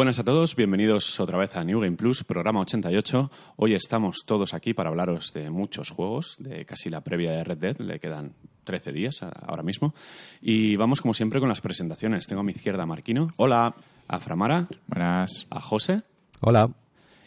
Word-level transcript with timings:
Buenas 0.00 0.18
a 0.18 0.24
todos, 0.24 0.56
bienvenidos 0.56 1.20
otra 1.20 1.36
vez 1.36 1.54
a 1.56 1.62
New 1.62 1.78
Game 1.78 1.94
Plus, 1.94 2.24
programa 2.24 2.60
88. 2.60 3.30
Hoy 3.56 3.74
estamos 3.74 4.20
todos 4.24 4.54
aquí 4.54 4.72
para 4.72 4.88
hablaros 4.88 5.30
de 5.34 5.50
muchos 5.50 5.90
juegos, 5.90 6.36
de 6.38 6.64
casi 6.64 6.88
la 6.88 7.02
previa 7.02 7.32
de 7.32 7.44
Red 7.44 7.58
Dead, 7.58 7.76
le 7.80 8.00
quedan 8.00 8.32
13 8.64 8.92
días 8.92 9.22
ahora 9.22 9.62
mismo. 9.62 9.92
Y 10.40 10.76
vamos 10.76 11.02
como 11.02 11.12
siempre 11.12 11.38
con 11.38 11.50
las 11.50 11.60
presentaciones. 11.60 12.26
Tengo 12.26 12.40
a 12.40 12.44
mi 12.44 12.52
izquierda 12.52 12.84
a 12.84 12.86
Marquino. 12.86 13.26
Hola. 13.36 13.74
A 14.08 14.18
Framara. 14.20 14.68
Buenas. 14.86 15.46
A 15.50 15.60
José. 15.60 16.00
Hola. 16.40 16.70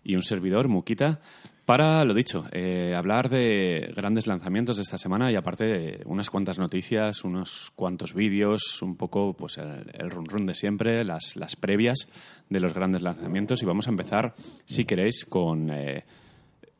Y 0.03 0.15
un 0.15 0.23
servidor, 0.23 0.67
Muquita. 0.67 1.21
Para, 1.65 2.03
lo 2.03 2.13
dicho, 2.13 2.45
eh, 2.51 2.93
hablar 2.93 3.29
de 3.29 3.93
grandes 3.95 4.27
lanzamientos 4.27 4.75
de 4.75 4.81
esta 4.81 4.97
semana 4.97 5.31
y 5.31 5.35
aparte 5.35 6.01
unas 6.05 6.29
cuantas 6.29 6.59
noticias, 6.59 7.23
unos 7.23 7.71
cuantos 7.75 8.13
vídeos, 8.13 8.81
un 8.81 8.97
poco 8.97 9.33
pues 9.33 9.57
el, 9.57 9.89
el 9.93 10.09
run 10.09 10.25
run 10.25 10.45
de 10.45 10.55
siempre, 10.55 11.05
las, 11.05 11.37
las 11.37 11.55
previas 11.55 12.09
de 12.49 12.59
los 12.59 12.73
grandes 12.73 13.01
lanzamientos. 13.01 13.63
Y 13.63 13.65
vamos 13.65 13.87
a 13.87 13.91
empezar, 13.91 14.35
si 14.65 14.83
queréis, 14.83 15.23
con 15.23 15.69
eh, 15.69 16.03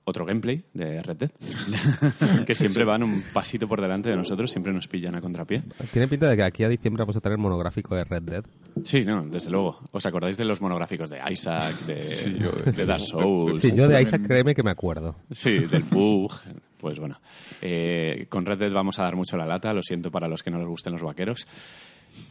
otro 0.06 0.26
gameplay 0.26 0.64
de 0.74 1.02
Red 1.02 1.16
Dead, 1.18 1.32
que 2.46 2.56
siempre 2.56 2.84
van 2.84 3.04
un 3.04 3.24
pasito 3.34 3.68
por 3.68 3.82
delante 3.82 4.10
de 4.10 4.16
nosotros, 4.18 4.52
siempre 4.52 4.74
nos 4.74 4.88
pillan 4.88 5.16
a 5.16 5.22
contrapié. 5.22 5.64
Tiene 5.92 6.08
pinta 6.08 6.30
de 6.30 6.36
que 6.36 6.44
aquí 6.44 6.64
a 6.64 6.70
diciembre 6.70 7.02
vamos 7.02 7.16
a 7.16 7.22
tener 7.22 7.38
monográfico 7.38 7.96
de 7.96 8.04
Red 8.04 8.22
Dead. 8.24 8.44
Sí, 8.84 9.04
no, 9.06 9.24
desde 9.26 9.50
luego. 9.52 9.80
¿Os 9.92 10.06
acordáis 10.06 10.36
de 10.38 10.46
los 10.46 10.62
monográficos 10.62 11.10
de 11.10 11.20
Isaac, 11.32 11.80
de, 11.86 12.02
Sí, 12.02 12.36
yo- 12.40 12.52
de 12.52 12.86
Dark 12.86 13.00
Souls? 13.02 13.62
Sí, 13.62 13.72
yo 13.73 13.88
de 13.88 14.02
Isaac 14.02 14.23
créeme 14.28 14.54
que 14.56 14.64
me 14.64 14.72
acuerdo. 14.72 15.16
Sí, 15.32 15.60
del 15.60 15.84
bug. 15.84 16.32
Pues 16.80 17.00
bueno, 17.00 17.22
eh, 17.62 18.26
con 18.28 18.45
Red 18.45 18.58
Dead 18.60 18.72
vamos 18.73 19.00
a 19.00 19.04
dar 19.04 19.16
mucho 19.16 19.38
la 19.38 19.45
lata, 19.45 19.73
lo 19.73 19.82
siento 19.84 20.12
para 20.12 20.28
los 20.28 20.44
que 20.44 20.52
no 20.52 20.58
les 20.58 20.67
gusten 20.67 20.92
los 20.92 21.02
vaqueros. 21.02 21.48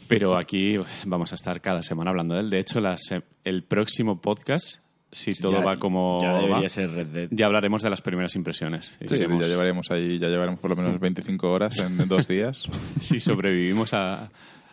Pero 0.09 0.36
aquí 0.36 0.77
vamos 1.07 1.33
a 1.33 1.36
estar 1.36 1.61
cada 1.62 1.83
semana 1.83 2.11
hablando 2.11 2.34
de 2.34 2.41
él. 2.41 2.51
De 2.51 2.59
hecho, 2.59 2.81
la 2.81 2.97
se- 2.98 3.23
el 3.45 3.62
próximo 3.64 4.20
podcast, 4.20 4.77
si 5.12 5.34
todo 5.34 5.58
Ya- 5.58 5.64
va 5.64 5.77
como 5.78 6.18
Ya 6.22 6.32
va, 6.32 6.41
debería 6.42 6.68
ser 6.68 6.91
Red 6.91 7.06
Dead. 7.08 7.28
ya 7.30 7.46
hablaremos 7.46 7.82
de 7.82 7.91
las 7.91 8.00
primeras 8.00 8.34
impresiones. 8.34 8.94
Sí, 9.05 9.14
diremos 9.14 9.42
ya 9.42 9.48
llevaremos 9.48 9.91
ahí, 9.91 10.18
ya 10.18 10.28
llevaremos 10.28 10.58
por 10.58 10.70
lo 10.70 10.77
menos 10.77 10.98
25 10.98 11.50
horas 11.52 11.78
en 11.80 11.96
dos 12.08 12.27
días. 12.27 12.64
si 13.00 13.20
sobrevivimos 13.20 13.92
a- 13.92 14.30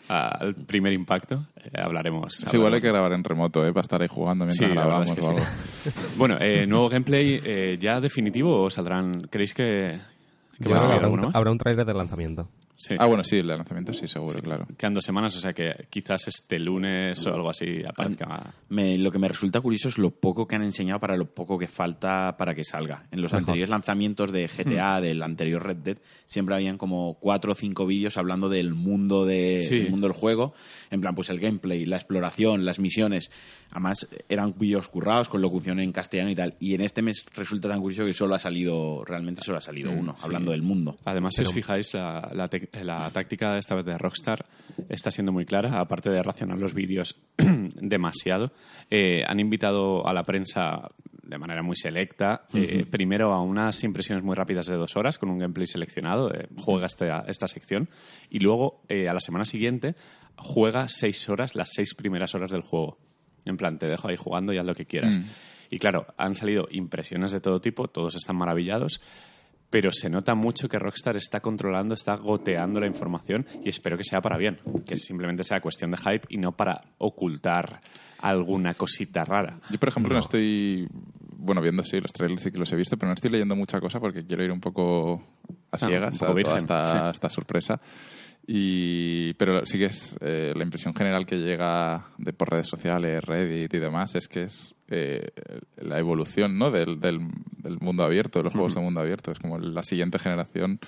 a- 0.08 0.28
al 0.40 0.56
primer 0.56 0.94
impacto. 0.94 1.46
eh, 1.58 1.70
hablaremos. 1.80 2.44
Es 2.44 2.54
igual 2.54 2.74
hay 2.74 2.82
que 2.82 2.88
grabar 2.88 3.12
en 3.14 3.24
remoto, 3.24 3.64
¿eh? 3.68 3.72
Para 3.74 3.82
estar 3.82 4.02
ahí 4.02 4.08
jugando 4.08 4.46
mientras 4.46 4.72
grabamos 4.72 5.12
es 5.12 5.18
que 5.20 5.26
o 5.26 5.30
algo. 5.30 5.42
sí. 5.84 5.90
Bueno, 6.18 6.38
eh, 6.40 6.66
nuevo 6.66 6.90
gameplay 6.90 7.40
eh, 7.44 7.78
ya 7.80 8.00
definitivo 8.00 8.64
o 8.64 8.70
saldrán. 8.72 9.28
¿Creéis 9.30 9.54
que, 9.54 10.00
que 10.60 10.70
va 10.70 10.76
a 10.76 10.80
salir 10.80 10.94
habrá, 10.96 11.06
alguno 11.06 11.22
un, 11.24 11.28
más? 11.28 11.36
habrá 11.36 11.52
un 11.52 11.58
tráiler 11.58 11.86
de 11.86 11.94
lanzamiento. 11.94 12.48
Sí. 12.82 12.96
Ah, 12.98 13.08
bueno, 13.08 13.26
sí, 13.26 13.36
el 13.38 13.48
lanzamiento 13.48 13.92
sí, 13.92 14.08
seguro, 14.08 14.42
claro. 14.42 14.66
Quedan 14.78 14.94
dos 14.94 15.04
semanas, 15.04 15.36
o 15.36 15.40
sea 15.42 15.52
que 15.54 15.86
quizás 15.90 16.28
este 16.30 16.58
lunes 16.60 17.26
o 17.28 17.34
algo 17.34 17.50
así 17.50 17.80
aparezca. 17.86 18.54
Me- 18.70 18.98
lo 18.98 19.12
que 19.12 19.20
me 19.20 19.28
resulta 19.28 19.60
curioso 19.60 19.90
es 19.90 19.98
lo 19.98 20.12
poco 20.12 20.48
que 20.48 20.56
han 20.56 20.64
enseñado 20.64 20.98
para 21.02 21.18
lo 21.18 21.26
poco 21.26 21.60
que 21.60 21.68
falta 21.68 22.38
para 22.38 22.56
que 22.56 22.64
salga. 22.64 23.06
En 23.12 23.22
los 23.22 23.34
anteriores 23.34 23.70
lanzamientos 23.70 24.32
de. 24.32 24.48
GTA, 24.48 25.02
del 25.02 25.22
anterior 25.24 25.62
Red 25.64 25.78
Dead, 25.78 25.98
siempre 26.26 26.56
habían 26.56 26.78
como 26.78 27.16
cuatro 27.20 27.52
o 27.52 27.56
cinco 27.56 27.86
vídeos 27.86 28.16
hablando 28.18 28.48
del 28.50 28.74
mundo, 28.74 29.26
de, 29.26 29.62
Sí. 29.64 29.80
del 29.80 29.90
mundo 29.92 30.08
del 30.08 30.16
juego. 30.16 30.54
En 30.90 31.02
plan, 31.02 31.14
pues 31.16 31.30
el 31.30 31.40
gameplay, 31.40 31.86
la 31.86 31.98
exploración, 31.98 32.64
las 32.66 32.80
misiones. 32.80 33.30
Además, 33.72 34.08
eran 34.30 34.56
vídeos 34.58 34.88
currados 34.88 35.28
con 35.30 35.42
locución 35.42 35.80
en 35.80 35.92
castellano 35.92 36.30
y 36.32 36.36
tal. 36.36 36.56
Y 36.60 36.74
en 36.76 36.82
este 36.82 37.02
mes 37.02 37.26
resulta 37.36 37.68
tan 37.68 37.82
curioso 37.82 38.06
que 38.06 38.14
solo 38.14 38.36
ha 38.36 38.40
salido, 38.40 39.04
realmente 39.06 39.42
solo 39.42 39.58
ha 39.58 39.62
salido 39.62 39.92
uno, 39.92 40.16
hablando 40.24 40.52
del 40.52 40.62
mundo. 40.64 40.98
Además, 41.06 41.36
si 41.36 41.42
os 41.44 41.52
fijáis, 41.54 41.94
la, 41.94 42.32
la 42.34 42.48
la 42.74 43.10
táctica 43.10 43.58
esta 43.58 43.76
vez 43.76 43.86
de 43.86 43.98
Rockstar 43.98 44.46
está 44.90 45.12
siendo 45.12 45.32
muy 45.32 45.46
clara, 45.46 45.80
aparte 45.80 46.10
de 46.10 46.22
racionar 46.24 46.60
los 46.60 46.74
vídeos 46.74 47.16
demasiado. 47.38 48.52
eh, 48.90 49.24
han 49.28 49.40
invitado 49.40 50.08
a 50.08 50.14
la 50.14 50.24
prensa 50.24 50.90
de 51.30 51.38
manera 51.38 51.62
muy 51.62 51.76
selecta, 51.76 52.46
eh, 52.54 52.86
primero 52.90 53.34
a 53.34 53.42
unas 53.42 53.84
impresiones 53.84 54.24
muy 54.24 54.36
rápidas 54.36 54.66
de 54.66 54.76
dos 54.76 54.96
horas 54.96 55.20
con 55.20 55.30
un 55.30 55.38
gameplay 55.38 55.68
seleccionado, 55.68 56.34
eh, 56.34 56.48
juega 56.58 56.88
esta, 56.88 57.24
esta 57.28 57.48
sección, 57.48 57.88
y 58.32 58.40
luego 58.40 58.82
eh, 58.90 59.08
a 59.08 59.14
la 59.14 59.20
semana 59.20 59.46
siguiente 59.46 59.96
juega 60.36 60.90
seis 60.90 61.30
horas, 61.30 61.54
las 61.56 61.70
seis 61.72 61.94
primeras 61.94 62.34
horas 62.34 62.50
del 62.52 62.62
juego. 62.62 62.98
En 63.46 63.58
plan, 63.58 63.78
te 63.78 63.86
dejo 63.86 64.08
ahí 64.08 64.16
jugando 64.16 64.54
y 64.54 64.58
haz 64.58 64.66
lo 64.66 64.74
que 64.74 64.86
quieras. 64.86 65.20
Y 65.70 65.78
claro, 65.78 66.08
han 66.18 66.36
salido 66.36 66.68
impresiones 66.72 67.32
de 67.32 67.40
todo 67.40 67.62
tipo, 67.62 67.88
todos 67.88 68.16
están 68.16 68.36
maravillados, 68.36 69.00
pero 69.70 69.92
se 69.92 70.10
nota 70.10 70.36
mucho 70.36 70.68
que 70.68 70.80
Rockstar 70.80 71.16
está 71.18 71.40
controlando, 71.40 71.94
está 71.94 72.16
goteando 72.16 72.80
la 72.80 72.88
información 72.88 73.46
y 73.64 73.70
espero 73.70 73.98
que 73.98 74.04
sea 74.04 74.22
para 74.22 74.38
bien, 74.38 74.60
que 74.86 74.98
simplemente 74.98 75.44
sea 75.44 75.62
cuestión 75.62 75.92
de 75.92 75.98
hype 75.98 76.26
y 76.30 76.38
no 76.38 76.52
para 76.54 76.82
ocultar 76.98 77.82
alguna 78.20 78.74
cosita 78.74 79.24
rara. 79.24 79.60
Yo, 79.70 79.80
por 79.80 79.90
ejemplo, 79.90 80.14
no, 80.14 80.20
estoy... 80.20 80.88
Bueno, 81.42 81.62
viendo 81.62 81.84
sí, 81.84 82.00
los 82.00 82.12
trailers 82.12 82.44
sí 82.44 82.52
que 82.52 82.58
los 82.58 82.72
he 82.74 82.76
visto, 82.76 82.98
pero 82.98 83.08
no 83.08 83.14
estoy 83.14 83.32
leyendo 83.32 83.56
mucha 83.56 83.80
cosa 83.80 84.00
porque 84.00 84.26
quiero 84.26 84.44
ir 84.44 84.52
un 84.52 84.60
poco 84.60 85.24
a 85.72 85.78
Ah, 85.78 85.88
ciegas 85.88 86.14
un 86.14 86.20
poco 86.20 86.26
a 86.26 86.28
toda 86.28 86.34
virgen, 86.34 86.58
esta, 86.58 86.86
sí. 86.86 86.98
esta 87.12 87.30
sorpresa. 87.30 87.80
Y, 88.52 89.34
pero 89.36 89.64
sí 89.64 89.78
que 89.78 89.86
es 89.86 90.18
eh, 90.22 90.54
la 90.56 90.64
impresión 90.64 90.96
general 90.96 91.28
que 91.28 91.38
llega 91.38 92.08
de 92.18 92.34
por 92.34 92.50
redes 92.50 92.66
sociales, 92.68 93.24
Reddit 93.24 93.72
y 93.76 93.78
demás, 93.78 94.16
es 94.16 94.28
que 94.28 94.42
es 94.44 94.74
eh, 94.88 95.28
la 95.78 96.00
evolución 96.00 96.58
¿no? 96.58 96.72
del, 96.72 97.00
del, 97.00 97.20
del 97.58 97.78
mundo 97.80 98.02
abierto, 98.04 98.40
de 98.40 98.46
los 98.46 98.54
juegos 98.54 98.74
de 98.74 98.82
mundo 98.82 99.02
abierto. 99.02 99.32
Es 99.32 99.38
como 99.38 99.60
la 99.60 99.84
siguiente 99.84 100.18
generación 100.18 100.80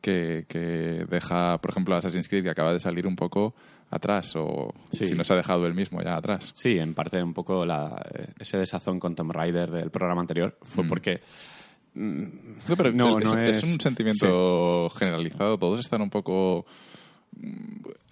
que, 0.00 0.46
que 0.48 1.04
deja, 1.06 1.58
por 1.58 1.70
ejemplo, 1.72 1.94
Assassin's 1.94 2.28
Creed, 2.28 2.44
que 2.44 2.50
acaba 2.50 2.72
de 2.72 2.80
salir 2.80 3.06
un 3.06 3.14
poco 3.16 3.54
atrás, 3.90 4.32
o 4.36 4.72
Sí. 4.88 5.04
si 5.06 5.14
no 5.14 5.22
se 5.22 5.34
ha 5.34 5.36
dejado 5.36 5.66
el 5.66 5.74
mismo 5.74 6.00
ya 6.02 6.16
atrás. 6.16 6.50
Sí, 6.54 6.78
en 6.78 6.94
parte 6.94 7.22
un 7.22 7.34
poco 7.34 7.66
la- 7.66 8.02
ese 8.38 8.56
desazón 8.56 8.98
con 8.98 9.14
Tomb 9.14 9.32
Raider 9.32 9.70
del 9.70 9.90
programa 9.90 10.22
anterior 10.22 10.56
fue 10.62 10.84
porque... 10.86 11.20
mm, 11.92 12.22
No, 12.70 12.74
pero 12.78 12.90
No, 12.90 13.18
es, 13.18 13.30
no 13.34 13.38
es 13.38 13.58
es- 13.58 13.70
un 13.70 13.78
sentimiento 13.78 14.88
generalizado. 14.96 15.58
Todos 15.58 15.78
están 15.80 16.00
un 16.00 16.08
poco 16.08 16.64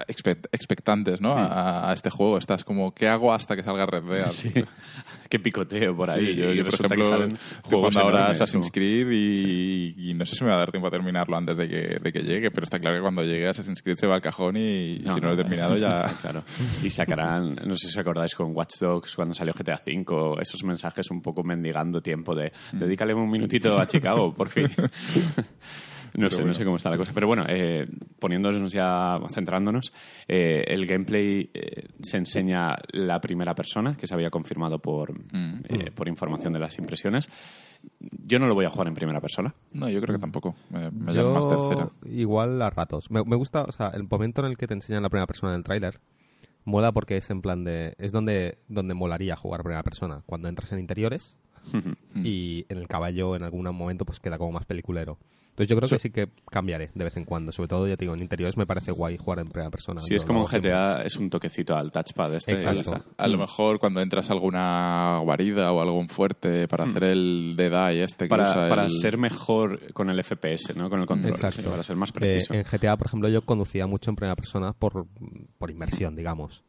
expectantes 0.06 1.20
¿no? 1.20 1.32
a, 1.32 1.90
a 1.90 1.92
este 1.92 2.10
juego. 2.10 2.38
Estás 2.38 2.64
como, 2.64 2.92
¿qué 2.94 3.08
hago 3.08 3.32
hasta 3.32 3.56
que 3.56 3.62
salga 3.62 3.86
Red 3.86 4.04
Dead? 4.04 4.30
Sí, 4.30 4.52
qué 5.28 5.38
picoteo 5.38 5.96
por 5.96 6.10
ahí. 6.10 6.26
Sí, 6.26 6.36
yo, 6.36 6.52
yo, 6.52 6.64
por 6.64 6.74
ejemplo, 6.74 7.28
jugando 7.62 8.00
ahora 8.00 8.30
Assassin's 8.30 8.70
Creed 8.70 9.08
y, 9.10 10.10
y 10.10 10.14
no 10.14 10.26
sé 10.26 10.36
si 10.36 10.44
me 10.44 10.50
va 10.50 10.56
a 10.56 10.60
dar 10.60 10.70
tiempo 10.70 10.88
a 10.88 10.90
terminarlo 10.90 11.36
antes 11.36 11.56
de 11.56 11.68
que, 11.68 11.98
de 12.00 12.12
que 12.12 12.22
llegue, 12.22 12.50
pero 12.50 12.64
está 12.64 12.78
claro 12.78 12.96
que 12.96 13.02
cuando 13.02 13.22
llegue 13.22 13.48
Assassin's 13.48 13.82
Creed 13.82 13.96
se 13.96 14.06
va 14.06 14.14
al 14.14 14.22
cajón 14.22 14.56
y 14.56 14.98
si 15.02 15.08
no 15.08 15.20
lo 15.20 15.32
he 15.32 15.36
terminado 15.36 15.76
ya... 15.76 15.94
Está 15.94 16.08
claro. 16.20 16.44
Y 16.82 16.90
sacarán, 16.90 17.56
no 17.64 17.74
sé 17.74 17.86
si 17.86 17.88
os 17.88 17.98
acordáis 17.98 18.34
con 18.34 18.54
Watch 18.54 18.78
Dogs 18.80 19.14
cuando 19.14 19.34
salió 19.34 19.52
GTA 19.52 19.80
V, 19.86 20.40
esos 20.40 20.64
mensajes 20.64 21.10
un 21.10 21.20
poco 21.22 21.42
mendigando 21.42 22.00
tiempo 22.00 22.34
de 22.34 22.52
dedícale 22.72 23.14
un 23.14 23.30
minutito 23.30 23.78
a 23.78 23.86
Chicago, 23.86 24.34
por 24.34 24.48
fin. 24.48 24.68
No 26.16 26.30
sé, 26.30 26.44
no 26.44 26.54
sé 26.54 26.64
cómo 26.64 26.76
está 26.76 26.90
la 26.90 26.96
cosa. 26.96 27.12
Pero 27.14 27.26
bueno, 27.26 27.44
eh, 27.48 27.86
poniéndonos 28.18 28.72
ya, 28.72 29.18
centrándonos, 29.32 29.92
eh, 30.28 30.64
el 30.66 30.86
gameplay 30.86 31.50
eh, 31.54 31.88
se 32.02 32.16
enseña 32.16 32.76
la 32.92 33.20
primera 33.20 33.54
persona, 33.54 33.96
que 33.96 34.06
se 34.06 34.14
había 34.14 34.30
confirmado 34.30 34.78
por, 34.78 35.12
eh, 35.68 35.90
por 35.94 36.08
información 36.08 36.52
de 36.52 36.58
las 36.60 36.78
impresiones. 36.78 37.30
Yo 38.00 38.38
no 38.38 38.46
lo 38.46 38.54
voy 38.54 38.66
a 38.66 38.70
jugar 38.70 38.88
en 38.88 38.94
primera 38.94 39.20
persona. 39.20 39.54
No, 39.72 39.88
yo 39.88 40.00
creo 40.00 40.14
que 40.14 40.20
tampoco. 40.20 40.54
Me, 40.70 40.90
me 40.90 41.12
llama 41.12 41.34
más 41.34 41.44
Yo 41.44 41.48
tercera. 41.48 41.90
igual 42.04 42.60
a 42.60 42.70
ratos. 42.70 43.10
Me, 43.10 43.22
me 43.24 43.36
gusta, 43.36 43.62
o 43.62 43.72
sea, 43.72 43.88
el 43.88 44.04
momento 44.08 44.42
en 44.42 44.48
el 44.48 44.56
que 44.58 44.66
te 44.66 44.74
enseñan 44.74 45.02
la 45.02 45.08
primera 45.08 45.26
persona 45.26 45.52
del 45.52 45.64
tráiler 45.64 46.00
mola 46.64 46.92
porque 46.92 47.16
es 47.16 47.30
en 47.30 47.40
plan 47.40 47.64
de... 47.64 47.94
Es 47.98 48.12
donde, 48.12 48.58
donde 48.68 48.92
molaría 48.94 49.34
jugar 49.34 49.62
primera 49.62 49.82
persona. 49.82 50.22
Cuando 50.26 50.48
entras 50.48 50.70
en 50.72 50.78
interiores 50.78 51.36
y 52.14 52.64
en 52.68 52.78
el 52.78 52.88
caballo 52.88 53.36
en 53.36 53.42
algún 53.42 53.64
momento 53.74 54.04
pues 54.04 54.20
queda 54.20 54.38
como 54.38 54.52
más 54.52 54.66
peliculero. 54.66 55.18
Entonces 55.50 55.68
yo 55.68 55.76
creo 55.76 55.88
que 55.90 55.98
sí 55.98 56.10
que 56.10 56.28
cambiaré 56.50 56.90
de 56.94 57.04
vez 57.04 57.16
en 57.16 57.24
cuando. 57.24 57.50
Sobre 57.52 57.68
todo, 57.68 57.86
ya 57.86 57.96
te 57.96 58.04
digo, 58.04 58.14
en 58.14 58.22
interiores 58.22 58.56
me 58.56 58.66
parece 58.66 58.92
guay 58.92 59.18
jugar 59.18 59.40
en 59.40 59.48
primera 59.48 59.68
persona. 59.68 60.00
Si 60.00 60.10
Yo 60.10 60.16
es 60.16 60.24
como 60.24 60.42
un 60.42 60.48
siempre. 60.48 60.70
GTA, 60.70 61.02
es 61.02 61.16
un 61.16 61.28
toquecito 61.28 61.76
al 61.76 61.90
touchpad 61.90 62.34
este 62.34 62.52
y 62.52 62.54
Exacto. 62.54 63.02
A 63.18 63.26
lo 63.28 63.36
mejor 63.36 63.78
cuando 63.80 64.00
entras 64.00 64.30
a 64.30 64.32
alguna 64.32 65.18
guarida 65.22 65.72
o 65.72 65.80
algún 65.82 66.08
fuerte 66.08 66.66
para 66.68 66.84
hacer 66.84 67.04
el 67.04 67.54
Dead 67.56 67.90
Eye 67.90 68.04
este 68.04 68.24
que 68.26 68.28
Para, 68.30 68.44
usa 68.44 68.68
para 68.68 68.84
el- 68.84 68.90
ser 68.90 69.18
mejor 69.18 69.92
con 69.92 70.08
el 70.08 70.22
FPS, 70.22 70.74
¿no? 70.76 70.88
Con 70.88 71.00
el 71.00 71.06
control. 71.06 71.32
Exacto. 71.34 71.62
sí, 71.62 71.68
para 71.68 71.82
ser 71.82 71.96
más 71.96 72.10
Eh, 72.10 72.12
preciso. 72.14 72.54
en 72.54 72.62
GTA, 72.62 72.96
por 72.96 73.08
ejemplo, 73.08 73.28
yo 73.28 73.42
conducía 73.44 73.86
mucho 73.86 74.10
en 74.10 74.16
primera 74.16 74.36
persona 74.36 74.72
por, 74.72 75.06
por 75.58 75.70
inmersión, 75.70 76.14
digamos. 76.16 76.62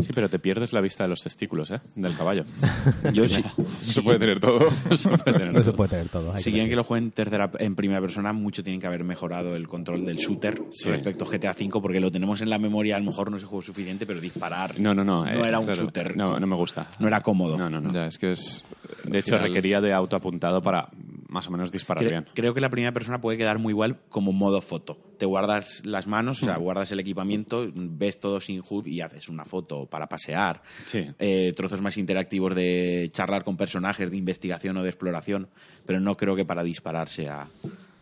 Sí, 0.00 0.12
pero 0.14 0.28
te 0.28 0.38
pierdes 0.38 0.72
la 0.72 0.80
vista 0.80 1.04
de 1.04 1.10
los 1.10 1.20
testículos, 1.20 1.70
¿eh? 1.70 1.80
Del 1.94 2.16
caballo. 2.16 2.44
Yo 3.12 3.28
sí. 3.28 3.42
No 3.56 3.64
se 3.80 4.02
puede 4.02 4.18
tener 4.18 4.40
todo. 4.40 4.68
Eso 4.90 5.10
puede 5.10 5.32
tener 5.38 5.52
No 5.52 5.58
se 5.60 5.64
todo. 5.66 5.76
puede 5.76 5.90
tener 5.90 6.08
todo. 6.08 6.36
Si 6.36 6.50
quieren 6.50 6.68
que 6.68 6.76
lo 6.76 6.84
jueguen 6.84 7.04
en, 7.06 7.10
tercera, 7.12 7.50
en 7.58 7.74
primera 7.76 8.00
persona, 8.00 8.32
mucho 8.32 8.62
tienen 8.62 8.80
que 8.80 8.86
haber 8.86 9.04
mejorado 9.04 9.56
el 9.56 9.68
control 9.68 10.04
del 10.04 10.16
shooter 10.16 10.62
respecto 10.84 11.24
a 11.24 11.28
GTA 11.28 11.52
V, 11.58 11.80
porque 11.80 12.00
lo 12.00 12.10
tenemos 12.10 12.40
en 12.40 12.50
la 12.50 12.58
memoria, 12.58 12.96
a 12.96 12.98
lo 12.98 13.06
mejor 13.06 13.30
no 13.30 13.36
es 13.36 13.42
el 13.42 13.48
juego 13.48 13.62
suficiente, 13.62 14.06
pero 14.06 14.20
disparar 14.20 14.78
No, 14.78 14.94
no, 14.94 15.04
no. 15.04 15.26
eh, 15.26 15.34
no 15.34 15.44
era 15.46 15.58
un 15.58 15.66
claro. 15.66 15.82
shooter. 15.82 16.16
No, 16.16 16.38
no 16.38 16.46
me 16.46 16.56
gusta. 16.56 16.88
No 16.98 17.06
era 17.08 17.20
cómodo. 17.22 17.56
No, 17.56 17.68
no, 17.70 17.80
no. 17.80 17.92
ya, 17.92 18.06
es 18.06 18.18
que 18.18 18.32
es... 18.32 18.64
De 19.04 19.18
hecho, 19.18 19.36
final- 19.36 19.44
requería 19.44 19.80
de 19.80 19.92
autoapuntado 19.92 20.60
para 20.62 20.88
más 21.28 21.46
o 21.46 21.52
menos 21.52 21.70
disparar 21.70 22.02
Cre- 22.04 22.08
bien. 22.10 22.26
creo 22.34 22.54
que 22.54 22.60
la 22.60 22.70
primera 22.70 22.92
persona 22.92 23.20
puede 23.20 23.38
quedar 23.38 23.60
muy 23.60 23.70
igual 23.72 24.00
como 24.08 24.32
modo 24.32 24.60
foto. 24.60 24.98
Te 25.16 25.26
guardas 25.26 25.82
las 25.84 26.08
manos, 26.08 26.42
o 26.42 26.46
sea, 26.46 26.56
guardas 26.56 26.90
el 26.90 26.98
equipamiento, 26.98 27.68
ves 27.74 28.18
todo 28.18 28.40
sin 28.40 28.62
HUD 28.68 28.86
y 28.86 29.00
haces 29.00 29.28
una 29.28 29.44
foto 29.44 29.69
para 29.90 30.06
pasear. 30.08 30.62
Sí. 30.86 31.06
Eh, 31.18 31.52
trozos 31.56 31.80
más 31.82 31.96
interactivos 31.96 32.54
de 32.54 33.08
charlar 33.12 33.44
con 33.44 33.56
personajes, 33.56 34.10
de 34.10 34.16
investigación 34.16 34.76
o 34.76 34.82
de 34.82 34.88
exploración, 34.90 35.48
pero 35.86 36.00
no 36.00 36.16
creo 36.16 36.34
que 36.36 36.44
para 36.44 36.62
dispararse 36.62 37.28
a... 37.28 37.48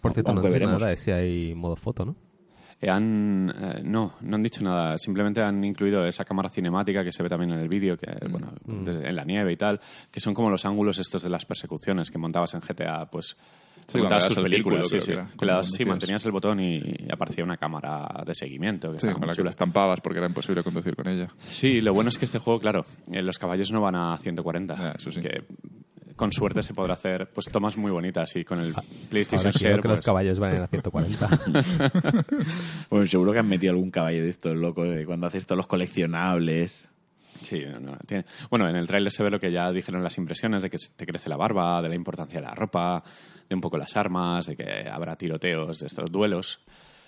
Por 0.00 0.12
cierto, 0.12 0.32
no 0.32 0.40
veremos. 0.42 0.78
nada 0.80 0.90
de 0.90 0.96
si 0.96 1.10
hay 1.10 1.54
modo 1.54 1.76
foto, 1.76 2.04
¿no? 2.04 2.14
Eh, 2.80 2.88
han, 2.88 3.52
eh, 3.60 3.80
no, 3.82 4.14
no 4.20 4.36
han 4.36 4.42
dicho 4.42 4.62
nada. 4.62 4.96
Simplemente 4.98 5.42
han 5.42 5.64
incluido 5.64 6.06
esa 6.06 6.24
cámara 6.24 6.48
cinemática 6.48 7.02
que 7.02 7.10
se 7.10 7.22
ve 7.24 7.28
también 7.28 7.50
en 7.50 7.58
el 7.58 7.68
vídeo, 7.68 7.96
que 7.96 8.06
bueno, 8.30 8.52
desde- 8.64 9.08
en 9.08 9.16
la 9.16 9.24
nieve 9.24 9.52
y 9.52 9.56
tal, 9.56 9.80
que 10.12 10.20
son 10.20 10.32
como 10.34 10.48
los 10.50 10.64
ángulos 10.64 10.98
estos 11.00 11.22
de 11.24 11.28
las 11.30 11.44
persecuciones 11.44 12.10
que 12.12 12.18
montabas 12.18 12.54
en 12.54 12.60
GTA, 12.60 13.06
pues 13.10 13.36
Sí, 13.90 13.98
montabas 13.98 14.26
tus 14.26 14.38
películas, 14.38 14.86
círculo, 14.88 15.00
sí, 15.00 15.12
creo 15.12 15.26
sí. 15.26 15.38
que 15.38 15.44
era, 15.46 15.62
sí, 15.62 15.84
mantenías 15.86 16.24
el 16.26 16.32
botón 16.32 16.60
y, 16.60 16.76
y 16.76 17.08
aparecía 17.10 17.42
una 17.42 17.56
cámara 17.56 18.22
de 18.26 18.34
seguimiento. 18.34 18.92
Que 18.92 19.00
Sí, 19.00 19.08
con 19.08 19.26
la 19.26 19.34
que 19.34 19.42
la 19.42 19.50
estampabas 19.50 20.00
porque 20.02 20.18
era 20.18 20.28
imposible 20.28 20.62
conducir 20.62 20.94
con 20.94 21.08
ella. 21.08 21.28
Sí, 21.48 21.80
lo 21.80 21.94
bueno 21.94 22.10
es 22.10 22.18
que 22.18 22.26
este 22.26 22.38
juego, 22.38 22.60
claro, 22.60 22.84
eh, 23.10 23.22
los 23.22 23.38
caballos 23.38 23.72
no 23.72 23.80
van 23.80 23.94
a 23.96 24.18
140. 24.18 24.74
Ah, 24.76 24.94
eso 24.98 25.10
sí. 25.10 25.20
Que 25.20 25.42
con 26.16 26.32
suerte 26.32 26.62
se 26.62 26.74
podrá 26.74 26.94
hacer 26.94 27.30
pues 27.32 27.46
tomas 27.46 27.76
muy 27.78 27.92
bonitas 27.92 28.34
y 28.36 28.44
con 28.44 28.60
el 28.60 28.74
PlayStation 29.08 29.46
Ahora 29.46 29.58
Share 29.58 29.80
que 29.80 29.88
los 29.88 29.98
pues, 29.98 30.04
caballos 30.06 30.38
vayan 30.38 30.62
a 30.62 30.66
140. 30.66 31.28
Bueno, 32.90 33.06
seguro 33.06 33.32
que 33.32 33.38
han 33.38 33.48
metido 33.48 33.72
algún 33.72 33.90
caballo 33.90 34.22
de 34.22 34.28
estos, 34.30 34.56
loco, 34.56 34.84
de 34.84 35.06
cuando 35.06 35.26
haces 35.26 35.46
todos 35.46 35.56
los 35.58 35.66
coleccionables. 35.66 36.88
Sí, 37.42 37.62
no, 37.70 37.78
no, 37.80 37.96
tiene- 38.06 38.24
Bueno, 38.50 38.68
en 38.68 38.76
el 38.76 38.86
tráiler 38.86 39.12
se 39.12 39.22
ve 39.22 39.30
lo 39.30 39.38
que 39.38 39.52
ya 39.52 39.70
dijeron 39.70 40.02
las 40.02 40.18
impresiones, 40.18 40.62
de 40.62 40.70
que 40.70 40.78
te 40.96 41.06
crece 41.06 41.28
la 41.28 41.36
barba, 41.36 41.80
de 41.82 41.88
la 41.88 41.94
importancia 41.94 42.40
de 42.40 42.46
la 42.46 42.54
ropa, 42.54 43.02
de 43.48 43.54
un 43.54 43.60
poco 43.60 43.78
las 43.78 43.96
armas, 43.96 44.46
de 44.46 44.56
que 44.56 44.88
habrá 44.88 45.14
tiroteos, 45.16 45.80
de 45.80 45.86
estos 45.86 46.10
duelos. 46.10 46.60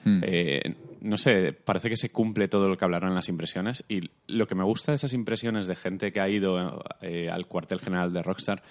Eh, 0.03 0.77
no 1.03 1.19
sé, 1.19 1.53
parece 1.53 1.91
que 1.91 1.97
se 1.97 2.11
cumple 2.11 2.49
todo 2.49 2.69
lo 2.69 2.77
que 2.77 2.85
hablaron 2.87 3.11
en 3.11 3.17
las 3.17 3.29
impresiones 3.29 3.85
y 3.87 4.01
lo 4.29 4.47
que 4.47 4.55
me 4.55 4.65
gusta 4.65 4.93
de 4.93 4.97
esas 4.97 5.13
impresiones 5.13 5.67
de 5.67 5.77
gente 5.77 6.11
que 6.11 6.21
ha 6.21 6.29
ido 6.29 6.83
eh, 7.03 7.29
al 7.29 7.47
cuartel 7.47 7.81
general 7.81 8.11
de 8.11 8.23
Rockstar 8.23 8.63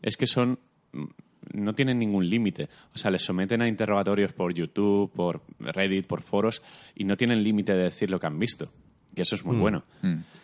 es 0.00 0.16
que 0.16 0.26
son 0.26 0.58
mm, 0.92 1.04
no 1.52 1.74
tienen 1.74 1.98
ningún 1.98 2.28
límite. 2.28 2.68
O 2.94 2.98
sea, 2.98 3.10
les 3.10 3.22
someten 3.22 3.62
a 3.62 3.68
interrogatorios 3.68 4.32
por 4.32 4.52
YouTube, 4.52 5.10
por 5.12 5.42
Reddit, 5.58 6.06
por 6.06 6.22
foros 6.22 6.62
y 6.94 7.04
no 7.04 7.16
tienen 7.16 7.42
límite 7.42 7.74
de 7.74 7.84
decir 7.84 8.10
lo 8.10 8.18
que 8.18 8.26
han 8.26 8.38
visto. 8.38 8.70
Que 9.14 9.22
eso 9.22 9.34
es 9.34 9.44
muy 9.44 9.56
bueno. 9.56 9.84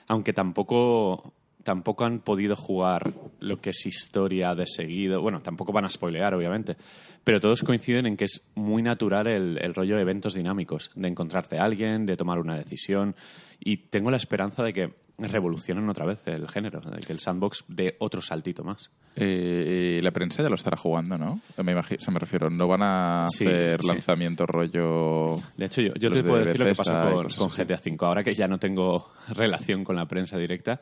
Aunque 0.07 0.33
tampoco 0.33 1.35
tampoco 1.65 2.05
han 2.05 2.21
podido 2.21 2.55
jugar 2.55 3.13
lo 3.41 3.61
que 3.61 3.71
es 3.71 3.87
historia 3.87 4.55
de 4.55 4.67
seguido. 4.67 5.21
Bueno, 5.21 5.41
tampoco 5.41 5.73
van 5.73 5.87
a 5.87 5.91
spoilear, 5.91 6.35
obviamente. 6.35 6.77
Pero 7.25 7.41
todos 7.41 7.63
coinciden 7.63 8.07
en 8.07 8.17
que 8.17 8.25
es 8.25 8.43
muy 8.55 8.83
natural 8.83 9.27
el, 9.27 9.59
el 9.61 9.75
rollo 9.75 9.97
de 9.97 10.03
eventos 10.03 10.35
dinámicos, 10.35 10.91
de 10.95 11.09
encontrarte 11.09 11.59
a 11.59 11.65
alguien, 11.65 12.07
de 12.07 12.17
tomar 12.17 12.39
una 12.39 12.57
decisión. 12.57 13.17
Y 13.61 13.89
tengo 13.89 14.11
la 14.11 14.17
esperanza 14.17 14.63
de 14.63 14.73
que 14.73 14.95
revolucionen 15.17 15.89
otra 15.89 16.05
vez 16.07 16.19
el 16.27 16.49
género, 16.49 16.81
de 16.81 17.01
que 17.01 17.13
el 17.13 17.21
sandbox 17.21 17.65
dé 17.69 17.95
otro 18.01 18.21
saltito 18.21 18.65
más. 18.65 18.91
Eh, 19.15 20.01
la 20.03 20.11
prensa 20.11 20.43
ya 20.43 20.49
lo 20.49 20.57
estará 20.57 20.77
jugando, 20.77 21.17
¿no? 21.17 21.41
Me 21.63 21.71
imagino, 21.71 22.01
se 22.01 22.11
me 22.11 22.19
refiero, 22.19 22.51
no 22.51 22.67
van 22.67 22.83
a 22.83 23.27
Sí, 23.29 23.47
hacer 23.47 23.81
sí. 23.81 23.89
lanzamiento 23.89 24.45
rollo. 24.45 25.37
De 25.57 25.67
hecho, 25.67 25.81
yo, 25.83 25.95
yo 25.95 26.11
te 26.11 26.23
de 26.23 26.29
puedo 26.29 26.45
decir 26.45 26.59
lo 26.61 26.67
que 26.67 26.75
pasó 26.75 26.93
con. 27.39 27.49
GTA 27.49 27.77
V. 27.85 27.97
Ahora 28.01 28.25
que 28.25 28.35
ya 28.35 28.49
no 28.49 28.59
tengo 28.59 29.13
relación 29.29 29.85
con 29.85 29.95
la 29.95 30.07
prensa 30.07 30.37
directa, 30.37 30.81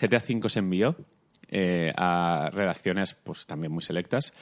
GTA 0.00 0.18
V 0.28 0.48
se 0.48 0.60
envió 0.60 0.94
eh, 1.48 1.92
a 1.96 2.50
redacciones 2.52 3.14
pues 3.14 3.46
también 3.46 3.72
muy 3.72 3.82
selectas 3.82 4.32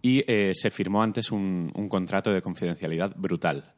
y 0.00 0.22
eh, 0.30 0.52
se 0.54 0.70
firmó 0.70 1.02
antes 1.02 1.32
un, 1.32 1.72
un 1.74 1.88
contrato 1.88 2.32
de 2.32 2.42
confidencialidad 2.42 3.12
brutal. 3.16 3.72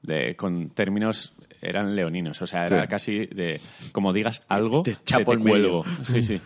De, 0.00 0.36
con 0.36 0.68
términos 0.70 1.32
eran 1.64 1.96
leoninos, 1.96 2.40
o 2.42 2.46
sea, 2.46 2.64
era 2.66 2.82
Sí. 2.82 2.88
casi 2.88 3.26
de 3.26 3.60
como 3.92 4.12
digas 4.12 4.42
algo, 4.48 4.82
Te 4.82 4.94
te, 4.94 5.02
chapo 5.04 5.32
te 5.32 5.38
cuelgo. 5.38 5.84
Sí, 6.04 6.22
sí. 6.22 6.40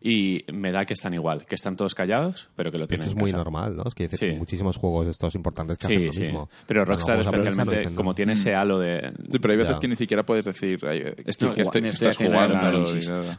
Y 0.00 0.44
me 0.52 0.70
da 0.70 0.84
que 0.84 0.92
están 0.94 1.12
igual, 1.14 1.44
que 1.44 1.56
están 1.56 1.74
todos 1.76 1.94
callados, 1.94 2.48
pero 2.54 2.70
que 2.70 2.78
lo 2.78 2.86
tienen 2.86 3.00
Esto 3.02 3.10
es 3.10 3.16
en 3.16 3.20
muy 3.20 3.30
casa. 3.32 3.38
normal, 3.38 3.76
¿no? 3.76 3.82
Es 3.86 3.94
que 3.94 4.08
Sí. 4.08 4.30
muchísimos 4.32 4.76
juegos 4.76 5.08
estos 5.08 5.34
importantes 5.34 5.76
que 5.76 5.86
hacen 5.86 5.98
Sí, 5.98 6.06
lo 6.06 6.12
sí. 6.12 6.20
mismo. 6.22 6.48
Pero 6.68 6.84
Rockstar 6.84 7.18
especialmente, 7.20 7.78
dicen, 7.78 7.94
como 7.96 8.10
¿no? 8.10 8.14
tiene 8.14 8.34
ese 8.34 8.54
halo 8.54 8.78
de, 8.78 9.12
Sí, 9.30 9.38
pero 9.40 9.52
hay 9.52 9.58
veces 9.58 9.76
Ya. 9.76 9.80
que 9.80 9.88
ni 9.88 9.96
siquiera 9.96 10.24
puedes 10.24 10.44
decir 10.44 10.78
Estoy 11.26 11.48
que, 11.50 11.54
que 11.56 11.62
estoy 11.62 11.88
estás 11.88 12.16
jugando. 12.16 12.84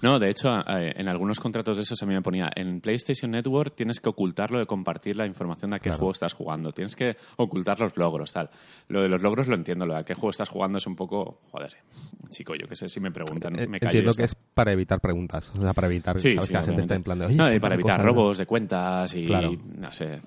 No, 0.02 0.20
de 0.20 0.30
hecho, 0.30 0.50
eh, 0.68 0.94
en 0.98 1.08
algunos 1.08 1.40
contratos 1.40 1.78
de 1.78 1.84
esos 1.84 2.02
a 2.04 2.06
mí 2.06 2.14
me 2.14 2.22
ponía 2.22 2.50
en 2.56 2.82
PlayStation 2.82 3.32
Network 3.32 3.76
tienes 3.76 4.00
que 4.02 4.10
ocultarlo 4.10 4.60
de 4.60 4.66
compartir 4.66 5.16
la 5.16 5.26
información 5.26 5.72
de 5.72 5.78
a 5.78 5.80
qué 5.80 5.92
juego 5.92 6.12
estás 6.12 6.34
jugando. 6.34 6.72
Tienes 6.74 6.96
que 6.96 7.16
ocultar 7.38 7.80
los 7.80 7.96
logros, 7.98 8.34
tal. 8.34 8.50
Lo 8.90 9.02
de 9.02 9.08
los 9.10 9.22
logros 9.22 9.48
lo 9.48 9.56
entiendo, 9.56 9.86
lo 9.86 9.94
de 9.94 10.00
a 10.02 10.04
qué 10.04 10.14
juego 10.14 10.32
estás 10.32 10.50
jugando 10.50 10.78
es 10.78 10.88
un 10.88 10.96
poco, 10.96 11.40
joder, 11.52 11.72
chico, 12.30 12.54
yo 12.56 12.68
qué 12.68 12.76
sé, 12.76 12.90
si 12.90 13.00
me 13.00 13.12
preguntan, 13.12 13.58
Eh, 13.60 13.68
me 13.68 13.80
callo. 13.80 13.92
Entiendo 13.92 14.14
que 14.14 14.24
es 14.24 14.36
para 14.36 14.72
evitar 14.74 15.00
preguntas. 15.00 15.52
O 15.58 15.62
sea, 15.62 15.74
para 15.74 15.88
evitar 15.88 16.20
Sí, 16.20 16.34
¿sabes? 16.34 16.49
Sí, 16.50 16.54
que 16.54 16.60
la 16.60 16.66
gente 16.66 16.82
está 16.82 16.96
en 16.96 17.04
plan 17.04 17.20
de, 17.20 17.26
oye, 17.26 17.36
No, 17.36 17.44
y 17.44 17.48
cuéntame 17.48 17.60
para 17.62 17.76
evitar 17.76 17.96
cosas". 17.98 18.06
robos 18.06 18.38
de 18.38 18.46
cuentas 18.46 19.16
y 19.16 19.26
Claro. 19.26 19.56
no 19.78 19.94
sé. 19.94 20.22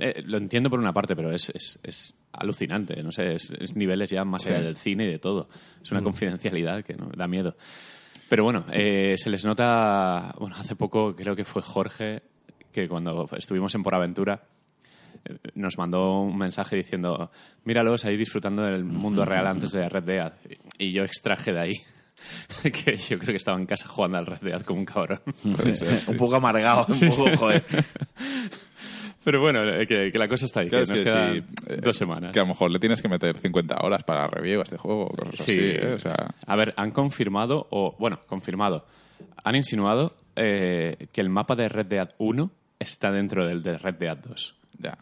Eh, 0.00 0.22
lo 0.26 0.38
entiendo 0.38 0.70
por 0.70 0.78
una 0.78 0.92
parte, 0.92 1.14
pero 1.14 1.30
es, 1.32 1.50
es, 1.54 1.78
es 1.82 2.14
alucinante. 2.32 3.02
No 3.02 3.12
sé, 3.12 3.34
es, 3.34 3.50
es 3.50 3.76
niveles 3.76 4.10
ya 4.10 4.24
más 4.24 4.46
allá 4.46 4.60
del 4.60 4.76
cine 4.76 5.04
y 5.04 5.10
de 5.10 5.18
todo. 5.18 5.48
Es 5.82 5.90
una 5.92 6.02
confidencialidad 6.02 6.82
que 6.82 6.94
no, 6.94 7.10
da 7.16 7.28
miedo. 7.28 7.56
Pero 8.28 8.44
bueno, 8.44 8.64
eh, 8.72 9.14
se 9.18 9.28
les 9.28 9.44
nota. 9.44 10.34
Bueno, 10.38 10.56
hace 10.56 10.74
poco 10.76 11.14
creo 11.14 11.36
que 11.36 11.44
fue 11.44 11.60
Jorge 11.62 12.22
que 12.72 12.88
cuando 12.88 13.28
estuvimos 13.36 13.74
en 13.74 13.82
Por 13.82 13.94
Aventura 13.94 14.44
eh, 15.26 15.36
nos 15.56 15.76
mandó 15.76 16.20
un 16.22 16.38
mensaje 16.38 16.74
diciendo 16.74 17.30
míralos 17.64 18.06
ahí 18.06 18.16
disfrutando 18.16 18.62
del 18.62 18.84
mundo 18.84 19.26
real 19.26 19.46
antes 19.46 19.72
de 19.72 19.86
Red 19.90 20.04
Dead. 20.04 20.32
Y 20.78 20.92
yo 20.92 21.02
extraje 21.04 21.52
de 21.52 21.60
ahí 21.60 21.74
que 22.62 22.96
yo 22.96 23.18
creo 23.18 23.32
que 23.32 23.36
estaba 23.36 23.58
en 23.58 23.66
casa 23.66 23.88
jugando 23.88 24.18
al 24.18 24.26
Red 24.26 24.40
Dead 24.40 24.62
como 24.62 24.80
un 24.80 24.86
cabrón. 24.86 25.20
un 25.44 26.16
poco 26.16 26.36
amargado, 26.36 26.86
un 26.88 27.08
poco, 27.10 27.36
joder. 27.36 27.64
Pero 29.24 29.40
bueno, 29.40 29.62
eh, 29.64 29.86
que, 29.86 30.10
que 30.10 30.18
la 30.18 30.26
cosa 30.26 30.46
está 30.46 30.60
ahí, 30.60 30.68
Claro, 30.68 30.84
que 30.84 30.92
es 30.94 30.98
nos 30.98 30.98
que 30.98 31.04
quedan 31.04 31.34
sí, 31.36 31.44
eh, 31.68 31.80
dos 31.80 31.96
semanas. 31.96 32.32
Que 32.32 32.40
a 32.40 32.42
lo 32.42 32.48
mejor 32.48 32.72
le 32.72 32.80
tienes 32.80 33.00
que 33.00 33.08
meter 33.08 33.36
50 33.38 33.76
horas 33.80 34.02
para 34.02 34.26
review 34.26 34.60
a 34.60 34.64
este 34.64 34.76
juego 34.78 35.08
cosas 35.08 35.46
Sí, 35.46 35.52
así. 35.52 35.60
¿eh? 35.60 35.92
O 35.94 35.98
sea, 36.00 36.34
a 36.44 36.56
ver, 36.56 36.74
han 36.76 36.90
confirmado, 36.90 37.68
o 37.70 37.94
bueno, 38.00 38.18
confirmado, 38.26 38.84
han 39.44 39.54
insinuado 39.54 40.16
eh, 40.34 41.06
que 41.12 41.20
el 41.20 41.28
mapa 41.28 41.54
de 41.54 41.68
Red 41.68 41.86
Dead 41.86 42.08
1 42.18 42.50
está 42.80 43.12
dentro 43.12 43.46
del 43.46 43.62
de 43.62 43.78
Red 43.78 43.94
Dead 43.94 44.16
2. 44.16 44.56
ya. 44.80 44.98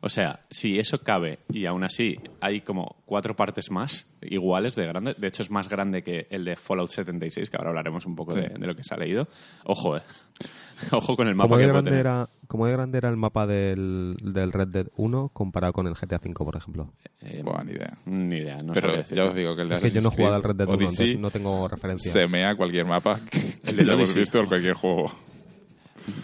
O 0.00 0.08
sea, 0.08 0.40
si 0.50 0.78
eso 0.78 0.98
cabe 1.02 1.40
y 1.52 1.66
aún 1.66 1.82
así 1.84 2.16
hay 2.40 2.60
como 2.60 2.96
cuatro 3.04 3.34
partes 3.34 3.70
más 3.70 4.08
iguales 4.22 4.74
de 4.76 4.86
grande, 4.86 5.14
de 5.18 5.26
hecho 5.28 5.42
es 5.42 5.50
más 5.50 5.68
grande 5.68 6.02
que 6.02 6.26
el 6.30 6.44
de 6.44 6.54
Fallout 6.56 6.88
76, 6.90 7.50
que 7.50 7.56
ahora 7.56 7.70
hablaremos 7.70 8.06
un 8.06 8.14
poco 8.14 8.32
Sí. 8.32 8.40
de, 8.40 8.48
de 8.50 8.66
lo 8.66 8.74
que 8.76 8.84
se 8.84 8.94
ha 8.94 8.96
leído. 8.96 9.26
Ojo, 9.64 9.96
eh. 9.96 10.02
Ojo 10.92 11.16
con 11.16 11.26
el 11.26 11.34
mapa 11.34 11.48
¿Cómo 11.48 11.56
que 11.58 11.62
de, 11.66 11.68
grande 11.72 11.90
tener. 11.90 12.06
era, 12.06 12.28
¿Cómo 12.46 12.66
de 12.66 12.72
grande 12.72 12.98
era 12.98 13.08
el 13.08 13.16
mapa 13.16 13.46
del, 13.48 14.14
del 14.22 14.52
Red 14.52 14.68
Dead 14.68 14.86
1 14.96 15.30
comparado 15.32 15.72
con 15.72 15.88
el 15.88 15.94
GTA 15.94 16.20
5, 16.22 16.44
por 16.44 16.56
ejemplo? 16.56 16.92
Eh, 17.20 17.42
Buah, 17.44 17.64
ni 17.64 17.72
idea. 17.72 17.98
Ni 18.06 18.36
idea, 18.36 18.62
no 18.62 18.72
Pero 18.74 19.02
ya 19.04 19.24
os 19.24 19.34
digo 19.34 19.56
que 19.56 19.62
el 19.62 19.68
de 19.70 19.74
Es 19.74 19.80
que 19.80 19.90
yo 19.90 20.00
no 20.00 20.10
he 20.10 20.12
jugado 20.16 20.36
al 20.36 20.44
Red 20.44 20.54
Dead 20.54 20.68
1, 20.68 20.76
Odyssey 20.76 21.10
entonces 21.14 21.20
no 21.20 21.30
tengo 21.32 21.66
referencia. 21.66 22.12
Se 22.12 22.28
mea 22.28 22.54
cualquier 22.54 22.86
mapa 22.86 23.18
que, 23.28 23.40
que 23.74 23.84
ya 23.84 23.92
hemos 23.94 24.14
visto 24.14 24.38
en 24.38 24.46
cualquier 24.46 24.74
juego. 24.74 25.06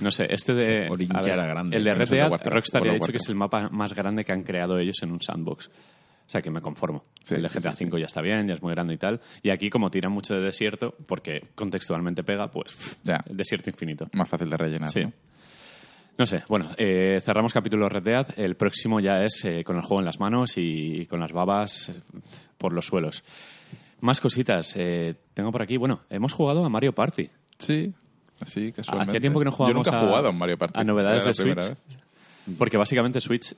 No 0.00 0.10
sé, 0.10 0.26
este 0.30 0.54
de. 0.54 0.86
A 0.86 1.20
ver, 1.20 1.32
era 1.32 1.46
grande, 1.46 1.76
El 1.76 1.84
de 1.84 1.90
Warcraft, 1.92 2.46
Rockstar 2.46 2.84
ya 2.84 2.90
ha 2.90 2.94
dicho 2.94 3.12
que 3.12 3.18
es 3.18 3.28
el 3.28 3.34
mapa 3.34 3.68
más 3.70 3.94
grande 3.94 4.24
que 4.24 4.32
han 4.32 4.42
creado 4.42 4.78
ellos 4.78 5.02
en 5.02 5.12
un 5.12 5.20
sandbox. 5.20 5.68
O 6.26 6.30
sea, 6.30 6.40
que 6.40 6.50
me 6.50 6.62
conformo. 6.62 7.04
Sí, 7.22 7.34
el 7.34 7.42
de 7.42 7.48
GTA 7.48 7.72
sí, 7.72 7.84
V 7.84 8.00
ya 8.00 8.06
está 8.06 8.22
bien, 8.22 8.48
ya 8.48 8.54
es 8.54 8.62
muy 8.62 8.72
grande 8.72 8.94
y 8.94 8.96
tal. 8.96 9.20
Y 9.42 9.50
aquí, 9.50 9.68
como 9.68 9.90
tiran 9.90 10.10
mucho 10.10 10.34
de 10.34 10.40
desierto, 10.40 10.94
porque 11.06 11.48
contextualmente 11.54 12.24
pega, 12.24 12.50
pues. 12.50 12.96
Ya. 13.02 13.22
Desierto 13.28 13.68
infinito. 13.68 14.08
Más 14.12 14.28
fácil 14.28 14.48
de 14.48 14.56
rellenar. 14.56 14.88
Sí. 14.88 15.02
¿no? 15.02 15.12
No 16.16 16.26
sé, 16.26 16.44
bueno, 16.48 16.70
eh, 16.78 17.20
cerramos 17.22 17.52
capítulo 17.52 17.88
Red 17.88 18.02
Dead. 18.04 18.26
El 18.38 18.54
próximo 18.54 19.00
ya 19.00 19.22
es 19.22 19.44
eh, 19.44 19.64
con 19.64 19.76
el 19.76 19.82
juego 19.82 20.00
en 20.00 20.06
las 20.06 20.20
manos 20.20 20.54
y 20.56 21.06
con 21.06 21.18
las 21.20 21.32
babas 21.32 21.88
eh, 21.88 22.00
por 22.56 22.72
los 22.72 22.86
suelos. 22.86 23.24
Más 24.00 24.20
cositas. 24.20 24.76
eh, 24.76 25.14
tengo 25.34 25.50
por 25.50 25.60
aquí, 25.62 25.76
bueno, 25.76 26.02
hemos 26.10 26.32
jugado 26.32 26.64
a 26.64 26.68
Mario 26.68 26.94
Party. 26.94 27.30
Sí, 27.58 27.92
así 28.40 28.72
casualmente. 28.72 29.10
Hacía 29.12 29.20
tiempo 29.20 29.38
que 29.38 29.44
no 29.46 29.52
jugábamos 29.52 29.86
Yo 29.86 29.92
nunca 29.92 29.98
a, 30.00 30.02
he 30.04 30.06
jugado 30.08 30.26
a 30.28 30.30
un 30.30 30.38
Mario 30.38 30.58
Party. 30.58 30.78
a 30.80 30.84
novedades 30.84 31.24
de 31.24 31.34
Switch. 31.34 31.54
vez. 31.56 31.74
Porque 32.58 32.76
básicamente 32.76 33.20
Switch 33.20 33.54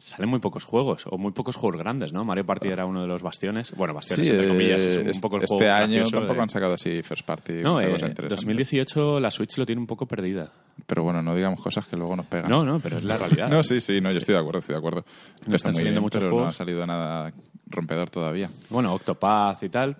salen 0.00 0.28
muy 0.30 0.38
pocos 0.38 0.64
juegos, 0.64 1.04
o 1.10 1.18
muy 1.18 1.32
pocos 1.32 1.56
juegos 1.56 1.78
grandes, 1.80 2.12
¿no? 2.12 2.22
Mario 2.24 2.46
Party 2.46 2.68
era 2.68 2.86
uno 2.86 3.02
de 3.02 3.08
los 3.08 3.20
bastiones. 3.20 3.74
Bueno, 3.76 3.92
bastiones 3.94 4.26
Sí, 4.26 4.30
entre 4.32 4.48
comillas, 4.48 4.86
es 4.86 4.96
un 5.16 5.20
poco 5.20 5.36
el 5.36 5.42
este 5.42 5.56
juego 5.56 5.72
año 5.72 6.02
tampoco 6.04 6.34
de- 6.34 6.40
han 6.42 6.50
sacado 6.50 6.74
así 6.74 7.02
first 7.02 7.26
party. 7.26 7.54
No, 7.54 7.80
eh, 7.80 7.90
cosa 7.90 8.06
interesante. 8.06 8.28
2018 8.28 9.18
la 9.20 9.30
Switch 9.30 9.56
lo 9.58 9.66
tiene 9.66 9.80
un 9.80 9.86
poco 9.86 10.06
perdida. 10.06 10.50
Pero 10.86 11.02
bueno, 11.02 11.20
no 11.20 11.34
digamos 11.34 11.60
cosas 11.60 11.86
que 11.86 11.96
luego 11.96 12.14
nos 12.14 12.26
pegan. 12.26 12.48
No, 12.48 12.64
no, 12.64 12.78
pero 12.80 12.98
es 12.98 13.04
la 13.04 13.16
realidad. 13.18 13.48
No, 13.48 13.62
sí, 13.64 13.80
sí, 13.80 14.00
no, 14.00 14.12
yo 14.12 14.18
estoy 14.18 14.34
de 14.34 14.40
acuerdo, 14.40 14.60
estoy 14.60 14.74
de 14.74 14.78
acuerdo. 14.78 15.04
No 15.46 15.56
están 15.56 15.72
Está 15.72 15.72
saliendo 15.74 16.00
bien, 16.00 16.02
muchos 16.02 16.20
pero 16.20 16.30
no 16.30 16.36
juegos. 16.36 16.54
ha 16.54 16.56
salido 16.56 16.86
nada 16.86 17.32
rompedor 17.66 18.08
todavía. 18.10 18.50
Bueno, 18.70 18.94
Octopath 18.94 19.62
y 19.64 19.68
tal. 19.68 19.96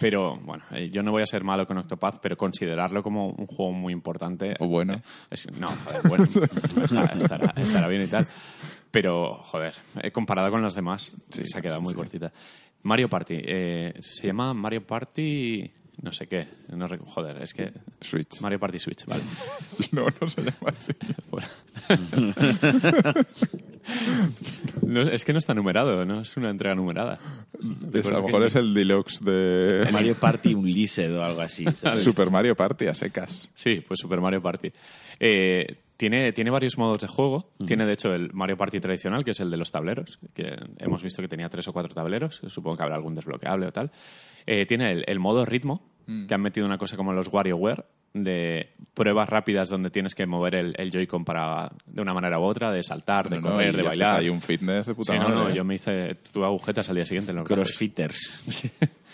Pero 0.00 0.36
bueno, 0.38 0.64
eh, 0.70 0.90
yo 0.90 1.02
no 1.02 1.10
voy 1.10 1.22
a 1.22 1.26
ser 1.26 1.42
malo 1.44 1.66
con 1.66 1.76
Octopath, 1.78 2.20
pero 2.20 2.36
considerarlo 2.36 3.02
como 3.02 3.28
un 3.30 3.46
juego 3.46 3.72
muy 3.72 3.92
importante. 3.92 4.54
O 4.60 4.68
bueno. 4.68 4.94
eh, 4.94 5.02
es- 5.30 5.50
no, 5.58 5.68
joder, 5.68 6.02
bueno. 6.08 6.24
está- 6.84 7.04
estará, 7.04 7.52
estará 7.56 7.88
bien 7.88 8.02
y 8.02 8.06
tal. 8.06 8.26
Pero, 8.90 9.34
joder, 9.42 9.74
eh, 10.02 10.10
comparado 10.10 10.50
con 10.50 10.62
los 10.62 10.74
demás, 10.74 11.12
se 11.30 11.42
ha 11.58 11.60
quedado 11.60 11.80
muy 11.80 11.94
cortita. 11.94 12.32
Mario 12.82 13.08
Party. 13.08 13.34
eh, 13.44 13.94
se 14.00 14.26
llama 14.28 14.54
Mario 14.54 14.86
Party. 14.86 15.70
No 16.02 16.12
sé 16.12 16.26
qué. 16.26 16.46
No 16.68 16.86
rec- 16.88 17.04
joder, 17.04 17.40
es 17.42 17.52
que. 17.54 17.72
Switch. 18.00 18.40
Mario 18.40 18.58
Party 18.60 18.78
Switch, 18.78 19.04
vale. 19.06 19.22
No, 19.92 20.06
no 20.20 20.28
se 20.28 20.42
llama 20.42 20.72
así. 20.76 20.92
No, 24.82 25.02
es 25.02 25.24
que 25.24 25.32
no 25.32 25.38
está 25.38 25.54
numerado, 25.54 26.04
no 26.04 26.20
es 26.20 26.36
una 26.36 26.50
entrega 26.50 26.74
numerada. 26.74 27.18
Es- 27.92 28.06
a 28.06 28.10
lo 28.10 28.22
mejor 28.22 28.44
es 28.44 28.56
el 28.56 28.74
deluxe 28.74 29.20
de 29.24 29.88
Mario 29.92 30.14
Party 30.16 30.54
Unleashed 30.54 31.12
o 31.16 31.22
algo 31.22 31.40
así. 31.40 31.64
¿sabes? 31.74 32.02
Super 32.02 32.30
Mario 32.30 32.56
Party 32.56 32.86
a 32.88 32.94
secas. 32.94 33.48
Sí, 33.54 33.82
pues 33.86 34.00
Super 34.00 34.20
Mario 34.20 34.42
Party. 34.42 34.72
Eh, 35.20 35.76
tiene, 35.96 36.32
tiene 36.32 36.50
varios 36.50 36.76
modos 36.78 37.00
de 37.00 37.06
juego. 37.06 37.50
Tiene, 37.66 37.86
de 37.86 37.92
hecho, 37.92 38.12
el 38.12 38.32
Mario 38.32 38.56
Party 38.56 38.80
tradicional, 38.80 39.24
que 39.24 39.30
es 39.32 39.40
el 39.40 39.50
de 39.50 39.56
los 39.56 39.70
tableros, 39.70 40.18
que 40.34 40.56
hemos 40.78 41.02
visto 41.02 41.22
que 41.22 41.28
tenía 41.28 41.48
tres 41.48 41.66
o 41.68 41.72
cuatro 41.72 41.94
tableros. 41.94 42.40
Supongo 42.46 42.76
que 42.76 42.82
habrá 42.82 42.96
algún 42.96 43.14
desbloqueable 43.14 43.66
o 43.66 43.72
tal. 43.72 43.90
Eh, 44.46 44.66
tiene 44.66 44.92
el, 44.92 45.04
el 45.06 45.18
modo 45.18 45.44
ritmo, 45.44 45.82
que 46.28 46.32
han 46.34 46.40
metido 46.40 46.66
una 46.66 46.78
cosa 46.78 46.96
como 46.96 47.12
los 47.12 47.26
WarioWare, 47.32 47.84
de 48.14 48.70
pruebas 48.94 49.28
rápidas 49.28 49.68
donde 49.68 49.90
tienes 49.90 50.14
que 50.14 50.24
mover 50.24 50.54
el, 50.54 50.74
el 50.78 50.90
Joy-Con 50.90 51.24
para, 51.24 51.70
de 51.84 52.00
una 52.00 52.14
manera 52.14 52.38
u 52.38 52.44
otra, 52.44 52.70
de 52.72 52.82
saltar, 52.82 53.28
de 53.28 53.40
No, 53.40 53.48
no, 53.48 53.56
correr, 53.56 53.74
y 53.74 53.76
de 53.76 53.82
bailar. 53.82 54.20
Hay 54.20 54.28
un 54.28 54.40
fitness 54.40 54.86
de 54.86 54.94
puta 54.94 55.12
Sí, 55.12 55.18
no, 55.18 55.24
madre. 55.28 55.40
no, 55.42 55.48
¿eh? 55.50 55.54
yo 55.54 55.64
me 55.64 55.74
hice, 55.74 56.14
tuve 56.32 56.46
agujetas 56.46 56.88
al 56.88 56.94
día 56.96 57.04
siguiente 57.04 57.32
en 57.32 57.38
los. 57.38 57.48
Crossfitters. 57.48 58.78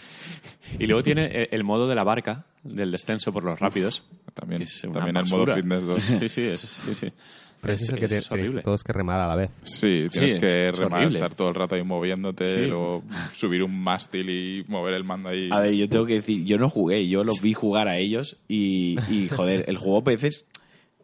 Y 0.78 0.86
luego 0.86 1.02
tiene 1.02 1.48
el 1.50 1.64
modo 1.64 1.88
de 1.88 1.94
la 1.94 2.04
barca, 2.04 2.46
del 2.62 2.90
descenso 2.90 3.32
por 3.32 3.44
los 3.44 3.58
rápidos. 3.60 4.02
También, 4.34 4.62
es 4.62 4.80
también 4.92 5.16
el 5.16 5.26
modo 5.28 5.54
fitness 5.54 5.82
2. 5.84 6.02
Sí, 6.20 6.28
sí, 6.28 6.56
sí, 6.56 6.94
sí. 6.94 7.12
Pero 7.60 7.74
ese 7.74 7.84
es 7.84 7.90
el 7.90 7.98
que 8.00 8.06
es 8.16 8.30
horrible. 8.32 8.62
todos 8.62 8.82
que 8.82 8.92
remar 8.92 9.20
a 9.20 9.28
la 9.28 9.36
vez. 9.36 9.50
Sí, 9.62 10.08
tienes 10.10 10.32
Sí, 10.32 10.38
que 10.40 10.68
es 10.68 10.76
remar, 10.78 11.00
horrible. 11.02 11.18
estar 11.20 11.34
todo 11.36 11.48
el 11.50 11.54
rato 11.54 11.76
ahí 11.76 11.84
moviéndote, 11.84 12.44
Sí. 12.44 12.60
luego 12.66 13.04
subir 13.34 13.62
un 13.62 13.78
mástil 13.80 14.28
y 14.30 14.64
mover 14.66 14.94
el 14.94 15.04
mando 15.04 15.28
ahí. 15.28 15.48
A 15.52 15.60
ver, 15.60 15.72
yo 15.74 15.88
tengo 15.88 16.04
que 16.06 16.14
decir, 16.14 16.44
yo 16.44 16.58
no 16.58 16.68
jugué, 16.68 17.06
yo 17.08 17.22
los 17.22 17.40
vi 17.40 17.52
jugar 17.52 17.86
a 17.86 17.98
ellos 17.98 18.36
y, 18.48 18.96
y, 19.08 19.28
joder, 19.28 19.64
el 19.68 19.76
juego 19.76 19.98
a 19.98 20.02
veces 20.02 20.44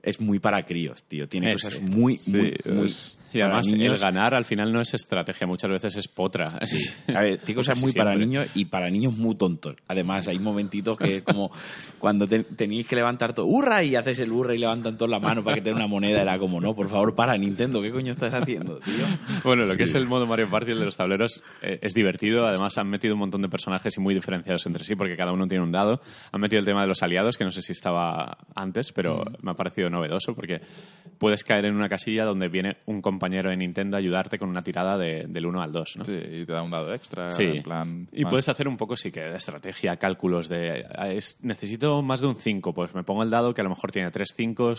es 0.03 0.21
muy 0.21 0.41
para 0.41 0.65
críos, 0.67 1.05
tío. 1.05 1.29
Tiene 1.29 1.53
cosas 1.53 1.81
muy, 1.81 2.17
Sí, 2.17 2.33
muy, 2.33 2.57
muy... 2.75 2.95
Y 3.33 3.41
además, 3.41 3.67
niños. 3.69 3.95
el 3.97 4.01
ganar 4.01 4.35
al 4.35 4.45
final 4.45 4.73
no 4.73 4.81
es 4.81 4.95
estrategia, 4.95 5.47
muchas 5.47 5.71
veces 5.71 5.97
es 5.97 6.09
potra. 6.09 6.59
A 7.15 7.21
ver, 7.21 7.39
tiene 7.41 7.57
cosas 7.57 7.81
muy 7.83 7.93
para 7.93 8.15
niños 8.17 8.47
y 8.55 8.65
para 8.65 8.89
niños 8.91 9.17
muy 9.17 9.35
tontos. 9.37 9.77
Además, 9.87 10.29
hay 10.29 10.39
momentitos 10.39 10.97
que 10.97 11.17
es 11.17 11.23
como 11.23 11.51
cuando 11.99 12.27
te- 12.27 12.45
tenéis 12.45 12.87
que 12.87 12.97
levantar 12.97 13.35
todo, 13.35 13.47
¡hurra! 13.47 13.83
Y 13.85 13.97
haces 13.97 14.19
el 14.21 14.33
hurra 14.33 14.55
y 14.55 14.59
levantan 14.59 14.97
todos 14.97 15.11
la 15.11 15.21
mano 15.21 15.45
para 15.45 15.57
que 15.57 15.61
te 15.63 15.69
den 15.71 15.77
una 15.77 15.87
moneda. 15.87 16.23
Era 16.23 16.39
como, 16.39 16.61
no, 16.61 16.75
por 16.75 16.89
favor, 16.89 17.15
para, 17.15 17.37
Nintendo, 17.37 17.83
¿qué 17.83 17.91
coño 17.91 18.13
estás 18.13 18.33
haciendo, 18.33 18.79
tío? 18.79 19.05
Bueno, 19.45 19.67
lo 19.67 19.77
que 19.77 19.83
es 19.85 19.95
el 19.95 20.07
modo 20.07 20.27
Mario 20.27 20.49
Party, 20.49 20.73
el 20.73 20.79
de 20.79 20.85
los 20.87 20.97
tableros, 20.97 21.43
eh, 21.61 21.79
es 21.83 21.93
divertido. 21.93 22.47
Además, 22.47 22.79
han 22.79 22.89
metido 22.89 23.13
un 23.15 23.21
montón 23.21 23.43
de 23.43 23.49
personajes 23.51 23.97
y 23.97 24.01
muy 24.01 24.15
diferenciados 24.15 24.65
entre 24.67 24.85
sí, 24.85 24.95
porque 24.97 25.17
cada 25.17 25.33
uno 25.33 25.47
tiene 25.47 25.63
un 25.63 25.73
dado. 25.73 26.01
Han 26.33 26.41
metido 26.41 26.61
el 26.61 26.65
tema 26.67 26.81
de 26.81 26.89
los 26.89 27.03
aliados, 27.03 27.37
que 27.37 27.45
no 27.45 27.51
sé 27.51 27.61
si 27.61 27.73
estaba 27.73 28.39
antes, 28.55 28.91
pero 28.93 29.23
me 29.43 29.51
ha 29.51 29.55
parecido 29.55 29.91
novedoso, 29.91 30.35
porque 30.35 30.61
puedes 31.19 31.45
caer 31.45 31.67
en 31.67 31.75
una 31.75 31.89
casilla 31.91 32.25
donde 32.25 32.49
viene 32.49 32.79
un 32.87 33.03
compañero 33.03 33.18
de 33.19 33.57
Nintendo 33.57 33.97
a 33.97 34.01
ayudarte 34.01 34.39
con 34.39 34.49
una 34.49 34.63
tirada 34.63 34.97
de- 34.97 35.27
del 35.29 35.47
1 35.47 35.63
al 35.63 35.73
2, 35.73 35.97
¿no? 35.99 36.05
Sí, 36.05 36.13
y 36.13 36.45
te 36.45 36.53
da 36.53 36.63
un 36.63 36.71
dado 36.71 36.93
extra, 36.95 37.31
Sí. 37.31 37.45
en 37.45 37.63
plan... 37.63 38.09
Y 38.13 38.23
más- 38.25 38.31
puedes 38.31 38.49
hacer 38.49 38.69
un 38.69 38.77
poco, 38.77 38.97
sí 38.97 39.11
que 39.11 39.21
de 39.21 39.37
estrategia, 39.37 39.97
cálculos 39.97 40.49
de. 40.49 40.85
ah, 40.97 41.09
es- 41.09 41.39
necesito 41.43 42.01
más 42.03 42.21
de 42.21 42.29
un 42.29 42.37
5, 42.37 42.73
pues 42.73 42.95
me 42.95 43.03
pongo 43.05 43.23
el 43.23 43.31
dado 43.31 43.53
que 43.55 43.61
a 43.61 43.65
lo 43.65 43.71
mejor 43.71 43.91
tiene 43.91 44.11
tres 44.11 44.33
5, 44.37 44.73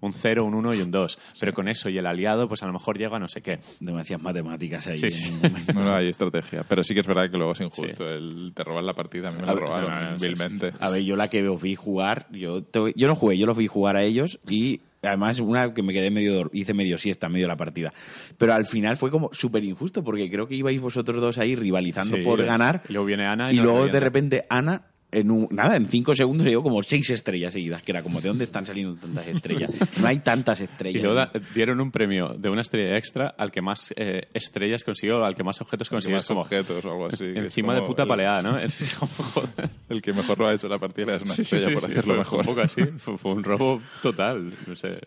un 0.00 0.12
0, 0.12 0.44
un 0.44 0.54
1 0.54 0.74
y 0.74 0.80
un 0.82 0.90
2. 0.90 1.18
Pero 1.40 1.52
con 1.52 1.68
eso 1.68 1.88
y 1.88 1.96
el 1.98 2.06
aliado, 2.06 2.48
pues 2.48 2.62
a 2.62 2.66
lo 2.66 2.72
mejor 2.72 2.98
llega 2.98 3.16
a 3.16 3.20
no 3.20 3.28
sé 3.28 3.40
qué. 3.42 3.60
Demasiadas 3.80 4.22
matemáticas 4.22 4.86
ahí. 4.86 4.96
Sí, 4.96 5.10
sí. 5.10 5.32
momento. 5.32 5.72
No, 5.72 5.94
hay 5.94 6.08
estrategia. 6.08 6.64
Pero 6.68 6.82
sí 6.84 6.94
que 6.94 7.00
es 7.00 7.06
verdad 7.06 7.30
que 7.30 7.36
luego 7.36 7.52
es 7.52 7.60
injusto. 7.60 8.08
El, 8.08 8.52
te 8.54 8.64
roban 8.64 8.84
la 8.86 8.92
partida. 8.94 9.28
A 9.28 9.32
mí 9.32 9.40
me 9.40 9.46
la 9.46 9.54
robaron 9.54 10.16
vilmente. 10.20 10.72
A 10.80 10.90
ver, 10.90 11.02
yo 11.02 11.16
la 11.16 11.28
que 11.28 11.46
os 11.48 11.60
vi 11.62 11.74
jugar, 11.74 12.26
yo, 12.32 12.62
te- 12.62 12.92
yo 12.96 13.06
no 13.06 13.14
jugué, 13.14 13.38
yo 13.38 13.46
los 13.46 13.56
vi 13.56 13.66
jugar 13.66 13.96
a 13.96 14.02
ellos 14.02 14.38
y 14.48 14.80
además 15.06 15.40
una 15.40 15.72
que 15.74 15.82
me 15.82 15.92
quedé 15.92 16.10
medio, 16.10 16.50
hice 16.52 16.74
medio 16.74 16.98
siesta, 16.98 17.28
medio 17.28 17.48
la 17.48 17.56
partida. 17.56 17.92
Pero 18.38 18.54
al 18.54 18.66
final 18.66 18.96
fue 18.96 19.10
como 19.10 19.30
súper 19.32 19.64
injusto 19.64 20.02
porque 20.02 20.30
creo 20.30 20.46
que 20.46 20.54
ibais 20.54 20.80
vosotros 20.80 21.20
dos 21.20 21.38
ahí 21.38 21.54
rivalizando 21.54 22.16
Sí, 22.16 22.22
por 22.22 22.44
ganar 22.44 22.82
y 22.88 22.92
luego 22.92 23.06
viene 23.06 23.26
Ana 23.26 23.52
y 23.52 23.56
luego 23.56 23.88
de 23.88 24.00
repente 24.00 24.46
Ana 24.48 24.82
en 25.14 25.30
un- 25.30 25.48
nada, 25.50 25.76
en 25.76 25.86
cinco 25.86 26.14
segundos 26.14 26.44
se 26.44 26.50
dio 26.50 26.62
como 26.62 26.82
seis 26.82 27.08
estrellas 27.10 27.52
seguidas, 27.52 27.82
que 27.82 27.92
era 27.92 28.02
como, 28.02 28.20
¿de 28.20 28.28
dónde 28.28 28.44
están 28.44 28.66
saliendo 28.66 28.94
tantas 29.00 29.26
estrellas? 29.28 29.70
No 30.00 30.06
hay 30.06 30.18
tantas 30.18 30.60
Y 30.60 30.64
estrellas. 30.64 31.02
luego 31.02 31.16
da- 31.18 31.32
dieron 31.54 31.80
un 31.80 31.90
premio 31.90 32.30
de 32.36 32.48
una 32.50 32.60
estrella 32.62 32.96
extra 32.96 33.34
al 33.38 33.50
que 33.50 33.62
más 33.62 33.92
eh, 33.96 34.28
estrellas 34.34 34.84
consiguió, 34.84 35.24
al 35.24 35.34
que 35.34 35.44
más 35.44 35.60
objetos 35.60 35.88
consiguió. 35.88 36.16
más 36.16 36.26
como 36.26 36.40
objetos 36.42 36.84
o 36.84 36.90
algo 36.90 37.06
así. 37.06 37.24
encima 37.34 37.74
de 37.74 37.82
puta 37.82 38.02
el- 38.02 38.08
paleada, 38.08 38.42
¿no? 38.42 38.58
Es 38.58 38.94
como, 38.98 39.10
joder. 39.12 39.70
El 39.88 40.02
que 40.02 40.12
mejor 40.12 40.38
lo 40.38 40.48
ha 40.48 40.54
hecho 40.54 40.68
la 40.68 40.78
partida 40.78 41.16
es 41.16 41.22
una 41.22 41.34
Sí, 41.34 41.42
estrella 41.42 41.66
sí, 41.68 41.72
por 41.74 41.80
sí, 41.82 41.86
hacerlo 41.86 42.02
fue- 42.14 42.18
mejor. 42.18 42.44
Fue 42.44 42.52
un 42.52 42.56
poco 42.56 42.60
así. 42.66 42.82
Fue, 42.98 43.18
fue 43.18 43.32
un 43.32 43.44
robo 43.44 43.82
total. 44.02 44.52
No 44.66 44.76
sé, 44.76 44.98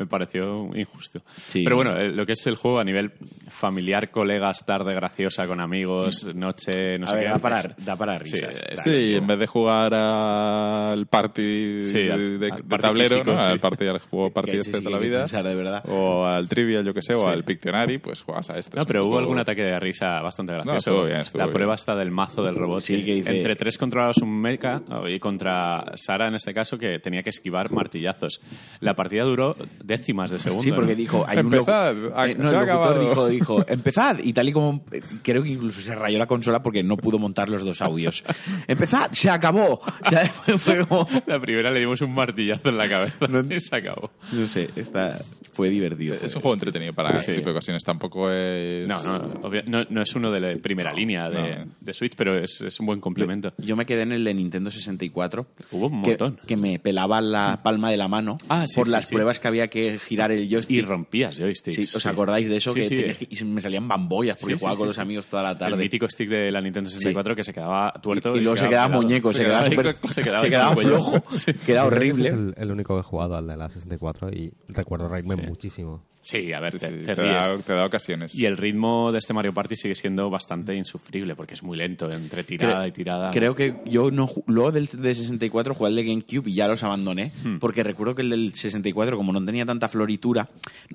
me, 0.00 0.06
pareció 0.06 0.68
injusto. 0.74 1.20
Sí. 1.48 1.62
Pero 1.64 1.76
bueno, 1.76 1.96
eh, 1.96 2.10
lo 2.10 2.26
que 2.26 2.32
es 2.32 2.46
el 2.46 2.56
juego 2.56 2.80
a 2.80 2.84
nivel 2.84 3.12
familiar, 3.48 4.10
colegas, 4.10 4.64
tarde 4.66 4.94
graciosa 4.94 5.46
con 5.46 5.60
amigos, 5.60 6.24
noche, 6.34 6.98
no 6.98 7.06
a 7.06 7.08
sé 7.08 7.14
ver, 7.16 7.24
qué. 7.24 7.30
da 7.30 7.38
para, 7.38 7.62
da 7.78 7.96
para 7.96 8.18
Sí, 8.24 8.24
risas. 8.36 8.64
Sí, 8.84 9.14
en 9.16 9.26
vez 9.26 9.38
de 9.38 9.46
jugar 9.46 9.94
al 9.94 11.06
party 11.06 11.82
Sí, 11.82 11.98
de, 12.04 12.12
al- 12.12 12.38
de- 12.40 12.50
al 12.50 12.56
de 12.58 12.62
party 12.64 12.82
tablero, 12.82 13.08
físico, 13.16 13.32
¿no? 13.32 13.40
sí. 13.40 13.50
al 13.50 13.60
party 13.60 13.86
al 13.86 13.98
juego 13.98 14.30
party 14.32 14.50
este 14.52 14.64
sí 14.64 14.70
de 14.72 14.78
toda 14.80 14.90
la 14.90 14.98
vida, 14.98 15.18
pensar 15.20 15.44
de 15.44 15.54
verdad. 15.54 15.84
o 15.88 16.24
al 16.26 16.48
trivial, 16.48 16.84
yo 16.84 16.94
que 16.94 17.02
sé, 17.02 17.14
o 17.14 17.22
Sí. 17.22 17.26
al 17.28 17.44
Pictionary, 17.44 17.98
pues 17.98 18.22
juegas 18.22 18.50
a 18.50 18.58
esto. 18.58 18.76
No, 18.76 18.86
pero 18.86 19.02
hubo 19.04 19.10
poco- 19.10 19.20
algún 19.20 19.38
ataque 19.38 19.62
de 19.62 19.78
risa 19.80 20.20
bastante 20.20 20.52
gracioso. 20.52 20.76
estuvo 20.78 21.04
bien, 21.04 21.18
estuvo 21.20 21.38
la 21.38 21.44
bien. 21.46 21.52
prueba 21.54 21.74
está 21.74 21.94
del 21.94 22.10
mazo 22.10 22.42
del 22.42 22.56
robot. 22.56 22.80
Sí, 22.80 23.04
que 23.04 23.14
dice- 23.14 23.36
Entre 23.36 23.56
tres 23.56 23.78
controlados 23.78 24.18
un 24.18 24.40
mecha 24.40 24.82
y 25.08 25.18
contra 25.18 25.84
Sara, 25.94 26.28
en 26.28 26.34
este 26.34 26.54
caso, 26.54 26.78
que 26.78 26.98
tenía 26.98 27.22
que 27.22 27.30
esquivar 27.30 27.70
martillazos. 27.70 28.40
La 28.80 28.94
partida 28.94 29.24
duró 29.24 29.54
décimas 29.90 30.30
de 30.30 30.38
segundo. 30.38 30.62
Sí, 30.62 30.72
porque 30.72 30.92
¿no? 30.92 30.96
dijo, 30.98 31.24
hay 31.28 31.38
un 31.40 31.52
Empezad, 31.52 31.94
locu- 31.94 32.06
eh, 32.06 32.10
no, 32.10 32.14
se 32.14 32.30
el 32.30 32.36
locutor 32.38 32.62
acabado. 32.62 33.00
dijo, 33.00 33.28
dijo, 33.28 33.64
empezad, 33.68 34.18
y 34.22 34.32
tal 34.32 34.48
y 34.48 34.52
como 34.52 34.82
eh, 34.92 35.02
creo 35.22 35.42
que 35.42 35.50
incluso 35.50 35.80
se 35.82 35.94
rayó 35.94 36.18
la 36.18 36.26
consola 36.26 36.62
porque 36.62 36.82
no 36.82 36.96
pudo 36.96 37.18
montar 37.18 37.48
los 37.50 37.64
dos 37.64 37.82
audios. 37.82 38.24
empezad, 38.66 39.10
se 39.12 39.28
acabó. 39.30 39.80
O 40.06 40.08
sea, 40.08 40.26
fue, 40.28 40.56
fue 40.58 40.86
como, 40.86 41.06
La 41.26 41.38
primera 41.38 41.70
le 41.70 41.80
dimos 41.80 42.00
un 42.00 42.14
martillazo 42.14 42.68
en 42.70 42.78
la 42.78 42.88
cabeza 42.88 43.26
y 43.50 43.60
se 43.60 43.76
acabó. 43.76 44.10
no 44.32 44.46
sé, 44.46 44.70
esta, 44.76 45.20
fue 45.52 45.68
divertido. 45.70 46.14
Es 46.14 46.32
fue- 46.32 46.38
un 46.38 46.42
juego 46.42 46.54
entretenido 46.54 46.92
para 46.92 47.10
Sí. 47.12 47.16
este 47.18 47.34
tipo 47.36 47.46
de 47.46 47.52
ocasiones. 47.52 47.82
Tampoco 47.84 48.30
es... 48.30 48.86
No, 48.88 49.02
no, 49.02 49.40
no, 49.66 49.84
no 49.88 50.02
es 50.02 50.14
uno 50.14 50.30
de 50.30 50.40
la 50.40 50.56
primera 50.60 50.92
línea 50.92 51.28
de, 51.28 51.64
No. 51.64 51.72
de 51.80 51.92
Switch, 51.92 52.14
pero 52.16 52.38
es, 52.38 52.60
es 52.60 52.78
un 52.80 52.86
buen 52.86 53.00
complemento. 53.00 53.52
Yo 53.58 53.76
me 53.76 53.84
quedé 53.86 54.02
en 54.02 54.12
el 54.12 54.24
de 54.24 54.34
Nintendo 54.34 54.70
64. 54.70 55.46
Hubo 55.72 55.86
un 55.86 56.00
montón. 56.00 56.38
que 56.46 56.56
me 56.56 56.78
pelaba 56.78 57.20
la 57.20 57.60
palma 57.62 57.90
de 57.90 57.96
la 57.96 58.08
mano 58.08 58.38
Ah, 58.48 58.66
sí, 58.66 58.74
por 58.76 58.86
sí, 58.86 58.92
las 58.92 59.06
sí. 59.08 59.14
pruebas 59.14 59.38
que 59.40 59.48
había 59.48 59.68
que 59.68 59.98
girar 59.98 60.30
el 60.30 60.48
joystick. 60.48 60.76
Y 60.78 60.82
rompías 60.82 61.38
joysticks. 61.38 61.76
Sí, 61.90 61.96
¿Os 61.96 62.06
acordáis 62.06 62.48
de 62.48 62.56
eso? 62.56 62.72
Sí, 62.72 62.88
que 62.88 63.16
y 63.28 63.44
me 63.44 63.60
salían 63.60 63.86
bambollas 63.88 64.38
porque 64.40 64.56
jugaba 64.56 64.74
sí, 64.74 64.78
con 64.78 64.86
los 64.88 64.94
sí. 64.96 65.00
amigos 65.02 65.26
toda 65.26 65.42
la 65.42 65.50
El 65.52 65.58
tarde. 65.58 65.76
mítico 65.76 66.08
stick 66.08 66.28
de 66.28 66.50
la 66.50 66.60
Nintendo 66.60 66.88
64 66.90 67.34
que 67.36 67.44
se 67.44 67.52
quedaba 67.52 67.92
tuerto. 68.02 68.34
y, 68.34 68.38
y 68.38 68.40
luego 68.42 68.56
se 68.56 68.68
quedaba 68.68 68.88
muñeco, 68.88 69.32
se, 69.32 69.44
quedaba, 69.44 69.64
se 69.64 69.76
quedaba 69.76 70.40
se 70.40 70.48
quedaba 70.48 70.72
el 70.72 70.78
flojo, 70.78 71.24
quedaba 71.66 71.88
ese 71.88 71.96
horrible. 71.96 72.28
Es 72.28 72.34
el, 72.34 72.54
el 72.56 72.70
único 72.70 72.94
que 72.94 73.00
he 73.00 73.04
jugado 73.04 73.36
al 73.36 73.46
de 73.46 73.56
la 73.56 73.68
64 73.70 74.30
y 74.30 74.52
recuerdo 74.68 75.08
reírme 75.08 75.36
Sí. 75.40 75.46
muchísimo. 75.46 76.04
Sí, 76.22 76.52
a 76.52 76.60
ver, 76.60 76.78
te, 76.78 76.86
sí, 76.86 76.92
te 77.06 77.14
te, 77.14 77.22
ríes. 77.22 77.48
da, 77.48 77.58
te 77.58 77.72
da 77.72 77.86
ocasiones. 77.86 78.34
Y 78.38 78.44
el 78.44 78.58
ritmo 78.58 79.10
de 79.10 79.18
este 79.18 79.32
Mario 79.32 79.54
Party 79.54 79.74
sigue 79.74 79.94
siendo 79.94 80.28
bastante 80.28 80.76
insufrible 80.76 81.34
porque 81.34 81.54
es 81.54 81.62
muy 81.62 81.78
lento, 81.78 82.10
entre 82.12 82.44
tirada 82.44 82.86
y 82.86 82.92
tirada. 82.92 83.30
Creo 83.30 83.54
que 83.54 83.76
yo 83.86 84.10
no 84.10 84.28
luego 84.46 84.70
del 84.70 84.86
de 84.86 85.14
64 85.14 85.74
jugué 85.74 85.88
al 85.88 85.96
de 85.96 86.04
GameCube 86.04 86.50
y 86.50 86.54
ya 86.54 86.68
los 86.68 86.82
abandoné 86.84 87.32
Hmm. 87.42 87.56
porque 87.58 87.82
recuerdo 87.82 88.14
que 88.14 88.20
el 88.22 88.30
del 88.30 88.52
64 88.54 89.16
como 89.16 89.32
no 89.32 89.42
tenía 89.44 89.64
tanta 89.64 89.88
floritura, 89.88 90.50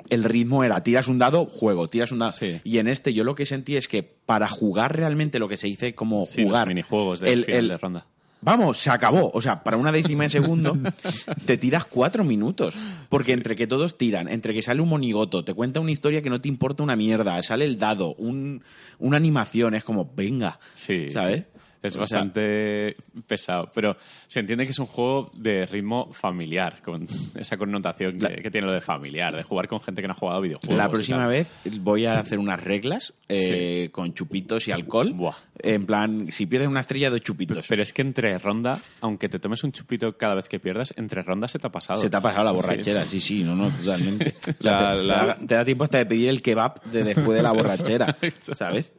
el 0.09 0.23
ritmo 0.23 0.63
era 0.63 0.83
tiras 0.83 1.07
un 1.07 1.17
dado, 1.17 1.47
juego, 1.47 1.87
tiras 1.87 2.11
un 2.11 2.19
dado. 2.19 2.31
Sí. 2.31 2.61
Y 2.63 2.77
en 2.77 2.87
este 2.87 3.11
yo 3.11 3.23
lo 3.23 3.33
que 3.33 3.47
sentí 3.47 3.77
es 3.77 3.87
que 3.87 4.03
para 4.03 4.47
jugar 4.47 4.95
realmente 4.95 5.39
lo 5.39 5.49
que 5.49 5.57
se 5.57 5.65
dice 5.65 5.95
como 5.95 6.27
Sí, 6.27 6.43
jugar 6.43 6.67
los 6.67 6.75
minijuegos 6.75 7.19
de 7.21 7.33
el- 7.33 7.45
final 7.45 7.59
el- 7.59 7.67
de 7.69 7.77
ronda. 7.79 8.07
Vamos, 8.45 8.77
se 8.77 8.91
acabó. 8.91 9.31
O 9.33 9.41
sea, 9.41 9.63
para 9.63 9.75
una 9.75 9.91
décima 9.91 10.23
de 10.25 10.29
segundo 10.29 10.77
te 11.45 11.57
tiras 11.57 11.83
cuatro 11.85 12.23
minutos. 12.23 12.75
Porque 13.09 13.33
entre 13.33 13.55
que 13.55 13.65
todos 13.65 13.97
tiran, 13.97 14.27
entre 14.27 14.53
que 14.53 14.61
sale 14.61 14.81
un 14.81 14.89
monigoto, 14.89 15.43
te 15.43 15.55
cuenta 15.55 15.79
una 15.79 15.91
historia 15.91 16.21
que 16.21 16.29
no 16.29 16.39
te 16.39 16.47
importa 16.47 16.83
una 16.83 16.95
mierda, 16.95 17.41
sale 17.41 17.65
el 17.65 17.79
dado, 17.79 18.13
un, 18.15 18.63
una 18.99 19.17
animación, 19.17 19.73
es 19.73 19.83
como, 19.83 20.11
venga. 20.15 20.59
Sí, 20.75 21.09
¿Sabes? 21.09 21.39
sí. 21.39 21.54
Es 21.87 21.95
O 21.95 22.05
sea, 22.07 22.19
bastante 22.19 22.95
pesado, 23.27 23.69
pero 23.73 23.95
se 24.27 24.39
entiende 24.39 24.65
que 24.65 24.71
es 24.71 24.79
un 24.79 24.85
juego 24.85 25.31
de 25.35 25.65
ritmo 25.65 26.11
familiar, 26.13 26.81
con 26.81 27.07
esa 27.35 27.57
connotación 27.57 28.17
que, 28.17 28.41
que 28.41 28.51
tiene 28.51 28.67
lo 28.67 28.73
de 28.73 28.81
familiar, 28.81 29.35
de 29.35 29.43
jugar 29.43 29.67
con 29.67 29.79
gente 29.81 30.01
que 30.01 30.07
no 30.07 30.13
ha 30.13 30.17
jugado 30.17 30.39
a 30.39 30.41
videojuegos. 30.41 30.77
La 30.77 30.89
próxima 30.89 31.27
vez 31.27 31.53
voy 31.79 32.05
a 32.05 32.19
hacer 32.19 32.39
unas 32.39 32.63
reglas 32.63 33.13
eh, 33.29 33.89
con 33.91 34.13
chupitos 34.13 34.67
y 34.67 34.71
alcohol. 34.71 35.13
Buah. 35.13 35.35
En 35.59 35.85
plan, 35.85 36.27
si 36.31 36.45
pierdes 36.45 36.67
una 36.67 36.81
estrella, 36.81 37.09
dos 37.09 37.21
chupitos. 37.21 37.65
Pero 37.67 37.81
es 37.81 37.93
que 37.93 38.01
entre 38.01 38.37
ronda, 38.37 38.81
aunque 39.01 39.29
te 39.29 39.39
tomes 39.39 39.63
un 39.63 39.71
chupito 39.71 40.17
cada 40.17 40.35
vez 40.35 40.49
que 40.49 40.59
pierdas, 40.59 40.93
entre 40.97 41.21
ronda 41.21 41.47
se 41.47 41.59
te 41.59 41.67
ha 41.67 41.71
pasado. 41.71 42.01
Se 42.01 42.09
te 42.09 42.17
ha 42.17 42.21
pasado 42.21 42.43
la 42.43 42.51
borrachera, 42.51 43.03
sí. 43.03 43.19
sí, 43.21 43.37
sí, 43.37 43.43
no, 43.43 43.55
no, 43.55 43.69
totalmente. 43.69 44.35
La- 44.59 45.37
te 45.37 45.55
da 45.55 45.63
tiempo 45.65 45.83
hasta 45.85 45.97
de 45.99 46.05
pedir 46.05 46.29
el 46.29 46.41
kebab 46.41 46.81
de 46.83 47.03
después 47.03 47.35
de 47.37 47.43
la 47.43 47.51
borrachera, 47.53 48.17
¿sabes? 48.53 48.91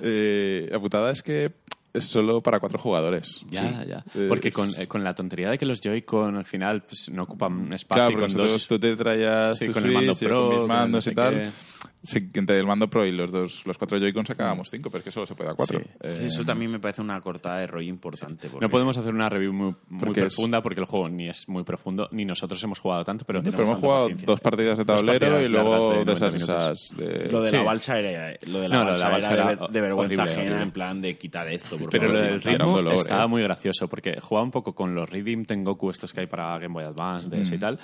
Eh, 0.00 0.68
la 0.70 0.78
putada 0.78 1.10
es 1.10 1.22
que 1.22 1.52
es 1.96 2.04
solo 2.04 2.40
para 2.40 2.60
cuatro 2.60 2.78
jugadores. 2.78 3.40
Ya, 3.50 3.82
Sí. 3.82 3.88
ya. 3.88 4.04
Eh, 4.14 4.26
Porque 4.28 4.50
con, 4.50 4.70
eh, 4.78 4.86
con 4.86 5.02
la 5.04 5.14
tontería 5.14 5.50
de 5.50 5.58
que 5.58 5.66
los 5.66 5.80
Joy-Con 5.80 6.36
al 6.36 6.44
final 6.44 6.82
pues, 6.82 7.08
no 7.10 7.24
ocupan 7.24 7.72
espacio 7.72 7.96
Claro, 8.06 8.12
porque 8.12 8.32
con 8.34 8.42
nosotros 8.42 8.52
dos... 8.52 8.66
tú 8.68 8.78
te 8.78 8.96
traías 8.96 9.58
Sí, 9.58 9.66
tu 9.66 9.72
con 9.72 9.84
el 9.84 9.90
Switch, 9.90 9.94
mando 9.96 10.12
y 10.12 10.14
yo 10.16 10.28
Pro, 10.28 10.40
con 10.42 10.48
mis 10.50 10.58
con 10.58 10.68
mandos 10.68 10.90
no 10.92 11.00
sé 11.00 11.10
y 11.10 11.14
tal. 11.14 11.34
qué. 11.34 11.50
Sí, 12.06 12.30
entre 12.34 12.58
el 12.58 12.66
mando 12.66 12.88
Pro 12.88 13.04
y 13.04 13.12
los 13.12 13.30
dos, 13.32 13.66
los 13.66 13.76
cuatro 13.78 13.98
Joy-Con 13.98 14.24
sacábamos 14.26 14.70
cinco, 14.70 14.88
pero 14.90 14.98
es 14.98 15.04
que 15.04 15.10
solo 15.10 15.26
se 15.26 15.34
puede 15.34 15.50
a 15.50 15.54
cuatro. 15.54 15.80
Sí. 15.80 15.86
Eh, 16.02 16.22
Eso 16.26 16.44
también 16.44 16.70
me 16.70 16.78
parece 16.78 17.02
una 17.02 17.20
cortada 17.20 17.58
de 17.58 17.66
rollo 17.66 17.88
importante. 17.88 18.48
porque- 18.48 18.64
No 18.64 18.70
podemos 18.70 18.96
hacer 18.96 19.12
una 19.12 19.28
review 19.28 19.52
muy, 19.52 19.74
muy 19.88 20.00
Porque 20.00 20.20
es- 20.24 20.34
profunda 20.34 20.62
porque 20.62 20.80
el 20.80 20.86
juego 20.86 21.08
ni 21.08 21.28
es 21.28 21.48
muy 21.48 21.64
profundo, 21.64 22.08
ni 22.12 22.24
nosotros 22.24 22.62
hemos 22.62 22.78
jugado 22.78 23.04
tanto, 23.04 23.24
pero... 23.26 23.42
pero 23.42 23.62
hemos 23.64 23.78
jugado 23.78 24.02
paciencia. 24.04 24.26
dos 24.26 24.40
partidas 24.40 24.78
de 24.78 24.84
tablero 24.84 25.18
partidas 25.26 25.48
y 25.48 25.52
luego 25.52 25.92
de 25.92 25.98
de, 25.98 26.04
90 26.04 26.36
esas, 26.36 26.96
de- 26.96 27.28
Lo 27.30 27.40
de 27.42 27.50
Sí. 27.50 27.56
la 27.56 27.62
balsa 27.62 27.98
era, 27.98 28.36
lo 28.46 28.60
de 28.60 28.68
la 28.68 28.76
No, 28.76 28.84
lo 28.84 28.86
de 28.86 28.90
balsa 28.92 29.04
la 29.04 29.10
balsa 29.10 29.32
era 29.34 29.36
de, 29.46 29.52
era 29.52 29.60
ver- 29.62 29.70
de 29.70 29.80
vergüenza 29.80 30.14
horrible, 30.22 30.22
ajena, 30.32 30.42
horrible. 30.46 30.62
en 30.62 30.70
plan 30.70 31.00
de 31.00 31.18
quitar 31.18 31.48
esto, 31.48 31.76
por 31.78 31.90
Pero 31.90 32.04
favor. 32.08 32.16
lo 32.16 32.22
del 32.22 32.34
Era 32.34 32.36
un 32.36 32.58
ritmo 32.60 32.76
dolor, 32.76 32.94
estaba 32.94 33.24
eh. 33.24 33.28
muy 33.28 33.42
gracioso 33.42 33.88
porque 33.88 34.20
jugaba 34.20 34.44
un 34.44 34.50
poco 34.52 34.74
con 34.74 34.94
los 34.94 35.10
Redeem 35.10 35.44
Tengoku 35.44 35.90
estos 35.90 36.12
que 36.12 36.20
hay 36.20 36.26
para 36.26 36.56
Game 36.58 36.72
Boy 36.74 36.84
Advance 36.84 37.28
de 37.28 37.40
ese 37.40 37.54
Mm. 37.54 37.56
y 37.56 37.58
tal 37.58 37.78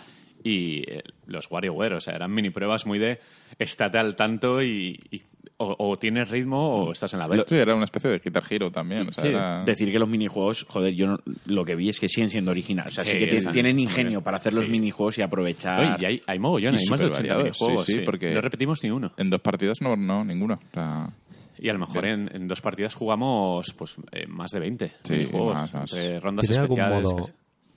y 0.45 0.79
eh, 0.91 1.03
los 1.27 1.51
WarioWare, 1.51 1.95
o 1.95 2.01
sea, 2.01 2.15
eran 2.15 2.33
mini 2.33 2.51
pruebas 2.51 2.87
muy 2.87 2.99
de 2.99 3.21
estate 3.59 3.99
al 3.99 4.17
tanto 4.17 4.63
y, 4.63 4.99
y- 5.11 5.23
o, 5.59 5.77
o 5.79 5.97
tienes 5.97 6.29
ritmo 6.29 6.87
o 6.87 6.93
estás 6.93 7.13
en 7.13 7.21
la 7.21 7.29
B. 7.29 7.45
Sí, 7.47 7.55
era 7.55 7.75
una 7.77 7.85
especie 7.85 8.11
de 8.11 8.19
Guitar 8.19 8.43
Hero 8.51 8.73
también. 8.73 9.09
O 9.09 9.13
sea, 9.13 9.23
Sí. 9.23 9.29
era- 9.29 9.63
Decir 9.65 9.93
que 9.93 9.99
los 10.01 10.09
minijuegos, 10.09 10.67
joder, 10.69 10.93
yo 10.95 11.07
no- 11.07 11.19
lo 11.47 11.65
que 11.65 11.77
vi 11.77 11.89
es 11.89 12.01
que 12.01 12.09
siguen 12.09 12.31
siendo 12.31 12.51
originales. 12.51 12.95
O 12.99 13.01
sea, 13.01 13.05
sí, 13.05 13.13
Sí, 13.25 13.45
que 13.45 13.51
tienen 13.53 13.77
muy 13.77 13.85
ingenio 13.85 14.23
para 14.23 14.39
hacer 14.39 14.55
los 14.55 14.69
minijuegos 14.69 15.19
y 15.19 15.23
aprovechar. 15.23 15.95
Oye, 15.95 15.97
y 16.01 16.05
hay, 16.05 16.21
hay 16.27 16.39
mogollón, 16.41 16.75
Y 16.75 16.79
hay 16.79 16.87
más 16.89 16.99
de 16.99 17.07
80 17.07 17.17
supervariados, 17.23 17.45
minijuegos. 17.61 17.87
sí, 17.87 17.93
sí, 17.93 17.99
porque- 18.05 18.35
No 18.35 18.41
repetimos 18.41 18.83
ni 18.83 18.91
uno. 18.91 19.13
En 19.17 19.31
dos 19.31 19.41
partidas 19.41 19.81
no, 19.81 19.95
no 19.95 20.25
ninguno. 20.25 20.55
O 20.55 20.75
sea, 20.75 21.11
Y 21.59 21.69
a 21.69 21.73
lo 21.75 21.79
mejor 21.79 22.07
en, 22.07 22.29
en 22.35 22.49
dos 22.49 22.61
partidas 22.61 22.95
jugamos 22.95 23.73
pues 23.79 23.95
eh, 24.11 24.27
más 24.27 24.51
de 24.51 24.59
20 24.59 24.93
Sí, 25.05 25.13
minijuegos, 25.13 25.55
más, 25.55 25.75
más. 25.75 25.93
entre 25.93 26.19
rondas 26.19 26.47
¿Tiene 26.49 26.63
algún 26.63 26.81
especiales. 26.81 27.13
modo, 27.13 27.27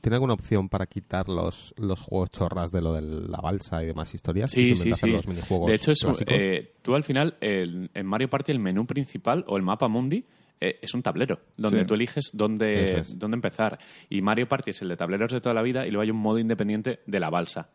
¿Tiene 0.05 0.17
alguna 0.17 0.35
opción 0.35 0.69
para 0.69 0.85
quitar 0.85 1.29
los, 1.29 1.73
los 1.79 1.99
juegos 1.99 2.29
chorras 2.29 2.71
de 2.71 2.79
lo 2.79 2.93
de 2.93 3.01
la 3.01 3.39
balsa 3.41 3.81
y 3.83 3.87
demás 3.87 4.13
historias? 4.13 4.51
Sí, 4.51 4.75
sí, 4.75 4.93
sí. 4.93 5.09
los 5.09 5.25
minijuegos 5.27 5.67
de 5.67 5.73
hecho, 5.73 5.91
es, 5.91 6.03
un- 6.03 6.09
clásicos? 6.13 6.35
eh, 6.37 6.73
tú 6.83 6.93
al 6.93 7.03
final, 7.03 7.37
el- 7.41 7.89
en 7.91 8.05
Mario 8.05 8.29
Party, 8.29 8.51
el 8.51 8.59
menú 8.59 8.85
principal 8.85 9.43
o 9.47 9.57
el 9.57 9.63
mapa 9.63 9.87
mundi 9.87 10.23
eh, 10.61 10.77
es 10.79 10.93
un 10.93 11.01
tablero 11.01 11.39
donde 11.57 11.79
Sí. 11.81 11.85
tú 11.87 11.95
eliges 11.95 12.29
dónde, 12.33 12.99
es. 12.99 13.17
dónde 13.17 13.33
empezar. 13.33 13.79
Y 14.07 14.21
Mario 14.21 14.47
Party 14.47 14.69
es 14.69 14.81
el 14.83 14.89
de 14.89 14.95
tableros 14.95 15.31
de 15.31 15.41
toda 15.41 15.55
la 15.55 15.63
vida 15.63 15.87
y 15.87 15.89
luego 15.89 16.03
hay 16.03 16.11
un 16.11 16.17
modo 16.17 16.37
independiente 16.37 16.99
de 17.07 17.19
la 17.19 17.31
balsa. 17.31 17.69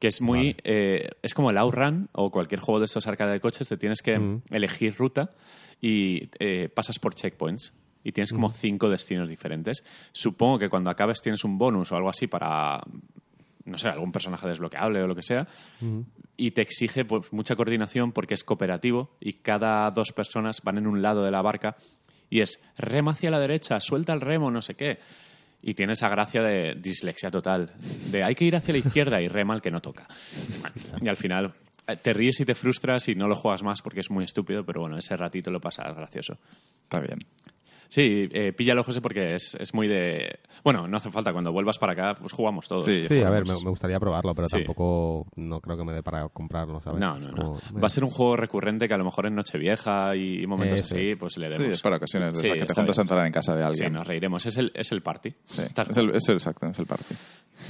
Que 0.00 0.08
es 0.08 0.20
muy. 0.20 0.56
eh, 0.64 1.10
es 1.22 1.32
como 1.32 1.50
el 1.50 1.58
Outrun 1.58 2.08
o 2.10 2.32
cualquier 2.32 2.58
juego 2.60 2.80
de 2.80 2.86
estos 2.86 3.06
arcade 3.06 3.30
de 3.34 3.40
coches, 3.40 3.68
te 3.68 3.76
tienes 3.76 4.02
que 4.02 4.18
Mm. 4.18 4.42
elegir 4.50 4.96
ruta 4.98 5.30
y 5.80 6.28
eh, 6.40 6.68
pasas 6.74 6.98
por 6.98 7.14
checkpoints. 7.14 7.72
Y 8.04 8.12
tienes 8.12 8.32
como 8.32 8.50
cinco 8.50 8.88
destinos 8.88 9.28
diferentes. 9.28 9.84
Supongo 10.12 10.58
que 10.58 10.68
cuando 10.68 10.90
acabes 10.90 11.22
tienes 11.22 11.44
un 11.44 11.58
bonus 11.58 11.92
o 11.92 11.96
algo 11.96 12.08
así 12.08 12.26
para 12.26 12.80
no 13.64 13.78
sé, 13.78 13.88
algún 13.88 14.12
personaje 14.12 14.48
desbloqueable 14.48 15.02
o 15.02 15.06
lo 15.06 15.14
que 15.14 15.22
sea, 15.22 15.46
y 16.36 16.50
te 16.50 16.62
exige 16.62 17.04
pues, 17.04 17.32
mucha 17.32 17.56
coordinación 17.56 18.12
porque 18.12 18.34
es 18.34 18.44
cooperativo 18.44 19.16
y 19.20 19.34
cada 19.34 19.90
dos 19.90 20.12
personas 20.12 20.62
van 20.62 20.78
en 20.78 20.86
un 20.86 21.02
lado 21.02 21.24
de 21.24 21.30
la 21.30 21.42
barca 21.42 21.76
y 22.30 22.40
es 22.40 22.60
rema 22.78 23.12
hacia 23.12 23.30
la 23.30 23.38
derecha, 23.38 23.78
suelta 23.80 24.12
el 24.12 24.20
remo, 24.20 24.50
no 24.50 24.62
sé 24.62 24.74
qué. 24.74 24.98
Y 25.64 25.74
tiene 25.74 25.92
esa 25.92 26.08
gracia 26.08 26.42
de 26.42 26.74
dislexia 26.74 27.30
total, 27.30 27.72
de 28.10 28.24
hay 28.24 28.34
que 28.34 28.44
ir 28.44 28.56
hacia 28.56 28.72
la 28.72 28.78
izquierda 28.78 29.20
y 29.20 29.28
rema 29.28 29.54
el 29.54 29.62
que 29.62 29.70
no 29.70 29.80
toca. 29.80 30.08
Y 31.00 31.08
al 31.08 31.16
final 31.16 31.52
eh, 31.86 31.96
te 31.96 32.12
ríes 32.12 32.40
y 32.40 32.44
te 32.44 32.54
frustras 32.54 33.06
y 33.08 33.14
no 33.14 33.28
lo 33.28 33.36
juegas 33.36 33.62
más 33.62 33.82
porque 33.82 34.00
es 34.00 34.10
muy 34.10 34.24
estúpido, 34.24 34.64
pero 34.64 34.80
bueno, 34.80 34.98
ese 34.98 35.14
ratito 35.14 35.50
lo 35.50 35.60
pasas 35.60 35.94
gracioso. 35.94 36.38
está 36.82 37.00
bien. 37.00 37.18
Sí, 37.92 38.26
eh, 38.32 38.54
píllalo, 38.54 38.82
José, 38.84 39.02
porque 39.02 39.34
es, 39.34 39.54
es 39.60 39.74
muy 39.74 39.86
de... 39.86 40.38
Bueno, 40.64 40.88
no 40.88 40.96
hace 40.96 41.10
falta, 41.10 41.30
cuando 41.30 41.52
vuelvas 41.52 41.76
para 41.76 41.92
acá, 41.92 42.14
pues 42.18 42.32
jugamos 42.32 42.66
todos. 42.66 42.86
Sí. 42.86 43.02
Sí, 43.06 43.20
a 43.20 43.28
ver, 43.28 43.44
me, 43.46 43.52
me 43.62 43.68
gustaría 43.68 44.00
probarlo, 44.00 44.34
pero 44.34 44.48
Sí. 44.48 44.56
tampoco 44.56 45.26
no 45.36 45.60
creo 45.60 45.76
que 45.76 45.84
me 45.84 45.92
dé 45.92 46.02
para 46.02 46.26
comprarlo, 46.30 46.80
¿sabes? 46.80 46.98
No, 46.98 47.18
no, 47.18 47.28
no. 47.28 47.34
como, 47.60 47.80
Va 47.80 47.86
a 47.86 47.90
ser 47.90 48.02
un 48.04 48.08
juego 48.08 48.34
recurrente 48.36 48.88
que 48.88 48.94
a 48.94 48.96
lo 48.96 49.04
mejor 49.04 49.26
en 49.26 49.34
Nochevieja 49.34 50.16
y 50.16 50.46
momentos 50.46 50.80
Eso 50.80 50.94
así, 50.94 51.10
es. 51.10 51.18
pues 51.18 51.36
le 51.36 51.50
Sí, 51.50 51.58
demos. 51.58 51.74
es 51.74 51.82
para 51.82 51.96
ocasiones. 51.96 52.38
Sí, 52.38 52.44
o 52.46 52.48
sea, 52.48 52.54
que 52.54 52.64
te 52.64 52.74
juntas 52.74 52.96
bien. 52.96 53.00
a 53.00 53.02
entrar 53.02 53.26
en 53.26 53.32
casa 53.32 53.54
de 53.54 53.60
Sí, 53.62 53.66
alguien. 53.66 53.92
nos 53.92 54.06
reiremos. 54.06 54.46
Es 54.46 54.56
el, 54.56 54.72
es 54.74 54.90
el 54.90 55.02
party. 55.02 55.34
Sí, 55.44 55.60
es, 55.62 55.96
el, 55.98 56.10
es 56.14 56.28
el 56.30 56.36
exacto, 56.36 56.66
es 56.68 56.78
el 56.78 56.86
party. 56.86 57.14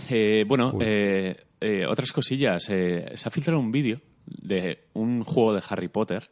Eh, 0.08 0.44
bueno, 0.46 0.72
eh, 0.80 1.36
eh, 1.60 1.84
otras 1.88 2.12
cosillas. 2.12 2.68
Eh, 2.70 3.10
se 3.14 3.26
ha 3.28 3.30
filtrado 3.32 3.58
un 3.58 3.72
vídeo 3.72 4.00
de 4.24 4.84
un 4.94 5.24
juego 5.24 5.52
de 5.54 5.62
Harry 5.68 5.88
Potter 5.88 6.30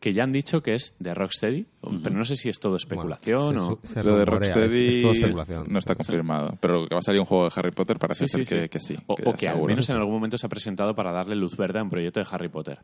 que 0.00 0.12
ya 0.12 0.24
han 0.24 0.32
dicho 0.32 0.62
que 0.62 0.74
es 0.74 0.94
de 0.98 1.14
Rocksteady, 1.14 1.66
pero 2.02 2.16
no 2.16 2.24
sé 2.24 2.36
si 2.36 2.48
es 2.48 2.60
todo 2.60 2.76
especulación 2.76 3.38
Bueno, 3.56 3.66
o... 3.68 3.78
se- 3.82 3.94
se 3.94 4.04
Lo 4.04 4.16
de 4.16 4.22
es- 4.22 4.28
Rocksteady 4.28 4.88
es 4.96 5.02
todo 5.02 5.12
especulación. 5.12 5.64
no 5.68 5.78
está 5.78 5.94
confirmado. 5.94 6.56
Pero 6.60 6.86
que 6.86 6.94
va 6.94 6.98
a 6.98 7.02
salir 7.02 7.20
un 7.20 7.26
juego 7.26 7.44
de 7.44 7.50
Harry 7.56 7.70
Potter 7.70 7.98
parece 7.98 8.28
Sí, 8.28 8.38
sí, 8.38 8.46
ser 8.46 8.58
sí. 8.58 8.62
que, 8.64 8.68
que 8.68 8.80
sí. 8.80 8.96
O, 9.06 9.14
que 9.16 9.22
o 9.28 9.32
que 9.34 9.48
al 9.48 9.62
menos 9.66 9.88
en 9.88 9.96
algún 9.96 10.12
momento 10.14 10.36
se 10.38 10.46
ha 10.46 10.48
presentado 10.50 10.94
para 10.94 11.12
darle 11.12 11.34
luz 11.34 11.56
verde 11.56 11.78
a 11.78 11.82
un 11.82 11.90
proyecto 11.90 12.20
de 12.20 12.26
Harry 12.30 12.48
Potter. 12.48 12.78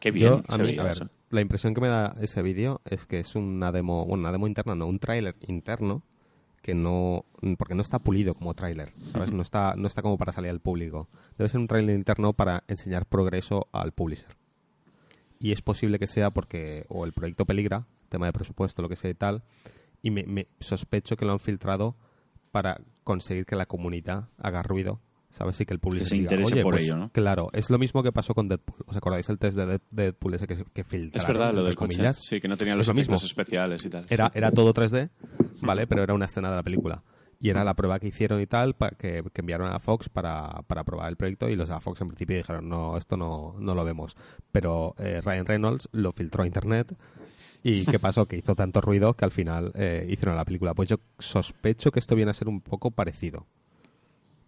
Qué 0.00 0.10
bien 0.10 0.26
Yo, 0.26 0.42
a 0.48 0.56
se 0.56 0.62
mí, 0.62 0.76
a 0.78 0.82
ver, 0.84 1.10
la 1.30 1.40
impresión 1.42 1.74
que 1.74 1.80
me 1.80 1.86
da 1.88 2.16
ese 2.20 2.42
vídeo 2.42 2.80
es 2.84 3.06
que 3.06 3.20
es 3.20 3.36
una 3.36 3.70
demo, 3.70 4.04
bueno, 4.04 4.22
una 4.22 4.32
demo 4.32 4.48
interna, 4.48 4.74
no, 4.74 4.86
un 4.86 4.98
tráiler 4.98 5.36
interno 5.46 6.02
que 6.60 6.74
no, 6.74 7.24
porque 7.58 7.74
no 7.74 7.82
está 7.82 7.98
pulido 8.00 8.34
como 8.34 8.54
tráiler, 8.54 8.92
¿sabes? 9.12 9.32
No 9.32 9.42
está, 9.42 9.74
no 9.76 9.86
está 9.86 10.00
como 10.02 10.16
para 10.18 10.32
salir 10.32 10.50
al 10.50 10.60
público. 10.60 11.08
Debe 11.38 11.48
ser 11.48 11.60
un 11.60 11.66
tráiler 11.68 11.94
interno 11.96 12.32
para 12.32 12.64
enseñar 12.68 13.06
progreso 13.06 13.68
al 13.72 13.92
publisher. 13.92 14.36
Y 15.42 15.50
es 15.52 15.60
posible 15.60 15.98
que 15.98 16.06
sea 16.06 16.30
porque 16.30 16.86
o 16.88 17.04
el 17.04 17.12
proyecto 17.12 17.44
peligra, 17.44 17.86
tema 18.08 18.26
de 18.26 18.32
presupuesto, 18.32 18.80
lo 18.80 18.88
que 18.88 18.94
sea 18.96 19.10
y 19.10 19.14
tal, 19.14 19.42
y 20.00 20.10
me, 20.10 20.24
me 20.24 20.46
sospecho 20.60 21.16
que 21.16 21.24
lo 21.24 21.32
han 21.32 21.40
filtrado 21.40 21.96
para 22.52 22.80
conseguir 23.02 23.44
que 23.44 23.56
la 23.56 23.66
comunidad 23.66 24.28
haga 24.38 24.62
ruido, 24.62 25.00
¿sabes? 25.30 25.60
Y 25.60 25.66
que 25.66 25.74
el 25.74 25.80
se 25.80 26.14
diga, 26.14 26.34
interese 26.34 26.52
"Oye, 26.54 26.62
por 26.62 26.74
pues, 26.74 26.84
ello, 26.84 26.96
¿no?" 26.96 27.10
Claro, 27.10 27.48
es 27.54 27.70
lo 27.70 27.78
mismo 27.78 28.02
que 28.04 28.12
pasó 28.12 28.34
con 28.34 28.48
Deadpool. 28.48 28.84
¿Os 28.86 28.96
acordáis 28.96 29.28
el 29.30 29.38
test 29.38 29.56
de 29.56 29.66
Dead- 29.66 29.80
Deadpool 29.90 30.34
ese 30.34 30.46
que, 30.46 30.64
que 30.72 30.84
Es 31.12 31.26
verdad, 31.26 31.52
lo 31.52 31.64
del 31.64 31.74
coche. 31.74 31.94
comillas? 31.96 32.18
Sí, 32.18 32.40
que 32.40 32.46
no 32.46 32.56
tenía 32.56 32.76
los 32.76 32.86
lo 32.86 32.94
mismo. 32.94 33.14
efectos 33.14 33.30
especiales 33.30 33.84
y 33.84 33.90
tal. 33.90 34.06
Era, 34.10 34.26
Sí. 34.26 34.32
era 34.38 34.52
todo 34.52 34.72
3D, 34.72 35.10
¿vale? 35.62 35.86
Pero 35.88 36.02
era 36.04 36.14
una 36.14 36.26
escena 36.26 36.50
de 36.50 36.56
la 36.56 36.62
película. 36.62 37.02
Y 37.44 37.50
era 37.50 37.64
la 37.64 37.74
prueba 37.74 37.98
que 37.98 38.06
hicieron 38.06 38.40
y 38.40 38.46
tal, 38.46 38.74
pa- 38.74 38.90
que, 38.92 39.24
que 39.32 39.40
enviaron 39.40 39.72
a 39.72 39.80
Fox 39.80 40.08
para, 40.08 40.62
para 40.68 40.84
probar 40.84 41.08
el 41.08 41.16
proyecto 41.16 41.48
y 41.48 41.56
los 41.56 41.68
de 41.68 41.80
Fox 41.80 42.00
en 42.00 42.06
principio 42.06 42.36
dijeron, 42.36 42.68
no, 42.68 42.96
esto 42.96 43.16
no, 43.16 43.56
no 43.58 43.74
lo 43.74 43.84
vemos. 43.84 44.14
Pero 44.52 44.94
eh, 44.98 45.20
Ryan 45.20 45.44
Reynolds 45.46 45.88
lo 45.90 46.12
filtró 46.12 46.44
a 46.44 46.46
internet 46.46 46.96
y 47.64 47.84
¿qué 47.84 47.98
pasó? 47.98 48.26
Que 48.26 48.36
hizo 48.36 48.54
tanto 48.54 48.80
ruido 48.80 49.14
que 49.14 49.24
al 49.24 49.32
final 49.32 49.72
eh, 49.74 50.06
hicieron 50.08 50.36
la 50.36 50.44
película. 50.44 50.72
Pues 50.74 50.88
yo 50.88 50.98
sospecho 51.18 51.90
que 51.90 51.98
esto 51.98 52.14
viene 52.14 52.30
a 52.30 52.34
ser 52.34 52.48
un 52.48 52.60
poco 52.60 52.92
parecido. 52.92 53.44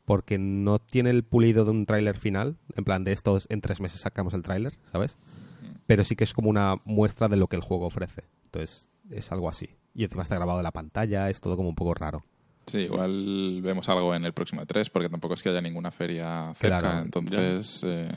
Porque 0.05 0.39
no 0.39 0.79
tiene 0.79 1.11
el 1.11 1.25
pulido 1.25 1.65
de 1.65 1.71
un 1.73 1.87
tráiler 1.87 2.17
final, 2.19 2.59
en 2.77 2.85
plan 2.85 3.03
de 3.05 3.13
estos 3.13 3.47
en 3.49 3.61
tres 3.61 3.81
meses 3.81 4.03
sacamos 4.03 4.35
el 4.35 4.43
tráiler, 4.43 4.75
¿sabes? 4.93 5.17
Pero 5.87 6.05
sí 6.05 6.15
que 6.15 6.25
es 6.25 6.35
como 6.35 6.51
una 6.51 6.77
muestra 6.85 7.29
de 7.29 7.39
lo 7.39 7.49
que 7.49 7.57
el 7.57 7.63
juego 7.63 7.87
ofrece. 7.87 8.25
Entonces, 8.45 8.87
es 9.11 9.33
algo 9.33 9.49
así. 9.49 9.71
Y 9.95 10.05
encima 10.05 10.23
está 10.23 10.37
grabado 10.37 10.59
en 10.61 10.65
la 10.65 10.73
pantalla, 10.73 11.31
es 11.31 11.41
todo 11.41 11.57
como 11.57 11.71
un 11.71 11.75
poco 11.75 11.95
raro. 11.95 12.23
Sí, 12.67 12.79
igual 12.79 13.61
vemos 13.63 13.89
algo 13.89 14.15
en 14.15 14.25
el 14.25 14.33
próximo 14.33 14.63
E3, 14.63 14.91
porque 14.91 15.09
tampoco 15.09 15.35
es 15.35 15.43
que 15.43 15.51
haya 15.51 15.61
ninguna 15.61 15.91
feria 15.91 16.53
cerca. 16.55 16.81
Claro. 16.81 17.01
entonces, 17.03 17.81
eh, 17.85 18.09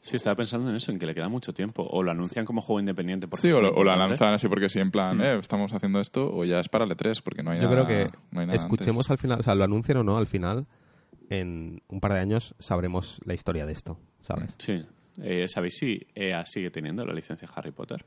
Sí, 0.00 0.14
estaba 0.14 0.36
pensando 0.36 0.70
en 0.70 0.76
eso, 0.76 0.92
en 0.92 0.98
que 1.00 1.06
le 1.06 1.14
queda 1.14 1.28
mucho 1.28 1.52
tiempo. 1.52 1.82
O 1.90 2.04
lo 2.04 2.12
anuncian 2.12 2.44
como 2.44 2.60
juego 2.62 2.78
independiente. 2.78 3.26
porque 3.26 3.48
sí, 3.48 3.52
o 3.52 3.60
lo, 3.60 3.70
o 3.70 3.72
lo 3.72 3.78
importante. 3.90 4.08
lanzan 4.10 4.34
así 4.34 4.48
porque 4.48 4.68
sí, 4.68 4.78
en 4.78 4.92
plan, 4.92 5.20
eh, 5.20 5.36
estamos 5.40 5.72
haciendo 5.72 6.00
esto, 6.00 6.32
o 6.32 6.44
ya 6.44 6.60
es 6.60 6.68
para 6.68 6.84
el 6.84 6.90
E3, 6.92 7.20
porque 7.22 7.42
no 7.42 7.50
hay 7.50 7.60
Yo 7.60 7.68
nada. 7.68 7.84
creo 7.84 7.86
que 8.06 8.18
no 8.30 8.40
hay 8.40 8.46
nada 8.46 8.56
escuchemos 8.56 9.06
antes. 9.06 9.10
al 9.10 9.18
final, 9.18 9.40
o 9.40 9.42
sea, 9.42 9.54
lo 9.56 9.64
anuncien 9.64 9.98
o 9.98 10.04
no, 10.04 10.16
al 10.16 10.28
final, 10.28 10.66
en 11.30 11.82
un 11.88 12.00
par 12.00 12.12
de 12.12 12.20
años 12.20 12.54
sabremos 12.60 13.18
la 13.24 13.34
historia 13.34 13.66
de 13.66 13.72
esto, 13.72 13.98
¿sabes? 14.20 14.54
Sí. 14.58 14.82
Eh, 15.20 15.48
¿Sabéis 15.48 15.76
si 15.76 16.06
EA 16.14 16.46
sigue 16.46 16.70
teniendo 16.70 17.04
la 17.04 17.12
licencia 17.12 17.48
Harry 17.54 17.72
Potter? 17.72 18.06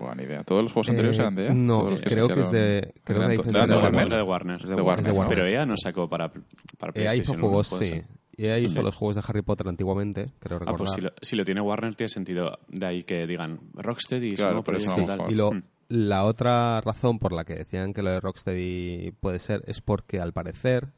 Buena 0.00 0.22
idea. 0.22 0.42
¿Todos 0.44 0.62
los 0.62 0.72
juegos 0.72 0.88
anteriores 0.88 1.18
Eh, 1.18 1.22
eran 1.22 1.34
de 1.34 1.46
EA? 1.46 1.54
no, 1.54 1.78
Todos 1.78 1.90
los 1.92 2.00
creo 2.00 2.28
que 2.28 2.40
es 2.40 2.50
de- 2.50 2.92
creo 3.04 3.20
que 3.20 3.28
de 3.28 3.36
de 3.36 3.38
Warner. 3.38 4.06
Era 4.06 4.16
de 4.16 4.22
Warner. 4.22 4.60
De 4.66 4.74
Warner. 4.82 4.98
Es 5.00 5.04
de 5.04 5.12
Warner. 5.12 5.28
Pero 5.36 5.46
EA 5.46 5.64
no 5.64 5.74
sacó 5.76 6.08
para, 6.08 6.32
para 6.78 6.92
EA 6.94 7.14
hizo 7.14 7.32
uno, 7.32 7.40
juegos, 7.42 7.68
sí. 7.68 8.00
EA 8.36 8.58
hizo 8.58 8.76
Sí. 8.76 8.82
los 8.82 8.96
juegos 8.96 9.16
de 9.16 9.22
Harry 9.28 9.42
Potter 9.42 9.68
antiguamente, 9.68 10.30
creo 10.40 10.58
recordar. 10.58 10.74
Ah, 10.74 10.78
pues 10.78 10.90
si 10.92 11.00
lo, 11.02 11.10
si 11.20 11.36
lo 11.36 11.44
tiene 11.44 11.60
Warner 11.60 11.94
tiene 11.94 12.08
sentido 12.08 12.58
de 12.68 12.86
ahí 12.86 13.02
que 13.02 13.26
digan 13.26 13.60
Rocksteady, 13.74 14.34
Claro, 14.36 14.54
¿no? 14.56 14.64
por 14.64 14.76
eso 14.76 14.96
mejor. 14.96 15.30
Y 15.30 15.34
lo, 15.34 15.52
Mm. 15.52 15.62
la 15.90 16.24
otra 16.24 16.80
razón 16.80 17.18
por 17.18 17.32
la 17.32 17.44
que 17.44 17.54
decían 17.54 17.92
que 17.92 18.02
lo 18.02 18.10
de 18.10 18.20
Rocksteady 18.20 19.12
puede 19.20 19.38
ser 19.40 19.62
es 19.66 19.82
porque 19.82 20.20
al 20.20 20.32
parecer, 20.32 20.88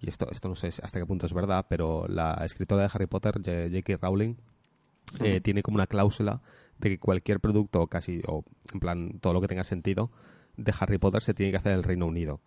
y 0.00 0.08
esto, 0.08 0.26
esto 0.32 0.48
no 0.48 0.56
sé 0.56 0.68
hasta 0.68 0.98
qué 0.98 1.06
punto 1.06 1.26
es 1.26 1.32
verdad, 1.34 1.66
pero 1.68 2.06
la 2.08 2.32
escritora 2.44 2.82
de 2.82 2.90
Harry 2.92 3.06
Potter, 3.06 3.34
J- 3.36 3.68
J.K. 3.70 3.98
Rowling, 4.04 4.34
eh, 5.22 5.40
tiene 5.40 5.62
como 5.62 5.76
una 5.76 5.86
cláusula 5.86 6.40
de 6.78 6.90
que 6.90 6.98
cualquier 6.98 7.40
producto, 7.40 7.86
casi, 7.86 8.20
o 8.26 8.44
en 8.72 8.80
plan 8.80 9.18
todo 9.20 9.32
lo 9.32 9.40
que 9.40 9.48
tenga 9.48 9.64
sentido, 9.64 10.10
de 10.56 10.72
Harry 10.80 10.98
Potter 10.98 11.22
se 11.22 11.34
tiene 11.34 11.52
que 11.52 11.58
hacer 11.58 11.72
en 11.72 11.78
el 11.78 11.84
Reino 11.84 12.06
Unido. 12.06 12.40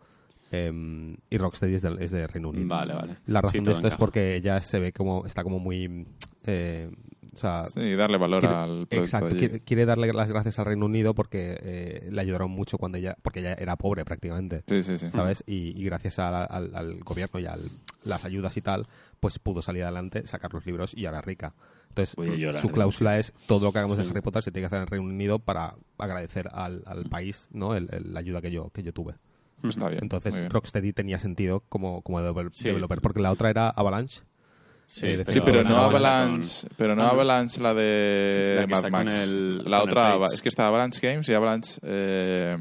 Em, 0.54 1.16
y 1.30 1.38
Rocksteady 1.38 1.76
es 1.76 1.82
de, 1.82 1.96
es 2.04 2.12
de 2.12 2.28
Reino 2.28 2.50
Unido. 2.50 2.68
Vale, 2.68 2.94
vale. 2.94 3.18
La 3.26 3.42
razón 3.42 3.64
de 3.64 3.72
esto 3.72 3.88
es 3.88 3.96
porque 3.96 4.42
ya 4.42 4.62
se 4.62 4.80
ve 4.80 4.92
como 4.92 5.26
está 5.26 5.44
como 5.44 5.60
muy 5.60 6.06
eh, 6.46 6.92
o 7.34 7.38
sea, 7.38 7.68
Sí, 7.68 7.94
darle 7.96 8.18
valor 8.18 8.42
quiere- 8.42 8.56
al 8.56 8.68
producto. 8.88 8.96
exacto 8.98 9.38
quiere, 9.38 9.60
quiere 9.62 9.86
darle 9.86 10.12
las 10.12 10.30
gracias 10.30 10.60
al 10.60 10.66
Reino 10.66 10.86
Unido 10.88 11.14
porque 11.16 11.58
eh, 11.64 12.10
le 12.12 12.20
ayudaron 12.20 12.52
mucho 12.52 12.78
cuando 12.78 12.98
ella 12.98 13.16
porque 13.22 13.40
ella 13.40 13.54
era 13.54 13.78
pobre 13.78 14.04
prácticamente 14.04 14.64
Sí, 14.68 14.84
sí, 14.84 14.98
sí. 14.98 15.10
sabes 15.12 15.42
y, 15.48 15.80
y 15.82 15.86
gracias 15.86 16.20
a- 16.20 16.44
al, 16.44 16.76
al 16.76 17.00
gobierno 17.00 17.40
y 17.40 17.46
a 17.46 17.56
las 18.04 18.26
ayudas 18.26 18.58
y 18.58 18.62
tal 18.62 18.88
pues 19.22 19.40
pudo 19.40 19.62
salir 19.62 19.84
adelante 19.84 20.28
sacar 20.28 20.54
los 20.54 20.66
libros 20.66 20.94
y 20.98 21.06
ahora 21.06 21.22
rica 21.22 21.54
entonces 21.92 22.16
llorar 22.40 22.62
su 22.62 22.68
de 22.68 22.74
cláusula 22.74 23.20
es 23.20 23.34
todo 23.48 23.66
lo 23.66 23.72
que 23.74 23.80
hagamos 23.80 23.98
de 23.98 24.04
Harry 24.10 24.22
Potter 24.22 24.44
se 24.44 24.52
tiene 24.52 24.64
que 24.64 24.68
hacer 24.68 24.78
en 24.78 24.84
el 24.84 24.88
Reino 24.88 25.06
Unido 25.06 25.40
para 25.40 25.76
agradecer 25.98 26.50
al, 26.52 26.84
al 26.86 27.06
país 27.06 27.48
no 27.52 27.76
el- 27.76 27.90
el- 27.92 28.14
la 28.14 28.20
ayuda 28.20 28.42
que 28.42 28.52
yo 28.52 28.70
que 28.70 28.84
yo 28.84 28.94
tuve 28.94 29.16
Está 29.64 29.90
bien. 29.90 30.00
entonces 30.04 30.38
bien. 30.38 30.50
Rocksteady 30.50 30.92
tenía 30.94 31.20
sentido 31.20 31.64
como, 31.70 32.02
como 32.02 32.20
Sí. 32.54 32.70
developer 32.70 33.00
porque 33.02 33.22
la 33.22 33.32
otra 33.32 33.50
era 33.50 33.70
Avalanche 33.70 34.22
Sí, 34.88 35.06
Eh, 35.06 35.24
Sí, 35.26 35.40
pero 35.46 35.64
no 35.64 35.78
Avalanche 35.78 36.68
pero 36.76 36.96
no 36.98 37.04
Avalanche 37.08 37.62
la 37.62 37.74
de 37.74 38.56
La 38.60 38.68
que 38.68 38.74
Mad 38.90 38.90
Max. 38.92 39.22
el- 39.22 39.64
la 39.64 39.84
otra 39.84 40.18
es 40.34 40.42
que 40.42 40.50
está 40.50 40.68
Avalanche 40.68 41.00
Games 41.02 41.30
y 41.30 41.34
Avalanche 41.34 41.80
eh. 41.82 42.58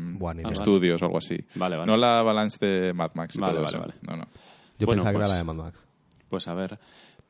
Studios 0.55 1.03
o 1.03 1.07
algo 1.07 1.19
así. 1.19 1.37
Vale, 1.57 1.75
vale. 1.77 1.91
No 1.91 1.97
la 1.97 2.21
Avalanche 2.21 2.57
de 2.65 2.93
Mad 2.93 3.11
Max. 3.15 3.37
Vale, 3.37 3.59
vale, 3.61 3.79
vale. 3.79 3.95
No, 4.03 4.17
no. 4.17 4.29
yo 4.79 4.87
Bueno, 4.87 5.03
pensaba 5.03 5.11
que 5.11 5.17
pues- 5.19 5.27
era 5.27 5.29
la 5.29 5.37
de 5.39 5.45
Mad 5.45 5.55
Max 5.57 5.89
Pues 6.29 6.47
a 6.47 6.55
ver, 6.55 6.79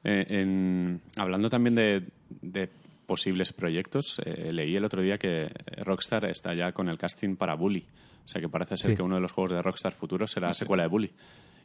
eh, 0.05 0.27
en- 0.29 1.01
hablando 1.17 1.49
también 1.51 1.75
de, 1.75 2.05
de 2.43 2.69
posibles 3.07 3.53
proyectos, 3.53 4.21
eh, 4.25 4.53
leí 4.53 4.77
el 4.77 4.85
otro 4.85 5.03
día 5.03 5.19
que 5.19 5.49
Rockstar 5.85 6.25
está 6.27 6.55
ya 6.55 6.73
con 6.73 6.89
el 6.89 6.97
casting 6.99 7.37
para 7.37 7.55
Bully. 7.55 7.85
O 8.25 8.29
sea 8.29 8.41
que 8.41 8.49
parece 8.49 8.77
ser 8.77 8.93
Sí. 8.93 8.97
que 8.97 9.03
uno 9.03 9.17
de 9.17 9.21
los 9.21 9.33
juegos 9.33 9.53
de 9.53 9.63
Rockstar 9.63 9.93
futuros 9.93 10.31
será 10.31 10.49
la 10.49 10.55
secuela 10.55 10.85
de 10.85 10.89
Bully. 10.89 11.11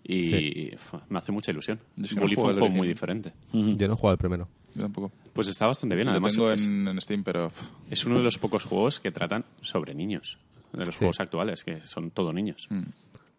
Y 0.08 0.72
me 1.10 1.18
hace 1.20 1.32
mucha 1.32 1.52
ilusión. 1.52 1.80
Es 2.02 2.14
que 2.14 2.20
Bully 2.20 2.36
fue 2.36 2.46
un 2.54 2.60
juego 2.60 2.70
muy 2.70 2.88
diferente. 2.88 3.34
yo 3.54 3.88
no 3.88 3.94
he 3.94 3.98
jugado 3.98 4.12
el 4.14 4.18
primero 4.20 4.48
Yo 4.74 4.82
tampoco. 4.82 5.12
Pues 5.34 5.48
está 5.48 5.66
bastante 5.68 5.96
bien. 5.96 6.06
Lo 6.08 6.12
Además, 6.12 6.34
tengo 6.34 6.52
es, 6.52 6.64
en, 6.66 6.88
en 6.88 7.02
Steam, 7.02 7.24
pero... 7.24 7.52
es 7.90 8.06
uno 8.06 8.18
de 8.18 8.24
los 8.24 8.38
pocos 8.38 8.64
juegos 8.66 9.00
que 9.00 9.12
tratan 9.12 9.46
sobre 9.62 9.94
niños. 9.96 10.38
De 10.74 10.80
los 10.86 10.90
Sí. 10.96 11.00
juegos 11.00 11.20
actuales, 11.20 11.64
que 11.64 11.82
son 11.82 12.12
todo 12.12 12.34
niños. 12.34 12.68
mm. 12.70 12.84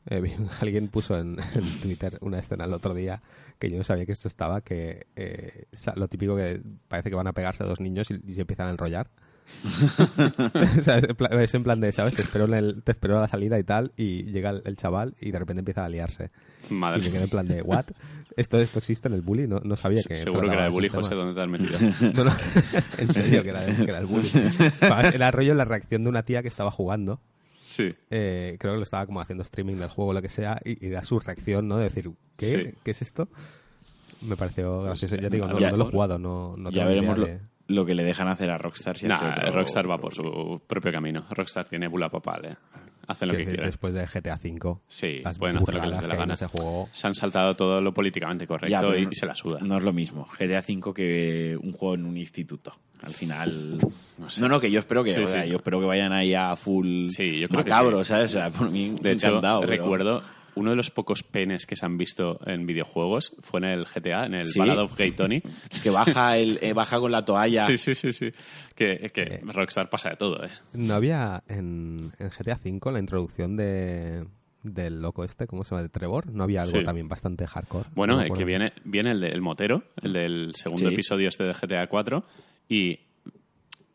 Eh, 0.09 0.37
alguien 0.61 0.89
puso 0.89 1.19
en, 1.19 1.37
en 1.55 1.81
Twitter 1.81 2.19
una 2.21 2.39
escena 2.39 2.65
el 2.65 2.73
otro 2.73 2.95
día 2.95 3.23
que 3.59 3.69
yo 3.71 3.77
no 3.79 3.85
sabía 3.85 4.07
que 4.07 4.13
esto 4.13 4.29
estaba, 4.29 4.61
que 4.61 5.07
eh, 5.17 5.65
lo 5.97 6.09
típico 6.09 6.37
que 6.37 6.61
parece 6.89 7.09
que 7.11 7.17
van 7.17 7.27
a 7.27 7.33
pegarse 7.33 7.63
a 7.63 7.67
dos 7.67 7.81
niños 7.81 8.11
y, 8.11 8.21
y 8.27 8.35
se 8.35 8.43
empiezan 8.43 8.69
a 8.69 8.71
enrollar. 8.71 9.09
O 10.79 10.83
sea, 10.83 10.99
es, 10.99 11.55
en 11.55 11.63
plan, 11.63 11.81
de, 11.81 11.93
¿sabes? 11.93 12.15
Te 12.15 12.23
espero, 12.23 12.47
en 12.47 12.55
el- 12.55 12.83
te 12.83 12.93
espero 12.93 13.17
a 13.19 13.21
la 13.21 13.29
salida 13.29 13.59
y 13.59 13.65
tal, 13.65 13.93
y 13.97 14.25
llega 14.25 14.51
el, 14.51 14.63
el 14.65 14.77
chaval 14.77 15.15
y 15.21 15.31
de 15.31 15.39
repente 15.39 15.61
empieza 15.61 15.85
a 15.85 15.89
liarse. 15.89 16.31
Y 16.71 16.75
Madre 16.75 17.01
me 17.03 17.11
quedé 17.11 17.23
en 17.25 17.31
plan 17.31 17.47
de, 17.47 17.63
¿what? 17.63 17.87
¿Esto, 18.37 18.59
esto 18.59 18.79
existe 18.81 19.09
en 19.09 19.15
el 19.15 19.23
bully? 19.23 19.47
No, 19.47 19.61
no 19.61 19.77
sabía 19.77 20.03
que... 20.03 20.17
Seguro 20.17 20.43
que 20.43 20.47
era 20.55 20.65
de 20.65 20.71
trataba 20.71 20.75
Bully, 20.75 20.89
José. 20.89 21.15
¿dónde 21.15 21.33
te 21.35 21.41
has 21.41 21.49
metido? 21.49 21.79
No, 22.17 22.25
no, 22.25 22.33
en 22.99 23.13
serio, 23.15 23.43
que 23.45 23.49
era, 23.51 23.65
que 23.65 23.83
era 23.85 23.99
el 23.99 24.07
bully. 24.07 24.31
Era 25.15 25.31
rollo 25.31 25.55
la 25.55 25.65
reacción 25.65 26.03
de 26.05 26.11
una 26.11 26.23
tía 26.25 26.43
que 26.43 26.49
estaba 26.49 26.71
jugando 26.71 27.21
sí. 27.67 27.93
eh, 28.11 28.57
creo 28.61 28.75
que 28.75 28.79
lo 28.79 28.83
estaba 28.85 29.05
como 29.07 29.21
haciendo 29.21 29.43
streaming 29.43 29.75
del 29.77 29.89
juego 29.91 30.13
o 30.13 30.15
lo 30.15 30.23
que 30.23 30.29
sea 30.29 30.61
y, 30.65 30.85
y 30.85 30.89
era 30.91 31.03
su 31.05 31.19
reacción, 31.19 31.67
¿no? 31.67 31.77
De 31.79 31.85
decir, 31.85 32.09
¿qué? 32.37 32.47
Sí. 32.47 32.79
¿Qué 32.85 32.91
es 32.93 33.03
esto? 33.03 33.29
Me 34.23 34.37
pareció 34.37 34.83
gracioso. 34.83 35.17
Ya 35.17 35.29
digo, 35.29 35.47
no, 35.47 35.59
Ya- 35.59 35.71
no 35.71 35.77
lo 35.77 35.89
he 35.89 35.91
jugado, 35.91 36.19
no, 36.19 36.57
no 36.57 36.71
ya 36.71 36.87
veremos 36.87 37.19
idea 37.19 37.27
lo, 37.27 37.33
de- 37.35 37.41
lo 37.69 37.85
que 37.85 37.95
le 37.97 38.05
dejan 38.05 38.29
hacer 38.29 38.51
a 38.51 38.59
Rockstar. 38.59 38.97
si 38.97 39.07
Nah, 39.07 39.33
otro- 39.33 39.53
Rockstar 39.53 39.91
va 39.91 39.99
por 39.99 40.15
su 40.15 40.63
propio 40.67 40.93
camino. 40.93 41.27
Rockstar 41.31 41.69
tiene 41.69 41.89
bula 41.89 42.09
papal, 42.09 42.45
¿eh? 42.47 42.57
Hacen 43.09 43.29
lo 43.29 43.35
Quiero 43.35 43.45
que 43.45 43.51
decir, 43.53 43.55
quieren. 43.61 43.69
después 43.71 43.95
de 43.95 44.07
GTA 44.07 44.35
V. 44.43 44.79
Sí, 44.89 45.21
las 45.23 45.39
pueden 45.39 45.57
hacer 45.59 45.75
lo 45.75 45.81
que 45.81 45.87
les 45.89 46.01
dé 46.01 46.09
la 46.09 46.17
gana. 46.17 46.35
ese 46.35 46.47
juego. 46.47 46.89
Se 46.93 47.07
han 47.07 47.15
saltado 47.15 47.55
todo 47.55 47.81
lo 47.81 47.95
políticamente 47.95 48.47
correcto 48.47 48.69
Ya, 48.93 48.99
y 48.99 49.05
no- 49.07 49.11
se 49.13 49.27
la 49.27 49.35
suda. 49.37 49.61
No 49.63 49.79
es 49.79 49.85
lo 49.85 49.93
mismo 49.93 50.29
GTA 50.39 50.59
V 50.67 50.93
que 50.95 51.57
un 51.63 51.73
juego 51.73 51.95
en 51.95 52.05
un 52.05 52.17
instituto. 52.17 52.73
Al 53.03 53.13
final. 53.13 53.79
No 54.19 54.29
sé. 54.31 54.41
No, 54.41 54.49
no, 54.49 54.59
que 54.59 54.71
yo 54.71 54.81
espero 54.81 55.05
que, 55.05 55.13
Sí, 55.13 55.21
o 55.21 55.27
sea, 55.27 55.45
sí. 55.45 55.51
yo 55.51 55.57
espero 55.59 55.79
que 55.81 55.87
vayan 55.87 56.13
ahí 56.13 56.35
a 56.35 56.57
full 56.57 57.09
Sí, 57.11 57.39
yo 57.39 57.49
creo 57.49 57.63
que 57.63 57.71
macabro, 57.71 58.03
sí. 58.03 58.09
¿sabes? 58.09 58.31
O 58.31 58.39
sea, 58.39 58.51
por 58.51 58.71
mí 58.71 58.97
De 59.01 59.13
hecho, 59.13 59.29
encantado, 59.29 59.61
pero- 59.61 59.71
recuerdo 59.71 60.23
uno 60.57 60.71
de 60.71 60.77
los 60.77 60.91
pocos 60.91 61.23
penes 61.23 61.65
que 61.67 61.77
se 61.77 61.87
han 61.87 61.97
visto 61.97 62.41
en 62.47 62.67
videojuegos 62.67 63.33
fue 63.41 63.61
en 63.61 63.65
el 63.67 63.85
GTA, 63.85 64.27
en 64.27 64.35
el 64.35 64.47
Sí. 64.47 64.59
Ballad 64.59 64.81
of 64.81 64.97
Gay 64.97 65.13
Tony. 65.13 65.41
que 65.83 65.91
baja 65.91 66.37
el 66.39 66.59
eh, 66.63 66.73
baja 66.73 66.99
con 66.99 67.13
la 67.13 67.25
toalla. 67.25 67.65
Sí, 67.67 67.79
sí, 67.79 67.95
sí, 67.95 68.13
sí. 68.13 68.33
Que, 68.75 69.11
que 69.15 69.41
Rockstar 69.45 69.89
pasa 69.89 70.11
de 70.11 70.17
todo, 70.17 70.43
¿eh? 70.45 70.49
¿No 70.75 70.95
había 70.95 71.43
en, 71.49 72.11
en 72.19 72.29
GTA 72.31 72.59
V 72.65 72.93
la 72.93 72.99
introducción 72.99 73.57
de 73.57 74.25
del 74.63 75.01
loco 75.01 75.23
este, 75.23 75.47
¿cómo 75.47 75.63
se 75.63 75.71
llama? 75.71 75.83
De 75.83 75.89
Trevor. 75.89 76.27
¿No 76.33 76.43
había 76.43 76.63
algo 76.63 76.79
Sí. 76.81 76.85
también 76.85 77.07
bastante 77.09 77.47
hardcore? 77.47 77.89
Bueno, 77.95 78.17
No 78.17 78.23
eh, 78.25 78.31
que 78.37 78.45
viene, 78.45 78.73
viene 78.85 79.13
el, 79.13 79.21
de- 79.21 79.29
el 79.29 79.41
motero, 79.41 79.85
el 80.03 80.13
del 80.13 80.53
segundo 80.57 80.89
Sí. 80.89 80.93
episodio 80.95 81.29
este 81.29 81.45
de 81.45 81.53
GTA 81.53 81.87
4, 81.87 82.25
y. 82.69 82.99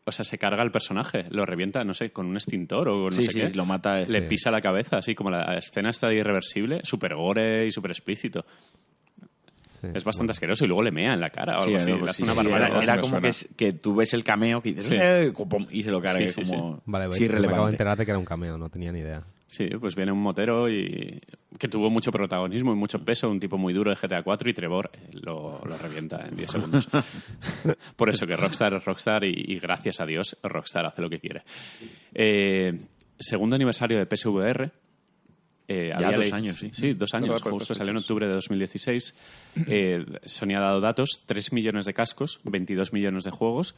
O 0.04 0.10
sea, 0.10 0.24
se 0.24 0.36
carga 0.36 0.62
el 0.64 0.72
personaje, 0.72 1.26
lo 1.30 1.46
revienta, 1.46 1.84
no 1.84 1.94
sé, 1.94 2.10
con 2.10 2.26
un 2.26 2.34
extintor 2.36 2.88
o 2.88 3.04
no 3.04 3.12
Sí, 3.12 3.22
sé 3.22 3.32
sí, 3.32 3.38
qué. 3.40 3.50
lo 3.50 3.64
mata, 3.64 4.00
Le 4.00 4.22
pisa 4.22 4.50
la 4.50 4.60
cabeza, 4.60 4.96
así 4.96 5.14
como 5.14 5.30
la 5.30 5.56
escena 5.56 5.90
está 5.90 6.08
de 6.08 6.16
irreversible, 6.16 6.80
súper 6.82 7.14
gore 7.14 7.66
y 7.66 7.70
súper 7.70 7.92
explícito. 7.92 8.44
Sí. 9.80 9.86
Es 9.94 10.04
bastante 10.04 10.30
asqueroso 10.32 10.64
y 10.64 10.68
luego 10.68 10.82
le 10.82 10.90
mea 10.92 11.14
en 11.14 11.20
la 11.20 11.30
cara 11.30 11.58
o 11.58 11.62
Sí, 11.62 11.66
algo 11.68 11.76
así. 11.76 11.90
no, 11.90 11.96
le 11.96 12.00
pues 12.00 12.10
hace 12.10 12.16
sí, 12.18 12.22
una 12.24 12.32
sí, 12.32 12.48
barbaridad. 12.50 12.82
era, 12.82 13.00
como 13.00 13.20
que, 13.20 13.28
es- 13.28 13.48
que 13.56 13.72
tú 13.72 13.94
ves 13.96 14.12
el 14.12 14.22
cameo 14.24 14.60
que 14.60 14.70
dices, 14.70 14.86
Sí. 14.86 14.96
"Eh", 14.98 15.32
pum, 15.48 15.66
y 15.70 15.82
se 15.82 15.90
lo 15.90 16.00
carga 16.00 16.18
como 16.34 16.82
Vale, 16.84 16.84
sí, 16.84 16.90
me 16.90 16.98
acabo 17.04 17.12
de 17.12 17.24
irrelevante. 17.24 17.70
enterar 17.74 17.98
de 17.98 18.04
que 18.04 18.10
era 18.12 18.18
un 18.18 18.24
cameo, 18.24 18.58
no 18.58 18.68
tenía 18.68 18.92
ni 18.92 19.00
idea. 19.00 19.22
Sí, 19.52 19.66
pues 19.78 19.94
viene 19.94 20.10
un 20.12 20.18
motero 20.22 20.66
y 20.70 21.20
que 21.58 21.68
tuvo 21.68 21.90
mucho 21.90 22.10
protagonismo 22.10 22.72
y 22.72 22.74
mucho 22.74 23.04
peso, 23.04 23.28
un 23.28 23.38
tipo 23.38 23.58
muy 23.58 23.74
duro 23.74 23.90
de 23.94 23.96
GTA 24.00 24.22
4 24.22 24.48
y 24.48 24.54
Trevor 24.54 24.90
eh, 24.94 25.10
lo, 25.12 25.60
lo 25.66 25.76
revienta 25.76 26.24
en 26.26 26.34
10 26.38 26.50
segundos. 26.50 26.88
Por 27.96 28.08
eso 28.08 28.26
que 28.26 28.34
Rockstar 28.34 28.72
es 28.72 28.82
Rockstar 28.86 29.24
y, 29.24 29.34
y 29.48 29.58
gracias 29.58 30.00
a 30.00 30.06
Dios 30.06 30.38
Rockstar 30.42 30.86
hace 30.86 31.02
lo 31.02 31.10
que 31.10 31.20
quiere. 31.20 31.42
Eh, 32.14 32.86
segundo 33.18 33.54
aniversario 33.56 33.98
de 33.98 34.06
PSVR. 34.06 34.70
eh, 35.68 35.88
Ya 36.00 36.06
había 36.06 36.16
dos 36.16 36.32
años, 36.32 36.56
sí. 36.56 36.70
Sí, 36.72 36.94
dos 36.94 37.12
años. 37.12 37.42
Justo 37.42 37.74
salió 37.74 37.90
en 37.90 37.98
octubre 37.98 38.26
de 38.26 38.32
2016. 38.32 39.14
Eh, 39.68 40.06
Sony 40.24 40.54
ha 40.56 40.60
dado 40.60 40.80
datos, 40.80 41.24
3 41.26 41.52
millones 41.52 41.84
de 41.84 41.92
cascos, 41.92 42.40
22 42.44 42.94
millones 42.94 43.24
de 43.24 43.30
juegos. 43.30 43.74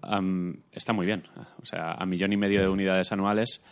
Am, 0.00 0.56
está 0.72 0.94
muy 0.94 1.04
bien. 1.04 1.24
O 1.60 1.66
sea, 1.66 1.92
a 1.92 2.06
millón 2.06 2.32
y 2.32 2.38
medio 2.38 2.62
de 2.62 2.68
unidades 2.68 3.12
anuales 3.12 3.62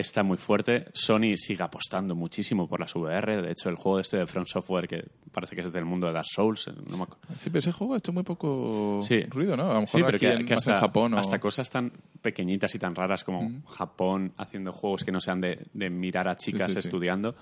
está 0.00 0.22
muy 0.22 0.36
fuerte. 0.36 0.86
Sony 0.92 1.36
sigue 1.36 1.62
apostando 1.62 2.14
muchísimo 2.14 2.68
por 2.68 2.80
las 2.80 2.94
VR. 2.94 3.42
De 3.42 3.50
hecho, 3.52 3.68
el 3.68 3.76
juego 3.76 3.98
este 4.00 4.18
de 4.18 4.26
From 4.26 4.44
Software, 4.46 4.86
que 4.86 5.04
parece 5.32 5.56
que 5.56 5.62
es 5.62 5.72
del 5.72 5.84
mundo 5.84 6.06
de 6.06 6.12
Dark 6.12 6.26
Souls, 6.26 6.68
eh, 6.68 6.72
no 6.90 6.98
me 6.98 7.04
Sí, 7.38 7.50
pero 7.50 7.58
ese 7.60 7.72
juego 7.72 7.94
ha 7.94 7.98
hecho 7.98 8.12
muy 8.12 8.22
poco 8.22 9.00
Sí. 9.02 9.22
ruido, 9.24 9.56
¿no? 9.56 9.64
A 9.70 9.74
lo 9.74 9.80
mejor 9.82 9.88
Sí, 9.88 10.02
pero 10.04 10.16
aquí 10.16 10.26
que, 10.26 10.32
en, 10.32 10.46
que 10.46 10.54
hasta, 10.54 10.72
en 10.74 10.80
Japón 10.80 11.14
o... 11.14 11.18
hasta 11.18 11.38
cosas 11.38 11.68
tan 11.70 11.92
pequeñitas 12.22 12.74
y 12.74 12.78
tan 12.78 12.94
raras 12.94 13.24
como 13.24 13.42
Mm. 13.42 13.64
Japón 13.66 14.32
haciendo 14.36 14.72
juegos 14.72 15.04
que 15.04 15.12
no 15.12 15.20
sean 15.20 15.40
de, 15.40 15.66
de 15.72 15.90
mirar 15.90 16.28
a 16.28 16.36
chicas 16.36 16.72
sí. 16.72 16.78
estudiando, 16.78 17.34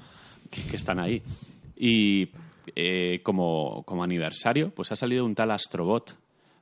que, 0.50 0.62
que 0.62 0.76
están 0.76 0.98
ahí. 0.98 1.22
Y 1.76 2.28
eh, 2.76 3.20
como, 3.22 3.82
como 3.84 4.04
aniversario, 4.04 4.70
pues 4.70 4.92
ha 4.92 4.96
salido 4.96 5.24
un 5.24 5.34
tal 5.34 5.50
Astrobot 5.50 6.16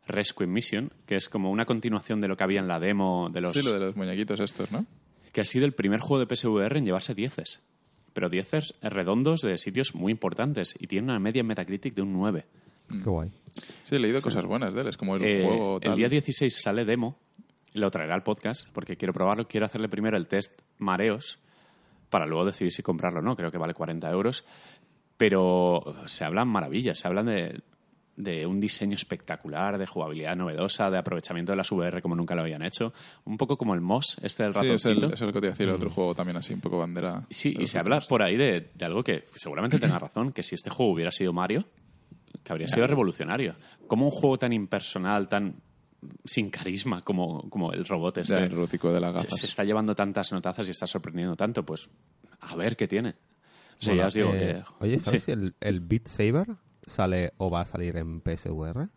Rescue 0.07 0.47
Mission, 0.47 0.91
que 1.07 1.17
es 1.17 1.29
como 1.29 1.51
una 1.51 1.65
continuación 1.65 2.21
de 2.21 2.29
lo 2.29 2.37
que 2.37 2.45
había 2.45 2.61
en 2.61 2.67
la 2.69 2.81
demo 2.81 3.29
de 3.31 3.41
los... 3.41 3.53
Sí, 3.53 3.63
lo 3.63 3.73
de 3.73 3.81
los 3.81 3.97
muñequitos 3.97 4.41
estos, 4.41 4.73
¿no? 4.73 4.85
Que 5.33 5.41
ha 5.41 5.45
sido 5.45 5.65
el 5.65 5.73
primer 5.73 6.01
juego 6.01 6.25
de 6.25 6.35
PSVR 6.37 6.77
en 6.79 6.85
llevarse 6.85 7.15
dieces. 7.15 7.61
Pero 8.13 8.29
dieces 8.29 8.75
redondos 8.83 9.41
de 9.41 9.57
sitios 9.57 9.95
muy 9.95 10.13
importantes 10.13 10.75
y 10.79 10.87
tiene 10.87 11.09
una 11.09 11.19
media 11.19 11.41
en 11.41 11.47
Metacritic 11.47 11.95
de 11.95 12.03
un 12.03 12.13
9. 12.13 12.45
Qué 12.89 12.97
guay. 12.99 13.31
Sí, 13.85 13.95
he 13.97 13.99
leído 13.99 14.21
cosas 14.21 14.45
buenas 14.45 14.75
de 14.75 14.83
él. 14.83 14.89
Es 14.89 14.97
como 14.99 15.17
el 15.17 15.25
Eh, 15.25 15.43
juego 15.43 15.81
tal. 15.81 15.93
el 15.93 15.97
día 15.99 16.09
16 16.11 16.55
sale 16.55 16.85
demo, 16.85 17.19
lo 17.73 17.91
traerá 17.91 18.15
al 18.15 18.23
podcast, 18.23 18.69
porque 18.75 18.97
quiero 18.99 19.15
probarlo. 19.15 19.49
Quiero 19.49 19.65
hacerle 19.65 19.89
primero 19.89 20.19
el 20.19 20.27
test 20.27 20.61
mareos 20.79 21.39
para 22.11 22.27
luego 22.27 22.45
decidir 22.45 22.71
si 22.73 22.83
comprarlo 22.83 23.21
o 23.21 23.23
no. 23.23 23.35
Creo 23.35 23.51
que 23.51 23.57
vale 23.57 23.73
40 23.73 24.11
euros. 24.11 24.45
Pero 25.17 25.83
se 26.07 26.25
hablan 26.25 26.49
maravillas, 26.49 26.99
se 26.99 27.09
hablan 27.09 27.27
de, 27.27 27.61
de 28.17 28.47
un 28.47 28.61
diseño 28.61 28.95
espectacular, 28.95 29.79
de 29.79 29.87
jugabilidad 29.87 30.37
novedosa, 30.37 30.91
de 30.91 30.99
aprovechamiento 30.99 31.53
de 31.53 31.57
las 31.57 31.73
VR 31.73 32.03
como 32.03 32.15
nunca 32.15 32.35
lo 32.35 32.43
habían 32.43 32.63
hecho. 32.63 32.93
Un 33.25 33.37
poco 33.39 33.57
como 33.57 33.75
el 33.75 33.81
MOS, 33.81 34.19
este 34.23 34.43
del 34.43 34.53
Sí, 34.53 34.59
es 34.61 34.65
ratoncito. 34.85 35.07
el, 35.07 35.13
es 35.15 35.21
el 35.23 35.33
que 35.33 35.41
te 35.41 35.47
iba 35.47 35.49
a 35.49 35.51
decir, 35.53 35.69
el 35.69 35.75
otro 35.75 35.91
juego 35.91 36.15
también 36.15 36.37
así, 36.37 36.53
un 36.53 36.61
poco 36.61 36.79
bandera. 36.79 37.25
Sí, 37.31 37.57
y 37.59 37.67
se 37.67 37.79
habla 37.79 38.01
por 38.01 38.23
ahí 38.23 38.37
de, 38.37 38.71
de 38.75 38.85
algo 38.85 39.03
que 39.03 39.25
seguramente 39.35 39.79
tenga 39.79 39.99
razón, 39.99 40.33
que 40.33 40.43
si 40.43 40.55
este 40.55 40.69
juego 40.71 40.93
hubiera 40.93 41.11
sido 41.11 41.33
Mario, 41.33 41.65
que 42.45 42.53
habría 42.53 42.69
sido 42.69 42.87
revolucionario. 42.87 43.55
Como 43.87 44.05
un 44.05 44.11
juego 44.11 44.37
tan 44.39 44.53
impersonal, 44.53 45.29
tan 45.29 45.57
sin 46.25 46.51
carisma 46.51 47.01
como, 47.03 47.49
como 47.49 47.73
el 47.73 47.85
robot 47.85 48.19
este. 48.19 48.35
Ya, 48.35 48.41
el 48.45 48.51
de 48.51 48.67
se, 48.69 49.13
gafas. 49.13 49.39
se 49.39 49.47
está 49.47 49.65
llevando 49.65 49.95
tantas 49.95 50.33
notazas 50.33 50.67
y 50.69 50.73
está 50.73 50.87
sorprendiendo 50.87 51.37
tanto, 51.37 51.65
pues 51.65 51.89
a 52.41 52.57
ver 52.57 52.77
qué 52.77 52.89
tiene. 52.89 53.11
O 53.11 53.85
sea, 53.85 53.95
Bueno, 53.95 54.03
ya 54.03 54.07
os 54.09 54.15
digo 54.15 54.31
eh, 54.35 54.63
que... 54.81 54.85
Oye, 54.85 54.99
¿sabes 54.99 55.23
Sí. 55.23 55.33
el 55.61 55.81
Beat 55.81 56.09
Saber 56.09 56.49
sale 56.93 57.33
o 57.39 57.51
va 57.51 57.63
a 57.63 57.67
salir 57.67 57.97
en 57.97 58.21
PSVR? 58.21 58.89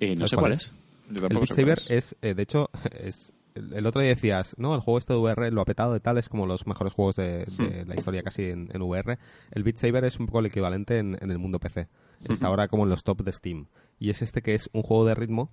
Eh, 0.00 0.14
no 0.16 0.26
¿sabes 0.26 0.30
sé 0.30 0.36
cuál 0.36 0.42
cuál 0.44 0.52
es? 0.52 0.72
El 1.10 1.38
Beat 1.38 1.52
Saber 1.54 1.78
es. 1.88 1.90
es, 1.90 2.16
eh, 2.22 2.34
de 2.34 2.42
hecho, 2.42 2.70
es 3.00 3.32
el 3.54 3.72
el 3.74 3.84
otro 3.86 4.00
día 4.00 4.10
decías, 4.10 4.54
no, 4.58 4.74
el 4.74 4.80
juego 4.80 4.98
este 4.98 5.12
de 5.12 5.18
VR 5.18 5.50
lo 5.50 5.60
ha 5.60 5.64
petado 5.66 5.92
de 5.92 6.00
tal, 6.00 6.16
es 6.18 6.28
como 6.30 6.46
los 6.46 6.66
mejores 6.66 6.92
juegos 6.94 7.16
de, 7.16 7.44
de 7.58 7.84
la 7.86 7.94
historia 7.94 8.22
casi 8.22 8.44
en, 8.44 8.70
en 8.72 8.80
VR. 8.82 9.18
El 9.50 9.62
Beat 9.62 9.76
Saber 9.76 10.04
es 10.04 10.18
un 10.18 10.26
poco 10.26 10.38
el 10.40 10.46
equivalente 10.46 10.98
en, 10.98 11.18
en 11.20 11.30
el 11.30 11.38
mundo 11.38 11.58
PC. 11.58 11.88
Está 12.28 12.46
ahora 12.46 12.68
como 12.68 12.84
en 12.84 12.90
los 12.90 13.02
top 13.04 13.22
de 13.22 13.32
Steam. 13.32 13.66
Y 13.98 14.08
es 14.10 14.22
este 14.22 14.40
que 14.42 14.54
es 14.54 14.70
un 14.72 14.82
juego 14.82 15.04
de 15.04 15.14
ritmo, 15.14 15.50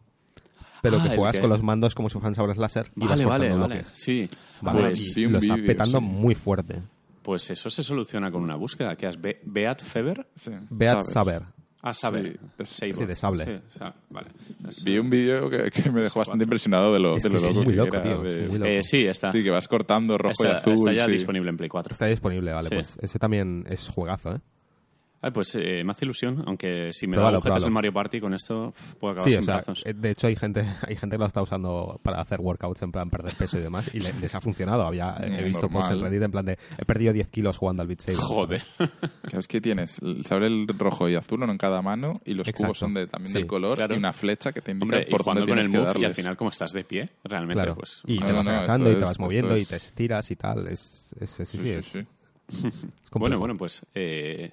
pero 0.81 0.97
Ah, 1.01 1.09
que 1.09 1.15
juegas 1.17 1.35
que- 1.35 1.41
con 1.41 1.49
los 1.49 1.61
mandos 1.61 1.93
como 1.93 2.07
si 2.09 2.13
fueran 2.13 2.35
sabres 2.35 2.57
láser 2.57 2.89
y 2.95 3.01
vas 3.01 3.09
Vale, 3.09 3.25
vale, 3.25 3.45
cortando 3.49 3.67
vale. 3.67 3.75
bloques. 3.81 3.93
Sí. 3.97 4.29
Vale, 4.61 4.79
Pues, 4.81 4.99
y 5.01 5.09
sí, 5.11 5.25
un 5.25 5.33
lo 5.33 5.39
está 5.39 5.55
petando 5.57 5.99
sí. 5.99 6.05
muy 6.05 6.35
fuerte. 6.35 6.81
pues 7.21 7.49
eso 7.49 7.69
se 7.69 7.83
soluciona 7.83 8.31
con 8.31 8.41
una 8.43 8.55
búsqueda. 8.55 8.95
que 8.95 9.07
es 9.09 9.19
Be- 9.19 9.41
Beat 9.43 9.81
Feber? 9.83 10.25
Sí, 10.35 10.51
Beat. 10.69 11.03
Saber. 11.03 11.43
A 11.81 11.93
saber. 11.93 12.37
Sí, 12.65 12.87
es- 12.89 12.95
sí, 12.95 13.05
de 13.05 13.15
sable. 13.15 13.45
Sí, 13.45 13.51
o 13.75 13.79
sea, 13.79 13.93
vale. 14.09 14.27
Es- 14.67 14.83
Vi 14.83 14.97
un 14.97 15.09
vídeo 15.09 15.49
que, 15.49 15.71
que 15.71 15.89
me 15.89 16.01
dejó 16.01 16.19
bastante 16.19 16.43
impresionado 16.43 16.93
de 16.93 16.99
lo, 16.99 17.15
Es 17.15 17.23
de 17.23 17.29
que 17.29 17.35
lo 17.35 17.39
sí, 17.41 17.49
es 17.49 17.55
loco 17.57 17.63
muy 17.65 17.73
que 17.73 17.77
loco, 17.77 18.01
tío, 18.01 18.21
de- 18.21 18.43
es 18.43 18.49
muy 18.49 18.59
loco. 18.59 18.69
Eh, 18.71 18.83
sí, 18.83 19.05
está. 19.05 19.31
Sí, 19.31 19.43
que 19.43 19.49
vas 19.49 19.67
cortando 19.67 20.17
rojo 20.17 20.31
está, 20.33 20.47
y 20.47 20.55
azul. 20.57 20.73
está 20.73 20.91
ya 20.93 21.05
sí. 21.05 21.11
disponible 21.11 21.49
en 21.49 21.57
Play 21.57 21.69
4. 21.69 21.93
Está 21.93 22.07
disponible, 22.07 22.51
vale, 22.51 22.67
Sí. 22.69 22.75
pues 22.75 22.97
ese 23.01 23.17
también 23.19 23.63
es 23.69 23.87
juegazo, 23.87 24.35
¿eh? 24.35 24.39
Ay, 25.21 25.31
pues 25.31 25.53
eh, 25.55 25.83
me 25.83 25.91
hace 25.91 26.05
ilusión, 26.05 26.43
aunque 26.47 26.91
si 26.93 27.05
me 27.05 27.17
da 27.17 27.23
agujetas 27.23 27.41
pruébalo. 27.43 27.65
el 27.67 27.71
Mario 27.73 27.93
Party 27.93 28.21
con 28.21 28.33
esto, 28.33 28.73
puedo 29.01 29.11
acabar 29.11 29.27
Sí, 29.27 29.31
sin 29.33 29.39
o 29.41 29.43
sea, 29.43 29.55
brazos. 29.57 29.83
eh, 29.85 29.93
de 29.93 30.11
hecho 30.11 30.27
hay 30.27 30.35
gente, 30.37 30.61
hay 30.87 30.95
gente 30.95 31.15
que 31.15 31.19
lo 31.19 31.25
está 31.25 31.41
usando 31.41 31.99
para 32.03 32.21
hacer 32.21 32.39
workouts 32.39 32.81
en 32.83 32.91
plan 32.93 33.09
perder 33.09 33.33
peso 33.33 33.57
y 33.57 33.61
demás 33.61 33.89
y 33.93 33.99
le- 33.99 34.13
les 34.13 34.33
ha 34.35 34.39
funcionado. 34.39 34.83
Había, 34.83 35.17
he 35.21 35.41
Mm, 35.41 35.45
visto 35.45 35.67
posts 35.69 35.91
en. 35.91 35.99
Reddit 36.01 36.21
en 36.21 36.31
plan 36.31 36.45
de 36.45 36.57
he 36.77 36.85
perdido 36.85 37.11
10 37.11 37.27
kilos 37.29 37.57
jugando 37.57 37.81
al 37.81 37.87
Beat 37.87 37.99
Saber. 37.99 38.19
Joder. 38.21 38.61
Claro, 38.77 39.39
es 39.39 39.47
que 39.47 39.59
tienes 39.59 39.99
el 40.01 40.23
sabre 40.25 40.47
el 40.47 40.65
rojo 40.77 41.09
y 41.09 41.15
azul 41.15 41.43
uno 41.43 41.51
en 41.51 41.57
cada 41.57 41.81
mano 41.81 42.13
y 42.23 42.33
los 42.33 42.47
Exacto. 42.47 42.63
cubos 42.67 42.77
son 42.77 42.93
de, 42.93 43.07
también 43.07 43.33
Sí. 43.33 43.39
del 43.39 43.47
color 43.47 43.75
Claro. 43.75 43.95
y 43.95 43.97
una 43.97 44.13
flecha 44.13 44.53
que 44.53 44.61
te 44.61 44.71
indica 44.71 44.85
Hombre, 44.85 45.05
y 45.07 45.11
por 45.11 45.23
jugando 45.23 45.41
dónde 45.41 45.51
con 45.51 45.59
el 45.59 45.65
tienes 45.69 45.85
que 45.87 45.93
move 45.93 46.01
y 46.01 46.05
al 46.05 46.13
final 46.15 46.37
como 46.37 46.49
estás 46.49 46.71
de 46.71 46.83
pie, 46.85 47.09
realmente, 47.25 47.55
Claro. 47.61 47.75
pues... 47.75 48.01
y 48.07 48.19
no, 48.19 48.25
te 48.25 48.31
no, 48.31 48.37
vas 48.37 48.45
no, 48.45 48.51
agachando 48.51 48.89
y 48.89 48.93
te 48.93 48.99
es- 48.99 49.05
vas 49.05 49.19
moviendo 49.19 49.49
esto 49.55 49.57
y 49.57 49.61
es- 49.63 49.67
te 49.67 49.75
estiras 49.75 50.31
y 50.31 50.35
tal. 50.37 50.67
Es, 50.67 51.13
es, 51.19 51.39
es- 51.41 51.49
sí, 51.49 51.57
Sí, 51.57 51.63
sí, 51.63 51.69
es, 51.71 51.95
es 51.95 52.05
Bueno, 53.11 53.37
bueno, 53.37 53.57
pues 53.57 53.81
eh, 53.93 54.51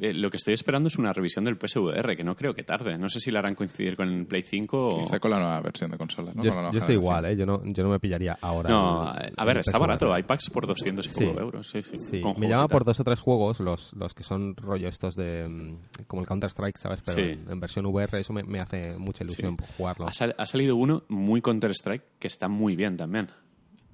eh, 0.00 0.14
lo 0.14 0.30
que 0.30 0.36
estoy 0.36 0.54
esperando 0.54 0.86
es 0.88 0.96
una 0.96 1.12
revisión 1.12 1.44
del 1.44 1.56
PSVR, 1.56 2.16
que 2.16 2.24
no 2.24 2.36
creo 2.36 2.54
que 2.54 2.62
tarde. 2.62 2.96
No 2.98 3.08
sé 3.08 3.18
si 3.20 3.30
la 3.30 3.40
harán 3.40 3.54
coincidir 3.54 3.96
con 3.96 4.08
el 4.08 4.26
Play 4.26 4.42
5 4.42 4.88
o... 4.88 5.02
Quizá 5.02 5.18
con 5.18 5.30
la 5.30 5.38
nueva 5.38 5.60
versión 5.60 5.90
de 5.90 5.98
consolas, 5.98 6.34
¿no? 6.36 6.42
yo, 6.42 6.50
Con 6.50 6.56
la 6.56 6.62
nueva 6.70 6.72
yo 6.74 6.78
estoy 6.80 6.94
igual, 6.94 7.24
¿eh? 7.26 7.36
Yo 7.36 7.46
no, 7.46 7.62
yo 7.64 7.82
no 7.84 7.90
me 7.90 7.98
pillaría 8.00 8.38
ahora. 8.40 8.70
No, 8.70 9.12
el- 9.14 9.34
a 9.36 9.44
ver, 9.44 9.56
el 9.56 9.60
está 9.60 9.72
PSVR. 9.72 9.80
barato. 9.80 10.12
Hay 10.14 10.22
packs 10.22 10.50
por 10.50 10.66
200 10.66 11.04
y 11.06 11.08
poco 11.24 11.32
Sí. 11.32 11.38
euros. 11.40 11.68
Sí, 11.68 11.82
sí. 11.82 11.98
Sí, 11.98 12.20
con 12.20 12.38
me 12.38 12.48
llama 12.48 12.68
por 12.68 12.84
dos 12.84 13.00
o 13.00 13.04
tres 13.04 13.20
juegos, 13.20 13.60
los, 13.60 13.92
los 13.94 14.14
que 14.14 14.22
son 14.22 14.54
rollo 14.56 14.88
estos 14.88 15.14
de... 15.16 15.48
mm, 15.48 16.04
como 16.06 16.22
el 16.22 16.28
Counter-Strike, 16.28 16.76
¿sabes? 16.78 17.00
Pero 17.04 17.18
Sí. 17.18 17.30
en, 17.32 17.50
en 17.50 17.60
versión 17.60 17.84
VR 17.86 18.20
eso 18.20 18.32
me, 18.32 18.42
me 18.44 18.60
hace 18.60 18.96
mucha 18.98 19.24
ilusión 19.24 19.56
jugarlo. 19.76 20.06
Ha, 20.06 20.12
sal- 20.12 20.34
ha 20.38 20.46
salido 20.46 20.76
uno 20.76 21.02
muy 21.08 21.40
Counter-Strike 21.42 22.04
que 22.18 22.28
está 22.28 22.48
muy 22.48 22.76
bien 22.76 22.96
también. 22.96 23.28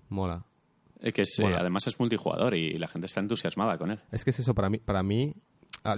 Mola. 0.09 0.45
Eh, 1.01 1.13
Que 1.13 1.23
es, 1.23 1.39
eh, 1.39 1.55
además 1.55 1.87
es 1.87 1.99
multijugador 2.01 2.55
y 2.55 2.79
la 2.79 2.89
gente 2.89 3.07
está 3.07 3.21
entusiasmada 3.21 3.77
con 3.77 3.91
él. 3.91 4.01
Es 4.11 4.25
que 4.25 4.31
es 4.31 4.39
eso, 4.41 4.55
para 4.55 4.71
mí, 4.71 4.79
para 4.79 5.03
mí 5.03 5.35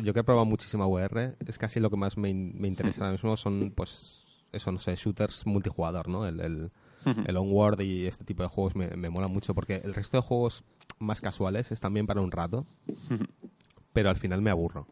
yo 0.02 0.12
que 0.14 0.20
he 0.20 0.24
probado 0.24 0.44
muchísima 0.46 0.86
VR, 0.86 1.34
es 1.46 1.58
casi 1.58 1.80
lo 1.80 1.90
que 1.90 1.96
más 1.96 2.16
me, 2.16 2.28
in- 2.30 2.54
me 2.60 2.68
interesa 2.68 3.02
ahora 3.02 3.12
mismo 3.12 3.36
son, 3.36 3.72
pues, 3.74 4.24
eso, 4.52 4.72
no 4.72 4.78
sé, 4.80 4.94
shooters 4.96 5.46
multijugador, 5.46 6.08
¿no? 6.08 6.26
El, 6.26 6.40
el, 6.40 6.70
el 7.26 7.36
Onward 7.36 7.80
y 7.82 8.06
este 8.06 8.24
tipo 8.24 8.42
de 8.42 8.48
juegos 8.48 8.74
me, 8.74 8.88
me 8.96 9.10
mola 9.10 9.28
mucho 9.28 9.54
porque 9.54 9.76
el 9.84 9.94
resto 9.94 10.16
de 10.16 10.22
juegos 10.22 10.64
más 10.98 11.20
casuales 11.20 11.70
están 11.72 11.92
bien 11.94 12.06
para 12.06 12.20
un 12.20 12.30
rato, 12.32 12.66
pero 13.92 14.10
al 14.10 14.16
final 14.16 14.42
me 14.42 14.50
aburro. 14.50 14.86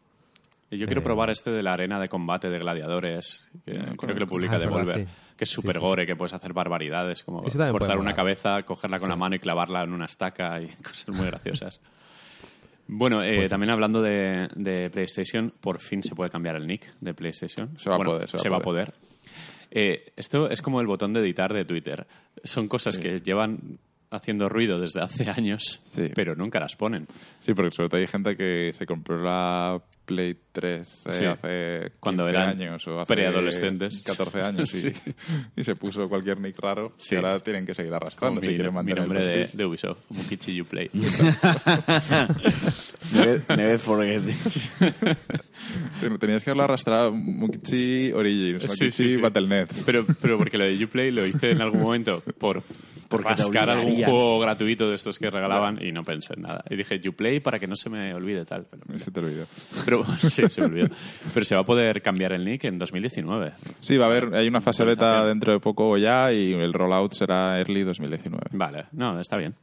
Y 0.71 0.79
yo 0.79 0.87
quiero 0.87 1.03
Eh, 1.03 1.05
probar 1.05 1.31
este 1.31 1.51
de 1.51 1.63
la 1.63 1.73
arena 1.75 2.01
de 2.01 2.09
combate 2.09 2.49
de 2.51 2.59
gladiadores, 2.59 3.49
que 3.65 3.75
creo 3.97 4.15
que 4.15 4.21
lo 4.21 4.27
publica 4.27 4.55
Ah, 4.55 4.57
es 4.57 4.63
verdad, 4.63 4.79
Devolver, 4.81 5.07
sí. 5.09 5.15
que 5.37 5.45
es 5.45 5.51
super 5.51 5.75
sí, 5.75 5.81
gore, 5.81 6.07
que 6.07 6.17
puedes 6.17 6.33
hacer 6.33 6.53
barbaridades, 6.53 7.23
como 7.23 7.43
también 7.43 7.71
cortar 7.71 7.97
una 7.97 8.03
molar. 8.11 8.17
cabeza, 8.17 8.63
cogerla 8.65 8.99
con 8.99 9.09
la 9.09 9.17
mano 9.17 9.37
y 9.37 9.39
clavarla 9.39 9.83
en 9.85 9.93
una 9.93 10.07
estaca 10.07 10.61
y 10.61 10.67
cosas 10.83 11.09
muy 11.15 11.27
graciosas. 11.27 11.81
Bueno, 12.87 13.23
eh, 13.23 13.37
Pues 13.37 13.51
también 13.51 13.71
hablando 13.71 14.03
de, 14.03 14.49
de 14.55 14.91
PlayStation, 14.91 15.53
por 15.61 15.81
fin 15.81 16.03
se 16.03 16.15
puede 16.15 16.31
cambiar 16.31 16.57
el 16.57 16.67
nick 16.67 16.93
de 17.01 17.15
PlayStation. 17.15 17.79
Se 17.79 17.89
va 17.89 17.97
a 17.97 18.01
poder, 18.01 18.29
se 18.29 18.49
va 18.49 18.59
a 18.59 18.61
poder. 18.61 18.93
Eh, 19.71 20.13
esto 20.17 20.49
es 20.51 20.63
como 20.63 20.81
el 20.81 20.87
botón 20.87 21.13
de 21.13 21.21
editar 21.21 21.53
de 21.53 21.65
Twitter. 21.65 22.07
Son 22.45 22.69
cosas 22.69 22.99
que 22.99 23.21
llevan 23.21 23.79
haciendo 24.15 24.49
ruido 24.49 24.79
desde 24.81 25.01
hace 25.01 25.29
años, 25.31 25.81
Sí. 25.87 26.11
pero 26.15 26.35
nunca 26.35 26.61
las 26.61 26.77
ponen. 26.77 27.07
Sí, 27.41 27.55
porque 27.55 27.71
sobre 27.75 27.89
todo 27.89 28.01
hay 28.01 28.07
gente 28.07 28.37
que 28.37 28.73
se 28.77 28.87
compró 28.87 29.23
la 29.23 29.81
Play 30.07 30.37
3 30.53 31.05
eh, 31.07 31.11
Sí. 31.11 31.25
hace 31.25 31.93
Cuando 31.99 32.25
15 32.25 32.39
eran 32.39 32.49
años 32.51 32.87
o 32.89 33.01
hace 33.01 33.15
preadolescentes. 33.15 34.03
14 34.05 34.41
años 34.43 34.75
y, 34.75 34.79
Sí. 34.79 34.93
y 35.57 35.65
se 35.65 35.77
puso 35.77 36.09
cualquier 36.09 36.39
nick 36.41 36.59
raro 36.59 36.93
Sí. 36.99 37.15
y 37.15 37.17
ahora 37.17 37.41
tienen 37.41 37.65
que 37.65 37.75
seguir 37.75 37.93
arrastrando 37.95 38.41
mi, 38.41 38.47
si 38.49 38.55
quieren 38.55 38.73
mi 38.73 38.75
mantener 38.77 39.03
el 39.03 39.09
nombre 39.09 39.25
de, 39.27 39.51
de 39.53 39.65
Ubisoft, 39.67 39.99
Mukichi 40.11 40.55
You 40.55 40.65
Play. 40.67 40.91
Never, 43.13 43.43
never 43.57 43.79
forget. 43.79 44.23
Ten- 46.01 46.19
Tenías 46.19 46.43
que 46.45 46.51
haberlo 46.51 46.65
arrastrado 46.65 47.13
Mukichi 47.13 48.13
Origins, 48.13 48.63
Mukichi 48.63 48.91
sí, 48.91 49.11
sí. 49.13 49.17
Battle.net. 49.17 49.69
Pero, 49.87 50.05
pero 50.21 50.39
porque 50.39 50.59
lo 50.59 50.65
de 50.65 50.85
Uplay 50.85 51.11
lo 51.11 51.27
hice 51.27 51.51
en 51.53 51.63
algún 51.63 51.81
momento 51.81 52.23
por 52.39 52.63
Porque 53.17 53.35
te 53.35 53.43
rascar 53.43 53.71
algún 53.71 53.97
juego 53.97 54.39
gratuito 54.41 54.89
de 54.89 54.97
estos 54.97 55.19
que 55.19 55.31
regalaban 55.31 55.79
y 55.81 55.93
no 55.93 56.03
pensé 56.03 56.35
en 56.35 56.43
nada. 56.43 56.65
Y 56.69 56.77
dije 56.77 57.01
Uplay 57.09 57.41
para 57.41 57.59
que 57.59 57.67
no 57.67 57.77
se 57.77 57.91
me 57.91 58.15
olvide 58.15 58.45
tal. 58.45 58.67
Pero, 58.71 58.99
Se 58.99 59.11
te 59.11 59.21
olvidó. 59.21 59.47
pero 59.85 60.05
sí, 60.29 60.43
se 60.49 60.61
me 60.61 60.67
olvidó. 60.67 60.89
Pero 61.35 61.45
se 61.45 61.55
va 61.55 61.63
a 61.63 61.65
poder 61.65 62.03
cambiar 62.03 62.33
el 62.33 62.45
nick 62.45 62.65
en 62.65 62.79
2019. 62.79 63.53
Sí, 63.81 63.97
va 63.97 64.07
a 64.07 64.09
haber, 64.09 64.35
hay 64.35 64.49
una 64.49 64.61
fase 64.61 64.85
beta 64.85 65.25
dentro 65.27 65.53
de 65.53 65.61
poco 65.61 65.97
ya 65.97 66.33
y 66.33 66.53
el 66.53 66.73
rollout 66.73 67.13
será 67.13 67.59
early 67.59 67.83
2019. 67.83 68.43
Vale, 68.53 68.87
no, 68.93 69.19
está 69.21 69.37
bien. 69.37 69.55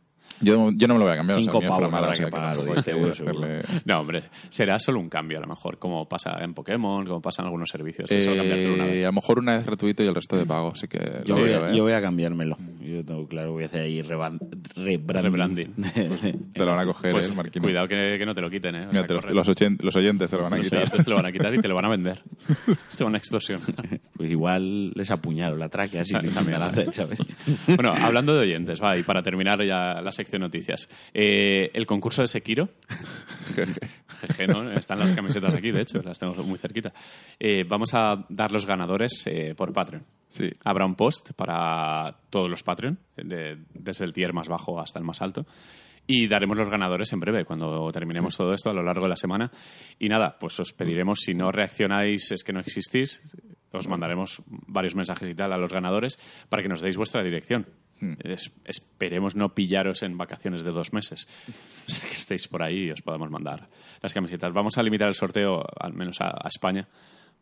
Yo, 0.42 0.72
yo 0.74 0.88
no 0.88 0.94
me 0.96 1.00
lo 1.00 1.06
voy 1.06 1.14
a 1.14 1.18
cambiar. 1.18 1.40
Cinco 1.40 1.58
o 1.58 1.62
sea, 1.62 1.70
pavos 1.70 1.94
habrá 1.94 2.14
que 2.14 2.24
que 2.26 2.28
pagar, 2.32 2.56
no 2.56 2.62
o 2.62 2.66
puedo 2.66 2.82
10 2.82 2.88
euros, 2.90 3.18
seguro. 3.18 3.40
hacerle- 3.46 3.82
No, 3.86 4.00
hombre, 4.00 4.24
será 4.50 4.80
solo 4.80 5.00
un 5.00 5.10
cambio 5.10 5.38
a 5.38 5.42
lo 5.42 5.48
mejor, 5.48 5.78
como 5.78 6.08
pasa 6.08 6.38
en 6.44 6.54
Pokémon, 6.54 7.06
como 7.06 7.22
pasa 7.22 7.42
en 7.42 7.46
algunos 7.48 7.70
servicios. 7.70 8.10
Solo 8.10 8.36
cambiártelo 8.38 8.74
una 8.76 8.86
Eh, 8.88 8.92
vez. 8.98 9.06
a 9.06 9.08
lo 9.10 9.14
mejor 9.14 9.40
una 9.40 9.56
es 9.58 9.66
gratuito 9.66 10.04
y 10.04 10.08
el 10.08 10.16
resto 10.16 10.38
de 10.38 10.46
pago, 10.46 10.72
así 10.74 10.88
que 10.88 11.22
Yo, 11.26 11.36
voy 11.36 11.52
a, 11.54 11.70
¿eh? 11.70 11.76
yo 11.76 11.84
voy 11.84 11.94
a 11.94 12.02
cambiarmelo. 12.02 12.58
Yo 12.82 13.04
tengo 13.06 13.28
claro, 13.28 13.52
voy 13.54 13.64
a 13.64 13.66
hacer 13.68 13.82
ahí 13.84 14.02
rebranding. 14.02 15.74
Te 16.54 16.60
lo 16.66 16.72
van 16.72 16.80
a 16.80 16.86
coger, 16.86 17.12
Pues 17.12 17.30
¿eh, 17.30 17.34
Marquino? 17.36 17.64
cuidado 17.64 17.88
que, 17.88 18.16
que 18.18 18.26
no 18.26 18.34
te 18.34 18.42
lo 18.42 18.50
quiten, 18.50 18.76
¿eh? 18.76 18.86
Mira, 18.92 19.06
te 19.06 19.14
los, 19.14 19.48
ochen- 19.48 19.78
los 19.82 19.96
oyentes 19.96 20.30
te 20.30 20.38
lo 20.38 20.44
van 20.44 20.54
a 20.54 20.58
Los 20.58 20.66
quitar. 20.66 20.80
oyentes 20.84 21.04
te 21.06 21.10
lo 21.10 21.16
van 21.16 21.26
a 21.26 21.32
quitar 21.32 21.54
y 21.54 21.60
te 21.60 21.68
lo 21.68 21.76
van 21.76 21.86
a 21.86 21.90
vender. 21.92 22.22
te 22.98 23.04
van 23.04 23.16
a 23.16 23.18
extorsionar. 23.18 23.62
Pues 24.22 24.30
igual 24.30 24.92
les 24.92 25.10
apuñalo 25.10 25.58
la 25.58 25.68
tráquea 25.68 26.06
si 26.06 26.14
También, 26.14 26.34
intentan 26.38 26.62
también. 26.62 26.86
hacer, 26.86 26.94
¿sabes? 26.94 27.20
Bueno, 27.66 27.92
hablando 28.00 28.36
de 28.36 28.42
oyentes, 28.42 28.80
va, 28.82 28.96
y 28.96 29.02
para 29.02 29.24
terminar 29.24 29.66
ya 29.66 30.00
la 30.00 30.12
sección 30.12 30.31
noticias. 30.40 30.90
Eh, 31.14 31.70
el 31.74 31.86
concurso 31.86 32.22
de 32.22 32.28
Sekiro. 32.28 32.70
Jeje, 34.22 34.48
¿no? 34.48 34.72
Están 34.72 35.00
las 35.00 35.14
camisetas 35.14 35.54
aquí, 35.54 35.72
de 35.72 35.82
hecho, 35.82 36.02
las 36.04 36.20
tengo 36.20 36.34
muy 36.44 36.58
cerquita. 36.58 36.94
Eh, 37.40 37.64
vamos 37.68 37.94
a 37.94 38.26
dar 38.30 38.52
los 38.52 38.66
ganadores 38.66 39.24
eh, 39.26 39.54
por 39.56 39.74
Patreon. 39.74 40.04
Sí. 40.30 40.50
Habrá 40.64 40.86
un 40.86 40.96
post 40.96 41.32
para 41.34 42.16
todos 42.30 42.50
los 42.50 42.64
Patreon, 42.64 43.00
de- 43.18 43.58
desde 43.74 44.06
el 44.06 44.14
tier 44.14 44.34
más 44.34 44.48
bajo 44.48 44.80
hasta 44.80 45.00
el 45.00 45.06
más 45.06 45.22
alto. 45.22 45.46
Y 46.08 46.28
daremos 46.28 46.58
los 46.58 46.70
ganadores 46.70 47.12
en 47.14 47.20
breve, 47.20 47.46
cuando 47.46 47.90
terminemos 47.92 48.36
todo 48.36 48.54
esto 48.54 48.70
a 48.70 48.74
lo 48.74 48.84
largo 48.84 49.04
de 49.04 49.10
la 49.10 49.16
semana. 49.16 49.52
Y 50.00 50.10
nada, 50.10 50.38
pues 50.40 50.60
os 50.60 50.74
pediremos, 50.74 51.20
si 51.20 51.34
no 51.34 51.52
reaccionáis, 51.52 52.32
es 52.32 52.44
que 52.44 52.54
no 52.54 52.60
existís, 52.60 53.22
os 53.72 53.88
mandaremos 53.88 54.42
varios 54.48 54.96
mensajes 54.96 55.30
y 55.30 55.36
tal 55.36 55.54
a 55.54 55.58
los 55.58 55.72
ganadores 55.72 56.18
para 56.50 56.64
que 56.64 56.70
nos 56.70 56.82
deis 56.82 56.98
vuestra 56.98 57.24
dirección. 57.24 57.68
Es- 58.24 58.52
esperemos 58.66 59.36
no 59.36 59.54
pillaros 59.54 60.02
en 60.04 60.18
vacaciones 60.18 60.64
de 60.64 60.72
dos 60.72 60.94
meses. 60.94 61.28
O 61.88 61.90
sea, 61.92 62.02
que 62.08 62.14
estéis 62.16 62.48
por 62.48 62.64
ahí 62.64 62.86
y 62.86 62.92
os 62.92 63.02
podamos 63.02 63.30
mandar 63.30 63.68
las 64.02 64.14
camisetas. 64.14 64.54
Vamos 64.54 64.78
a 64.78 64.84
limitar 64.84 65.08
el 65.08 65.16
sorteo, 65.16 65.64
al 65.80 65.94
menos 65.94 66.22
a, 66.22 66.28
a 66.30 66.48
España, 66.48 66.88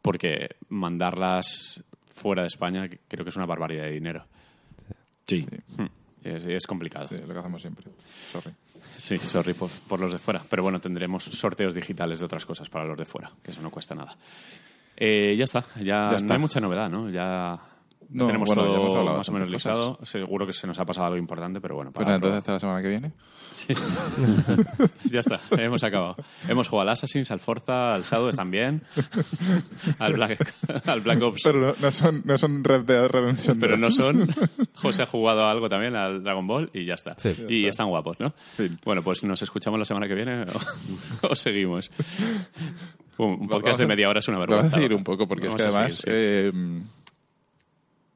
porque 0.01 0.55
mandarlas 0.69 1.83
fuera 2.13 2.41
de 2.43 2.47
España 2.47 2.89
creo 3.07 3.23
que 3.23 3.29
es 3.29 3.35
una 3.35 3.45
barbaridad 3.45 3.83
de 3.83 3.91
dinero. 3.91 4.25
Sí. 5.27 5.45
Hmm. 5.77 5.85
Es, 6.23 6.45
es 6.45 6.65
complicado. 6.67 7.07
Sí, 7.07 7.15
lo 7.17 7.33
que 7.33 7.39
hacemos 7.39 7.61
siempre. 7.61 7.85
Sorry. 8.31 8.51
Sí, 8.97 9.17
sorry 9.17 9.53
por, 9.53 9.69
por 9.87 9.99
los 9.99 10.11
de 10.11 10.19
fuera. 10.19 10.41
Pero 10.49 10.63
bueno, 10.63 10.79
tendremos 10.79 11.23
sorteos 11.23 11.73
digitales 11.73 12.19
de 12.19 12.25
otras 12.25 12.45
cosas 12.45 12.69
para 12.69 12.85
los 12.85 12.97
de 12.97 13.05
fuera, 13.05 13.31
que 13.43 13.51
eso 13.51 13.61
no 13.61 13.69
cuesta 13.71 13.95
nada. 13.95 14.17
Eh, 14.97 15.35
ya 15.37 15.43
está, 15.45 15.63
ya, 15.77 16.09
Ya 16.09 16.15
está. 16.15 16.27
no 16.27 16.33
hay 16.33 16.39
mucha 16.39 16.59
novedad, 16.59 16.89
¿no? 16.89 17.09
Ya 17.09 17.57
No, 18.11 18.25
tenemos 18.25 18.47
bueno, 18.47 18.63
ya 18.63 18.75
hemos 18.75 18.87
todo 18.87 18.97
hablado 18.99 19.17
más 19.17 19.29
o 19.29 19.31
menos 19.31 19.49
listado. 19.49 19.99
Seguro 20.03 20.47
que 20.47 20.53
se 20.53 20.65
nos 20.65 20.79
ha 20.79 20.85
pasado 20.85 21.07
algo 21.07 21.17
importante, 21.17 21.61
pero 21.61 21.75
bueno. 21.75 21.91
Pues 21.91 22.05
para 22.05 22.17
nada, 22.17 22.27
entonces 22.27 22.37
hasta 22.39 22.53
la 22.53 22.59
semana 22.59 22.81
que 22.81 22.89
viene. 22.89 23.11
ya 25.11 25.19
está, 25.19 25.41
hemos 25.51 25.83
acabado. 25.83 26.15
Hemos 26.47 26.67
jugado 26.67 26.89
al 26.89 26.93
Assassin's, 26.93 27.29
al 27.29 27.39
Forza, 27.39 27.93
al 27.93 28.03
Shadow 28.03 28.31
también, 28.31 28.83
al 29.99 30.13
Black, 30.13 30.53
al 30.85 31.01
Black 31.01 31.21
Ops, 31.21 31.41
Pero 31.43 31.59
no, 31.59 31.75
no 31.79 31.91
son, 31.91 32.21
no 32.25 32.37
son 32.37 32.63
Red 32.63 32.85
Dead 32.85 33.07
Redemption 33.07 33.59
pero 33.59 33.77
2. 33.77 33.79
no 33.79 33.91
son. 33.91 34.27
José 34.75 35.03
ha 35.03 35.05
jugado 35.05 35.45
algo 35.47 35.67
también 35.69 35.95
al 35.95 36.23
Dragon 36.23 36.47
Ball 36.47 36.69
y 36.73 36.85
ya 36.85 36.93
está. 36.93 37.15
Sí. 37.17 37.35
y 37.49 37.65
están 37.65 37.89
guapos, 37.89 38.19
¿no? 38.19 38.33
Sí. 38.57 38.69
Bueno, 38.85 39.03
pues 39.03 39.23
nos 39.23 39.41
escuchamos 39.41 39.77
la 39.77 39.85
semana 39.85 40.07
que 40.07 40.15
viene 40.15 40.43
o, 40.43 41.27
o 41.31 41.35
seguimos. 41.35 41.91
Un, 43.17 43.49
podcast 43.49 43.63
Vamos 43.65 43.77
de 43.79 43.87
media 43.87 44.07
hora 44.07 44.19
es 44.19 44.27
una 44.29 44.39
vergüenza. 44.39 44.63
Vamos 44.63 44.73
a 44.73 44.77
seguir 44.77 44.93
un 44.93 45.03
poco, 45.03 45.27
porque 45.27 45.47
Vamos 45.47 45.61
es 45.61 45.67
que 45.67 45.73
además 45.75 45.93
seguir, 45.95 46.51
sí. 46.51 46.57
eh, 46.57 46.81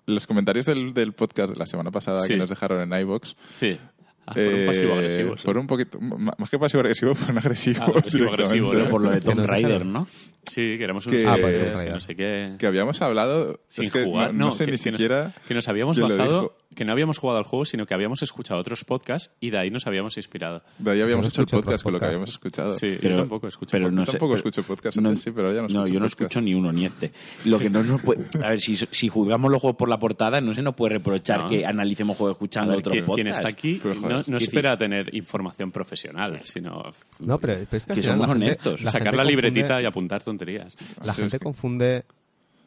los 0.05 0.27
comentarios 0.27 0.65
del, 0.65 0.93
del 0.93 1.13
podcast 1.13 1.53
de 1.53 1.59
la 1.59 1.65
semana 1.65 1.91
pasada 1.91 2.19
Sí. 2.19 2.29
que 2.29 2.37
nos 2.37 2.49
dejaron 2.49 2.81
en 2.81 2.99
iBox 3.01 3.35
Sí. 3.51 3.77
Ah, 4.25 4.33
fueron 4.33 4.65
pasivo-agresivos. 4.67 5.41
Fueron 5.41 5.61
un 5.61 5.67
poquito, 5.67 5.99
más 5.99 6.49
que 6.49 6.57
pasivo-agresivo, 6.57 7.13
fueron 7.15 7.37
agresivos. 7.39 7.81
Ah, 7.87 8.01
pasivo-agresivo, 8.01 8.71
directamente. 8.71 8.77
Pero 8.77 8.89
por 8.89 9.01
lo 9.01 9.09
de 9.11 9.35
nos 9.35 9.47
Raider. 9.47 9.85
¿no? 9.85 10.07
Sí, 10.49 10.77
que 10.77 10.83
éramos 10.83 11.05
Que- 11.05 11.21
unos 11.23 11.33
Ah, 11.33 11.37
pues, 11.41 11.81
que 11.81 11.89
no 11.89 11.99
sé 11.99 12.15
qué. 12.15 12.55
Que 12.59 12.67
habíamos 12.67 13.01
hablado... 13.01 13.59
sin 13.67 13.85
es 13.85 13.91
que 13.91 14.03
jugar. 14.03 14.33
no, 14.33 14.45
no 14.47 14.51
sé 14.51 14.65
que- 14.65 14.71
ni 14.73 14.77
que 14.77 14.91
nos- 14.91 14.97
siquiera... 14.97 15.33
que 15.47 15.53
nos 15.53 15.67
habíamos 15.67 15.99
basado, 15.99 16.55
que 16.75 16.85
no 16.85 16.91
habíamos 16.91 17.17
jugado 17.17 17.39
al 17.39 17.45
juego, 17.45 17.65
sino 17.65 17.85
que 17.85 17.93
habíamos 17.93 18.21
escuchado 18.23 18.59
otros 18.59 18.83
podcasts 18.83 19.31
y 19.39 19.49
de 19.51 19.57
ahí 19.59 19.69
nos 19.69 19.87
habíamos 19.87 20.17
inspirado. 20.17 20.61
De 20.79 20.91
ahí 20.91 21.01
habíamos 21.01 21.23
no 21.25 21.29
hecho 21.29 21.41
el 21.41 21.47
podcast 21.63 21.83
con 21.83 21.93
lo 21.93 21.99
que 21.99 22.05
habíamos 22.05 22.29
escuchado. 22.29 22.73
Sí, 22.73 22.97
Pero- 23.01 23.15
yo 23.15 23.21
tampoco 23.21 23.47
escucho. 23.47 23.71
pero 23.71 23.85
podcast. 23.85 23.95
no 23.99 24.05
sé, 24.05 24.11
tampoco 24.11 24.29
pero- 24.33 24.37
escucho 24.49 24.63
podcast 24.63 24.97
no- 24.97 25.09
antes, 25.09 25.23
sí, 25.23 25.31
pero 25.31 25.47
ahora 25.47 25.55
ya 25.55 25.61
no 25.61 25.67
No, 25.69 25.73
escucho 25.85 25.93
yo 25.93 25.99
no 25.99 26.05
podcast. 26.05 26.21
escucho 26.21 26.41
ni 26.41 26.53
uno 26.53 26.71
ni 26.71 26.85
este. 26.85 27.11
Lo 27.45 27.57
que 27.59 27.69
no 27.69 27.83
nos 27.83 28.01
puede. 28.01 28.23
A 28.43 28.49
ver, 28.49 28.59
si, 28.59 28.75
si 28.75 29.07
juzgamos 29.09 29.51
los 29.51 29.61
juegos 29.61 29.77
por 29.77 29.89
la 29.89 29.97
portada, 29.99 30.41
no 30.41 30.53
se 30.53 30.61
nos 30.61 30.75
puede 30.75 30.95
reprochar 30.95 31.41
No. 31.41 31.47
que 31.47 31.65
analicemos 31.65 32.17
juegos 32.17 32.35
escuchando 32.35 32.73
otros 32.77 32.95
podcasts. 32.97 33.15
quien 33.15 33.27
está 33.27 33.47
aquí 33.47 33.81
no, 33.83 34.17
no 34.27 34.37
¿qué 34.37 34.43
espera 34.43 34.77
tener 34.77 35.13
información 35.15 35.71
profesional, 35.71 36.39
sino 36.43 36.91
No, 37.19 37.39
pero, 37.39 37.53
es 37.71 37.85
que, 37.85 38.03
somos 38.03 38.27
honestos. 38.29 38.81
sacar 38.81 39.13
la 39.15 39.23
libretita 39.23 39.81
y 39.81 39.85
apuntar 39.85 40.21
tonterías. 40.37 40.75
La 41.03 41.13
gente 41.13 41.39
confunde. 41.39 42.05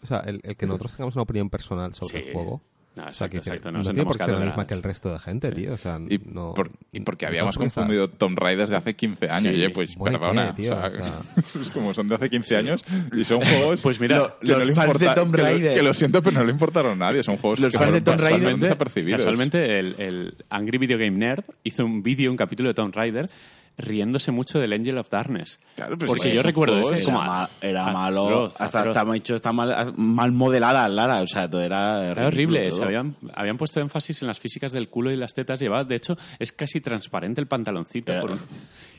O 0.02 0.06
sea, 0.06 0.20
el, 0.20 0.40
el 0.44 0.56
que 0.56 0.66
nosotros 0.66 0.92
tengamos 0.92 1.14
una 1.16 1.22
opinión 1.22 1.50
personal 1.50 1.94
sobre 1.94 2.22
Sí. 2.22 2.28
el 2.28 2.32
juego. 2.34 2.60
No, 2.94 3.02
o 3.02 3.12
sea, 3.12 3.26
exacto, 3.26 3.32
que, 3.36 3.40
que 3.42 3.50
exacto, 3.50 3.72
no, 3.72 3.78
no 3.78 3.84
tiene 3.84 4.04
por 4.04 4.16
qué 4.16 4.24
ser 4.24 4.38
la 4.38 4.46
misma 4.46 4.66
que 4.66 4.72
el 4.72 4.82
resto 4.82 5.12
de 5.12 5.18
gente, 5.18 5.50
tío. 5.52 5.74
O 5.74 5.76
sea, 5.76 6.00
Y, 6.08 6.18
no, 6.32 6.54
por- 6.54 6.70
y 6.92 7.00
porque 7.00 7.26
no 7.26 7.28
habíamos 7.28 7.58
confundido 7.58 8.08
Tomb 8.08 8.38
Raider 8.38 8.66
de 8.70 8.76
hace 8.76 8.94
15 8.96 9.28
años. 9.28 9.52
Sí. 9.52 9.58
Oye, 9.58 9.68
pues 9.70 9.96
Bueno, 9.96 10.16
¿y 10.16 10.20
perdona. 10.20 10.54
qué, 10.54 10.62
tío? 10.62 10.72
o 10.74 10.80
sea, 10.80 10.88
O 10.88 10.90
sea- 10.92 11.60
es 11.62 11.70
como 11.70 11.92
son 11.92 12.08
de 12.08 12.14
hace 12.14 12.30
15 12.30 12.56
años 12.56 12.82
y 13.14 13.24
son 13.24 13.40
juegos 13.44 13.82
Pues 13.82 14.00
mira, 14.00 14.16
Lo- 14.18 14.38
que 14.38 14.46
no 14.52 14.58
los 14.60 14.68
le 14.68 14.74
fans 14.74 14.98
de 14.98 15.04
importa- 15.04 15.14
Tomb 15.14 15.30
que 15.32 15.36
lo- 15.38 15.44
Raider. 15.44 15.74
Que, 15.74 15.82
lo 15.82 15.92
siento, 15.92 16.22
pero 16.22 16.38
no 16.38 16.44
le 16.46 16.52
importaron 16.52 16.92
a 16.92 16.94
nadie. 17.06 17.22
Son 17.22 17.36
juegos 17.36 17.58
Los 17.60 17.72
que 17.72 17.78
fans 17.78 17.92
de 17.92 18.00
Tomb 18.00 18.18
Raider- 18.18 18.32
totalmente 18.38 18.64
desapercibidos. 18.64 19.18
Casualmente, 19.20 19.78
el, 19.78 19.94
el 19.98 20.34
Angry 20.48 20.78
Video 20.78 20.96
Game 20.96 21.18
Nerd 21.18 21.44
hizo 21.64 21.84
un 21.84 22.02
vídeo, 22.02 22.30
un 22.30 22.38
capítulo 22.38 22.70
de 22.70 22.74
Tomb 22.74 22.94
Raider, 22.94 23.28
riéndose 23.78 24.30
mucho 24.32 24.58
del 24.58 24.72
Angel 24.72 24.96
of 24.98 25.10
Darkness. 25.10 25.58
Claro, 25.74 25.96
pero 25.98 26.08
Porque 26.08 26.34
yo 26.34 26.42
recuerdo 26.42 26.80
ese 26.80 26.94
Era, 26.94 27.04
como... 27.04 27.18
ma- 27.18 27.48
era 27.60 27.86
malo, 27.92 28.24
atroz, 28.26 28.60
hasta 28.60 28.78
atroz. 28.80 28.96
estaba 28.96 29.16
hecho, 29.16 29.36
está 29.36 29.52
mal, 29.52 29.92
mal 29.96 30.32
modelada 30.32 30.88
Lara, 30.88 31.20
o 31.22 31.26
sea, 31.26 31.48
todo 31.48 31.60
era, 31.62 32.10
Era 32.10 32.26
horrible, 32.28 32.68
todo. 32.68 32.78
se 32.78 32.84
habían, 32.84 33.16
habían 33.34 33.58
puesto 33.58 33.80
énfasis 33.80 34.22
en 34.22 34.28
las 34.28 34.40
físicas 34.40 34.72
del 34.72 34.88
culo 34.88 35.10
y 35.10 35.16
las 35.16 35.34
tetas. 35.34 35.60
Llevaba, 35.60 35.84
de 35.84 35.94
hecho, 35.96 36.16
es 36.38 36.52
casi 36.52 36.80
transparente 36.80 37.40
el 37.40 37.46
pantaloncito. 37.46 38.12
Pero- 38.12 38.20
por 38.22 38.30
un- 38.32 38.40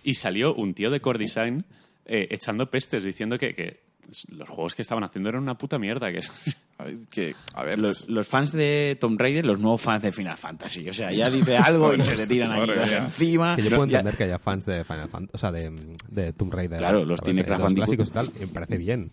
Y 0.03 0.13
salió 0.13 0.53
un 0.53 0.73
tío 0.73 0.89
de 0.89 0.99
Core 1.01 1.19
Design 1.19 1.65
eh, 2.07 2.27
echando 2.31 2.69
pestes, 2.71 3.03
diciendo 3.03 3.37
que, 3.37 3.53
que 3.53 3.85
los 4.29 4.47
juegos 4.47 4.73
que 4.73 4.81
estaban 4.81 5.03
haciendo 5.03 5.29
eran 5.29 5.43
una 5.43 5.57
puta 5.57 5.77
mierda. 5.77 6.11
Que 6.11 6.21
que, 7.09 7.35
a 7.53 7.63
ver, 7.63 7.79
Los, 7.79 8.07
los 8.07 8.27
fans 8.27 8.51
de 8.53 8.97
Tomb 8.99 9.19
Raider, 9.19 9.45
los 9.45 9.59
nuevos 9.59 9.81
fans 9.81 10.03
de 10.03 10.11
Final 10.11 10.37
Fantasy. 10.37 10.87
O 10.89 10.93
sea, 10.93 11.11
ya 11.11 11.29
dice 11.29 11.57
algo 11.57 11.93
y 11.93 12.01
se 12.01 12.15
le 12.15 12.25
tiran 12.27 12.51
aquí 12.53 12.71
encima. 12.71 13.55
Que 13.55 13.63
yo 13.63 13.69
puedo 13.69 13.85
Ya- 13.87 13.99
entender 13.99 14.17
que 14.17 14.23
haya 14.25 14.39
fans 14.39 14.65
de 14.65 14.83
Final 14.83 15.09
Fantasy, 15.09 15.31
o 15.35 15.37
sea, 15.37 15.51
de, 15.51 15.71
de 16.09 16.33
Tomb 16.33 16.53
Raider. 16.53 16.79
Claro, 16.79 17.03
los 17.05 17.19
¿sabes? 17.19 17.35
tiene 17.35 17.49
Los 17.49 17.73
clásicos 17.73 18.09
y 18.09 18.13
tal, 18.13 18.31
y 18.37 18.39
me 18.41 18.47
parece 18.47 18.77
bien. 18.77 19.11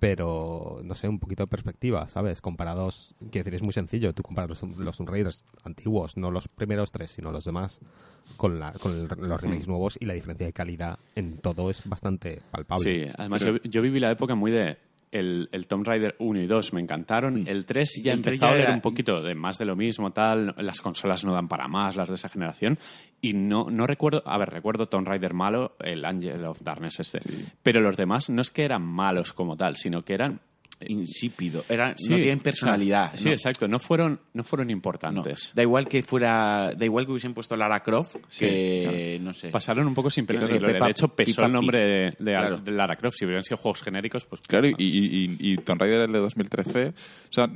Pero, 0.00 0.78
no 0.84 0.94
sé, 0.94 1.08
un 1.08 1.18
poquito 1.18 1.42
de 1.42 1.46
perspectiva, 1.48 2.08
¿sabes? 2.08 2.40
Comparados, 2.40 3.14
quiero 3.18 3.44
decir, 3.44 3.54
es 3.54 3.62
muy 3.62 3.72
sencillo. 3.72 4.12
Tú 4.14 4.22
comparas 4.22 4.50
los, 4.62 4.78
los 4.78 4.96
Tomb 4.96 5.08
Raiders 5.10 5.44
antiguos, 5.64 6.16
no 6.16 6.30
los 6.30 6.46
primeros 6.48 6.92
tres, 6.92 7.10
sino 7.10 7.32
los 7.32 7.44
demás, 7.44 7.80
con, 8.36 8.60
la, 8.60 8.72
con 8.72 8.92
el- 8.92 9.08
los 9.28 9.40
remakes 9.40 9.66
nuevos 9.66 9.96
y 10.00 10.06
la 10.06 10.14
diferencia 10.14 10.46
de 10.46 10.52
calidad 10.52 10.98
en 11.16 11.38
todo 11.38 11.68
es 11.70 11.82
bastante 11.88 12.40
palpable. 12.50 12.84
Sí, 13.06 13.12
además 13.18 13.42
yo, 13.44 13.56
yo 13.70 13.82
viví 13.82 13.98
la 14.00 14.10
época 14.10 14.34
muy 14.34 14.50
de... 14.52 14.78
El, 15.10 15.48
el 15.52 15.66
Tomb 15.68 15.86
Raider 15.86 16.16
1 16.18 16.40
y 16.42 16.46
2 16.46 16.72
me 16.74 16.80
encantaron. 16.80 17.46
El 17.48 17.64
3 17.64 18.02
ya 18.04 18.12
El 18.12 18.18
empezó 18.18 18.46
a 18.46 18.56
era- 18.58 18.72
un 18.74 18.80
poquito 18.80 19.22
de 19.22 19.34
más 19.34 19.56
de 19.58 19.64
lo 19.64 19.74
mismo, 19.76 20.10
tal. 20.10 20.54
Las 20.58 20.80
consolas 20.80 21.24
no 21.24 21.32
dan 21.32 21.48
para 21.48 21.68
más, 21.68 21.96
las 21.96 22.08
de 22.08 22.14
esa 22.14 22.28
generación. 22.28 22.78
Y 23.20 23.32
no, 23.32 23.70
no 23.70 23.86
recuerdo... 23.86 24.22
A 24.26 24.38
ver, 24.38 24.50
recuerdo 24.50 24.86
Tomb 24.86 25.06
Raider 25.08 25.34
malo, 25.34 25.76
el 25.80 26.04
Angel 26.04 26.44
of 26.44 26.62
Darkness 26.62 27.00
este. 27.00 27.18
Pero 27.62 27.80
los 27.80 27.96
demás 27.96 28.30
no 28.30 28.40
es 28.42 28.50
que 28.50 28.64
eran 28.64 28.82
malos 28.82 29.32
como 29.32 29.56
tal, 29.56 29.76
sino 29.76 30.02
que 30.02 30.14
eran... 30.14 30.40
Insípido. 30.86 31.64
Era, 31.68 31.94
Sí, 31.96 32.10
no 32.10 32.16
tienen 32.16 32.34
o 32.34 32.36
sea, 32.38 32.42
personalidad. 32.44 33.10
sí, 33.14 33.26
¿no? 33.26 33.32
exacto. 33.32 33.66
No 33.66 33.78
fueron, 33.80 34.20
no 34.34 34.44
fueron 34.44 34.68
No. 34.68 34.72
importantes. 34.72 35.52
Da 35.54 35.62
igual 35.62 35.88
que 35.88 36.02
fuera, 36.02 36.70
da 36.76 36.84
igual 36.84 37.04
que 37.04 37.12
hubiesen 37.12 37.34
puesto 37.34 37.56
Lara 37.56 37.82
Croft, 37.82 38.16
Sí, 38.28 38.46
que 38.46 39.18
no 39.20 39.34
sé. 39.34 39.48
Pasaron 39.48 39.86
un 39.86 39.94
poco 39.94 40.08
sin 40.10 40.24
pena 40.26 40.46
ni 40.46 40.58
gloria. 40.58 40.78
De 40.84 40.90
hecho, 40.90 41.08
pesó 41.08 41.36
Peppa 41.36 41.46
el 41.46 41.52
nombre 41.52 41.78
de, 41.78 42.10
de- 42.18 42.32
Claro. 42.32 42.58
de 42.58 42.70
Lara 42.70 42.96
Croft. 42.96 43.16
Si 43.18 43.24
hubieran 43.24 43.42
sido 43.44 43.56
juegos 43.56 43.82
genéricos, 43.82 44.24
pues... 44.24 44.40
Claro, 44.42 44.68
y, 44.68 44.74
y, 44.78 45.36
y, 45.40 45.52
y 45.52 45.56
Tomb 45.58 45.80
Raider 45.80 46.02
el 46.02 46.12
de 46.12 46.18
2013, 46.18 46.88
o 46.88 47.32
sea, 47.32 47.48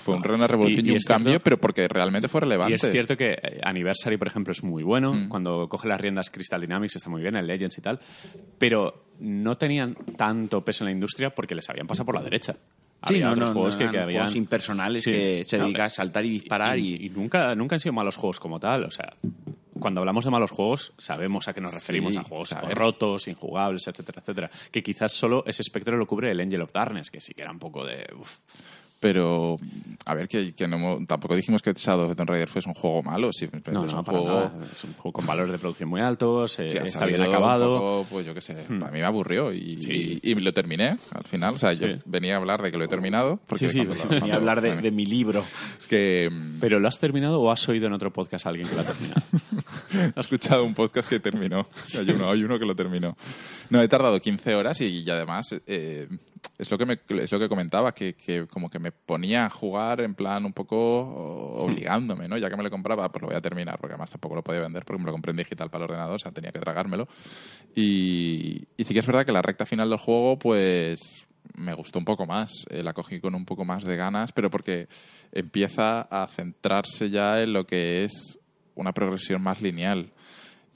fue 0.00 0.16
un- 0.16 0.30
una 0.30 0.46
revolución 0.46 0.84
Y- 0.84 0.88
y, 0.88 0.90
y 0.90 0.92
un 0.92 0.96
es 0.96 1.04
cierto- 1.04 1.22
cambio, 1.24 1.40
pero 1.40 1.58
porque 1.58 1.86
realmente 1.88 2.28
fue 2.28 2.40
relevante. 2.40 2.72
Y 2.72 2.74
es 2.74 2.90
cierto 2.90 3.16
que 3.16 3.32
eh, 3.32 3.60
Anniversary, 3.62 4.16
por 4.16 4.26
ejemplo, 4.28 4.52
es 4.52 4.62
muy 4.64 4.82
bueno. 4.82 5.12
Mm. 5.14 5.28
Cuando 5.28 5.68
coge 5.68 5.86
las 5.88 6.00
riendas 6.00 6.30
Crystal 6.30 6.60
Dynamics 6.60 6.96
está 6.96 7.08
muy 7.10 7.22
bien, 7.22 7.36
el 7.36 7.46
Legends 7.46 7.78
y 7.78 7.80
tal. 7.80 8.00
Pero 8.58 9.04
no 9.20 9.54
tenían 9.56 9.94
tanto 10.16 10.64
peso 10.64 10.84
en 10.84 10.86
la 10.86 10.92
industria 10.92 11.30
porque 11.30 11.54
les 11.54 11.68
habían 11.70 11.86
pasado 11.86 12.06
por 12.06 12.14
la 12.16 12.22
derecha. 12.22 12.54
Sí, 13.06 13.14
Había 13.14 13.26
no, 13.26 13.32
otros 13.32 13.48
no, 13.48 13.54
juegos 13.54 13.74
no 13.74 13.78
que, 13.86 13.90
que 13.92 13.98
habían... 13.98 14.22
juegos 14.24 14.36
impersonales 14.36 15.02
Sí. 15.02 15.10
que 15.12 15.42
se 15.46 15.56
No, 15.56 15.64
dedican 15.64 15.86
a 15.86 15.88
saltar 15.88 16.24
y 16.26 16.30
disparar 16.30 16.78
y, 16.78 17.06
y 17.06 17.08
nunca, 17.08 17.54
nunca 17.54 17.76
han 17.76 17.80
sido 17.80 17.94
malos 17.94 18.16
juegos 18.16 18.38
como 18.40 18.60
tal. 18.60 18.84
O 18.84 18.90
sea, 18.90 19.14
cuando 19.78 20.00
hablamos 20.00 20.24
de 20.26 20.30
malos 20.30 20.50
juegos, 20.50 20.92
sabemos 20.98 21.48
a 21.48 21.54
qué 21.54 21.62
nos 21.62 21.72
referimos 21.72 22.12
Sí, 22.12 22.18
a 22.18 22.22
juegos 22.24 22.50
saber. 22.50 22.76
rotos, 22.76 23.26
injugables, 23.28 23.86
etcétera, 23.88 24.20
etcétera. 24.20 24.50
Que 24.70 24.82
quizás 24.82 25.12
solo 25.12 25.42
ese 25.46 25.62
espectro 25.62 25.96
lo 25.96 26.06
cubre 26.06 26.30
el 26.30 26.40
Angel 26.40 26.60
of 26.60 26.72
Darkness, 26.74 27.10
que 27.10 27.22
sí 27.22 27.32
que 27.32 27.40
era 27.40 27.50
un 27.50 27.58
poco 27.58 27.86
de... 27.86 28.06
uf. 28.18 28.38
Pero, 29.00 29.56
a 30.04 30.14
ver, 30.14 30.28
que, 30.28 30.52
que 30.54 30.68
no, 30.68 30.98
tampoco 31.06 31.34
dijimos 31.34 31.62
que 31.62 31.72
Shadow 31.72 32.02
of 32.04 32.10
the 32.10 32.16
Tomb 32.16 32.28
Raider 32.28 32.48
fuese 32.48 32.68
un 32.68 32.74
juego 32.74 33.02
malo. 33.02 33.30
Pero 33.64 33.72
No, 33.72 33.86
es 33.86 33.92
no, 33.92 34.00
un 34.00 34.04
para 34.04 34.18
juego 34.18 34.34
nada. 34.34 34.52
Es 34.70 34.84
un 34.84 34.92
juego 34.92 35.12
con 35.14 35.24
valores 35.26 35.50
de 35.52 35.58
producción 35.58 35.88
muy 35.88 36.02
altos, 36.02 36.58
eh, 36.58 36.76
está 36.84 37.06
bien 37.06 37.22
acabado. 37.22 37.78
poco, 37.78 38.06
pues 38.10 38.26
yo 38.26 38.34
qué 38.34 38.42
sé, 38.42 38.52
a 38.68 38.72
mí 38.72 38.98
me 38.98 39.04
aburrió 39.04 39.54
y, 39.54 39.80
Sí. 39.80 40.20
y, 40.22 40.30
y 40.32 40.34
lo 40.34 40.52
terminé 40.52 40.98
al 41.12 41.24
final. 41.24 41.54
O 41.54 41.58
sea, 41.58 41.72
yo 41.72 41.86
venía 42.04 42.34
a 42.34 42.36
hablar 42.36 42.60
de 42.60 42.70
que 42.70 42.76
lo 42.76 42.84
he 42.84 42.88
terminado. 42.88 43.40
Porque 43.48 43.70
Sí, 43.70 43.80
sí, 43.80 43.86
cuando 43.86 44.04
venía 44.04 44.18
cuando- 44.20 44.36
hablar 44.36 44.60
de, 44.60 44.76
de 44.76 44.90
mi 44.90 45.06
libro. 45.06 45.44
Que 45.88 46.28
mm, 46.30 46.60
¿Pero 46.60 46.78
lo 46.78 46.86
has 46.86 46.98
terminado 46.98 47.40
o 47.40 47.50
has 47.50 47.66
oído 47.68 47.86
en 47.86 47.94
otro 47.94 48.12
podcast 48.12 48.44
a 48.46 48.50
alguien 48.50 48.68
que 48.68 48.74
lo 48.76 48.82
ha 48.82 48.84
terminado? 48.84 49.22
He 50.16 50.20
escuchado 50.20 50.64
un 50.64 50.74
podcast 50.74 51.08
que 51.08 51.20
terminó. 51.20 51.66
Hay 51.98 52.10
uno, 52.10 52.30
hay 52.30 52.42
uno 52.44 52.58
que 52.58 52.66
lo 52.66 52.76
terminó. 52.76 53.16
No, 53.70 53.80
he 53.80 53.88
tardado 53.88 54.20
15 54.20 54.54
horas 54.54 54.80
y, 54.82 54.86
y 55.02 55.10
además 55.10 55.54
eh, 55.66 56.06
es, 56.58 56.70
lo 56.70 56.76
que 56.78 56.86
me, 56.86 56.98
es 57.22 57.32
lo 57.32 57.38
que 57.38 57.48
comentaba, 57.48 57.92
que, 57.92 58.14
que 58.14 58.46
como 58.46 58.68
que 58.70 58.78
me 58.78 58.92
ponía 58.92 59.46
a 59.46 59.50
jugar 59.50 60.00
en 60.00 60.14
plan 60.14 60.44
un 60.44 60.52
poco 60.52 60.76
o- 60.76 61.64
obligándome, 61.64 62.28
¿no? 62.28 62.36
Ya 62.38 62.50
que 62.50 62.56
me 62.56 62.62
lo 62.62 62.70
compraba, 62.70 63.10
pues 63.10 63.22
lo 63.22 63.28
voy 63.28 63.36
a 63.36 63.40
terminar, 63.40 63.78
porque 63.78 63.94
además 63.94 64.10
tampoco 64.10 64.34
lo 64.34 64.42
podía 64.42 64.60
vender 64.60 64.84
porque 64.84 65.00
me 65.00 65.06
lo 65.06 65.12
compré 65.12 65.30
en 65.30 65.38
digital 65.38 65.70
para 65.70 65.84
el 65.84 65.90
ordenador, 65.90 66.16
o 66.16 66.18
sea, 66.18 66.32
tenía 66.32 66.52
que 66.52 66.58
tragármelo. 66.60 67.08
Y, 67.74 68.66
y 68.76 68.84
sí 68.84 68.92
que 68.94 69.00
es 69.00 69.06
verdad 69.06 69.24
que 69.24 69.32
la 69.32 69.42
recta 69.42 69.66
final 69.66 69.88
del 69.90 69.98
juego, 69.98 70.38
pues 70.38 71.00
me 71.56 71.74
gustó 71.74 71.98
un 71.98 72.04
poco 72.04 72.26
más, 72.26 72.50
eh, 72.70 72.82
la 72.82 72.92
cogí 72.92 73.20
con 73.20 73.34
un 73.34 73.44
poco 73.44 73.64
más 73.64 73.84
de 73.84 73.96
ganas, 73.96 74.32
pero 74.32 74.50
porque 74.50 74.88
empieza 75.32 76.02
a 76.02 76.26
centrarse 76.26 77.10
ya 77.10 77.42
en 77.42 77.52
lo 77.52 77.66
que 77.66 78.04
es 78.04 78.38
una 78.74 78.92
progresión 78.92 79.42
más 79.42 79.60
lineal. 79.60 80.12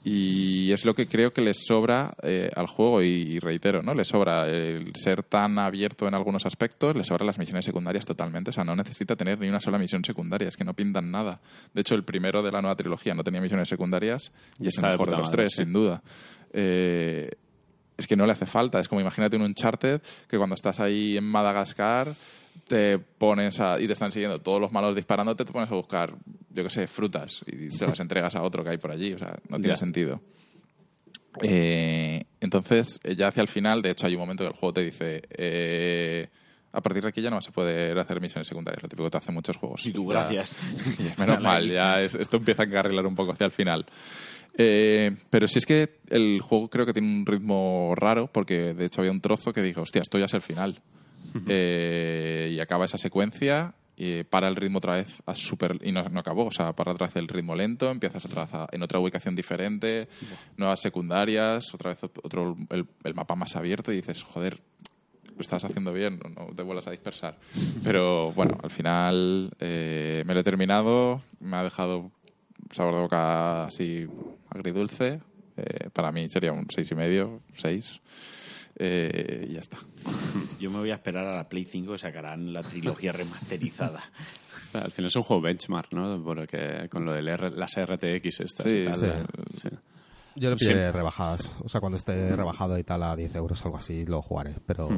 Y 0.07 0.71
es 0.71 0.85
lo 0.85 0.93
que 0.93 1.07
creo 1.07 1.33
que 1.33 1.41
le 1.41 1.55
sobra 1.55 2.13
eh, 2.21 2.51
al 2.55 2.67
juego, 2.67 3.01
y, 3.01 3.07
y 3.07 3.39
reitero, 3.39 3.81
¿no? 3.81 3.95
Le 3.95 4.05
sobra 4.05 4.47
el 4.47 4.95
ser 4.95 5.23
tan 5.23 5.57
abierto 5.57 6.07
en 6.07 6.13
algunos 6.13 6.45
aspectos, 6.45 6.95
le 6.95 7.03
sobra 7.03 7.25
las 7.25 7.39
misiones 7.39 7.65
secundarias 7.65 8.05
totalmente. 8.05 8.51
O 8.51 8.53
sea, 8.53 8.63
no 8.63 8.75
necesita 8.75 9.15
tener 9.15 9.39
ni 9.39 9.49
una 9.49 9.59
sola 9.59 9.79
misión 9.79 10.05
secundaria, 10.05 10.47
es 10.47 10.57
que 10.57 10.63
no 10.63 10.75
pintan 10.75 11.09
nada. 11.09 11.41
De 11.73 11.81
hecho, 11.81 11.95
el 11.95 12.03
primero 12.03 12.43
de 12.43 12.51
la 12.51 12.61
nueva 12.61 12.75
trilogía 12.75 13.15
no 13.15 13.23
tenía 13.23 13.41
misiones 13.41 13.67
secundarias 13.67 14.31
y 14.59 14.67
es 14.67 14.77
el 14.77 14.83
mejor 14.83 15.09
de 15.09 15.17
los 15.17 15.29
madre, 15.29 15.37
tres, 15.37 15.53
sí. 15.53 15.63
sin 15.63 15.73
duda. 15.73 16.03
Eh, 16.53 17.31
es 17.97 18.05
que 18.05 18.15
no 18.15 18.27
le 18.27 18.33
hace 18.33 18.45
falta. 18.45 18.79
Es 18.79 18.87
como 18.87 19.01
imagínate 19.01 19.35
un 19.37 19.41
Uncharted 19.41 20.01
que 20.29 20.37
cuando 20.37 20.53
estás 20.53 20.79
ahí 20.79 21.17
en 21.17 21.23
Madagascar 21.23 22.13
te 22.67 22.97
pones 22.99 23.59
a, 23.59 23.79
y 23.79 23.87
te 23.87 23.93
están 23.93 24.11
siguiendo 24.11 24.39
todos 24.41 24.59
los 24.61 24.71
malos 24.71 24.95
disparándote, 24.95 25.45
te 25.45 25.53
pones 25.53 25.69
a 25.71 25.75
buscar, 25.75 26.15
yo 26.49 26.63
qué 26.63 26.69
sé, 26.69 26.87
frutas 26.87 27.41
y 27.45 27.69
se 27.71 27.85
las 27.87 27.99
entregas 27.99 28.35
a 28.35 28.41
otro 28.41 28.63
que 28.63 28.71
hay 28.71 28.77
por 28.77 28.91
allí. 28.91 29.13
O 29.13 29.17
sea, 29.17 29.37
no 29.49 29.57
tiene 29.57 29.73
Ya. 29.73 29.77
sentido. 29.77 30.21
Eh, 31.41 32.23
entonces, 32.39 32.99
eh, 33.03 33.15
ya 33.15 33.27
hacia 33.27 33.41
el 33.41 33.47
final, 33.47 33.81
de 33.81 33.91
hecho, 33.91 34.07
hay 34.07 34.13
un 34.15 34.21
momento 34.21 34.43
que 34.43 34.49
el 34.51 34.55
juego 34.55 34.73
te 34.73 34.83
dice: 34.85 35.21
eh, 35.37 36.29
a 36.71 36.81
partir 36.81 37.03
de 37.03 37.09
aquí 37.09 37.21
ya 37.21 37.29
no 37.29 37.35
vas 37.35 37.47
a 37.47 37.51
poder 37.51 37.97
hacer 37.99 38.21
misiones 38.21 38.47
secundarias, 38.47 38.81
lo 38.83 38.89
típico 38.89 39.05
que 39.05 39.11
te 39.11 39.17
hacen 39.17 39.33
muchos 39.33 39.57
juegos. 39.57 39.85
Y 39.85 39.91
tú, 39.91 40.07
Ya- 40.11 40.19
gracias. 40.19 40.55
y 40.99 41.19
menos 41.19 41.41
mal, 41.41 41.69
ya 41.69 42.01
es- 42.01 42.15
esto 42.15 42.37
empieza 42.37 42.63
a 42.63 42.65
encarrilar 42.65 43.05
un 43.05 43.15
poco 43.15 43.33
hacia 43.33 43.45
el 43.45 43.51
final. 43.51 43.85
Eh, 44.57 45.13
pero 45.29 45.47
sí 45.49 45.59
es 45.59 45.65
que 45.65 45.99
el 46.09 46.39
juego 46.41 46.69
creo 46.69 46.85
que 46.85 46.93
tiene 46.93 47.09
un 47.09 47.25
ritmo 47.25 47.93
raro, 47.97 48.27
porque 48.31 48.73
de 48.73 48.85
hecho 48.85 49.01
había 49.01 49.11
un 49.11 49.19
trozo 49.19 49.51
que 49.51 49.61
dijo, 49.61 49.81
hostia, 49.81 50.01
esto 50.01 50.17
ya 50.17 50.25
es 50.25 50.33
el 50.33 50.41
final. 50.41 50.81
Eh, 51.47 52.51
y 52.55 52.59
acaba 52.59 52.85
esa 52.85 52.97
secuencia 52.97 53.73
y 53.97 54.23
para 54.23 54.47
el 54.49 54.55
ritmo 54.57 54.79
otra 54.79 54.93
vez 54.93 55.21
a 55.25 55.35
super, 55.35 55.79
y 55.81 55.91
no, 55.91 56.03
no 56.09 56.19
acabó, 56.19 56.45
o 56.45 56.51
sea, 56.51 56.73
para 56.73 56.91
otra 56.91 57.07
vez 57.07 57.15
el 57.15 57.27
ritmo 57.29 57.55
lento, 57.55 57.89
empiezas 57.89 58.25
otra 58.25 58.43
vez 58.45 58.53
a- 58.53 58.67
en 58.71 58.83
otra 58.83 58.99
ubicación 58.99 59.35
diferente, 59.35 60.07
nuevas 60.57 60.81
secundarias, 60.81 61.73
otra 61.73 61.91
vez 61.91 62.01
ot- 62.03 62.19
otro 62.23 62.57
el, 62.71 62.85
el 63.05 63.13
mapa 63.13 63.35
más 63.35 63.55
abierto 63.55 63.93
y 63.93 63.97
dices, 63.97 64.21
joder, 64.23 64.59
lo 65.35 65.41
estás 65.41 65.63
haciendo 65.65 65.93
bien, 65.93 66.19
no, 66.23 66.29
no 66.47 66.53
te 66.55 66.61
vuelvas 66.63 66.87
a 66.87 66.91
dispersar. 66.91 67.37
Pero 67.83 68.31
bueno, 68.33 68.57
al 68.61 68.71
final 68.71 69.51
eh, 69.59 70.23
me 70.25 70.33
lo 70.33 70.41
he 70.41 70.43
terminado, 70.43 71.21
me 71.39 71.55
ha 71.57 71.63
dejado 71.63 72.11
sabor 72.71 72.95
de 72.95 73.01
boca 73.01 73.65
así 73.65 74.07
agridulce. 74.49 75.21
Eh, 75.57 75.89
para 75.93 76.11
mí 76.11 76.27
sería 76.27 76.51
un 76.51 76.67
seis 76.69 76.91
y 76.91 76.95
medio, 76.95 77.41
seis. 77.53 78.01
Eh, 78.77 79.47
y 79.49 79.53
ya 79.53 79.59
está. 79.61 79.77
Yo 80.59 80.69
me 80.71 80.79
voy 80.79 80.91
a 80.91 80.95
esperar 80.95 81.25
a 81.27 81.35
la 81.37 81.49
Play 81.49 81.65
5 81.65 81.93
que 81.93 81.97
sacarán 81.99 82.51
la 82.53 82.61
trilogía 82.61 83.11
remasterizada. 83.11 84.01
Al 84.73 84.91
final 84.91 85.07
es 85.07 85.15
un 85.15 85.23
juego 85.23 85.41
benchmark, 85.41 85.93
¿no? 85.93 86.21
Porque 86.23 86.87
con 86.89 87.05
lo 87.05 87.13
de 87.13 87.21
las 87.21 87.39
RTX 87.79 88.39
estas 88.41 88.69
Sí, 88.71 88.77
y 88.79 88.85
tal. 88.87 88.99
sí. 88.99 89.07
sí. 89.61 89.69
Yo 90.35 90.49
lo 90.49 90.57
Sí. 90.57 90.65
pillaré 90.65 90.91
rebajadas. 90.91 91.49
O 91.63 91.69
sea, 91.69 91.79
cuando 91.79 91.97
esté 91.97 92.35
rebajado 92.35 92.77
y 92.77 92.83
tal 92.83 93.03
a 93.03 93.15
10 93.15 93.33
euros 93.35 93.63
algo 93.63 93.77
así, 93.77 94.05
lo 94.05 94.21
jugaré. 94.21 94.55
Pero 94.65 94.89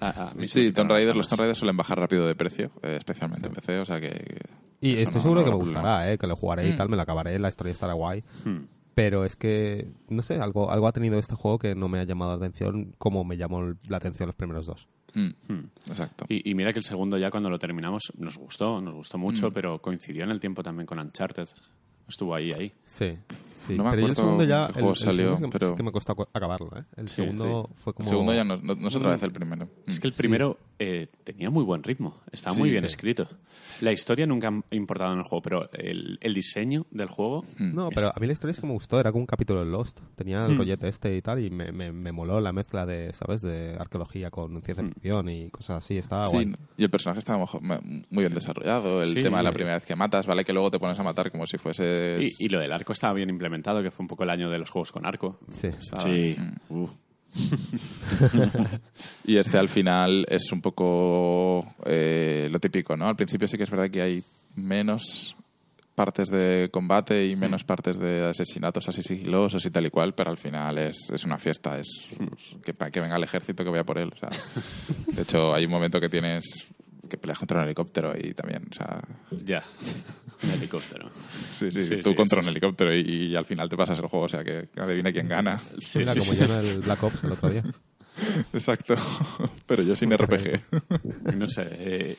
A- 0.00 0.08
a 0.30 0.34
mí 0.34 0.48
se 0.48 0.58
me 0.60 0.64
Sí, 0.66 0.72
Tomb 0.72 0.90
Raider, 0.90 1.14
los 1.14 1.28
Tomb 1.28 1.38
Raider 1.40 1.54
suelen 1.54 1.76
bajar 1.76 2.00
rápido 2.00 2.26
de 2.26 2.34
precio, 2.34 2.72
eh, 2.82 2.96
especialmente 2.98 3.46
en 3.46 3.54
PC, 3.54 3.78
o 3.78 3.84
sea 3.84 4.00
que... 4.00 4.40
Y 4.80 4.94
estoy 4.94 5.14
no- 5.16 5.20
seguro 5.20 5.40
no 5.42 5.44
que 5.44 5.50
me 5.52 5.56
gustará, 5.58 6.12
¿eh? 6.12 6.18
que 6.18 6.26
lo 6.26 6.34
jugaré 6.34 6.68
y 6.68 6.72
Mm. 6.72 6.76
tal, 6.76 6.88
me 6.88 6.96
lo 6.96 7.02
acabaré, 7.02 7.38
la 7.38 7.48
historia 7.50 7.72
estará 7.72 7.92
guay. 7.92 8.24
Hmm. 8.44 8.64
Pero 8.98 9.24
es 9.24 9.36
que, 9.36 9.86
no 10.08 10.22
sé, 10.22 10.40
algo, 10.40 10.72
algo 10.72 10.88
ha 10.88 10.92
tenido 10.92 11.20
este 11.20 11.36
juego 11.36 11.60
que 11.60 11.76
no 11.76 11.88
me 11.88 12.00
ha 12.00 12.04
llamado 12.04 12.32
la 12.32 12.36
atención 12.38 12.94
como 12.98 13.22
me 13.22 13.36
llamó 13.36 13.74
la 13.88 13.96
atención 13.96 14.26
los 14.26 14.34
primeros 14.34 14.66
dos. 14.66 14.88
Mm, 15.14 15.28
Hmm. 15.46 15.70
Exacto. 15.88 16.24
Y, 16.28 16.50
y 16.50 16.54
mira 16.56 16.72
que 16.72 16.80
el 16.80 16.84
segundo 16.84 17.16
ya 17.16 17.30
cuando 17.30 17.48
lo 17.48 17.58
terminamos 17.60 18.12
nos 18.18 18.36
gustó, 18.36 18.80
nos 18.80 18.94
gustó 18.94 19.16
Mm. 19.16 19.20
mucho, 19.20 19.52
pero 19.52 19.80
coincidió 19.80 20.24
en 20.24 20.30
el 20.30 20.40
tiempo 20.40 20.64
también 20.64 20.86
con 20.86 20.98
Uncharted. 20.98 21.48
Estuvo 22.08 22.34
ahí, 22.34 22.50
ahí. 22.58 22.72
Sí, 22.86 23.18
sí. 23.52 23.74
No 23.76 23.84
me 23.84 23.90
pero 23.90 24.00
yo 24.00 24.06
el 24.06 24.12
acuerdo 24.12 24.14
segundo 24.14 24.44
ya, 24.44 24.66
el, 24.66 24.72
juego 24.72 24.90
el 24.92 24.96
salió, 24.96 25.24
segundo 25.36 25.46
es 25.46 25.52
pero- 25.52 25.66
es 25.66 25.72
que 25.76 25.82
me 25.82 25.92
costó 25.92 26.16
acabarlo, 26.32 26.70
¿eh? 26.78 26.84
El 26.96 27.08
Sí, 27.08 27.16
segundo 27.16 27.68
fue 27.76 27.92
como... 27.92 28.06
El 28.08 28.10
segundo 28.10 28.34
ya 28.34 28.44
no, 28.44 28.56
no- 28.56 28.74
no 28.74 28.88
es 28.88 28.96
otra 28.96 29.10
vez 29.10 29.22
el 29.22 29.30
primero. 29.32 29.68
Es 29.86 29.98
Mm. 29.98 30.00
que 30.00 30.08
el 30.08 30.14
primero 30.14 30.58
eh, 30.78 31.08
tenía 31.24 31.50
muy 31.50 31.64
buen 31.64 31.82
ritmo, 31.82 32.20
estaba 32.32 32.54
Sí, 32.54 32.60
muy 32.60 32.70
bien 32.70 32.82
sí. 32.82 32.86
escrito. 32.86 33.28
La 33.80 33.92
historia 33.92 34.26
nunca 34.26 34.48
ha 34.48 34.74
importado 34.74 35.12
en 35.12 35.18
el 35.18 35.24
juego, 35.24 35.42
pero 35.42 35.70
el, 35.72 36.18
el 36.22 36.34
diseño 36.34 36.86
del 36.90 37.08
juego... 37.08 37.44
Mm. 37.58 37.74
No, 37.74 37.90
pero 37.90 38.08
a 38.14 38.18
mí 38.20 38.26
la 38.26 38.32
historia 38.32 38.52
es 38.52 38.60
que 38.60 38.66
me 38.66 38.72
gustó, 38.72 38.98
era 38.98 39.10
como 39.12 39.22
un 39.22 39.26
capítulo 39.26 39.64
de 39.64 39.70
Lost. 39.70 40.00
Tenía 40.16 40.46
el 40.46 40.56
rollete 40.56 40.88
este 40.88 41.14
y 41.16 41.20
tal, 41.20 41.44
y 41.44 41.50
me, 41.50 41.72
me, 41.72 41.92
me 41.92 42.10
moló 42.12 42.40
la 42.40 42.52
mezcla 42.52 42.86
de, 42.86 43.12
¿sabes? 43.12 43.42
De 43.42 43.76
arqueología 43.78 44.30
con 44.30 44.62
ciencia 44.62 44.84
ficción 44.86 45.28
y 45.28 45.50
cosas 45.50 45.84
así, 45.84 45.98
estaba 45.98 46.26
Sí, 46.28 46.32
guay. 46.32 46.54
y 46.76 46.84
el 46.84 46.90
personaje 46.90 47.18
estaba 47.18 47.44
muy 47.60 48.22
bien 48.22 48.34
desarrollado. 48.34 49.02
El 49.02 49.10
Sí, 49.10 49.18
tema 49.20 49.38
de 49.38 49.44
la 49.44 49.52
primera 49.52 49.74
vez 49.74 49.84
que 49.84 49.96
matas, 49.96 50.26
¿vale? 50.26 50.44
Que 50.44 50.52
luego 50.52 50.70
te 50.70 50.78
pones 50.78 50.98
a 50.98 51.02
matar 51.02 51.30
como 51.32 51.46
si 51.46 51.58
Y, 52.22 52.44
y 52.46 52.48
lo 52.48 52.60
del 52.60 52.72
arco 52.72 52.92
estaba 52.92 53.12
bien 53.14 53.30
implementado, 53.30 53.82
que 53.82 53.90
fue 53.90 54.04
un 54.04 54.08
poco 54.08 54.24
el 54.24 54.30
año 54.30 54.50
de 54.50 54.58
los 54.58 54.70
juegos 54.70 54.92
con 54.92 55.06
arco. 55.06 55.38
Sí. 55.50 55.68
Estaba- 55.68 56.02
Sí. 56.04 56.36
Uf. 56.68 56.90
Y 59.24 59.36
este 59.36 59.58
al 59.58 59.68
final 59.68 60.26
es 60.28 60.50
un 60.52 60.60
poco 60.62 61.74
eh, 61.84 62.48
lo 62.50 62.58
típico, 62.58 62.96
¿no? 62.96 63.06
Al 63.08 63.16
principio 63.16 63.46
sí 63.48 63.56
que 63.56 63.64
es 63.64 63.70
verdad 63.70 63.90
que 63.90 64.00
hay 64.02 64.22
menos 64.56 65.36
partes 65.94 66.28
de 66.30 66.68
combate 66.70 67.26
y 67.26 67.34
menos 67.36 67.64
partes 67.64 67.98
de 67.98 68.24
asesinatos 68.24 68.88
así 68.88 69.02
sigilosos 69.02 69.66
y 69.66 69.70
tal 69.70 69.86
y 69.86 69.90
cual, 69.90 70.14
pero 70.14 70.30
al 70.30 70.38
final 70.38 70.78
es, 70.78 70.96
es 71.12 71.24
una 71.24 71.38
fiesta, 71.38 71.78
es, 71.78 71.88
es 72.12 72.56
que, 72.64 72.72
que 72.72 73.00
venga 73.00 73.16
el 73.16 73.24
ejército 73.24 73.64
que 73.64 73.70
vaya 73.70 73.84
por 73.84 73.98
él. 73.98 74.10
o 74.14 74.16
sea. 74.16 74.28
de 75.12 75.22
hecho, 75.22 75.52
hay 75.52 75.64
un 75.64 75.72
momento 75.72 76.00
que 76.00 76.08
tienes 76.08 76.44
que 77.08 77.16
peleas 77.18 77.38
contra 77.38 77.58
un 77.60 77.64
helicóptero 77.66 78.14
y 78.16 78.34
también, 78.34 78.64
o 78.70 78.74
sea, 78.74 79.00
Ya, 79.44 79.62
un 80.44 80.50
helicóptero. 80.50 81.10
sí, 81.58 81.70
sí, 81.72 81.82
Sí, 81.82 81.96
tú 81.96 82.10
sí, 82.10 82.14
contra 82.16 82.36
sí, 82.36 82.38
un 82.40 82.44
sí. 82.44 82.50
helicóptero 82.50 82.94
y, 82.94 83.00
y 83.00 83.36
al 83.36 83.44
final 83.46 83.68
te 83.68 83.76
pasas 83.76 83.98
el 83.98 84.06
juego, 84.06 84.26
o 84.26 84.28
sea, 84.28 84.44
que, 84.44 84.68
que 84.74 84.80
adivina 84.80 85.12
quién 85.12 85.28
gana. 85.28 85.58
Sí, 85.78 86.00
Mira, 86.00 86.12
sí, 86.14 86.20
como 86.20 86.44
en 86.44 86.50
el 86.66 86.78
Black 86.80 87.02
Ops 87.02 87.24
el 87.24 87.32
otro 87.32 87.50
día. 87.50 87.64
Exacto, 88.52 88.94
pero 89.66 89.82
yo 89.82 89.94
sin 89.96 90.10
RPG. 90.16 90.60
No 91.36 91.48
sé, 91.48 91.66
eh, 91.70 92.16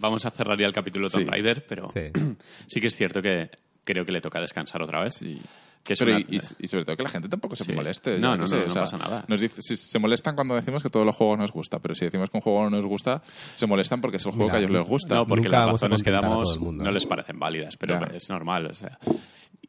vamos 0.00 0.24
a 0.26 0.30
cerrar 0.30 0.58
ya 0.58 0.66
el 0.66 0.72
capítulo 0.72 1.08
Tomb 1.10 1.24
Sí. 1.24 1.28
Raider, 1.30 1.66
pero 1.66 1.90
Sí. 1.92 2.00
sí 2.66 2.80
que 2.80 2.86
es 2.86 2.96
cierto 2.96 3.20
que 3.22 3.50
creo 3.92 4.04
que 4.04 4.12
le 4.12 4.20
toca 4.20 4.40
descansar 4.40 4.82
otra 4.82 5.02
vez. 5.02 5.14
Sí. 5.14 5.40
Que 5.84 5.94
es 5.94 5.98
Pero 6.00 6.10
una- 6.12 6.20
y, 6.20 6.36
y- 6.36 6.64
y 6.64 6.68
sobre 6.68 6.84
todo 6.84 6.96
que 6.96 7.02
la 7.04 7.08
gente 7.08 7.28
tampoco 7.28 7.56
se 7.56 7.64
Sí. 7.64 7.72
moleste. 7.72 8.18
No, 8.18 8.36
no, 8.36 8.46
sé, 8.46 8.56
no, 8.56 8.62
o 8.62 8.66
no 8.66 8.72
sea, 8.72 8.82
pasa 8.82 8.98
nada. 8.98 9.24
Nos 9.26 9.40
dice- 9.40 9.62
si 9.62 9.76
se 9.76 9.98
molestan 9.98 10.34
cuando 10.34 10.54
decimos 10.54 10.82
que 10.82 10.90
todos 10.90 11.06
los 11.06 11.16
juegos 11.16 11.38
nos 11.38 11.50
gusta, 11.52 11.78
pero 11.78 11.94
si 11.94 12.04
decimos 12.04 12.28
que 12.28 12.36
un 12.36 12.42
juego 12.42 12.64
no 12.64 12.70
nos 12.70 12.84
gusta, 12.84 13.22
se 13.56 13.66
molestan 13.66 14.00
porque 14.00 14.18
es 14.18 14.26
el 14.26 14.32
juego 14.32 14.46
Mira, 14.46 14.52
que 14.52 14.56
a 14.64 14.68
ellos 14.68 14.78
les 14.80 14.86
gusta. 14.88 15.14
No, 15.14 15.26
porque 15.26 15.44
Nunca 15.44 15.60
las 15.60 15.72
razones 15.72 16.02
que 16.02 16.10
damos 16.10 16.60
no 16.60 16.90
les 16.90 17.06
parecen 17.06 17.38
válidas, 17.38 17.76
pero 17.78 17.98
Ya. 18.00 18.06
es 18.14 18.28
normal. 18.28 18.66
O 18.66 18.74
sea, 18.74 18.98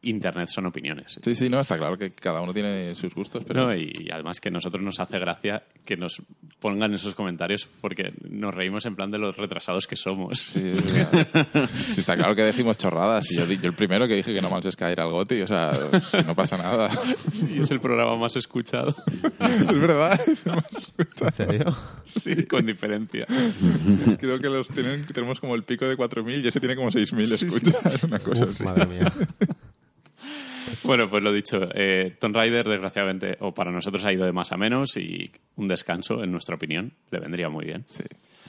Internet 0.02 0.48
son 0.50 0.66
opiniones. 0.66 1.20
Sí, 1.22 1.36
sí, 1.36 1.50
no, 1.50 1.60
está 1.60 1.78
claro 1.78 1.98
que 1.98 2.12
cada 2.12 2.42
uno 2.42 2.54
tiene 2.54 2.96
sus 2.96 3.14
gustos, 3.14 3.44
pero 3.46 3.66
No, 3.66 3.76
y, 3.76 3.92
y 4.00 4.10
además 4.12 4.40
que 4.40 4.48
a 4.50 4.52
nosotros 4.52 4.82
nos 4.84 5.00
hace 5.00 5.20
gracia 5.20 5.64
que 5.84 5.98
nos 5.98 6.22
pongan 6.60 6.94
esos 6.94 7.16
comentarios 7.16 7.68
porque 7.82 8.14
nos 8.30 8.54
reímos 8.54 8.86
en 8.86 8.96
plan 8.96 9.12
de 9.12 9.18
los 9.18 9.36
retrasados 9.36 9.88
que 9.88 9.96
somos. 9.96 10.40
Sí, 10.40 10.74
o 10.78 10.82
sea, 10.82 11.06
sí, 11.92 12.00
está 12.00 12.16
claro 12.16 12.34
que 12.36 12.44
decimos 12.44 12.78
chorradas. 12.78 13.30
Y 13.32 13.36
yo, 13.38 13.46
yo 13.46 13.68
el 13.70 13.74
primero 13.76 14.08
que 14.08 14.16
dije 14.16 14.34
que 14.34 14.42
no 14.42 14.50
Man's 14.50 14.72
Sky 14.72 14.86
era 14.86 15.04
el 15.04 15.12
GOTY, 15.12 15.42
o 15.42 15.48
sea, 15.48 15.72
no 16.26 16.36
pasa 16.36 16.56
nada. 16.58 16.90
Sí, 17.34 17.58
es 17.60 17.70
el 17.72 17.80
programa 17.82 18.16
más 18.16 18.36
escuchado. 18.36 18.96
es 19.40 19.80
verdad. 19.80 20.20
¿En 21.22 21.32
serio? 21.32 21.76
Sí, 22.06 22.46
con 22.46 22.66
diferencia. 22.66 23.26
Creo 24.18 24.40
que 24.40 24.48
los 24.50 24.70
tienen, 24.70 25.06
tenemos 25.08 25.40
como 25.40 25.56
el 25.56 25.64
pico 25.64 25.86
de 25.86 25.98
4.000 25.98 26.44
y 26.44 26.48
ese 26.48 26.60
tiene 26.60 26.76
como 26.76 26.90
6.000 26.90 27.32
escuchas. 27.34 27.96
Es 27.96 28.04
una 28.04 28.20
cosa 28.20 28.46
Uf, 28.46 28.52
así. 28.52 28.64
madre 28.64 28.86
mía. 28.86 29.12
Bueno, 30.84 31.10
pues 31.10 31.24
lo 31.24 31.32
dicho, 31.34 31.58
eh, 31.74 32.16
Tomb 32.20 32.36
Raider, 32.36 32.68
desgraciadamente, 32.68 33.38
o 33.40 33.54
para 33.54 33.72
nosotros 33.72 34.04
ha 34.06 34.14
ido 34.14 34.26
de 34.26 34.32
más 34.32 34.52
a 34.52 34.58
menos 34.58 34.96
y 34.98 35.32
un 35.56 35.68
descanso, 35.68 36.24
en 36.24 36.32
nuestra 36.32 36.56
opinión, 36.56 36.94
le 37.12 37.20
vendría 37.20 37.50
muy 37.50 37.66
bien. 37.66 37.86
Sí. 37.90 38.04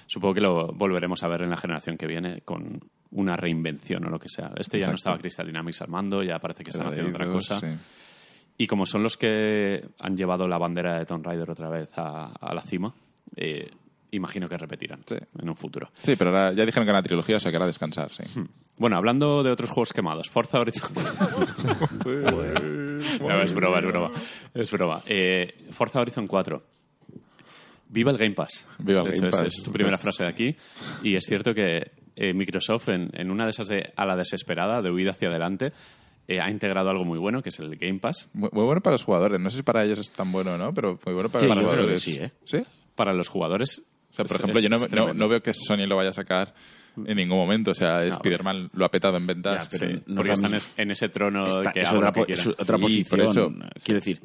Supongo 0.07 0.35
que 0.35 0.41
lo 0.41 0.69
volveremos 0.73 1.23
a 1.23 1.29
ver 1.29 1.43
en 1.43 1.51
la 1.51 1.57
generación 1.57 1.97
que 1.97 2.07
viene 2.07 2.41
con 2.43 2.81
una 3.13 3.37
reinvención 3.37 4.05
o 4.07 4.11
lo 4.11 4.19
que 4.19 4.29
sea. 4.29 4.53
Este 4.57 4.79
ya 4.81 4.89
no 4.89 4.95
estaba 4.95 5.19
Crystal 5.19 5.47
Dynamics 5.47 5.83
armando, 5.83 6.23
ya 6.23 6.39
parece 6.39 6.65
que 6.65 6.71
están 6.71 6.87
Era 6.87 6.93
haciendo 6.93 7.17
otra 7.17 7.27
cosa. 7.33 7.61
sí. 7.61 7.67
Y 8.59 8.67
como 8.67 8.85
son 8.85 9.03
los 9.03 9.17
que 9.17 9.83
han 10.01 10.17
llevado 10.17 10.47
la 10.47 10.59
bandera 10.59 10.99
de 10.99 11.07
Tomb 11.07 11.25
Raider 11.25 11.51
otra 11.51 11.71
vez 11.71 11.89
a, 11.97 12.27
a 12.33 12.55
la 12.55 12.61
cima, 12.61 12.93
eh, 13.37 13.71
imagino 14.11 14.49
que 14.51 14.59
repetirán 14.59 15.01
Sí. 15.07 15.15
en 15.41 15.49
un 15.49 15.57
futuro. 15.57 15.91
Sí, 16.03 16.15
pero 16.17 16.29
ahora 16.31 16.53
ya 16.53 16.67
dijeron 16.67 16.85
que 16.85 16.91
era 16.91 17.03
trilogía, 17.03 17.37
o 17.37 17.41
sea 17.41 17.51
que 17.51 17.57
era 17.57 17.67
descansar, 17.67 18.11
sí. 18.11 18.23
Bueno, 18.81 18.97
hablando 18.97 19.43
de 19.45 19.51
otros 19.53 19.71
juegos 19.71 19.93
quemados, 19.93 20.29
Forza 20.29 20.59
Horizon... 20.59 20.91
No, 23.21 23.43
es 23.43 23.53
broma, 23.55 23.79
es 23.79 23.85
broma. 23.87 24.11
Es 24.55 24.71
broma. 24.73 25.01
Eh, 25.07 25.55
Forza 25.71 26.01
Horizon 26.01 26.27
4. 26.27 26.63
Viva 27.89 28.11
el 28.11 28.19
Game 28.19 28.33
Pass. 28.35 28.67
Viva 28.79 29.01
el 29.01 29.07
De 29.09 29.11
hecho, 29.13 29.23
Game 29.23 29.29
es- 29.31 29.37
Pass. 29.37 29.47
Es, 29.59 29.63
tu 29.63 29.71
primera 29.73 29.99
frase 29.99 30.23
de 30.25 30.29
aquí. 30.29 30.57
Y 31.03 31.15
es 31.17 31.25
cierto 31.25 31.55
que 31.55 31.91
eh, 32.17 32.33
Microsoft, 32.35 32.89
en, 32.89 33.11
en 33.15 33.31
una 33.31 33.45
de 33.45 33.51
esas 33.51 33.69
de 33.69 33.93
a 33.97 34.05
la 34.07 34.17
desesperada, 34.17 34.81
de 34.83 34.91
huida 34.91 35.11
hacia 35.13 35.29
adelante, 35.29 35.73
eh, 36.29 36.41
ha 36.41 36.51
integrado 36.51 36.91
algo 36.91 37.05
muy 37.05 37.19
bueno, 37.19 37.43
que 37.43 37.49
es 37.51 37.59
el 37.59 37.77
Game 37.77 37.99
Pass. 37.99 38.29
Muy, 38.33 38.49
muy 38.53 38.65
bueno 38.65 38.81
para 38.81 38.95
los 38.95 39.05
jugadores. 39.05 39.41
No 39.41 39.51
sé 39.51 39.59
si 39.59 39.63
para 39.63 39.85
ellos 39.85 39.99
es 39.99 40.11
tan 40.11 40.31
bueno 40.33 40.55
o 40.55 40.59
no, 40.59 40.73
pero 40.73 40.99
muy 41.05 41.15
bueno 41.15 41.29
para 41.29 41.41
Sí, 41.43 41.49
los 41.49 41.57
yo 41.57 41.63
creo 41.63 41.71
que 41.71 41.77
jugadores. 41.77 42.03
sí, 42.03 42.17
¿eh? 42.19 42.31
¿Sí? 42.45 42.59
Para 42.95 43.13
los 43.13 43.29
jugadores. 43.29 43.83
O 44.11 44.15
sea, 44.15 44.25
por 44.25 44.37
es- 44.37 44.41
ejemplo, 44.41 44.59
es- 44.59 44.63
yo 44.63 44.69
no, 44.69 44.77
es 44.77 44.93
no- 44.93 45.15
no 45.15 45.29
veo 45.29 45.43
que 45.43 45.53
Sony 45.55 45.87
lo 45.87 45.97
vaya 45.97 46.11
a 46.11 46.15
sacar 46.15 46.55
en 46.97 47.17
ningún 47.17 47.37
momento. 47.39 47.71
O 47.73 47.75
sea, 47.75 47.99
No, 47.99 48.05
Spider-Man 48.05 48.71
lo 48.73 48.85
ha 48.85 48.91
petado 48.91 49.17
en 49.17 49.27
ventas. 49.27 49.65
Ya, 49.65 49.79
pero 49.79 49.93
Sí, 49.93 50.03
no 50.07 50.17
porque 50.17 50.33
están 50.33 50.53
en 50.77 50.91
ese 50.91 51.09
trono 51.09 51.47
Está- 51.59 51.73
que 51.73 51.83
es 51.83 51.93
otra, 51.93 52.13
que 52.13 52.33
es 52.33 52.47
otra 52.47 52.77
Sí, 52.77 52.83
posición. 52.83 53.09
por 53.09 53.21
eso. 53.21 53.53
Quiero 53.85 54.01
decir, 54.01 54.21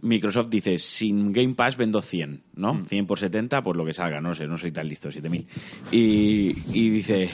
Microsoft 0.00 0.48
dice, 0.48 0.78
sin 0.78 1.32
Game 1.32 1.54
Pass 1.54 1.76
vendo 1.76 2.00
100, 2.00 2.42
¿no? 2.54 2.74
Mm. 2.74 2.84
100 2.86 3.06
por 3.06 3.18
70, 3.18 3.62
por 3.62 3.76
lo 3.76 3.84
que 3.84 3.92
salga, 3.94 4.20
no 4.20 4.34
sé, 4.34 4.46
no 4.46 4.56
soy 4.56 4.70
tan 4.70 4.88
listo, 4.88 5.10
7000. 5.10 5.46
Y, 5.90 6.54
y 6.72 6.90
dice, 6.90 7.28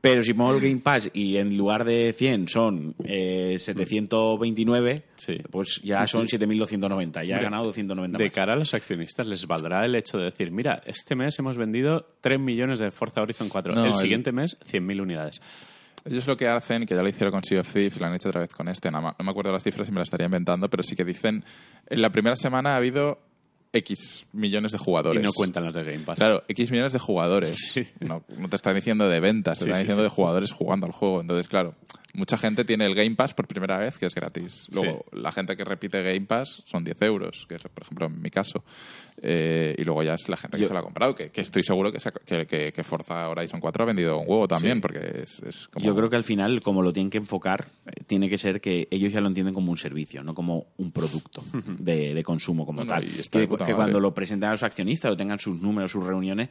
pero 0.00 0.22
si 0.22 0.32
pongo 0.32 0.54
el 0.54 0.60
Game 0.60 0.80
Pass 0.80 1.10
y 1.12 1.36
en 1.36 1.56
lugar 1.56 1.84
de 1.84 2.14
100 2.16 2.48
son 2.48 2.94
eh, 3.04 3.56
729, 3.58 5.02
Sí. 5.16 5.38
pues 5.50 5.80
ya 5.84 6.06
son 6.06 6.26
7290, 6.28 7.24
ya 7.24 7.28
he 7.28 7.32
Hombre, 7.34 7.44
ganado 7.44 7.64
290 7.66 8.18
De 8.18 8.24
más. 8.24 8.34
cara 8.34 8.52
a 8.54 8.56
los 8.56 8.72
accionistas 8.74 9.26
les 9.26 9.46
valdrá 9.46 9.84
el 9.84 9.94
hecho 9.94 10.18
de 10.18 10.24
decir, 10.24 10.50
mira, 10.50 10.80
este 10.86 11.14
mes 11.14 11.38
hemos 11.38 11.56
vendido 11.56 12.06
3 12.20 12.40
millones 12.40 12.78
de 12.78 12.90
Forza 12.90 13.22
Horizon 13.22 13.48
4, 13.48 13.74
No, 13.74 13.84
el 13.84 13.90
el- 13.90 13.96
siguiente 13.96 14.32
mes 14.32 14.56
100.000 14.70 15.00
unidades. 15.00 15.40
Ellos 16.06 16.26
lo 16.26 16.34
que 16.34 16.48
hacen, 16.48 16.86
que 16.86 16.94
ya 16.94 17.02
lo 17.02 17.08
hicieron 17.10 17.30
con 17.32 17.44
Sea 17.44 17.60
of 17.60 17.70
Thieves, 17.70 18.00
lo 18.00 18.06
han 18.06 18.14
hecho 18.14 18.30
otra 18.30 18.40
vez 18.40 18.50
con 18.54 18.68
este, 18.68 18.90
no 18.90 19.02
me 19.02 19.30
acuerdo 19.30 19.52
las 19.52 19.62
cifras 19.62 19.86
y 19.88 19.92
me 19.92 19.98
las 19.98 20.06
estaría 20.06 20.24
inventando, 20.24 20.70
pero 20.70 20.82
sí 20.82 20.96
que 20.96 21.04
dicen, 21.04 21.44
en 21.90 22.00
la 22.00 22.08
primera 22.10 22.36
semana 22.36 22.70
ha 22.72 22.76
habido 22.76 23.18
X 23.72 24.26
millones 24.32 24.72
de 24.72 24.76
Y 24.78 24.80
jugadores. 24.84 25.22
no 25.22 25.30
cuentan 25.32 25.64
los 25.64 25.74
de 25.74 25.84
Game 25.84 26.04
Pass. 26.04 26.18
Claro, 26.18 26.42
X 26.48 26.70
millones 26.70 26.92
de 26.92 26.98
jugadores. 26.98 27.72
No, 28.00 28.24
no 28.36 28.48
te 28.48 28.56
están 28.56 28.74
diciendo 28.74 29.08
de 29.08 29.20
ventas, 29.20 29.58
te 29.58 29.64
Sí, 29.64 29.70
están 29.70 29.82
diciendo 29.82 30.02
sí. 30.02 30.10
de 30.10 30.14
jugadores 30.14 30.52
jugando 30.52 30.86
al 30.86 30.92
juego. 30.92 31.20
Entonces, 31.20 31.46
claro, 31.48 31.74
mucha 32.14 32.36
gente 32.36 32.64
tiene 32.64 32.86
el 32.86 32.94
Game 32.94 33.14
Pass 33.16 33.34
por 33.34 33.46
primera 33.46 33.78
vez, 33.78 33.98
que 33.98 34.06
es 34.06 34.14
gratis. 34.14 34.66
Luego, 34.72 35.04
la 35.12 35.32
gente 35.32 35.56
que 35.56 35.64
repite 35.64 36.02
Game 36.02 36.26
Pass 36.26 36.62
son 36.66 36.84
10 36.84 37.00
euros, 37.02 37.46
que 37.48 37.56
es, 37.56 37.62
por 37.62 37.82
ejemplo, 37.82 38.06
en 38.06 38.20
mi 38.20 38.30
caso. 38.30 38.64
Eh, 39.22 39.74
y 39.76 39.84
luego 39.84 40.02
ya 40.02 40.14
es 40.14 40.28
la 40.30 40.36
gente 40.36 40.56
que 40.56 40.62
Yo- 40.62 40.68
se 40.68 40.72
lo 40.72 40.80
ha 40.80 40.82
comprado, 40.82 41.14
que, 41.14 41.28
que 41.30 41.42
estoy 41.42 41.62
seguro 41.62 41.92
que, 41.92 42.00
se 42.00 42.10
que, 42.24 42.46
que- 42.46 42.72
que 42.72 42.84
Forza 42.84 43.28
Horizon 43.28 43.60
4 43.60 43.82
ha 43.82 43.86
vendido 43.86 44.18
un 44.18 44.24
huevo 44.26 44.48
también, 44.48 44.76
Sí. 44.76 44.80
porque 44.80 44.98
es, 45.24 45.40
es 45.40 45.68
como... 45.68 45.84
Yo 45.84 45.94
creo 45.94 46.08
que 46.08 46.16
al 46.16 46.24
final, 46.24 46.60
como 46.62 46.80
lo 46.82 46.92
tienen 46.92 47.10
que 47.10 47.18
enfocar, 47.18 47.66
tiene 48.06 48.30
que 48.30 48.38
ser 48.38 48.60
que 48.62 48.88
ellos 48.90 49.12
ya 49.12 49.20
lo 49.20 49.28
entienden 49.28 49.52
como 49.54 49.70
un 49.70 49.76
servicio, 49.76 50.22
no 50.22 50.34
como 50.34 50.68
un 50.78 50.90
producto 50.90 51.44
de, 51.78 52.14
de 52.14 52.22
consumo 52.24 52.64
como 52.64 52.80
No, 52.80 52.84
no, 52.86 52.92
tal. 52.94 53.04
de 53.04 53.46
que, 53.48 53.64
que 53.66 53.74
cuando 53.74 54.00
lo 54.00 54.14
presenten 54.14 54.48
a 54.48 54.52
los 54.52 54.62
accionistas 54.62 55.12
o 55.12 55.16
tengan 55.16 55.38
sus 55.38 55.60
números, 55.60 55.90
sus 55.92 56.04
reuniones, 56.06 56.48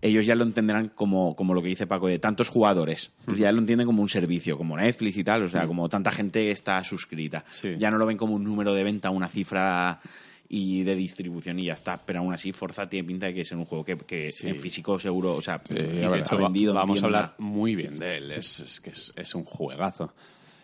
ellos 0.00 0.24
ya 0.26 0.34
lo 0.34 0.44
entenderán 0.44 0.88
como, 0.94 1.34
como 1.36 1.52
lo 1.54 1.62
que 1.62 1.68
dice 1.68 1.86
Paco, 1.86 2.08
de 2.08 2.18
tantos 2.18 2.48
jugadores. 2.48 3.10
Ya 3.36 3.52
lo 3.52 3.58
entienden 3.60 3.86
como 3.86 4.00
un 4.02 4.08
servicio, 4.08 4.56
como 4.56 4.76
Netflix 4.76 4.95
y 5.00 5.24
tal, 5.24 5.42
o 5.44 5.48
sea, 5.48 5.66
como 5.66 5.88
tanta 5.88 6.10
gente 6.10 6.50
está 6.50 6.82
suscrita. 6.84 7.44
Sí. 7.50 7.74
Ya 7.78 7.90
no 7.90 7.98
lo 7.98 8.06
ven 8.06 8.16
como 8.16 8.34
un 8.34 8.44
número 8.44 8.72
de 8.74 8.82
venta, 8.84 9.10
una 9.10 9.28
cifra 9.28 10.00
y 10.48 10.84
de 10.84 10.94
distribución 10.94 11.58
y 11.58 11.64
ya 11.66 11.72
está. 11.74 11.98
Pero 12.04 12.20
aún 12.20 12.32
así, 12.32 12.52
Forza 12.52 12.88
tiene 12.88 13.06
pinta 13.08 13.26
de 13.26 13.34
que 13.34 13.40
es 13.40 13.52
un 13.52 13.64
juego 13.64 13.84
que, 13.84 13.96
que 13.96 14.30
Sí. 14.32 14.48
en 14.48 14.60
físico 14.60 14.98
seguro, 15.00 15.34
o 15.34 15.42
sea, 15.42 15.60
Sí, 15.68 15.74
de 15.74 15.98
hecho, 16.06 16.14
hecho, 16.14 16.36
va- 16.36 16.42
vendido 16.44 16.70
en 16.72 16.76
vamos 16.76 17.02
a 17.02 17.06
hablar 17.06 17.34
muy 17.38 17.74
bien 17.74 17.98
de 17.98 18.16
él. 18.18 18.30
Es, 18.32 18.60
es 18.60 18.80
que 18.80 18.90
es, 18.90 19.12
es 19.16 19.34
un 19.34 19.44
juegazo. 19.44 20.12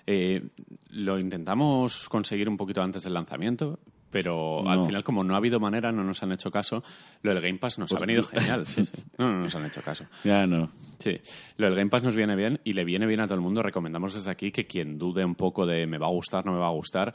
Eh, 0.07 0.43
lo 0.91 1.19
intentamos 1.19 2.09
conseguir 2.09 2.49
un 2.49 2.57
poquito 2.57 2.83
antes 2.83 3.03
del 3.05 3.15
lanzamiento, 3.15 3.79
pero 4.13 4.69
al 4.69 4.85
final, 4.87 5.03
como 5.03 5.25
no 5.25 5.35
ha 5.35 5.39
habido 5.39 5.59
manera, 5.59 5.91
no 5.91 6.05
nos 6.05 6.23
han 6.23 6.33
hecho 6.33 6.51
caso. 6.51 6.85
Lo 7.23 7.33
del 7.33 7.43
Game 7.43 7.59
Pass 7.59 7.79
nos 7.79 7.91
ha 7.93 7.99
venido 7.99 8.23
genial. 8.23 8.67
Sí, 8.67 8.85
sí. 8.85 8.93
No, 9.19 9.33
no 9.33 9.41
nos 9.41 9.55
han 9.55 9.65
hecho 9.65 9.81
caso. 9.83 10.05
Ya 10.23 10.47
no. 10.47 10.71
Sí, 10.99 11.19
lo 11.57 11.67
del 11.67 11.77
Game 11.77 11.91
Pass 11.91 12.03
nos 12.03 12.15
viene 12.15 12.37
bien 12.37 12.61
y 12.63 12.75
le 12.75 12.85
viene 12.85 13.07
bien 13.07 13.21
a 13.21 13.25
todo 13.25 13.37
el 13.37 13.41
mundo. 13.41 13.63
Recomendamos 13.63 14.15
desde 14.15 14.31
aquí 14.31 14.53
que 14.53 14.67
quien 14.67 14.99
dude 14.99 15.25
un 15.25 15.35
poco 15.35 15.65
de 15.65 15.87
me 15.87 15.97
va 15.97 16.07
a 16.07 16.11
gustar, 16.11 16.45
no 16.45 16.53
me 16.53 16.59
va 16.59 16.69
a 16.69 16.73
gustar, 16.73 17.15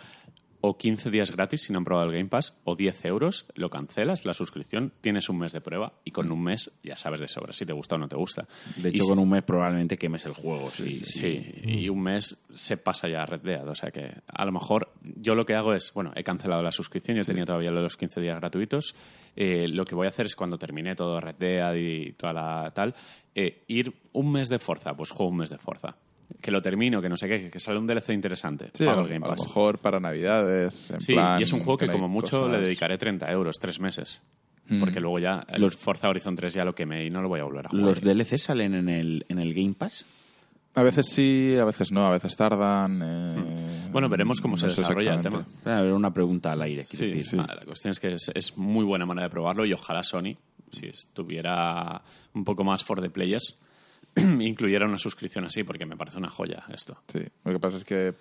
o 0.62 0.78
15 0.78 1.12
días 1.12 1.32
gratis 1.32 1.62
si 1.62 1.72
no 1.72 1.78
han 1.80 1.84
probado 1.86 2.08
el 2.08 2.14
Game 2.18 2.30
Pass, 2.30 2.58
o 2.64 2.76
10 2.76 3.06
euros, 3.06 3.46
lo 3.56 3.70
cancelas, 3.70 4.26
la 4.26 4.34
suscripción, 4.34 4.92
tienes 5.02 5.30
un 5.30 5.38
mes 5.38 5.52
de 5.52 5.62
prueba 5.62 5.94
y 6.04 6.12
con 6.12 6.32
un 6.32 6.42
mes 6.44 6.72
ya 6.84 6.98
sabes 6.98 7.22
de 7.22 7.28
sobra 7.28 7.54
si 7.54 7.66
te 7.66 7.74
gusta 7.74 7.96
o 7.96 7.98
no 7.98 8.08
te 8.08 8.16
gusta. 8.16 8.48
De 8.78 8.90
hecho, 8.90 9.04
si- 9.04 9.10
con 9.10 9.20
un 9.20 9.30
mes 9.30 9.44
probablemente 9.44 9.98
quemes 9.98 10.26
el 10.26 10.34
juego. 10.34 10.70
Sí, 10.72 11.02
Sí, 11.04 11.44
y 11.64 11.90
un 11.90 12.02
mes 12.02 12.44
se 12.54 12.78
pasa 12.78 13.08
ya 13.08 13.24
a 13.24 13.26
Red 13.26 13.42
Dead. 13.42 13.68
O 13.68 13.76
sea 13.76 13.92
que 13.92 14.12
a 14.28 14.46
lo 14.46 14.52
mejor 14.52 14.92
yo 15.02 15.36
lo 15.36 15.46
que 15.46 15.54
hago 15.56 15.74
es, 15.74 15.92
bueno, 15.94 16.12
he 16.16 16.24
cancelado 16.24 16.62
la 16.64 16.72
suscripción, 16.72 17.18
yo 17.18 17.24
tenía 17.24 17.46
todavía 17.46 17.70
lo 17.72 17.78
de 17.78 17.84
los 17.84 17.98
15 17.98 18.20
días 18.22 18.40
gratuitos. 18.40 18.96
Eh, 19.36 19.68
lo 19.68 19.86
que 19.86 19.94
voy 19.96 20.08
a 20.08 20.10
hacer 20.10 20.26
es 20.26 20.36
cuando 20.36 20.58
termine 20.58 20.96
todo 20.96 21.20
Red 21.22 21.36
Dead 21.36 21.76
y 21.76 22.14
toda 22.14 22.34
la 22.34 22.72
tal, 22.74 22.96
eh, 23.36 23.64
ir 23.68 23.94
un 24.14 24.32
mes 24.32 24.50
de 24.50 24.58
Forza, 24.58 24.96
pues 24.96 25.12
juego 25.12 25.32
un 25.32 25.38
mes 25.38 25.50
de 25.52 25.60
Forza. 25.60 25.96
Que 26.42 26.52
lo 26.52 26.62
termino, 26.62 27.02
que 27.02 27.10
no 27.10 27.16
sé 27.18 27.28
qué, 27.28 27.50
que 27.50 27.60
sale 27.60 27.80
un 27.80 27.88
DLC 27.88 28.10
interesante. 28.10 28.70
Sí, 28.74 28.84
pago 28.86 29.02
el 29.02 29.08
Game 29.08 29.26
a 29.26 29.30
lo 29.30 29.36
Pass. 29.36 29.48
mejor 29.48 29.80
para 29.80 30.00
Navidades, 30.00 30.90
en 30.92 31.02
Sí, 31.02 31.14
plan, 31.14 31.40
y 31.40 31.44
es 31.44 31.54
un 31.54 31.60
juego 31.62 31.78
que 31.78 31.88
como 31.88 32.08
mucho 32.10 32.48
le 32.50 32.60
dedicaré 32.60 32.98
30 32.98 33.32
euros, 33.32 33.56
tres 33.60 33.80
meses. 33.80 34.22
Mm. 34.70 34.80
Porque 34.82 35.00
luego 35.00 35.20
ya 35.20 35.46
el 35.48 35.62
Los- 35.62 35.78
Forza 35.78 36.10
Horizon 36.10 36.36
3 36.36 36.54
ya 36.54 36.66
lo 36.66 36.76
quemé 36.76 37.06
y 37.06 37.10
no 37.10 37.22
lo 37.22 37.30
voy 37.30 37.40
a 37.40 37.46
volver 37.46 37.68
a 37.68 37.70
jugar. 37.70 37.86
¿Los 37.86 38.02
DLC 38.02 38.38
salen 38.38 38.76
en 38.76 38.90
el, 38.90 39.26
en 39.30 39.40
el 39.40 39.54
Game 39.54 39.74
Pass? 39.74 40.06
A 40.76 40.84
veces 40.84 41.08
sí, 41.08 41.56
a 41.60 41.64
veces 41.66 41.92
no, 41.92 42.06
a 42.06 42.12
veces 42.12 42.36
tardan. 42.36 43.02
eh, 43.04 43.90
Bueno, 43.92 44.10
veremos 44.10 44.42
cómo 44.42 44.58
se 44.58 44.68
no 44.68 44.74
desarrolla 44.74 45.14
el 45.16 45.22
tema. 45.22 45.46
A 45.66 45.82
ver, 45.82 45.94
una 45.94 46.14
pregunta 46.14 46.52
al 46.52 46.62
aire. 46.62 46.84
Sí, 46.84 47.14
decir. 47.14 47.40
ah, 47.40 47.56
la 47.56 47.66
cuestión 47.66 47.92
es 47.92 48.00
que 48.00 48.14
es, 48.14 48.30
es 48.36 48.58
muy 48.58 48.84
buena 48.86 49.06
manera 49.06 49.28
de 49.28 49.32
probarlo 49.32 49.66
y 49.66 49.72
ojalá 49.74 50.04
Sony, 50.04 50.36
si 50.72 50.88
estuviera 50.88 52.02
un 52.34 52.44
poco 52.44 52.64
más 52.64 52.84
for 52.84 53.02
the 53.02 53.10
players, 53.10 53.56
incluyera 54.42 54.86
una 54.86 54.98
suscripción 54.98 55.46
así, 55.46 55.64
porque 55.64 55.86
me 55.86 55.96
parece 55.98 56.18
una 56.18 56.30
joya 56.30 56.64
esto. 56.74 56.98
Sí, 57.08 57.20
lo 57.46 57.52
que 57.54 57.60
pasa 57.60 57.78
es 57.78 57.86
que 57.86 58.14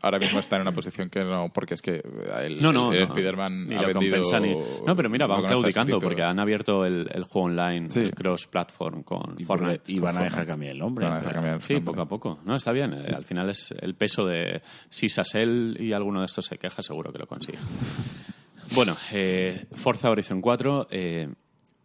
ahora 0.00 0.18
mismo 0.18 0.38
está 0.40 0.56
en 0.56 0.62
una 0.62 0.72
posición 0.72 1.08
que 1.10 1.20
no, 1.24 1.50
porque 1.52 1.74
es 1.74 1.82
que 1.82 2.02
el, 2.42 2.60
No, 2.60 2.72
no, 2.72 2.92
el 2.92 3.00
no. 3.00 3.04
Spider-Man 3.06 3.68
ha 3.72 3.82
lo 3.82 3.88
vendido... 3.88 4.16
compensa 4.16 4.40
ni- 4.40 4.54
No, 4.86 4.96
pero 4.96 5.08
mira, 5.10 5.26
van 5.26 5.44
claudicando 5.44 5.98
porque 5.98 6.22
han 6.22 6.38
abierto 6.38 6.84
el, 6.84 7.08
el 7.12 7.24
juego 7.24 7.46
online, 7.48 7.90
Sí. 7.90 8.00
el 8.00 8.14
cross-platform 8.14 9.02
con 9.02 9.36
Y, 9.38 9.44
Fortnite. 9.44 9.82
y 9.92 9.98
van 9.98 10.16
a 10.18 10.24
dejar 10.24 10.46
cambiar 10.46 10.72
el 10.72 10.78
nombre. 10.78 11.04
Van 11.06 11.14
a 11.14 11.18
dejar 11.18 11.34
cambiar 11.34 11.54
el 11.56 11.62
Sí, 11.62 11.74
nombre. 11.74 11.92
poco 11.92 12.02
a 12.02 12.08
poco. 12.08 12.38
No, 12.44 12.54
está 12.56 12.72
bien. 12.72 12.92
Eh, 12.94 13.12
al 13.14 13.24
final 13.24 13.48
es 13.50 13.72
el 13.78 13.94
peso 13.94 14.26
de... 14.26 14.62
Si 14.88 15.08
Sassel 15.08 15.76
y 15.78 15.92
alguno 15.92 16.20
de 16.20 16.26
estos 16.26 16.46
se 16.46 16.58
queja, 16.58 16.82
seguro 16.82 17.12
que 17.12 17.18
lo 17.18 17.26
consigue. 17.26 17.58
bueno, 18.74 18.96
eh, 19.12 19.66
Forza 19.74 20.10
Horizon 20.10 20.40
4 20.40 20.88
eh, 20.90 21.28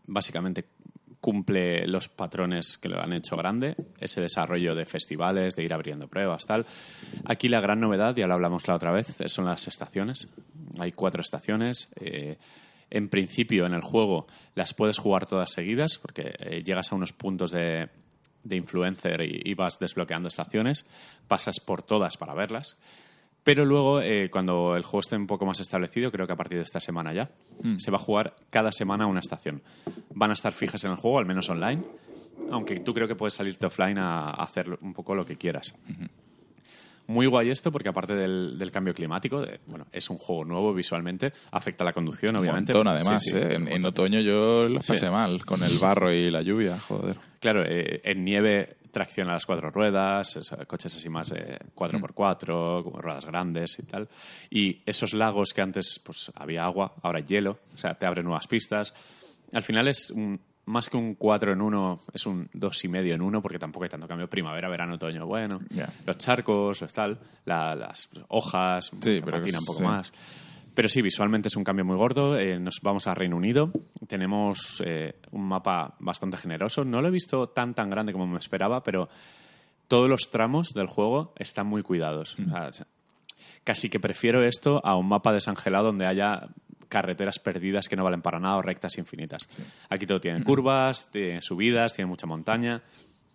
básicamente 0.07 0.65
cumple 1.21 1.85
los 1.87 2.07
patrones 2.07 2.77
que 2.77 2.89
lo 2.89 3.01
han 3.01 3.13
hecho 3.13 3.35
grande, 3.35 3.75
ese 3.99 4.21
desarrollo 4.21 4.73
de 4.75 4.85
festivales, 4.85 5.55
de 5.55 5.63
ir 5.63 5.73
abriendo 5.73 6.07
pruebas, 6.07 6.45
tal. 6.45 6.65
Aquí 7.25 7.47
la 7.47 7.61
gran 7.61 7.79
novedad, 7.79 8.15
ya 8.15 8.27
lo 8.27 8.35
hablamos 8.35 8.67
la 8.67 8.75
otra 8.75 8.91
vez, 8.91 9.15
son 9.25 9.45
las 9.45 9.67
estaciones. 9.67 10.27
Hay 10.79 10.91
cuatro 10.91 11.21
estaciones. 11.21 11.89
eh, 11.99 12.37
en 12.91 13.09
principio, 13.09 13.65
en 13.65 13.73
el 13.73 13.81
juego 13.81 14.25
las 14.55 14.73
puedes 14.73 14.97
jugar 14.97 15.27
todas 15.27 15.51
seguidas, 15.51 15.99
porque 16.01 16.33
eh, 16.39 16.63
llegas 16.63 16.91
a 16.91 16.95
unos 16.95 17.13
puntos 17.13 17.51
de, 17.51 17.89
de 18.43 18.55
influencer 18.55 19.21
y, 19.21 19.41
y 19.45 19.53
vas 19.53 19.77
desbloqueando 19.79 20.27
estaciones, 20.27 20.87
pasas 21.27 21.59
por 21.59 21.83
todas 21.83 22.17
para 22.17 22.33
verlas. 22.33 22.77
Pero 23.51 23.65
luego, 23.65 23.99
eh, 24.01 24.29
cuando 24.29 24.75
el 24.75 24.83
juego 24.83 24.99
esté 24.99 25.15
un 25.15 25.25
poco 25.25 25.43
más 25.45 25.59
establecido, 25.59 26.11
creo 26.11 26.27
que 26.27 26.33
a 26.33 26.35
partir 26.35 26.59
de 26.59 26.63
esta 26.63 26.79
semana 26.79 27.13
ya, 27.13 27.31
se 27.77 27.89
va 27.89 27.97
a 27.97 27.99
jugar 27.99 28.35
cada 28.51 28.71
semana 28.71 29.07
una 29.07 29.19
estación. 29.21 29.61
Van 30.13 30.29
a 30.29 30.33
estar 30.33 30.53
fijas 30.53 30.83
en 30.83 30.91
el 30.91 30.97
juego, 30.97 31.17
al 31.17 31.25
menos 31.25 31.49
online, 31.49 31.81
aunque 32.51 32.79
tú 32.81 32.93
creo 32.93 33.07
que 33.07 33.15
puedes 33.15 33.33
salirte 33.33 33.65
offline 33.65 33.97
a, 33.97 34.29
a 34.29 34.43
hacer 34.43 34.77
un 34.81 34.93
poco 34.93 35.15
lo 35.15 35.25
que 35.25 35.35
quieras. 35.35 35.73
Muy 37.07 37.25
guay 37.25 37.49
esto 37.49 37.71
porque 37.71 37.89
aparte 37.89 38.13
del, 38.13 38.59
del 38.59 38.69
cambio 38.71 38.93
climático, 38.93 39.41
de- 39.41 39.59
bueno, 39.65 39.87
es 39.91 40.07
un 40.11 40.19
juego 40.19 40.45
nuevo 40.45 40.71
visualmente, 40.75 41.33
afecta 41.51 41.83
la 41.83 41.91
conducción, 41.91 42.35
Un 42.35 42.41
obviamente. 42.41 42.71
montón, 42.71 42.87
además, 42.93 43.23
Sí, 43.23 43.31
sí, 43.31 43.37
¿eh? 43.37 43.57
un 43.57 43.67
En, 43.67 43.83
otoño 43.83 44.19
yo 44.19 44.69
lo 44.69 44.79
Sí. 44.83 44.91
pasé 44.93 45.09
mal, 45.09 45.43
con 45.43 45.63
el 45.63 45.75
barro 45.79 46.13
y 46.13 46.29
la 46.29 46.43
lluvia, 46.43 46.77
joder. 46.79 47.17
Claro, 47.39 47.63
eh, 47.65 48.01
en 48.03 48.23
nieve 48.23 48.75
tracciona 48.91 49.33
las 49.33 49.45
cuatro 49.45 49.69
ruedas, 49.69 50.35
o 50.37 50.43
sea, 50.43 50.65
coches 50.65 50.95
así 50.95 51.09
más 51.09 51.31
eh, 51.31 51.57
4x4, 51.75 52.83
como 52.83 53.01
ruedas 53.01 53.25
grandes 53.25 53.77
y 53.79 53.83
tal. 53.83 54.07
Y 54.49 54.81
esos 54.85 55.13
lagos 55.13 55.53
que 55.53 55.61
antes 55.61 55.99
pues 56.03 56.31
había 56.35 56.63
agua, 56.65 56.93
ahora 57.01 57.19
hay 57.19 57.25
hielo, 57.25 57.59
o 57.73 57.77
sea, 57.77 57.93
te 57.95 58.05
abre 58.05 58.23
nuevas 58.23 58.47
pistas. 58.47 58.93
Al 59.53 59.63
final 59.63 59.87
es 59.87 60.11
un- 60.11 60.39
más 60.65 60.87
que 60.87 60.97
un 60.97 61.15
4 61.15 61.53
en 61.53 61.61
1, 61.61 62.01
es 62.13 62.27
un 62.27 62.47
2 62.53 62.83
y 62.83 62.87
medio 62.89 63.15
en 63.15 63.21
1, 63.21 63.41
porque 63.41 63.57
tampoco 63.57 63.85
hay 63.85 63.89
tanto 63.89 64.07
cambio. 64.07 64.29
Primavera, 64.29 64.69
verano, 64.69 64.93
otoño, 64.95 65.25
bueno. 65.25 65.57
Los 66.05 66.17
charcos, 66.19 66.81
los 66.81 66.93
tal, 66.93 67.17
la- 67.45 67.73
las 67.75 68.07
hojas, 68.27 68.91
Sí, 69.01 69.19
pero 69.25 69.39
patina 69.39 69.57
un 69.59 69.65
poco 69.65 69.79
sí. 69.79 69.85
más. 69.85 70.13
Pero 70.79 70.87
sí, 70.87 71.01
visualmente 71.01 71.49
es 71.49 71.57
un 71.57 71.65
cambio 71.65 71.83
muy 71.83 71.97
gordo. 71.97 72.39
Eh, 72.39 72.57
nos 72.57 72.79
vamos 72.81 73.05
a 73.05 73.13
Reino 73.13 73.35
Unido. 73.35 73.69
Tenemos 74.07 74.81
eh, 74.85 75.15
un 75.31 75.45
mapa 75.45 75.97
bastante 75.99 76.37
generoso. 76.37 76.85
No 76.85 77.01
lo 77.01 77.09
he 77.09 77.11
visto 77.11 77.49
tan 77.49 77.73
tan 77.73 77.89
grande 77.89 78.13
como 78.13 78.25
me 78.25 78.39
esperaba, 78.39 78.81
pero 78.81 79.09
todos 79.89 80.09
los 80.09 80.29
tramos 80.29 80.73
del 80.73 80.87
juego 80.87 81.33
están 81.37 81.67
muy 81.67 81.83
cuidados. 81.83 82.39
Mm. 82.39 82.53
O 82.53 82.71
sea, 82.71 82.87
casi 83.65 83.89
que 83.89 83.99
prefiero 83.99 84.41
esto 84.41 84.79
a 84.85 84.95
un 84.95 85.09
mapa 85.09 85.33
desangelado 85.33 85.87
donde 85.87 86.05
haya 86.05 86.47
carreteras 86.87 87.39
perdidas 87.39 87.89
que 87.89 87.97
no 87.97 88.05
valen 88.05 88.21
para 88.21 88.39
nada 88.39 88.55
o 88.55 88.61
rectas 88.61 88.97
infinitas. 88.97 89.49
Aquí 89.89 90.05
todo 90.05 90.21
tiene 90.21 90.45
curvas, 90.45 91.11
tiene 91.11 91.41
subidas, 91.41 91.93
tiene 91.93 92.07
mucha 92.07 92.25
montaña. 92.25 92.81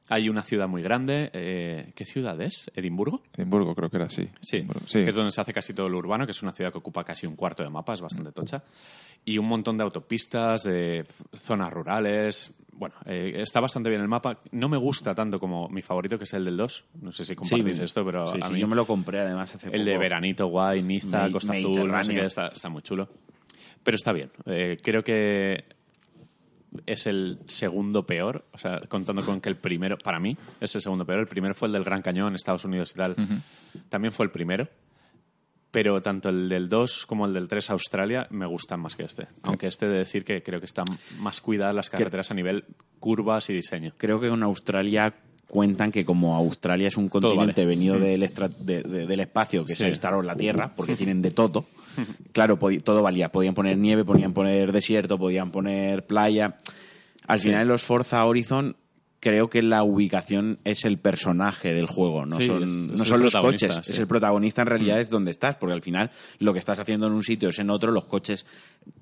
Hay 0.09 0.28
una 0.28 0.42
ciudad 0.42 0.68
muy 0.68 0.82
grande. 0.82 1.30
eh, 1.32 1.92
¿Qué 1.94 2.05
ciudad 2.05 2.38
es? 2.42 2.70
¿Edimburgo? 2.74 3.22
Edimburgo 3.36 3.74
creo 3.74 3.88
que 3.88 3.96
era 3.96 4.07
así. 4.07 4.28
Sí, 4.42 4.62
sí. 4.86 5.02
que 5.02 5.09
es 5.09 5.14
donde 5.14 5.30
se 5.32 5.40
hace 5.40 5.52
casi 5.55 5.72
todo 5.72 5.88
lo 5.88 5.96
urbano, 5.98 6.26
que 6.26 6.32
es 6.32 6.42
una 6.42 6.52
ciudad 6.52 6.70
que 6.72 6.78
ocupa 6.78 7.05
casi 7.05 7.26
un 7.26 7.36
cuarto 7.36 7.62
de 7.62 7.70
mapa, 7.70 7.94
es 7.94 8.00
bastante 8.02 8.30
tocha. 8.32 8.62
Y 9.24 9.38
un 9.38 9.48
montón 9.48 9.78
de 9.78 9.84
autopistas, 9.84 10.62
de 10.64 11.07
zonas 11.32 11.72
rurales. 11.72 12.55
Bueno, 12.72 12.94
eh, 13.07 13.32
está 13.36 13.61
bastante 13.61 13.88
bien 13.88 14.02
el 14.02 14.09
mapa. 14.09 14.40
No 14.52 14.68
me 14.68 14.76
gusta 14.76 15.14
tanto 15.14 15.40
como 15.40 15.68
mi 15.70 15.80
favorito, 15.80 16.18
que 16.18 16.24
es 16.24 16.34
el 16.34 16.44
del 16.44 16.57
2. 16.59 16.84
No 17.00 17.11
sé 17.12 17.24
si 17.24 17.34
compartís 17.34 17.78
esto, 17.78 18.05
pero 18.05 18.26
sí, 18.26 18.38
a 18.42 18.48
sí, 18.48 18.52
mí 18.52 18.61
yo 18.61 18.68
me 18.68 18.76
lo 18.76 18.86
compré 18.86 19.20
además 19.20 19.55
hace 19.55 19.68
el 19.74 19.84
de 19.86 19.92
poco. 19.92 20.00
veranito 20.00 20.46
guay, 20.48 20.82
Niza, 20.82 21.30
Costa 21.32 21.52
Azul, 21.55 21.62
no 21.62 21.74
sé 21.74 21.78
Mediterráneo. 21.78 22.20
qué, 22.20 22.26
está, 22.26 22.48
está 22.48 22.68
muy 22.68 22.82
chulo. 22.82 23.09
Pero 23.82 23.94
está 23.96 24.12
bien. 24.12 24.30
Eh, 24.44 24.76
creo 24.82 25.02
que 25.02 25.64
es 26.87 27.07
el 27.07 27.39
segundo 27.47 28.07
peor, 28.07 28.45
o 28.53 28.59
sea, 28.59 28.81
contando 28.89 29.25
con 29.25 29.41
que 29.41 29.49
el 29.49 29.57
primero, 29.57 29.97
para 29.99 30.18
mí, 30.18 30.37
es 30.61 30.75
el 30.75 30.83
segundo 30.83 31.05
peor. 31.05 31.20
El 31.20 31.27
primero 31.27 31.55
fue 31.55 31.68
el 31.68 31.72
del 31.72 31.85
Gran 31.85 32.03
Cañón, 32.03 32.35
Estados 32.35 32.64
Unidos 32.64 32.93
y 32.95 32.99
tal. 32.99 33.16
También 33.89 34.12
fue 34.12 34.27
el 34.27 34.31
primero. 34.31 34.68
Pero 35.70 36.01
tanto 36.01 36.29
el 36.29 36.49
del 36.49 36.68
2 36.68 37.05
como 37.05 37.27
el 37.27 37.33
del 37.33 37.49
3 37.49 37.70
Australia 37.70 38.29
me 38.31 38.47
gustan 38.47 38.79
más 38.79 38.95
que 38.95 39.03
este. 39.03 39.27
Aunque 39.43 39.66
este 39.66 39.89
de 39.89 39.99
decir 39.99 40.25
que 40.25 40.41
creo 40.41 40.61
que 40.61 40.66
están 40.66 40.87
más 41.18 41.41
cuidadas 41.41 41.75
las 41.75 41.91
carreteras 41.91 42.31
a 42.31 42.35
nivel 42.35 42.64
curvas 43.01 43.51
y 43.51 43.55
diseño. 43.55 43.93
Creo 43.97 44.20
que 44.20 44.29
en 44.29 44.43
Australia 44.45 45.16
cuentan 45.55 45.92
que 45.92 46.05
como 46.05 46.34
Australia 46.34 46.88
es 46.88 46.96
un 46.96 47.09
continente 47.09 47.61
vale. 47.61 47.64
venido 47.76 47.96
del, 47.96 48.24
extra- 48.24 48.48
de- 48.48 48.82
de- 48.82 49.07
del 49.07 49.20
espacio, 49.20 49.64
que 49.64 49.72
Sí. 49.72 49.84
es 49.86 49.92
Star 49.92 50.12
Wars 50.16 50.26
la 50.26 50.34
Tierra, 50.34 50.72
porque 50.74 50.96
tienen 50.96 51.22
de 51.22 51.30
todo, 51.30 51.64
claro, 52.32 52.59
todo 52.82 53.02
valía. 53.02 53.30
Podían 53.30 53.55
poner 53.55 53.78
nieve, 53.78 54.05
podían 54.05 54.32
poner 54.32 54.72
desierto, 54.72 55.16
podían 55.16 55.52
poner 55.52 56.05
playa. 56.07 56.57
Al 57.28 57.38
Sí. 57.38 57.44
final 57.44 57.62
en 57.62 57.68
los 57.68 57.82
Forza 57.84 58.24
Horizon 58.24 58.74
creo 59.20 59.48
que 59.48 59.62
la 59.62 59.84
ubicación 59.84 60.59
es 60.64 60.84
el 60.84 60.98
personaje 60.98 61.72
del 61.72 61.86
juego, 61.86 62.26
no 62.26 62.36
Sí, 62.36 62.46
son, 62.48 62.64
es- 62.64 62.70
no 62.98 63.05
son 63.05 63.22
los 63.22 63.32
coches, 63.34 63.78
sí. 63.84 63.92
es 63.92 63.98
el 64.00 64.09
protagonista 64.09 64.62
en 64.62 64.66
realidad 64.66 65.00
es 65.00 65.09
donde 65.09 65.30
estás, 65.30 65.55
porque 65.55 65.72
al 65.72 65.82
final 65.82 66.11
lo 66.40 66.52
que 66.52 66.59
estás 66.59 66.80
haciendo 66.80 67.07
en 67.07 67.12
un 67.12 67.22
sitio 67.22 67.50
es 67.50 67.59
en 67.61 67.70
otro, 67.70 67.92
los 67.92 68.07
coches 68.07 68.44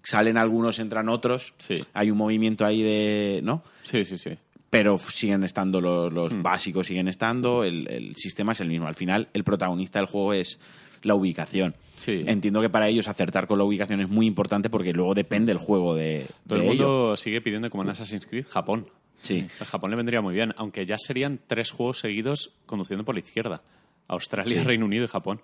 salen 0.05 0.37
algunos, 0.37 0.79
entran 0.81 1.09
otros, 1.09 1.55
Sí. 1.57 1.77
hay 1.95 2.11
un 2.11 2.19
movimiento 2.19 2.67
ahí 2.67 2.83
de, 2.83 3.41
¿no? 3.43 3.65
Sí, 3.85 4.05
sí, 4.05 4.19
sí. 4.19 4.33
Pero 4.73 4.97
siguen 4.97 5.45
estando 5.45 5.83
los, 5.83 6.11
los 6.11 6.33
Hmm. 6.33 6.43
básicos, 6.43 6.87
siguen 6.87 7.07
estando, 7.07 7.63
el, 7.63 7.87
el 7.91 8.17
sistema 8.17 8.53
es 8.53 8.61
el 8.63 8.69
mismo. 8.69 8.87
Al 8.87 8.95
final, 8.95 9.29
el 9.35 9.45
protagonista 9.45 9.99
del 9.99 10.07
juego 10.07 10.33
es 10.33 10.59
la 11.03 11.15
ubicación. 11.15 11.75
Sí. 11.97 12.25
Entiendo 12.27 12.63
que 12.63 12.71
para 12.71 12.89
ellos 12.89 13.07
acertar 13.07 13.47
con 13.47 13.59
la 13.59 13.65
ubicación 13.65 14.01
es 14.01 14.09
muy 14.09 14.25
importante 14.25 14.71
porque 14.71 14.95
luego 14.95 15.13
depende 15.13 15.53
el 15.53 15.59
juego 15.59 15.95
de, 15.95 16.25
Todo 16.49 16.59
de 16.61 16.65
el 16.65 16.73
ello. 16.73 16.89
mundo 16.89 17.17
sigue 17.17 17.43
pidiendo, 17.43 17.69
como 17.69 17.83
en 17.83 17.91
Assassin's 17.91 18.25
Creed, 18.25 18.47
Japón. 18.49 18.87
Sí. 19.21 19.45
A 19.61 19.67
Japón 19.67 19.91
le 19.91 19.97
vendría 19.99 20.23
muy 20.23 20.33
bien, 20.33 20.55
aunque 20.57 20.87
ya 20.87 20.97
serían 20.97 21.39
tres 21.47 21.71
juegos 21.71 21.99
seguidos 21.99 22.55
conduciendo 22.65 23.05
por 23.05 23.15
la 23.15 23.21
izquierda. 23.21 23.61
Australia, 24.09 24.61
Sí. 24.63 24.67
Reino 24.67 24.87
Unido 24.87 25.05
y 25.05 25.09
Japón. 25.09 25.43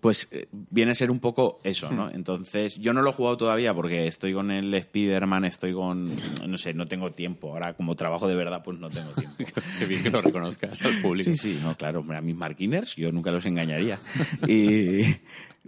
Pues 0.00 0.28
eh, 0.30 0.46
viene 0.52 0.92
a 0.92 0.94
ser 0.94 1.10
un 1.10 1.20
poco 1.20 1.58
eso, 1.64 1.90
Hmm. 1.90 1.96
¿no? 1.96 2.10
Entonces, 2.10 2.76
yo 2.76 2.92
no 2.92 3.02
lo 3.02 3.10
he 3.10 3.12
jugado 3.12 3.36
todavía 3.36 3.74
porque 3.74 4.06
estoy 4.06 4.32
con 4.32 4.50
el 4.50 4.72
Spider-Man, 4.74 5.44
estoy 5.44 5.72
con... 5.72 6.10
No 6.46 6.58
sé, 6.58 6.74
no 6.74 6.86
tengo 6.86 7.12
tiempo. 7.12 7.52
Ahora, 7.52 7.74
como 7.74 7.96
trabajo 7.96 8.28
de 8.28 8.34
verdad, 8.34 8.62
pues 8.62 8.78
no 8.78 8.88
tengo 8.90 9.10
tiempo. 9.12 9.36
Qué 9.78 9.86
bien 9.86 10.02
que 10.02 10.10
lo 10.10 10.20
reconozcas 10.20 10.80
al 10.82 11.00
público. 11.00 11.30
Sí, 11.30 11.36
sí, 11.36 11.58
no, 11.62 11.76
claro, 11.76 12.04
a 12.14 12.20
mis 12.20 12.36
marquiners 12.36 12.94
yo 12.96 13.10
nunca 13.12 13.30
los 13.30 13.44
engañaría. 13.46 13.98
Y 14.48 15.00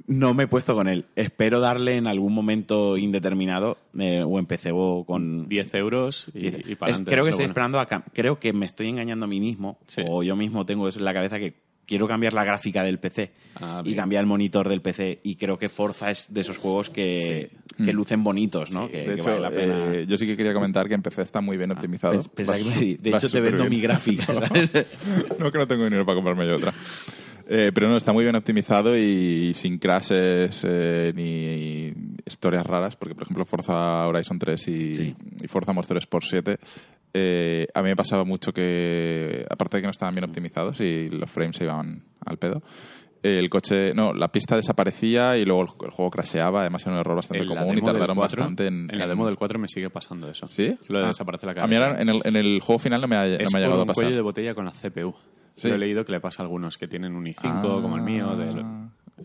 no 0.06 0.32
me 0.34 0.44
he 0.44 0.46
puesto 0.46 0.74
con 0.74 0.88
él. 0.88 1.06
Espero 1.16 1.58
darle 1.60 1.96
en 1.96 2.06
algún 2.06 2.32
momento 2.32 2.96
indeterminado 2.96 3.78
eh, 3.98 4.22
o 4.24 4.38
o 4.74 5.04
con... 5.04 5.48
10 5.48 5.74
euros 5.74 6.26
y, 6.34 6.48
y 6.72 6.74
para 6.76 6.90
Es- 6.92 6.96
adelante. 6.98 7.10
creo 7.10 7.24
que 7.24 7.30
es 7.30 7.34
estoy 7.34 7.46
bueno. 7.46 7.50
esperando 7.50 7.80
a... 7.80 7.86
Creo 7.86 8.38
que 8.38 8.52
me 8.52 8.66
estoy 8.66 8.88
engañando 8.88 9.24
a 9.24 9.28
mí 9.28 9.40
mismo 9.40 9.78
Sí. 9.86 10.02
o 10.06 10.22
yo 10.22 10.36
mismo 10.36 10.64
tengo 10.66 10.88
eso 10.88 10.98
en 10.98 11.04
la 11.04 11.14
cabeza 11.14 11.38
que 11.38 11.54
quiero 11.88 12.06
cambiar 12.06 12.34
la 12.34 12.44
gráfica 12.44 12.84
del 12.84 12.98
PC 13.00 13.32
Ah, 13.60 13.82
y 13.84 13.94
cambiar 13.96 14.20
el 14.20 14.26
monitor 14.28 14.68
del 14.68 14.80
PC 14.82 15.18
y 15.24 15.34
creo 15.34 15.58
que 15.58 15.68
Forza 15.68 16.12
es 16.12 16.32
de 16.32 16.42
esos 16.42 16.58
juegos 16.58 16.90
que, 16.90 17.50
que 17.76 17.92
lucen 17.92 18.22
bonitos, 18.22 18.70
¿no? 18.70 18.86
Sí, 18.86 18.92
que, 18.92 18.98
De 18.98 19.04
que 19.06 19.12
hecho, 19.14 19.24
vale 19.24 19.40
la 19.40 19.50
pena... 19.50 19.94
eh, 19.94 20.06
yo 20.08 20.16
sí 20.16 20.26
que 20.26 20.36
quería 20.36 20.54
comentar 20.54 20.86
que 20.86 20.94
en 20.94 21.02
PC 21.02 21.22
está 21.22 21.40
muy 21.40 21.56
bien 21.56 21.72
optimizado. 21.72 22.12
Que 22.12 22.44
su- 22.44 22.70
di- 22.78 22.94
de 22.98 23.16
hecho, 23.16 23.28
te 23.28 23.40
vendo 23.40 23.64
bien. 23.64 23.70
mi 23.70 23.80
gráfica, 23.80 24.26
¿sabes? 24.32 24.70
no, 25.40 25.50
que 25.50 25.58
no 25.58 25.66
tengo 25.66 25.82
dinero 25.84 26.06
para 26.06 26.14
comprarme 26.14 26.46
yo 26.46 26.56
otra. 26.56 26.72
Eh, 27.50 27.70
pero 27.72 27.88
no, 27.88 27.96
está 27.96 28.12
muy 28.12 28.24
bien 28.24 28.36
optimizado 28.36 28.94
y 28.96 29.54
sin 29.54 29.78
crashes 29.78 30.62
eh, 30.68 31.12
ni 31.16 31.92
historias 32.26 32.66
raras, 32.66 32.94
porque 32.94 33.14
por 33.14 33.22
ejemplo 33.24 33.44
Forza 33.46 34.06
Horizon 34.06 34.38
3 34.38 34.68
y, 34.68 34.94
Sí. 34.94 35.16
y 35.42 35.48
Forza 35.48 35.72
Motorsport 35.72 36.24
7, 36.28 36.58
eh, 37.14 37.66
a 37.72 37.80
mí 37.82 37.88
me 37.88 37.96
pasaba 37.96 38.24
mucho 38.24 38.52
que, 38.52 39.46
aparte 39.48 39.78
de 39.78 39.80
que 39.80 39.86
no 39.86 39.92
estaban 39.92 40.14
bien 40.14 40.24
optimizados 40.24 40.78
y 40.82 41.08
los 41.08 41.30
frames 41.30 41.56
se 41.56 41.64
iban 41.64 42.02
al 42.26 42.36
pedo, 42.36 42.62
el 43.22 43.48
coche, 43.48 43.94
no, 43.94 44.12
la 44.12 44.28
pista 44.28 44.54
desaparecía 44.54 45.36
y 45.38 45.44
luego 45.46 45.62
el, 45.62 45.68
el 45.86 45.90
juego 45.90 46.10
crasheaba, 46.10 46.60
además 46.60 46.82
era 46.84 46.92
un 46.96 47.00
error 47.00 47.16
bastante 47.16 47.42
En 47.44 47.48
común 47.48 47.78
y 47.78 47.80
tardaron 47.80 48.14
4, 48.16 48.40
bastante 48.40 48.66
en... 48.66 48.88
en 48.92 48.98
la 48.98 49.06
demo 49.08 49.26
del 49.26 49.36
4 49.36 49.58
me 49.58 49.68
sigue 49.68 49.88
pasando 49.90 50.28
eso. 50.28 50.46
¿Sí? 50.46 50.76
Lo 50.88 50.98
de 50.98 51.04
Ah. 51.04 51.08
desaparece 51.08 51.46
la 51.46 51.52
A 51.62 51.66
mí 51.66 51.74
ahora 51.76 52.00
en 52.00 52.10
el, 52.10 52.20
en 52.24 52.36
el 52.36 52.60
juego 52.60 52.78
final 52.78 53.00
no 53.00 53.08
me 53.08 53.16
ha, 53.16 53.22
no 53.24 53.28
me 53.30 53.34
ha 53.36 53.38
por 53.46 53.58
llegado 53.60 53.78
a 53.78 53.80
un 53.80 53.86
pasar. 53.86 54.04
cuello 54.04 54.16
de 54.16 54.22
botella 54.22 54.54
con 54.54 54.66
la 54.66 54.70
CPU. 54.72 55.14
Sí. 55.58 55.68
Lo 55.68 55.74
he 55.74 55.78
leído 55.78 56.04
que 56.04 56.12
le 56.12 56.20
pasa 56.20 56.42
a 56.42 56.44
algunos 56.44 56.78
que 56.78 56.88
tienen 56.88 57.14
un 57.14 57.26
i5 57.26 57.40
Ah. 57.44 57.60
como 57.82 57.96
el 57.96 58.02
mío. 58.02 58.32
el 58.40 58.64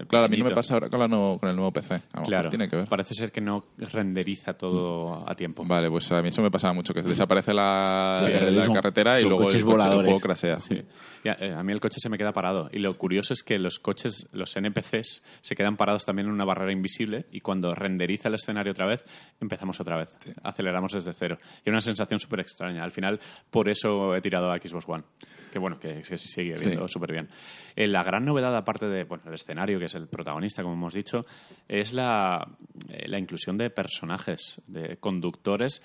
Claro, 0.07 0.25
a 0.25 0.27
mí 0.27 0.37
no 0.37 0.45
me 0.45 0.51
pasa 0.55 0.73
ahora 0.73 0.89
con, 0.89 0.99
la 0.99 1.07
nuevo- 1.07 1.37
con 1.37 1.49
el 1.49 1.55
nuevo 1.55 1.71
PC. 1.71 2.01
Claro, 2.25 2.49
tiene 2.49 2.67
que 2.67 2.77
ver. 2.77 2.87
parece 2.87 3.13
ser 3.13 3.31
que 3.31 3.39
no 3.41 3.65
renderiza 3.77 4.53
todo 4.55 5.23
a 5.29 5.35
tiempo. 5.35 5.63
Vale, 5.67 5.87
pues 5.91 6.11
a 6.11 6.19
mí 6.23 6.29
eso 6.29 6.41
me 6.41 6.49
pasaba 6.49 6.73
mucho, 6.73 6.95
que 6.95 7.03
desaparece 7.03 7.53
la, 7.53 8.17
Sí, 8.19 8.27
la 8.27 8.65
son- 8.65 8.73
carretera 8.73 9.21
y 9.21 9.23
luego 9.23 9.41
el, 9.41 9.45
coche, 9.49 9.61
juego 9.61 10.19
crasea. 10.19 10.59
Sí. 10.59 10.81
Ya, 11.23 11.33
eh, 11.39 11.53
a 11.53 11.61
mí 11.61 11.71
el 11.71 11.79
coche 11.79 11.99
se 11.99 12.09
me 12.09 12.17
queda 12.17 12.31
parado. 12.31 12.69
Y 12.73 12.79
lo 12.79 12.91
curioso 12.97 13.33
es 13.33 13.43
que 13.43 13.59
los 13.59 13.77
coches, 13.77 14.27
los 14.31 14.55
NPCs, 14.57 15.23
se 15.41 15.55
quedan 15.55 15.77
parados 15.77 16.05
también 16.05 16.27
en 16.27 16.33
una 16.33 16.43
barrera 16.45 16.71
invisible 16.71 17.27
y 17.31 17.41
cuando 17.41 17.75
renderiza 17.75 18.29
el 18.29 18.33
escenario 18.35 18.71
otra 18.71 18.87
vez, 18.87 19.05
empezamos 19.39 19.79
otra 19.79 19.97
vez. 19.97 20.09
Aceleramos 20.41 20.93
desde 20.93 21.13
cero. 21.13 21.37
Y 21.63 21.69
una 21.69 21.81
sensación 21.81 22.19
súper 22.19 22.39
extraña. 22.39 22.83
Al 22.83 22.91
final, 22.91 23.19
por 23.51 23.69
eso 23.69 24.15
he 24.15 24.21
tirado 24.21 24.51
a 24.51 24.57
Xbox 24.57 24.85
One. 24.89 25.03
Que 25.53 25.59
bueno, 25.59 25.77
que, 25.79 26.03
sigue 26.03 26.55
viendo 26.55 26.87
súper 26.87 27.11
bien. 27.11 27.29
Eh, 27.75 27.87
la 27.87 28.01
gran 28.01 28.25
novedad, 28.25 28.57
aparte 28.57 28.89
de 28.89 29.03
bueno, 29.03 29.25
el 29.27 29.35
escenario, 29.35 29.77
que 29.77 29.85
es 29.85 29.93
el 29.93 30.07
protagonista, 30.07 30.63
como 30.63 30.73
hemos 30.73 30.95
dicho, 30.95 31.27
es 31.67 31.93
la, 31.93 32.47
eh, 32.89 33.07
la 33.07 33.19
inclusión 33.19 33.55
de 33.59 33.69
personajes, 33.69 34.59
de 34.65 34.97
conductores 34.97 35.83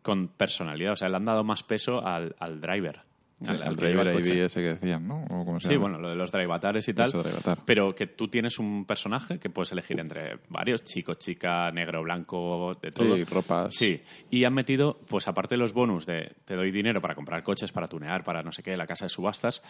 con 0.00 0.28
personalidad. 0.28 0.94
O 0.94 0.96
sea, 0.96 1.10
le 1.10 1.16
han 1.16 1.26
dado 1.26 1.44
más 1.44 1.62
peso 1.62 2.02
al, 2.02 2.34
al 2.38 2.62
driver. 2.62 3.02
Sí, 3.44 3.50
al- 3.52 3.62
al 3.62 3.76
driver. 3.76 4.06
ID 4.20 4.44
ese 4.44 4.60
que 4.60 4.68
decían, 4.74 5.06
¿no? 5.08 5.24
¿O 5.30 5.44
cómo 5.44 5.60
se 5.60 5.68
Sí, 5.68 5.72
llama? 5.74 5.82
bueno, 5.88 5.98
lo 6.00 6.10
de 6.10 6.16
los 6.16 6.30
drivatares 6.32 6.86
y 6.88 6.94
tal. 6.94 7.08
Eso, 7.08 7.22
drivatar. 7.22 7.58
Pero 7.64 7.94
que 7.94 8.06
tú 8.06 8.28
tienes 8.28 8.58
un 8.58 8.84
personaje 8.84 9.38
que 9.38 9.50
puedes 9.50 9.72
elegir 9.72 9.98
entre 10.00 10.38
varios, 10.48 10.84
chico, 10.84 11.14
chica, 11.14 11.70
negro, 11.72 12.02
blanco, 12.02 12.76
de 12.80 12.90
todo. 12.90 13.16
Sí, 13.16 13.24
ropas. 13.24 13.74
Sí, 13.74 14.00
y 14.30 14.44
han 14.44 14.54
metido, 14.54 14.98
pues 15.08 15.28
aparte 15.28 15.54
de 15.56 15.58
los 15.60 15.72
bonus 15.72 16.06
de 16.06 16.32
te 16.44 16.54
doy 16.54 16.70
dinero 16.70 17.00
para 17.00 17.14
comprar 17.14 17.42
coches, 17.42 17.72
para 17.72 17.88
tunear, 17.88 18.24
para 18.24 18.42
no 18.42 18.52
sé 18.52 18.62
qué, 18.62 18.76
la 18.76 18.86
casa 18.86 19.04
de 19.06 19.08
subastas, 19.10 19.62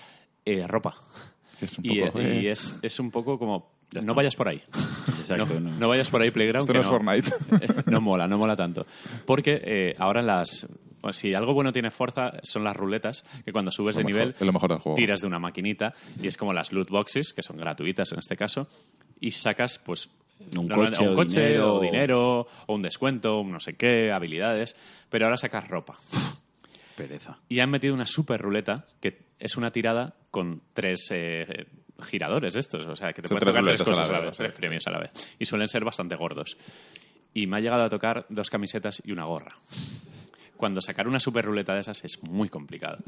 eh, 0.44 0.66
ropa. 0.66 0.96
Es 1.60 1.78
un 1.78 1.84
y 1.86 2.00
poco, 2.00 2.18
eh, 2.20 2.40
y 2.42 2.46
eh, 2.46 2.50
es, 2.50 2.74
es 2.82 2.98
un 2.98 3.10
poco 3.10 3.38
como, 3.38 3.70
no 4.04 4.14
vayas 4.14 4.34
por 4.34 4.48
ahí. 4.48 4.60
Exacto, 5.20 5.54
No, 5.54 5.60
no. 5.70 5.78
no 5.78 5.88
vayas 5.88 6.10
por 6.10 6.20
ahí, 6.20 6.30
Playground. 6.30 6.68
Esto 6.68 6.72
que 6.72 6.78
no 6.78 6.84
es 6.84 7.30
Fortnite. 7.30 7.82
no 7.90 8.00
mola, 8.00 8.26
no 8.26 8.36
mola 8.36 8.56
tanto. 8.56 8.84
Porque 9.24 9.60
eh, 9.64 9.94
ahora 9.98 10.20
las... 10.22 10.66
bueno, 11.02 11.12
si 11.12 11.34
algo 11.34 11.52
bueno 11.52 11.72
tiene 11.72 11.90
Forza 11.90 12.32
son 12.42 12.64
las 12.64 12.74
ruletas, 12.76 13.24
que 13.44 13.52
cuando 13.52 13.70
subes 13.70 13.96
de 13.96 14.04
mejor- 14.04 14.20
nivel 14.20 14.34
es 14.38 14.46
lo 14.46 14.52
mejor 14.52 14.70
del 14.70 14.78
juego. 14.78 14.96
tiras 14.96 15.20
de 15.20 15.26
una 15.26 15.38
maquinita 15.38 15.92
y 16.22 16.28
es 16.28 16.36
como 16.36 16.52
las 16.54 16.72
loot 16.72 16.88
boxes, 16.88 17.32
que 17.34 17.42
son 17.42 17.56
gratuitas 17.58 18.10
en 18.12 18.18
este 18.20 18.36
caso, 18.36 18.68
y 19.20 19.32
sacas 19.32 19.78
pues 19.78 20.08
Un 20.56 20.68
coche 20.68 21.06
o 21.06 21.10
un 21.10 21.14
coche 21.16 21.40
dinero. 21.48 21.74
o 21.76 21.80
dinero 21.80 22.46
o 22.66 22.74
un 22.74 22.82
descuento, 22.82 23.40
un 23.40 23.52
no 23.52 23.60
sé 23.60 23.74
qué, 23.74 24.10
habilidades, 24.12 24.74
pero 25.10 25.26
ahora 25.26 25.36
sacas 25.36 25.68
ropa. 25.68 25.98
Pereza. 26.96 27.38
Y 27.48 27.60
han 27.60 27.70
metido 27.70 27.94
una 27.94 28.06
super 28.06 28.40
ruleta 28.40 28.86
que 29.00 29.18
es 29.38 29.56
una 29.56 29.70
tirada 29.70 30.14
con 30.30 30.60
tres 30.74 31.08
eh, 31.10 31.66
giradores 32.02 32.52
de 32.54 32.60
estos. 32.60 32.84
O 32.86 32.94
sea, 32.96 33.12
que 33.12 33.22
te 33.22 33.28
Son 33.28 33.38
pueden 33.38 33.54
tres 33.54 33.62
tocar 33.62 33.76
tres 33.76 33.88
cosas 33.88 34.08
a 34.08 34.12
la 34.12 34.20
vez, 34.20 34.36
tres 34.36 34.52
premios 34.52 34.86
a 34.86 34.90
la 34.90 34.98
vez. 34.98 35.10
Y 35.38 35.44
suelen 35.46 35.68
ser 35.68 35.84
bastante 35.84 36.16
gordos. 36.16 36.56
Y 37.34 37.46
me 37.46 37.56
ha 37.56 37.60
llegado 37.60 37.82
a 37.84 37.88
tocar 37.88 38.26
dos 38.28 38.50
camisetas 38.50 39.00
y 39.04 39.12
una 39.12 39.24
gorra. 39.24 39.56
Cuando 40.62 40.80
sacar 40.80 41.08
una 41.08 41.18
super 41.18 41.44
ruleta 41.44 41.74
de 41.74 41.80
esas 41.80 42.04
es 42.04 42.22
muy 42.22 42.48
complicado. 42.48 42.98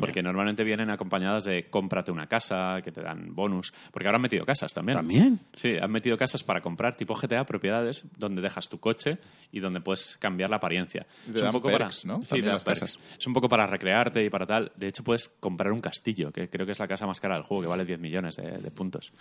Porque 0.00 0.20
normalmente 0.20 0.64
vienen 0.64 0.90
acompañadas 0.90 1.44
de 1.44 1.66
cómprate 1.70 2.10
una 2.10 2.26
casa, 2.26 2.82
que 2.82 2.90
te 2.90 3.00
dan 3.00 3.36
bonus. 3.36 3.72
Porque 3.92 4.08
ahora 4.08 4.16
han 4.16 4.22
metido 4.22 4.44
casas 4.44 4.74
también. 4.74 4.98
¿También? 4.98 5.38
Sí, 5.54 5.76
han 5.80 5.92
metido 5.92 6.16
casas 6.16 6.42
para 6.42 6.60
comprar 6.60 6.96
tipo 6.96 7.14
GTA, 7.14 7.44
propiedades, 7.44 8.02
donde 8.16 8.42
dejas 8.42 8.68
tu 8.68 8.80
coche 8.80 9.18
y 9.52 9.60
donde 9.60 9.80
puedes 9.80 10.16
cambiar 10.16 10.50
la 10.50 10.56
apariencia. 10.56 11.06
Y 11.28 11.34
te 11.34 11.40
dan 11.40 11.62
perks, 11.62 12.02
para, 12.02 12.16
¿no? 12.16 12.24
Sí, 12.24 12.42
te 12.42 12.48
dan 12.48 12.58
perks. 12.64 12.98
Es 13.16 13.26
un 13.28 13.32
poco 13.32 13.48
para 13.48 13.68
recrearte 13.68 14.24
y 14.24 14.28
para 14.28 14.44
tal. 14.44 14.72
De 14.74 14.88
hecho, 14.88 15.04
puedes 15.04 15.28
comprar 15.38 15.70
un 15.70 15.80
castillo, 15.80 16.32
que 16.32 16.50
creo 16.50 16.66
que 16.66 16.72
es 16.72 16.80
la 16.80 16.88
casa 16.88 17.06
más 17.06 17.20
cara 17.20 17.36
del 17.36 17.44
juego, 17.44 17.62
que 17.62 17.68
vale 17.68 17.84
10 17.84 18.00
millones 18.00 18.34
de, 18.34 18.58
de 18.58 18.70
puntos. 18.72 19.12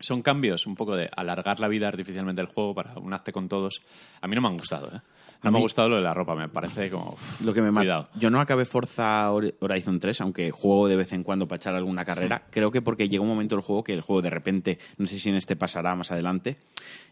Son 0.00 0.22
cambios 0.22 0.66
un 0.66 0.74
poco 0.74 0.96
de 0.96 1.08
alargar 1.14 1.60
la 1.60 1.68
vida 1.68 1.86
artificialmente 1.86 2.42
del 2.42 2.50
juego 2.50 2.74
para 2.74 2.98
un 2.98 3.14
acte 3.14 3.30
con 3.30 3.48
todos. 3.48 3.80
A 4.20 4.26
mí 4.26 4.34
no 4.34 4.40
me 4.40 4.48
han 4.48 4.56
gustado, 4.56 4.88
¿eh? 4.88 5.00
No 5.42 5.50
me 5.52 5.58
ha 5.58 5.60
gustado 5.62 5.88
lo 5.88 5.96
de 5.96 6.02
la 6.02 6.12
ropa, 6.12 6.34
me 6.34 6.48
parece 6.48 6.90
como... 6.90 7.16
Lo 7.42 7.54
que 7.54 7.62
me 7.62 7.70
Cuidado. 7.72 8.08
Yo 8.14 8.28
no 8.28 8.40
acabé 8.40 8.66
Forza 8.66 9.30
Hor- 9.32 9.54
Horizon 9.60 9.98
3, 9.98 10.20
aunque 10.20 10.50
juego 10.50 10.86
de 10.88 10.96
vez 10.96 11.12
en 11.14 11.22
cuando 11.22 11.48
para 11.48 11.56
echar 11.56 11.74
alguna 11.74 12.04
carrera. 12.04 12.42
Creo 12.50 12.70
que 12.70 12.82
porque 12.82 13.08
llegó 13.08 13.22
un 13.24 13.30
momento 13.30 13.56
del 13.56 13.64
juego 13.64 13.82
que 13.82 13.94
el 13.94 14.02
juego 14.02 14.20
de 14.20 14.28
repente, 14.30 14.78
no 14.98 15.06
sé 15.06 15.18
si 15.18 15.30
en 15.30 15.36
este 15.36 15.56
pasará 15.56 15.94
más 15.94 16.10
adelante, 16.10 16.58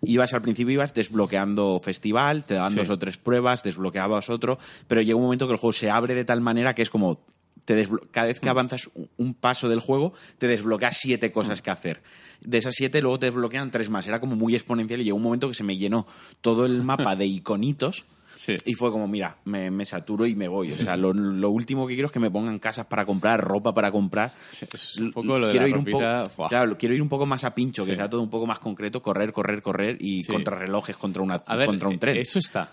ibas 0.02 0.34
al 0.34 0.42
principio 0.42 0.74
ibas 0.74 0.92
desbloqueando 0.92 1.80
festival, 1.82 2.44
te 2.44 2.54
daban 2.54 2.72
Sí. 2.72 2.78
dos 2.78 2.90
o 2.90 2.98
tres 2.98 3.16
pruebas, 3.16 3.62
desbloqueabas 3.62 4.28
otro, 4.28 4.58
pero 4.86 5.00
llega 5.00 5.16
un 5.16 5.22
momento 5.24 5.46
que 5.46 5.54
el 5.54 5.58
juego 5.58 5.72
se 5.72 5.90
abre 5.90 6.14
de 6.14 6.24
tal 6.26 6.40
manera 6.42 6.74
que 6.74 6.82
es 6.82 6.90
como 6.90 7.20
te 7.64 7.86
cada 8.12 8.26
Mm. 8.26 8.28
vez 8.28 8.40
que 8.40 8.48
avanzas 8.48 8.88
un- 8.94 9.10
un 9.18 9.34
paso 9.34 9.68
del 9.68 9.80
juego, 9.80 10.12
te 10.38 10.46
desbloqueas 10.48 10.96
siete 10.98 11.30
cosas 11.32 11.60
que 11.60 11.70
hacer. 11.70 12.02
De 12.40 12.56
esas 12.58 12.74
siete, 12.74 13.02
luego 13.02 13.18
te 13.18 13.26
desbloquean 13.26 13.70
tres 13.70 13.90
más. 13.90 14.06
Era 14.06 14.20
como 14.20 14.36
muy 14.36 14.54
exponencial 14.54 15.00
y 15.00 15.04
llegó 15.04 15.16
un 15.18 15.22
momento 15.22 15.48
que 15.48 15.54
se 15.54 15.64
me 15.64 15.76
llenó 15.76 16.06
todo 16.40 16.64
el 16.64 16.82
mapa 16.82 17.14
de 17.16 17.26
iconitos 17.42 18.06
Sí. 18.38 18.56
y 18.64 18.74
fue 18.74 18.92
como, 18.92 19.08
mira, 19.08 19.36
me, 19.46 19.68
me 19.70 19.84
saturo 19.84 20.24
y 20.24 20.34
me 20.36 20.46
voy. 20.46 20.68
O 20.68 20.72
sea, 20.72 20.96
lo, 20.96 21.12
lo 21.12 21.50
último 21.50 21.86
que 21.88 21.94
quiero 21.94 22.06
es 22.06 22.12
que 22.12 22.20
me 22.20 22.30
pongan 22.30 22.58
casas 22.60 22.86
para 22.86 23.04
comprar, 23.04 23.40
ropa 23.40 23.74
para 23.74 23.90
comprar. 23.90 24.32
eso 24.52 24.66
es 24.76 24.96
un 24.98 25.10
poco 25.10 25.38
lo 25.38 25.46
de 25.46 25.50
quiero 25.50 25.66
la 25.66 25.70
ir 25.70 25.76
un 25.76 25.84
poco, 25.84 26.76
quiero 26.78 26.94
ir 26.94 27.02
un 27.02 27.08
poco 27.08 27.26
más 27.26 27.42
a 27.44 27.54
pincho, 27.54 27.84
que 27.84 27.96
sea 27.96 28.08
todo 28.08 28.22
un 28.22 28.30
poco 28.30 28.46
más 28.46 28.60
concreto, 28.60 29.02
correr, 29.02 29.32
correr, 29.32 29.60
correr 29.60 29.96
y 30.00 30.22
Sí. 30.22 30.32
contra 30.32 30.56
relojes 30.56 30.96
contra, 30.96 31.20
una, 31.22 31.42
A 31.46 31.56
ver, 31.56 31.66
contra 31.66 31.88
un 31.88 31.98
tren. 31.98 32.16
eso 32.16 32.38
está. 32.38 32.70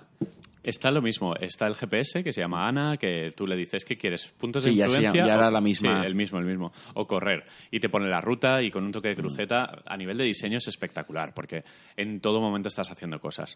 Está 0.65 0.89
lo 0.91 1.01
mismo. 1.01 1.35
Está 1.35 1.67
el 1.67 1.75
GPS 1.75 2.23
que 2.23 2.33
se 2.33 2.41
llama 2.41 2.67
Ana, 2.67 2.97
que 2.97 3.31
tú 3.35 3.45
le 3.45 3.55
dices 3.55 3.85
que 3.85 3.97
quieres 3.97 4.25
puntos 4.27 4.63
de 4.63 4.71
Sí, 4.71 4.75
ya 4.77 4.85
se 4.89 4.95
influencia. 4.95 5.21
llama- 5.21 5.27
ya 5.27 5.35
era 5.35 5.47
o- 5.47 5.51
la 5.51 5.61
misma. 5.61 6.01
Sí, 6.01 6.07
el 6.07 6.15
mismo, 6.15 6.39
el 6.39 6.45
mismo. 6.45 6.73
O 6.95 7.05
correr. 7.05 7.43
Y 7.71 7.79
te 7.79 7.89
pone 7.89 8.07
la 8.09 8.19
ruta 8.21 8.61
y 8.61 8.71
con 8.71 8.83
un 8.83 8.91
toque 8.91 9.09
de 9.09 9.15
cruceta. 9.15 9.83
A 9.85 9.95
nivel 9.97 10.17
de 10.17 10.23
diseño 10.23 10.57
es 10.57 10.67
espectacular 10.67 11.33
porque 11.33 11.63
en 11.95 12.19
todo 12.19 12.41
momento 12.41 12.67
estás 12.69 12.89
haciendo 12.89 13.19
cosas. 13.19 13.55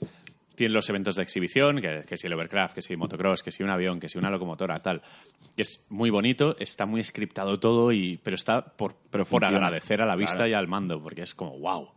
Tienen 0.55 0.73
los 0.73 0.87
eventos 0.89 1.15
de 1.15 1.23
exhibición, 1.23 1.81
que, 1.81 2.03
que 2.07 2.17
si 2.17 2.27
el 2.27 2.33
overcraft, 2.33 2.75
que 2.75 2.81
si 2.81 2.95
motocross, 2.95 3.41
que 3.43 3.51
si 3.51 3.63
un 3.63 3.69
avión, 3.69 3.99
que 3.99 4.09
si 4.09 4.17
una 4.17 4.29
locomotora, 4.29 4.75
tal. 4.77 5.01
Es 5.57 5.85
muy 5.89 6.09
bonito, 6.09 6.55
está 6.59 6.85
muy 6.85 7.03
scriptado 7.03 7.59
todo, 7.59 7.91
y, 7.91 8.17
pero 8.17 8.35
está 8.35 8.63
por, 8.63 8.95
Pero 9.09 9.25
por 9.25 9.43
agradecer 9.45 10.01
a 10.01 10.05
la 10.05 10.15
vista 10.15 10.37
Claro. 10.37 10.51
y 10.51 10.53
al 10.53 10.67
mando, 10.67 11.01
porque 11.01 11.21
es 11.23 11.33
como, 11.33 11.57
wow, 11.59 11.89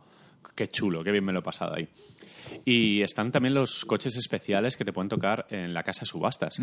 qué 0.55 0.67
chulo, 0.67 1.03
qué 1.03 1.11
bien 1.11 1.23
me 1.25 1.33
lo 1.33 1.39
he 1.39 1.43
pasado 1.43 1.75
ahí. 1.75 1.87
Y 2.65 3.01
están 3.01 3.31
también 3.31 3.53
los 3.53 3.85
coches 3.85 4.15
especiales 4.15 4.77
que 4.77 4.85
te 4.85 4.93
pueden 4.93 5.09
tocar 5.09 5.45
en 5.49 5.73
la 5.73 5.83
casa 5.83 6.05
subastas. 6.05 6.59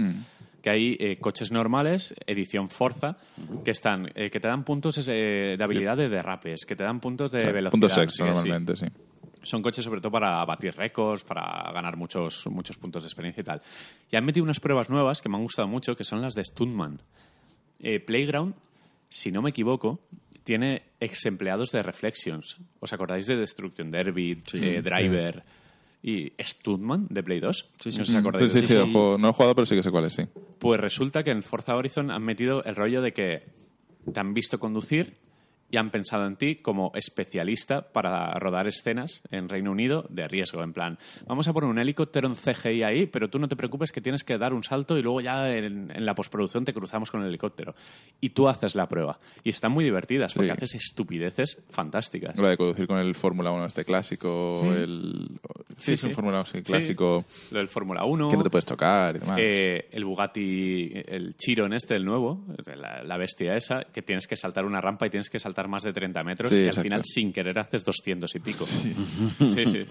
Que 0.63 0.71
hay 0.71 0.97
eh, 0.99 1.17
coches 1.17 1.51
normales, 1.53 2.15
edición 2.27 2.69
Forza, 2.69 3.17
que 3.65 3.71
están 3.71 4.11
eh, 4.15 4.31
que 4.31 4.41
te 4.41 4.49
dan 4.49 4.65
puntos 4.65 4.99
eh, 5.09 5.57
de 5.57 5.65
habilidad 5.65 5.97
de 5.97 6.09
derrapes, 6.09 6.65
que 6.67 6.77
te 6.77 6.85
dan 6.85 7.01
puntos 7.01 7.33
de 7.33 7.39
O 7.39 7.41
sea, 7.41 7.53
velocidad. 7.53 7.71
puntos 7.71 7.97
no 7.97 8.03
ex, 8.03 8.15
sé 8.15 8.23
qué, 8.23 8.29
sí. 8.29 8.35
normalmente, 8.35 8.77
sí. 8.77 8.87
Son 9.43 9.63
coches 9.63 9.83
sobre 9.83 10.01
todo 10.01 10.13
para 10.13 10.45
batir 10.45 10.75
récords, 10.77 11.25
para 11.25 11.73
ganar 11.73 11.97
muchos, 11.97 12.47
muchos 12.49 12.77
puntos 12.77 13.03
de 13.05 13.09
experiencia 13.09 13.41
y 13.41 13.45
tal. 13.45 13.63
Y 14.11 14.17
han 14.17 14.25
metido 14.25 14.45
unas 14.45 14.61
pruebas 14.61 14.91
nuevas 14.91 15.23
que 15.23 15.31
me 15.31 15.37
han 15.37 15.43
gustado 15.43 15.67
mucho, 15.67 15.97
que 15.97 16.05
son 16.05 16.21
las 16.21 16.35
de 16.35 16.45
Stuntman. 16.45 17.01
Eh, 17.83 18.01
Playground, 18.01 18.55
si 19.09 19.33
no 19.33 19.41
me 19.41 19.51
equivoco, 19.51 20.01
tiene 20.45 20.83
ex 21.01 21.25
empleados 21.25 21.71
de 21.73 21.83
Reflections. 21.83 22.59
¿Os 22.81 22.93
acordáis 22.93 23.27
de 23.27 23.37
Destruction 23.37 23.91
Derby, 23.91 24.39
eh, 24.53 24.83
Driver 24.83 25.43
y 26.03 26.33
Stuntman 26.43 27.07
de 27.11 27.23
Play 27.23 27.41
2? 27.41 27.71
¿No 27.85 27.91
os 27.91 28.09
Mm, 28.09 28.13
Sí, 28.13 28.17
acordáis 28.17 28.53
sí, 28.53 28.59
sí, 28.61 28.65
eso? 28.65 28.83
el 28.85 28.93
juego- 28.93 29.19
no 29.19 29.29
he 29.29 29.33
jugado, 29.33 29.55
pero 29.55 29.67
sí 29.67 29.77
que 29.77 29.83
sé 29.83 29.91
cuál 29.91 30.05
es, 30.07 30.15
sí. 30.15 30.23
Pues 30.59 30.81
resulta 30.81 31.23
que 31.23 31.31
en 31.31 31.43
Forza 31.43 31.77
Horizon 31.77 32.11
han 32.11 32.23
metido 32.23 32.63
el 32.65 32.75
rollo 32.77 33.03
de 33.03 33.13
que 33.13 33.43
te 34.13 34.21
han 34.21 34.35
visto 34.35 34.59
conducir 34.59 35.15
y 35.71 35.77
han 35.77 35.91
pensado 35.91 36.27
en 36.27 36.37
ti 36.37 36.57
como 36.57 36.91
especialista 36.95 37.93
para 37.93 38.33
rodar 38.39 38.67
escenas 38.67 39.23
en 39.31 39.49
Reino 39.49 39.71
Unido 39.71 40.05
de 40.11 40.27
riesgo. 40.29 40.63
En 40.63 40.73
plan, 40.73 40.99
vamos 41.27 41.47
a 41.49 41.53
poner 41.53 41.71
un 41.71 41.79
helicóptero 41.79 42.29
en 42.29 42.35
CGI 42.35 42.83
ahí, 42.83 43.07
pero 43.07 43.29
tú 43.31 43.39
no 43.39 43.49
te 43.49 43.57
preocupes 43.57 43.93
que 43.93 44.01
tienes 44.01 44.25
que 44.25 44.37
dar 44.37 44.53
un 44.53 44.63
salto 44.63 44.99
y 44.99 45.03
luego 45.03 45.21
ya 45.21 45.49
en, 45.55 45.91
en 45.95 46.05
la 46.05 46.15
postproducción 46.15 46.65
te 46.65 46.73
cruzamos 46.75 47.11
con 47.11 47.23
el 47.23 47.29
helicóptero. 47.29 47.75
Y 48.21 48.31
tú 48.31 48.49
haces 48.49 48.75
la 48.75 48.89
prueba. 48.89 49.19
Y 49.45 49.51
están 49.51 49.73
muy 49.73 49.85
divertidas 49.85 50.35
porque 50.35 50.49
Sí. 50.51 50.57
haces 50.57 50.75
estupideces 50.75 51.63
fantásticas. 51.71 52.37
La 52.39 52.49
de 52.49 52.57
conducir 52.57 52.87
con 52.87 52.99
el 52.99 53.15
Fórmula 53.15 53.51
1 53.53 53.67
este 53.67 53.85
clásico, 53.85 54.63
el... 54.75 55.39
Sí, 55.77 55.85
Sí, 55.87 55.93
es 55.93 56.05
un 56.05 56.11
sí. 56.11 56.15
Fórmula 56.15 56.39
1 56.39 56.45
sí, 56.47 56.59
Sí. 56.59 56.63
clásico, 56.65 57.25
Lo 57.53 57.59
del 57.59 57.69
Fórmula 57.69 58.05
1. 58.05 58.29
que 58.29 58.37
no 58.37 58.43
te 58.43 58.51
puedes 58.51 58.67
tocar 58.67 59.17
y 59.17 59.19
demás. 59.21 59.39
Eh, 59.41 59.89
el 59.93 60.05
Bugatti, 60.05 60.91
el 61.07 61.35
Chiron 61.37 61.73
este, 61.73 61.95
el 61.97 62.05
nuevo, 62.05 62.45
la, 62.77 63.03
la 63.03 63.17
bestia 63.17 63.57
esa, 63.57 63.85
que 63.85 64.03
tienes 64.03 64.27
que 64.27 64.37
saltar 64.37 64.65
una 64.67 64.81
rampa 64.81 65.07
y 65.07 65.11
tienes 65.11 65.31
que 65.31 65.39
saltar 65.39 65.60
más 65.69 65.83
de 65.83 65.93
30 65.93 66.23
metros 66.25 66.53
Sí, 66.53 66.61
y 66.61 66.69
al 66.69 66.83
final 66.83 67.05
sin 67.05 67.33
querer 67.33 67.59
haces 67.59 67.85
200 67.85 68.35
y 68.35 68.41
pico. 68.41 68.65
Sí, 68.67 68.95
sí. 69.67 69.87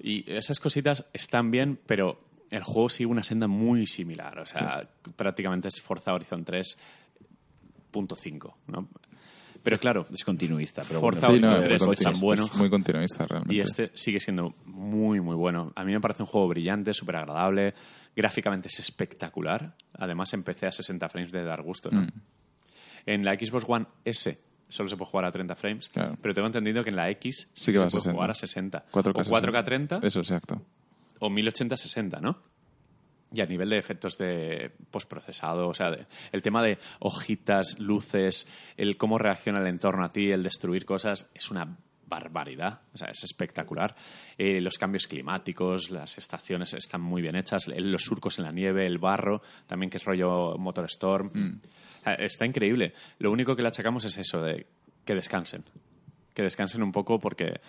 Y 0.00 0.30
esas 0.30 0.60
cositas 0.60 1.04
están 1.12 1.50
bien, 1.50 1.78
pero 1.86 2.20
el 2.50 2.62
juego 2.62 2.88
sigue 2.88 3.06
una 3.06 3.24
senda 3.24 3.46
muy 3.46 3.86
similar. 3.86 4.38
O 4.38 4.46
sea, 4.46 4.88
prácticamente 5.16 5.68
es 5.68 5.80
Forza 5.80 6.12
Horizon 6.14 6.44
3.5, 6.44 8.54
¿no? 8.68 8.88
Pero 9.62 9.78
claro, 9.80 10.06
Es 10.12 10.24
continuista, 10.24 10.82
pero 10.86 11.00
Forza 11.00 11.26
bueno, 11.26 11.34
Sí, 11.34 11.42
no, 11.42 11.58
Horizon 11.58 11.72
es 11.72 11.78
3 11.78 11.86
muy 11.86 11.94
es 11.94 12.00
tan 12.00 12.20
bueno. 12.20 12.44
es 12.44 12.54
muy 12.54 12.70
continuista 12.70 13.26
realmente. 13.26 13.54
Y 13.54 13.60
este 13.60 13.90
sigue 13.94 14.20
siendo 14.20 14.54
muy, 14.64 15.20
muy 15.20 15.34
bueno. 15.34 15.72
A 15.74 15.82
mí 15.82 15.92
me 15.92 16.00
parece 16.00 16.22
un 16.22 16.28
juego 16.28 16.46
brillante, 16.46 16.92
súper 16.92 17.16
agradable. 17.16 17.74
Gráficamente 18.14 18.68
es 18.68 18.78
espectacular. 18.78 19.74
Además, 19.94 20.32
empecé 20.34 20.66
a 20.66 20.72
60 20.72 21.08
frames 21.08 21.32
de 21.32 21.42
dar 21.42 21.62
gusto. 21.62 21.90
¿no? 21.90 22.02
Mm. 22.02 22.12
En 23.06 23.24
la 23.24 23.34
Xbox 23.34 23.64
One 23.66 23.86
S 24.04 24.38
solo 24.68 24.88
se 24.88 24.96
puede 24.96 25.10
jugar 25.10 25.24
a 25.26 25.30
30 25.30 25.54
frames, 25.56 25.88
Claro. 25.88 26.16
pero 26.20 26.34
tengo 26.34 26.46
entendido 26.46 26.82
que 26.84 26.90
en 26.90 26.96
la 26.96 27.08
X 27.10 27.48
Sí 27.54 27.72
que 27.72 27.78
se 27.78 27.84
va 27.84 27.90
puede 27.90 28.00
60. 28.02 28.14
jugar 28.14 28.30
a 28.30 28.34
60. 28.34 28.84
4K 28.92 29.20
o 29.20 29.24
4K 29.24 29.64
30 29.64 30.00
Eso, 30.02 30.20
exacto. 30.20 30.62
o 31.20 31.28
1080-60, 31.30 32.20
¿no? 32.20 32.38
Y 33.32 33.40
a 33.40 33.46
nivel 33.46 33.70
de 33.70 33.78
efectos 33.78 34.16
de 34.18 34.70
postprocesado, 34.90 35.68
o 35.68 35.74
sea, 35.74 35.90
de- 35.90 36.06
el 36.32 36.42
tema 36.42 36.62
de 36.62 36.78
hojitas, 37.00 37.78
luces, 37.80 38.46
el 38.76 38.96
cómo 38.96 39.18
reacciona 39.18 39.60
el 39.60 39.66
entorno 39.66 40.04
a 40.04 40.08
ti, 40.10 40.30
el 40.30 40.42
destruir 40.44 40.84
cosas, 40.86 41.28
es 41.34 41.50
una 41.50 41.76
barbaridad, 42.06 42.80
o 42.94 42.96
sea, 42.98 43.08
es 43.08 43.22
espectacular. 43.24 43.94
Eh, 44.38 44.60
los 44.60 44.78
cambios 44.78 45.06
climáticos, 45.06 45.90
las 45.90 46.16
estaciones 46.18 46.72
están 46.74 47.00
muy 47.00 47.20
bien 47.22 47.36
hechas, 47.36 47.66
los 47.68 48.02
surcos 48.02 48.38
en 48.38 48.44
la 48.44 48.52
nieve, 48.52 48.86
el 48.86 48.98
barro, 48.98 49.42
también 49.66 49.90
que 49.90 49.96
es 49.96 50.04
rollo 50.04 50.56
Motor 50.58 50.84
Storm. 50.86 51.28
O 51.28 52.04
sea, 52.04 52.14
Está 52.14 52.46
increíble. 52.46 52.92
Lo 53.18 53.30
único 53.32 53.56
que 53.56 53.62
le 53.62 53.68
achacamos 53.68 54.04
es 54.04 54.16
eso, 54.18 54.40
de 54.42 54.66
que 55.04 55.14
descansen. 55.14 55.64
Que 56.34 56.42
descansen 56.42 56.82
un 56.82 56.92
poco 56.92 57.18
porque 57.18 57.60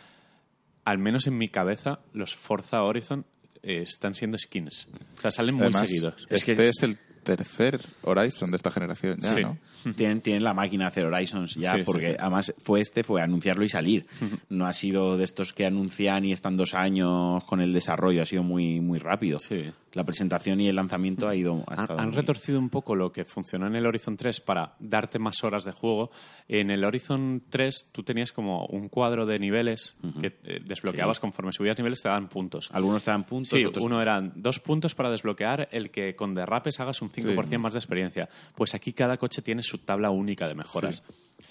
al 0.85 0.97
menos 0.99 1.27
en 1.27 1.38
mi 1.38 1.47
cabeza, 1.47 1.99
los 2.13 2.35
Forza 2.35 2.83
Horizon 2.83 3.25
eh, 3.63 3.81
están 3.81 4.13
siendo 4.13 4.38
skins. 4.38 4.88
O 5.17 5.21
sea, 5.21 5.31
salen 5.31 5.55
muy 5.55 5.63
Además, 5.65 5.81
seguidos. 5.89 6.27
Es 6.29 6.45
que- 6.45 6.51
este 6.51 6.69
es 6.69 6.83
el 6.83 6.97
tercer 7.36 7.80
Horizon 8.01 8.49
de 8.51 8.57
esta 8.57 8.71
generación 8.71 9.17
ya, 9.19 9.34
Sí. 9.34 9.41
¿no? 9.41 9.57
Tienen, 9.95 10.21
tienen 10.21 10.43
la 10.43 10.53
máquina 10.53 10.86
de 10.86 10.88
hacer 10.89 11.05
Horizons 11.05 11.55
ya, 11.55 11.75
Sí, 11.75 11.84
porque 11.86 12.11
sí. 12.11 12.15
además 12.19 12.53
fue 12.57 12.82
este, 12.82 13.03
fue 13.03 13.21
anunciarlo 13.21 13.63
y 13.63 13.69
salir. 13.69 14.05
No 14.49 14.65
ha 14.65 14.73
sido 14.73 15.17
de 15.17 15.23
estos 15.25 15.53
que 15.53 15.65
anuncian 15.65 16.25
y 16.25 16.32
están 16.32 16.57
dos 16.57 16.73
años 16.73 17.43
con 17.45 17.61
el 17.61 17.73
desarrollo, 17.73 18.21
ha 18.21 18.25
sido 18.25 18.43
muy, 18.43 18.80
muy 18.80 18.97
rápido. 18.99 19.39
Sí. 19.39 19.65
La 19.93 20.03
presentación 20.03 20.59
y 20.61 20.67
el 20.67 20.75
lanzamiento 20.75 21.28
ha 21.28 21.36
ido. 21.36 21.63
ha 21.67 21.73
Han, 21.73 21.82
estado 21.82 21.99
han 21.99 22.07
muy- 22.07 22.15
retorcido 22.15 22.59
un 22.59 22.69
poco 22.69 22.95
lo 22.95 23.11
que 23.11 23.25
funcionó 23.25 23.67
en 23.67 23.75
el 23.75 23.86
Horizon 23.86 24.15
3 24.17 24.41
para 24.41 24.75
darte 24.80 25.19
más 25.19 25.43
horas 25.43 25.63
de 25.63 25.71
juego. 25.71 26.11
En 26.47 26.71
el 26.71 26.84
Horizon 26.84 27.43
3 27.49 27.89
tú 27.91 28.03
tenías 28.03 28.32
como 28.32 28.65
un 28.67 28.89
cuadro 28.89 29.25
de 29.25 29.39
niveles 29.39 29.95
que 30.21 30.36
eh, 30.43 30.59
desbloqueabas 30.65 31.19
conforme 31.19 31.51
subías 31.51 31.78
niveles 31.78 32.01
te 32.01 32.09
daban 32.09 32.28
puntos. 32.30 32.69
Algunos 32.73 33.03
te 33.03 33.11
dan 33.11 33.23
puntos, 33.25 33.49
Sí, 33.57 33.65
otros 33.65 33.84
uno 33.84 34.01
eran 34.01 34.34
dos 34.36 34.59
puntos 34.59 34.93
para 34.95 35.09
desbloquear 35.09 35.67
el 35.71 35.89
que 35.91 36.15
con 36.15 36.34
derrapes 36.36 36.80
hagas 36.80 37.01
un 37.01 37.09
5% 37.18 37.57
más 37.59 37.74
de 37.74 37.80
experiencia. 37.80 38.30
Pues 38.55 38.74
aquí 38.76 38.93
cada 38.93 39.18
coche 39.18 39.41
tiene 39.41 39.61
su 39.63 39.80
tabla 39.80 40.09
única 40.09 40.47
de 40.47 40.55
mejoras. 40.55 41.03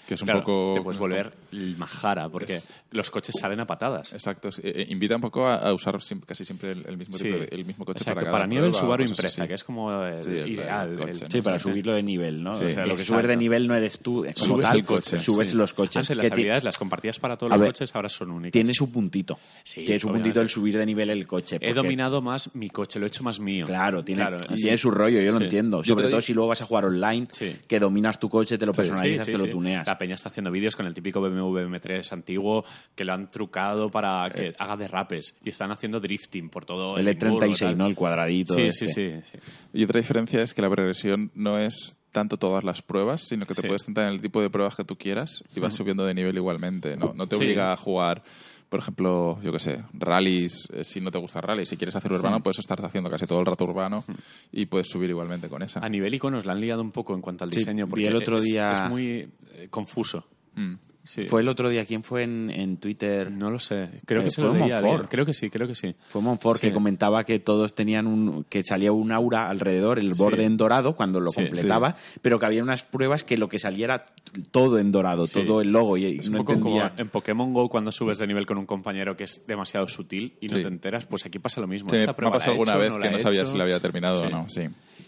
Que 0.05 0.13
es 0.13 0.21
un 0.21 0.25
Claro, 0.25 0.39
poco... 0.39 0.73
Te 0.75 0.81
puedes 0.81 0.99
volver 0.99 1.33
el 1.51 1.75
majara 1.75 2.29
porque 2.29 2.61
los 2.91 3.11
coches 3.11 3.35
salen 3.37 3.59
a 3.59 3.67
patadas. 3.67 4.13
Exacto. 4.13 4.53
sí, 4.53 4.61
eh, 4.63 4.85
invita 4.89 5.15
un 5.15 5.21
poco 5.21 5.45
a, 5.45 5.55
a 5.55 5.73
usar 5.73 5.99
casi 6.25 6.45
siempre 6.45 6.71
el, 6.71 6.85
el 6.87 6.97
mismo 6.97 7.17
Sí. 7.17 7.25
tipo 7.25 7.39
de- 7.39 7.45
el 7.51 7.65
mismo 7.65 7.83
coche 7.83 7.97
Exacto, 7.99 8.15
para 8.21 8.25
cada 8.27 8.37
para 8.37 8.47
nivel 8.47 8.69
prueba, 8.69 8.85
Subaru 8.85 9.03
Impreza, 9.03 9.45
que 9.47 9.53
es 9.55 9.63
como 9.65 10.01
el 10.05 10.23
Sí, 10.23 10.29
el- 10.29 10.47
ideal. 10.49 10.87
el 10.93 10.93
el- 10.93 11.07
coche, 11.19 11.25
Sí, 11.29 11.41
para 11.41 11.59
subirlo 11.59 11.91
de 11.93 12.03
nivel, 12.03 12.41
¿no? 12.41 12.55
Sí, 12.55 12.65
o 12.65 12.69
sea, 12.69 12.85
lo 12.85 12.95
que 12.95 13.03
subes 13.03 13.27
de 13.27 13.35
nivel 13.35 13.67
no 13.67 13.75
eres 13.75 13.99
tú, 13.99 14.23
como 14.33 14.33
Subes 14.45 14.67
tal, 14.67 14.77
el 14.77 14.85
coche, 14.85 15.19
subes 15.19 15.49
Sí. 15.49 15.55
los 15.57 15.73
coches. 15.73 15.97
Antes 15.97 16.15
las 16.15 16.31
habilidades 16.31 16.63
las 16.63 16.77
compartías 16.77 17.19
para 17.19 17.35
todos 17.37 17.51
A 17.51 17.55
los 17.57 17.61
ver, 17.61 17.69
coches, 17.73 17.93
ahora 17.93 18.07
son 18.07 18.31
únicas. 18.31 18.53
Tiene 18.53 18.73
su 18.73 18.89
puntito. 18.89 19.37
Sí, 19.63 19.83
tiene 19.83 19.99
su 19.99 20.07
obviamente. 20.07 20.29
puntito 20.29 20.41
el 20.41 20.47
subir 20.49 20.77
de 20.77 20.85
nivel 20.85 21.09
el 21.09 21.27
coche. 21.27 21.57
He 21.59 21.73
dominado 21.73 22.21
más 22.21 22.55
mi 22.55 22.69
coche, 22.69 22.97
lo 22.99 23.05
he 23.07 23.09
hecho 23.09 23.23
más 23.25 23.41
mío. 23.41 23.65
Claro, 23.65 24.05
tiene, 24.05 24.21
Claro, 24.21 24.37
tiene 24.55 24.77
su 24.77 24.89
rollo, 24.89 25.19
yo 25.19 25.33
lo 25.33 25.39
Sí. 25.39 25.49
Entiendo. 25.57 25.83
Sobre 25.83 26.09
todo 26.09 26.21
si 26.21 26.33
luego 26.33 26.49
vas 26.49 26.61
a 26.61 26.65
jugar 26.65 26.85
online, 26.85 27.27
Sí. 27.31 27.55
que 27.67 27.79
dominas 27.79 28.19
tu 28.19 28.29
coche, 28.29 28.57
te 28.57 28.65
lo 28.65 28.73
personalizas, 28.73 29.25
Sí, 29.25 29.31
te 29.33 29.37
sí, 29.37 29.41
lo 29.43 29.47
sí. 29.47 29.51
tuneas. 29.51 29.85
La 29.87 29.97
peña 29.97 30.15
está 30.15 30.29
haciendo 30.29 30.51
vídeos 30.51 30.75
con 30.75 30.85
el 30.85 30.93
típico 30.93 31.19
BMW 31.21 31.65
M3 31.67 32.11
antiguo 32.11 32.63
que 32.95 33.03
lo 33.05 33.13
han 33.13 33.29
trucado 33.31 33.89
para 33.89 34.29
que 34.29 34.55
haga 34.57 34.77
derrapes 34.77 35.35
y 35.43 35.49
están 35.49 35.71
haciendo 35.71 35.99
drifting 35.99 36.49
por 36.49 36.65
todo 36.65 36.97
El 36.97 37.07
Edimburgo, 37.07 37.39
E36, 37.47 37.59
tal. 37.59 37.77
¿no? 37.77 37.87
El 37.87 37.95
cuadradito. 37.95 38.53
Sí, 38.53 38.61
este. 38.61 38.87
sí, 38.87 38.93
sí, 38.93 39.21
sí. 39.31 39.37
Y 39.73 39.83
otra 39.83 39.99
diferencia 39.99 40.41
es 40.41 40.53
que 40.53 40.61
la 40.61 40.69
progresión 40.69 41.31
no 41.35 41.57
es 41.59 41.95
tanto 42.11 42.37
todas 42.37 42.63
las 42.63 42.81
pruebas, 42.81 43.23
sino 43.27 43.45
que 43.45 43.53
te 43.53 43.61
Sí. 43.61 43.67
puedes 43.67 43.83
centrar 43.83 44.07
en 44.07 44.13
el 44.13 44.21
tipo 44.21 44.41
de 44.41 44.49
pruebas 44.49 44.75
que 44.75 44.83
tú 44.83 44.97
quieras 44.97 45.43
y 45.55 45.59
vas 45.59 45.75
subiendo 45.75 46.03
de 46.05 46.13
nivel 46.15 46.35
igualmente. 46.35 46.97
No, 46.97 47.13
no 47.13 47.27
te 47.27 47.35
Sí. 47.35 47.43
obliga 47.43 47.73
a 47.73 47.77
jugar, 47.77 48.23
por 48.69 48.79
ejemplo, 48.79 49.39
yo 49.41 49.51
qué 49.51 49.59
sé, 49.59 49.83
rallies, 49.93 50.67
eh, 50.73 50.83
si 50.83 50.99
no 51.01 51.09
te 51.11 51.17
gusta 51.17 51.39
rally. 51.41 51.65
Si 51.65 51.77
quieres 51.77 51.95
hacer 51.95 52.11
urbano, 52.11 52.41
puedes 52.43 52.59
estar 52.59 52.83
haciendo 52.85 53.09
casi 53.09 53.25
todo 53.25 53.39
el 53.39 53.45
rato 53.45 53.63
urbano 53.63 54.03
y 54.51 54.65
puedes 54.65 54.87
subir 54.87 55.09
igualmente 55.09 55.47
con 55.49 55.61
esa. 55.61 55.79
A 55.79 55.89
nivel 55.89 56.13
iconos 56.13 56.45
la 56.45 56.53
han 56.53 56.61
liado 56.61 56.81
un 56.81 56.91
poco 56.91 57.13
en 57.15 57.21
cuanto 57.21 57.43
al 57.43 57.51
Sí, 57.51 57.59
diseño 57.59 57.85
vi 57.85 57.89
porque 57.89 58.07
el 58.07 58.15
otro 58.15 58.39
es, 58.39 58.45
día- 58.45 58.71
es 58.71 58.89
muy 58.89 59.29
eh, 59.53 59.67
confuso. 59.69 60.25
Mm. 60.55 60.73
Sí. 61.07 61.23
Fue 61.23 61.41
el 61.41 61.47
otro 61.47 61.69
día, 61.69 61.85
¿quién 61.85 62.03
fue 62.03 62.23
en, 62.23 62.49
en 62.49 62.75
Twitter? 62.77 63.31
No 63.31 63.49
lo 63.49 63.59
sé. 63.59 63.89
Creo 64.05 64.21
Eh, 64.21 64.25
que 64.25 64.29
se 64.31 64.41
fue 64.41 64.51
lo 64.51 64.57
leía. 64.57 64.81
Monfort. 64.81 65.09
Creo 65.09 65.25
que 65.25 65.33
sí, 65.33 65.49
creo 65.49 65.65
que 65.67 65.73
sí. 65.75 65.95
Fue 66.07 66.21
Monfort 66.21 66.59
Sí. 66.59 66.67
que 66.67 66.73
comentaba 66.73 67.23
que 67.23 67.39
todos 67.39 67.73
tenían 67.75 68.07
un 68.07 68.43
que 68.49 68.63
salía 68.63 68.91
un 68.91 69.11
aura 69.13 69.49
alrededor, 69.49 69.99
el 69.99 70.13
borde 70.15 70.39
Sí. 70.39 70.43
en 70.43 70.57
dorado 70.57 70.95
cuando 70.97 71.19
lo 71.21 71.31
Sí, 71.31 71.41
completaba, 71.43 71.95
pero 72.21 72.39
que 72.39 72.45
había 72.45 72.61
unas 72.61 72.83
pruebas 72.83 73.23
que 73.23 73.37
lo 73.37 73.47
que 73.47 73.57
salía 73.59 73.85
era 73.85 74.01
todo 74.51 74.79
en 74.79 74.91
dorado, 74.91 75.27
Sí. 75.27 75.43
todo 75.45 75.61
el 75.61 75.71
logo 75.71 75.95
y, 75.97 76.17
Es 76.19 76.27
un 76.27 76.33
no 76.33 76.37
poco 76.39 76.53
entendía. 76.53 76.89
como 76.89 77.01
en 77.01 77.09
Pokémon 77.09 77.53
Go 77.53 77.69
cuando 77.69 77.91
subes 77.91 78.17
de 78.17 78.27
nivel 78.27 78.45
con 78.45 78.57
un 78.57 78.65
compañero 78.65 79.15
que 79.15 79.23
es 79.23 79.47
demasiado 79.47 79.87
sutil 79.87 80.33
y 80.41 80.47
no 80.47 80.61
te 80.61 80.67
enteras, 80.67 81.05
pues 81.05 81.25
aquí 81.25 81.39
pasa 81.39 81.61
lo 81.61 81.67
mismo. 81.67 81.89
Sí, 81.89 81.95
Esta 81.95 82.13
me 82.19 82.27
ha 82.27 82.31
pasado 82.31 82.51
alguna 82.51 82.71
hecho, 82.73 82.79
vez 82.79 82.91
no 82.93 82.99
que 82.99 83.09
no 83.11 83.19
sabía 83.19 83.41
hecho. 83.43 83.51
si 83.51 83.57
la 83.57 83.63
había 83.63 83.79
terminado 83.79 84.19
Sí. 84.19 84.25
o 84.25 84.29
no. 84.29 84.49
Sí. 84.49 84.61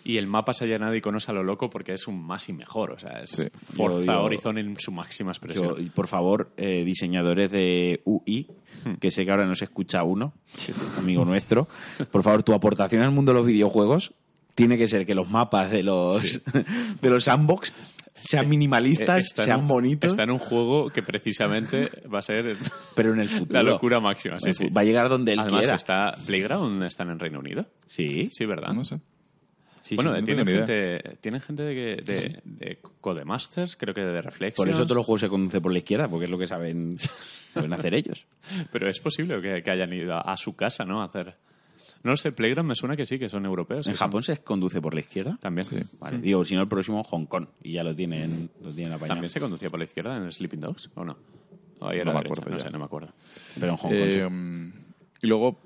Y 0.03 0.17
el 0.17 0.27
mapa 0.27 0.53
se 0.53 0.63
ha 0.63 0.67
llenado 0.67 0.91
de 0.91 0.97
iconos 0.99 1.29
a 1.29 1.33
lo 1.33 1.43
loco 1.43 1.69
porque 1.69 1.93
es 1.93 2.07
un 2.07 2.21
más 2.25 2.47
y 2.49 2.53
mejor. 2.53 2.91
O 2.91 2.99
sea, 2.99 3.21
es 3.21 3.29
Sí. 3.31 3.47
Forza 3.75 3.99
digo- 3.99 4.21
Horizon 4.23 4.57
en 4.57 4.79
su 4.79 4.91
máxima 4.91 5.31
expresión. 5.31 5.75
Yo- 5.75 5.81
y 5.81 5.89
por 5.89 6.07
favor, 6.07 6.51
eh, 6.57 6.83
diseñadores 6.83 7.51
de 7.51 8.01
UI, 8.05 8.47
Hmm. 8.85 8.93
que 8.95 9.11
sé 9.11 9.25
que 9.25 9.31
ahora 9.31 9.45
nos 9.45 9.61
escucha 9.61 10.03
uno, 10.03 10.33
amigo 10.97 11.25
nuestro, 11.25 11.67
por 12.11 12.23
favor, 12.23 12.43
tu 12.43 12.53
aportación 12.53 13.01
al 13.01 13.11
mundo 13.11 13.33
de 13.33 13.39
los 13.39 13.45
videojuegos 13.47 14.13
tiene 14.55 14.77
que 14.77 14.87
ser 14.87 15.05
que 15.05 15.15
los 15.15 15.29
mapas 15.29 15.69
de 15.71 15.83
los, 15.83 16.41
de 17.01 17.09
los 17.09 17.23
sandbox 17.25 17.73
sean 18.15 18.45
Eh, 18.45 18.47
minimalistas, 18.49 19.23
está 19.23 19.43
sean 19.43 19.61
un- 19.61 19.67
bonitos, 19.69 20.09
Está 20.09 20.23
en 20.23 20.31
un 20.31 20.39
juego 20.39 20.89
que 20.89 21.01
precisamente 21.01 21.89
va 22.13 22.19
a 22.19 22.21
ser 22.21 22.55
pero 22.95 23.13
en 23.13 23.19
el 23.21 23.29
futuro. 23.29 23.61
la 23.63 23.69
locura 23.69 23.99
máxima. 24.01 24.39
Sí, 24.41 24.53
sí. 24.53 24.69
Va 24.69 24.81
a 24.81 24.83
llegar 24.83 25.07
donde 25.07 25.33
él 25.33 25.39
Además, 25.39 25.61
quiera. 25.61 25.75
está 25.75 26.15
Playground 26.25 26.83
están 26.83 27.09
en 27.09 27.19
Reino 27.19 27.39
Unido. 27.39 27.65
Sí, 27.87 28.27
Sí, 28.31 28.45
¿verdad? 28.45 28.73
No 28.73 28.83
sé. 28.83 28.99
Sí, 29.89 29.95
bueno, 29.95 30.15
sí. 30.15 30.23
tienen, 30.23 30.45
gente, 30.45 31.17
tienen 31.21 31.41
gente 31.41 31.63
de, 31.63 31.73
de, 31.73 32.41
de 32.43 32.79
Codemasters, 33.01 33.75
creo 33.75 33.93
que 33.93 34.01
de 34.01 34.21
Reflexions. 34.21 34.55
Por 34.57 34.69
eso 34.69 34.83
todos 34.83 34.97
los 34.97 35.05
juegos 35.05 35.21
se 35.21 35.29
conducen 35.29 35.61
por 35.61 35.71
la 35.71 35.79
izquierda, 35.79 36.07
porque 36.07 36.25
es 36.25 36.31
lo 36.31 36.37
que 36.37 36.47
saben, 36.47 36.97
saben 37.53 37.73
hacer 37.73 37.93
ellos. 37.93 38.25
Pero 38.71 38.89
es 38.89 38.99
posible 38.99 39.41
que, 39.41 39.63
que 39.63 39.71
hayan 39.71 39.91
ido 39.93 40.15
a, 40.15 40.37
su 40.37 40.55
casa, 40.55 40.85
¿no? 40.85 41.01
A 41.01 41.05
hacer... 41.05 41.35
No 42.01 42.11
lo 42.11 42.17
sé, 42.17 42.31
Playground 42.31 42.69
me 42.69 42.75
suena 42.75 42.95
que 42.95 43.05
sí, 43.05 43.19
que 43.19 43.27
son 43.27 43.45
europeos. 43.45 43.85
¿En 43.87 43.95
son- 43.95 44.07
Japón 44.07 44.23
se 44.23 44.37
conduce 44.37 44.79
por 44.79 44.93
la 44.93 45.01
izquierda? 45.01 45.37
También. 45.41 45.67
Vale, 45.99 46.19
digo, 46.19 46.45
si 46.45 46.55
no, 46.55 46.61
el 46.61 46.67
próximo 46.69 47.03
Hong 47.03 47.25
Kong. 47.25 47.47
Y 47.61 47.73
ya 47.73 47.83
lo 47.83 47.93
tienen, 47.93 48.49
lo 48.61 48.71
tienen 48.71 48.93
apañado. 48.93 49.15
¿También 49.15 49.29
se 49.29 49.41
conducía 49.41 49.69
por 49.69 49.79
la 49.79 49.85
izquierda 49.85 50.15
en 50.15 50.31
Sleeping 50.31 50.61
Dogs 50.61 50.89
o 50.95 51.03
no? 51.03 51.17
No 51.81 51.91
era 51.91 52.05
me 52.13 52.19
derecha, 52.19 52.41
acuerdo 52.41 52.57
no 52.57 52.59
sé, 52.59 52.69
no 52.71 52.79
me 52.79 52.85
acuerdo. 52.85 53.09
Pero 53.59 53.71
en 53.73 53.77
Hong 53.77 53.89
Kong. 53.89 53.99
Eh, 53.99 54.29
sí. 54.29 54.79
y 55.23 55.27
luego, 55.27 55.59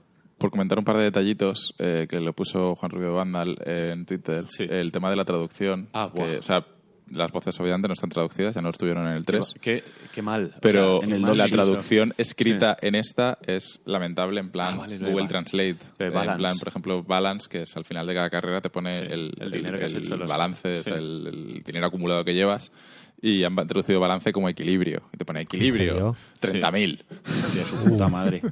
por 0.44 0.52
comentar 0.52 0.78
un 0.78 0.84
par 0.84 0.98
de 0.98 1.04
detallitos 1.04 1.74
que 1.78 2.06
que 2.10 2.20
lo 2.20 2.34
puso 2.34 2.76
Juan 2.76 2.92
Rubio 2.92 3.14
Vandal 3.14 3.56
en 3.66 4.06
Twitter, 4.06 4.44
Sí. 4.50 4.66
el 4.70 4.92
tema 4.92 5.10
de 5.10 5.16
la 5.16 5.24
traducción. 5.24 5.88
Ah, 5.94 6.12
que, 6.14 6.22
buah. 6.22 6.40
o 6.40 6.42
sea, 6.42 6.66
las 7.12 7.32
voces 7.32 7.58
obviamente 7.62 7.88
no 7.88 7.94
están 7.94 8.10
traducidas, 8.10 8.54
ya 8.56 8.62
no 8.62 8.70
estuvieron 8.70 9.08
en 9.08 9.14
el 9.14 9.26
3. 9.26 9.54
Qué, 9.62 9.84
qué 10.14 10.22
mal. 10.22 10.52
O 10.58 10.60
Pero 10.62 10.98
sea, 11.00 11.08
en 11.08 11.14
el 11.14 11.22
qué 11.22 11.26
mal 11.28 11.38
la 11.38 11.46
hecho. 11.46 11.56
traducción 11.56 12.14
escrita 12.18 12.76
en 12.82 12.96
esta 12.96 13.38
es 13.46 13.80
lamentable, 13.86 14.40
en 14.42 14.50
plan 14.52 14.74
Ah, 14.74 14.78
vale, 14.80 14.98
Google 14.98 15.28
Translate. 15.28 15.78
de 15.98 16.06
en 16.08 16.12
plan, 16.12 16.58
por 16.60 16.68
ejemplo, 16.68 17.04
balance, 17.04 17.48
que 17.50 17.62
es 17.64 17.78
al 17.78 17.86
final 17.86 18.06
de 18.06 18.14
cada 18.16 18.30
carrera 18.30 18.60
te 18.62 18.70
pone 18.70 18.92
Sí, 18.92 19.02
el, 19.10 19.32
el 19.40 19.50
dinero 19.52 19.78
que 19.80 19.86
has 19.86 19.94
hecho 19.94 20.18
los- 20.18 20.28
balance, 20.30 20.84
sí. 20.84 20.90
el, 20.90 21.28
el 21.28 21.64
dinero 21.64 21.86
acumulado 21.88 22.26
que 22.26 22.34
llevas. 22.34 22.72
Y 23.24 23.44
han 23.46 23.56
traducido 23.56 24.00
balance 24.02 24.32
como 24.34 24.50
equilibrio. 24.50 25.02
Y 25.14 25.18
te 25.18 25.24
pone 25.26 25.42
equilibrio, 25.42 26.16
serio? 26.42 26.62
30.000. 26.62 27.04
De 27.56 27.64
su 27.66 27.76
puta 27.86 28.08
madre. 28.10 28.42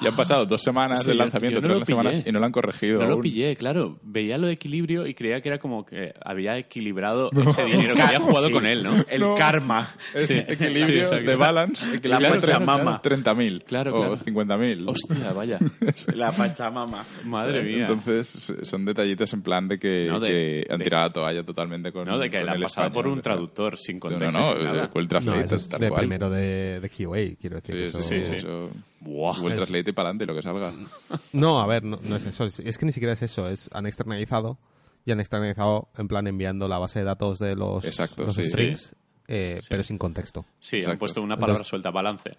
Y 0.00 0.06
han 0.06 0.14
pasado 0.14 0.46
dos 0.46 0.62
semanas 0.62 1.00
Sí, 1.02 1.08
del 1.08 1.18
lanzamiento, 1.18 1.60
no 1.60 1.66
lo 1.66 1.74
tres 1.78 1.88
semanas, 1.88 2.22
y 2.24 2.30
no 2.30 2.38
lo 2.38 2.46
han 2.46 2.52
corregido. 2.52 3.00
No 3.00 3.06
lo 3.08 3.12
aún. 3.14 3.20
pillé, 3.20 3.56
claro. 3.56 3.98
Veía 4.04 4.38
lo 4.38 4.46
de 4.46 4.52
equilibrio 4.52 5.08
y 5.08 5.14
creía 5.14 5.40
que 5.40 5.48
era 5.48 5.58
como 5.58 5.84
que 5.84 6.14
había 6.24 6.56
equilibrado 6.56 7.30
ese 7.32 7.64
dinero 7.64 7.96
que 7.96 8.02
había 8.02 8.20
jugado 8.20 8.46
Sí. 8.46 8.52
con 8.52 8.64
él, 8.64 8.84
¿no? 8.84 8.92
El 9.10 9.22
No. 9.22 9.34
karma. 9.34 9.88
Es 10.14 10.26
Sí. 10.28 10.34
equilibrio 10.46 11.04
Sí, 11.04 11.16
de 11.24 11.34
balance, 11.34 11.84
equilibrio 11.96 12.28
La 12.32 12.40
Pachamama. 12.40 13.02
30.000 13.02 13.64
Claro, 13.64 13.92
o 13.96 13.98
claro. 13.98 14.16
50.000. 14.18 14.88
Hostia, 14.88 15.32
vaya. 15.32 15.58
La 16.14 16.30
Pachamama. 16.30 17.04
Madre 17.24 17.62
mía. 17.64 17.78
Entonces, 17.80 18.52
son 18.62 18.84
detallitos 18.84 19.32
en 19.32 19.42
plan 19.42 19.66
de 19.66 19.80
que, 19.80 20.06
No, 20.08 20.20
de- 20.20 20.28
que 20.64 20.72
han 20.72 20.78
de- 20.78 20.84
tirado 20.84 21.02
la 21.08 21.10
toalla 21.10 21.42
totalmente 21.42 21.90
con. 21.90 22.06
no, 22.06 22.18
de 22.20 22.30
que 22.30 22.44
la 22.44 22.52
han 22.52 22.60
pasado 22.60 22.92
por 22.92 23.08
un 23.08 23.18
o 23.18 23.22
traductor 23.22 23.76
sin 23.76 23.97
No, 23.98 24.10
contexto. 24.10 24.38
no, 24.38 24.44
sin 24.44 24.54
no, 24.58 24.64
nada. 24.64 24.90
No, 24.94 25.06
Translate 25.08 25.44
eso 25.44 25.54
es 25.56 25.68
tal 25.68 25.80
de 25.80 25.88
cual. 25.88 25.98
primero 26.00 26.30
de, 26.30 26.80
de 26.80 26.90
QA, 26.90 27.36
quiero 27.40 27.56
decir. 27.60 27.74
Sí, 27.74 27.82
eso- 27.84 28.00
sí, 28.00 28.24
sí. 28.24 28.34
eso-. 28.36 28.70
Google 29.00 29.54
Translate 29.56 29.90
y 29.90 29.92
para 29.92 30.08
adelante 30.08 30.26
lo 30.26 30.34
que 30.34 30.42
salga. 30.42 30.72
No, 31.32 31.60
a 31.60 31.66
ver, 31.66 31.84
no, 31.84 31.98
no 32.02 32.16
es 32.16 32.26
eso. 32.26 32.44
Es, 32.44 32.60
es 32.60 32.78
que 32.78 32.86
ni 32.86 32.92
siquiera 32.92 33.12
es 33.12 33.22
eso. 33.22 33.48
Es, 33.48 33.70
han 33.72 33.86
externalizado 33.86 34.58
y 35.04 35.12
han 35.12 35.20
externalizado 35.20 35.88
en 35.96 36.08
plan 36.08 36.26
enviando 36.26 36.68
la 36.68 36.78
base 36.78 36.98
de 37.00 37.04
datos 37.04 37.38
de 37.38 37.54
los, 37.56 37.84
Exacto, 37.84 38.24
los 38.24 38.34
sí. 38.34 38.44
strings, 38.50 38.94
eh, 39.28 39.58
Sí. 39.60 39.66
pero 39.70 39.82
sin 39.82 39.98
contexto. 39.98 40.44
Sí, 40.58 40.76
han 40.76 40.80
Exacto. 40.82 40.98
puesto 41.00 41.20
una 41.22 41.36
palabra 41.36 41.52
Entonces- 41.54 41.68
suelta, 41.68 41.90
balance. 41.90 42.30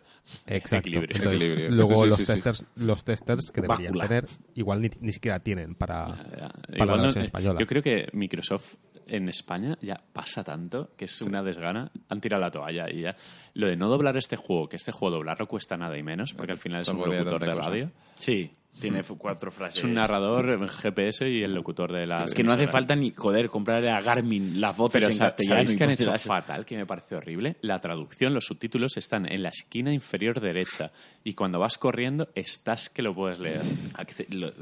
Exacto. 0.48 0.88
Equilibrio. 0.90 1.16
Entonces, 1.16 1.42
Equilibrio. 1.42 1.72
Luego 1.76 1.90
Sí, 1.96 2.02
sí, 2.02 2.08
los, 2.10 2.18
sí, 2.18 2.26
sí. 2.26 2.32
testers, 2.34 2.66
los 2.76 3.04
testers 3.06 3.52
que 3.52 3.62
deberían 3.62 3.94
tener, 3.94 4.26
igual 4.56 4.82
ni, 4.82 4.90
ni 5.00 5.12
siquiera 5.12 5.40
tienen 5.40 5.76
para, 5.76 6.08
Ya, 6.18 6.50
para 6.50 6.76
igual 6.76 6.88
la 6.90 6.96
no- 6.98 7.02
versión 7.04 7.24
española. 7.26 7.60
Yo 7.60 7.68
creo 7.68 7.82
que 7.82 8.08
Microsoft 8.14 8.76
en 9.10 9.30
España 9.30 9.78
ya 9.82 10.02
pasa 10.14 10.44
tanto 10.44 10.92
que 10.98 11.06
es 11.06 11.22
una 11.22 11.44
desgana. 11.44 11.92
Han 12.10 12.22
tirado 12.22 12.42
la 12.42 12.52
toalla 12.52 12.90
y 12.90 13.02
ya. 13.02 13.16
Lo 13.54 13.68
de 13.68 13.76
no 13.76 13.90
doblar 13.90 14.18
este 14.18 14.36
juego, 14.36 14.70
que 14.70 14.76
este 14.76 14.92
juego 14.92 15.18
doblarlo 15.18 15.48
cuesta 15.48 15.78
nada 15.78 15.98
y 15.98 16.04
menos, 16.04 16.34
porque 16.34 16.52
al 16.52 16.60
final 16.60 16.82
es 16.82 16.88
un 16.88 16.98
locutor 16.98 17.40
de 17.40 17.56
radio. 17.56 17.92
Sí, 18.18 18.52
tiene 18.80 19.04
cuatro 19.18 19.52
frases. 19.52 19.78
Es 19.80 19.84
un 19.84 19.94
narrador 19.94 20.50
en 20.50 20.68
GPS 20.68 21.30
y 21.30 21.44
el 21.44 21.54
locutor 21.54 21.92
de 21.92 22.08
las. 22.08 22.26
Es 22.26 22.34
que 22.34 22.44
no 22.44 22.52
hace 22.54 22.68
falta 22.68 22.96
ni, 22.96 23.12
joder, 23.16 23.50
comprarle 23.50 23.92
a 23.92 24.02
Garmin 24.02 24.60
las 24.62 24.76
voces 24.78 25.02
Pero 25.02 25.12
en 25.12 25.18
castellano. 25.18 25.56
¿sabéis 25.56 25.76
que 25.78 25.84
han 25.84 25.90
hecho 25.92 26.12
fatal? 26.14 26.66
Que 26.66 26.78
me 26.78 26.86
parece 26.86 27.16
horrible. 27.16 27.58
La 27.62 27.80
traducción, 27.80 28.34
los 28.34 28.46
subtítulos 28.46 28.98
están 28.98 29.32
en 29.32 29.44
la 29.44 29.50
esquina 29.50 29.94
inferior 29.94 30.40
derecha. 30.40 30.92
Y 31.24 31.34
cuando 31.34 31.60
vas 31.60 31.78
corriendo, 31.78 32.30
estás 32.36 32.90
que 32.90 33.02
lo 33.02 33.14
puedes 33.14 33.40
leer. 33.40 33.62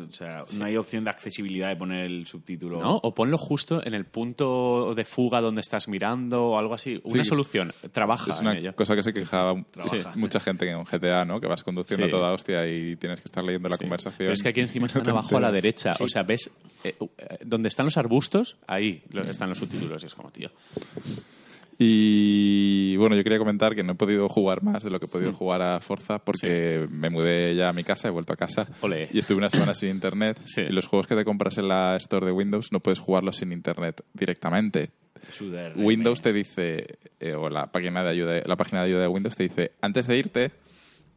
O 0.10 0.14
sea, 0.14 0.44
no 0.58 0.66
hay 0.66 0.76
opción 0.78 1.04
de 1.04 1.10
accesibilidad 1.10 1.70
de 1.70 1.76
poner 1.76 2.06
el 2.06 2.26
subtítulo. 2.26 2.82
¿No? 2.82 2.96
O 3.04 3.14
ponlo 3.14 3.38
justo 3.38 3.86
en 3.86 3.94
el 3.94 4.06
punto 4.06 4.94
de 4.96 5.06
fuga 5.06 5.42
donde 5.42 5.62
estás 5.62 5.88
mirando 5.88 6.46
o 6.48 6.58
algo 6.58 6.74
así. 6.74 7.00
Una 7.04 7.24
Sí, 7.24 7.30
solución. 7.30 7.74
Trabaja 7.92 8.32
Es 8.32 8.40
en 8.40 8.48
una 8.48 8.58
ello. 8.58 8.76
cosa 8.76 8.96
que 8.96 9.04
se 9.04 9.14
quejaba 9.14 9.54
mucha 10.16 10.40
gente 10.40 10.70
en 10.70 10.84
GTA, 10.84 11.26
¿no? 11.26 11.40
Que 11.40 11.48
vas 11.48 11.64
conduciendo 11.64 12.06
Sí. 12.06 12.10
a 12.10 12.12
toda 12.12 12.32
hostia 12.34 12.68
y 12.68 12.96
tienes 12.96 13.22
que 13.22 13.28
estar 13.28 13.44
leyendo 13.44 13.70
la 13.70 13.78
Sí. 13.78 13.84
Pero 14.18 14.32
es 14.34 14.44
que 14.44 14.50
aquí 14.50 14.62
encima 14.62 14.88
están 14.88 15.04
No 15.04 15.12
abajo 15.12 15.38
a 15.38 15.42
la 15.42 15.52
derecha. 15.52 15.94
O 16.00 16.08
sea, 16.08 16.24
ves 16.24 16.50
eh, 16.84 16.96
eh, 17.00 17.38
donde 17.46 17.70
están 17.70 17.86
los 17.86 17.98
arbustos, 17.98 18.58
ahí 18.68 19.02
están 19.30 19.50
los 19.50 19.58
subtítulos. 19.58 20.04
Y 20.04 20.06
es 20.06 20.14
como, 20.16 20.30
tío. 20.32 20.50
Y 21.80 22.96
bueno, 22.98 23.16
yo 23.16 23.24
quería 23.24 23.38
comentar 23.38 23.76
que 23.76 23.84
no 23.84 23.92
he 23.92 23.96
podido 23.96 24.28
jugar 24.30 24.64
más 24.64 24.84
de 24.84 24.90
lo 24.90 25.00
que 25.00 25.06
he 25.06 25.08
Mm. 25.08 25.12
podido 25.12 25.34
jugar 25.34 25.62
a 25.62 25.80
Forza 25.80 26.18
porque 26.20 26.88
me 26.90 27.10
mudé 27.12 27.56
ya 27.56 27.70
a 27.70 27.74
mi 27.74 27.84
casa, 27.84 28.08
he 28.08 28.12
vuelto 28.12 28.34
a 28.34 28.36
casa 28.36 28.68
y 29.12 29.20
estuve 29.20 29.38
una 29.38 29.50
semana 29.50 29.74
sin 29.76 29.90
internet. 29.90 30.40
Sí. 30.46 30.62
Y 30.62 30.72
los 30.72 30.88
juegos 30.88 31.06
que 31.08 31.16
te 31.16 31.24
compras 31.24 31.58
en 31.60 31.68
la 31.68 31.96
store 31.98 32.26
de 32.26 32.32
Windows 32.32 32.72
no 32.72 32.80
puedes 32.80 33.00
jugarlos 33.00 33.38
sin 33.38 33.52
internet 33.52 34.04
directamente. 34.14 34.90
Windows 35.76 36.22
te 36.22 36.32
dice, 36.34 36.98
eh, 37.20 37.34
o 37.34 37.50
la 37.50 37.72
página, 37.72 38.04
de 38.04 38.10
ayuda, 38.10 38.42
la 38.46 38.56
página 38.56 38.82
de 38.82 38.88
ayuda 38.88 39.02
de 39.02 39.08
Windows 39.08 39.36
te 39.36 39.44
dice, 39.44 39.72
antes 39.82 40.08
de 40.08 40.18
irte, 40.18 40.52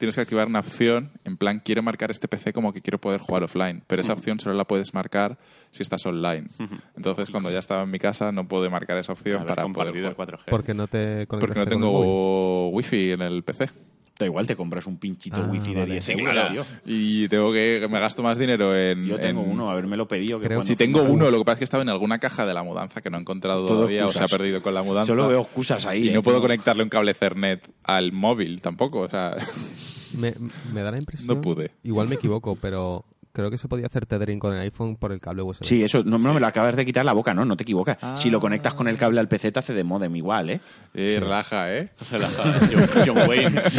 tienes 0.00 0.16
que 0.16 0.22
activar 0.22 0.48
una 0.48 0.60
opción, 0.60 1.12
en 1.24 1.36
plan, 1.36 1.60
quiero 1.62 1.82
marcar 1.82 2.10
este 2.10 2.26
PC 2.26 2.52
como 2.52 2.72
que 2.72 2.80
quiero 2.80 2.98
poder 2.98 3.20
jugar 3.20 3.44
offline, 3.44 3.82
pero 3.86 4.02
esa 4.02 4.14
opción 4.14 4.40
solo 4.40 4.56
la 4.56 4.64
puedes 4.64 4.94
marcar 4.94 5.38
si 5.70 5.82
estás 5.82 6.04
online. 6.06 6.48
Entonces, 6.96 7.30
cuando 7.30 7.50
ya 7.52 7.58
estaba 7.60 7.82
en 7.82 7.90
mi 7.90 7.98
casa, 7.98 8.32
no 8.32 8.48
pude 8.48 8.70
marcar 8.70 8.96
esa 8.96 9.12
opción 9.12 9.44
para 9.44 9.66
poder 9.68 9.94
jugar. 9.94 10.16
4G. 10.16 10.44
Porque 10.48 10.74
no 10.74 10.88
te 10.88 11.26
Porque 11.26 11.46
no 11.46 11.54
conectaste 11.54 11.54
con 11.54 11.62
el 11.62 11.68
tengo 11.68 12.68
wifi 12.70 13.12
en 13.12 13.22
el 13.22 13.44
PC. 13.44 13.68
Da 14.20 14.26
igual, 14.26 14.46
te 14.46 14.54
compras 14.54 14.86
un 14.86 14.98
pinchito 14.98 15.38
Ah, 15.42 15.48
wifi 15.50 15.72
de 15.72 15.80
vale. 15.80 15.92
10 15.94 16.04
Sí, 16.04 16.12
euros, 16.12 16.30
claro. 16.34 16.52
tío. 16.52 16.64
Y 16.84 17.26
tengo 17.28 17.50
que, 17.52 17.88
me 17.90 17.98
gasto 18.00 18.22
más 18.22 18.36
dinero 18.38 18.76
en... 18.76 19.06
Yo 19.06 19.18
tengo 19.18 19.42
en- 19.42 19.50
uno, 19.50 19.70
haberme 19.70 19.96
lo 19.96 20.06
pedido. 20.06 20.38
Que 20.38 20.46
Creo- 20.46 20.62
Si 20.62 20.76
tengo 20.76 21.02
uno, 21.02 21.30
lo 21.30 21.38
que 21.38 21.44
pasa 21.46 21.54
es 21.54 21.58
que 21.60 21.64
estaba 21.64 21.82
en 21.82 21.88
alguna 21.88 22.18
caja 22.18 22.44
de 22.44 22.52
la 22.52 22.62
mudanza 22.62 23.00
que 23.00 23.08
no 23.08 23.16
he 23.16 23.20
encontrado 23.22 23.64
Todo 23.66 23.78
todavía 23.78 24.04
o 24.04 24.12
se 24.12 24.22
ha 24.22 24.28
perdido 24.28 24.60
con 24.60 24.74
la 24.74 24.82
mudanza. 24.82 25.06
Solo 25.06 25.26
veo 25.28 25.40
excusas 25.40 25.86
ahí. 25.86 26.04
y 26.04 26.08
¿eh? 26.10 26.12
no 26.12 26.22
puedo 26.22 26.42
conectarle 26.42 26.82
un 26.82 26.90
cable 26.90 27.12
Ethernet 27.12 27.66
al 27.82 28.12
móvil 28.12 28.60
tampoco, 28.60 29.00
o 29.00 29.08
sea... 29.08 29.36
Me, 30.12 30.34
me 30.74 30.82
da 30.82 30.90
la 30.90 30.98
impresión. 30.98 31.26
No 31.28 31.40
pude. 31.40 31.70
Igual 31.84 32.08
me 32.08 32.16
equivoco, 32.16 32.56
pero 32.60 33.04
creo 33.40 33.50
que 33.50 33.58
se 33.58 33.68
podía 33.68 33.86
hacer 33.86 34.06
tethering 34.06 34.38
con 34.38 34.54
el 34.54 34.60
iPhone 34.60 34.96
por 34.96 35.12
el 35.12 35.20
cable 35.20 35.42
USB. 35.42 35.64
Sí, 35.64 35.82
eso, 35.82 36.02
no, 36.04 36.18
no 36.18 36.32
me 36.34 36.40
lo 36.40 36.46
acabas 36.46 36.76
de 36.76 36.84
quitar 36.86 37.04
la 37.04 37.12
boca, 37.12 37.34
no, 37.34 37.44
no 37.44 37.56
te 37.56 37.64
equivocas. 37.64 37.98
Si 38.14 38.28
Ah. 38.28 38.32
lo 38.32 38.40
conectas 38.40 38.74
con 38.74 38.88
el 38.88 38.96
cable 38.96 39.20
al 39.20 39.28
PC 39.28 39.52
te 39.52 39.58
hace 39.58 39.72
de 39.74 39.84
modem 39.84 40.14
igual, 40.16 40.50
¿eh? 40.50 40.60
Eh, 40.94 41.18
Relaja, 41.20 41.74
¿eh? 41.76 41.90
John, 42.10 42.88
John 43.06 43.28
Wayne. 43.28 43.62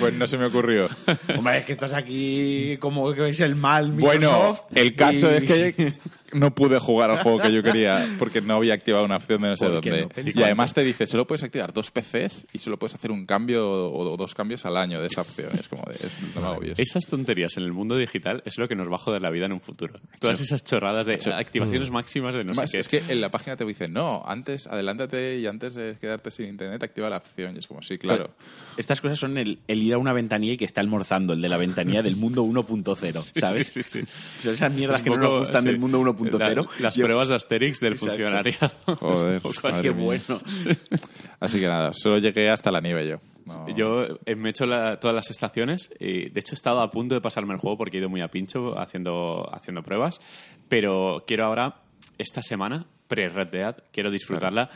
Pues 0.00 0.14
no 0.14 0.26
se 0.26 0.38
me 0.38 0.46
ocurrió. 0.46 0.88
Hombre, 1.36 1.58
es 1.58 1.64
que 1.64 1.72
estás 1.72 1.92
aquí 1.94 2.76
como 2.78 3.12
que 3.12 3.28
es 3.28 3.40
el 3.40 3.56
mal 3.56 3.92
Bueno, 3.92 4.30
Microsoft 4.30 4.62
el 4.74 4.94
caso 4.94 5.30
y- 5.32 5.34
es 5.36 5.74
que 5.74 5.92
no 6.32 6.54
pude 6.54 6.78
jugar 6.78 7.10
al 7.10 7.18
juego 7.18 7.38
que 7.38 7.52
yo 7.52 7.62
quería 7.62 8.06
porque 8.18 8.40
no 8.40 8.54
había 8.56 8.74
activado 8.74 9.04
una 9.04 9.16
opción 9.16 9.42
de 9.42 9.48
no 9.50 9.56
sé 9.56 9.66
¿Por 9.68 9.80
qué 9.80 9.90
dónde. 9.90 10.24
no? 10.24 10.30
y 10.40 10.42
además 10.42 10.74
te 10.74 10.82
dice, 10.82 11.06
solo 11.06 11.26
puedes 11.26 11.42
activar 11.42 11.72
dos 11.72 11.90
PCs 11.90 12.46
y 12.52 12.58
solo 12.58 12.78
puedes 12.78 12.94
hacer 12.94 13.10
un 13.10 13.26
cambio 13.26 13.68
o 13.70 14.06
o 14.12 14.16
dos 14.16 14.34
cambios 14.34 14.64
al 14.64 14.76
año 14.76 15.00
de 15.00 15.06
esa 15.08 15.22
opción. 15.22 15.50
Es 15.58 15.68
como 15.68 15.82
de, 15.88 15.94
es- 15.94 16.12
no 16.34 16.58
me. 16.60 16.72
Esas 16.76 17.06
tonterías 17.06 17.56
en 17.56 17.64
el 17.64 17.72
mundo 17.72 17.96
digital 17.96 18.42
es 18.44 18.56
lo 18.58 18.68
que 18.68 18.74
nos 18.76 18.90
va 18.90 18.96
a 18.96 18.98
joder 18.98 19.22
la 19.22 19.30
vida 19.30 19.46
en 19.46 19.52
un 19.52 19.60
futuro. 19.60 19.98
Todas 20.20 20.40
esas 20.40 20.62
chorradas 20.64 21.06
de 21.06 21.14
activaciones 21.34 21.90
máximas 21.90 22.34
de 22.34 22.44
no 22.44 22.52
Además, 22.52 22.70
sé 22.70 22.76
qué. 22.76 22.80
es 22.80 22.88
que 22.88 23.12
en 23.12 23.20
la 23.20 23.30
página 23.30 23.56
te 23.56 23.64
dice, 23.64 23.88
no, 23.88 24.22
antes 24.26 24.66
adelántate 24.66 25.38
y 25.38 25.46
antes 25.46 25.74
de 25.74 25.96
quedarte 26.00 26.30
sin 26.30 26.46
internet 26.46 26.82
activa 26.82 27.10
la 27.10 27.18
opción. 27.18 27.56
Y 27.56 27.58
es 27.60 27.66
como, 27.66 27.82
sí, 27.82 27.98
claro. 27.98 28.30
Estas 28.76 29.00
cosas 29.00 29.18
son 29.18 29.38
el, 29.38 29.58
el 29.68 29.82
ir 29.82 29.94
a 29.94 29.98
una 29.98 30.12
ventanilla 30.12 30.52
y 30.54 30.56
que 30.56 30.64
está 30.64 30.80
almorzando, 30.80 31.32
el 31.32 31.40
de 31.42 31.48
la 31.48 31.56
ventanilla 31.56 32.02
del 32.02 32.16
mundo 32.16 32.44
1.0, 32.44 33.32
¿sabes? 33.40 33.66
Sí, 33.68 33.82
sí, 33.82 34.00
sí. 34.00 34.06
Son 34.40 34.54
esas 34.54 34.72
mierdas 34.72 34.98
Es 34.98 35.04
que 35.04 35.10
no 35.10 35.16
nos 35.16 35.40
gustan 35.40 35.62
sí. 35.62 35.68
del 35.68 35.78
mundo 35.78 36.00
1.0. 36.00 36.15
La- 36.18 36.64
las 36.80 36.96
Yo- 36.96 37.04
pruebas 37.04 37.28
de 37.28 37.34
Asterix 37.36 37.80
del 37.80 37.94
Exacto. 37.94 38.10
funcionariado. 38.14 38.70
Joder. 38.96 39.42
Qué 39.82 39.90
bueno. 39.90 40.40
Así 41.40 41.60
que 41.60 41.66
nada, 41.66 41.92
solo 41.92 42.18
llegué 42.18 42.48
hasta 42.50 42.70
la 42.70 42.80
nieve 42.80 43.08
yo. 43.08 43.16
No. 43.44 43.68
Yo 43.68 44.04
eh, 44.24 44.34
me 44.34 44.48
he 44.48 44.50
hecho 44.50 44.66
la- 44.66 44.98
todas 44.98 45.14
las 45.14 45.30
estaciones 45.30 45.90
y 46.00 46.30
de 46.30 46.40
hecho 46.40 46.52
he 46.52 46.56
estado 46.56 46.80
a 46.80 46.90
punto 46.90 47.14
de 47.14 47.20
pasarme 47.20 47.54
el 47.54 47.60
juego 47.60 47.76
porque 47.78 47.96
he 47.98 48.00
ido 48.00 48.08
muy 48.08 48.20
a 48.20 48.28
pincho 48.28 48.78
haciendo, 48.78 49.48
haciendo 49.54 49.82
pruebas, 49.82 50.20
pero 50.68 51.22
quiero 51.26 51.44
ahora, 51.46 51.76
esta 52.18 52.42
semana, 52.42 52.86
pre-Red 53.08 53.48
Dead, 53.50 53.76
quiero 53.92 54.10
disfrutarla. 54.10 54.68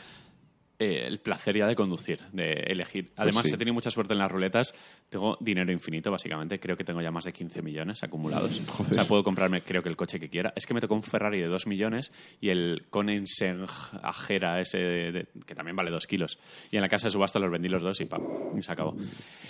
Eh, 0.83 1.05
el 1.05 1.19
placer 1.19 1.55
ya 1.57 1.67
de 1.67 1.75
conducir, 1.75 2.19
de 2.31 2.51
elegir. 2.67 3.11
Además, 3.15 3.45
sí. 3.47 3.53
he 3.53 3.57
tenido 3.57 3.73
mucha 3.75 3.91
suerte 3.91 4.13
en 4.13 4.19
las 4.19 4.31
ruletas. 4.31 4.73
Tengo 5.09 5.37
dinero 5.39 5.71
infinito, 5.71 6.09
básicamente. 6.09 6.59
Creo 6.59 6.75
que 6.75 6.83
tengo 6.83 7.01
ya 7.01 7.11
más 7.11 7.25
de 7.25 7.33
15 7.33 7.61
millones 7.61 8.01
acumulados. 8.03 8.61
O 8.81 8.85
sea, 8.85 9.05
puedo 9.07 9.23
comprarme, 9.23 9.61
creo 9.61 9.83
que 9.83 9.89
el 9.89 9.95
coche 9.95 10.19
que 10.19 10.29
quiera. 10.29 10.53
Es 10.55 10.65
que 10.65 10.73
me 10.73 10.81
tocó 10.81 10.95
un 10.95 11.03
Ferrari 11.03 11.39
de 11.39 11.47
2 11.47 11.67
millones 11.67 12.11
y 12.39 12.49
el 12.49 12.85
Koenigsegg 12.89 13.67
Ajera 14.01 14.59
ese, 14.59 14.77
de- 14.79 15.11
de- 15.11 15.27
que 15.45 15.53
también 15.55 15.75
vale 15.75 15.91
2 15.91 16.07
kilos. 16.07 16.39
Y 16.71 16.77
en 16.77 16.81
la 16.81 16.89
casa 16.89 17.07
de 17.07 17.11
subasta 17.11 17.37
los 17.39 17.51
vendí 17.51 17.69
los 17.69 17.81
dos 17.83 18.01
y 18.01 18.05
pam, 18.05 18.21
y 18.57 18.63
se 18.63 18.71
acabó. 18.71 18.95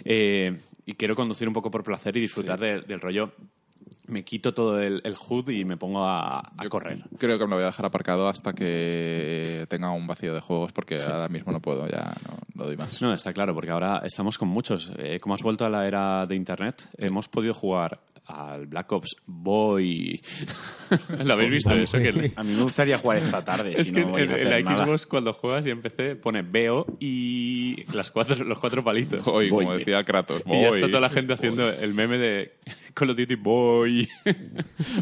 Eh, 0.03 0.57
y 0.85 0.93
quiero 0.93 1.15
conducir 1.15 1.47
un 1.47 1.53
poco 1.53 1.71
por 1.71 1.83
placer 1.83 2.15
y 2.17 2.21
disfrutar 2.21 2.59
de- 2.59 2.81
del 2.81 2.99
rollo. 2.99 3.33
Me 4.07 4.23
quito 4.23 4.53
todo 4.53 4.81
el, 4.81 5.01
el 5.03 5.15
HUD 5.15 5.49
y 5.49 5.65
me 5.65 5.77
pongo 5.77 6.05
a, 6.05 6.39
a 6.39 6.69
correr. 6.69 7.03
Creo 7.17 7.37
que 7.37 7.45
me 7.45 7.51
lo 7.51 7.55
voy 7.57 7.63
a 7.63 7.67
dejar 7.67 7.85
aparcado 7.85 8.27
hasta 8.27 8.53
que 8.53 9.65
tenga 9.69 9.91
un 9.91 10.07
vacío 10.07 10.33
de 10.33 10.41
juegos 10.41 10.71
porque 10.71 10.97
ahora 10.97 11.29
mismo 11.29 11.51
no 11.51 11.61
puedo, 11.61 11.87
ya 11.87 12.13
no, 12.27 12.37
no 12.55 12.63
doy 12.65 12.77
más. 12.77 13.01
No, 13.01 13.13
está 13.13 13.33
claro, 13.33 13.53
porque 13.53 13.71
ahora 13.71 14.01
estamos 14.03 14.37
con 14.37 14.49
muchos. 14.49 14.91
Eh, 14.97 15.19
como 15.21 15.35
has 15.35 15.43
vuelto 15.43 15.65
a 15.65 15.69
la 15.69 15.87
era 15.87 16.25
de 16.25 16.35
Internet, 16.35 16.87
hemos 16.97 17.29
podido 17.29 17.53
jugar 17.53 17.99
al 18.31 18.65
Black 18.67 18.91
Ops 18.91 19.15
Boy. 19.25 20.19
¿Lo 21.25 21.33
habéis 21.33 21.51
visto 21.51 21.73
eso? 21.73 21.97
Que 21.99 22.31
A 22.35 22.43
mí 22.43 22.53
me 22.53 22.63
gustaría 22.63 22.97
jugar 22.97 23.17
esta 23.17 23.43
tarde. 23.43 23.73
es 23.77 23.87
si 23.87 23.93
que 23.93 24.01
no 24.01 24.09
voy 24.11 24.23
en, 24.23 24.31
a 24.31 24.37
en 24.37 24.49
la 24.49 24.61
nada. 24.61 24.85
Xbox 24.85 25.05
cuando 25.07 25.33
juegas 25.33 25.65
y 25.65 25.69
en 25.69 25.81
PC 25.81 26.15
pone 26.15 26.41
veo 26.41 26.85
y 26.99 27.83
las 27.93 28.11
cuatro, 28.11 28.35
los 28.43 28.59
cuatro 28.59 28.83
palitos. 28.83 29.21
Como 29.23 29.37
Voy. 29.49 29.77
decía 29.77 30.03
Kratos, 30.03 30.41
Y 30.45 30.51
ya 30.61 30.67
está 30.69 30.81
voy. 30.81 30.89
toda 30.89 31.01
la 31.01 31.09
gente 31.09 31.33
haciendo 31.33 31.69
el 31.69 31.93
meme 31.93 32.17
de 32.17 32.53
Call 32.93 33.09
of 33.11 33.17
Duty 33.17 33.35
Boy. 33.35 34.07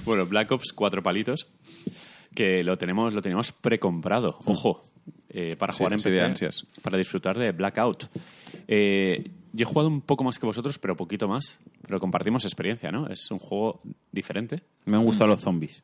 bueno, 0.06 0.26
Black 0.26 0.52
Ops, 0.52 0.72
cuatro 0.74 1.02
palitos. 1.04 1.48
Que 2.36 2.64
lo 2.64 2.78
tenemos, 2.78 3.14
lo 3.14 3.22
tenemos 3.22 3.52
precomprado. 3.52 4.38
Ojo. 4.46 4.89
Eh, 5.30 5.56
para 5.58 5.74
Sí, 5.74 5.78
jugar 5.80 5.94
en 5.94 6.00
sí, 6.00 6.10
de 6.10 6.18
PC. 6.18 6.26
ansias. 6.26 6.66
Para 6.82 6.98
disfrutar 6.98 7.38
de 7.38 7.52
Blackout. 7.52 8.06
Eh, 8.68 9.32
yo 9.54 9.64
he 9.64 9.66
jugado 9.66 9.88
un 9.88 10.02
poco 10.02 10.24
más 10.24 10.38
que 10.40 10.46
vosotros, 10.46 10.78
pero 10.80 10.96
poquito 10.96 11.28
más. 11.28 11.60
Pero 11.82 12.00
compartimos 12.00 12.46
experiencia, 12.46 12.92
¿no? 12.92 13.08
Es 13.08 13.30
un 13.32 13.40
juego 13.40 13.82
diferente. 14.12 14.62
Me 14.86 14.98
han 14.98 15.04
gustado 15.04 15.28
los 15.30 15.40
zombies. 15.42 15.84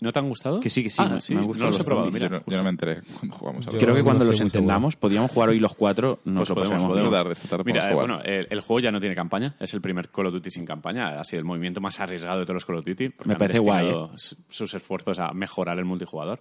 ¿No 0.00 0.12
te 0.12 0.18
han 0.18 0.28
gustado? 0.28 0.60
Que 0.60 0.68
sí, 0.68 0.82
que 0.82 0.90
sí, 0.90 0.96
Ah, 1.00 1.08
me- 1.08 1.20
sí. 1.20 1.32
me 1.32 1.38
han 1.38 1.44
no 1.44 1.48
gustado 1.48 1.70
los 1.70 1.80
he 1.80 1.84
probado, 1.84 2.06
zombies. 2.08 2.22
Yo 2.22 2.28
mira. 2.28 2.42
no, 2.44 2.52
yo 2.52 2.58
no 2.58 2.64
me 2.64 2.70
enteré 2.70 3.00
cuando 3.18 3.36
jugamos 3.36 3.66
a 3.66 3.70
Creo 3.70 3.94
que 3.94 4.00
no 4.00 4.04
cuando 4.04 4.24
los 4.24 4.32
muy 4.34 4.36
seguro. 4.38 4.46
entendamos, 4.58 4.96
podíamos 4.96 5.30
jugar 5.30 5.48
hoy 5.48 5.58
los 5.58 5.74
cuatro. 5.74 6.18
Nos 6.24 6.36
Pues 6.36 6.48
lo 6.50 6.54
podemos, 6.56 6.82
podemos. 6.84 7.08
bien. 7.10 7.18
tarde, 7.18 7.32
esta 7.32 7.48
tarde 7.48 7.64
Mira, 7.64 7.88
eh, 7.88 7.92
jugar. 7.92 8.06
bueno, 8.08 8.22
el, 8.22 8.46
el 8.50 8.60
juego 8.60 8.80
ya 8.80 8.90
no 8.90 9.00
tiene 9.00 9.14
campaña. 9.14 9.54
Es 9.58 9.72
el 9.72 9.80
primer 9.80 10.10
Call 10.10 10.26
of 10.26 10.32
Duty 10.34 10.50
sin 10.50 10.66
campaña. 10.66 11.18
Ha 11.18 11.24
sido 11.24 11.38
el 11.38 11.46
movimiento 11.46 11.80
más 11.80 11.98
arriesgado 11.98 12.40
de 12.40 12.44
todos 12.44 12.54
los 12.56 12.64
Call 12.66 12.76
of 12.78 12.84
Duty. 12.84 13.08
porque 13.10 13.28
Me 13.28 13.34
han 13.34 13.38
parece 13.38 13.60
guay, 13.60 13.94
s- 14.16 14.36
sus 14.48 14.74
esfuerzos 14.74 15.18
a 15.18 15.32
mejorar 15.32 15.78
el 15.78 15.84
multijugador. 15.84 16.40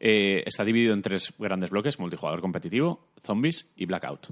Eh, 0.00 0.42
está 0.46 0.64
dividido 0.64 0.94
en 0.94 1.02
tres 1.02 1.32
grandes 1.38 1.70
bloques: 1.70 1.98
multijugador 1.98 2.40
competitivo, 2.40 3.08
zombies 3.20 3.68
y 3.76 3.86
blackout. 3.86 4.28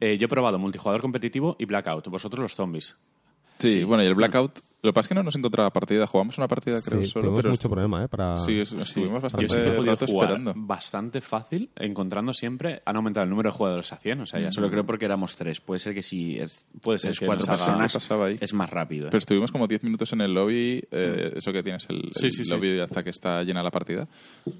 Eh, 0.00 0.18
yo 0.18 0.26
he 0.26 0.28
probado 0.28 0.58
multijugador 0.58 1.00
competitivo 1.00 1.56
y 1.58 1.64
blackout. 1.64 2.08
Vosotros 2.08 2.42
los 2.42 2.54
zombies. 2.54 2.96
Sí, 3.58 3.84
bueno, 3.84 4.02
y 4.02 4.06
el 4.06 4.14
Blackout. 4.14 4.60
Lo 4.84 4.90
que 4.90 4.92
pasa 4.92 5.06
es 5.06 5.08
que 5.08 5.14
no 5.14 5.22
nos 5.22 5.34
encontraba 5.34 5.70
partida. 5.72 6.06
Jugamos 6.06 6.36
una 6.36 6.46
partida, 6.46 6.78
creo, 6.82 7.00
Sí, 7.00 7.06
solo. 7.08 7.22
tuvimos 7.24 7.38
Pero 7.42 7.50
mucho 7.52 7.70
problema, 7.70 8.04
¿eh? 8.04 8.08
Para... 8.08 8.36
Sí, 8.36 8.60
es- 8.60 8.72
estuvimos 8.72 9.14
Yo 9.16 9.20
bastante 9.22 9.46
he 9.46 9.72
podido 9.72 9.96
jugar 9.96 10.30
esperando. 10.30 10.52
bastante 10.56 11.20
fácil, 11.22 11.70
encontrando 11.74 12.34
siempre. 12.34 12.82
Han 12.84 12.96
aumentado 12.96 13.24
el 13.24 13.30
número 13.30 13.50
de 13.50 13.56
jugadores 13.56 13.90
a 13.94 13.96
100. 13.96 14.20
O 14.20 14.26
sea, 14.26 14.40
ya 14.40 14.52
Solo 14.52 14.68
creo 14.70 14.84
porque 14.84 15.06
éramos 15.06 15.36
tres. 15.36 15.60
Puede 15.62 15.78
ser 15.80 15.94
que 15.94 16.02
si 16.02 16.38
es, 16.38 16.66
Puede 16.82 16.98
ser 16.98 17.12
es 17.12 17.18
que 17.18 17.24
cuatro 17.26 17.46
personas 17.46 17.92
pasaba 17.94 18.26
ahí. 18.26 18.36
es 18.40 18.52
más 18.52 18.68
rápido. 18.68 19.06
¿eh? 19.06 19.10
Pero 19.10 19.18
estuvimos 19.18 19.50
como 19.50 19.66
10 19.66 19.82
minutos 19.84 20.12
en 20.12 20.20
el 20.20 20.34
lobby, 20.34 20.84
eh, 20.90 21.32
eso 21.34 21.50
que 21.50 21.62
tienes, 21.62 21.86
el, 21.88 22.02
Sí, 22.14 22.26
el 22.26 22.30
sí, 22.30 22.44
sí. 22.44 22.50
lobby 22.50 22.78
hasta 22.80 23.02
que 23.02 23.08
está 23.10 23.42
llena 23.42 23.62
la 23.62 23.70
partida. 23.70 24.06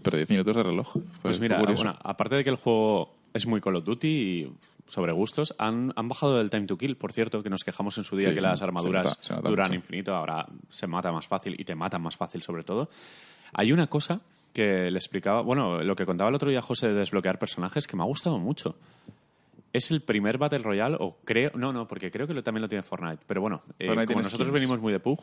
Pero 0.02 0.16
10 0.16 0.30
minutos 0.30 0.56
de 0.56 0.62
reloj. 0.62 0.90
Fue- 0.90 1.02
Pues 1.20 1.38
mira, 1.38 1.60
bueno, 1.62 1.94
aparte 2.02 2.36
de 2.36 2.44
que 2.44 2.50
el 2.50 2.56
juego 2.56 3.14
es 3.34 3.46
muy 3.46 3.60
Call 3.60 3.76
of 3.76 3.84
Duty 3.84 4.08
y 4.08 4.52
sobre 4.86 5.12
gustos, 5.12 5.54
han, 5.58 5.92
han 5.96 6.08
bajado 6.08 6.40
el 6.40 6.50
time 6.50 6.66
to 6.66 6.78
kill, 6.78 6.96
por 6.96 7.12
cierto, 7.12 7.42
que 7.42 7.50
nos 7.50 7.64
quejamos 7.64 7.98
en 7.98 8.04
su 8.04 8.16
día 8.16 8.28
Sí, 8.30 8.34
que 8.34 8.40
las 8.40 8.58
se 8.60 8.64
armaduras 8.64 9.18
se 9.20 9.34
duran 9.34 9.68
mucho. 9.68 9.74
infinito, 9.74 10.14
ahora 10.14 10.46
se 10.68 10.86
mata 10.86 11.10
más 11.12 11.26
fácil 11.26 11.54
y 11.58 11.64
te 11.64 11.74
matan 11.74 12.00
más 12.02 12.16
fácil 12.16 12.42
sobre 12.42 12.64
todo. 12.64 12.88
Hay 13.52 13.72
una 13.72 13.86
cosa 13.88 14.20
que 14.52 14.90
le 14.90 14.98
explicaba, 14.98 15.40
bueno, 15.42 15.82
lo 15.82 15.96
que 15.96 16.06
contaba 16.06 16.28
el 16.30 16.36
otro 16.36 16.48
día 16.50 16.62
José 16.62 16.88
de 16.88 16.94
desbloquear 16.94 17.38
personajes 17.38 17.86
que 17.86 17.96
me 17.96 18.02
ha 18.02 18.06
gustado 18.06 18.38
mucho. 18.38 18.76
Es 19.72 19.90
el 19.90 20.02
primer 20.02 20.38
Battle 20.38 20.58
Royale, 20.60 20.96
o 21.00 21.16
creo, 21.24 21.50
no, 21.56 21.72
no, 21.72 21.88
porque 21.88 22.10
creo 22.12 22.28
que 22.28 22.34
lo- 22.34 22.44
también 22.44 22.62
lo 22.62 22.68
tiene 22.68 22.84
Fortnite, 22.84 23.24
pero 23.26 23.40
bueno, 23.40 23.62
eh, 23.80 23.86
Fortnite 23.86 24.06
como 24.12 24.18
nosotros 24.22 24.46
skins. 24.48 24.52
venimos 24.60 24.80
muy 24.80 24.92
de 24.92 25.00
PUG, 25.00 25.18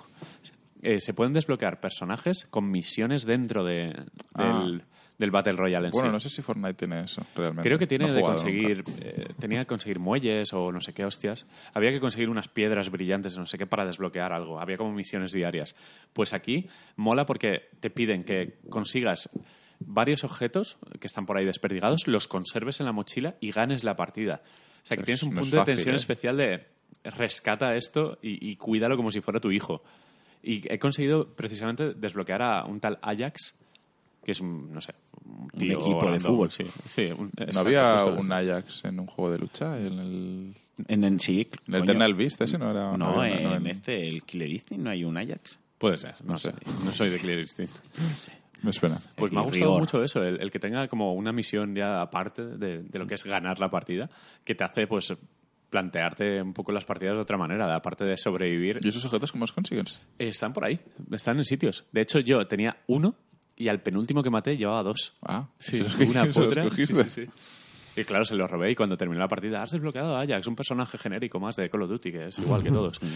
eh, 0.81 0.99
se 0.99 1.13
pueden 1.13 1.31
desbloquear 1.31 1.79
personajes 1.79 2.47
con 2.49 2.69
misiones 2.69 3.23
dentro 3.25 3.63
de, 3.63 3.95
Ah. 4.33 4.67
Del, 5.21 5.31
Battle 5.31 5.53
Royale 5.53 5.87
en 5.87 5.91
Bueno, 5.91 6.09
sí. 6.09 6.13
no 6.13 6.19
sé 6.19 6.29
si 6.29 6.41
Fortnite 6.41 6.73
tiene 6.73 7.01
eso, 7.01 7.25
realmente. 7.35 7.67
Creo 7.67 7.79
que 7.79 7.87
tiene 7.87 8.07
No 8.07 8.13
de 8.13 8.21
conseguir. 8.21 8.83
eh, 9.01 9.27
tenía 9.39 9.59
que 9.59 9.65
conseguir 9.67 9.99
muelles 9.99 10.51
o 10.53 10.71
no 10.71 10.81
sé 10.81 10.93
qué 10.93 11.05
hostias. 11.05 11.45
Había 11.73 11.91
que 11.91 11.99
conseguir 11.99 12.29
unas 12.29 12.47
piedras 12.47 12.89
brillantes, 12.89 13.37
no 13.37 13.45
sé 13.45 13.57
qué, 13.57 13.65
para 13.65 13.85
desbloquear 13.85 14.33
algo. 14.33 14.59
Había 14.59 14.77
como 14.77 14.91
misiones 14.91 15.31
diarias. 15.31 15.75
Pues 16.13 16.33
aquí 16.33 16.67
mola 16.95 17.25
porque 17.25 17.69
te 17.79 17.89
piden 17.89 18.23
que 18.23 18.59
consigas 18.69 19.29
varios 19.79 20.23
objetos 20.23 20.77
que 20.99 21.07
están 21.07 21.25
por 21.25 21.37
ahí 21.37 21.45
desperdigados, 21.45 22.07
los 22.07 22.27
conserves 22.27 22.79
en 22.79 22.85
la 22.85 22.91
mochila 22.91 23.35
y 23.39 23.51
ganes 23.51 23.83
la 23.83 23.95
partida. 23.95 24.41
O 24.83 24.85
sea 24.85 24.97
que 24.97 25.03
tienes 25.03 25.23
un 25.23 25.33
no 25.33 25.41
punto 25.41 25.57
de 25.57 25.63
tensión 25.63 25.93
¿eh? 25.93 25.97
especial 25.97 26.37
de 26.37 26.65
rescata 27.03 27.75
esto 27.75 28.17
y, 28.21 28.49
y 28.49 28.55
cuídalo 28.57 28.97
como 28.97 29.11
si 29.11 29.21
fuera 29.21 29.39
tu 29.39 29.51
hijo. 29.51 29.83
Y 30.43 30.71
he 30.71 30.79
conseguido 30.79 31.33
precisamente 31.33 31.93
desbloquear 31.93 32.41
a 32.41 32.65
un 32.65 32.79
tal 32.79 32.97
Ajax, 33.01 33.53
que 34.23 34.31
es 34.33 34.39
un, 34.39 34.71
no 34.73 34.81
sé, 34.81 34.93
un, 35.25 35.47
tío 35.49 35.79
equipo 35.79 36.11
de 36.11 36.19
fútbol. 36.19 36.51
Sí, 36.51 36.65
sí, 36.85 37.11
un- 37.11 37.31
¿No 37.37 37.43
exacto, 37.43 37.59
había 37.61 38.05
un 38.05 38.31
Ajax 38.31 38.85
en 38.85 38.99
un 38.99 39.07
juego 39.07 39.31
de 39.31 39.39
lucha? 39.39 39.77
En 39.79 39.99
el, 39.99 40.53
En, 40.87 41.03
en- 41.03 41.19
sí, 41.19 41.47
en 41.67 41.73
el. 41.75 41.83
Eternal 41.83 42.13
Beast 42.13 42.41
ese 42.41 42.57
no 42.57 42.71
era... 42.71 42.95
No, 42.97 43.21
había- 43.21 43.39
en, 43.39 43.51
en- 43.53 43.67
este, 43.67 44.07
el 44.07 44.23
Killer 44.23 44.49
Instinct, 44.49 44.83
no 44.83 44.89
hay 44.91 45.03
un 45.03 45.17
Ajax. 45.17 45.59
Puede 45.77 45.97
ser, 45.97 46.15
no, 46.23 46.31
No 46.33 46.37
sé. 46.37 46.51
sé. 46.51 46.57
No 46.85 46.91
soy 46.91 47.09
de 47.09 47.17
Clear 47.19 47.39
Instinct. 47.39 47.73
Me 48.61 48.71
suena. 48.71 48.99
Pues 49.15 49.31
me 49.31 49.39
ha 49.39 49.43
gustado 49.43 49.65
rigor. 49.71 49.79
mucho 49.79 50.03
eso, 50.03 50.23
el, 50.23 50.39
el 50.39 50.51
que 50.51 50.59
tenga 50.59 50.87
como 50.87 51.15
una 51.15 51.31
misión 51.31 51.73
ya 51.73 51.99
aparte 52.03 52.45
de, 52.45 52.83
de 52.83 52.99
lo 52.99 53.07
que 53.07 53.15
es 53.15 53.23
ganar 53.23 53.57
la 53.59 53.71
partida, 53.71 54.07
que 54.43 54.53
te 54.53 54.63
hace 54.63 54.85
pues 54.85 55.11
plantearte 55.71 56.41
un 56.41 56.53
poco 56.53 56.71
las 56.71 56.85
partidas 56.85 57.15
de 57.15 57.21
otra 57.21 57.37
manera, 57.37 57.65
de- 57.65 57.73
aparte 57.73 58.03
de 58.05 58.17
sobrevivir. 58.17 58.77
¿Y 58.83 58.89
esos 58.89 59.03
objetos 59.05 59.31
cómo 59.31 59.43
los 59.43 59.53
consigues? 59.53 59.99
Eh, 60.19 60.27
Están 60.27 60.53
por 60.53 60.65
ahí, 60.65 60.79
están 61.11 61.37
en 61.37 61.45
sitios. 61.45 61.85
De 61.91 62.01
hecho, 62.01 62.19
yo 62.19 62.45
tenía 62.47 62.77
uno 62.87 63.15
y 63.61 63.69
al 63.69 63.81
penúltimo 63.81 64.23
que 64.23 64.29
maté 64.29 64.57
llevaba 64.57 64.83
dos. 64.83 65.13
Ah, 65.21 65.47
Sí, 65.59 65.77
¿se 65.77 65.83
los 65.83 65.95
una 65.99 66.25
potra. 66.25 66.69
Sí, 66.71 66.87
sí, 66.87 66.95
sí. 67.07 67.25
Y 67.95 68.03
claro, 68.05 68.23
se 68.23 68.35
lo 68.35 68.47
robé 68.47 68.71
y 68.71 68.75
cuando 68.75 68.95
terminó 68.97 69.19
la 69.19 69.27
partida, 69.27 69.61
has 69.61 69.71
desbloqueado 69.71 70.15
a 70.15 70.21
Ajax, 70.21 70.47
un 70.47 70.55
personaje 70.55 70.97
genérico 70.97 71.39
más 71.39 71.55
de 71.57 71.69
Call 71.69 71.83
of 71.83 71.89
Duty, 71.89 72.11
que 72.11 72.27
es 72.27 72.39
igual 72.39 72.63
que 72.63 72.71
todos. 72.71 72.99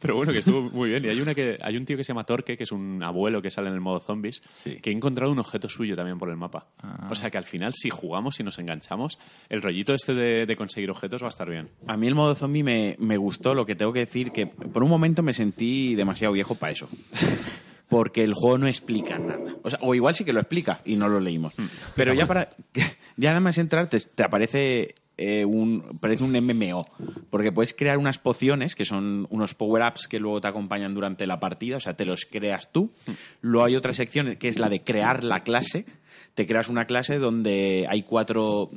Pero 0.00 0.16
bueno, 0.16 0.32
que 0.32 0.38
estuvo 0.38 0.62
muy 0.62 0.90
bien. 0.90 1.04
Y 1.04 1.08
hay, 1.08 1.20
una 1.20 1.34
que, 1.34 1.58
hay 1.60 1.76
un 1.76 1.84
tío 1.84 1.96
que 1.96 2.04
se 2.04 2.08
llama 2.08 2.24
Torque, 2.24 2.56
que 2.56 2.64
es 2.64 2.72
un 2.72 3.02
abuelo 3.02 3.42
que 3.42 3.50
sale 3.50 3.68
en 3.68 3.74
el 3.74 3.80
modo 3.80 4.00
zombies, 4.00 4.42
que 4.64 4.90
he 4.90 4.92
encontrado 4.92 5.30
un 5.30 5.38
objeto 5.38 5.68
suyo 5.68 5.94
también 5.94 6.18
por 6.18 6.30
el 6.30 6.36
mapa. 6.36 6.68
Ah. 6.80 7.08
O 7.10 7.14
sea 7.14 7.30
que 7.30 7.38
al 7.38 7.44
final, 7.44 7.72
si 7.74 7.90
jugamos 7.90 8.38
y 8.40 8.44
nos 8.44 8.58
enganchamos, 8.58 9.18
el 9.48 9.62
rollito 9.62 9.94
este 9.94 10.14
de, 10.14 10.46
de 10.46 10.56
conseguir 10.56 10.90
objetos 10.90 11.22
va 11.22 11.26
a 11.26 11.28
estar 11.28 11.48
bien. 11.48 11.70
A 11.86 11.96
mí 11.96 12.06
el 12.06 12.14
modo 12.14 12.34
zombie 12.34 12.62
me, 12.62 12.96
me 12.98 13.16
gustó, 13.16 13.54
lo 13.54 13.66
que 13.66 13.74
tengo 13.74 13.92
que 13.92 14.00
decir 14.00 14.32
que 14.32 14.46
por 14.46 14.82
un 14.82 14.90
momento 14.90 15.22
me 15.22 15.34
sentí 15.34 15.94
demasiado 15.94 16.32
viejo 16.32 16.54
para 16.54 16.72
eso. 16.72 16.88
Porque 17.92 18.24
el 18.24 18.32
juego 18.32 18.56
no 18.56 18.66
explica 18.66 19.18
nada. 19.18 19.54
O, 19.62 19.68
sea, 19.68 19.78
o 19.82 19.94
igual 19.94 20.14
sí 20.14 20.24
que 20.24 20.32
lo 20.32 20.40
explica 20.40 20.80
y 20.86 20.96
no 20.96 21.08
lo 21.08 21.20
leímos. 21.20 21.52
Pero 21.94 22.14
ya 22.14 22.26
para. 22.26 22.48
Ya 23.18 23.28
nada 23.28 23.40
más 23.40 23.58
entrar 23.58 23.88
te, 23.88 24.00
te 24.00 24.22
aparece. 24.22 24.94
eh, 25.18 25.44
un, 25.44 25.98
parece 26.00 26.24
un 26.24 26.32
MMO. 26.32 26.86
Porque 27.28 27.52
puedes 27.52 27.74
crear 27.74 27.98
unas 27.98 28.18
pociones 28.18 28.74
que 28.74 28.86
son 28.86 29.26
unos 29.28 29.54
power-ups 29.54 30.08
que 30.08 30.18
luego 30.18 30.40
te 30.40 30.48
acompañan 30.48 30.94
durante 30.94 31.26
la 31.26 31.38
partida. 31.38 31.76
O 31.76 31.80
sea, 31.80 31.94
te 31.94 32.06
los 32.06 32.24
creas 32.24 32.72
tú. 32.72 32.90
Luego 33.42 33.66
hay 33.66 33.76
otra 33.76 33.92
sección 33.92 34.36
que 34.36 34.48
es 34.48 34.58
la 34.58 34.70
de 34.70 34.82
crear 34.82 35.22
la 35.22 35.42
clase. 35.42 35.84
Te 36.32 36.46
creas 36.46 36.68
una 36.68 36.86
clase 36.86 37.18
donde 37.18 37.86
hay 37.90 38.02
cuatro 38.02 38.70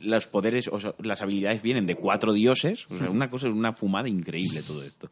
los 0.00 0.28
poderes, 0.28 0.68
o 0.68 0.78
sea, 0.78 0.94
las 1.02 1.22
habilidades 1.22 1.62
vienen 1.62 1.86
de 1.86 1.96
cuatro 1.96 2.32
dioses. 2.32 2.86
O 2.90 2.98
sea, 2.98 3.10
una 3.10 3.30
cosa 3.30 3.48
es 3.48 3.54
una 3.54 3.72
fumada 3.72 4.08
increíble 4.08 4.62
todo 4.62 4.84
esto. 4.84 5.10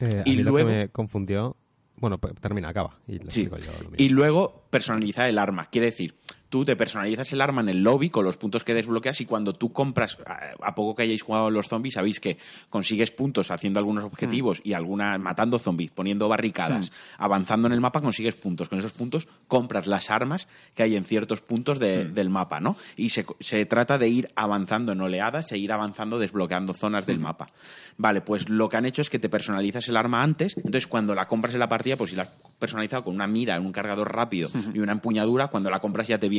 Eh, 0.00 0.22
a 0.24 0.28
y 0.28 0.36
mí 0.36 0.42
luego, 0.42 0.58
lo 0.58 0.66
que 0.66 0.70
me 0.72 0.88
confundió... 0.90 1.56
Bueno, 2.00 2.18
pues 2.18 2.34
termina, 2.40 2.68
acaba. 2.68 2.98
Y 3.06 3.18
sí, 3.28 3.44
yo 3.44 3.50
lo 3.56 3.96
y 3.96 4.08
luego 4.08 4.64
personalizar 4.70 5.28
el 5.28 5.38
arma. 5.38 5.66
Quiere 5.70 5.86
decir, 5.86 6.16
tú 6.48 6.64
te 6.64 6.76
personalizas 6.76 7.32
el 7.32 7.40
arma 7.40 7.60
en 7.60 7.68
el 7.68 7.82
lobby 7.82 8.08
con 8.10 8.24
los 8.24 8.36
puntos 8.38 8.64
que 8.64 8.72
desbloqueas 8.74 9.20
y 9.20 9.26
cuando 9.26 9.52
tú 9.52 9.72
compras, 9.72 10.16
a, 10.62 10.74
poco 10.74 10.94
que 10.94 11.02
hayáis 11.02 11.22
jugado 11.22 11.50
los 11.50 11.68
zombies, 11.68 11.94
sabéis 11.94 12.20
que 12.20 12.38
consigues 12.70 13.10
puntos 13.10 13.50
haciendo 13.50 13.78
algunos 13.78 14.04
objetivos 14.04 14.60
y 14.64 14.72
algunas 14.72 15.20
matando 15.20 15.58
zombies, 15.58 15.90
poniendo 15.90 16.28
barricadas, 16.28 16.90
avanzando 17.18 17.66
en 17.68 17.74
el 17.74 17.80
mapa, 17.80 18.00
consigues 18.00 18.36
puntos. 18.36 18.68
Con 18.68 18.78
esos 18.78 18.92
puntos 18.92 19.28
compras 19.46 19.86
las 19.86 20.10
armas 20.10 20.48
que 20.74 20.82
hay 20.82 20.96
en 20.96 21.04
ciertos 21.04 21.42
puntos 21.42 21.78
de- 21.78 22.04
del 22.06 22.30
mapa, 22.30 22.60
¿no? 22.60 22.76
Y 22.96 23.10
se, 23.10 23.26
se 23.40 23.66
trata 23.66 23.98
de 23.98 24.08
ir 24.08 24.28
avanzando 24.34 24.92
en 24.92 25.00
oleadas 25.00 25.52
e 25.52 25.58
ir 25.58 25.70
avanzando 25.72 26.18
desbloqueando 26.18 26.72
zonas 26.72 27.04
del 27.06 27.18
mapa. 27.18 27.50
Vale, 27.98 28.20
pues 28.22 28.48
lo 28.48 28.68
que 28.68 28.76
han 28.76 28.86
hecho 28.86 29.02
es 29.02 29.10
que 29.10 29.18
te 29.18 29.28
personalizas 29.28 29.88
el 29.88 29.96
arma 29.96 30.22
antes, 30.22 30.56
entonces 30.56 30.86
cuando 30.86 31.14
la 31.14 31.28
compras 31.28 31.52
en 31.54 31.60
la 31.60 31.68
partida, 31.68 31.96
pues 31.96 32.10
si 32.10 32.16
la 32.16 32.22
has 32.22 32.30
personalizado 32.58 33.04
con 33.04 33.14
una 33.14 33.26
mira, 33.26 33.58
un 33.60 33.72
cargador 33.72 34.14
rápido 34.14 34.50
y 34.74 34.78
una 34.78 34.92
empuñadura, 34.92 35.48
cuando 35.48 35.68
la 35.70 35.80
compras 35.80 36.08
ya 36.08 36.18
te 36.18 36.28
viene 36.28 36.37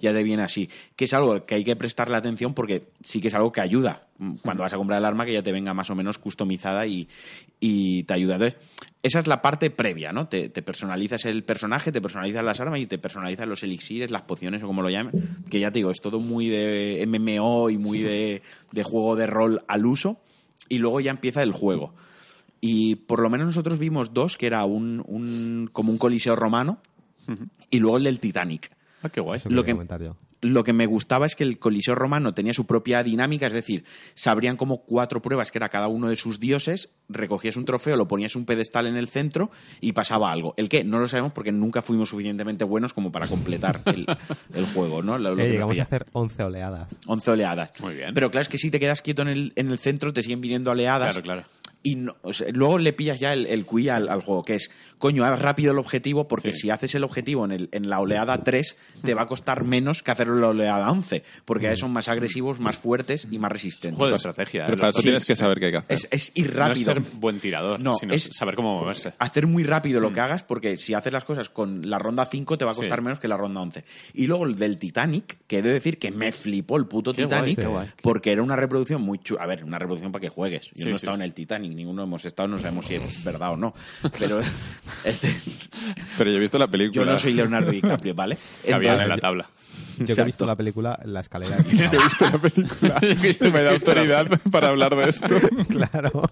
ya 0.00 0.12
te 0.12 0.22
viene 0.22 0.42
así, 0.42 0.68
que 0.94 1.04
es 1.04 1.14
algo 1.14 1.44
que 1.46 1.56
hay 1.56 1.64
que 1.64 1.76
prestarle 1.76 2.16
atención 2.16 2.54
porque 2.54 2.88
sí 3.02 3.20
que 3.20 3.28
es 3.28 3.34
algo 3.34 3.52
que 3.52 3.60
ayuda 3.60 4.08
mm, 4.18 4.36
cuando 4.42 4.62
vas 4.62 4.72
a 4.72 4.76
comprar 4.76 4.98
el 4.98 5.04
arma 5.04 5.24
que 5.24 5.32
ya 5.32 5.42
te 5.42 5.52
venga 5.52 5.74
más 5.74 5.90
o 5.90 5.94
menos 5.94 6.18
customizada 6.18 6.86
y, 6.86 7.08
y 7.60 8.04
te 8.04 8.14
ayuda. 8.14 8.34
Entonces, 8.34 8.58
esa 9.02 9.20
es 9.20 9.26
la 9.28 9.40
parte 9.40 9.70
previa, 9.70 10.12
¿no? 10.12 10.26
Te, 10.26 10.48
te 10.48 10.62
personalizas 10.62 11.24
el 11.26 11.44
personaje, 11.44 11.92
te 11.92 12.00
personalizas 12.00 12.44
las 12.44 12.58
armas 12.60 12.80
y 12.80 12.86
te 12.86 12.98
personalizas 12.98 13.46
los 13.46 13.62
elixires, 13.62 14.10
las 14.10 14.22
pociones 14.22 14.62
o 14.62 14.66
como 14.66 14.82
lo 14.82 14.90
llamen, 14.90 15.12
que 15.48 15.60
ya 15.60 15.70
te 15.70 15.78
digo, 15.78 15.92
es 15.92 16.00
todo 16.00 16.18
muy 16.18 16.48
de 16.48 17.04
MMO 17.06 17.70
y 17.70 17.78
muy 17.78 18.00
de, 18.00 18.42
de 18.72 18.82
juego 18.82 19.14
de 19.14 19.26
rol 19.26 19.62
al 19.68 19.86
uso, 19.86 20.20
y 20.68 20.78
luego 20.78 21.00
ya 21.00 21.12
empieza 21.12 21.42
el 21.42 21.52
juego. 21.52 21.94
Y 22.60 22.96
por 22.96 23.20
lo 23.20 23.30
menos 23.30 23.46
nosotros 23.46 23.78
vimos 23.78 24.12
dos, 24.12 24.36
que 24.36 24.48
era 24.48 24.64
un, 24.64 25.04
un 25.06 25.70
como 25.72 25.92
un 25.92 25.98
coliseo 25.98 26.34
romano, 26.34 26.80
y 27.70 27.78
luego 27.78 27.98
el 27.98 28.04
del 28.04 28.20
Titanic. 28.20 28.70
Ah, 29.06 29.10
qué 29.10 29.20
guay. 29.20 29.38
Eso 29.38 29.50
Lo 29.50 29.64
que-. 29.64 29.76
Lo 30.42 30.64
que 30.64 30.72
me 30.72 30.86
gustaba 30.86 31.26
es 31.26 31.34
que 31.34 31.44
el 31.44 31.58
Coliseo 31.58 31.94
romano 31.94 32.34
tenía 32.34 32.52
su 32.52 32.66
propia 32.66 33.02
dinámica, 33.02 33.46
es 33.46 33.52
decir, 33.52 33.84
sabrían 34.14 34.56
como 34.56 34.84
cuatro 34.84 35.22
pruebas 35.22 35.50
que 35.50 35.58
era 35.58 35.70
cada 35.70 35.88
uno 35.88 36.08
de 36.08 36.16
sus 36.16 36.38
dioses, 36.38 36.90
recogías 37.08 37.56
un 37.56 37.64
trofeo, 37.64 37.96
lo 37.96 38.08
ponías 38.08 38.34
un 38.36 38.44
pedestal 38.44 38.86
en 38.86 38.96
el 38.96 39.08
centro 39.08 39.50
y 39.80 39.92
pasaba 39.92 40.30
algo. 40.32 40.54
¿El 40.56 40.68
qué? 40.68 40.84
No 40.84 40.98
lo 40.98 41.08
sabemos 41.08 41.32
porque 41.32 41.52
nunca 41.52 41.82
fuimos 41.82 42.08
suficientemente 42.08 42.64
buenos 42.64 42.92
como 42.92 43.12
para 43.12 43.26
completar 43.28 43.80
el, 43.86 44.06
el 44.54 44.66
juego, 44.66 45.02
¿no? 45.02 45.18
Lo- 45.18 45.34
lo 45.34 45.42
Eh, 45.42 45.44
que 45.44 45.44
nos 45.44 45.52
llegamos 45.52 45.78
a 45.78 45.82
hacer 45.82 46.06
11 46.12 46.42
oleadas. 46.42 46.96
11 47.06 47.30
oleadas. 47.30 47.72
Muy 47.80 47.94
bien. 47.94 48.12
Pero 48.14 48.30
claro, 48.30 48.42
es 48.42 48.48
que 48.48 48.58
si 48.58 48.70
te 48.70 48.80
quedas 48.80 49.02
quieto 49.02 49.22
en 49.22 49.28
el, 49.28 49.52
en 49.56 49.70
el 49.70 49.78
centro, 49.78 50.12
te 50.12 50.22
siguen 50.22 50.40
viniendo 50.40 50.70
oleadas. 50.70 51.10
Claro, 51.18 51.22
claro. 51.22 51.44
Y 51.82 51.94
no- 51.94 52.16
o 52.22 52.32
sea, 52.32 52.48
luego 52.50 52.78
le 52.78 52.92
pillas 52.92 53.20
ya 53.20 53.32
el, 53.32 53.46
el 53.46 53.64
QI 53.64 53.90
al, 53.90 54.08
al 54.08 54.20
juego, 54.20 54.42
que 54.42 54.56
es, 54.56 54.70
coño, 54.98 55.24
haz 55.24 55.40
rápido 55.40 55.70
el 55.70 55.78
objetivo, 55.78 56.26
porque 56.26 56.52
Sí. 56.52 56.62
si 56.62 56.70
haces 56.70 56.96
el 56.96 57.04
objetivo 57.04 57.44
en, 57.44 57.52
el, 57.52 57.68
en 57.70 57.88
la 57.88 58.00
oleada 58.00 58.40
3, 58.40 58.76
te 59.04 59.14
va 59.14 59.22
a 59.22 59.26
costar 59.28 59.62
menos 59.62 60.02
que 60.02 60.10
hacerlo 60.10 60.34
en 60.34 60.40
la 60.40 60.48
oleada 60.48 60.90
11, 60.90 61.22
porque 61.44 61.68
ahí 61.68 61.76
son 61.76 61.92
más 61.92 62.08
agresivos, 62.08 62.58
más 62.58 62.76
fuertes 62.76 63.28
y 63.30 63.38
más 63.38 63.52
resistentes. 63.52 63.96
Juego 63.98 64.10
de 64.10 64.16
estrategia. 64.16 64.64
Pero 64.64 64.74
¿eh? 64.74 64.78
para 64.78 64.88
eso 64.88 64.98
Los- 64.98 65.04
tienes 65.04 65.24
que 65.24 65.36
saber 65.36 65.60
qué 65.60 65.66
hay 65.66 65.70
que 65.72 65.78
hacer. 65.78 65.94
es, 65.94 66.08
es 66.10 66.32
ir 66.34 66.46
No 66.46 66.50
es 66.50 66.56
rápido. 66.56 66.74
Ser 67.02 67.12
buen 67.20 67.40
tirador, 67.40 67.80
No, 67.80 67.94
sino 67.94 68.14
es- 68.14 68.30
saber 68.32 68.54
cómo 68.54 68.78
moverse. 68.80 69.14
hacer 69.18 69.46
muy 69.46 69.64
rápido 69.64 70.00
Mm. 70.00 70.02
lo 70.02 70.12
que 70.12 70.20
hagas, 70.20 70.44
porque 70.44 70.76
si 70.76 70.94
haces 70.94 71.12
las 71.12 71.24
cosas 71.24 71.48
con 71.48 71.88
la 71.88 71.98
ronda 71.98 72.26
5 72.26 72.56
te 72.58 72.64
va 72.64 72.72
a 72.72 72.74
costar 72.74 72.98
Sí. 72.98 73.04
menos 73.04 73.18
que 73.18 73.28
la 73.28 73.36
ronda 73.36 73.60
11. 73.60 73.84
Y 74.14 74.26
luego 74.26 74.46
el 74.46 74.56
del 74.56 74.78
Titanic, 74.78 75.38
que 75.46 75.58
he 75.58 75.62
de 75.62 75.72
decir 75.72 75.98
que 75.98 76.10
me 76.10 76.32
flipó 76.32 76.76
el 76.76 76.86
puto 76.86 77.12
Qué 77.12 77.22
Titanic, 77.24 77.66
porque 78.02 78.32
era 78.32 78.42
una 78.42 78.56
reproducción 78.56 79.02
muy 79.02 79.18
chula. 79.18 79.42
A 79.42 79.46
ver, 79.46 79.64
una 79.64 79.78
reproducción 79.78 80.12
para 80.12 80.20
que 80.22 80.28
juegues. 80.28 80.66
Yo 80.70 80.72
Sí, 80.74 80.84
no 80.84 80.90
he 80.90 80.94
estado 80.94 81.16
en 81.16 81.22
el 81.22 81.34
Titanic, 81.34 81.72
ninguno 81.72 82.02
hemos 82.02 82.24
estado, 82.24 82.48
no 82.48 82.58
sabemos 82.58 82.86
si 82.86 82.94
es 82.96 83.24
verdad 83.24 83.52
o 83.52 83.56
no. 83.56 83.74
Pero 84.18 84.40
este, 85.04 85.34
Pero 86.18 86.30
yo 86.30 86.36
he 86.36 86.40
visto 86.40 86.58
la 86.58 86.68
película. 86.68 87.04
yo 87.04 87.10
no 87.12 87.18
soy 87.18 87.34
Leonardo 87.34 87.70
DiCaprio, 87.70 88.14
¿vale? 88.14 88.36
En 88.64 88.74
Entonces- 88.76 89.08
la 89.08 89.18
tabla. 89.18 89.50
Yo 90.06 90.14
que 90.14 90.20
he 90.20 90.24
visto 90.24 90.46
la 90.46 90.56
película, 90.56 90.98
la 91.04 91.20
escalera. 91.20 91.56
He 91.56 91.62
visto 91.62 92.30
la 92.30 92.38
película. 92.38 93.00
Me 93.52 93.62
da 93.62 93.70
autoridad 93.72 94.26
para 94.50 94.68
hablar 94.68 94.94
de 94.96 95.08
esto. 95.10 95.26
claro. 95.68 96.22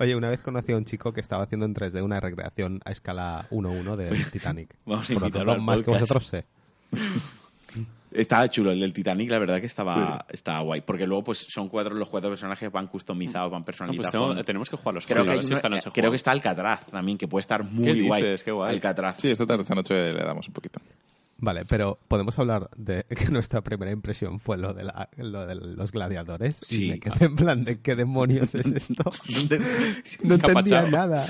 Oye, 0.00 0.14
una 0.16 0.28
vez 0.28 0.40
conocí 0.40 0.72
a 0.72 0.76
un 0.76 0.84
chico 0.84 1.12
que 1.12 1.20
estaba 1.20 1.42
haciendo 1.44 1.66
en 1.66 1.74
3D 1.74 2.02
una 2.02 2.20
recreación 2.20 2.80
a 2.84 2.92
escala 2.92 3.46
1-1 3.50 3.96
del 3.96 4.30
Titanic. 4.30 4.74
Vamos 4.86 5.08
a 5.10 5.12
invitarlo 5.12 5.52
al 5.52 5.60
más 5.60 5.82
que 5.82 5.90
vosotros 5.90 6.26
sé. 6.26 6.44
Estaba 8.10 8.48
chulo 8.48 8.72
el 8.72 8.80
del 8.80 8.94
Titanic, 8.94 9.30
la 9.30 9.38
verdad 9.38 9.60
que 9.60 9.66
estaba, 9.66 10.24
estaba 10.30 10.60
guay. 10.60 10.80
Porque 10.80 11.06
luego, 11.06 11.24
pues, 11.24 11.38
son 11.40 11.68
cuatro, 11.68 11.94
los 11.94 12.08
cuatro 12.08 12.30
personajes 12.30 12.72
van 12.72 12.86
customizados, 12.86 13.50
van 13.52 13.60
No, 13.60 13.64
pues 13.66 13.76
personalizados. 13.76 14.10
tengo- 14.12 14.34
con- 14.34 14.44
tenemos 14.44 14.70
que 14.70 14.76
jugar 14.78 14.94
los 14.94 15.06
Creo, 15.06 15.24
que, 15.26 15.42
si 15.42 15.52
esta 15.52 15.68
noche 15.68 15.90
creo 15.92 16.10
que 16.10 16.16
está 16.16 16.30
Alcatraz 16.30 16.86
también, 16.86 17.18
que 17.18 17.28
puede 17.28 17.42
estar 17.42 17.62
muy 17.64 17.84
¿Qué 17.92 18.02
guay. 18.06 18.22
dices? 18.22 18.44
Qué 18.44 18.50
guay. 18.50 18.74
Alcatraz. 18.74 19.18
Sí, 19.20 19.30
esta 19.30 19.44
tarde, 19.44 19.62
esta 19.62 19.74
noche 19.74 20.12
le 20.14 20.22
damos 20.24 20.48
un 20.48 20.54
poquito. 20.54 20.80
Vale, 21.40 21.62
pero 21.68 22.00
podemos 22.08 22.36
hablar 22.40 22.68
de 22.76 23.04
que 23.16 23.28
nuestra 23.28 23.62
primera 23.62 23.92
impresión 23.92 24.40
fue 24.40 24.58
lo 24.58 24.74
de, 24.74 24.82
la- 24.84 25.08
lo 25.16 25.46
de 25.46 25.54
los 25.54 25.92
gladiadores. 25.92 26.60
Sí. 26.66 26.86
Y 26.86 26.90
me 26.90 26.98
quedé 27.00 27.26
en 27.26 27.36
plan 27.36 27.64
de 27.64 27.80
qué 27.80 27.94
demonios 27.94 28.56
es 28.56 28.66
esto. 28.66 29.04
¿Dónde- 29.28 29.60
No 30.24 30.34
entendía 30.34 30.82
nada. 30.82 31.26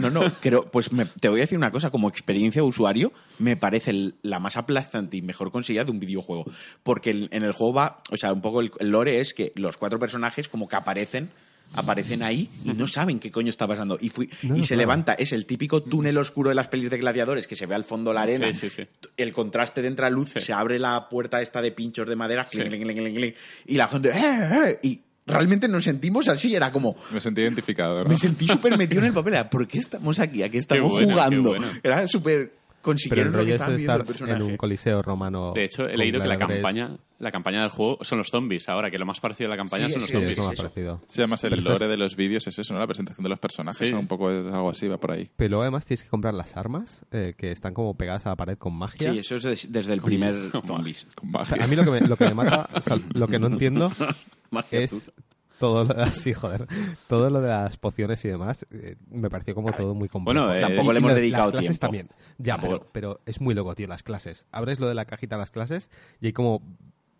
No, 0.00 0.10
no, 0.10 0.20
pero 0.42 0.70
pues 0.70 0.92
me- 0.92 1.06
te 1.06 1.28
voy 1.30 1.40
a 1.40 1.44
decir 1.44 1.56
una 1.56 1.70
cosa, 1.70 1.90
como 1.90 2.08
experiencia 2.08 2.60
de 2.60 2.68
usuario, 2.68 3.12
me 3.38 3.56
parece 3.56 4.12
la 4.22 4.38
más 4.38 4.56
aplastante 4.58 5.16
y 5.16 5.22
mejor 5.22 5.50
conseguida 5.50 5.84
de 5.84 5.90
un 5.92 6.00
videojuego. 6.00 6.44
Porque 6.82 7.10
en 7.30 7.42
el 7.42 7.52
juego 7.52 7.72
va, 7.72 8.00
o 8.10 8.16
sea, 8.18 8.32
un 8.34 8.42
poco 8.42 8.60
el 8.60 8.70
lore 8.90 9.20
es 9.20 9.32
que 9.32 9.52
los 9.56 9.78
cuatro 9.78 9.98
personajes 9.98 10.48
como 10.48 10.68
que 10.68 10.76
aparecen 10.76 11.30
aparecen 11.74 12.22
ahí 12.22 12.48
y 12.64 12.72
no 12.72 12.86
saben 12.86 13.18
qué 13.18 13.30
coño 13.30 13.50
está 13.50 13.66
pasando. 13.66 13.98
Y, 14.00 14.08
fui, 14.08 14.28
No, 14.42 14.56
y 14.56 14.62
se 14.62 14.68
claro. 14.68 14.80
levanta, 14.80 15.12
es 15.14 15.32
el 15.32 15.46
típico 15.46 15.82
túnel 15.82 16.16
oscuro 16.18 16.48
de 16.48 16.54
las 16.54 16.68
pelis 16.68 16.90
de 16.90 16.98
gladiadores 16.98 17.46
que 17.46 17.54
se 17.56 17.66
ve 17.66 17.74
al 17.74 17.84
fondo 17.84 18.12
la 18.12 18.22
arena. 18.22 18.52
Sí, 18.52 18.68
sí, 18.68 18.70
sí. 18.70 18.86
El 19.16 19.32
contraste 19.32 19.82
de 19.82 19.88
entra 19.88 20.10
luz, 20.10 20.32
se 20.36 20.52
abre 20.52 20.78
la 20.78 21.08
puerta 21.08 21.42
esta 21.42 21.62
de 21.62 21.72
pinchos 21.72 22.08
de 22.08 22.16
madera, 22.16 22.44
clink, 22.44 22.68
clink, 22.70 22.98
clink, 22.98 23.36
y 23.66 23.74
la 23.76 23.88
gente, 23.88 24.10
¡eh, 24.10 24.50
eh! 24.66 24.78
Y 24.82 25.00
realmente 25.26 25.68
nos 25.68 25.84
sentimos 25.84 26.26
así, 26.28 26.54
era 26.56 26.72
como, 26.72 26.96
Me 27.12 27.20
sentí 27.20 27.42
identificado, 27.42 28.02
¿no? 28.02 28.08
me 28.10 28.16
sentí 28.16 28.46
súper 28.46 28.76
metido 28.78 29.00
en 29.02 29.08
el 29.08 29.12
papel. 29.14 29.34
Era, 29.34 29.50
¿Por 29.50 29.68
qué 29.68 29.78
estamos 29.78 30.18
aquí? 30.20 30.42
¿A 30.42 30.48
qué 30.50 30.58
estamos 30.58 30.90
jugando? 30.90 31.54
Era 31.82 32.08
súper... 32.08 32.56
Pero 32.80 32.94
Consiguieron 32.94 33.26
el 33.26 33.32
lo 33.32 33.38
que 33.38 33.42
rollo 33.44 33.50
es 33.50 33.54
estaban 33.56 33.72
de 33.72 33.76
viendo 33.78 33.94
el 34.04 34.10
estar 34.10 34.30
en 34.36 34.42
un 34.42 34.56
coliseo 34.56 35.02
romano. 35.02 35.52
De 35.54 35.64
hecho, 35.64 35.86
he 35.88 35.96
leído 35.96 36.22
que 36.22 36.28
la 36.28 36.38
campaña, 36.38 36.96
la 37.18 37.30
campaña 37.32 37.60
del 37.62 37.70
juego 37.70 37.98
son 38.02 38.18
los 38.18 38.28
zombies 38.28 38.68
ahora, 38.68 38.90
que 38.90 38.98
lo 38.98 39.04
más 39.04 39.18
parecido 39.20 39.48
a 39.48 39.50
la 39.50 39.56
campaña 39.56 39.86
Sí, 39.88 39.92
son 39.94 40.00
los 40.02 40.10
sí, 40.10 40.16
Sí, 40.16 40.18
zombies. 40.20 40.38
me 40.38 40.44
ha 40.46 40.52
eso. 40.52 40.62
parecido. 40.62 41.02
Sí, 41.08 41.20
además 41.20 41.44
el 41.44 41.50
Pero 41.50 41.62
lore 41.62 41.88
de 41.88 41.96
los 41.96 42.14
vídeos 42.16 42.46
es 42.46 42.58
eso, 42.58 42.72
¿no? 42.72 42.80
La 42.80 42.86
presentación 42.86 43.24
de 43.24 43.28
los 43.30 43.38
personajes, 43.40 43.88
Sí. 43.88 43.92
¿no? 43.92 44.00
Un 44.00 44.06
poco 44.06 44.30
es 44.30 44.46
algo 44.46 44.70
así, 44.70 44.86
va 44.88 44.96
por 44.96 45.10
ahí. 45.10 45.28
Pero 45.36 45.50
luego 45.50 45.62
además 45.62 45.84
tienes 45.86 46.04
que 46.04 46.08
comprar 46.08 46.32
las 46.34 46.56
armas 46.56 47.04
eh, 47.10 47.34
que 47.36 47.50
están 47.50 47.74
como 47.74 47.94
pegadas 47.94 48.24
a 48.26 48.30
la 48.30 48.36
pared 48.36 48.56
con 48.56 48.72
magia. 48.74 49.12
Sí, 49.12 49.18
eso 49.18 49.36
es 49.36 49.42
des- 49.42 49.72
desde 49.72 49.92
el 49.92 50.00
primer 50.00 50.34
zombies. 50.64 51.06
Con 51.16 51.28
O 51.28 51.32
magia. 51.32 51.56
sea, 51.56 51.64
a 51.64 51.66
mí 51.68 51.74
lo 51.76 51.84
que 51.84 51.90
me, 51.90 52.00
lo 52.02 52.16
que 52.16 52.24
me 52.26 52.34
mata, 52.34 52.68
o 52.72 52.80
sea, 52.80 52.96
lo 53.12 53.26
que 53.26 53.38
no 53.40 53.48
entiendo 53.48 53.92
es 54.70 55.12
todo 55.58 55.84
lo 55.84 55.94
de 55.94 56.00
las, 56.00 56.14
sí, 56.16 56.32
joder, 56.32 56.66
todo 57.06 57.30
lo 57.30 57.40
de 57.40 57.48
las 57.48 57.76
pociones 57.76 58.24
y 58.24 58.28
demás. 58.28 58.66
eh, 58.70 58.96
me 59.10 59.28
pareció 59.30 59.54
como 59.54 59.72
todo 59.72 59.94
muy 59.94 60.08
complejo. 60.08 60.40
Bueno, 60.40 60.54
eh, 60.54 60.60
Tampoco 60.60 60.92
le 60.92 60.98
hemos 60.98 61.10
las- 61.12 61.20
dedicado 61.20 61.44
las 61.46 61.52
clases 61.52 61.68
tiempo. 61.80 61.80
también. 61.80 62.08
Ya, 62.38 62.58
pero, 62.58 62.86
pero 62.92 63.20
es 63.26 63.40
muy 63.40 63.54
loco, 63.54 63.74
tío, 63.74 63.86
las 63.88 64.02
clases. 64.02 64.46
Abres 64.52 64.78
lo 64.80 64.88
de 64.88 64.94
la 64.94 65.04
cajita 65.04 65.36
de 65.36 65.40
las 65.42 65.50
clases 65.50 65.90
y 66.20 66.26
hay 66.26 66.32
como 66.32 66.62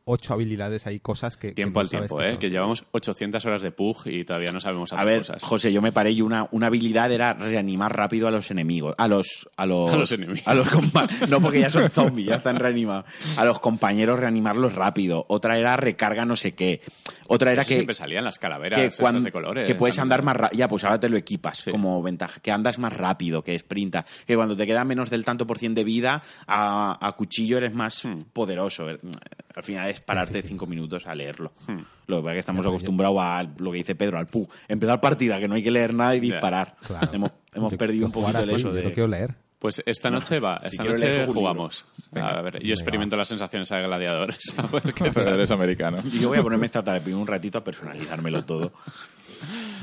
ocho 0.09 0.35
habilidades, 0.35 0.87
hay 0.87 1.01
cosas 1.01 1.37
que. 1.37 1.49
que 1.49 1.55
Tiempo 1.55 1.81
no 1.81 1.83
al 1.83 1.89
sabes 1.89 2.09
tiempo, 2.09 2.23
¿eh? 2.23 2.31
son. 2.31 2.39
Que 2.39 2.51
llevamos 2.51 2.85
800 2.93 3.45
horas 3.47 3.63
de 3.63 3.71
pug 3.71 3.97
y 4.07 4.25
todavía 4.25 4.51
no 4.53 4.61
sabemos 4.61 4.93
hacer 4.93 5.01
A 5.01 5.05
ver, 5.05 5.19
cosas. 5.19 5.43
José, 5.45 5.73
yo 5.73 5.83
me 5.83 5.93
paré 5.93 6.11
y 6.13 6.23
una, 6.23 6.49
una 6.51 6.67
habilidad 6.69 7.11
era 7.13 7.35
reanimar 7.35 7.97
rápido 7.97 8.27
a 8.29 8.31
los 8.31 8.51
enemigos. 8.51 8.95
A 8.99 9.09
los... 9.09 9.49
A 9.57 9.67
los, 9.67 9.93
A 9.93 9.97
los 9.97 10.13
enemigos. 10.13 10.47
a 10.47 10.55
los 10.55 10.69
compa- 10.69 11.29
no, 11.29 11.41
porque 11.41 11.61
ya 11.61 11.71
son 11.71 11.91
zombies, 11.91 12.29
ya 12.29 12.37
están 12.37 12.57
reanimados. 12.57 13.05
A 13.37 13.45
los 13.45 13.61
compañeros 13.61 14.19
reanimarlos 14.19 14.75
rápido. 14.75 15.25
Otra 15.29 15.59
era 15.59 15.77
recarga 15.77 16.25
no 16.25 16.37
sé 16.37 16.55
qué. 16.55 16.81
Otra 17.29 17.53
era 17.53 17.61
Eso 17.63 17.69
que... 17.69 17.75
siempre 17.75 17.95
salían 17.95 18.25
las 18.25 18.39
calaveras 18.39 18.81
que, 18.81 18.87
estas 18.87 19.01
cuan- 19.01 19.23
de 19.23 19.31
colores. 19.33 19.67
que 19.67 19.75
puedes 19.75 19.99
andar 19.99 20.23
más 20.23 20.37
rápido. 20.37 20.59
Ya, 20.59 20.69
pues 20.69 20.85
ahora 20.85 20.99
te 20.99 21.09
lo 21.09 21.17
equipas 21.17 21.59
Sí. 21.59 21.71
como 21.71 22.03
ventaja. 22.03 22.41
Que 22.41 22.51
andas 22.51 22.79
más 22.79 22.93
rápido, 22.93 23.43
que 23.45 23.59
sprinta. 23.59 24.07
Que 24.27 24.35
cuando 24.37 24.57
te 24.57 24.67
queda 24.67 24.85
menos 24.85 25.11
del 25.11 25.25
tanto 25.25 25.47
por 25.47 25.59
cien 25.59 25.75
de 25.75 25.85
vida, 25.85 26.23
a, 26.47 26.99
a 27.07 27.13
cuchillo 27.13 27.59
eres 27.59 27.75
más 27.75 28.05
Hmm. 28.05 28.21
poderoso. 28.33 28.87
Al 29.59 29.65
final 29.65 29.91
es 29.91 30.01
pararte 30.01 30.41
cinco 30.43 30.67
minutos 30.67 31.05
a 31.09 31.15
leerlo. 31.17 31.53
Hmm. 31.67 31.81
Lo 32.07 32.19
que 32.19 32.23
pasa 32.23 32.31
es 32.31 32.35
que 32.37 32.39
estamos 32.39 32.65
acostumbrados 32.65 33.19
a 33.21 33.43
lo 33.59 33.73
que 33.73 33.79
dice 33.79 33.97
Pedro, 33.97 34.17
al 34.19 34.29
pu. 34.29 34.49
Empezar 34.69 35.01
partida, 35.01 35.41
que 35.41 35.49
no 35.49 35.57
hay 35.57 35.65
que 35.65 35.73
leer 35.73 35.93
nada 35.93 36.15
y 36.15 36.21
disparar. 36.21 36.77
Claro. 36.87 37.11
Hemos, 37.13 37.31
hemos 37.53 37.73
Yo- 37.73 37.77
perdido 37.79 38.01
yo 38.03 38.07
un 38.07 38.13
poquito 38.13 38.39
de 38.47 38.55
eso. 38.55 38.69
Yo 38.69 38.73
De... 38.73 38.83
no 38.85 38.93
quiero 38.93 39.09
leer. 39.09 39.35
Pues 39.59 39.83
esta 39.85 40.09
noche 40.11 40.39
va, 40.39 40.61
esta 40.63 40.85
noche 40.85 41.27
jugamos. 41.27 41.85
A 42.13 42.41
ver, 42.43 42.53
yo 42.55 42.59
Venga, 42.61 42.71
experimento 42.71 43.17
las 43.17 43.27
sensaciones 43.27 43.73
a 43.73 43.81
gladiadores. 43.81 44.39
A 44.57 44.63
ver 44.69 44.95
qué 44.95 45.11
Pero 45.13 45.13
tal. 45.25 45.35
eres 45.35 45.51
americano. 45.51 45.99
Y 46.05 46.21
yo 46.21 46.29
voy 46.29 46.39
a 46.39 46.43
ponerme 46.45 46.67
esta 46.67 46.85
tarde 46.85 47.13
un 47.13 47.27
ratito 47.27 47.59
a 47.59 47.65
personalizármelo 47.65 48.45
todo. 48.45 48.73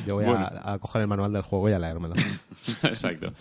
Yo 0.05 0.15
voy 0.15 0.25
Bueno. 0.25 0.39
a, 0.45 0.73
a 0.73 0.79
coger 0.79 1.01
el 1.03 1.07
manual 1.07 1.31
del 1.33 1.41
juego 1.41 1.69
y 1.69 1.73
a 1.73 1.79
leérmelo. 1.79 2.13
Exacto. 2.83 3.33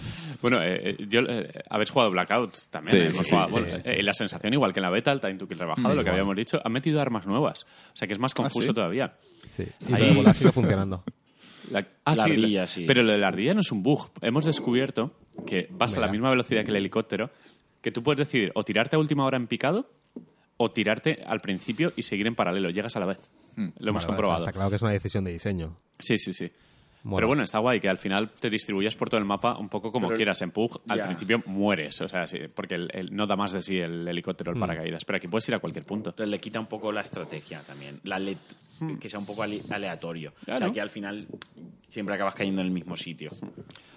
Bueno, 0.42 0.62
eh, 0.62 0.90
eh, 0.98 1.06
yo, 1.08 1.20
eh, 1.28 1.50
habéis 1.70 1.90
jugado 1.90 2.10
Blackout 2.10 2.54
también. 2.70 3.10
Sí, 3.12 3.20
eh, 3.20 3.24
jugado- 3.30 3.46
sí, 3.46 3.52
bueno, 3.52 3.68
sí, 3.68 3.76
sí. 3.82 3.90
eh, 3.90 4.02
la 4.02 4.14
sensación 4.14 4.52
igual 4.52 4.72
que 4.72 4.80
en 4.80 4.84
la 4.84 4.90
beta, 4.90 5.12
el 5.12 5.20
Time 5.20 5.34
to 5.34 5.48
Kill 5.48 5.58
rebajado, 5.58 5.88
lo 5.88 5.94
que 5.96 6.00
igual. 6.02 6.12
habíamos 6.12 6.36
dicho, 6.36 6.60
han 6.64 6.72
metido 6.72 7.00
armas 7.00 7.26
nuevas. 7.26 7.64
O 7.92 7.96
sea 7.96 8.06
que 8.08 8.14
es 8.14 8.20
más 8.20 8.34
confuso 8.34 8.68
¿sí? 8.68 8.74
todavía. 8.74 9.14
Sí. 9.46 9.64
Y 9.88 9.90
lo 9.90 9.96
Ahí- 9.96 10.14
volar 10.14 10.34
sigue 10.34 10.52
funcionando. 10.52 11.02
La, 11.70 11.78
ah, 12.04 12.10
La 12.14 12.14
sí, 12.14 12.30
ardilla, 12.32 12.60
la- 12.62 12.66
sí. 12.66 12.84
Pero 12.86 13.02
lo 13.02 13.12
de 13.12 13.18
la 13.18 13.28
ardilla 13.28 13.54
no 13.54 13.60
es 13.60 13.72
un 13.72 13.82
bug. 13.82 14.10
Hemos 14.20 14.44
descubierto 14.44 15.12
que 15.46 15.66
vas 15.70 15.96
a 15.96 16.00
la 16.00 16.08
misma 16.08 16.28
velocidad 16.28 16.62
que 16.62 16.70
el 16.70 16.76
helicóptero 16.76 17.30
que 17.80 17.90
tú 17.90 18.02
puedes 18.02 18.18
decidir 18.18 18.52
o 18.54 18.64
tirarte 18.64 18.96
a 18.96 18.98
última 18.98 19.24
hora 19.24 19.38
en 19.38 19.46
picado 19.46 19.88
o 20.58 20.70
tirarte 20.72 21.22
al 21.26 21.40
principio 21.40 21.94
y 21.96 22.02
seguir 22.02 22.26
en 22.26 22.34
paralelo. 22.34 22.68
Llegas 22.68 22.96
a 22.96 23.00
la 23.00 23.06
vez. 23.06 23.18
Lo 23.56 23.90
hemos 23.90 24.02
Vale, 24.02 24.06
comprobado. 24.06 24.40
Está 24.44 24.52
claro 24.52 24.70
que 24.70 24.76
es 24.76 24.82
una 24.82 24.92
decisión 24.92 25.24
de 25.24 25.32
diseño. 25.32 25.76
Sí, 25.98 26.18
sí, 26.18 26.32
sí. 26.32 26.50
Pero 27.14 27.26
bueno, 27.26 27.42
está 27.42 27.58
guay 27.58 27.80
que 27.80 27.88
al 27.90 27.98
final 27.98 28.30
te 28.30 28.48
distribuyas 28.48 28.96
por 28.96 29.10
todo 29.10 29.18
el 29.18 29.26
mapa 29.26 29.58
un 29.58 29.68
poco 29.68 29.92
como 29.92 30.06
Pero- 30.08 30.16
quieras. 30.16 30.40
En 30.40 30.52
Pug, 30.52 30.80
al 30.88 31.02
principio 31.04 31.42
mueres, 31.44 32.00
o 32.00 32.08
sea, 32.08 32.26
sí, 32.26 32.38
porque 32.54 32.76
el- 32.76 32.88
el- 32.94 33.14
no 33.14 33.26
da 33.26 33.36
más 33.36 33.52
de 33.52 33.60
sí 33.60 33.78
el 33.78 34.08
helicóptero, 34.08 34.52
el 34.52 34.58
paracaídas. 34.58 35.04
Pero 35.04 35.18
aquí 35.18 35.28
puedes 35.28 35.46
ir 35.48 35.54
a 35.54 35.58
cualquier 35.58 35.84
punto. 35.84 36.10
Entonces 36.10 36.30
le 36.30 36.38
quita 36.40 36.58
un 36.60 36.66
poco 36.66 36.90
la 36.92 37.02
estrategia 37.02 37.60
también. 37.60 38.00
La 38.04 38.18
le- 38.18 38.38
que 38.98 39.08
sea 39.10 39.18
un 39.20 39.26
poco 39.26 39.42
ale- 39.42 39.60
aleatorio. 39.68 40.30
O 40.40 40.44
Claro. 40.46 40.60
sea, 40.60 40.72
que 40.72 40.80
al 40.80 40.88
final 40.88 41.26
siempre 41.90 42.14
acabas 42.14 42.34
cayendo 42.34 42.62
en 42.62 42.68
el 42.68 42.72
mismo 42.72 42.96
sitio. 42.96 43.30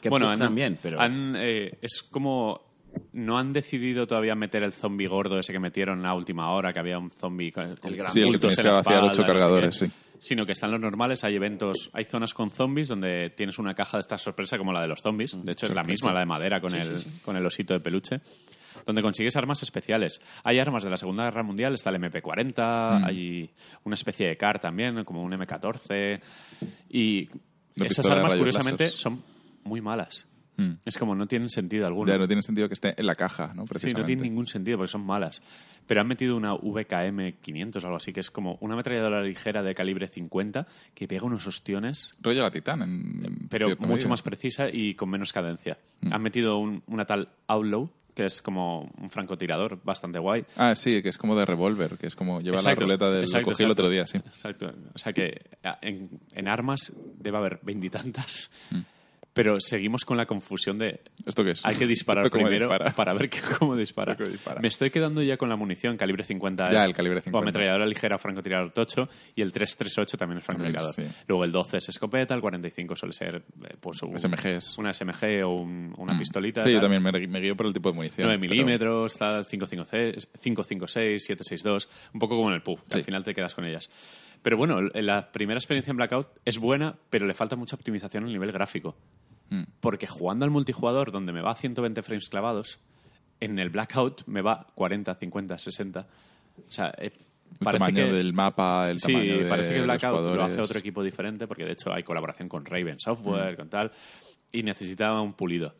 Que 0.01 0.09
bueno, 0.09 0.25
Pug 0.25 0.33
han- 0.33 0.39
también, 0.39 0.77
pero... 0.81 0.99
han, 0.99 1.35
eh, 1.37 1.77
es 1.81 2.03
como 2.03 2.66
no 3.13 3.37
han 3.37 3.53
decidido 3.53 4.07
todavía 4.07 4.35
meter 4.35 4.63
el 4.63 4.71
zombie 4.71 5.07
gordo 5.07 5.39
ese 5.39 5.53
que 5.53 5.59
metieron 5.59 6.05
a 6.05 6.13
última 6.13 6.51
hora, 6.51 6.73
que 6.73 6.79
había 6.79 6.97
un 6.97 7.11
zombie 7.11 7.51
con, 7.51 7.75
con 7.77 7.95
gran 7.95 8.11
Sí, 8.11 8.21
el 8.21 8.39
que 8.39 8.47
en 8.47 8.55
que 8.55 8.69
vaciar 8.69 9.03
ocho 9.03 9.07
no 9.07 9.13
sé 9.13 9.23
cargadores, 9.23 9.75
sí. 9.75 9.91
Sino 10.19 10.45
que 10.45 10.51
están 10.51 10.71
los 10.71 10.79
normales, 10.79 11.23
hay 11.23 11.35
eventos, 11.35 11.91
hay 11.93 12.05
zonas 12.05 12.33
con 12.33 12.49
zombies 12.49 12.87
donde 12.87 13.29
tienes 13.29 13.59
una 13.59 13.75
caja 13.75 13.97
de 13.97 14.01
esta 14.01 14.17
sorpresa 14.17 14.57
como 14.57 14.73
la 14.73 14.81
de 14.81 14.87
los 14.87 14.99
zombies. 15.01 15.37
De 15.43 15.51
hecho, 15.51 15.67
es 15.67 15.75
la 15.75 15.83
misma, 15.83 16.11
la 16.11 16.21
de 16.21 16.25
madera 16.25 16.59
con, 16.59 16.73
el, 16.73 17.03
con 17.23 17.35
el 17.37 17.45
osito 17.45 17.73
de 17.73 17.79
peluche. 17.79 18.21
Donde 18.85 19.01
consigues 19.01 19.35
armas 19.35 19.61
especiales. 19.63 20.21
Hay 20.43 20.59
armas 20.59 20.83
de 20.83 20.89
la 20.89 20.97
Segunda 20.97 21.25
Guerra 21.25 21.43
Mundial, 21.43 21.73
está 21.73 21.89
el 21.89 21.97
MP40, 21.97 23.05
hay 23.05 23.49
una 23.83 23.95
especie 23.95 24.27
de 24.27 24.37
CAR 24.37 24.59
también, 24.59 25.03
como 25.03 25.21
un 25.23 25.31
M14. 25.33 26.21
Y 26.89 27.23
esas 27.25 27.37
pistola 27.75 28.07
de 28.07 28.15
armas, 28.15 28.31
rayos 28.31 28.39
curiosamente, 28.39 28.83
láser. 28.85 28.97
son 28.97 29.23
muy 29.65 29.81
malas. 29.81 30.26
Mm. 30.57 30.73
Es 30.85 30.97
como 30.97 31.13
no 31.15 31.27
tienen 31.27 31.49
sentido 31.49 31.85
alguno. 31.87 32.11
Ya 32.11 32.17
no 32.17 32.27
tiene 32.27 32.41
sentido 32.43 32.67
que 32.67 32.73
esté 32.73 32.93
en 32.99 33.05
la 33.05 33.15
caja, 33.15 33.53
¿no? 33.55 33.65
Sí, 33.75 33.93
no 33.93 34.03
tiene 34.03 34.23
ningún 34.23 34.47
sentido 34.47 34.77
porque 34.77 34.91
son 34.91 35.05
malas. 35.05 35.41
Pero 35.85 36.01
han 36.01 36.07
metido 36.07 36.35
una 36.35 36.53
VKM 36.55 37.33
500 37.41 37.83
o 37.83 37.87
algo 37.87 37.97
así, 37.97 38.11
que 38.11 38.19
es 38.21 38.29
como 38.31 38.57
una 38.61 38.73
ametralladora 38.73 39.21
ligera 39.21 39.61
de 39.63 39.73
calibre 39.75 40.07
50 40.07 40.67
que 40.93 41.07
pega 41.07 41.25
unos 41.25 41.45
ostiones, 41.47 42.11
Rollo 42.21 42.41
la 42.41 42.51
Titán, 42.51 42.81
en, 42.81 43.47
pero 43.49 43.69
mucho 43.69 43.87
medida. 43.87 44.09
más 44.09 44.21
precisa 44.21 44.67
y 44.71 44.95
con 44.95 45.09
menos 45.09 45.31
cadencia. 45.31 45.77
Mm. 46.01 46.13
Han 46.13 46.21
metido 46.21 46.57
un- 46.57 46.83
una 46.87 47.05
tal 47.05 47.29
Outlaw, 47.47 47.89
que 48.15 48.25
es 48.25 48.41
como 48.41 48.91
un 48.99 49.11
francotirador 49.11 49.79
bastante 49.83 50.17
guay. 50.17 50.43
Ah, 50.55 50.75
sí, 50.75 51.03
que 51.03 51.09
es 51.09 51.19
como 51.19 51.35
de 51.37 51.45
revólver, 51.45 51.99
que 51.99 52.07
es 52.07 52.15
como 52.15 52.41
lleva 52.41 52.57
Exacto, 52.57 52.79
la 52.81 52.85
ruleta 52.87 53.11
del... 53.11 53.21
exacto, 53.21 53.51
lo 53.51 53.53
cogí 53.53 53.63
el 53.63 53.69
otro 53.69 53.89
día, 53.91 54.07
sí. 54.07 54.17
Exacto. 54.17 54.73
O 54.95 54.97
sea 54.97 55.13
que 55.13 55.39
en 55.81 56.47
armas 56.47 56.91
debe 57.19 57.37
haber 57.37 57.59
veintitantas, 57.61 58.49
Mm. 58.71 58.79
Pero 59.37 59.59
seguimos 59.61 60.03
con 60.03 60.17
la 60.17 60.25
confusión 60.25 60.77
de 60.77 60.99
¿Esto 61.25 61.43
qué 61.43 61.51
es? 61.51 61.61
hay 61.63 61.75
que 61.75 61.87
disparar 61.87 62.25
¿Esto 62.25 62.37
cómo 62.37 62.47
primero 62.49 62.67
dispara? 62.67 62.91
para 62.91 63.13
ver 63.13 63.29
que- 63.29 63.39
cómo 63.57 63.75
dispara. 63.75 64.17
Me 64.61 64.67
estoy 64.67 64.89
quedando 64.89 65.21
ya 65.21 65.37
con 65.37 65.47
la 65.47 65.55
munición 65.55 65.95
calibre 65.95 66.23
50 66.25 66.69
Ya, 66.71 66.81
es- 66.81 66.87
el 66.87 66.93
calibre 66.93 67.19
o 67.19 67.21
50. 67.21 67.43
ametralladora 67.45 67.85
ligera 67.85 68.15
o 68.17 68.19
francotirador 68.19 68.71
tocho 68.71 69.07
y 69.35 69.41
el 69.41 69.51
338 69.51 70.17
también 70.17 70.39
es 70.39 70.45
francotirador. 70.45 70.93
Sí. 70.93 71.03
Luego 71.27 71.43
el 71.45 71.51
12 71.51 71.77
es 71.77 71.89
escopeta, 71.89 72.33
el 72.33 72.41
45 72.41 72.95
suele 72.95 73.13
ser 73.13 73.35
eh, 73.35 73.75
pues 73.79 74.01
un- 74.03 74.17
SMGs. 74.19 74.77
una 74.77 74.91
SMG 74.93 75.43
o 75.45 75.49
un- 75.61 75.93
una 75.97 76.13
Mm. 76.13 76.17
pistolita. 76.19 76.61
Sí, 76.63 76.73
yo 76.73 76.81
también 76.81 77.01
me, 77.03 77.11
me 77.11 77.39
guío 77.39 77.55
por 77.55 77.67
el 77.67 77.73
tipo 77.73 77.89
de 77.91 77.95
munición. 77.95 78.27
9 78.27 78.39
pero- 78.39 78.51
milímetros, 78.51 79.13
tal, 79.17 79.45
556, 79.45 80.27
556, 80.41 81.23
762, 81.23 81.87
un 82.13 82.19
poco 82.19 82.35
como 82.35 82.49
en 82.49 82.55
el 82.55 82.61
PUB, 82.63 82.79
que 82.81 82.91
Sí. 82.91 82.97
al 82.97 83.03
final 83.03 83.23
te 83.23 83.33
quedas 83.33 83.53
con 83.55 83.65
ellas. 83.65 83.89
Pero 84.41 84.55
bueno, 84.57 84.81
la 84.81 85.31
primera 85.31 85.57
experiencia 85.57 85.91
en 85.91 85.97
Blackout 85.97 86.27
es 86.45 86.57
buena, 86.59 86.95
pero 87.09 87.25
le 87.25 87.33
falta 87.33 87.55
mucha 87.55 87.75
optimización 87.75 88.23
a 88.25 88.27
nivel 88.27 88.51
gráfico. 88.51 88.95
Mm. 89.49 89.63
Porque 89.79 90.07
jugando 90.07 90.45
al 90.45 90.51
multijugador, 90.51 91.11
donde 91.11 91.31
me 91.31 91.41
va 91.41 91.51
a 91.51 91.55
120 91.55 92.01
frames 92.03 92.29
clavados, 92.29 92.79
en 93.39 93.59
el 93.59 93.69
Blackout 93.69 94.23
me 94.27 94.41
va 94.41 94.67
40, 94.75 95.15
50, 95.15 95.57
60. 95.57 96.07
O 96.67 96.71
sea, 96.71 96.93
eh, 96.97 97.11
El 97.13 97.57
parece 97.63 97.79
tamaño 97.79 98.05
que... 98.07 98.11
del 98.13 98.33
mapa, 98.33 98.89
el 98.89 98.99
Sí, 98.99 99.13
tamaño 99.13 99.37
de 99.39 99.45
parece 99.45 99.73
que 99.73 99.81
Blackout 99.81 100.25
lo 100.25 100.43
hace 100.43 100.59
otro 100.61 100.79
equipo 100.79 101.03
diferente, 101.03 101.47
porque 101.47 101.63
de 101.65 101.71
hecho 101.73 101.93
hay 101.93 102.03
colaboración 102.03 102.49
con 102.49 102.65
Raven 102.65 102.99
Software, 102.99 103.53
Mm. 103.53 103.57
con 103.57 103.69
tal, 103.69 103.91
y 104.51 104.63
necesitaba 104.63 105.21
un 105.21 105.33
pulido. 105.33 105.75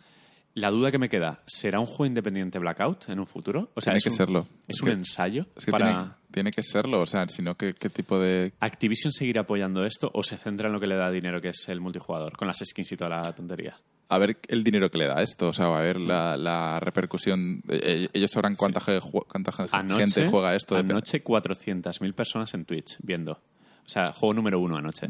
La 0.60 0.72
duda 0.72 0.90
que 0.92 0.98
me 0.98 1.08
queda, 1.08 1.44
¿será 1.46 1.80
un 1.80 1.86
juego 1.86 2.08
independiente 2.08 2.58
Blackout 2.58 3.10
en 3.10 3.20
un 3.20 3.28
futuro? 3.28 3.70
O 3.76 3.82
sea, 3.82 3.92
Tiene 3.92 3.98
es 3.98 4.04
que 4.06 4.10
un- 4.10 4.16
serlo. 4.16 4.48
¿Es 4.68 4.78
Es 4.78 4.82
un 4.82 4.88
que- 4.88 4.94
ensayo 4.94 5.46
Es 5.56 5.66
que 5.66 5.72
para... 5.72 5.86
tiene, 5.92 6.10
tiene 6.32 6.52
que 6.52 6.64
serlo, 6.64 7.02
o 7.02 7.06
sea, 7.06 7.28
si 7.28 7.44
no, 7.44 7.56
¿qué, 7.56 7.76
qué 7.76 7.90
tipo 7.90 8.18
de...? 8.20 8.54
¿Activision 8.60 9.12
seguirá 9.14 9.42
apoyando 9.42 9.86
esto 9.86 10.10
o 10.14 10.24
se 10.24 10.36
centra 10.38 10.68
en 10.68 10.74
lo 10.74 10.80
que 10.80 10.88
le 10.88 10.96
da 10.96 11.12
dinero, 11.12 11.40
que 11.42 11.50
es 11.50 11.70
el 11.70 11.80
multijugador, 11.80 12.36
con 12.36 12.48
las 12.48 12.58
skins 12.58 12.92
y 12.92 12.98
toda 12.98 13.10
la 13.22 13.36
tontería? 13.36 13.80
A 14.10 14.18
ver 14.18 14.40
el 14.48 14.64
dinero 14.64 14.90
que 14.90 14.98
le 14.98 15.06
da 15.06 15.22
esto, 15.22 15.50
o 15.50 15.54
sea, 15.54 15.66
a 15.68 15.82
ver 15.82 16.00
la, 16.00 16.36
la 16.38 16.80
repercusión. 16.80 17.62
Eh, 17.70 18.08
Ellos 18.14 18.32
sabrán 18.32 18.56
cuánta, 18.56 18.80
cuánta 19.28 19.52
Anoche, 19.74 20.08
gente 20.08 20.26
juega 20.32 20.56
esto. 20.56 20.74
de- 20.74 20.80
Anoche 20.82 21.24
400.000 21.24 22.14
personas 22.14 22.54
en 22.56 22.66
Twitch 22.66 22.98
viendo. 23.04 23.34
O 23.34 23.90
sea, 23.90 24.12
juego 24.12 24.34
número 24.34 24.60
uno 24.60 24.78
anoche. 24.78 25.08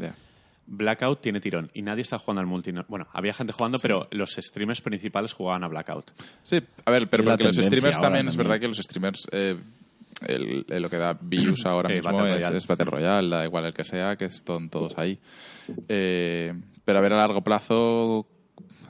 Blackout 0.70 1.20
tiene 1.22 1.40
tirón 1.40 1.70
y 1.72 1.80
nadie 1.82 2.02
está 2.02 2.18
jugando 2.18 2.40
al 2.42 2.46
multi. 2.46 2.72
Bueno, 2.88 3.06
había 3.12 3.32
gente 3.32 3.52
jugando, 3.54 3.78
pero 3.80 4.06
los 4.10 4.32
streamers 4.38 4.80
principales 4.82 5.32
jugaban 5.32 5.64
a 5.64 5.68
Blackout. 5.68 6.10
Sí, 6.42 6.60
a 6.84 6.90
ver, 6.90 7.08
pero 7.08 7.24
porque 7.24 7.44
los 7.44 7.56
streamers 7.56 7.98
también, 8.00 8.28
es 8.28 8.36
verdad 8.36 8.60
que 8.60 8.68
los 8.68 8.76
streamers, 8.76 9.26
eh, 9.32 9.56
el- 10.26 10.66
el- 10.68 10.82
lo 10.82 10.90
que 10.90 10.98
da 10.98 11.16
views 11.20 11.64
ahora 11.66 11.88
Sí, 11.88 11.94
mismo 11.96 12.12
Battle 12.12 12.28
es, 12.30 12.36
Royale. 12.36 12.58
es 12.58 12.66
Battle 12.66 12.84
Royale, 12.84 13.28
da 13.30 13.44
igual 13.46 13.64
el 13.64 13.72
que 13.72 13.84
sea, 13.84 14.16
que 14.16 14.26
están 14.26 14.68
todos 14.68 14.96
ahí. 14.98 15.18
Eh, 15.88 16.52
pero 16.84 16.98
a 16.98 17.02
ver 17.02 17.12
a 17.14 17.16
largo 17.16 17.42
plazo, 17.42 18.26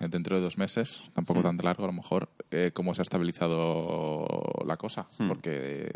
eh, 0.01 0.07
dentro 0.09 0.37
de 0.37 0.43
dos 0.43 0.59
meses, 0.59 1.01
Mm. 1.01 1.13
tampoco 1.15 1.43
tan 1.43 1.57
largo 1.59 1.85
a 1.85 1.89
lo 1.89 1.93
mejor, 1.93 2.29
eh, 2.51 2.73
cómo 2.75 2.93
se 2.95 3.03
ha 3.03 3.05
estabilizado 3.05 4.27
la 4.67 4.77
cosa. 4.77 5.07
Mm. 5.19 5.29
Porque 5.29 5.91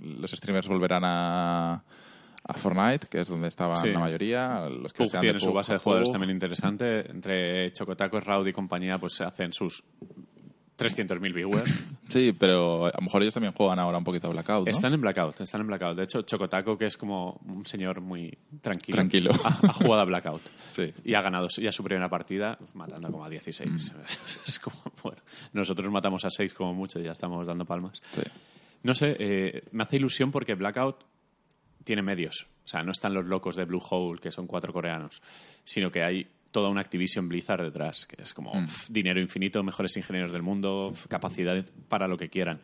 los 0.00 0.30
streamers 0.30 0.68
volverán 0.68 1.02
a, 1.04 1.82
a 2.44 2.54
Fortnite, 2.54 3.06
que 3.08 3.20
es 3.20 3.28
donde 3.28 3.48
estaban 3.48 3.80
Sí. 3.80 3.90
la 3.90 4.00
mayoría. 4.00 4.68
Los 4.68 4.92
que 4.92 5.04
Pug 5.04 5.20
tiene 5.20 5.38
su 5.40 5.46
Pug, 5.46 5.54
base 5.56 5.72
de 5.74 5.78
jugadores 5.78 6.10
también 6.10 6.30
interesante. 6.30 7.10
Entre 7.10 7.72
Chocotacos, 7.72 8.24
Raud 8.24 8.46
y 8.46 8.52
compañía, 8.52 8.98
pues 8.98 9.20
hacen 9.20 9.52
sus 9.52 9.84
300.000 10.76 11.32
viewers. 11.32 11.72
Sí, 12.12 12.34
pero 12.38 12.84
a 12.88 12.92
lo 12.94 13.00
mejor 13.00 13.22
ellos 13.22 13.32
también 13.32 13.54
juegan 13.54 13.78
ahora 13.78 13.96
un 13.96 14.04
poquito 14.04 14.26
a 14.26 14.30
Blackout, 14.32 14.66
¿no? 14.66 14.70
Están 14.70 14.92
en 14.92 15.00
Blackout, 15.00 15.40
están 15.40 15.62
en 15.62 15.66
Blackout. 15.66 15.96
De 15.96 16.02
hecho, 16.02 16.20
Chocotaco, 16.20 16.76
que 16.76 16.84
es 16.84 16.98
como 16.98 17.40
un 17.46 17.64
señor 17.64 18.02
muy 18.02 18.36
tranquilo, 18.60 18.96
Tranquilo. 18.96 19.30
Ha, 19.44 19.48
ha 19.48 19.72
jugado 19.72 20.02
a 20.02 20.04
Blackout. 20.04 20.42
Sí. 20.76 20.92
Y 21.04 21.14
ha 21.14 21.22
ganado 21.22 21.48
ya 21.48 21.72
su 21.72 21.82
primera 21.82 22.10
partida 22.10 22.58
matando 22.74 23.10
como 23.10 23.24
a 23.24 23.30
16. 23.30 23.70
Mm. 23.70 23.96
es 24.46 24.58
como, 24.58 24.76
bueno, 25.02 25.22
nosotros 25.54 25.90
matamos 25.90 26.22
a 26.26 26.28
6 26.30 26.52
como 26.52 26.74
mucho 26.74 26.98
y 27.00 27.04
ya 27.04 27.12
estamos 27.12 27.46
dando 27.46 27.64
palmas. 27.64 28.02
Sí. 28.10 28.20
No 28.82 28.94
sé, 28.94 29.16
eh, 29.18 29.62
me 29.72 29.84
hace 29.84 29.96
ilusión 29.96 30.30
porque 30.30 30.54
Blackout 30.54 30.96
tiene 31.84 32.02
medios. 32.02 32.46
O 32.64 32.68
sea, 32.68 32.82
no 32.82 32.92
están 32.92 33.12
los 33.14 33.26
locos 33.26 33.56
de 33.56 33.64
Blue 33.64 33.82
Hole, 33.90 34.20
que 34.20 34.30
son 34.30 34.46
cuatro 34.46 34.72
coreanos, 34.72 35.20
sino 35.64 35.90
que 35.90 36.02
hay 36.02 36.26
toda 36.50 36.68
una 36.68 36.80
Activision 36.82 37.28
Blizzard 37.28 37.62
detrás, 37.62 38.06
que 38.06 38.22
es 38.22 38.32
como 38.34 38.54
Mm. 38.54 38.64
pf, 38.66 38.92
dinero 38.92 39.20
infinito, 39.20 39.62
mejores 39.62 39.96
ingenieros 39.96 40.32
del 40.32 40.42
mundo, 40.42 40.88
pf, 40.92 41.08
capacidad 41.08 41.64
para 41.88 42.06
lo 42.06 42.16
que 42.18 42.28
quieran. 42.28 42.60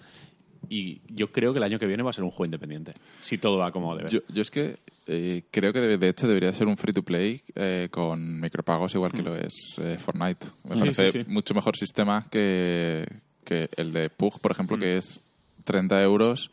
Y 0.68 1.00
yo 1.08 1.30
creo 1.32 1.52
que 1.52 1.58
el 1.58 1.64
año 1.64 1.78
que 1.78 1.86
viene 1.86 2.02
va 2.02 2.10
a 2.10 2.12
ser 2.12 2.24
un 2.24 2.30
juego 2.30 2.44
independiente, 2.46 2.92
si 3.20 3.38
todo 3.38 3.58
va 3.58 3.70
como 3.72 3.96
debe. 3.96 4.10
Yo, 4.10 4.20
yo 4.28 4.42
es 4.42 4.50
que 4.50 4.76
eh, 5.06 5.44
creo 5.50 5.72
que 5.72 5.80
de, 5.80 5.96
de 5.98 6.08
hecho 6.10 6.26
debería 6.28 6.52
ser 6.52 6.66
un 6.66 6.76
free 6.76 6.92
to 6.92 7.02
play 7.02 7.42
eh, 7.54 7.88
con 7.90 8.38
micropagos 8.40 8.94
igual 8.94 9.12
que 9.12 9.22
lo 9.22 9.34
es 9.36 9.54
eh, 9.78 9.96
Fortnite. 9.98 10.46
Me 10.64 10.74
Mm. 10.74 10.76
Sí, 10.76 10.80
parece 10.82 11.06
sí, 11.06 11.18
sí. 11.24 11.24
mucho 11.30 11.54
mejor 11.54 11.76
sistema 11.76 12.26
que, 12.30 13.06
que 13.44 13.70
el 13.76 13.92
de 13.92 14.10
Pug, 14.10 14.40
por 14.40 14.50
ejemplo, 14.52 14.76
Mm. 14.76 14.80
que 14.80 14.96
es 14.98 15.20
30 15.64 16.02
euros 16.02 16.50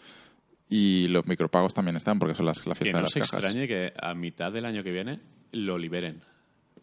y 0.69 1.07
los 1.09 1.25
micropagos 1.27 1.73
también 1.73 1.95
están 1.95 2.17
porque 2.19 2.35
son 2.35 2.45
las, 2.47 2.65
la 2.65 2.73
que 2.73 2.79
fiesta 2.85 2.91
no 2.93 2.97
de 2.99 3.01
las 3.03 3.11
se 3.11 3.19
cajas. 3.19 3.33
extrañe 3.33 3.67
que 3.67 3.93
a 3.99 4.13
mitad 4.13 4.51
del 4.51 4.65
año 4.65 4.83
que 4.83 4.91
viene 4.91 5.19
lo 5.51 5.77
liberen. 5.77 6.21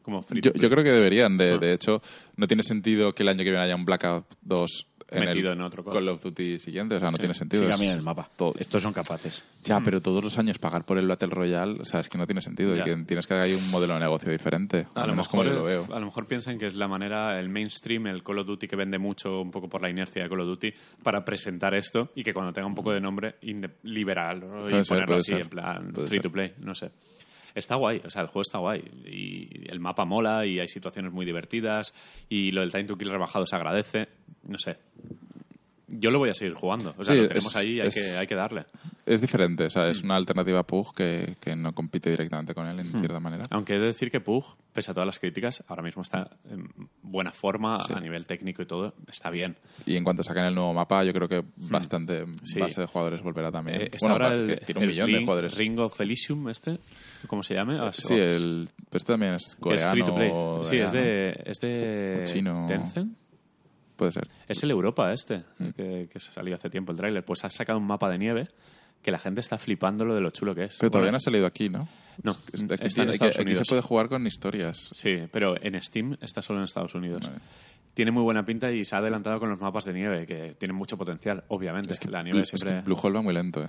Como 0.02 0.20
free 0.22 0.40
Yo, 0.40 0.52
creo 0.52 0.82
que 0.82 0.90
deberían. 0.90 1.36
De, 1.38 1.52
Ah. 1.52 1.58
de 1.58 1.72
hecho, 1.74 2.02
no 2.36 2.46
tiene 2.48 2.62
sentido 2.64 3.14
que 3.14 3.22
el 3.22 3.28
año 3.28 3.38
que 3.38 3.50
viene 3.50 3.58
haya 3.64 3.76
un 3.76 3.84
Blackout 3.84 4.26
2 4.42 4.88
en 5.12 5.20
Metido 5.26 5.52
el 5.52 5.58
en 5.58 5.62
otro 5.64 5.84
Call 5.84 6.08
of 6.08 6.22
Duty 6.22 6.58
siguiente. 6.58 6.96
O 6.96 7.00
sea, 7.00 7.10
no 7.10 7.16
tiene 7.16 7.34
sentido. 7.34 7.62
Sí, 7.64 7.68
cambian 7.70 7.94
el 7.96 8.02
mapa. 8.02 8.28
todo- 8.36 8.54
Estos 8.58 8.82
son 8.82 8.92
capaces. 8.92 9.42
Ya, 9.64 9.80
pero 9.80 10.00
todos 10.00 10.22
los 10.24 10.38
años 10.38 10.58
pagar 10.58 10.84
por 10.84 10.98
el 10.98 11.06
Battle 11.06 11.28
Royale, 11.30 11.80
o 11.80 11.84
sea, 11.84 12.00
es 12.00 12.08
que 12.08 12.18
no 12.18 12.26
tiene 12.26 12.42
sentido. 12.42 12.74
Ya. 12.74 12.82
Y 12.82 12.84
que 12.84 12.96
tienes 13.04 13.26
que 13.26 13.34
hay 13.34 13.54
un 13.54 13.70
modelo 13.70 13.94
de 13.94 14.00
negocio 14.00 14.30
diferente. 14.30 14.86
A 14.94 15.06
lo, 15.06 15.14
mejor, 15.14 15.30
como 15.30 15.44
yo 15.44 15.52
lo 15.52 15.64
veo. 15.64 15.86
a 15.92 15.98
lo 16.00 16.06
mejor 16.06 16.26
piensan 16.26 16.58
que 16.58 16.66
es 16.66 16.74
la 16.74 16.88
manera, 16.88 17.38
el 17.38 17.48
mainstream, 17.48 18.06
el 18.08 18.22
Call 18.22 18.38
of 18.40 18.46
Duty 18.46 18.66
que 18.68 18.76
vende 18.76 18.98
mucho 18.98 19.40
un 19.40 19.50
poco 19.50 19.68
por 19.68 19.82
la 19.82 19.90
inercia 19.90 20.22
de 20.22 20.28
Call 20.28 20.40
of 20.40 20.46
Duty, 20.46 20.72
para 21.02 21.24
presentar 21.24 21.74
esto 21.74 22.10
y 22.14 22.22
que 22.22 22.32
cuando 22.34 22.52
tenga 22.52 22.66
un 22.66 22.74
poco 22.74 22.92
de 22.92 23.00
nombre, 23.00 23.36
inde- 23.42 23.70
liberarlo 23.84 24.68
y 24.68 24.72
ser, 24.72 24.86
ponerlo 24.88 25.16
así 25.16 25.32
ser. 25.32 25.40
en 25.42 25.48
plan 25.48 25.92
Puede 25.92 26.08
free 26.08 26.16
ser. 26.18 26.22
to 26.22 26.32
play, 26.32 26.52
no 26.58 26.74
sé. 26.74 26.90
Está 27.54 27.74
guay, 27.76 28.00
o 28.04 28.10
sea, 28.10 28.22
el 28.22 28.28
juego 28.28 28.42
está 28.42 28.58
guay 28.58 28.82
y 29.06 29.70
el 29.70 29.78
mapa 29.80 30.04
mola 30.04 30.46
y 30.46 30.58
hay 30.60 30.68
situaciones 30.68 31.12
muy 31.12 31.24
divertidas 31.26 31.92
y 32.28 32.50
lo 32.52 32.60
del 32.62 32.70
time 32.72 32.84
to 32.84 32.96
kill 32.96 33.10
rebajado 33.10 33.46
se 33.46 33.56
agradece, 33.56 34.08
no 34.44 34.58
sé. 34.58 34.76
Yo 35.94 36.10
lo 36.10 36.18
voy 36.18 36.30
a 36.30 36.34
seguir 36.34 36.54
jugando, 36.54 36.94
o 36.96 37.04
sea, 37.04 37.14
Sí, 37.14 37.20
lo 37.20 37.26
tenemos 37.28 37.54
es- 37.54 37.56
ahí 37.56 37.72
y 37.72 37.80
hay, 37.80 37.88
es- 37.88 37.94
que, 37.94 38.16
hay 38.16 38.26
que 38.26 38.34
darle. 38.34 38.64
Es 39.04 39.20
diferente, 39.20 39.64
o 39.66 39.70
sea, 39.70 39.88
Mm. 39.88 39.90
es 39.90 40.02
una 40.02 40.16
alternativa 40.16 40.60
a 40.60 40.66
Pug 40.66 40.94
que, 40.94 41.34
que 41.38 41.54
no 41.54 41.74
compite 41.74 42.08
directamente 42.08 42.54
con 42.54 42.66
él 42.66 42.78
en 42.80 42.86
cierta 42.86 43.20
manera. 43.20 43.44
Aunque 43.50 43.74
he 43.74 43.78
de 43.78 43.86
decir 43.86 44.10
que 44.10 44.20
Pug, 44.20 44.42
pese 44.72 44.90
a 44.90 44.94
todas 44.94 45.06
las 45.06 45.18
críticas, 45.18 45.62
ahora 45.68 45.82
mismo 45.82 46.00
está 46.00 46.30
en 46.50 46.66
buena 47.02 47.30
forma 47.32 47.76
a 47.76 48.00
nivel 48.00 48.26
técnico 48.26 48.62
y 48.62 48.66
todo, 48.66 48.94
está 49.06 49.28
bien. 49.28 49.56
Y 49.84 49.96
en 49.96 50.04
cuanto 50.04 50.22
saquen 50.22 50.44
el 50.44 50.54
nuevo 50.54 50.72
mapa, 50.72 51.04
yo 51.04 51.12
creo 51.12 51.28
que 51.28 51.44
bastante 51.56 52.24
Hmm. 52.24 52.36
Sí. 52.42 52.58
base 52.58 52.80
de 52.80 52.86
jugadores 52.86 53.20
volverá 53.22 53.52
también. 53.52 53.82
Eh, 53.82 53.90
está 53.92 54.08
bueno, 54.08 54.24
ahora 54.24 54.34
el, 54.36 54.60
tiene 54.60 54.78
un 54.78 54.84
el 54.84 54.90
millón 54.92 55.06
de 55.10 55.16
Ring- 55.18 55.24
jugadores. 55.26 55.56
Ring 55.58 55.78
of 55.78 56.00
Elysium, 56.00 56.48
este, 56.48 56.78
¿cómo 57.28 57.42
se 57.42 57.54
llama? 57.54 57.92
Sí, 57.92 58.14
el, 58.14 58.68
pero 58.90 58.98
este 58.98 59.12
también 59.12 59.34
es 59.34 59.42
es 59.48 59.54
coreano. 59.56 60.56
o 60.58 60.64
Sí, 60.64 60.76
es 60.78 60.92
de, 60.92 61.40
es 61.44 61.58
de 61.60 62.22
chino. 62.26 62.64
Tencent. 62.66 63.16
Puede 63.96 64.12
ser. 64.12 64.26
Es 64.48 64.62
el 64.62 64.70
Europa 64.70 65.12
este, 65.12 65.44
Mm. 65.58 65.68
que, 65.76 66.08
que 66.12 66.20
salió 66.20 66.54
hace 66.54 66.70
tiempo 66.70 66.92
el 66.92 66.98
tráiler. 66.98 67.24
Pues 67.24 67.44
ha 67.44 67.50
sacado 67.50 67.78
un 67.78 67.86
mapa 67.86 68.08
de 68.10 68.18
nieve 68.18 68.48
que 69.02 69.10
la 69.10 69.18
gente 69.18 69.40
está 69.40 69.58
flipando 69.58 70.04
lo 70.04 70.14
de 70.14 70.20
lo 70.20 70.30
chulo 70.30 70.54
que 70.54 70.64
es. 70.64 70.76
Pero 70.78 70.90
todavía 70.90 71.10
no 71.10 71.16
ha 71.16 71.20
salido 71.20 71.46
aquí, 71.46 71.68
¿no? 71.68 71.88
No, 72.22 72.32
Está- 72.52 72.74
aquí, 72.74 72.86
está 72.86 73.02
en 73.02 73.08
aquí- 73.08 73.14
Estados 73.16 73.36
aquí 73.36 73.42
Unidos. 73.44 73.66
se 73.66 73.70
puede 73.70 73.82
jugar 73.82 74.08
con 74.08 74.26
historias. 74.26 74.88
Sí, 74.92 75.18
pero 75.32 75.54
en 75.62 75.80
Steam 75.82 76.16
está 76.20 76.42
solo 76.42 76.58
en 76.60 76.64
Estados 76.66 76.94
Unidos. 76.94 77.22
Vale. 77.26 77.38
Tiene 77.94 78.10
muy 78.10 78.22
buena 78.22 78.42
pinta 78.46 78.72
y 78.72 78.86
se 78.86 78.94
ha 78.94 78.98
adelantado 79.00 79.38
con 79.38 79.50
los 79.50 79.60
mapas 79.60 79.84
de 79.84 79.92
nieve, 79.92 80.26
que 80.26 80.54
tienen 80.58 80.74
mucho 80.74 80.96
potencial, 80.96 81.44
obviamente. 81.48 81.94
la 82.08 82.22
nieve 82.22 82.40
es 82.40 82.48
siempre... 82.48 82.76
que 82.76 82.80
Blue 82.86 82.96
Hole 83.02 83.16
va 83.16 83.20
muy 83.22 83.34
lento, 83.34 83.62
¿eh? 83.62 83.66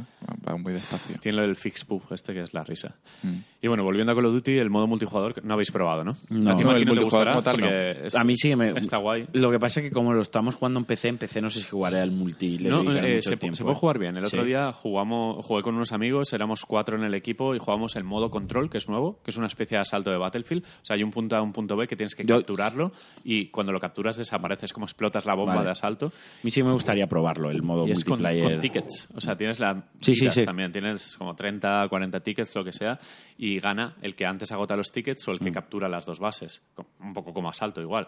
Va 0.47 0.55
muy 0.55 0.71
despacio. 0.71 1.17
Tiene 1.19 1.39
lo 1.39 1.41
del 1.41 1.57
fix 1.57 1.83
pub 1.83 2.01
este 2.09 2.33
que 2.33 2.39
es 2.41 2.53
la 2.53 2.63
risa. 2.63 2.95
Mm. 3.21 3.33
Y 3.61 3.67
bueno, 3.67 3.83
volviendo 3.83 4.13
a 4.13 4.15
Call 4.15 4.27
of 4.27 4.31
Duty, 4.33 4.59
el 4.59 4.69
modo 4.69 4.87
multijugador 4.87 5.33
que 5.33 5.41
no 5.41 5.53
habéis 5.55 5.71
probado, 5.71 6.05
¿no? 6.05 6.15
No. 6.29 6.51
A 6.51 6.55
ti, 6.55 6.63
No, 6.63 6.71
el 6.73 6.85
te 6.85 6.91
multijugador 6.91 7.43
tal, 7.43 7.59
no. 7.59 7.67
es- 7.67 8.15
A 8.15 8.23
mí 8.23 8.37
sí 8.37 8.47
que 8.47 8.55
me... 8.55 8.69
Está 8.79 8.95
guay. 8.95 9.27
Lo 9.33 9.51
que 9.51 9.59
pasa 9.59 9.81
es 9.81 9.87
que 9.89 9.91
como 9.91 10.13
lo 10.13 10.21
estamos 10.21 10.55
jugando 10.55 10.79
en 10.79 10.85
PC, 10.85 11.09
en 11.09 11.17
PC 11.17 11.41
no 11.41 11.49
sé 11.49 11.59
si 11.59 11.67
jugaré 11.67 11.99
al 11.99 12.11
multi. 12.11 12.59
le 12.59 12.69
No, 12.69 12.79
eh, 12.95 13.15
mucho 13.15 13.29
se, 13.29 13.35
tiempo, 13.35 13.55
se 13.57 13.63
puede 13.63 13.75
eh. 13.75 13.79
jugar 13.79 13.99
bien. 13.99 14.15
El 14.15 14.23
otro 14.23 14.41
Sí. 14.43 14.47
día 14.47 14.71
jugamos, 14.71 15.45
jugué 15.45 15.63
con 15.63 15.75
unos 15.75 15.91
amigos, 15.91 16.31
éramos 16.31 16.65
cuatro 16.65 16.95
en 16.97 17.03
el 17.03 17.13
equipo 17.13 17.55
y 17.55 17.59
jugamos 17.59 17.97
el 17.97 18.05
modo 18.05 18.31
control, 18.33 18.69
que 18.69 18.77
es 18.79 18.89
nuevo, 18.89 19.21
que 19.23 19.31
es 19.31 19.37
una 19.37 19.47
especie 19.47 19.77
de 19.77 19.81
asalto 19.81 20.11
de 20.11 20.17
Battlefield. 20.17 20.63
O 20.65 20.85
sea, 20.85 20.95
hay 20.95 21.03
un 21.03 21.11
punto 21.11 21.35
A, 21.35 21.41
un 21.41 21.53
punto 21.53 21.75
B 21.77 21.87
que 21.87 21.95
tienes 21.95 22.15
que 22.15 22.23
Yo- 22.23 22.37
capturarlo 22.37 22.91
y 23.23 23.47
cuando 23.47 23.71
lo 23.71 23.79
capturas 23.79 24.17
desaparece, 24.17 24.65
es 24.65 24.73
como 24.73 24.85
explotas 24.85 25.25
la 25.25 25.35
bomba 25.35 25.53
Vale. 25.55 25.65
de 25.65 25.71
asalto. 25.71 26.07
A 26.07 26.11
mí 26.43 26.51
sí 26.51 26.61
me 26.63 26.71
gustaría 26.71 27.07
probarlo, 27.07 27.49
el 27.51 27.61
modo 27.63 27.87
Y 27.87 27.91
es 27.91 28.03
con, 28.03 28.19
multiplayer. 28.21 28.51
con 28.51 28.59
tickets. 28.59 29.07
O 29.15 29.21
sea, 29.21 29.37
tienes 29.37 29.59
la 29.59 29.83
Sí, 30.01 30.15
sí, 30.15 30.29
sí. 30.31 30.43
también. 30.45 30.71
Tienes 30.71 31.15
como 31.17 31.35
30, 31.35 31.87
40 31.87 32.19
tickets, 32.21 32.55
lo 32.55 32.63
que 32.63 32.71
sea, 32.71 32.99
y 33.37 33.59
gana 33.59 33.95
el 34.01 34.15
que 34.15 34.25
antes 34.25 34.51
agota 34.51 34.75
los 34.75 34.91
tickets 34.91 35.27
o 35.27 35.31
el 35.31 35.39
que 35.39 35.51
Mm. 35.51 35.53
captura 35.53 35.87
las 35.87 36.05
dos 36.05 36.19
bases. 36.19 36.61
Co- 36.73 36.87
Un 36.99 37.13
poco 37.13 37.33
como 37.33 37.49
asalto, 37.49 37.81
igual. 37.81 38.07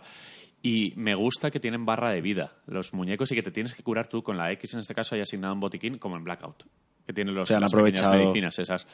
Y 0.62 0.94
me 0.96 1.14
gusta 1.14 1.52
que 1.52 1.60
tienen 1.60 1.86
barra 1.86 2.10
de 2.12 2.22
vida 2.22 2.54
los 2.66 2.92
muñecos 2.94 3.32
y 3.32 3.36
que 3.36 3.44
te 3.44 3.52
tienes 3.52 3.76
que 3.76 3.84
curar 3.84 4.08
tú 4.08 4.24
con 4.24 4.36
la 4.36 4.52
X, 4.54 4.74
en 4.74 4.80
este 4.80 4.96
caso 4.96 5.14
hay 5.14 5.22
asignado 5.22 5.54
un 5.54 5.60
botiquín, 5.60 6.00
como 6.00 6.18
en 6.18 6.24
Blackout. 6.24 6.64
Que 7.06 7.14
tiene 7.14 7.32
los, 7.32 7.48
Se 7.48 7.54
han 7.54 7.62
las 7.62 7.72
pequeñas 7.72 8.02
aprovechado. 8.02 8.24
medicinas 8.32 8.58
esas. 8.58 8.88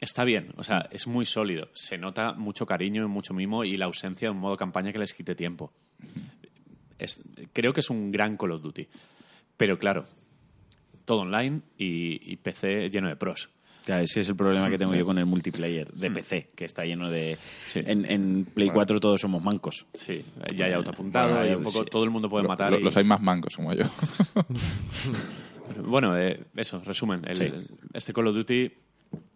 Está 0.00 0.24
bien, 0.24 0.52
o 0.56 0.62
sea, 0.64 0.88
es 0.90 1.06
muy 1.06 1.24
sólido. 1.24 1.68
Se 1.72 1.96
nota 1.96 2.32
mucho 2.34 2.66
cariño 2.66 3.04
y 3.04 3.08
mucho 3.08 3.32
mimo 3.32 3.64
y 3.64 3.76
la 3.76 3.86
ausencia 3.86 4.28
de 4.28 4.32
un 4.34 4.40
modo 4.40 4.56
campaña 4.56 4.92
que 4.92 4.98
les 4.98 5.14
quite 5.14 5.34
tiempo. 5.34 5.72
Es- 6.98 7.20
creo 7.52 7.72
que 7.72 7.80
es 7.80 7.88
un 7.90 8.12
gran 8.12 8.36
Call 8.36 8.52
of 8.52 8.62
Duty. 8.62 8.86
Pero 9.56 9.78
claro, 9.78 10.04
todo 11.06 11.20
online 11.20 11.60
y, 11.78 12.32
y 12.32 12.36
PC 12.36 12.90
lleno 12.90 13.08
de 13.08 13.16
pros. 13.16 13.48
Claro, 13.86 14.02
ese 14.04 14.20
es 14.20 14.28
el 14.28 14.34
problema 14.36 14.68
que 14.68 14.76
tengo 14.78 14.94
yo 14.96 15.06
con 15.06 15.16
el 15.16 15.26
multiplayer 15.26 15.90
de 15.92 16.10
PC, 16.10 16.48
que 16.56 16.64
está 16.64 16.84
lleno 16.84 17.08
de... 17.08 17.36
Mm. 17.36 17.38
Sí. 17.64 17.80
En, 17.86 18.10
en 18.10 18.44
Play 18.44 18.68
4 18.70 18.98
todos 18.98 19.20
somos 19.20 19.40
mancos. 19.42 19.86
Sí, 19.94 20.24
ya 20.56 20.64
hay 20.66 20.72
autoapuntado 20.72 21.36
Bueno, 21.36 21.58
un 21.58 21.62
poco 21.62 21.84
sí. 21.84 21.90
todo 21.90 22.02
el 22.02 22.10
mundo 22.10 22.28
puede 22.28 22.42
Lo- 22.42 22.48
matar. 22.48 22.72
lo- 22.72 22.80
y- 22.80 22.82
Los 22.82 22.96
hay 22.96 23.04
más 23.04 23.22
mancos 23.22 23.54
como 23.56 23.72
yo. 23.72 23.84
Bueno, 25.84 26.16
eh, 26.16 26.44
eso, 26.56 26.80
resumen. 26.84 27.22
El, 27.26 27.36
Sí. 27.36 27.42
el- 27.44 27.66
este 27.92 28.12
Call 28.12 28.28
of 28.28 28.34
Duty 28.36 28.70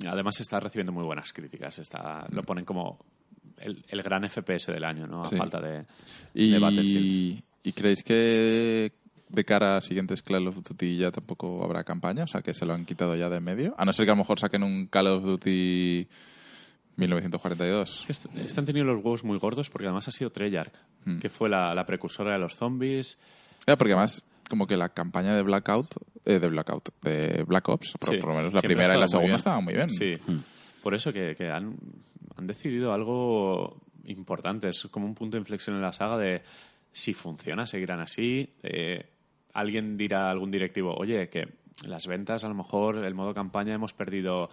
además 0.06 0.40
está 0.40 0.60
recibiendo 0.60 0.92
muy 0.92 1.04
buenas 1.04 1.32
críticas. 1.32 1.78
Está, 1.78 2.26
lo 2.30 2.42
ponen 2.42 2.64
como 2.64 2.98
el, 3.58 3.84
el 3.88 4.02
gran 4.02 4.28
FPS 4.28 4.72
del 4.72 4.84
año, 4.84 5.06
¿no? 5.06 5.22
A 5.22 5.24
Sí. 5.26 5.36
falta 5.36 5.60
de, 5.60 5.84
de 6.34 6.58
Battlefield. 6.58 7.04
y, 7.04 7.44
¿Y 7.62 7.72
creéis 7.72 8.02
que 8.02 8.90
de 9.28 9.44
cara 9.44 9.76
a 9.76 9.80
siguientes 9.80 10.22
Call 10.22 10.48
of 10.48 10.56
Duty 10.62 10.96
ya 10.96 11.10
tampoco 11.10 11.62
habrá 11.62 11.84
campaña? 11.84 12.24
O 12.24 12.26
sea, 12.26 12.40
que 12.42 12.54
se 12.54 12.64
lo 12.66 12.72
han 12.72 12.84
quitado 12.86 13.14
ya 13.16 13.28
de 13.28 13.36
en 13.36 13.44
medio. 13.44 13.74
A 13.78 13.84
no 13.84 13.92
ser 13.92 14.06
que 14.06 14.12
a 14.12 14.14
lo 14.14 14.18
mejor 14.22 14.40
saquen 14.40 14.62
un 14.62 14.86
Call 14.86 15.06
of 15.08 15.22
Duty 15.24 16.08
1942. 16.96 18.00
Es 18.00 18.06
que 18.06 18.12
est- 18.12 18.26
están 18.46 18.64
teniendo 18.64 18.92
los 18.92 19.04
huevos 19.04 19.24
muy 19.24 19.38
gordos 19.38 19.70
porque 19.70 19.86
además 19.86 20.08
ha 20.08 20.10
sido 20.10 20.30
Treyarch, 20.30 20.74
Mm. 21.04 21.18
que 21.18 21.30
fue 21.30 21.48
la, 21.48 21.74
la 21.74 21.86
precursora 21.86 22.32
de 22.32 22.38
los 22.38 22.56
zombies. 22.56 23.18
Ya, 23.66 23.76
porque 23.76 23.92
además, 23.94 24.22
como 24.50 24.66
que 24.66 24.76
la 24.76 24.90
campaña 24.90 25.34
de 25.34 25.42
Blackout, 25.42 25.94
eh, 26.26 26.38
de 26.38 26.48
Blackout, 26.48 26.90
de 27.00 27.44
Black 27.44 27.66
Ops, 27.70 27.92
por, 27.98 28.10
Sí, 28.14 28.20
por 28.20 28.28
lo 28.30 28.36
menos 28.36 28.52
la 28.52 28.60
siempre 28.60 28.76
primera 28.76 28.98
y 28.98 29.00
la 29.00 29.08
segunda 29.08 29.36
estaban 29.36 29.64
muy 29.64 29.72
bien. 29.72 29.88
Sí, 29.88 30.16
Hmm. 30.26 30.40
por 30.82 30.94
eso 30.94 31.10
que, 31.12 31.34
que 31.34 31.48
han, 31.50 31.76
han 32.36 32.46
decidido 32.46 32.92
algo 32.92 33.80
importante. 34.04 34.68
Es 34.68 34.82
como 34.90 35.06
un 35.06 35.14
punto 35.14 35.36
de 35.36 35.40
inflexión 35.40 35.76
en 35.76 35.82
la 35.82 35.92
saga 35.92 36.18
de 36.18 36.42
si 36.92 37.14
funciona, 37.14 37.66
seguirán 37.66 38.00
así. 38.00 38.50
Eh, 38.62 39.06
alguien 39.54 39.94
dirá 39.94 40.26
a 40.28 40.30
algún 40.32 40.50
directivo, 40.50 40.94
oye, 40.94 41.28
que 41.28 41.48
las 41.86 42.06
ventas, 42.06 42.44
a 42.44 42.48
lo 42.48 42.54
mejor, 42.54 42.96
el 42.98 43.14
modo 43.14 43.32
campaña 43.32 43.72
hemos 43.74 43.94
perdido 43.94 44.50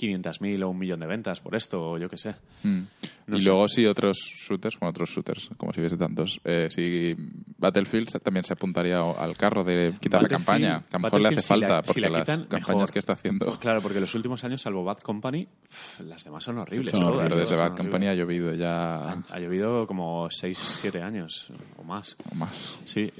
500.000 0.00 0.62
o 0.64 0.68
un 0.70 0.78
millón 0.78 1.00
de 1.00 1.06
ventas 1.06 1.40
por 1.40 1.54
esto, 1.54 1.90
o 1.92 1.98
yo 1.98 2.08
qué 2.08 2.16
sé. 2.16 2.34
Mm. 2.62 2.80
No 3.26 3.36
y 3.38 3.42
sé. 3.42 3.48
luego 3.50 3.68
sí 3.68 3.86
otros 3.86 4.18
shooters, 4.18 4.78
bueno, 4.80 4.90
otros 4.90 5.10
shooters, 5.10 5.50
como 5.56 5.72
si 5.72 5.80
hubiese 5.80 5.96
tantos. 5.96 6.40
Eh, 6.44 6.68
sí, 6.70 7.14
Battlefield 7.58 8.08
también 8.22 8.42
se 8.44 8.54
apuntaría 8.54 8.98
al 9.00 9.36
carro 9.36 9.62
de 9.62 9.94
quitar 10.00 10.22
la 10.22 10.28
campaña, 10.28 10.82
que 10.88 10.96
a 10.96 10.98
lo 10.98 11.02
mejor 11.04 11.20
le 11.20 11.28
hace 11.28 11.40
si 11.40 11.42
la- 11.60 11.68
falta, 11.68 11.80
si 11.80 11.86
porque 11.86 12.00
la 12.00 12.08
las 12.10 12.24
campañas 12.26 12.68
mejor. 12.68 12.90
que 12.90 12.98
está 12.98 13.12
haciendo... 13.12 13.46
Claro, 13.60 13.80
porque 13.82 14.00
los 14.00 14.14
últimos 14.14 14.42
años, 14.44 14.62
salvo 14.62 14.82
Bad 14.82 14.98
Company, 14.98 15.46
pff, 15.46 16.00
las 16.00 16.24
demás 16.24 16.42
son 16.42 16.58
horribles. 16.58 16.92
Pero 16.98 17.36
desde 17.36 17.56
Bad 17.56 17.76
Company 17.76 18.06
ha 18.08 18.14
llovido 18.14 18.52
ya 18.54 19.10
Ha, 19.12 19.24
ha 19.30 19.38
llovido 19.38 19.86
como 19.86 20.28
6, 20.30 20.58
7 20.80 21.02
años 21.02 21.48
o 21.76 21.84
más. 21.84 22.16
o 22.30 22.34
más. 22.34 22.76
Sí, 22.84 23.10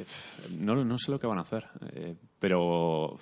no, 0.59 0.75
no 0.85 0.99
sé 0.99 1.11
lo 1.13 1.21
que 1.21 1.27
van 1.27 1.39
a 1.39 1.43
hacer, 1.43 1.67
eh, 1.93 2.15
pero 2.39 3.17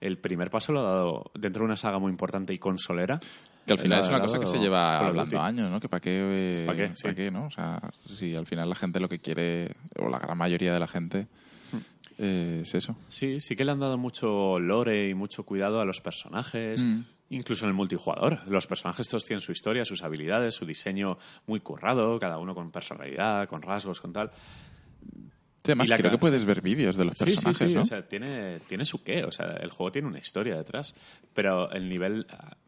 el 0.00 0.18
primer 0.18 0.50
paso 0.50 0.72
lo 0.72 0.80
ha 0.80 0.90
dado 0.94 1.30
dentro 1.34 1.60
de 1.60 1.66
una 1.66 1.76
saga 1.76 1.98
muy 1.98 2.10
importante 2.10 2.52
y 2.52 2.58
consolera. 2.58 3.18
Que 3.66 3.74
al 3.74 3.78
final 3.78 4.00
es 4.00 4.08
una 4.08 4.20
cosa 4.20 4.38
que 4.40 4.46
se 4.46 4.58
lleva 4.58 4.98
hablando 4.98 5.36
Duty. 5.36 5.36
años, 5.36 5.70
¿no? 5.70 5.78
Que 5.78 5.88
para 5.88 6.00
qué, 6.00 6.18
eh, 6.20 6.66
¿Pa 6.66 6.74
qué? 6.74 6.88
¿pa' 6.88 6.94
Sí. 6.96 7.14
qué, 7.14 7.30
¿no? 7.30 7.44
O 7.46 7.50
sea, 7.50 7.80
si 8.06 8.34
al 8.34 8.46
final 8.46 8.68
la 8.68 8.74
gente 8.74 8.98
lo 9.00 9.08
que 9.08 9.18
quiere, 9.18 9.76
o 9.98 10.08
la 10.08 10.18
gran 10.18 10.36
mayoría 10.38 10.72
de 10.72 10.80
la 10.80 10.88
gente, 10.88 11.28
Hmm. 11.72 11.76
eh, 12.18 12.58
es 12.62 12.74
eso. 12.74 12.96
Sí, 13.10 13.38
sí 13.38 13.54
que 13.54 13.64
le 13.64 13.70
han 13.72 13.78
dado 13.80 13.96
mucho 13.98 14.58
lore 14.58 15.08
y 15.10 15.14
mucho 15.14 15.44
cuidado 15.44 15.80
a 15.80 15.84
los 15.84 16.00
personajes, 16.00 16.82
Mm. 16.82 17.02
incluso 17.28 17.64
en 17.64 17.68
el 17.68 17.74
multijugador. 17.74 18.40
Los 18.48 18.66
personajes 18.66 19.06
todos 19.08 19.24
tienen 19.24 19.40
su 19.42 19.52
historia, 19.52 19.84
sus 19.84 20.02
habilidades, 20.02 20.54
su 20.54 20.66
diseño 20.66 21.18
muy 21.46 21.60
currado, 21.60 22.18
cada 22.18 22.38
uno 22.38 22.54
con 22.56 22.72
personalidad, 22.72 23.46
con 23.46 23.62
rasgos, 23.62 24.00
con 24.00 24.12
tal. 24.12 24.32
Sí, 25.62 25.72
además, 25.72 25.88
Y 25.88 25.90
la 25.90 25.96
creo 25.98 26.10
que 26.10 26.18
puedes 26.18 26.44
ver 26.46 26.62
vídeos 26.62 26.96
de 26.96 27.04
los 27.04 27.12
Sí, 27.18 27.24
sí, 27.24 27.24
personajes, 27.32 27.68
sí, 27.68 27.74
¿no? 27.74 27.82
o 27.82 27.84
sea, 27.84 28.08
tiene, 28.08 28.60
tiene 28.68 28.84
su 28.86 29.02
qué, 29.02 29.24
o 29.24 29.30
sea, 29.30 29.46
el 29.60 29.70
juego 29.70 29.92
tiene 29.92 30.08
una 30.08 30.18
historia 30.18 30.56
detrás, 30.56 30.94
pero 31.34 31.70
el 31.72 31.88
nivel, 31.88 32.26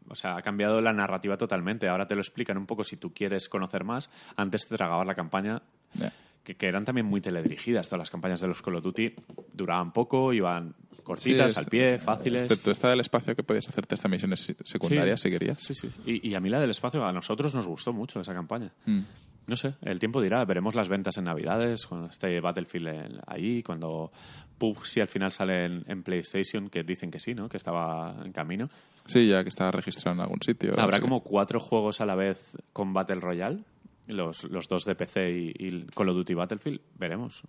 o 0.09 0.13
sea, 0.15 0.37
ha 0.37 0.41
cambiado 0.43 0.79
la 0.79 0.93
narrativa 0.93 1.35
totalmente, 1.37 1.87
ahora 1.87 2.07
te 2.07 2.13
lo 2.13 2.21
explican 2.21 2.57
un 2.57 2.67
poco 2.67 2.83
si 2.83 2.97
tú 2.97 3.11
quieres 3.13 3.49
conocer 3.49 3.83
más, 3.83 4.11
antes 4.35 4.67
te 4.67 4.75
tragabas 4.77 5.07
la 5.07 5.15
campaña, 5.15 5.63
Ya. 5.95 6.13
que, 6.43 6.55
que 6.55 6.67
eran 6.67 6.85
también 6.85 7.07
muy 7.07 7.19
teledirigidas, 7.19 7.87
todas 7.87 7.99
las 7.99 8.09
campañas 8.11 8.41
de 8.41 8.47
los 8.47 8.61
Call 8.61 8.75
of 8.75 8.83
Duty 8.83 9.15
duraban 9.53 9.91
poco, 9.91 10.31
iban 10.31 10.75
cortitas, 11.03 11.51
Sí, 11.51 11.51
es- 11.53 11.57
al 11.57 11.65
pie, 11.65 11.97
fáciles. 11.97 12.43
Excepto 12.43 12.69
esta 12.69 12.89
del 12.91 12.99
espacio 12.99 13.35
que 13.35 13.41
podías 13.43 13.67
hacerte 13.67 13.95
estas 13.95 14.11
misiones 14.11 14.39
se- 14.41 14.55
secundarias 14.65 15.19
si 15.19 15.31
querías. 15.31 15.57
Sí, 15.61 15.73
sí. 15.73 15.89
Y, 16.05 16.29
y 16.29 16.35
a 16.35 16.39
mí 16.39 16.47
la 16.49 16.59
del 16.61 16.69
espacio, 16.69 17.03
a 17.05 17.11
nosotros 17.11 17.55
nos 17.55 17.65
gustó 17.67 17.91
mucho 17.91 18.21
esa 18.21 18.33
campaña. 18.35 18.71
Mm. 18.85 18.99
No 19.45 19.55
sé, 19.57 19.75
el 19.81 19.99
tiempo 19.99 20.21
dirá, 20.21 20.45
veremos 20.45 20.73
las 20.73 20.87
ventas 20.87 21.17
en 21.17 21.25
Navidades, 21.25 21.85
cuando 21.85 22.07
esté 22.07 22.39
Battlefield 22.39 22.87
en- 22.87 23.19
ahí, 23.27 23.61
cuando 23.61 24.11
PUBG 24.57 24.85
si 24.85 24.99
al 25.01 25.07
final 25.09 25.31
sale 25.33 25.65
en, 25.65 25.83
en 25.87 26.01
PlayStation, 26.03 26.69
que 26.69 26.83
dicen 26.83 27.11
que 27.11 27.19
sí, 27.19 27.33
¿no? 27.35 27.49
Que 27.49 27.57
estaba 27.57 28.15
en 28.23 28.31
camino. 28.31 28.69
Sí, 29.05 29.27
ya 29.27 29.43
que 29.43 29.49
está 29.49 29.69
registrado 29.71 30.15
en 30.15 30.21
algún 30.21 30.41
sitio. 30.41 30.79
Habrá 30.79 30.97
Sí. 30.97 31.01
como 31.01 31.21
cuatro 31.23 31.59
juegos 31.59 31.99
a 31.99 32.05
la 32.05 32.15
vez 32.15 32.39
con 32.71 32.93
Battle 32.93 33.19
Royale, 33.19 33.59
los, 34.07 34.45
los 34.45 34.67
dos 34.69 34.85
de 34.85 34.95
PC 34.95 35.53
y, 35.57 35.85
Call 35.93 36.09
of 36.09 36.15
Duty 36.15 36.33
Battlefield, 36.35 36.79
veremos. 36.97 37.41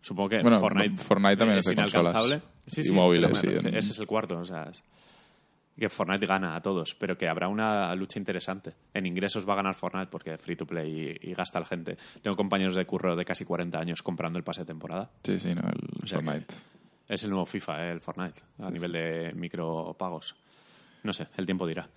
Supongo 0.00 0.30
que 0.30 0.42
Bueno, 0.42 0.58
Fortnite, 0.58 0.96
Fortnite 0.96 1.36
también 1.36 1.58
es 1.58 1.64
de 1.66 1.74
inalcanzable. 1.74 2.12
consolas 2.12 2.42
Sí, 2.66 2.80
y 2.80 2.84
sí, 2.84 2.92
móviles, 2.92 3.38
sí, 3.38 3.46
Ese 3.48 3.78
es 3.78 3.98
el 4.00 4.06
cuarto, 4.08 4.36
o 4.38 4.44
sea, 4.44 4.64
es- 4.64 4.82
que 5.82 5.88
Fortnite 5.88 6.26
gana 6.26 6.54
a 6.54 6.62
todos, 6.62 6.94
pero 6.94 7.18
que 7.18 7.28
habrá 7.28 7.48
una 7.48 7.94
lucha 7.96 8.18
interesante. 8.18 8.72
En 8.94 9.04
ingresos 9.06 9.46
va 9.48 9.54
a 9.54 9.56
ganar 9.56 9.74
Fortnite 9.74 10.06
porque 10.06 10.38
free 10.38 10.54
to 10.56 10.64
play 10.66 11.18
y, 11.22 11.30
y 11.30 11.34
gasta 11.34 11.58
la 11.58 11.66
gente. 11.66 11.96
Tengo 12.22 12.36
compañeros 12.36 12.74
de 12.76 12.86
curro 12.86 13.16
de 13.16 13.24
casi 13.24 13.44
40 13.44 13.78
años 13.78 14.02
comprando 14.02 14.38
el 14.38 14.44
pase 14.44 14.60
de 14.60 14.66
temporada. 14.66 15.10
Sí, 15.24 15.38
sí, 15.40 15.54
no, 15.54 15.62
el 15.62 16.04
O 16.04 16.06
sea 16.06 16.20
que 16.20 16.24
Fortnite. 16.24 16.54
es 17.08 17.24
el 17.24 17.30
nuevo 17.30 17.46
FIFA, 17.46 17.84
eh, 17.86 17.90
el 17.92 18.00
Fortnite, 18.00 18.40
a 18.60 18.70
nivel 18.70 18.92
de 18.92 19.32
micropagos. 19.34 20.36
No 21.02 21.12
sé, 21.12 21.26
el 21.36 21.44
tiempo 21.46 21.66
dirá. 21.66 21.88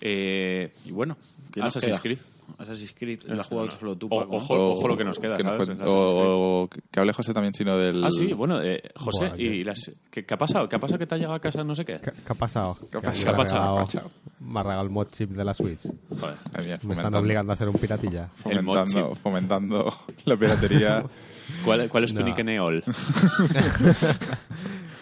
Eh, 0.00 0.72
Y 0.84 0.92
bueno, 0.92 1.16
¿qué 1.52 1.60
nos 1.60 1.74
Assassin's 1.76 2.00
queda? 2.00 2.14
Creed. 2.14 2.18
Assassin's 2.58 2.94
Creed, 2.96 3.22
lo 3.26 3.40
has 3.40 3.46
jugado 3.48 3.70
solo 3.72 3.96
tú. 3.96 4.06
O- 4.10 4.20
Paco. 4.20 4.36
ojo, 4.36 4.70
ojo 4.70 4.88
lo 4.88 4.96
que 4.96 5.04
nos 5.04 5.18
queda, 5.18 5.34
que 5.34 5.42
¿sabes? 5.42 5.68
o, 5.84 6.62
o 6.62 6.68
que 6.68 7.00
hable 7.00 7.12
José 7.12 7.34
también, 7.34 7.52
sino 7.52 7.76
del... 7.76 8.02
Ah, 8.04 8.10
sí, 8.10 8.32
bueno, 8.32 8.62
eh, 8.62 8.80
José, 8.94 9.28
Buah, 9.30 9.40
¿y 9.40 9.64
las, 9.64 9.90
¿qué, 10.10 10.24
qué 10.24 10.34
ha 10.34 10.38
pasado? 10.38 10.68
¿Qué 10.68 10.76
ha 10.76 10.78
pasado 10.78 10.98
que 10.98 11.06
te 11.06 11.16
ha 11.16 11.18
llegado 11.18 11.34
a 11.34 11.40
casa 11.40 11.64
no 11.64 11.74
sé 11.74 11.84
qué? 11.84 11.94
¿Qué, 12.00 12.12
qué 12.12 12.32
ha 12.32 12.34
pasado? 12.34 12.78
¿Qué 12.90 12.96
ha 12.98 13.00
pasado? 13.00 13.12
me 13.12 13.18
ha 13.18 13.24
¿Qué 13.24 13.28
ha 13.30 13.34
pasado? 13.34 14.10
Me 14.40 14.60
ha 14.60 14.62
regalado 14.62 14.84
el 14.86 14.90
mod 14.92 15.08
chip 15.08 15.30
de 15.30 15.44
la 15.44 15.54
Switch. 15.54 15.80
Joder. 16.08 16.36
Mía, 16.64 16.78
Me 16.84 16.94
están 16.94 17.14
obligando 17.16 17.52
a 17.52 17.56
ser 17.56 17.68
un 17.68 17.74
piratilla. 17.74 18.28
Fomentando, 18.36 19.14
fomentando 19.16 19.92
la 20.24 20.36
piratería. 20.36 21.04
¿Cuál, 21.64 21.88
cuál 21.88 22.04
es 22.04 22.12
tu 22.14 22.20
No. 22.20 22.26
nick 22.26 22.38
en 22.38 22.48
EOL? 22.50 22.84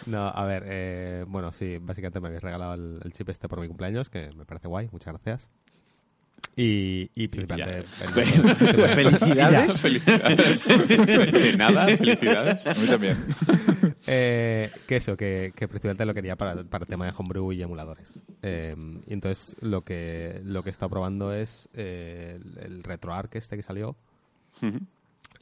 No, 0.05 0.27
a 0.27 0.45
ver, 0.45 0.63
eh, 0.67 1.25
bueno, 1.27 1.51
sí, 1.51 1.77
básicamente 1.81 2.19
me 2.19 2.27
habéis 2.27 2.43
regalado 2.43 2.73
el, 2.75 2.99
el 3.03 3.13
chip 3.13 3.29
este 3.29 3.47
por 3.47 3.59
mi 3.59 3.67
cumpleaños, 3.67 4.09
que 4.09 4.29
me 4.35 4.45
parece 4.45 4.67
guay, 4.67 4.89
muchas 4.91 5.13
gracias. 5.13 5.49
Y, 6.57 7.09
y 7.15 7.27
principalmente... 7.27 7.83
Felicidades. 8.95 9.81
Felicidades. 9.81 10.67
De 10.67 11.57
nada, 11.57 11.85
felicidades. 11.97 12.65
A 12.65 12.73
mí 12.75 12.87
también. 12.87 13.17
Eh, 14.07 14.69
que 14.87 14.97
eso, 14.97 15.17
que, 15.17 15.51
que 15.55 15.67
principalmente 15.67 16.05
lo 16.05 16.13
quería 16.13 16.35
para, 16.35 16.63
para 16.63 16.83
el 16.83 16.87
tema 16.87 17.05
de 17.05 17.13
homebrew 17.17 17.51
y 17.53 17.63
emuladores. 17.63 18.21
Eh, 18.43 18.75
y 19.07 19.13
entonces 19.13 19.55
lo 19.61 19.83
que, 19.83 20.41
lo 20.43 20.61
que 20.61 20.69
he 20.69 20.71
estado 20.71 20.91
probando 20.91 21.33
es 21.33 21.69
eh, 21.73 22.39
el, 22.39 22.63
el 22.63 22.83
RetroArch 22.83 23.35
este 23.35 23.57
que 23.57 23.63
salió, 23.63 23.95
Ujú. 24.61 24.79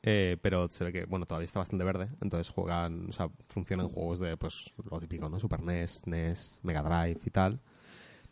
Eh, 0.04 0.38
pero 0.42 0.68
se 0.68 0.84
ve 0.84 0.92
que, 0.94 1.06
bueno, 1.06 1.26
todavía 1.26 1.46
está 1.46 1.60
bastante 1.60 1.84
verde, 1.86 2.10
entonces 2.22 2.50
juegan, 2.50 3.08
o 3.10 3.12
sea, 3.14 3.30
funcionan 3.50 3.88
juegos 3.90 4.20
de, 4.20 4.38
pues, 4.38 4.72
lo 4.92 5.00
típico, 5.00 5.30
¿no? 5.30 5.40
Super 5.40 5.62
NES, 5.62 6.04
NES, 6.08 6.60
Mega 6.64 6.82
Drive 6.82 7.20
y 7.26 7.30
tal, 7.30 7.60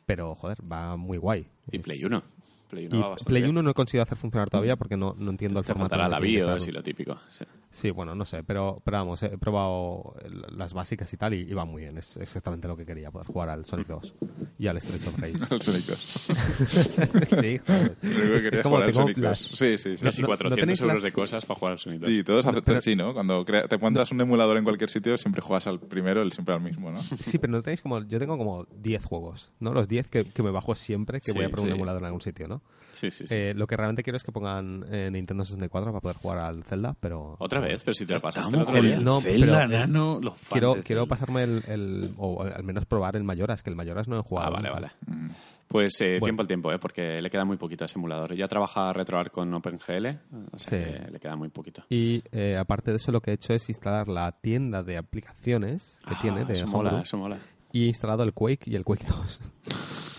pero, 0.06 0.36
joder, 0.36 0.58
va 0.70 0.98
muy 0.98 1.18
guay. 1.18 1.48
Y 1.72 1.78
Es- 1.78 1.86
Play 1.86 2.04
1. 2.04 2.22
Play 2.70 2.86
1 2.88 2.96
Y 2.96 3.00
va 3.02 3.10
bastante 3.10 3.30
Play 3.30 3.42
bien. 3.44 3.52
1 3.52 3.64
no 3.64 3.72
he 3.72 3.74
conseguido 3.74 4.04
hacer 4.04 4.18
funcionar 4.18 4.50
todavía 4.50 4.76
porque 4.78 4.96
no, 4.98 5.14
no 5.18 5.32
entiendo 5.32 5.60
el 5.60 5.66
Te 5.66 5.74
formato. 5.74 5.96
el 5.96 6.10
la 6.12 6.20
BIOS 6.20 6.68
y 6.68 6.72
lo 6.72 6.82
típico. 6.84 7.18
sí. 7.30 7.44
Sí, 7.74 7.90
bueno, 7.90 8.14
no 8.16 8.26
sé, 8.26 8.44
pero, 8.44 8.82
pero 8.84 8.98
vamos, 8.98 9.24
he 9.24 9.38
probado 9.38 10.14
las 10.58 10.74
básicas 10.74 11.12
y 11.14 11.16
tal 11.18 11.34
y, 11.34 11.50
y 11.50 11.54
va 11.54 11.64
muy 11.64 11.84
bien. 11.84 11.98
Es 11.98 12.18
exactamente 12.18 12.68
lo 12.68 12.76
que 12.76 12.86
quería, 12.86 13.12
poder 13.12 13.28
jugar 13.28 13.48
al 13.50 13.64
Sonic 13.64 13.88
2 13.88 14.14
y 14.60 14.68
al 14.68 14.80
Streets 14.82 15.08
of 15.08 15.18
Rage. 15.18 15.38
El 15.56 15.62
Sonic 15.62 15.86
2. 15.86 15.98
sí, 17.42 17.58
joder. 17.66 17.96
Creo 18.02 18.38
que 18.52 18.56
Es- 18.58 18.62
como 18.62 18.76
jugar 18.76 18.90
al 18.90 18.94
Sonic 18.94 19.16
2. 19.18 19.24
las- 19.24 19.40
Sí, 19.40 19.78
sí, 19.78 19.98
sí. 19.98 20.04
Casi 20.04 20.22
no- 20.22 20.28
no 20.28 20.32
400 20.34 20.60
tenéis 20.60 20.82
euros 20.82 20.96
las- 20.96 21.04
de 21.04 21.12
cosas 21.14 21.46
para 21.46 21.60
jugar 21.60 21.72
al 21.74 21.80
Sonic 21.80 22.00
2. 22.02 22.10
Sí, 22.10 22.24
todos 22.24 22.46
hacen 22.46 22.62
pero- 22.66 22.82
sí, 22.82 22.96
¿no? 22.96 23.14
Cuando 23.14 23.46
crea- 23.46 23.68
te 23.68 23.76
encuentras 23.76 24.12
un 24.12 24.22
emulador 24.22 24.58
en 24.58 24.64
cualquier 24.66 24.90
sitio, 24.90 25.18
siempre 25.18 25.42
juegas 25.42 25.66
al 25.68 25.80
primero, 25.80 26.22
el 26.22 26.32
siempre 26.34 26.54
al 26.54 26.62
mismo, 26.62 26.92
¿no? 26.92 27.00
Sí, 27.02 27.38
pero 27.38 27.52
no 27.54 27.62
tenéis 27.62 27.82
como. 27.82 28.04
Yo 28.04 28.20
tengo 28.20 28.38
como 28.38 28.66
10 28.76 29.06
juegos, 29.06 29.54
¿no? 29.62 29.74
Los 29.74 29.88
10 29.88 30.08
que, 30.08 30.26
que 30.26 30.44
me 30.44 30.52
bajo 30.52 30.76
siempre 30.76 31.20
que 31.22 31.32
Sí, 31.32 31.38
voy 31.38 31.46
a 31.46 31.50
poner 31.50 31.64
un 31.64 31.70
sí. 31.70 31.76
emulador 31.76 32.02
en 32.02 32.06
algún 32.08 32.22
sitio, 32.22 32.48
¿no? 32.50 32.62
Sí, 32.92 33.10
sí, 33.12 33.28
sí. 33.28 33.34
Eh, 33.36 33.54
lo 33.56 33.68
que 33.68 33.76
realmente 33.78 34.04
quiero 34.04 34.18
es 34.18 34.24
que 34.24 34.32
pongan 34.32 34.86
eh, 34.92 35.10
Nintendo 35.12 35.44
64 35.46 35.92
para 35.92 36.02
poder 36.02 36.18
jugar 36.18 36.38
al 36.40 36.64
Zelda, 36.64 36.96
pero. 37.00 37.36
Otra 37.40 37.60
vez, 37.60 37.84
pero 37.84 37.94
si 37.94 38.06
te 38.06 38.14
lo 38.14 38.20
pasaste 38.20 38.56
el 38.56 38.62
otro 38.62 38.82
día. 38.82 39.00
No, 39.00 39.22
Zelda, 39.22 39.66
pero- 39.68 39.80
nano, 39.80 40.20
los 40.22 40.34
fans 40.34 40.50
Quiero, 40.52 40.76
de 40.76 40.84
quiero 40.84 41.02
Zelda. 41.04 41.10
pasarme 41.16 41.44
el, 41.44 41.64
el- 41.68 42.14
O 42.18 42.44
al 42.44 42.64
menos 42.64 42.86
probar 42.86 43.16
el 43.16 43.24
Mayoras, 43.24 43.64
que 43.64 43.70
el 43.70 43.76
Mayoras 43.76 44.08
no 44.08 44.20
he 44.20 44.22
jugado. 44.24 44.48
Ah, 44.48 44.52
vale, 44.62 44.70
nunca. 44.70 44.94
vale. 45.08 45.34
Pues 45.68 46.02
eh, 46.02 46.18
Bueno. 46.20 46.26
tiempo 46.26 46.42
al 46.42 46.48
tiempo, 46.48 46.72
¿eh? 46.74 46.80
porque 46.80 47.22
le 47.22 47.30
queda 47.30 47.46
muy 47.46 47.56
poquito 47.56 47.84
a 47.84 47.88
ese 47.88 47.98
emulador. 47.98 48.36
Ya 48.36 48.50
trabaja 48.50 48.92
RetroArch 48.92 49.32
con 49.32 49.54
OpenGL, 49.54 50.20
o 50.52 50.60
sea 50.60 50.86
Sí. 50.86 51.06
que 51.06 51.12
le 51.12 51.20
queda 51.22 51.38
muy 51.38 51.48
poquito. 51.48 51.86
Y 51.90 52.22
eh, 52.34 52.58
aparte 52.58 52.92
de 52.92 52.98
eso, 52.98 53.14
lo 53.14 53.22
que 53.22 53.32
he 53.32 53.36
hecho 53.36 53.54
es 53.54 53.70
instalar 53.70 54.10
la 54.10 54.30
tienda 54.34 54.84
de 54.84 54.98
aplicaciones 54.98 56.00
que 56.06 56.14
Ah, 56.16 56.20
tiene 56.22 56.44
de 56.44 56.54
eso 56.56 56.68
mola, 56.68 57.00
eso 57.02 57.16
mola. 57.18 57.38
y 57.72 57.84
he 57.84 57.88
instalado 57.88 58.24
el 58.24 58.34
Quake 58.34 58.70
y 58.70 58.76
el 58.76 58.84
Quake 58.84 59.06
2. 59.08 59.40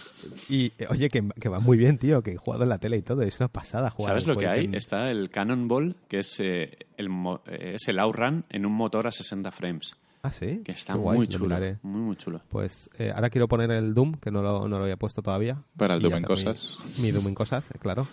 y 0.49 0.73
eh, 0.79 0.87
oye, 0.91 1.09
que, 1.09 1.23
que 1.41 1.49
va 1.49 1.61
muy 1.61 1.77
bien, 1.77 1.99
tío, 1.99 2.23
que 2.23 2.33
he 2.33 2.37
jugado 2.37 2.63
en 2.65 2.69
la 2.69 2.79
tele 2.79 2.97
y 2.99 3.03
todo. 3.03 3.23
Es 3.23 3.41
una 3.41 3.49
pasada 3.49 3.91
jugar 3.91 4.13
¿Sabes 4.13 4.27
lo 4.27 4.37
que 4.37 4.47
hay? 4.47 4.65
en- 4.67 4.75
Está 4.75 5.11
el 5.11 5.31
Cannonball, 5.31 5.97
que 6.09 6.19
es, 6.21 6.39
eh, 6.41 6.77
el, 6.97 7.09
eh, 7.47 7.73
es 7.77 7.89
el 7.89 7.99
outrun 7.99 8.45
en 8.51 8.67
un 8.67 8.73
motor 8.73 9.07
a 9.07 9.11
60 9.13 9.51
frames, 9.51 9.95
Ah, 10.23 10.31
sí. 10.33 10.63
que 10.65 10.73
está 10.73 10.95
guay, 10.95 11.17
muy 11.19 11.27
lo 11.27 11.33
chulo. 11.33 11.59
Muy, 11.83 12.01
muy 12.01 12.17
chulo. 12.17 12.41
Pues 12.49 12.89
eh, 12.99 13.11
ahora 13.15 13.29
quiero 13.31 13.49
poner 13.49 13.71
el 13.73 13.93
Doom, 13.95 14.15
que 14.21 14.31
no 14.31 14.43
lo, 14.43 14.69
no 14.69 14.79
lo 14.79 14.85
había 14.85 14.97
puesto 14.97 15.23
todavía. 15.23 15.63
Para 15.77 15.95
el 15.97 16.03
Doom 16.03 16.15
en 16.15 16.21
mi- 16.23 16.27
cosas. 16.27 16.79
Mi, 16.99 17.11
Doom 17.11 17.29
en 17.29 17.35
cosas, 17.35 17.71
eh, 17.71 17.79
claro. 17.81 18.07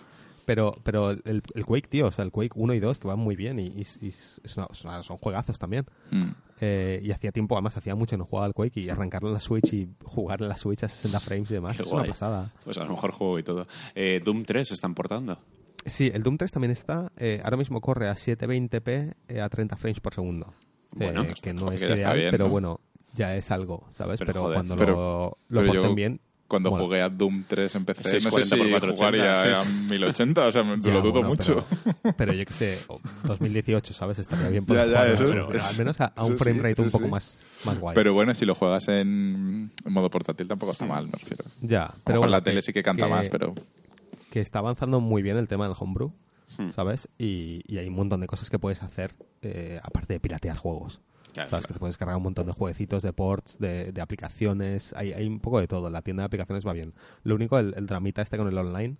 Pero, 0.50 0.72
pero 0.82 1.10
el, 1.12 1.42
el 1.54 1.64
Quake, 1.64 1.86
tío, 1.88 2.08
o 2.08 2.10
sea, 2.10 2.24
el 2.24 2.32
Quake 2.32 2.50
1 2.56 2.74
y 2.74 2.80
2, 2.80 2.98
que 2.98 3.06
van 3.06 3.20
muy 3.20 3.36
bien 3.36 3.60
y, 3.60 3.84
son 3.84 5.16
juegazos 5.20 5.60
también. 5.60 5.86
Mm. 6.10 6.30
Eh, 6.60 7.00
y 7.04 7.12
hacía 7.12 7.30
tiempo, 7.30 7.54
además 7.54 7.76
hacía 7.76 7.94
mucho 7.94 8.14
que 8.14 8.18
no 8.18 8.24
jugaba 8.24 8.46
al 8.46 8.52
Quake 8.52 8.80
y 8.80 8.88
arrancarlo 8.90 9.28
en 9.28 9.34
la 9.34 9.38
Switch 9.38 9.72
y 9.72 9.88
jugar 10.02 10.42
en 10.42 10.48
la 10.48 10.56
Switch 10.56 10.82
a 10.82 10.88
60 10.88 11.20
frames 11.20 11.52
y 11.52 11.54
demás. 11.54 11.76
Qué 11.76 11.84
es 11.84 11.88
guay. 11.88 12.00
una 12.00 12.08
pasada. 12.08 12.52
Pues 12.64 12.78
a 12.78 12.82
lo 12.82 12.90
mejor 12.90 13.12
juego 13.12 13.38
y 13.38 13.44
todo. 13.44 13.68
Eh, 13.94 14.20
Doom 14.24 14.42
3 14.44 14.66
se 14.66 14.74
están 14.74 14.92
portando. 14.92 15.38
Sí, 15.86 16.10
el 16.12 16.24
Doom 16.24 16.36
3 16.36 16.50
también 16.50 16.72
está. 16.72 17.12
eh, 17.16 17.40
ahora 17.44 17.56
mismo 17.56 17.80
corre 17.80 18.08
a 18.08 18.14
720p 18.14 19.14
eh, 19.28 19.40
a 19.40 19.48
30 19.48 19.76
frames 19.76 20.00
por 20.00 20.14
segundo. 20.14 20.52
Bueno, 20.90 21.24
que 21.40 21.54
no 21.54 21.70
es 21.70 21.80
ideal, 21.80 22.16
bien, 22.18 22.32
pero 22.32 22.46
¿no? 22.46 22.50
bueno, 22.50 22.80
ya 23.14 23.36
es 23.36 23.52
algo, 23.52 23.86
¿sabes? 23.90 24.18
Pero, 24.18 24.32
Pero, 24.32 24.42
joder, 24.42 24.56
cuando 24.56 24.74
pero- 24.76 24.92
lo, 24.96 25.36
lo 25.48 25.60
pero 25.60 25.66
yo 25.74 25.80
porten 25.80 25.94
bien. 25.94 26.20
Cuando 26.50 26.70
jugué 26.72 27.00
a 27.00 27.08
Doom 27.08 27.44
3 27.46 27.74
en 27.76 27.84
PC, 27.84 28.02
no 28.02 28.08
sé 28.10 28.20
640 28.44 28.56
si 28.56 28.62
por 28.62 28.80
480, 28.94 28.96
jugaría 28.96 29.64
sí. 29.64 29.70
a 29.70 29.88
1080, 29.90 30.46
o 30.46 30.52
sea, 30.52 30.62
me- 30.64 30.80
Ya, 30.82 30.92
lo 30.92 31.00
dudo 31.00 31.12
bueno, 31.22 31.28
mucho. 31.28 31.64
Pero, 32.02 32.14
pero 32.16 32.32
yo 32.32 32.44
qué 32.44 32.52
sé, 32.52 32.78
o 32.88 33.00
2018, 33.24 33.94
¿sabes? 33.94 34.18
Estaría 34.18 34.48
bien 34.48 34.64
Ya, 34.64 34.66
poder 34.66 34.88
ya, 34.90 34.98
jugar, 34.98 35.12
eso- 35.14 35.24
pero- 35.28 35.46
pero 35.46 35.60
eso- 35.60 35.70
al 35.70 35.78
menos 35.78 36.00
a, 36.00 36.06
a 36.06 36.24
un 36.24 36.36
frame 36.36 36.56
sí, 36.56 36.62
rate 36.62 36.82
un 36.82 36.90
poco 36.90 37.04
sí. 37.04 37.10
más, 37.10 37.46
más 37.64 37.78
guay. 37.78 37.94
Pero 37.94 38.12
bueno, 38.14 38.34
si 38.34 38.44
lo 38.44 38.54
juegas 38.56 38.88
en, 38.88 39.70
en 39.84 39.92
modo 39.92 40.10
portátil 40.10 40.48
tampoco 40.48 40.72
está 40.72 40.84
mal, 40.86 41.06
me 41.06 41.12
refiero. 41.12 41.44
ya, 41.62 41.84
A 41.84 41.88
pero 41.88 41.98
mejor 42.06 42.18
bueno, 42.18 42.30
la 42.32 42.42
tele 42.42 42.62
sí 42.62 42.72
que 42.72 42.82
canta 42.82 43.06
más, 43.06 43.28
pero... 43.30 43.54
que 44.30 44.40
está 44.40 44.58
avanzando 44.58 45.00
muy 45.00 45.22
bien 45.22 45.36
el 45.36 45.46
tema 45.48 45.66
del 45.68 45.76
homebrew, 45.78 46.12
Hmm. 46.58 46.68
¿sabes? 46.70 47.08
Y, 47.16 47.62
y 47.68 47.78
hay 47.78 47.86
un 47.86 47.94
montón 47.94 48.20
de 48.20 48.26
cosas 48.26 48.50
que 48.50 48.58
puedes 48.58 48.82
hacer 48.82 49.12
eh, 49.42 49.78
aparte 49.84 50.14
de 50.14 50.18
piratear 50.18 50.56
juegos. 50.56 51.00
Claro, 51.32 51.50
¿Sabes? 51.50 51.66
Que 51.66 51.74
te 51.74 51.78
puedes 51.80 51.96
cargar 51.98 52.16
un 52.16 52.22
montón 52.22 52.46
de 52.46 52.52
jueguecitos, 52.52 53.02
de 53.02 53.12
ports, 53.12 53.58
de, 53.58 53.92
de 53.92 54.00
aplicaciones. 54.00 54.92
Hay, 54.94 55.12
hay 55.12 55.26
un 55.26 55.40
poco 55.40 55.60
de 55.60 55.66
todo. 55.68 55.88
La 55.90 56.02
tienda 56.02 56.22
de 56.22 56.26
aplicaciones 56.26 56.66
va 56.66 56.72
bien. 56.72 56.94
Lo 57.24 57.34
único, 57.34 57.58
el, 57.58 57.74
el 57.76 57.86
dramita 57.86 58.22
este 58.22 58.36
con 58.36 58.48
el 58.48 58.56
online, 58.58 58.96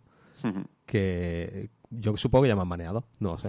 que 0.87 1.71
yo 1.91 2.17
supongo 2.17 2.43
que 2.45 2.49
ya 2.49 2.57
me 2.57 2.63
han 2.63 2.69
maneado. 2.69 3.05
No 3.19 3.33
lo 3.33 3.39
sé. 3.39 3.49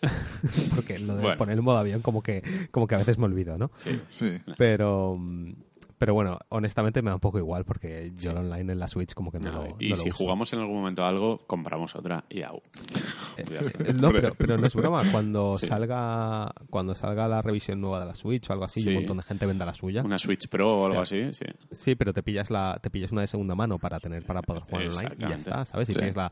Porque 0.74 0.98
lo 0.98 1.16
de 1.16 1.22
Bueno. 1.22 1.38
poner 1.38 1.56
el 1.56 1.62
modo 1.62 1.78
avión 1.78 2.02
como 2.02 2.22
que, 2.22 2.42
como 2.70 2.86
que 2.86 2.94
a 2.94 2.98
veces 2.98 3.18
me 3.18 3.24
olvido, 3.24 3.58
¿no? 3.58 3.70
Sí. 3.78 4.00
Sí. 4.10 4.38
Pero... 4.56 5.16
mm, 5.18 5.52
Pero 5.98 6.14
bueno, 6.14 6.38
honestamente 6.50 7.02
me 7.02 7.10
da 7.10 7.14
un 7.16 7.20
poco 7.20 7.38
igual 7.38 7.64
porque 7.64 8.12
yo 8.16 8.30
el 8.30 8.38
online 8.38 8.72
en 8.72 8.78
la 8.78 8.88
Switch 8.88 9.14
como 9.14 9.30
que 9.32 9.40
no, 9.40 9.50
No, 9.52 9.62
lo 9.64 9.76
y 9.80 9.88
no 9.90 9.96
lo 9.96 10.02
si 10.02 10.08
uso. 10.10 10.18
jugamos 10.18 10.52
en 10.52 10.60
algún 10.60 10.76
momento 10.76 11.04
algo, 11.04 11.38
compramos 11.46 11.94
otra 11.96 12.24
y 12.30 12.42
au. 12.42 12.62
Ya 13.50 13.60
está. 13.60 13.82
Eh, 13.90 13.94
No, 14.00 14.10
pero, 14.12 14.34
pero 14.34 14.58
no 14.58 14.66
es 14.66 14.74
broma. 14.74 15.02
Cuando 15.10 15.56
Sí. 15.58 15.66
salga 15.66 16.52
cuando 16.70 16.94
salga 16.94 17.28
la 17.28 17.42
revisión 17.42 17.80
nueva 17.80 18.00
de 18.00 18.06
la 18.06 18.14
Switch 18.14 18.48
o 18.48 18.52
algo 18.52 18.64
así, 18.64 18.80
y 18.80 18.82
Sí. 18.84 18.88
un 18.90 18.94
montón 18.96 19.16
de 19.18 19.22
gente 19.24 19.46
venda 19.46 19.64
la 19.66 19.74
suya. 19.74 20.02
Una 20.02 20.18
Switch 20.18 20.48
Pro 20.48 20.82
o 20.82 20.84
algo 20.86 20.96
Ya. 20.98 21.02
así, 21.02 21.34
sí. 21.34 21.44
Sí, 21.72 21.94
pero 21.94 22.12
te 22.12 22.22
pillas 22.22 22.50
la 22.50 22.78
te 22.82 22.90
pillas 22.90 23.12
una 23.12 23.22
de 23.22 23.26
segunda 23.26 23.54
mano 23.54 23.78
para 23.78 24.00
tener 24.00 24.24
para 24.24 24.42
poder 24.42 24.62
jugar 24.62 24.84
online 24.88 25.14
y 25.18 25.20
ya 25.22 25.28
está, 25.30 25.64
¿sabes? 25.64 25.88
Y 25.88 25.92
Sí. 25.92 25.98
tienes 25.98 26.16
la 26.16 26.30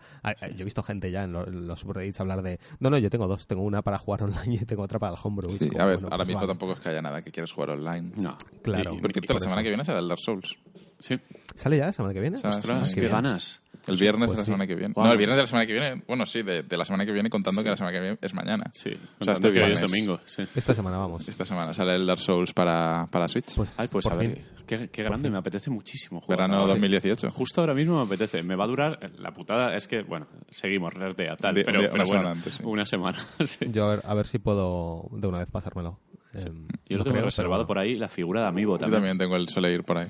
yo 0.55 0.60
he 0.60 0.64
visto 0.64 0.82
gente 0.82 1.10
ya 1.10 1.24
en, 1.24 1.32
lo- 1.32 1.47
en 1.47 1.66
los 1.66 1.80
subreddits 1.80 2.20
hablar 2.20 2.43
de, 2.43 2.59
no, 2.80 2.90
no, 2.90 2.98
yo 2.98 3.10
tengo 3.10 3.26
dos, 3.26 3.47
tengo 3.47 3.62
una 3.62 3.82
para 3.82 3.98
jugar 3.98 4.22
online 4.24 4.55
y 4.55 4.64
tengo 4.64 4.82
otra 4.82 4.98
para 4.98 5.12
el 5.14 5.18
homebrew. 5.22 5.51
Sí, 5.51 5.68
como, 5.68 5.82
a 5.82 5.86
ver, 5.86 5.94
bueno, 5.97 6.09
ahora 6.09 6.16
pues 6.18 6.28
mismo 6.28 6.40
vale. 6.40 6.48
tampoco 6.52 6.72
es 6.74 6.80
que 6.80 6.88
haya 6.88 7.02
nada 7.02 7.22
que 7.22 7.30
quieras 7.30 7.52
jugar 7.52 7.70
online. 7.70 8.12
No. 8.22 8.36
Claro. 8.62 8.94
Y- 8.94 9.01
Porque 9.01 9.20
y- 9.20 9.26
la 9.26 9.34
por 9.34 9.56
semana 9.57 9.62
que 9.65 9.69
viene 9.70 9.85
será 9.85 9.99
el 9.99 10.09
Dark 10.09 10.20
Souls. 10.20 10.57
sí. 10.99 11.19
¿Sale 11.55 11.78
ya 11.78 11.87
la 11.87 11.93
semana 11.93 12.12
que 12.12 12.20
viene? 12.20 12.37
Ostras, 12.45 12.95
Qué 12.95 13.09
ganas. 13.09 13.62
El 13.87 13.97
viernes 13.97 14.29
Pues 14.29 14.31
de 14.33 14.37
la 14.37 14.43
sí. 14.43 14.47
semana 14.47 14.67
que 14.67 14.75
viene. 14.75 14.95
No, 14.97 15.11
el 15.13 15.17
viernes 15.19 15.37
de 15.37 15.43
la 15.43 15.47
semana 15.47 15.67
que 15.67 15.73
viene. 15.73 16.03
Bueno, 16.07 16.27
sí, 16.27 16.43
de, 16.43 16.63
de 16.63 16.77
la 16.77 16.85
semana 16.85 17.07
que 17.07 17.13
viene, 17.13 17.31
contando 17.31 17.63
que 17.63 17.71
la 17.71 17.77
semana 17.77 17.93
que 17.97 18.01
viene 18.01 18.19
es 18.21 18.35
mañana. 18.35 18.65
Sí. 18.73 18.91
O 19.21 19.25
sea, 19.25 19.35
este 19.35 19.53
que 19.53 19.61
hoy 19.63 19.73
es 19.73 19.81
viernes. 19.81 19.91
domingo, 19.93 20.21
sí. 20.25 20.43
Esta 20.55 20.75
semana 20.75 20.99
vamos. 20.99 21.29
Esta 21.29 21.45
semana 21.45 21.73
sale 21.73 21.95
el 21.95 22.07
Dark 22.07 22.21
Souls 22.21 22.53
para, 22.53 23.07
para 23.11 23.29
Switch. 23.29 23.55
Pues, 23.55 23.79
Ay, 23.79 23.89
pues 23.91 24.05
por 24.05 24.13
a 24.15 24.17
ver, 24.17 24.39
qué, 24.67 24.89
qué 24.91 25.03
grande, 25.03 25.31
me 25.31 25.39
apetece 25.39 25.71
muchísimo 25.71 26.21
jugar. 26.21 26.39
Verano 26.39 26.63
Sí. 26.65 26.69
2018. 26.71 27.31
Justo 27.31 27.61
ahora 27.61 27.75
mismo 27.75 27.97
me 27.99 28.03
apetece. 28.07 28.43
Me 28.43 28.57
va 28.57 28.65
a 28.65 28.69
durar. 28.69 29.11
La 29.19 29.33
putada 29.33 29.77
es 29.77 29.87
que, 29.87 30.03
bueno, 30.03 30.27
seguimos, 30.51 30.93
Redea, 30.93 31.37
tal. 31.37 31.55
De- 31.55 31.65
pero 31.65 31.81
de- 31.83 31.89
pero 31.89 31.95
una 32.03 32.05
bueno, 32.05 32.21
semana 32.23 32.31
antes, 32.39 32.55
sí. 32.55 32.63
una 32.65 32.87
semana. 32.87 33.19
sí. 33.45 33.67
Yo 33.71 33.85
a 33.87 33.91
ver, 33.97 34.01
a 34.05 34.15
ver 34.15 34.27
si 34.27 34.39
puedo 34.39 35.09
de 35.13 35.27
una 35.29 35.39
vez 35.39 35.51
pasármelo. 35.51 36.01
Em, 36.35 36.67
Yo 36.89 36.99
lo 36.99 37.05
tengo 37.05 37.21
reservado 37.23 37.67
por 37.67 37.79
ahí, 37.79 37.97
la 37.97 38.09
figura 38.09 38.43
de 38.43 38.49
Amiibo 38.49 38.75
Yo 38.75 38.79
también. 38.81 38.99
también 39.03 39.19
tengo 39.19 39.37
el 39.37 39.49
Soleil 39.49 39.83
por 39.85 39.97
ahí. 39.99 40.09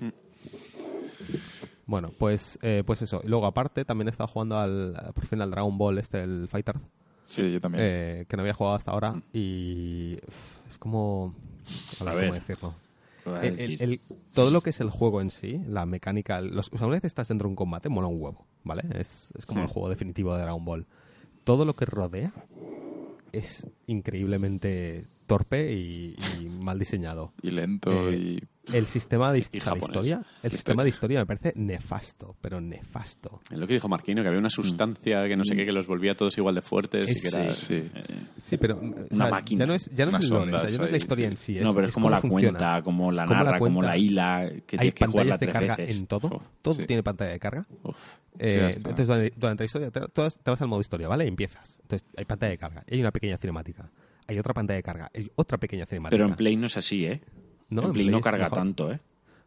Bueno, 1.87 2.11
pues, 2.19 2.59
eh, 2.63 2.83
pues 2.85 3.01
eso. 3.03 3.21
Y 3.25 3.29
luego, 3.29 3.47
aparte, 3.47 3.85
también 3.85 4.09
he 4.09 4.11
estado 4.11 4.27
jugando 4.29 4.59
al, 4.59 4.95
por 5.15 5.25
fin 5.27 5.41
al 5.41 5.51
Dragon 5.51 5.79
Ball, 5.79 5.99
este, 5.99 6.21
el 6.23 6.49
Fighter, 6.49 6.77
Sí, 7.27 7.53
yo 7.53 7.61
también. 7.61 7.85
eh, 7.87 8.27
que 8.29 8.37
no 8.37 8.43
había 8.43 8.55
jugado 8.55 8.77
hasta 8.77 8.91
ahora. 8.91 9.21
Y 9.33 10.17
uf, 10.27 10.67
es 10.69 10.79
como... 10.79 11.35
A 12.01 12.05
ver, 12.05 12.13
A 12.13 12.15
ver. 12.17 12.25
¿cómo 12.27 12.35
decirlo? 12.35 12.75
El- 13.43 13.59
el- 13.61 13.83
el- 13.83 14.01
todo 14.35 14.51
lo 14.53 14.61
que 14.61 14.71
es 14.71 14.81
el 14.81 14.91
juego 14.91 15.21
en 15.21 15.31
sí, 15.31 15.61
la 15.69 15.87
mecánica... 15.87 16.41
Los, 16.41 16.71
o 16.73 16.79
sea, 16.79 16.87
una 16.87 16.97
vez 16.97 17.05
estás 17.05 17.29
dentro 17.29 17.47
de 17.47 17.51
un 17.51 17.57
combate, 17.57 17.89
mola 17.89 18.07
un 18.09 18.21
huevo, 18.23 18.47
¿vale? 18.65 18.83
Es, 18.99 19.31
es 19.37 19.47
como 19.47 19.63
el 19.63 19.69
juego 19.69 19.89
definitivo 19.89 20.35
de 20.37 20.43
Dragon 20.43 20.65
Ball. 20.65 20.87
Todo 21.45 21.65
lo 21.65 21.75
que 21.75 21.85
rodea 21.87 22.33
es 23.33 23.67
increíblemente 23.87 25.07
torpe 25.27 25.73
y, 25.73 26.15
y 26.41 26.49
mal 26.49 26.79
diseñado. 26.79 27.33
y 27.43 27.51
lento 27.51 27.91
Eh, 28.11 28.17
y 28.17 28.45
El 28.73 28.87
sistema 28.87 29.33
de, 29.33 29.39
historia, 29.39 30.23
el 30.43 30.51
sistema 30.51 30.83
de 30.83 30.89
historia 30.89 31.21
me 31.21 31.27
parece 31.27 31.53
nefasto, 31.57 32.37
pero 32.41 32.61
nefasto. 32.61 33.41
Es 33.51 33.57
lo 33.59 33.67
que 33.67 33.75
dijo 33.75 33.89
Marquino, 33.89 34.23
que 34.23 34.29
había 34.29 34.41
una 34.41 34.51
sustancia 34.51 35.27
que 35.29 35.37
no 35.37 35.45
sé 35.45 35.55
qué, 35.55 35.65
que 35.65 35.73
los 35.73 35.87
volvía 35.87 36.17
todos 36.17 36.37
igual 36.39 36.57
de 36.57 36.63
fuertes 36.63 37.11
y 37.11 37.21
que 37.21 37.29
era... 37.29 37.53
Sí. 37.53 37.85
Sí, 38.37 38.57
pero 38.57 38.77
o 38.77 38.81
Una 38.81 39.07
sea, 39.11 39.29
máquina. 39.31 39.61
ya 39.61 39.67
no 39.67 39.75
es, 39.75 39.91
ya 39.95 40.07
no 40.07 40.19
es 40.19 40.31
o 40.31 40.45
sea, 40.47 40.69
ya 40.69 40.79
no 40.79 40.85
es 40.85 40.91
la 40.91 40.97
historia 40.97 41.27
sí. 41.27 41.31
en 41.31 41.37
sí. 41.59 41.65
no, 41.65 41.73
pero 41.75 41.87
es, 41.89 41.95
como 41.95 42.11
la 42.11 42.21
funciona. 42.21 42.59
cuenta, 42.59 42.83
como 42.83 43.13
la 43.13 43.27
narra, 43.27 43.59
como 43.59 43.83
la 43.83 43.97
hila, 43.97 44.49
que 44.67 44.77
Hay 44.77 44.91
tienes 44.91 44.95
que 44.95 45.05
pantallas 45.07 45.41
de 45.41 45.47
carga 45.49 45.77
veces. 45.77 45.97
en 45.97 46.07
todo. 46.07 46.29
Uf, 46.29 46.43
todo 46.63 46.75
sí. 46.75 46.87
tiene 46.87 47.03
pantalla 47.03 47.31
de 47.33 47.39
carga. 47.39 47.67
Uf. 47.85 48.17
Eh, 48.39 48.73
entonces, 48.77 49.07
durante, 49.07 49.33
durante 49.37 49.63
la 49.63 49.67
historia, 49.67 49.91
te, 49.91 50.21
vas- 50.21 50.39
te 50.39 50.51
vas 50.51 50.61
al 50.61 50.69
modo 50.69 50.81
historia, 50.81 51.09
¿vale? 51.09 51.25
Y 51.25 51.29
empiezas. 51.29 51.79
Entonces, 51.83 52.07
hay 52.17 52.25
pantalla 52.25 52.51
de 52.51 52.59
carga. 52.59 52.85
y 52.89 52.95
Hay 52.95 53.01
una 53.01 53.13
pequeña 53.13 53.37
cinemática. 53.39 53.89
Hay 54.29 54.39
otra 54.39 54.53
pantalla 54.53 54.77
de 54.77 54.83
carga. 54.83 55.11
Hay 55.15 55.31
otra 55.37 55.57
pequeña 55.57 55.87
cinemática. 55.87 56.17
Pero 56.17 56.29
en 56.29 56.35
Play 56.35 56.57
no 56.57 56.67
es 56.67 56.77
así, 56.77 57.07
¿eh? 57.07 57.23
No, 57.71 57.83
en 57.83 57.87
en 57.89 57.93
Play 57.93 58.05
Play 58.05 58.13
no 58.13 58.19
es 58.19 58.25
carga 58.25 58.45
mejor. 58.45 58.59
tanto, 58.59 58.93
¿eh? 58.93 59.01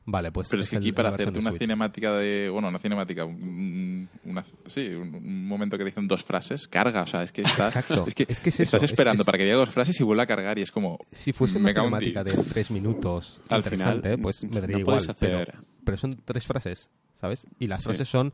Vale, 0.05 0.31
pues. 0.31 0.49
Pero 0.49 0.63
es 0.63 0.69
que 0.69 0.77
el- 0.77 0.81
aquí 0.81 0.91
para 0.91 1.09
hacerte 1.09 1.37
una 1.37 1.51
Switch. 1.51 1.61
cinemática 1.61 2.13
de... 2.13 2.49
Bueno, 2.49 2.67
una 2.69 2.79
cinemática, 2.79 3.25
un, 3.25 4.09
una, 4.25 4.43
sí, 4.65 4.87
un, 4.87 5.13
un 5.13 5.47
momento 5.47 5.77
que 5.77 5.83
dicen 5.85 6.07
dos 6.07 6.23
frases, 6.23 6.67
carga, 6.67 7.03
o 7.03 7.05
sea, 7.07 7.21
es 7.23 7.31
que 7.31 7.43
estás... 7.43 7.75
Exacto. 7.75 8.05
Es 8.07 8.15
que, 8.15 8.25
Es 8.27 8.39
que 8.39 8.49
es 8.49 8.55
eso, 8.55 8.63
estás 8.63 8.83
es- 8.83 8.91
esperando 8.91 9.21
es- 9.21 9.25
para 9.25 9.37
que 9.37 9.43
diga 9.43 9.57
dos 9.57 9.69
frases 9.69 9.99
y 9.99 10.03
vuelva 10.03 10.23
a 10.23 10.25
cargar 10.27 10.57
y 10.57 10.63
es 10.63 10.71
como... 10.71 10.97
Si 11.11 11.31
fuese 11.31 11.59
una 11.59 11.69
cinemática 11.73 12.23
ti. 12.23 12.31
de 12.31 12.43
tres 12.43 12.71
minutos 12.71 13.39
Al 13.49 13.59
interesante, 13.59 14.01
final, 14.09 14.19
pues 14.21 14.43
me 14.45 14.49
no 14.49 14.61
daría 14.61 14.79
igual. 14.79 14.97
puedes 14.97 15.09
hacer- 15.09 15.45
Pero, 15.45 15.63
pero 15.83 15.97
son 15.97 16.19
tres 16.25 16.45
frases, 16.47 16.89
¿sabes? 17.13 17.45
Y 17.59 17.67
las 17.67 17.81
Sí. 17.83 17.89
frases 17.89 18.07
son. 18.09 18.33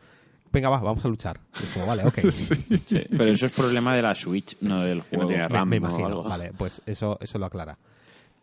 Venga, 0.54 0.70
va, 0.70 0.80
vamos 0.80 1.04
a 1.04 1.10
luchar. 1.10 1.42
Y 1.62 1.74
como, 1.74 1.88
vale, 1.88 2.06
ok. 2.06 2.20
Pero 3.10 3.26
eso 3.26 3.46
es 3.48 3.52
problema 3.52 3.94
de 3.94 4.02
la 4.02 4.16
Switch, 4.16 4.56
no 4.62 4.80
del 4.82 5.02
Que 5.02 5.18
no 5.18 5.24
juego. 5.24 5.26
tiene 5.28 5.44
me, 5.44 5.50
RAM 5.50 5.68
me 5.70 5.76
o 5.76 5.80
imagino. 5.80 6.08
algo. 6.08 6.24
Vale, 6.24 6.54
pues 6.58 6.82
eso, 6.86 7.18
eso 7.20 7.38
lo 7.38 7.48
aclara. 7.48 7.78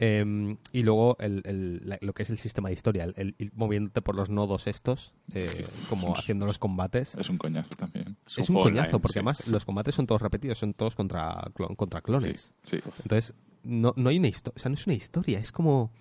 Eh, 0.05 0.57
y 0.73 0.83
luego 0.83 1.17
el, 1.21 1.43
el- 1.45 1.81
la- 1.89 1.99
lo 2.01 2.13
que 2.13 2.25
es 2.25 2.31
el 2.31 2.39
sistema 2.39 2.69
de 2.71 2.75
historia, 2.75 3.05
el, 3.05 3.37
ir 3.39 3.53
moviéndote 3.55 4.03
por 4.03 4.17
los 4.17 4.31
nodos 4.31 4.67
estos, 4.67 5.15
eh, 5.33 5.65
como 5.89 6.17
haciendo 6.17 6.45
los 6.45 6.59
combates. 6.59 7.15
Es 7.15 7.29
un 7.31 7.39
coñazo 7.39 7.71
también. 7.77 8.17
Es 8.27 8.39
Es 8.39 8.49
un 8.51 8.57
un 8.57 8.63
juego 8.63 8.77
coñazo, 8.77 8.99
porque 8.99 9.13
sí. 9.13 9.19
además 9.21 9.47
los 9.47 9.65
combates 9.65 9.95
son 9.95 10.09
todos 10.09 10.21
repetidos, 10.21 10.59
son 10.59 10.75
todos 10.75 10.97
contra, 10.97 11.35
clon- 11.55 11.77
contra 11.77 12.01
clones. 12.01 12.53
Sí, 12.65 12.79
sí. 12.81 12.91
Entonces, 13.05 13.35
no, 13.63 13.95
no 13.97 14.09
hay 14.09 14.19
una 14.19 14.27
historia, 14.27 14.55
o 14.57 14.59
sea, 14.61 14.71
no 14.71 14.75
es 14.75 14.85
una 14.89 14.95
historia, 14.97 15.39
es 15.39 15.53
como, 15.53 15.93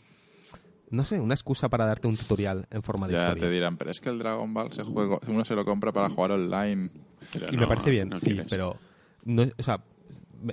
no 0.89 1.05
sé, 1.05 1.19
una 1.19 1.35
excusa 1.35 1.69
para 1.69 1.85
darte 1.85 2.07
un 2.07 2.17
tutorial 2.17 2.65
en 2.71 2.81
forma 2.81 3.07
de 3.07 3.13
Ya 3.13 3.19
historia. 3.27 3.43
te 3.47 3.53
dirán, 3.53 3.77
pero 3.77 3.91
es 3.91 4.01
que 4.01 4.09
el 4.09 4.17
Dragon 4.17 4.51
Ball 4.51 4.71
se 4.71 4.83
juega, 4.83 5.19
uno 5.27 5.45
se 5.45 5.53
lo 5.53 5.63
compra 5.63 5.91
para 5.91 6.09
jugar 6.09 6.31
online. 6.31 6.89
Pero 7.31 7.49
y 7.49 7.55
no, 7.55 7.61
me 7.61 7.67
parece 7.67 7.91
bien, 7.91 8.09
no 8.09 8.17
sí, 8.17 8.31
quieres. 8.31 8.47
pero, 8.49 8.77
no, 9.25 9.43
o 9.43 9.61
sea, 9.63 9.83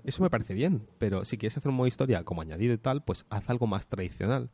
eso 0.04 0.22
me 0.22 0.30
parece 0.30 0.54
bien, 0.54 0.86
pero 0.98 1.24
si 1.24 1.38
quieres 1.38 1.56
hacer 1.56 1.70
un 1.70 1.76
modo 1.76 1.86
historia 1.86 2.22
como 2.24 2.42
añadido 2.42 2.74
y 2.74 2.78
tal, 2.78 3.02
pues 3.02 3.26
haz 3.30 3.48
algo 3.50 3.66
más 3.66 3.88
tradicional. 3.88 4.50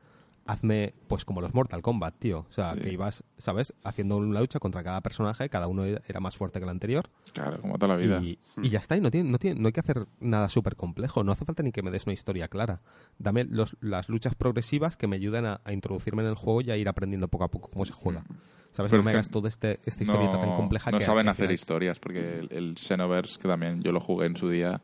Hazme, 0.47 0.93
pues 1.09 1.25
como 1.25 1.41
los 1.41 1.55
Mortal 1.55 1.81
Kombat, 1.81 2.17
tío. 2.19 2.41
O 2.51 2.53
sea, 2.53 2.75
Sí. 2.75 2.81
que 2.83 2.93
ibas, 2.93 3.25
¿sabes? 3.39 3.73
Haciendo 3.83 4.19
una 4.19 4.41
lucha 4.41 4.59
contra 4.59 4.83
cada 4.85 5.01
personaje, 5.01 5.49
cada 5.49 5.69
uno 5.69 5.87
era 5.87 6.21
más 6.21 6.37
fuerte 6.37 6.59
que 6.59 6.65
el 6.65 6.71
anterior. 6.71 7.09
Claro, 7.33 7.59
como 7.63 7.79
toda 7.79 7.97
la 7.97 7.97
vida. 7.97 8.21
Y, 8.21 8.39
y 8.63 8.69
ya 8.69 8.79
está, 8.79 8.95
y 8.95 9.01
no, 9.01 9.11
tiene, 9.11 9.31
no, 9.31 9.39
tiene, 9.39 9.59
no 9.59 9.69
hay 9.69 9.73
que 9.73 9.81
hacer 9.81 10.07
nada 10.21 10.51
súper 10.51 10.77
complejo, 10.77 11.25
no 11.25 11.33
hace 11.33 11.47
falta 11.47 11.63
ni 11.63 11.73
que 11.73 11.83
me 11.83 11.91
des 11.91 12.05
una 12.05 12.13
historia 12.13 12.49
clara. 12.49 12.83
Dame 13.19 13.45
los- 13.45 13.79
las 13.81 14.11
luchas 14.11 14.35
progresivas 14.35 14.99
que 14.99 15.07
me 15.07 15.17
ayuden 15.17 15.47
a, 15.47 15.63
a 15.65 15.73
introducirme 15.73 16.23
en 16.23 16.29
el 16.29 16.35
juego 16.35 16.61
y 16.61 16.71
a 16.71 16.77
ir 16.77 16.91
aprendiendo 16.91 17.27
poco 17.29 17.45
a 17.45 17.49
poco 17.51 17.71
cómo 17.71 17.87
se 17.87 17.95
juega. 17.95 18.23
¿Sabes? 18.71 18.91
Pero 18.91 19.03
no 19.03 19.07
me 19.07 19.13
hagas 19.13 19.31
toda 19.31 19.49
este, 19.49 19.79
esta 19.87 20.03
historieta 20.03 20.39
tan 20.41 20.57
compleja 20.57 20.91
no 20.91 20.99
que 20.99 21.05
saben 21.05 21.23
que 21.23 21.29
al 21.29 21.33
hacer 21.33 21.51
historias, 21.53 22.01
porque 22.01 22.41
el, 22.41 22.49
el 22.51 22.77
Xenoverse, 22.77 23.39
que 23.39 23.47
también 23.47 23.83
yo 23.83 23.93
lo 23.93 24.01
jugué 24.01 24.27
en 24.27 24.37
su 24.37 24.51
día, 24.51 24.83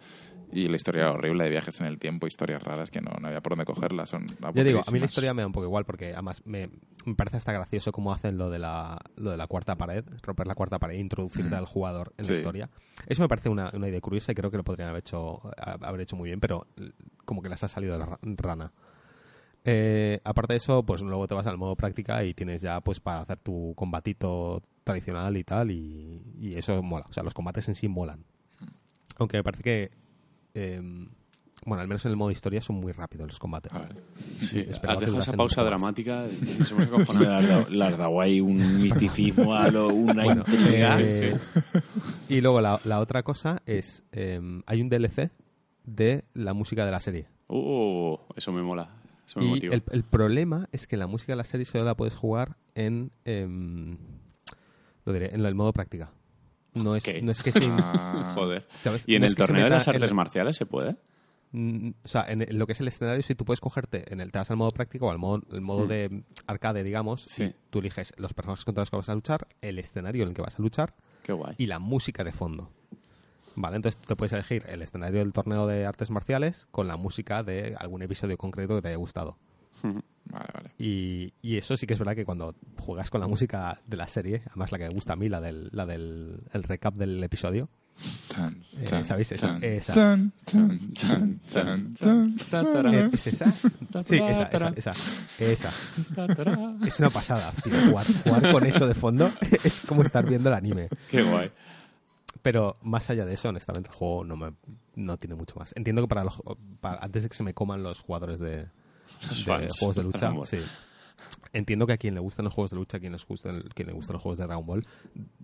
y 0.52 0.68
la 0.68 0.76
historia 0.76 1.10
horrible 1.10 1.44
de 1.44 1.50
viajes 1.50 1.80
en 1.80 1.86
el 1.86 1.98
tiempo, 1.98 2.26
historias 2.26 2.62
raras 2.62 2.90
que 2.90 3.00
no, 3.00 3.10
no 3.20 3.28
había 3.28 3.40
por 3.40 3.52
dónde 3.52 3.64
cogerlas. 3.64 4.10
Son 4.10 4.26
Ya 4.54 4.64
digo, 4.64 4.80
a 4.86 4.90
mí 4.90 4.98
la 4.98 5.04
historia 5.06 5.32
me 5.34 5.42
da 5.42 5.46
un 5.46 5.52
poco 5.52 5.66
igual 5.66 5.84
porque 5.84 6.12
además 6.12 6.42
me, 6.44 6.68
me 7.06 7.14
parece 7.14 7.36
hasta 7.36 7.52
gracioso 7.52 7.92
cómo 7.92 8.12
hacen 8.12 8.36
lo 8.38 8.50
de 8.50 8.58
la, 8.58 8.98
lo 9.16 9.30
de 9.30 9.36
la 9.36 9.46
cuarta 9.46 9.76
pared, 9.76 10.04
romper 10.22 10.46
la 10.46 10.54
cuarta 10.54 10.78
pared 10.78 10.96
e 10.96 11.00
introducirte 11.00 11.54
Mm. 11.54 11.58
al 11.58 11.66
jugador 11.66 12.12
en 12.18 12.24
Sí. 12.24 12.32
la 12.32 12.38
historia. 12.38 12.70
Eso 13.06 13.22
me 13.22 13.28
parece 13.28 13.48
una, 13.48 13.70
una 13.74 13.88
idea 13.88 14.00
curiosa 14.00 14.32
y 14.32 14.34
creo 14.34 14.50
que 14.50 14.56
lo 14.56 14.64
podrían 14.64 14.88
haber 14.88 15.00
hecho, 15.00 15.40
haber 15.56 16.00
hecho 16.00 16.16
muy 16.16 16.28
bien, 16.28 16.40
pero 16.40 16.66
como 17.24 17.42
que 17.42 17.48
les 17.48 17.62
ha 17.64 17.68
salido 17.68 17.92
de 17.94 17.98
la 18.00 18.06
ra- 18.06 18.18
rana. 18.22 18.72
Eh, 19.64 20.20
aparte 20.24 20.54
de 20.54 20.56
eso, 20.56 20.82
pues 20.84 21.02
luego 21.02 21.28
te 21.28 21.34
vas 21.34 21.46
al 21.46 21.58
modo 21.58 21.76
práctica 21.76 22.24
y 22.24 22.32
tienes 22.34 22.62
ya 22.62 22.80
pues 22.80 22.98
para 22.98 23.20
hacer 23.20 23.38
tu 23.38 23.74
combatito 23.76 24.62
tradicional 24.84 25.36
y 25.36 25.44
tal 25.44 25.70
y, 25.70 26.22
y 26.40 26.54
eso 26.56 26.82
mola. 26.82 27.04
O 27.08 27.12
sea, 27.12 27.22
los 27.22 27.34
combates 27.34 27.68
en 27.68 27.74
sí 27.74 27.86
molan. 27.88 28.24
Aunque 29.18 29.36
me 29.36 29.44
parece 29.44 29.62
que... 29.62 29.90
em, 30.54 31.08
bueno, 31.66 31.82
al 31.82 31.88
menos 31.88 32.04
en 32.06 32.10
el 32.12 32.16
modo 32.16 32.30
historia 32.30 32.62
son 32.62 32.76
muy 32.76 32.92
rápidos 32.92 33.26
los 33.28 33.38
combates. 33.38 33.72
A 33.72 33.80
ver. 33.80 33.96
Sí, 34.38 34.60
Esperaba 34.60 34.94
has 34.94 35.00
dejado 35.00 35.18
esa 35.18 35.32
pausa 35.34 35.62
dramática. 35.62 36.26
Nos 36.58 36.70
hemos 36.72 36.86
acojonado. 36.86 37.34
has 37.36 37.48
dado- 37.48 37.68
le 37.68 37.84
has 37.84 37.98
dado 37.98 38.20
ahí 38.20 38.40
un 38.40 38.54
misticismo, 38.82 39.54
a 39.54 39.68
lo- 39.70 39.88
una 39.88 40.24
Bueno, 40.24 40.44
intriga. 40.46 40.96
eh, 41.00 41.36
Y 42.28 42.40
luego 42.40 42.60
la, 42.60 42.80
la 42.84 43.00
otra 43.00 43.22
cosa 43.22 43.60
es, 43.66 44.04
em, 44.12 44.62
hay 44.66 44.80
un 44.80 44.88
DLC 44.88 45.30
de 45.84 46.24
la 46.34 46.54
música 46.54 46.84
de 46.86 46.90
la 46.92 47.00
serie. 47.00 47.26
Uh, 47.48 48.16
eso 48.36 48.52
me 48.52 48.62
mola. 48.62 48.88
Eso 49.26 49.40
me 49.40 49.46
Y 49.46 49.48
motiva. 49.50 49.74
el, 49.74 49.82
el 49.90 50.02
problema 50.04 50.68
es 50.72 50.86
que 50.86 50.96
la 50.96 51.06
música 51.06 51.32
de 51.32 51.36
la 51.36 51.44
serie 51.44 51.64
solo 51.66 51.84
la 51.84 51.94
puedes 51.96 52.14
jugar 52.14 52.56
en, 52.74 53.10
em, 53.24 53.98
lo 55.04 55.12
diré, 55.12 55.34
en 55.34 55.44
el 55.44 55.54
modo 55.54 55.72
práctica. 55.72 56.10
No 56.74 56.94
es, 56.96 57.22
no 57.22 57.32
es 57.32 57.42
que 57.42 57.52
sin, 57.52 57.72
Ah, 57.80 58.32
Joder. 58.34 58.66
¿sabes? 58.82 59.04
¿Y 59.08 59.14
en 59.16 59.20
No 59.22 59.26
el 59.26 59.34
torneo 59.34 59.64
de 59.64 59.70
las 59.70 59.88
artes 59.88 60.10
el- 60.10 60.14
marciales 60.14 60.56
se 60.56 60.66
puede? 60.66 60.96
Mm, 61.52 61.90
o 62.04 62.08
sea, 62.08 62.26
en, 62.28 62.46
lo 62.56 62.66
que 62.66 62.74
es 62.74 62.80
el 62.80 62.86
escenario, 62.86 63.20
si 63.22 63.34
tú 63.34 63.44
puedes 63.44 63.60
cogerte 63.60 64.12
en 64.12 64.20
el 64.20 64.30
te 64.30 64.38
vas 64.38 64.50
al 64.52 64.56
modo 64.56 64.70
práctico 64.70 65.08
o 65.08 65.10
al 65.10 65.18
modo, 65.18 65.42
el 65.50 65.60
modo 65.60 65.88
de 65.88 66.22
arcade, 66.46 66.84
digamos, 66.84 67.22
Sí. 67.22 67.42
y 67.44 67.54
tú 67.70 67.80
eliges 67.80 68.14
los 68.18 68.34
personajes 68.34 68.64
contra 68.64 68.82
los 68.82 68.90
que 68.90 68.96
vas 68.96 69.08
a 69.08 69.14
luchar, 69.16 69.48
el 69.60 69.80
escenario 69.80 70.22
en 70.22 70.28
el 70.28 70.34
que 70.34 70.42
vas 70.42 70.58
a 70.60 70.62
luchar 70.62 70.94
Qué 71.24 71.32
guay. 71.32 71.56
y 71.58 71.66
la 71.66 71.80
música 71.80 72.22
de 72.22 72.30
fondo. 72.32 72.70
Vale, 73.56 73.74
entonces 73.76 74.00
tú 74.00 74.06
te 74.06 74.14
puedes 74.14 74.32
elegir 74.32 74.64
el 74.68 74.80
escenario 74.80 75.18
del 75.18 75.32
torneo 75.32 75.66
de 75.66 75.84
artes 75.86 76.08
marciales 76.10 76.68
con 76.70 76.86
la 76.86 76.96
música 76.96 77.42
de 77.42 77.74
algún 77.78 78.02
episodio 78.02 78.38
concreto 78.38 78.76
que 78.76 78.82
te 78.82 78.88
haya 78.88 78.96
gustado. 78.96 79.36
Vale, 79.82 80.48
vale. 80.54 80.70
Y, 80.78 81.32
y 81.42 81.56
eso 81.56 81.76
sí 81.76 81.86
que 81.86 81.94
es 81.94 81.98
verdad 81.98 82.14
que 82.14 82.24
cuando 82.24 82.54
juegas 82.78 83.10
con 83.10 83.20
la 83.20 83.26
música 83.28 83.80
de 83.86 83.96
la 83.96 84.06
serie, 84.06 84.42
además 84.48 84.70
la 84.72 84.78
que 84.78 84.84
me 84.88 84.94
gusta 84.94 85.14
a 85.14 85.16
mí, 85.16 85.28
la 85.28 85.40
del, 85.40 85.68
la 85.72 85.86
del 85.86 86.40
el 86.52 86.62
recap 86.62 86.94
del 86.94 87.22
episodio, 87.24 87.68
Tan, 88.34 88.64
Eh, 88.80 89.04
¿sabéis? 89.04 89.30
Esa- 89.32 89.58
tan, 89.58 89.64
esa. 89.64 89.92
tan. 89.92 90.32
Eh, 92.94 93.08
¿Es 93.12 93.26
esa? 93.26 93.50
Sí, 94.02 94.16
esa, 94.16 94.44
esa, 94.44 94.72
esa, 94.76 94.92
esa. 95.38 95.72
Es 96.86 96.98
una 97.00 97.10
pasada, 97.10 97.52
tío. 97.62 97.72
Jugar, 97.90 98.06
jugar 98.24 98.52
con 98.52 98.66
eso 98.66 98.86
de 98.86 98.94
fondo 98.94 99.30
es 99.64 99.80
como 99.80 100.02
estar 100.02 100.26
viendo 100.26 100.48
el 100.48 100.54
anime. 100.54 100.88
Qué 101.10 101.22
guay. 101.22 101.50
Pero 102.42 102.76
más 102.82 103.10
allá 103.10 103.26
de 103.26 103.34
eso, 103.34 103.48
honestamente, 103.48 103.90
el 103.90 103.94
juego 103.94 104.24
no, 104.24 104.36
me, 104.36 104.52
no 104.94 105.18
tiene 105.18 105.34
mucho 105.34 105.56
más. 105.58 105.72
Entiendo 105.76 106.00
que 106.02 106.08
para, 106.08 106.24
los, 106.24 106.40
para 106.80 106.98
antes 107.04 107.24
de 107.24 107.28
que 107.28 107.36
se 107.36 107.42
me 107.42 107.52
coman 107.52 107.82
los 107.82 108.00
jugadores 108.00 108.40
de, 108.40 108.66
Los 109.28 109.44
de 109.46 109.68
juegos 109.78 109.96
de 109.96 110.02
lucha, 110.02 110.32
sí. 110.44 110.58
Entiendo 111.52 111.84
que 111.84 111.92
a 111.92 111.96
quien 111.96 112.14
le 112.14 112.20
gustan 112.20 112.44
los 112.44 112.54
juegos 112.54 112.70
de 112.70 112.76
lucha, 112.76 112.98
a 112.98 113.00
quien 113.00 113.12
les 113.12 113.26
gustan, 113.26 113.64
quien 113.74 113.88
le 113.88 113.92
gustan 113.92 114.14
los 114.14 114.22
juegos 114.22 114.38
de 114.38 114.44
Dragon 114.46 114.64
Ball, 114.64 114.86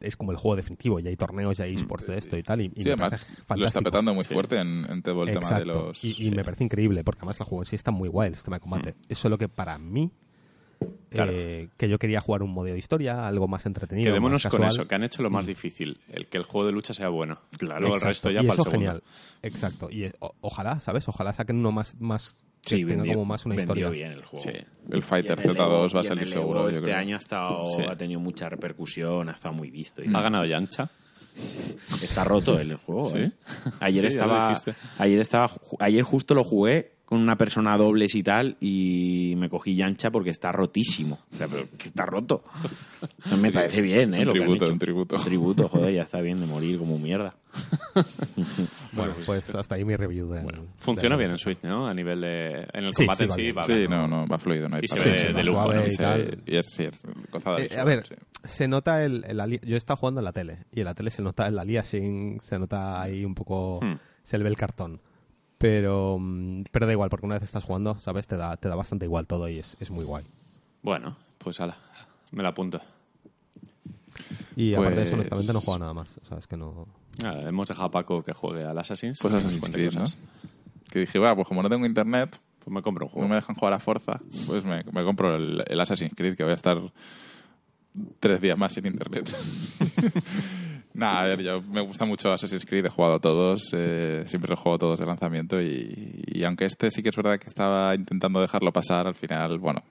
es 0.01 0.17
como 0.17 0.31
el 0.31 0.39
juego 0.39 0.55
definitivo. 0.55 1.01
Ya 1.01 1.11
hay 1.11 1.17
torneos, 1.17 1.57
ya 1.59 1.65
hay 1.65 1.75
esports 1.75 2.07
de 2.07 2.17
esto 2.17 2.37
y 2.37 2.45
tal. 2.45 2.61
Y, 2.61 2.67
y 2.77 2.83
Sí, 2.85 2.91
además 2.91 3.27
lo 3.57 3.67
está 3.67 3.81
petando 3.83 4.15
muy 4.15 4.23
Sí. 4.23 4.33
fuerte 4.33 4.57
en, 4.59 4.87
en 4.89 5.03
todo 5.03 5.25
el 5.25 5.31
tema 5.33 5.41
de 5.49 5.63
Exacto. 5.63 5.87
los... 5.89 6.05
y, 6.05 6.11
y 6.11 6.15
sí. 6.15 6.31
me 6.31 6.45
parece 6.45 6.63
increíble, 6.63 7.03
porque 7.03 7.19
además 7.21 7.41
el 7.41 7.47
juego 7.47 7.63
en 7.63 7.67
sí 7.67 7.75
está 7.75 7.91
muy 7.91 8.09
guay, 8.09 8.29
el 8.29 8.35
sistema 8.37 8.57
de 8.57 8.61
combate. 8.61 8.95
Es 9.09 9.19
solo 9.19 9.37
que 9.37 9.49
para 9.49 9.79
mí, 9.79 10.13
Claro. 11.09 11.33
eh, 11.35 11.71
que 11.79 11.89
yo 11.89 11.99
quería 11.99 12.21
jugar 12.21 12.43
un 12.43 12.51
modo 12.51 12.67
de 12.67 12.77
historia, 12.79 13.27
algo 13.27 13.49
más 13.49 13.65
entretenido. 13.67 14.11
Quedémonos 14.11 14.45
más 14.45 14.51
con 14.53 14.63
eso, 14.65 14.87
que 14.87 14.95
han 14.95 15.03
hecho 15.05 15.23
lo 15.23 15.31
más 15.31 15.47
difícil, 15.47 15.99
el 16.09 16.27
que 16.27 16.37
el 16.37 16.45
juego 16.45 16.67
de 16.67 16.73
lucha 16.73 16.93
sea 16.93 17.09
bueno. 17.09 17.41
Luego 17.61 17.77
el 17.79 17.85
Exacto. 17.95 18.09
resto 18.09 18.31
ya 18.31 18.43
y 18.43 18.47
para 18.47 18.55
el 18.55 18.61
eso 18.61 18.71
segundo. 18.71 18.79
genial. 18.93 19.03
Exacto. 19.43 19.89
Y 19.91 20.05
eh, 20.05 20.13
o- 20.21 20.35
ojalá, 20.43 20.79
¿sabes? 20.81 21.09
Ojalá 21.09 21.33
saquen 21.33 21.57
uno 21.57 21.73
más, 21.73 21.97
Sí, 22.67 22.77
tenga 22.85 22.95
vendió, 22.97 23.13
como 23.15 23.25
más 23.25 23.47
una 23.47 23.55
historia. 23.55 23.89
bien 23.89 24.13
el 24.13 24.25
juego. 24.25 24.45
Sí. 24.45 24.51
El 24.91 25.03
Fighter 25.03 25.39
Y 25.39 25.43
en 25.45 25.51
el 25.51 25.57
Z2 25.57 25.91
Evo- 25.93 25.97
va 25.97 26.01
a 26.01 26.05
salir 26.05 26.23
el 26.25 26.29
seguro, 26.29 26.59
Evo 26.61 26.69
yo 26.71 26.75
Este 26.77 26.83
creo. 26.83 26.97
año 26.97 27.17
ha, 27.17 27.19
estado, 27.19 27.69
Sí. 27.71 27.83
ha 27.89 27.97
tenido 27.97 28.21
mucha 28.21 28.49
repercusión, 28.49 29.29
ha 29.29 29.33
estado 29.33 29.55
muy 29.55 29.71
visto. 29.71 30.03
y 30.03 30.09
Ha 30.15 30.21
ganado 30.21 30.45
Yancha. 30.45 30.91
Está 32.03 32.25
roto 32.25 32.59
el 32.59 32.75
juego. 32.77 33.09
¿Sí? 33.11 33.19
¿eh? 33.19 33.31
Ayer 33.81 34.07
estaba, 34.07 34.55
ayer 34.99 35.19
estaba, 35.21 35.51
ayer 35.81 36.03
justo 36.03 36.35
lo 36.35 36.43
jugué 36.45 36.96
con 37.07 37.21
una 37.21 37.37
persona 37.37 37.77
dobles 37.79 38.15
y 38.17 38.23
tal 38.25 38.57
y 38.61 39.35
me 39.37 39.49
cogí 39.49 39.75
Yancha 39.77 40.11
porque 40.11 40.31
está 40.31 40.51
rotísimo. 40.53 41.21
O 41.33 41.37
sea, 41.37 41.47
pero 41.49 41.65
que 41.79 41.89
está 41.89 42.05
roto. 42.05 42.43
Me 43.41 43.51
parece 43.53 43.81
bien, 43.81 44.13
Es 44.13 44.19
¿eh? 44.19 44.23
un 44.23 44.27
lo 44.27 44.33
que 44.35 44.39
han 44.41 44.45
tributo, 44.47 44.73
un 44.73 44.79
tributo. 44.79 45.17
Un 45.17 45.25
tributo, 45.25 45.69
joder, 45.69 45.95
ya 45.95 46.03
está 46.03 46.21
bien 46.21 46.41
de 46.41 46.47
morir 46.47 46.79
como 46.79 46.99
mierda. 46.99 47.35
Bueno, 48.93 49.13
pues 49.27 49.55
hasta 49.55 49.75
ahí 49.75 49.85
mi 49.85 49.95
review 49.97 50.29
de. 50.31 50.43
Funciona 50.79 51.17
de- 51.17 51.21
bien 51.21 51.31
en 51.33 51.39
Switch, 51.39 51.59
¿no? 51.63 51.87
A 51.87 51.93
nivel 51.95 52.21
de... 52.23 52.67
En 52.73 52.85
el 52.85 52.95
Sí, 52.95 53.05
combate 53.07 53.29
sí, 53.31 53.49
en 53.49 53.57
va 53.57 53.63
sí 53.65 53.87
no, 53.89 54.09
no, 54.09 54.27
va 54.27 54.39
fluido. 54.39 54.69
No 54.69 54.77
hay 54.77 54.83
Y 54.85 54.89
se 54.89 54.99
ve 54.99 55.17
sí, 55.17 55.27
de 55.35 55.45
lujo, 55.45 55.63
suave 55.63 55.75
¿no? 55.77 55.87
y 55.87 55.91
Sí, 55.91 55.97
tal. 55.99 56.43
Y 56.47 56.57
es, 56.57 56.67
sí, 56.75 56.85
es 56.85 57.01
gozada 57.31 57.61
Eh, 57.61 57.69
a 57.79 57.85
ver, 57.85 58.07
sí. 58.09 58.15
se 58.45 58.69
nota 58.69 59.05
el, 59.05 59.25
el 59.29 59.39
ali- 59.41 59.61
Yo 59.65 59.75
he 59.75 59.79
estado 59.79 59.99
jugando 59.99 60.21
en 60.21 60.25
la 60.25 60.33
tele 60.33 60.61
y 60.73 60.81
en 60.81 60.87
la 60.87 60.95
tele 60.95 61.11
se 61.11 61.21
nota 61.23 61.47
el 61.47 61.59
aliasing, 61.59 62.41
se 62.41 62.59
nota 62.59 63.01
ahí 63.03 63.25
un 63.25 63.35
poco. 63.35 63.81
Hmm. 63.83 63.97
Se 64.23 64.39
le 64.39 64.45
ve 64.45 64.51
el 64.51 64.57
cartón. 64.57 65.01
Pero, 65.59 66.19
mm, 66.21 66.65
pero 66.71 66.87
da 66.87 66.93
igual, 66.93 67.09
porque 67.11 67.27
una 67.27 67.37
vez 67.37 67.45
estás 67.45 67.65
jugando, 67.65 67.99
¿sabes? 67.99 68.27
Te 68.27 68.37
da, 68.37 68.57
te 68.57 68.69
da 68.69 68.77
bastante 68.77 69.07
igual 69.07 69.27
todo 69.27 69.49
y 69.49 69.59
es, 69.59 69.77
es 69.81 69.91
muy 69.91 70.05
guay. 70.05 70.25
Bueno, 70.83 71.17
pues 71.39 71.61
ala, 71.61 71.77
me 72.31 72.43
la 72.43 72.51
apunto. 72.51 72.81
Y 74.55 74.75
aparte 74.75 74.97
de 74.97 75.03
eso, 75.03 75.11
Pues- 75.11 75.19
honestamente, 75.33 75.53
no 75.53 75.61
juega 75.61 75.79
nada 75.81 75.95
más. 75.95 76.19
O 76.23 76.27
sea, 76.27 76.39
es 76.39 76.47
que 76.47 76.57
no... 76.57 76.87
Ah, 77.25 77.41
hemos 77.47 77.69
dejado 77.69 77.87
a 77.87 77.91
Paco 77.91 78.23
que 78.23 78.33
juegue 78.35 78.65
al 78.65 78.79
Assassin's. 78.79 79.19
Pues 79.19 79.35
Assassin's 79.35 79.71
Creed, 79.71 79.95
¿no? 79.95 80.05
Que 80.91 81.01
dije, 81.01 81.19
va, 81.19 81.35
pues 81.35 81.49
como 81.49 81.63
no 81.63 81.69
tengo 81.71 81.87
internet, 81.87 82.39
Pues 82.59 82.73
me 82.75 82.83
compro 82.83 83.07
un 83.07 83.11
no 83.11 83.13
juego. 83.15 83.29
me 83.29 83.35
dejan 83.37 83.57
jugar 83.57 83.73
a 83.73 83.81
Forza, 83.81 84.21
pues 84.47 84.65
me, 84.65 84.85
me 84.93 85.05
compro 85.05 85.35
el, 85.37 85.65
el 85.67 85.81
Assassin's 85.81 86.13
Creed, 86.15 86.37
que 86.37 86.43
voy 86.45 86.53
a 86.53 86.57
estar 86.57 86.79
tres 88.21 88.41
días 88.41 88.57
más 88.59 88.73
sin 88.75 88.87
internet. 88.87 89.29
Nada, 90.97 91.21
a 91.21 91.25
ver, 91.27 91.43
yo 91.43 91.61
me 91.63 91.81
gusta 91.83 92.05
mucho 92.07 92.33
Assassin's 92.33 92.65
Creed, 92.65 92.87
he 92.87 92.89
jugado 92.89 93.15
a 93.17 93.21
todos, 93.21 93.69
eh, 93.75 94.23
siempre 94.27 94.53
he 94.53 94.57
jugado 94.57 94.79
todos 94.79 94.99
de 94.99 95.05
lanzamiento 95.07 95.61
y, 95.61 96.25
y 96.27 96.43
aunque 96.45 96.65
este 96.65 96.91
sí 96.91 97.03
que 97.03 97.11
es 97.11 97.17
verdad 97.17 97.39
que 97.39 97.49
estaba 97.49 97.95
intentando 97.95 98.41
dejarlo 98.41 98.73
pasar, 98.73 99.07
al 99.07 99.15
final, 99.15 99.59
bueno, 99.59 99.83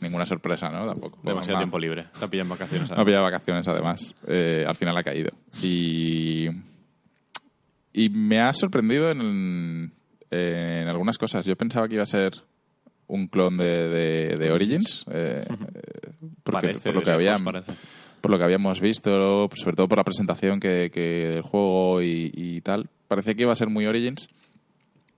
ninguna 0.00 0.24
sorpresa, 0.24 0.68
¿no? 0.70 0.86
Tampoco. 0.86 1.18
Demasiado 1.24 1.58
tiempo 1.58 1.78
libre. 1.80 2.06
Te 2.20 2.28
pillan 2.28 2.48
vacaciones. 2.48 2.90
No 2.90 2.94
además. 2.94 3.06
había 3.08 3.20
vacaciones, 3.22 3.66
además. 3.66 4.14
Eh, 4.28 4.64
al 4.66 4.76
final 4.76 4.96
ha 4.96 5.02
caído. 5.02 5.30
Y, 5.62 6.46
y 7.92 8.08
me 8.10 8.38
ha 8.40 8.52
sorprendido 8.52 9.10
en, 9.10 9.92
en 10.30 10.88
algunas 10.88 11.18
cosas. 11.18 11.44
Yo 11.44 11.56
pensaba 11.56 11.88
que 11.88 11.94
iba 11.94 12.04
a 12.04 12.06
ser 12.06 12.32
un 13.08 13.26
clon 13.28 13.56
de, 13.56 13.88
de- 13.88 14.36
de 14.36 14.52
Origins. 14.52 15.04
eh, 15.10 15.44
eh, 15.48 16.10
porque, 16.44 16.68
Parece, 16.68 16.88
por, 16.90 16.94
lo 16.96 17.02
que 17.02 17.10
había, 17.10 17.34
parece. 17.36 17.72
Por 18.20 18.30
lo 18.30 18.38
que 18.38 18.44
habíamos 18.44 18.80
visto, 18.80 19.48
sobre 19.54 19.76
todo 19.76 19.88
por 19.88 19.98
la 19.98 20.04
presentación 20.04 20.58
que, 20.60 20.90
que 20.92 21.00
del 21.28 21.42
juego 21.42 22.02
y, 22.02 22.30
y 22.34 22.60
tal, 22.60 22.88
parecía 23.08 23.34
que 23.34 23.42
iba 23.42 23.52
a 23.52 23.56
ser 23.56 23.68
muy 23.68 23.86
Origins. 23.86 24.28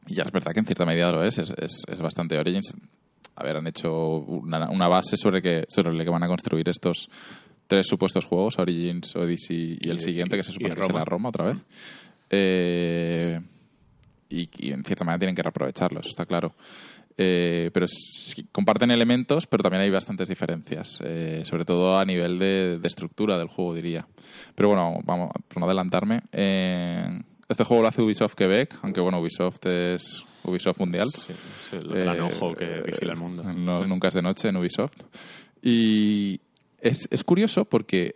Y 0.07 0.15
ya 0.15 0.23
es 0.25 0.33
verdad 0.33 0.53
que 0.53 0.61
en 0.61 0.67
cierta 0.67 0.87
medida 0.87 1.13
lo 1.13 1.23
es. 1.23 1.39
Es, 1.39 1.51
es, 1.59 1.83
es 1.87 2.01
bastante 2.01 2.39
Origins. 2.39 2.75
A 3.37 3.45
ver, 3.45 3.57
han 3.57 3.67
hecho 3.67 3.93
una, 4.19 4.69
una 4.71 4.89
base 4.89 5.17
sobre, 5.17 5.41
que, 5.43 5.65
sobre 5.69 5.93
la 5.95 6.03
que 6.05 6.11
van 6.11 6.23
a 6.25 6.29
construir 6.29 6.69
estos 6.69 7.09
tres 7.67 7.87
supuestos 7.87 8.25
juegos, 8.25 8.59
Origins, 8.59 9.15
Odyssey 9.15 9.79
y 9.81 9.91
el 9.91 9.97
Y- 9.99 10.01
siguiente, 10.01 10.37
que 10.37 10.43
se 10.43 10.53
supone 10.53 10.75
que 10.75 10.81
será 10.83 10.89
Roma. 10.89 11.05
Roma 11.05 11.29
otra 11.29 11.45
vez. 11.47 11.59
Eh, 12.31 13.41
y, 14.31 14.49
y 14.59 14.73
en 14.73 14.85
cierta 14.85 15.05
manera 15.05 15.19
tienen 15.21 15.35
que 15.37 15.43
reaprovecharlos, 15.43 16.07
está 16.07 16.27
claro. 16.27 16.55
Eh, 17.21 17.71
pero 17.75 17.87
sí, 17.89 18.47
comparten 18.53 18.93
elementos, 18.93 19.47
pero 19.49 19.63
también 19.65 19.83
hay 19.83 19.91
bastantes 19.91 20.29
diferencias, 20.29 21.01
eh, 21.03 21.43
sobre 21.45 21.65
todo 21.65 21.99
a 21.99 22.05
nivel 22.05 22.39
de, 22.39 22.79
de 22.79 22.87
estructura 22.89 23.37
del 23.37 23.49
juego, 23.49 23.75
diría. 23.75 24.07
Pero 24.55 24.69
bueno, 24.69 25.01
vamos, 25.05 25.31
por 25.49 25.59
no 25.59 25.67
adelantarme, 25.67 26.23
eh, 26.31 27.21
este 27.49 27.65
juego 27.65 27.83
lo 27.83 27.89
hace 27.89 28.03
Ubisoft 28.03 28.35
Quebec, 28.35 28.79
aunque 28.83 29.01
bueno, 29.01 29.19
Ubisoft 29.21 29.67
es 29.67 30.25
Ubisoft 30.45 30.79
Mundial. 30.79 31.09
Sí, 31.11 31.33
es 31.33 31.73
el 31.73 31.89
gran 31.89 32.17
Eh, 32.17 32.21
ojo 32.21 32.55
que 32.55 32.83
vigila 32.87 33.13
el 33.15 33.19
mundo. 33.19 33.43
no- 33.43 33.83
Sí. 33.83 33.89
Nunca 33.89 34.09
es 34.09 34.15
de 34.15 34.23
noche 34.23 34.49
en 34.49 34.57
Ubisoft. 34.57 34.97
Y 35.61 36.41
es, 36.81 37.09
es 37.11 37.25
curioso 37.25 37.65
porque 37.65 38.15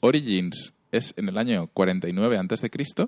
Origins 0.00 0.72
es 0.92 1.12
en 1.16 1.28
el 1.28 1.36
año 1.36 1.66
49 1.74 2.38
antes 2.38 2.60
de 2.62 2.70
Cristo. 2.70 3.06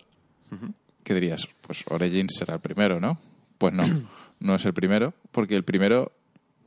¿Qué 1.05 1.14
dirías? 1.14 1.47
Pues 1.62 1.84
Origins 1.88 2.34
será 2.38 2.55
el 2.55 2.60
primero, 2.60 3.01
¿no? 3.01 3.18
Pues 3.59 3.72
no, 3.72 3.84
no 4.40 4.54
es 4.54 4.64
el 4.64 4.74
primero, 4.74 5.14
porque 5.32 5.56
el 5.56 5.64
primero, 5.64 6.12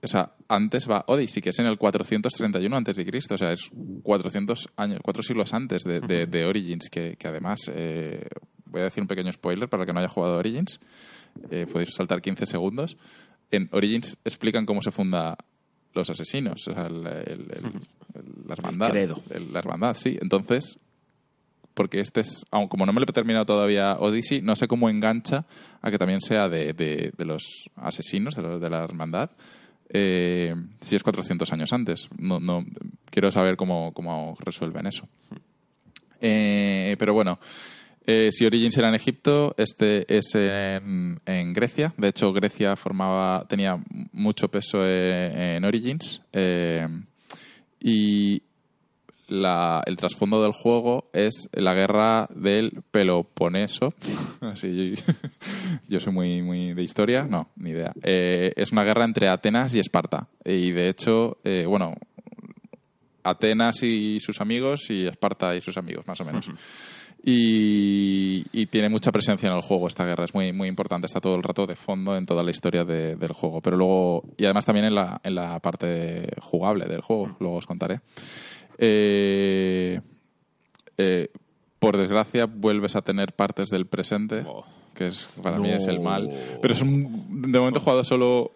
o 0.02 0.08
sea, 0.08 0.34
antes 0.48 0.90
va 0.90 1.04
Odyssey, 1.08 1.42
que 1.42 1.50
es 1.50 1.60
en 1.60 1.66
el 1.68 1.78
431 1.78 2.76
antes 2.76 2.96
de 2.96 3.06
Cristo, 3.06 3.36
o 3.36 3.38
sea, 3.38 3.52
es 3.54 3.70
400 4.04 4.70
años, 4.78 5.00
cuatro 5.04 5.24
siglos 5.24 5.54
antes 5.54 5.84
de, 5.84 6.00
de- 6.02 6.26
de 6.26 6.46
Origins, 6.46 6.90
que, 6.90 7.16
que 7.18 7.28
además, 7.28 7.60
eh, 7.74 8.28
voy 8.66 8.82
a 8.82 8.86
decir 8.86 9.02
un 9.02 9.08
pequeño 9.08 9.32
spoiler 9.32 9.68
para 9.70 9.84
el 9.84 9.88
que 9.88 9.94
no 9.94 10.00
haya 10.00 10.10
jugado 10.10 10.38
Origins, 10.38 10.80
eh, 11.52 11.68
podéis 11.72 11.94
saltar 11.94 12.22
15 12.22 12.46
segundos. 12.46 12.98
En 13.52 13.70
Origins 13.72 14.18
explican 14.26 14.66
cómo 14.66 14.82
se 14.82 14.92
funda 14.92 15.38
los 15.94 16.10
asesinos, 16.10 16.68
o 16.68 16.74
sea, 16.74 16.86
el- 16.88 17.06
el- 17.08 17.52
el- 17.52 17.66
el- 18.16 18.48
la 18.48 18.54
hermandad. 18.54 18.90
credo. 18.92 19.20
el- 19.32 19.52
la 19.54 19.60
hermandad, 19.60 19.96
sí. 19.96 20.18
Entonces, 20.22 20.78
porque 21.80 22.02
este 22.02 22.20
es, 22.20 22.46
aun 22.52 22.68
como 22.68 22.86
no 22.86 22.92
me 22.92 23.00
lo 23.00 23.06
he 23.08 23.14
terminado 23.14 23.46
todavía 23.46 23.96
Odyssey, 23.98 24.42
no 24.42 24.54
sé 24.58 24.68
cómo 24.68 24.90
engancha 24.90 25.46
a 25.82 25.90
que 25.90 25.98
también 25.98 26.20
sea 26.20 26.50
de, 26.50 26.74
de- 26.74 27.14
los 27.26 27.70
asesinos, 27.78 28.36
de, 28.36 28.42
los- 28.42 28.60
de 28.60 28.70
la 28.70 28.84
hermandad, 28.84 29.30
eh, 29.88 30.54
si 30.82 30.98
es 30.98 31.04
400 31.04 31.54
años 31.54 31.72
antes. 31.72 32.10
No, 32.18 32.42
no, 32.42 32.66
quiero 33.10 33.32
saber 33.32 33.56
cómo, 33.56 33.94
cómo 33.94 34.36
resuelven 34.42 34.88
eso. 34.88 35.08
Eh, 36.20 36.98
pero 37.00 37.14
bueno, 37.14 37.40
eh, 38.06 38.28
si 38.34 38.46
Origins 38.46 38.78
era 38.78 38.90
en 38.90 38.96
Egipto, 38.96 39.56
este 39.58 40.06
es 40.18 40.36
en, 40.36 41.22
Grecia. 41.54 41.94
De 41.96 42.10
hecho, 42.10 42.34
Grecia 42.34 42.76
formaba 42.76 43.46
tenía 43.48 43.82
mucho 44.12 44.50
peso 44.50 44.86
en 44.86 45.64
Origins. 45.64 46.22
y 47.80 48.42
la- 49.30 49.82
el 49.86 49.96
trasfondo 49.96 50.42
del 50.44 50.52
juego 50.52 51.10
es 51.14 51.48
la 51.54 51.74
guerra 51.74 52.28
del 52.36 52.82
Peloponeso. 52.92 53.94
Así, 54.42 54.96
yo 55.88 56.00
soy 56.00 56.14
muy, 56.14 56.42
muy 56.42 56.74
de 56.74 56.84
historia, 56.84 57.24
no, 57.30 57.50
ni 57.56 57.72
idea. 57.72 57.94
Eh, 58.04 58.52
es 58.56 58.72
una 58.72 58.84
guerra 58.84 59.06
entre 59.06 59.28
Atenas 59.30 59.74
y 59.74 59.80
Esparta. 59.80 60.28
Y 60.44 60.72
de 60.72 60.90
hecho, 60.90 61.38
eh, 61.44 61.66
bueno, 61.66 61.96
Atenas 63.24 63.84
y 63.84 64.20
sus 64.20 64.42
amigos 64.42 64.90
y 64.90 65.06
Esparta 65.06 65.56
y 65.56 65.62
sus 65.62 65.78
amigos, 65.78 66.08
más 66.08 66.20
o 66.22 66.26
menos. 66.26 66.50
Y, 67.22 68.46
y 68.54 68.68
tiene 68.68 68.88
mucha 68.88 69.12
presencia 69.12 69.50
en 69.50 69.56
el 69.56 69.62
juego 69.62 69.88
esta 69.88 70.06
guerra, 70.06 70.24
es 70.24 70.34
muy, 70.34 70.54
muy 70.54 70.70
importante, 70.70 71.06
está 71.06 71.20
todo 71.20 71.36
el 71.36 71.44
rato 71.44 71.68
de 71.68 71.76
fondo 71.76 72.16
en 72.16 72.26
toda 72.26 72.44
la 72.44 72.52
historia 72.52 72.86
de- 72.86 73.18
del 73.18 73.34
juego. 73.34 73.62
Pero 73.62 73.76
luego, 73.76 74.24
y 74.38 74.46
además 74.46 74.66
también 74.66 74.86
en 74.86 74.96
la, 74.96 75.20
en 75.24 75.36
la 75.36 75.60
parte 75.60 76.30
jugable 76.42 76.86
del 76.86 77.02
juego, 77.02 77.36
luego 77.42 77.58
os 77.58 77.66
contaré. 77.66 78.00
Eh, 78.82 80.00
eh, 80.98 81.30
por 81.80 81.98
desgracia, 81.98 82.46
vuelves 82.46 82.96
a 82.96 83.02
tener 83.02 83.34
partes 83.34 83.70
del 83.70 83.86
presente, 83.86 84.44
Oh. 84.46 84.64
que 84.96 85.08
es 85.08 85.28
para 85.42 85.58
mí 85.60 85.70
es 85.70 85.88
el 85.88 86.00
mal. 86.00 86.30
Pero 86.62 86.74
es 86.74 86.82
un, 86.82 87.44
de 87.52 87.60
momento 87.60 87.80
he 87.80 87.82
jugado 87.84 88.04
solo 88.04 88.52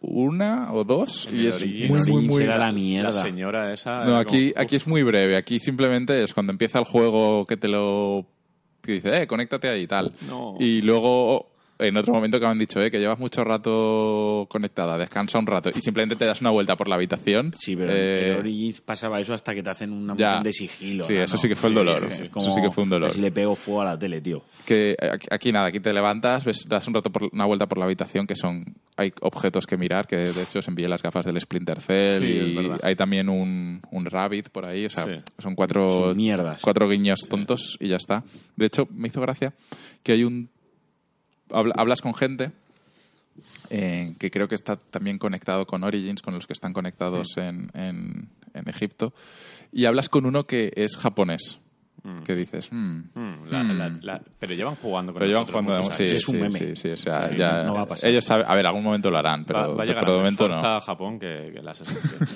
una 0.00 0.72
o 0.72 0.84
dos 0.84 1.28
y 1.32 1.48
es 1.48 1.64
muy, 1.64 2.00
muy, 2.08 2.26
muy... 2.28 2.44
la 2.44 2.70
mierda. 2.72 3.08
La 3.08 3.12
señora 3.12 3.72
esa. 3.72 4.04
No, 4.04 4.16
aquí, 4.16 4.52
como, 4.52 4.62
aquí 4.62 4.76
es 4.76 4.86
muy 4.86 5.02
breve. 5.02 5.36
Aquí 5.36 5.58
simplemente 5.58 6.22
es 6.22 6.34
cuando 6.34 6.52
empieza 6.52 6.78
el 6.78 6.84
juego 6.84 7.46
que 7.46 7.56
te 7.56 7.68
lo... 7.68 8.26
que 8.80 8.92
dice, 8.92 9.22
eh, 9.22 9.26
conéctate 9.26 9.68
ahí 9.68 9.82
y 9.82 9.86
tal. 9.88 10.12
No. 10.28 10.54
Y 10.60 10.82
luego, 10.82 11.50
en 11.78 11.96
otro 11.96 12.12
momento 12.12 12.38
que 12.38 12.46
me 12.46 12.52
han 12.52 12.58
dicho, 12.58 12.80
eh, 12.82 12.90
que 12.90 12.98
llevas 12.98 13.18
mucho 13.18 13.44
rato 13.44 14.46
conectada, 14.48 14.98
descansa 14.98 15.38
un 15.38 15.46
rato 15.46 15.70
y 15.70 15.80
simplemente 15.80 16.16
te 16.16 16.24
das 16.24 16.40
una 16.40 16.50
vuelta 16.50 16.76
por 16.76 16.88
la 16.88 16.96
habitación. 16.96 17.52
Sí, 17.56 17.76
pero 17.76 17.92
eh, 17.92 18.32
en 18.32 18.38
Origins 18.38 18.80
pasaba 18.80 19.20
eso 19.20 19.34
hasta 19.34 19.54
que 19.54 19.62
te 19.62 19.70
hacen 19.70 19.92
una 19.92 20.14
moción 20.14 20.42
de 20.42 20.52
sigilo. 20.52 21.04
Sí, 21.04 21.14
¿no? 21.14 21.22
eso 21.22 21.36
sí 21.36 21.48
que 21.48 21.56
fue 21.56 21.68
el 21.70 21.76
dolor. 21.76 22.12
sí, 22.12 22.24
Eso 22.24 22.32
como 22.32 22.50
sí 22.50 22.60
que 22.60 22.70
fue 22.70 22.84
un 22.84 22.90
dolor. 22.90 23.12
Si 23.12 23.20
le 23.20 23.30
pego 23.30 23.54
fuego 23.54 23.82
a 23.82 23.84
la 23.86 23.98
tele, 23.98 24.20
tío. 24.20 24.42
que 24.66 24.96
aquí, 25.00 25.26
aquí 25.30 25.52
nada, 25.52 25.68
aquí 25.68 25.80
te 25.80 25.92
levantas, 25.92 26.44
ves, 26.44 26.66
das 26.68 26.86
un 26.88 26.94
rato 26.94 27.10
por, 27.10 27.28
una 27.32 27.44
vuelta 27.44 27.66
por 27.66 27.78
la 27.78 27.84
habitación 27.84 28.26
que 28.26 28.34
son 28.34 28.64
hay 28.96 29.12
objetos 29.20 29.64
que 29.64 29.76
mirar, 29.76 30.08
que 30.08 30.16
de 30.16 30.42
hecho 30.42 30.58
os 30.58 30.66
envié 30.66 30.88
las 30.88 31.02
gafas 31.02 31.24
del 31.24 31.40
Splinter 31.40 31.80
Cell 31.80 32.24
y 32.24 32.70
hay 32.82 32.96
también 32.96 33.28
un, 33.28 33.80
un 33.92 34.04
rabbit 34.06 34.48
por 34.48 34.64
ahí, 34.64 34.86
o 34.86 34.90
sea, 34.90 35.22
son 35.38 35.54
cuatro 35.54 36.14
mierdas. 36.16 36.60
cuatro 36.60 36.88
guiños 36.88 37.20
tontos 37.28 37.76
y 37.78 37.88
ya 37.88 37.96
está. 37.96 38.24
De 38.56 38.66
hecho, 38.66 38.88
me 38.90 39.06
hizo 39.06 39.20
gracia 39.20 39.54
que 40.02 40.12
hay 40.12 40.24
un 40.24 40.50
hablas 41.50 42.00
con 42.00 42.14
gente 42.14 42.50
eh, 43.70 44.14
que 44.18 44.30
creo 44.30 44.48
que 44.48 44.54
está 44.54 44.76
también 44.76 45.18
conectado 45.18 45.66
con 45.66 45.84
Origins, 45.84 46.22
con 46.22 46.34
los 46.34 46.46
que 46.46 46.52
están 46.52 46.72
conectados 46.72 47.36
en, 47.36 47.70
en, 47.74 48.28
en 48.54 48.68
Egipto, 48.68 49.12
y 49.72 49.84
hablas 49.84 50.08
con 50.08 50.26
uno 50.26 50.46
que 50.46 50.72
es 50.76 50.96
japonés. 50.96 51.58
Que 52.24 52.34
dices, 52.34 52.68
"Hmm, 52.72 53.00
Mm, 53.14 53.50
la- 53.50 53.62
la- 53.64 53.98
la- 54.00 54.22
pero 54.38 54.54
llevan 54.54 54.76
jugando 54.76 55.12
con 55.12 55.18
pero 55.20 55.30
llevan 55.30 55.44
jugando, 55.44 55.76
muchos 55.82 55.96
sí. 55.96 56.04
Es 56.04 56.26
un 56.28 56.36
sí, 56.36 56.40
meme. 56.40 56.58
sí, 56.58 56.72
sí, 56.76 56.88
o 56.90 56.96
sea, 56.96 57.28
Sí, 57.28 57.36
ya- 57.36 57.64
no 57.64 57.74
va 57.74 57.82
a 57.82 57.86
pasar. 57.86 58.08
ellos 58.08 58.24
saben, 58.24 58.46
a 58.48 58.54
ver, 58.56 58.66
algún 58.66 58.82
momento 58.84 59.10
lo 59.10 59.18
harán, 59.18 59.44
pero, 59.44 59.58
va, 59.58 59.66
va 59.74 59.82
a 59.82 59.86
llegar 59.86 60.00
pero 60.04 60.12
de 60.14 60.18
antes 60.28 60.40
momento 60.40 60.62
no. 60.62 60.66
A 60.76 60.80
Japón 60.80 61.18
que, 61.18 61.50
que 61.52 61.60
la 61.60 61.72
Assassin's 61.72 62.00
Creed. 62.08 62.28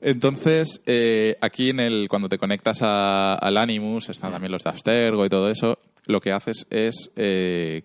Entonces, 0.00 0.80
eh, 0.86 1.36
aquí 1.40 1.70
en 1.70 1.80
el 1.80 2.08
cuando 2.08 2.28
te 2.28 2.36
conectas 2.36 2.82
a- 2.82 3.34
al 3.34 3.56
Animus, 3.56 4.10
están 4.10 4.32
también 4.32 4.52
los 4.52 4.62
de 4.62 4.70
Abstergo 4.70 5.24
y 5.24 5.28
todo 5.28 5.50
eso, 5.50 5.78
lo 6.06 6.20
que 6.20 6.32
haces 6.32 6.66
es 6.70 7.10
eh, 7.16 7.82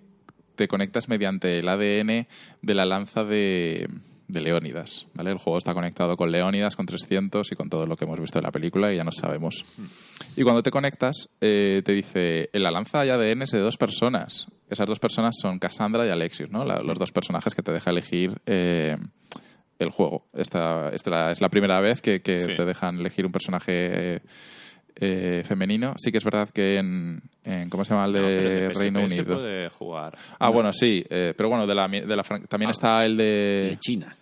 te 0.55 0.67
conectas 0.67 1.09
mediante 1.09 1.59
el 1.59 1.67
ADN 1.67 2.27
de 2.61 2.73
la 2.75 2.85
lanza 2.85 3.23
de, 3.23 3.87
de 4.27 4.41
Leónidas, 4.41 5.07
¿vale? 5.13 5.31
El 5.31 5.37
juego 5.37 5.57
está 5.57 5.73
conectado 5.73 6.15
con 6.17 6.31
Leónidas, 6.31 6.75
con 6.75 6.85
300 6.85 7.51
y 7.51 7.55
con 7.55 7.69
todo 7.69 7.85
lo 7.85 7.95
que 7.97 8.05
hemos 8.05 8.19
visto 8.19 8.39
en 8.39 8.43
la 8.45 8.51
película 8.51 8.91
y 8.93 8.97
ya 8.97 9.03
no 9.03 9.11
sabemos. 9.11 9.65
Y 10.35 10.43
cuando 10.43 10.63
te 10.63 10.71
conectas, 10.71 11.29
eh, 11.41 11.81
te 11.85 11.93
dice, 11.93 12.49
en 12.53 12.63
la 12.63 12.71
lanza 12.71 13.01
hay 13.01 13.09
ADNs 13.09 13.51
de 13.51 13.59
dos 13.59 13.77
personas. 13.77 14.47
Esas 14.69 14.87
dos 14.87 14.99
personas 14.99 15.35
son 15.39 15.59
Cassandra 15.59 16.05
y 16.05 16.09
Alexius, 16.09 16.49
¿no? 16.49 16.65
La- 16.65 16.81
los 16.81 16.97
dos 16.97 17.11
personajes 17.11 17.53
que 17.53 17.61
te 17.61 17.71
deja 17.71 17.91
elegir 17.91 18.39
eh, 18.45 18.95
el 19.79 19.89
juego. 19.89 20.25
Esta, 20.33 20.89
esta 20.89 21.31
es 21.31 21.41
la 21.41 21.49
primera 21.49 21.79
vez 21.81 22.01
que, 22.01 22.21
que 22.21 22.41
Sí. 22.41 22.53
te 22.55 22.63
dejan 22.65 22.99
elegir 22.99 23.25
un 23.25 23.31
personaje 23.31 24.21
eh, 24.99 25.43
femenino. 25.45 25.93
Sí 25.97 26.11
que 26.11 26.17
es 26.19 26.23
verdad 26.23 26.49
que 26.49 26.77
en, 26.77 27.21
en- 27.43 27.69
¿cómo 27.69 27.83
se 27.85 27.93
llama 27.93 28.05
el 28.05 28.13
de 28.13 28.19
No, 28.19 28.27
pero 28.27 28.49
de 28.49 28.69
PSP 28.69 28.79
Reino 28.81 29.09
se 29.09 29.19
Unido? 29.21 29.35
puede 29.35 29.69
jugar. 29.69 30.17
Ah, 30.39 30.49
bueno, 30.49 30.71
sí, 30.73 31.05
eh, 31.09 31.33
pero 31.35 31.49
bueno, 31.49 31.65
de 31.67 31.75
la, 31.75 31.87
de 31.87 32.15
la 32.15 32.23
también 32.47 32.69
está 32.71 33.05
el 33.05 33.17
De 33.17 33.23
de... 33.23 33.77
China. 33.79 34.15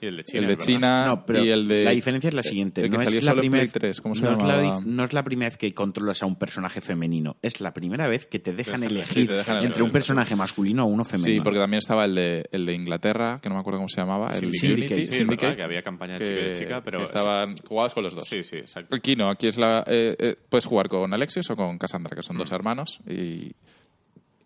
Y 0.00 0.06
el 0.06 0.16
de 0.16 0.24
China. 0.24 0.40
el 0.40 0.46
de 0.46 0.52
es 0.52 0.58
verdad. 0.58 0.66
China 0.74 1.06
No, 1.06 1.26
pero 1.26 1.44
y 1.44 1.50
el 1.50 1.66
de... 1.68 1.84
la 1.84 1.90
diferencia 1.90 2.28
es 2.28 2.34
la 2.34 2.42
siguiente. 2.42 2.80
El 2.82 2.90
que 2.90 2.96
no 2.98 3.02
salió 3.02 3.18
es 3.18 3.24
la 3.24 3.30
solo 3.32 3.40
primera 3.42 3.62
Play 3.62 3.72
3, 3.72 4.00
¿cómo 4.00 4.14
se 4.14 4.22
no, 4.22 4.32
es 4.32 4.38
la, 4.38 4.56
llamaba? 4.56 4.78
dif- 4.80 4.84
no 4.84 5.04
es 5.04 5.12
la 5.12 5.22
primera 5.22 5.48
vez 5.50 5.56
que 5.58 5.74
controlas 5.74 6.22
a 6.22 6.26
un 6.26 6.36
personaje 6.36 6.80
femenino. 6.80 7.36
Es 7.42 7.60
la 7.60 7.72
primera 7.72 8.06
vez 8.06 8.26
que 8.26 8.38
te 8.38 8.52
dejan 8.52 8.82
Dejan- 8.82 8.90
elegir 8.90 9.12
sí, 9.22 9.26
te 9.26 9.34
dejan 9.34 9.64
entre 9.64 9.82
un 9.82 9.90
personaje 9.90 10.36
masculino 10.36 10.84
o 10.84 10.86
uno 10.86 11.04
femenino. 11.04 11.40
Sí, 11.40 11.44
porque 11.44 11.58
también 11.58 11.78
estaba 11.78 12.04
el 12.04 12.14
de, 12.14 12.44
el 12.52 12.64
de 12.66 12.74
Inglaterra, 12.74 13.38
que 13.42 13.48
no 13.48 13.56
me 13.56 13.60
acuerdo 13.60 13.78
cómo 13.80 13.88
se 13.88 14.00
llamaba, 14.00 14.30
el 14.32 14.52
Syndicate. 14.52 14.94
Unity, 14.94 15.06
Sí, 15.06 15.24
verdad, 15.24 15.56
que 15.56 15.62
había 15.62 15.82
campaña 15.82 16.14
de 16.18 16.24
chica 16.24 16.38
y 16.40 16.44
de 16.44 16.52
chica, 16.54 16.80
pero... 16.84 17.02
estaban 17.04 17.54
jugados 17.66 17.94
con 17.94 18.02
los 18.04 18.14
dos. 18.14 18.28
Sí, 18.28 18.42
sí, 18.44 18.56
exacto. 18.56 18.94
Aquí 18.94 19.16
no, 19.16 19.28
aquí 19.28 19.48
es 19.48 19.56
la. 19.56 19.84
eh, 19.86 20.14
eh, 20.18 20.36
puedes 20.48 20.64
jugar 20.66 20.88
con 20.88 21.12
Alexis 21.12 21.48
o 21.50 21.56
con 21.56 21.76
Cassandra, 21.78 22.14
que 22.14 22.22
son 22.22 22.36
Mm. 22.36 22.38
dos 22.40 22.52
hermanos, 22.52 23.00
y 23.08 23.52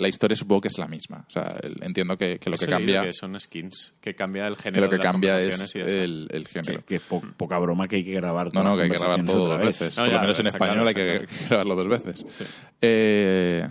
la 0.02 0.08
historia 0.08 0.36
supongo 0.36 0.60
que 0.62 0.68
es 0.68 0.76
la 0.78 0.86
misma. 0.88 1.24
O 1.26 1.30
sea, 1.30 1.54
el- 1.62 1.82
entiendo 1.82 2.18
que, 2.18 2.38
que 2.38 2.50
lo 2.50 2.56
que 2.56 2.66
cambia, 2.66 3.02
que 3.02 3.12
son 3.14 3.38
skins, 3.40 3.94
que 4.00 4.14
cambia 4.14 4.46
el 4.46 4.56
que 4.56 4.62
género 4.64 4.84
lo 4.84 4.90
que 4.90 4.96
de 4.96 5.02
las 5.02 5.10
cambia 5.12 5.40
es 5.40 5.74
el, 5.76 6.28
el 6.30 6.46
género. 6.48 6.80
Que, 6.80 6.98
que 6.98 7.00
po- 7.00 7.22
poca 7.36 7.58
broma 7.58 7.88
que 7.88 7.96
hay 7.96 8.04
que 8.04 8.12
grabar. 8.12 8.46
No, 8.46 8.50
todas 8.52 8.64
no, 8.64 8.70
las 8.70 8.78
que 8.78 8.82
hay 8.84 8.90
que 8.90 8.98
grabar 8.98 9.24
todo 9.24 9.48
dos 9.48 9.58
veces. 9.60 9.96
No, 9.96 10.02
Por 10.04 10.10
ya, 10.10 10.16
lo 10.16 10.20
menos 10.22 10.38
en 10.40 10.46
español 10.48 10.74
claro, 10.74 10.88
hay 10.88 10.94
que, 11.26 11.46
grabarlo 11.48 11.76
dos 11.76 11.88
veces. 11.88 12.48
Eh, 12.80 13.68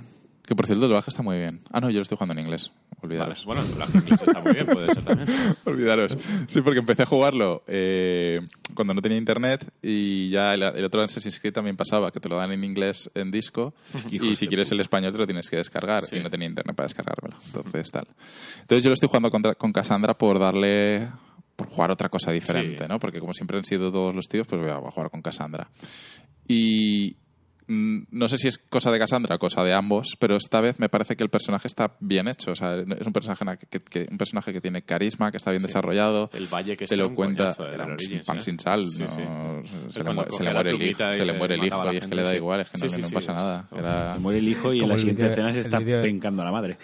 que 0.52 0.56
por 0.58 0.66
cierto, 0.66 0.84
el 0.84 0.90
doblaje 0.90 1.10
está 1.10 1.24
muy 1.24 1.38
bien. 1.38 1.62
Ah, 1.72 1.80
no, 1.80 1.90
yo 1.90 1.96
lo 2.00 2.02
estoy 2.02 2.18
jugando 2.18 2.34
en 2.34 2.40
inglés. 2.40 2.72
Vale, 2.90 3.00
Olvidaros. 3.04 3.46
bueno, 3.46 3.62
el 3.62 3.70
doblaje 3.70 3.98
inglés 4.00 4.22
está 4.22 4.42
muy 4.42 4.52
bien, 4.54 4.66
puede 4.66 4.88
ser 4.94 5.02
también. 5.06 5.30
Olvidaros. 5.66 6.18
Sí, 6.48 6.62
porque 6.62 6.80
empecé 6.80 7.04
a 7.04 7.06
jugarlo 7.06 7.64
eh, 7.68 8.42
cuando 8.76 8.94
no 8.94 9.02
tenía 9.02 9.18
internet 9.18 9.66
y 9.82 10.30
ya 10.30 10.54
el, 10.54 10.64
el 10.64 10.84
otro 10.84 11.02
Assassin's 11.02 11.40
Creed 11.40 11.54
también 11.54 11.78
pasaba, 11.78 12.12
que 12.12 12.20
te 12.20 12.28
lo 12.28 12.36
dan 12.36 12.52
en 12.52 12.66
inglés 12.66 13.10
en 13.16 13.32
disco 13.32 13.74
y 14.12 14.36
si 14.36 14.48
quieres 14.50 14.70
el 14.74 14.82
español 14.82 15.14
te 15.14 15.20
lo 15.20 15.26
tienes 15.26 15.50
que 15.50 15.56
descargar 15.56 16.04
Sí. 16.04 16.18
y 16.18 16.20
no 16.20 16.30
tenía 16.30 16.50
internet 16.50 16.76
para 16.76 16.88
descargármelo. 16.88 17.38
Entonces, 17.46 17.90
tal. 17.92 18.08
Entonces 18.60 18.84
yo 18.84 18.90
lo 18.90 18.96
estoy 18.96 19.08
jugando 19.08 19.32
con 19.58 19.72
Cassandra 19.72 20.18
por 20.18 20.38
darle 20.38 21.08
por 21.56 21.68
jugar 21.70 21.92
otra 21.92 22.10
cosa 22.10 22.32
diferente, 22.34 22.84
Sí. 22.84 22.90
¿no? 22.90 23.00
Porque 23.00 23.22
como 23.22 23.34
siempre 23.34 23.58
han 23.58 23.64
sido 23.64 23.90
todos 23.90 24.14
los 24.14 24.28
tíos, 24.28 24.46
pues 24.48 24.60
voy 24.62 24.70
a 24.70 24.76
jugar 24.76 25.10
con 25.12 25.22
Cassandra. 25.22 25.70
Y 26.48 27.16
no 27.72 28.28
sé 28.28 28.38
si 28.38 28.48
es 28.50 28.58
cosa 28.58 28.92
de 28.92 29.00
Cassandra 29.00 29.36
o 29.36 29.40
cosa 29.40 29.64
de 29.64 29.74
ambos, 29.74 30.18
pero 30.20 30.36
esta 30.36 30.60
vez 30.62 30.80
me 30.80 30.90
parece 30.90 31.16
que 31.16 31.24
el 31.24 31.30
personaje 31.30 31.68
está 31.68 31.96
bien 32.00 32.28
hecho. 32.28 32.52
O 32.52 32.56
sea, 32.56 32.76
es 32.76 33.08
un 33.08 33.14
personaje 33.14 33.46
que, 33.70 33.80
que- 33.80 34.08
un 34.12 34.18
personaje 34.18 34.52
que 34.52 34.60
tiene 34.60 34.82
carisma, 34.82 35.32
que 35.32 35.38
está 35.38 35.52
bien 35.52 35.64
desarrollado. 35.64 36.30
El 36.34 36.48
valle 36.48 36.74
que 36.74 36.80
te 36.80 36.84
está 36.86 36.96
lo 36.98 37.16
cuenta. 37.16 37.44
coñazo, 37.56 37.68
el 37.68 37.74
Era 37.74 37.86
un 37.86 37.92
Origins, 37.94 38.26
pan 38.26 38.38
¿eh? 38.38 38.42
sin 38.42 38.60
sal. 38.60 38.86
Sí, 38.88 39.04
¿no? 39.04 39.08
sí. 39.08 39.22
Se, 39.90 40.00
El 40.00 40.06
le, 40.06 40.14
mu- 40.14 40.24
se 40.32 40.44
muere 40.44 40.70
el 40.72 40.82
hijo, 40.82 40.98
se 41.14 41.26
le 41.26 41.34
muere 41.34 41.56
el 41.56 41.64
hijo 41.66 41.82
y 41.82 41.86
la 41.86 41.92
es 42.00 42.08
que 42.08 42.16
le 42.16 42.22
da 42.24 42.30
sí. 42.32 42.36
igual, 42.36 42.60
es 42.62 42.70
que 42.70 42.78
Sí, 42.78 42.84
no, 42.86 42.90
sí, 42.90 43.02
no 43.02 43.08
sí, 43.08 43.14
pasa 43.16 43.34
nada. 43.34 43.68
Era- 43.76 44.14
Se 44.16 44.20
muere 44.20 44.40
el 44.40 44.48
hijo 44.50 44.74
y 44.74 44.82
en 44.82 44.90
la 44.90 44.98
siguiente 44.98 45.28
escena 45.28 45.54
se 45.54 45.60
está 45.62 45.80
pencando 45.80 46.42
a 46.42 46.46
la 46.46 46.52
madre. 46.52 46.78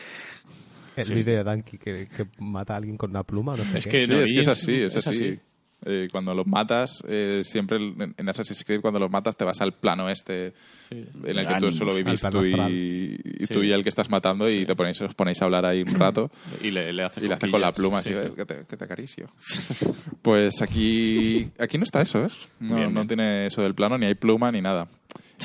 El 0.96 1.14
vídeo 1.14 1.36
de 1.38 1.44
Danky 1.44 1.78
que, 1.78 2.08
que 2.08 2.26
mata 2.40 2.74
a 2.74 2.78
alguien 2.78 2.98
con 2.98 3.12
una 3.12 3.24
pluma, 3.24 3.56
no 3.56 3.64
sé 3.64 3.78
Es 3.78 3.86
qué. 3.86 3.92
que 3.92 3.98
Sí, 3.98 4.04
es 4.04 4.08
que 4.08 4.14
es 4.16 4.22
Origins 4.24 4.48
así, 4.48 4.74
es 4.82 5.08
así. 5.08 5.40
Eh, 5.86 6.08
cuando 6.12 6.34
los 6.34 6.48
matas, 6.48 7.04
eh, 7.08 7.44
siempre 7.46 7.78
en, 7.78 8.30
Assassin's 8.30 8.64
Creed, 8.66 8.82
cuando 8.82 9.00
los 9.00 9.12
matas, 9.12 9.38
te 9.38 9.46
vas 9.46 9.62
al 9.62 9.74
plano 9.74 10.10
este 10.10 10.54
Sí. 10.80 11.06
en 11.26 11.38
el 11.38 11.46
que 11.48 11.56
tú 11.60 11.72
solo 11.72 11.94
vivís 11.94 12.20
tú 12.32 12.42
y, 12.44 13.20
y 13.40 13.46
Sí. 13.46 13.54
tú 13.54 13.62
y 13.64 13.72
el 13.72 13.84
que 13.84 13.90
estás 13.90 14.10
matando 14.10 14.50
y 14.50 14.66
te 14.66 14.76
ponéis, 14.76 15.00
os 15.02 15.14
ponéis 15.14 15.40
a 15.42 15.46
hablar 15.46 15.66
ahí 15.68 15.84
un 15.84 15.94
rato 16.00 16.32
Y 16.64 16.72
le, 16.72 16.92
le 16.92 17.04
hace 17.04 17.24
y 17.24 17.28
le 17.28 17.36
haces 17.36 17.52
con 17.52 17.62
la 17.62 17.72
pluma 17.74 18.02
Sí, 18.02 18.12
así, 18.12 18.20
sí. 18.22 18.28
"Eh, 18.32 18.36
que, 18.36 18.46
te, 18.46 18.66
que 18.68 18.76
te 18.76 18.84
acaricio. 18.84 19.28
pues 20.24 20.62
aquí, 20.62 21.52
aquí 21.60 21.78
no 21.78 21.84
está 21.84 22.02
eso, 22.02 22.22
¿ves? 22.24 22.34
No, 22.60 22.76
Bien, 22.76 22.88
no 22.94 23.02
bien. 23.02 23.08
tiene 23.08 23.46
eso 23.48 23.62
del 23.62 23.76
plano, 23.76 23.98
ni 23.98 24.08
hay 24.08 24.16
pluma 24.16 24.52
ni 24.52 24.62
nada. 24.62 24.88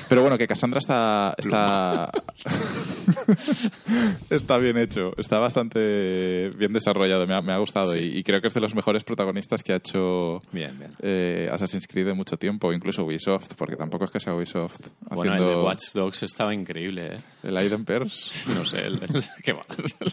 Pero 0.08 0.22
bueno, 0.22 0.38
que 0.38 0.46
Cassandra 0.46 0.78
está. 0.78 1.34
Está, 1.36 2.10
está 4.30 4.58
bien 4.58 4.78
hecho. 4.78 5.12
Está 5.18 5.38
bastante 5.38 6.50
bien 6.56 6.72
desarrollado. 6.72 7.26
Me 7.26 7.34
ha, 7.34 7.42
me 7.42 7.52
ha 7.52 7.58
gustado. 7.58 7.96
Y, 7.96 8.18
y 8.18 8.22
creo 8.22 8.40
que 8.40 8.48
es 8.48 8.54
de 8.54 8.60
los 8.60 8.74
mejores 8.74 9.04
protagonistas 9.04 9.62
que 9.62 9.72
ha 9.72 9.76
hecho 9.76 10.40
Bien, 10.52 10.78
bien. 10.78 10.92
eh, 11.02 11.48
Assassin's 11.52 11.86
Creed 11.86 12.06
de 12.06 12.14
mucho 12.14 12.36
tiempo. 12.38 12.72
Incluso 12.72 13.04
Ubisoft, 13.04 13.54
porque 13.56 13.76
tampoco 13.76 14.04
es 14.06 14.10
que 14.10 14.20
sea 14.20 14.34
Ubisoft 14.34 14.80
Bueno, 15.10 15.34
el 15.34 15.40
de 15.40 15.56
Watch 15.56 15.92
Dogs 15.94 16.22
estaba 16.22 16.54
increíble, 16.54 17.14
¿eh? 17.14 17.16
el 17.42 17.56
Aiden 17.56 17.84
Pers. 17.84 18.30
No 18.54 18.64
sé, 18.64 18.86
el, 18.86 18.94
el- 18.94 19.24
qué 19.42 19.52
va, 19.52 19.62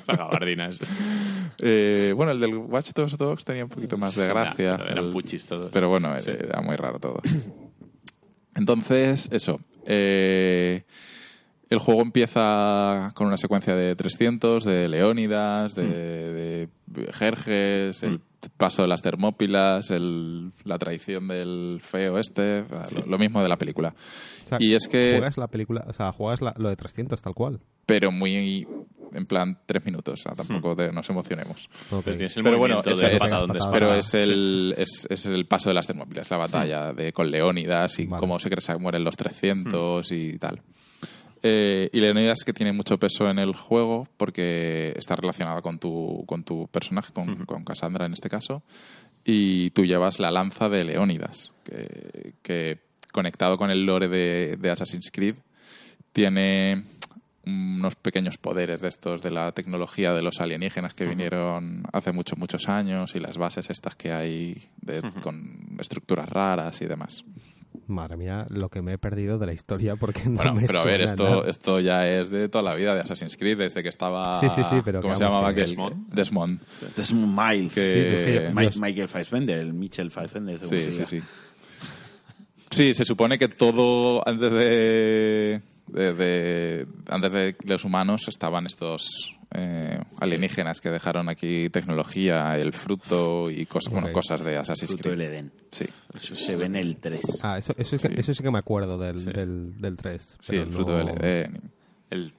la 0.08 0.16
gabardina. 0.16 0.70
Eh, 1.60 2.14
bueno, 2.16 2.32
el 2.32 2.40
del 2.40 2.56
Watch 2.58 2.92
Dogs 2.94 3.44
tenía 3.46 3.64
un 3.64 3.70
poquito 3.70 3.98
más 3.98 4.16
de 4.16 4.28
gracia. 4.28 4.78
Nah, 4.78 4.86
eran 4.86 5.06
El- 5.06 5.12
puchis 5.12 5.46
todos. 5.48 5.72
Pero 5.72 5.90
bueno, 5.90 6.18
Sí. 6.20 6.32
era 6.32 6.62
muy 6.62 6.76
raro 6.76 7.00
todo. 7.00 7.22
Entonces, 8.60 9.30
eso. 9.32 9.60
eh, 9.86 10.84
el 11.70 11.78
juego 11.80 12.02
empieza 12.02 13.12
con 13.16 13.28
una 13.28 13.38
secuencia 13.38 13.76
de 13.76 13.96
300, 13.96 14.64
de 14.66 14.90
Leónidas, 14.90 15.76
de, 15.76 16.68
de 16.88 17.14
Jerjes, 17.14 18.02
el 18.02 18.22
paso 18.58 18.82
de 18.82 18.88
las 18.88 19.02
Termópilas, 19.04 19.92
el- 19.92 20.52
la 20.64 20.80
traición 20.80 21.28
del 21.28 21.80
feo 21.84 22.18
este, 22.18 22.66
lo, 22.96 23.06
lo 23.06 23.18
mismo 23.20 23.44
de 23.44 23.50
la 23.50 23.58
película. 23.58 23.94
O 24.46 24.48
sea, 24.48 24.58
y 24.60 24.74
es 24.74 24.88
que... 24.88 25.12
Juegas 25.18 25.38
la 25.38 25.48
película, 25.48 25.86
o 25.88 25.94
sea, 25.94 26.12
juegas 26.12 26.42
la- 26.42 26.56
lo 26.58 26.70
de 26.70 26.76
300 26.76 27.22
tal 27.22 27.36
cual. 27.36 27.60
Pero 27.86 28.12
muy... 28.12 28.68
En 29.14 29.26
plan, 29.26 29.58
tres 29.66 29.84
minutos. 29.86 30.20
o 30.20 30.24
sea, 30.24 30.34
tampoco 30.36 30.76
te- 30.76 30.92
nos 30.92 31.10
emocionemos. 31.10 31.70
Ok. 31.92 32.02
Pero 32.06 32.18
tienes 32.18 32.38
el 32.38 32.44
Pero 32.44 32.58
bueno, 32.58 32.82
es- 32.86 33.00
donde 33.00 33.18
patada. 33.18 33.72
Pero 33.72 33.96
es 33.96 34.14
el, 34.14 34.76
es, 34.78 35.08
es 35.10 35.26
el 35.26 35.46
paso 35.46 35.70
de 35.70 35.76
las 35.76 35.88
Termópilas, 35.88 36.30
la 36.30 36.38
batalla 36.38 36.94
de, 36.94 37.12
con 37.14 37.30
Leónidas 37.32 37.98
y 38.00 38.06
Vale. 38.06 38.20
cómo 38.20 38.40
se 38.40 38.50
cree 38.50 38.58
que 38.58 38.62
se 38.62 38.78
mueren 38.78 39.04
los 39.04 39.16
300 39.18 40.12
y 40.12 40.38
tal. 40.38 40.62
Eh, 41.42 41.90
y 41.94 42.00
Leónidas 42.02 42.44
que 42.46 42.52
tiene 42.54 42.74
mucho 42.74 42.98
peso 42.98 43.30
en 43.30 43.40
el 43.40 43.56
juego 43.56 44.08
porque 44.18 44.94
está 44.98 45.16
relacionada 45.16 45.62
con 45.62 45.80
tu, 45.80 46.24
con 46.28 46.44
tu 46.44 46.68
personaje, 46.68 47.14
con, 47.14 47.46
con 47.46 47.64
Cassandra 47.64 48.06
en 48.06 48.14
este 48.14 48.28
caso, 48.30 48.62
y 49.24 49.70
tú 49.72 49.86
llevas 49.86 50.20
la 50.20 50.32
lanza 50.32 50.68
de 50.68 50.84
Leónidas, 50.84 51.52
que, 51.64 52.34
que 52.42 52.80
conectado 53.14 53.58
con 53.58 53.72
el 53.72 53.86
lore 53.86 54.08
de, 54.10 54.58
de 54.60 54.70
Assassin's 54.70 55.10
Creed 55.12 55.36
tiene 56.12 56.84
unos 57.50 57.96
pequeños 57.96 58.38
poderes 58.38 58.82
de 58.82 58.88
estos 58.90 59.22
de 59.24 59.32
la 59.32 59.52
tecnología 59.52 60.14
de 60.14 60.22
los 60.22 60.40
alienígenas 60.42 60.94
que 60.94 61.06
vinieron 61.06 61.84
hace 61.94 62.12
muchos 62.12 62.38
muchos 62.38 62.70
años 62.70 63.16
y 63.16 63.20
las 63.20 63.38
bases 63.38 63.70
estas 63.70 63.96
que 63.96 64.12
hay 64.12 64.70
de- 64.82 65.02
con 65.22 65.78
estructuras 65.80 66.30
raras 66.30 66.82
y 66.82 66.86
demás. 66.86 67.24
Madre 67.88 68.18
mía, 68.18 68.46
lo 68.50 68.70
que 68.70 68.82
me 68.82 68.94
he 68.94 68.98
perdido 68.98 69.38
de 69.40 69.46
la 69.48 69.54
historia 69.54 69.96
porque 69.96 70.26
no 70.26 70.38
Bueno, 70.38 70.54
me 70.56 70.66
pero 70.68 70.80
a 70.82 70.84
ver, 70.84 71.02
esto, 71.02 71.24
nada. 71.24 71.50
esto 71.50 71.80
ya 71.80 72.08
es 72.08 72.30
de 72.30 72.48
toda 72.50 72.64
la 72.64 72.76
vida 72.76 72.94
de 72.94 73.02
Assassin's 73.02 73.36
Creed, 73.36 73.58
desde 73.58 73.82
que 73.84 73.90
estaba... 73.90 74.40
Sí, 74.40 74.48
sí, 74.56 74.62
sí, 74.70 74.76
pero 74.86 75.02
¿Cómo 75.02 75.16
se 75.16 75.24
llamaba 75.24 75.54
que-? 75.54 75.62
Desmond. 75.62 76.14
Desmond. 76.14 76.60
Es 76.98 77.12
un 77.12 77.36
Miles. 77.36 77.74
Que- 77.74 77.82
Sí, 77.94 78.00
es 78.16 78.22
que 78.22 78.34
yo- 78.46 78.56
Mi- 78.56 78.66
los- 78.66 78.78
Michael 78.78 79.08
Fassbender, 79.08 79.58
el 79.60 79.74
Mitchell 79.74 80.12
Fassbender. 80.12 80.60
según 80.60 80.78
Sí, 80.78 80.84
se 80.94 81.06
sí, 81.06 81.20
sí. 81.22 81.24
Sí, 82.72 82.94
se 82.94 83.06
supone 83.06 83.38
que 83.40 83.48
todo 83.48 84.28
antes 84.28 84.52
de, 84.52 85.62
de- 85.92 86.14
de- 86.14 86.88
antes 87.10 87.32
de 87.32 87.56
los 87.66 87.84
humanos 87.86 88.28
estaban 88.28 88.66
estos 88.66 89.36
eh, 89.52 90.00
alienígenas 90.20 90.80
que 90.80 90.90
dejaron 90.92 91.28
aquí 91.28 91.70
tecnología, 91.72 92.56
el 92.58 92.72
fruto 92.72 93.50
y 93.50 93.66
cosas, 93.66 93.92
bueno, 93.92 94.08
Ok. 94.08 94.14
cosas 94.14 94.44
de 94.44 94.58
Assassin's 94.58 94.92
Fruto 94.92 95.10
del 95.10 95.18
Creed. 95.18 95.30
Edén. 95.32 95.52
Sí, 95.72 95.86
Eso 96.14 96.36
se 96.36 96.56
ve 96.56 96.66
en 96.66 96.76
el 96.76 96.98
3. 96.98 97.22
Ah, 97.42 97.58
eso, 97.58 97.74
eso, 97.78 97.98
sí 97.98 98.08
que- 98.08 98.20
eso 98.20 98.34
sí 98.34 98.44
que 98.44 98.52
me 98.52 98.60
acuerdo 98.60 98.98
del, 99.00 99.26
del, 99.26 99.80
del 99.82 99.98
3. 99.98 100.38
sí, 100.40 100.56
el 100.56 100.72
fruto 100.72 100.96
del 100.98 101.10
Edén. 101.10 101.62
El, 102.12 102.32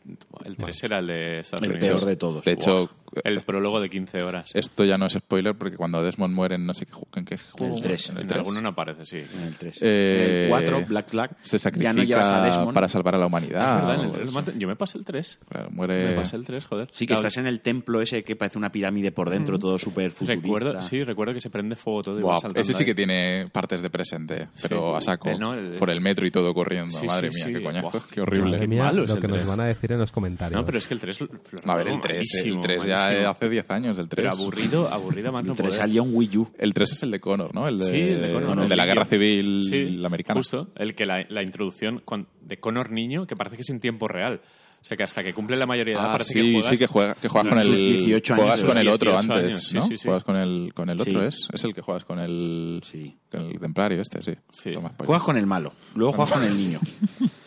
el 0.45 0.57
3 0.57 0.83
era 0.85 0.99
el 0.99 1.07
de 1.09 1.39
Estados 1.41 1.63
El 1.65 1.71
Unidos. 1.77 1.89
peor 1.89 2.05
de 2.05 2.17
todos. 2.17 2.45
De 2.45 2.53
hecho, 2.53 2.91
El 3.25 3.41
prólogo 3.41 3.81
de 3.81 3.91
15 3.91 4.23
horas. 4.23 4.51
esto 4.55 4.85
ya 4.85 4.97
no 4.99 5.07
es 5.07 5.15
spoiler 5.15 5.55
porque 5.57 5.77
cuando 5.77 6.03
Desmond 6.03 6.35
muere 6.35 6.55
en 6.57 6.67
no 6.67 6.75
sé 6.75 6.87
qué, 6.87 6.93
ju- 6.93 7.07
en 7.17 7.25
qué 7.25 7.39
juego. 7.39 7.77
el 7.77 7.83
tres. 7.83 8.09
En 8.11 8.17
el 8.17 8.23
en 8.23 8.29
tres. 8.29 8.39
alguno 8.39 8.61
no 8.61 8.69
aparece, 8.71 9.05
sí. 9.05 9.17
En 9.19 9.43
el 9.43 9.59
3. 9.59 9.79
Eh, 9.81 10.27
en 10.39 10.43
el 10.45 10.49
4, 10.51 10.87
Black 10.89 11.09
Flag, 11.09 11.37
Se 11.43 11.59
ya 11.59 11.93
no 11.93 12.03
llevas 12.03 12.25
a 12.25 12.29
sacrifica 12.29 12.57
Desmond. 12.57 12.75
para 12.75 12.89
salvar 12.89 13.15
a 13.15 13.19
la 13.19 13.27
humanidad. 13.27 13.77
verdad, 13.81 13.95
en 13.95 14.01
el 14.01 14.07
o 14.07 14.13
tres 14.13 14.25
eso. 14.31 14.33
mate- 14.41 14.53
yo 14.57 14.69
me 14.69 14.77
pasé 14.77 14.99
el 14.99 15.05
3. 15.05 15.39
Claro, 15.49 15.71
Me 15.71 15.77
muere. 15.77 16.15
pasé 16.15 16.37
el 16.37 16.45
3, 16.45 16.65
joder. 16.65 16.89
Sí, 16.93 17.05
que 17.07 17.15
Claro, 17.15 17.27
estás 17.29 17.37
en 17.39 17.47
el 17.47 17.61
templo 17.61 18.01
ese 18.01 18.23
que 18.23 18.37
parece 18.37 18.59
una 18.59 18.71
pirámide 18.73 19.13
por 19.13 19.31
dentro, 19.31 19.59
todo 19.59 19.79
súper 19.79 20.11
futurista. 20.11 20.43
Recuerdo, 20.43 20.83
sí, 20.83 21.03
recuerdo 21.05 21.35
que 21.35 21.41
se 21.41 21.51
prende 21.51 21.77
fuego 21.77 22.03
todo 22.03 22.19
y 22.19 22.23
Buah, 22.23 22.35
va 22.35 22.41
saltando 22.41 22.61
ese 22.61 22.75
sí 22.75 22.83
ahí. 22.83 22.87
que 22.87 22.95
tiene 22.95 23.49
partes 23.53 23.83
de 23.83 23.91
presente, 23.91 24.49
pero 24.63 24.93
Sí. 24.93 24.99
a 24.99 25.01
saco. 25.01 25.29
Eh, 25.31 25.39
no, 25.39 25.55
el- 25.55 25.73
por 25.79 25.91
el 25.91 26.01
metro 26.01 26.27
y 26.27 26.31
todo 26.31 26.53
corriendo. 26.55 26.97
Sí, 26.97 27.07
Madre 27.07 27.31
sí, 27.31 27.37
mía, 27.37 27.45
sí. 27.47 27.53
qué 27.55 27.63
coñazo. 27.63 27.91
Buah. 27.91 28.03
Qué 28.13 28.21
horrible. 28.21 28.45
Madre 28.51 28.61
Qué 28.61 28.69
mía, 28.69 28.83
malo 28.85 29.03
es 29.03 29.09
lo 29.09 29.15
el 29.17 29.21
que 29.21 29.29
nos 29.29 29.37
3. 29.39 29.47
van 29.49 29.61
a 29.61 29.65
decir 29.67 29.93
en 29.93 29.99
los 29.99 30.13
comentarios. 30.13 30.61
No, 30.61 30.65
pero 30.65 30.79
es 30.79 30.87
que 30.87 30.95
el 30.95 31.01
3... 31.01 31.19
A 31.65 31.75
ver, 31.77 31.89
el 31.89 32.01
3, 32.01 32.45
el 32.45 32.61
3 32.61 32.85
ya 32.85 33.00
hace 33.01 33.49
10 33.49 33.71
años, 33.71 33.99
el 33.99 34.09
3. 34.09 34.25
Pero 34.27 34.31
aburrido, 34.43 34.89
aburrido 34.93 35.33
más 35.33 35.45
no 35.45 35.53
El 35.53 35.57
3 35.59 35.69
poder. 35.69 35.81
salió 35.81 36.03
un 36.03 36.11
Wii 36.15 36.37
U. 36.39 36.49
El 36.59 36.75
3 36.75 36.93
es 36.93 37.03
el 37.03 37.11
de 37.11 37.21
Connor, 37.21 37.55
¿no? 37.55 37.67
El 37.69 37.79
de, 37.79 37.85
Sí, 37.85 37.95
el 38.01 38.21
de 38.23 38.33
Connor, 38.33 38.63
el 38.65 38.69
de 38.69 38.77
la 38.77 38.87
guerra 38.87 39.05
civil 39.07 39.63
Sí, 39.63 40.03
americana. 40.05 40.39
Justo, 40.39 40.69
el 40.77 40.95
que 40.95 41.07
la, 41.07 41.25
la 41.29 41.43
introducción 41.43 42.01
con- 42.05 42.29
de 42.43 42.59
Connor 42.59 42.91
niño, 42.91 43.27
que 43.27 43.37
parece 43.37 43.57
que 43.57 43.63
es 43.63 43.71
en 43.71 43.81
tiempo 43.81 44.09
real. 44.09 44.41
O 44.83 44.85
sea, 44.87 44.97
que 44.97 45.03
hasta 45.03 45.23
que 45.23 45.35
cumple 45.35 45.59
la 45.59 45.67
mayoría 45.67 45.93
de 45.93 46.01
edad 46.01 46.09
Ah, 46.09 46.13
parece 46.13 46.33
sí, 46.33 46.41
que 46.41 46.53
juegas... 46.53 46.71
sí, 46.71 46.79
que, 46.79 46.87
juega, 46.87 47.15
que 47.15 47.29
juegas 47.29 47.45
No, 47.45 47.51
con 47.51 47.59
el, 47.59 47.67
sus 47.67 47.79
18 47.79 48.33
años, 48.33 48.43
juegas 48.45 48.63
con 48.63 48.79
el 48.79 48.89
otro 48.89 49.11
18 49.11 49.33
antes, 49.35 49.53
años, 49.53 49.63
sí, 49.69 49.75
¿no? 49.75 49.83
sí, 49.83 49.97
sí. 49.99 50.05
Juegas 50.09 50.25
con 50.25 50.37
el, 50.37 50.73
con 50.75 50.89
el 50.89 51.01
otro, 51.03 51.21
Sí. 51.21 51.27
es, 51.27 51.49
es 51.53 51.65
el 51.65 51.75
que 51.75 51.83
juegas 51.83 52.05
con 52.07 52.19
el, 52.19 52.83
Sí. 52.91 53.15
con 53.31 53.43
el 53.43 53.61
templario 53.61 54.01
este, 54.01 54.23
sí. 54.23 54.33
Spoiler. 54.51 54.91
Juegas 55.05 55.23
con 55.23 55.37
el 55.37 55.45
malo, 55.47 55.75
luego 55.95 56.15
juegas 56.15 56.33
con 56.33 56.45
el 56.45 56.57
niño. 56.57 56.81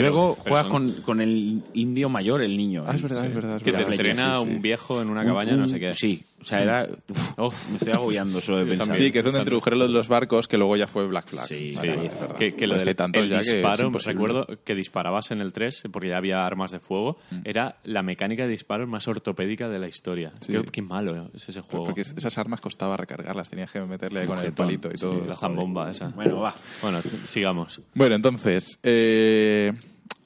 Luego 0.00 0.36
pero 0.42 0.50
juegas 0.56 0.62
son- 0.72 0.92
con, 0.92 1.02
con 1.02 1.20
el 1.20 1.62
indio 1.74 2.08
mayor, 2.08 2.42
el 2.42 2.56
niño. 2.56 2.84
Ah, 2.86 2.92
es 2.94 3.02
verdad, 3.02 3.26
es 3.26 3.34
verdad. 3.34 3.56
es 3.58 3.62
Que 3.62 3.70
te 3.72 3.76
verdad. 3.78 3.92
entrena 3.92 4.36
sí, 4.36 4.42
sí. 4.44 4.48
un 4.50 4.62
viejo 4.62 5.02
en 5.02 5.08
una 5.10 5.20
Un- 5.20 5.26
cabaña, 5.26 5.56
no 5.56 5.68
sé 5.68 5.78
qué. 5.78 5.92
Sí, 5.94 6.22
O 6.42 6.44
sea, 6.44 6.60
era... 6.60 6.88
uf, 7.08 7.38
Uf. 7.38 7.70
me 7.70 7.76
estoy 7.76 7.92
agobiando 7.92 8.40
solo 8.40 8.58
de 8.58 8.66
pensar. 8.66 8.94
Sí, 8.94 9.10
que 9.10 9.20
es 9.20 9.24
donde 9.24 9.38
Bastante. 9.38 9.40
introdujeron 9.42 9.78
lo 9.78 9.86
de 9.86 9.92
los 9.94 10.08
barcos, 10.08 10.46
que 10.48 10.58
luego 10.58 10.76
ya 10.76 10.86
fue 10.86 11.06
Black 11.06 11.28
Flag. 11.28 11.46
Sí, 11.46 11.70
Sí, 11.70 11.76
Vale, 11.78 11.96
vale, 11.96 12.06
es 12.08 12.20
verdad. 12.20 12.36
que, 12.36 12.54
que 12.54 12.66
lo 12.66 12.74
Pues 12.74 12.84
del 12.84 12.88
el 12.90 13.28
ya 13.30 13.36
que 13.36 13.40
es 13.40 13.52
disparo, 13.52 13.86
imposible. 13.86 14.12
recuerdo 14.12 14.46
que 14.64 14.74
disparabas 14.74 15.30
en 15.30 15.40
el 15.40 15.52
3 15.52 15.84
porque 15.92 16.08
ya 16.08 16.16
había 16.18 16.44
armas 16.44 16.70
de 16.72 16.80
fuego, 16.80 17.16
Mm. 17.30 17.36
era 17.44 17.76
la 17.84 18.02
mecánica 18.02 18.42
de 18.44 18.50
disparos 18.50 18.88
más 18.88 19.06
ortopédica 19.08 19.68
de 19.68 19.78
la 19.78 19.88
historia. 19.88 20.32
Sí. 20.40 20.52
Qué, 20.52 20.62
qué 20.64 20.82
malo 20.82 21.30
es 21.34 21.48
ese 21.48 21.60
juego. 21.62 21.86
Porque 21.86 22.02
esas 22.02 22.36
armas 22.38 22.60
costaba 22.60 22.96
recargarlas, 22.96 23.48
tenías 23.48 23.70
que 23.70 23.80
meterle 23.82 24.26
con 24.26 24.38
el 24.38 24.52
palito 24.52 24.90
y 24.92 24.98
todo. 24.98 25.24
la 25.26 25.36
zambomba 25.36 25.90
esa. 25.90 26.08
Bueno, 26.08 26.40
va. 26.40 26.54
Bueno, 26.82 27.00
sigamos. 27.24 27.80
Bueno, 27.94 28.16
entonces, 28.16 28.78
eh, 28.82 29.72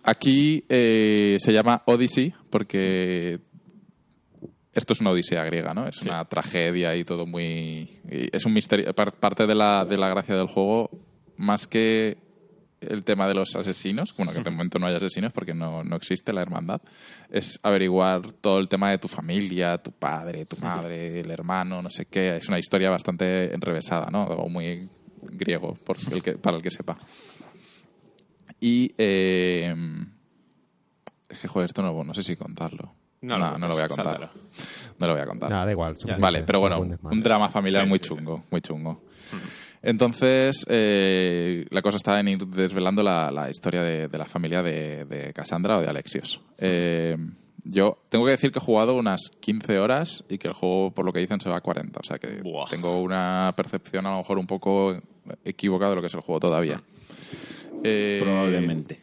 aquí 0.03 0.65
eh, 0.69 1.37
se 1.41 1.53
llama 1.53 1.83
Odyssey 1.87 2.33
porque 2.51 3.39
esto 4.77 4.93
es 4.93 5.01
una 5.01 5.11
odisea 5.11 5.43
griega, 5.45 5.75
¿no? 5.75 5.89
Es 5.89 5.97
Sí. 5.97 6.09
una 6.09 6.25
tragedia 6.27 6.95
y 6.97 7.05
todo 7.05 7.27
muy... 7.27 7.91
y 8.09 8.29
es 8.37 8.45
un 8.47 8.53
misterio. 8.53 8.95
par- 8.95 9.13
Parte 9.15 9.47
de 9.47 9.55
la, 9.55 9.85
de 9.85 9.97
la 9.97 10.09
gracia 10.09 10.37
del 10.37 10.47
juego, 10.47 10.91
más 11.37 11.67
que 11.67 12.19
el 12.81 13.03
tema 13.05 13.27
de 13.27 13.35
los 13.35 13.57
asesinos, 13.57 14.15
bueno, 14.17 14.33
que 14.33 14.43
de 14.43 14.51
momento 14.51 14.79
no 14.79 14.87
hay 14.87 14.95
asesinos 14.95 15.33
porque 15.33 15.55
no, 15.55 15.83
no 15.83 15.97
existe 15.97 16.33
la 16.33 16.43
hermandad, 16.43 16.81
es 17.31 17.59
averiguar 17.63 18.33
todo 18.33 18.59
el 18.59 18.69
tema 18.69 18.91
de 18.91 18.99
tu 18.99 19.09
familia, 19.09 19.79
tu 19.79 19.91
padre, 19.93 20.45
tu 20.45 20.57
madre, 20.59 21.21
el 21.21 21.31
hermano, 21.31 21.81
no 21.83 21.89
sé 21.91 22.05
qué. 22.05 22.37
Es 22.37 22.49
una 22.49 22.59
historia 22.59 22.91
bastante 22.91 23.53
enrevesada, 23.55 24.09
¿no? 24.13 24.25
Algo 24.25 24.49
muy 24.51 24.89
griego, 25.23 25.75
por 25.85 25.97
el 26.13 26.23
que, 26.23 26.35
para 26.35 26.59
el 26.59 26.63
que 26.63 26.71
sepa. 26.71 26.97
Y. 28.61 28.93
eh, 28.99 29.75
es 31.29 31.41
que, 31.41 31.49
joder, 31.49 31.67
esto 31.67 31.83
no, 31.83 32.05
no 32.05 32.15
sé 32.15 32.23
si 32.23 32.37
contarlo. 32.37 32.95
No 33.27 33.39
No, 33.39 33.53
lo 33.53 33.59
no, 33.59 33.69
lo 33.69 33.75
voy 33.75 33.83
a 33.83 33.89
contar. 33.89 34.07
sáltalo. 34.07 34.31
No 34.99 35.07
lo 35.07 35.13
voy 35.13 35.23
a 35.23 35.27
contar. 35.27 35.51
Nada, 35.51 35.65
da 35.67 35.71
igual. 35.73 35.97
Vale, 36.19 36.43
pero 36.45 36.61
bueno, 36.61 36.81
un 36.81 37.23
drama 37.23 37.49
familiar 37.49 37.85
Sí, 37.85 37.89
muy 37.89 37.99
sí, 37.99 38.05
sí. 38.05 38.09
chungo, 38.15 38.45
muy 38.51 38.61
chungo. 38.61 39.03
Entonces, 39.83 40.65
eh, 40.69 41.67
la 41.71 41.83
cosa 41.83 41.97
está 41.99 42.19
en 42.19 42.29
ir 42.29 42.47
desvelando 42.47 43.03
la, 43.03 43.31
la 43.31 43.51
historia 43.51 43.83
de, 43.83 44.09
de 44.09 44.19
la 44.19 44.25
familia 44.25 44.63
de, 44.63 45.05
de 45.05 45.33
Cassandra 45.33 45.79
o 45.79 45.81
de 45.81 45.89
Alexios. 45.89 46.41
Eh, 46.59 47.17
yo 47.63 47.99
tengo 48.09 48.25
que 48.25 48.31
decir 48.33 48.51
que 48.53 48.59
he 48.59 48.63
jugado 48.63 48.95
unas 48.95 49.21
15 49.41 49.79
horas 49.79 50.25
y 50.29 50.39
que 50.39 50.49
el 50.49 50.55
juego, 50.55 50.93
por 50.93 51.05
lo 51.05 51.13
que 51.13 51.21
dicen, 51.21 51.41
se 51.41 51.49
va 51.51 51.59
a 51.59 51.61
40. 51.61 52.01
O 52.01 52.03
sea 52.05 52.19
que 52.19 52.41
Buah. 52.43 52.69
tengo 52.69 53.01
una 53.01 53.53
percepción 53.57 54.07
a 54.07 54.13
lo 54.13 54.19
mejor 54.19 54.39
un 54.39 54.47
poco 54.47 54.97
equivocada 55.45 55.91
de 55.91 55.97
lo 55.97 56.01
que 56.03 56.07
es 56.09 56.15
el 56.15 56.21
juego 56.21 56.41
todavía. 56.41 56.83
Eh, 57.85 58.21
Probablemente. 58.23 59.01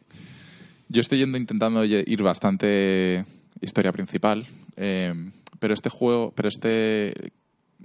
yo 0.90 1.02
estoy 1.02 1.20
yendo 1.20 1.38
intentando 1.38 1.86
ir 1.86 2.24
bastante 2.24 3.24
historia 3.64 3.92
principal, 3.92 4.46
eh, 4.76 5.14
pero 5.60 5.74
este 5.74 5.90
juego, 5.90 6.34
pero 6.36 6.50
este 6.50 7.32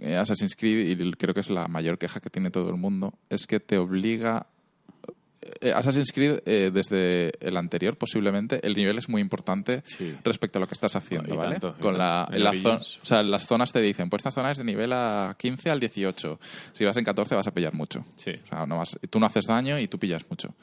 eh, 0.01 0.17
Assassin's 0.17 0.57
Creed, 0.57 0.99
y 0.99 1.13
creo 1.13 1.35
que 1.35 1.41
es 1.41 1.51
la 1.51 1.69
mayor 1.69 1.99
queja 1.99 2.21
que 2.21 2.31
tiene 2.31 2.51
todo 2.51 2.71
el 2.71 2.77
mundo, 2.77 3.15
es 3.31 3.47
que 3.47 3.61
te 3.61 3.79
obliga... 3.79 4.47
eh, 5.61 5.73
Assassin's 5.75 6.13
Creed, 6.13 6.41
eh, 6.47 6.71
desde 6.73 7.33
el 7.41 7.57
anterior 7.57 7.97
posiblemente, 7.97 8.61
el 8.67 8.75
nivel 8.75 8.99
es 8.99 9.09
muy 9.09 9.21
importante 9.21 9.83
Sí. 9.87 10.15
respecto 10.25 10.59
a 10.59 10.61
lo 10.61 10.67
que 10.67 10.75
estás 10.75 10.95
haciendo, 10.97 11.33
Y 11.33 11.37
¿vale? 11.37 11.59
tanto, 11.61 11.75
Con 11.81 11.97
la, 11.99 12.29
En 12.33 12.43
la 12.45 12.51
o 12.51 12.81
sea, 12.81 13.23
las 13.23 13.47
zonas 13.47 13.73
te 13.73 13.81
dicen, 13.81 14.09
pues 14.11 14.21
esta 14.21 14.31
zona 14.31 14.51
es 14.51 14.59
de 14.59 14.65
nivel 14.65 14.93
a 14.93 15.35
15 15.39 15.71
al 15.71 15.81
18. 15.81 16.39
Si 16.73 16.85
vas 16.85 16.97
en 16.97 17.05
14 17.05 17.35
vas 17.35 17.47
a 17.47 17.53
pillar 17.55 17.75
mucho. 17.75 18.05
Sí. 18.17 18.33
O 18.45 18.47
sea, 18.49 18.67
no 18.67 18.79
vas- 18.79 18.99
tú 19.11 19.19
no 19.21 19.27
haces 19.27 19.47
daño 19.47 19.79
y 19.79 19.89
tú 19.89 19.99
pillas 19.99 20.25
mucho. 20.31 20.55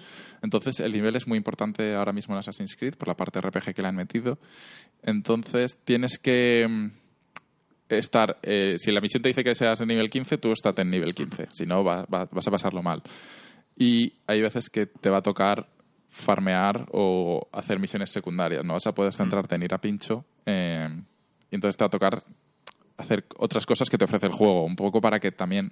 Entonces, 0.41 0.79
el 0.79 0.91
nivel 0.91 1.15
es 1.15 1.27
muy 1.27 1.37
importante 1.37 1.95
ahora 1.95 2.13
mismo 2.13 2.35
en 2.35 2.39
Assassin's 2.39 2.75
Creed 2.75 2.95
por 2.95 3.07
la 3.07 3.15
parte 3.15 3.39
RPG 3.41 3.73
que 3.73 3.81
le 3.81 3.87
han 3.87 3.95
metido. 3.95 4.37
Entonces, 5.03 5.77
tienes 5.83 6.17
que 6.19 6.67
mm, 6.67 6.91
estar... 7.89 8.37
eh, 8.43 8.75
si 8.79 8.91
la 8.91 9.01
misión 9.01 9.21
te 9.21 9.29
dice 9.29 9.43
que 9.43 9.55
seas 9.55 9.79
en 9.81 9.87
nivel 9.87 10.09
15, 10.09 10.37
tú 10.37 10.51
estate 10.51 10.81
en 10.81 10.89
nivel 10.89 11.13
15. 11.13 11.45
Si 11.51 11.65
no, 11.65 11.83
va- 11.83 12.05
va- 12.05 12.27
vas 12.31 12.47
a 12.47 12.51
pasarlo 12.51 12.81
mal. 12.83 13.01
Y 13.77 14.13
hay 14.27 14.41
veces 14.41 14.69
que 14.69 14.85
te 14.85 15.09
va 15.09 15.17
a 15.17 15.21
tocar 15.21 15.67
farmear 16.09 16.87
o 16.91 17.47
hacer 17.51 17.77
misiones 17.79 18.09
secundarias. 18.09 18.63
No 18.63 18.73
vas 18.73 18.87
a 18.87 18.93
poder 18.93 19.13
centrarte 19.13 19.55
en 19.55 19.63
ir 19.63 19.73
a 19.73 19.79
pincho. 19.79 20.25
eh, 20.45 20.87
y 21.51 21.55
entonces 21.55 21.77
te 21.77 21.83
va 21.83 21.87
a 21.87 21.89
tocar 21.89 22.23
hacer 22.97 23.25
otras 23.37 23.65
cosas 23.65 23.89
que 23.89 23.97
te 23.97 24.05
ofrece 24.05 24.25
el 24.27 24.31
juego. 24.33 24.63
Un 24.65 24.75
poco 24.75 24.99
para 25.01 25.19
que 25.19 25.31
también 25.31 25.71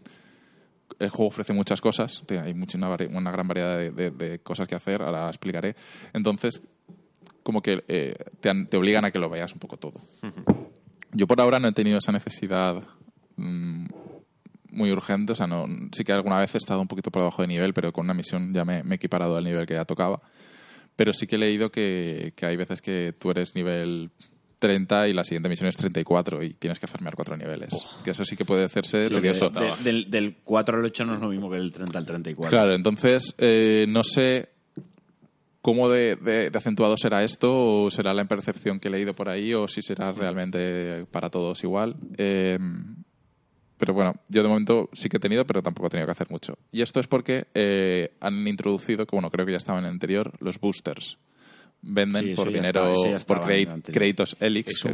el 1.00 1.10
juego 1.10 1.28
ofrece 1.30 1.52
muchas 1.54 1.82
cosas, 1.82 2.24
hay 2.30 2.54
mucha, 2.54 2.78
una, 2.78 3.32
gran 3.32 3.48
variedad 3.48 3.78
de, 3.78 3.92
de- 3.92 4.12
de 4.12 4.40
cosas 4.40 4.68
que 4.68 4.76
hacer, 4.76 5.02
ahora 5.02 5.28
explicaré. 5.30 5.76
Entonces, 6.14 6.62
como 7.42 7.62
que 7.62 7.84
eh, 7.88 8.16
te 8.40 8.78
obligan 8.78 9.04
a 9.06 9.12
que 9.12 9.20
lo 9.20 9.30
veas 9.30 9.52
un 9.54 9.60
poco 9.60 9.78
todo. 9.78 10.02
Yo 11.12 11.26
por 11.28 11.40
ahora 11.42 11.60
no 11.60 11.68
he 11.70 11.74
tenido 11.74 11.98
esa 11.98 12.12
necesidad 12.12 12.82
mm, 13.38 13.86
muy 14.74 14.92
urgente, 14.92 15.32
o 15.34 15.36
sea, 15.36 15.48
no, 15.48 15.66
sí 15.96 16.04
que 16.04 16.12
alguna 16.12 16.40
vez 16.40 16.54
he 16.56 16.58
estado 16.58 16.82
un 16.82 16.88
poquito 16.88 17.12
por 17.12 17.22
debajo 17.22 17.42
de 17.42 17.48
nivel, 17.48 17.74
pero 17.74 17.92
con 17.94 18.06
una 18.06 18.14
misión 18.14 18.54
ya 18.54 18.66
me, 18.66 18.84
me 18.84 18.96
he 18.96 18.98
equiparado 18.98 19.38
al 19.38 19.44
nivel 19.44 19.66
que 19.66 19.76
ya 19.76 19.86
tocaba. 19.86 20.22
Pero 20.96 21.14
sí 21.14 21.26
que 21.28 21.36
he 21.36 21.40
leído 21.40 21.72
que, 21.72 22.34
que 22.36 22.46
hay 22.46 22.56
veces 22.56 22.82
que 22.82 23.14
tú 23.18 23.32
eres 23.32 23.56
nivel 23.56 24.12
30 24.60 25.08
y 25.10 25.14
la 25.14 25.24
siguiente 25.24 25.50
misión 25.50 25.68
es 25.68 25.76
34 25.76 26.44
y 26.44 26.54
tienes 26.54 26.80
que 26.80 26.88
farmear 26.88 27.16
cuatro 27.16 27.36
niveles. 27.36 27.74
Que 28.04 28.12
eso 28.12 28.24
sí 28.24 28.36
que 28.38 28.46
puede 28.46 28.64
hacerse 28.66 29.10
que 29.10 29.16
tedioso. 29.16 29.50
de- 29.50 29.84
del, 29.84 30.10
del 30.12 30.36
4 30.44 30.78
al 30.78 30.86
8 30.86 31.04
no 31.06 31.16
es 31.16 31.20
lo 31.22 31.30
mismo 31.30 31.50
que 31.50 31.58
del 31.58 31.72
30 31.72 31.98
al 31.98 32.06
34. 32.06 32.50
Claro, 32.50 32.76
entonces 32.76 33.34
eh, 33.40 33.86
no 33.90 34.04
sé 34.04 34.50
cómo 35.62 35.90
de, 35.90 36.16
de- 36.18 36.50
de 36.50 36.58
acentuado 36.58 36.96
será 36.98 37.24
esto 37.24 37.84
o 37.86 37.92
será 37.92 38.14
la 38.14 38.26
percepción 38.26 38.80
que 38.80 38.88
he 38.90 38.92
leído 38.92 39.14
por 39.16 39.30
ahí 39.30 39.54
o 39.54 39.68
si 39.68 39.82
será 39.82 40.12
realmente 40.12 41.06
para 41.12 41.30
todos 41.30 41.64
igual. 41.64 41.96
Eh, 42.18 42.58
pero 43.84 43.94
bueno, 43.94 44.14
yo 44.30 44.42
de 44.44 44.48
momento 44.48 44.90
sí 44.94 45.10
que 45.10 45.18
he 45.18 45.20
tenido, 45.20 45.46
pero 45.46 45.62
tampoco 45.62 45.88
he 45.88 45.90
tenido 45.90 46.06
que 46.08 46.14
hacer 46.14 46.30
mucho. 46.30 46.58
Y 46.72 46.82
esto 46.82 47.02
es 47.02 47.08
porque 47.08 47.48
eh, 47.54 48.14
han 48.22 48.48
introducido, 48.48 49.06
que 49.06 49.14
bueno, 49.14 49.30
creo 49.30 49.46
que 49.46 49.52
ya 49.52 49.58
estaba 49.58 49.80
en 49.80 49.86
el 49.86 49.92
anterior, 49.92 50.32
los 50.40 50.58
boosters. 50.58 51.18
Venden 51.86 52.28
Sí, 52.28 52.34
por 52.34 52.48
dinero, 52.48 52.94
estaba- 53.18 53.42
por 53.42 53.52
anterior. 53.52 53.82
créditos 53.92 54.38
Elix. 54.40 54.86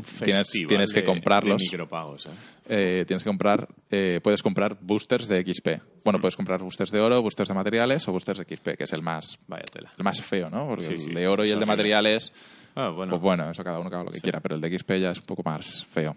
Tienes, 0.68 0.92
que 0.92 1.04
comprarlos. 1.04 1.62
micropagos, 1.62 2.26
¿eh? 2.26 2.30
Eh, 2.68 3.06
tienes 3.06 3.24
que 3.24 3.30
comprar, 3.30 3.68
eh, 3.92 4.20
puedes 4.24 4.42
comprar 4.42 4.76
boosters 4.82 5.28
de 5.28 5.40
XP. 5.44 5.82
Bueno, 6.04 6.18
Mm. 6.18 6.22
puedes 6.22 6.36
comprar 6.36 6.64
boosters 6.64 6.90
de 6.90 7.00
oro, 7.00 7.22
boosters 7.22 7.48
de 7.50 7.54
materiales 7.54 8.08
o 8.08 8.12
boosters 8.12 8.40
de 8.40 8.46
XP, 8.46 8.76
que 8.76 8.86
es 8.86 8.94
el 8.94 9.04
más, 9.04 9.38
Vaya 9.48 9.66
tela. 9.72 9.92
el 9.96 10.04
más 10.04 10.20
feo, 10.20 10.50
¿no? 10.50 10.68
Porque 10.68 10.86
Sí, 10.86 10.94
el 10.94 11.00
sí, 11.00 11.10
de 11.14 11.28
oro 11.28 11.46
y 11.46 11.52
el 11.52 11.60
de 11.60 11.68
materiales, 11.68 12.34
Ah, 12.76 12.90
bueno. 12.90 13.12
pues 13.12 13.22
bueno, 13.22 13.52
eso 13.52 13.64
cada 13.64 13.78
uno 13.80 13.90
que 13.92 13.96
haga 13.96 14.06
lo 14.06 14.12
que 14.12 14.22
quiera, 14.22 14.40
pero 14.40 14.56
el 14.56 14.62
de 14.62 14.70
XP 14.80 15.00
ya 15.00 15.12
es 15.12 15.20
un 15.20 15.26
poco 15.26 15.44
más 15.46 15.86
feo. 15.92 16.16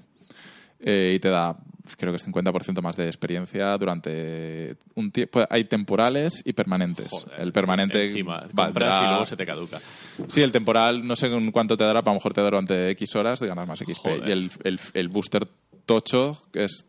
Eh, 0.84 1.12
y 1.14 1.20
te 1.20 1.28
da, 1.28 1.56
creo 1.96 2.12
que 2.12 2.16
es 2.16 2.26
50% 2.26 2.82
más 2.82 2.96
de 2.96 3.06
experiencia 3.06 3.76
durante 3.78 4.76
un 4.96 5.12
tiempo. 5.12 5.44
Hay 5.48 5.64
temporales 5.64 6.42
y 6.44 6.52
permanentes. 6.52 7.08
Joder, 7.08 7.40
el 7.40 7.52
permanente 7.52 8.04
Encima, 8.06 8.44
valdrá- 8.52 9.04
y 9.04 9.08
luego 9.08 9.24
se 9.26 9.36
te 9.36 9.46
caduca. 9.46 9.80
Sí, 10.28 10.42
el 10.42 10.50
temporal 10.52 11.06
no 11.06 11.14
sé 11.16 11.30
cuánto 11.52 11.76
te 11.76 11.84
dará, 11.84 12.02
pero 12.02 12.10
a 12.10 12.14
lo 12.14 12.18
mejor 12.18 12.32
te 12.34 12.40
dará 12.40 12.56
durante 12.56 12.90
X 12.90 13.14
horas 13.16 13.38
de 13.40 13.46
ganar 13.46 13.66
más 13.66 13.78
XP. 13.78 13.96
Joder. 13.96 14.28
Y 14.28 14.32
el, 14.32 14.50
el, 14.64 14.80
el 14.94 15.08
booster 15.08 15.46
tocho, 15.86 16.42
que 16.52 16.64
es 16.64 16.84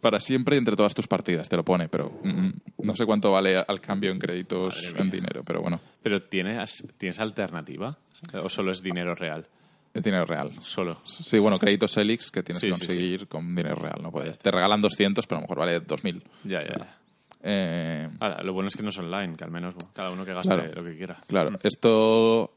para 0.00 0.18
siempre 0.18 0.56
y 0.56 0.58
entre 0.58 0.74
todas 0.76 0.94
tus 0.94 1.06
partidas, 1.06 1.48
te 1.48 1.56
lo 1.56 1.64
pone, 1.64 1.88
pero 1.88 2.10
mm, 2.24 2.50
no 2.82 2.96
sé 2.96 3.06
cuánto 3.06 3.30
vale 3.30 3.56
al 3.56 3.80
cambio 3.80 4.10
en 4.10 4.18
créditos, 4.18 4.92
en 4.98 5.08
dinero, 5.10 5.42
pero 5.46 5.62
bueno, 5.62 5.80
Pero 6.02 6.20
¿tienes, 6.20 6.82
¿tienes 6.98 7.20
alternativa? 7.20 7.96
¿O 8.42 8.48
solo 8.48 8.72
es 8.72 8.82
dinero 8.82 9.14
real? 9.14 9.46
Es 9.94 10.02
dinero 10.04 10.24
real. 10.24 10.52
Solo. 10.60 10.98
Sí, 11.04 11.38
bueno, 11.38 11.58
créditos 11.58 11.96
Elix 11.96 12.30
que 12.30 12.42
tienes 12.42 12.60
Sí, 12.60 12.68
que 12.68 12.74
sí, 12.74 12.80
conseguir 12.86 13.28
con 13.28 13.54
dinero 13.54 13.76
real, 13.76 14.00
no 14.02 14.10
puedes. 14.10 14.38
Te 14.38 14.50
regalan 14.50 14.80
200, 14.80 15.26
pero 15.26 15.38
a 15.38 15.40
lo 15.40 15.42
mejor 15.46 15.58
vale 15.58 15.80
2000. 15.80 16.22
Ya, 16.44 16.62
ya, 16.62 16.76
ya. 16.78 16.98
Eh, 17.44 18.08
Ahora, 18.20 18.42
lo 18.42 18.52
bueno 18.52 18.68
es 18.68 18.76
que 18.76 18.82
no 18.82 18.90
es 18.90 18.98
online, 18.98 19.36
que 19.36 19.44
al 19.44 19.50
menos 19.50 19.74
cada 19.92 20.10
uno 20.10 20.24
que 20.24 20.32
gaste 20.32 20.54
Claro. 20.54 20.72
lo 20.74 20.84
que 20.84 20.96
quiera. 20.96 21.20
Claro, 21.26 21.58
esto 21.62 22.54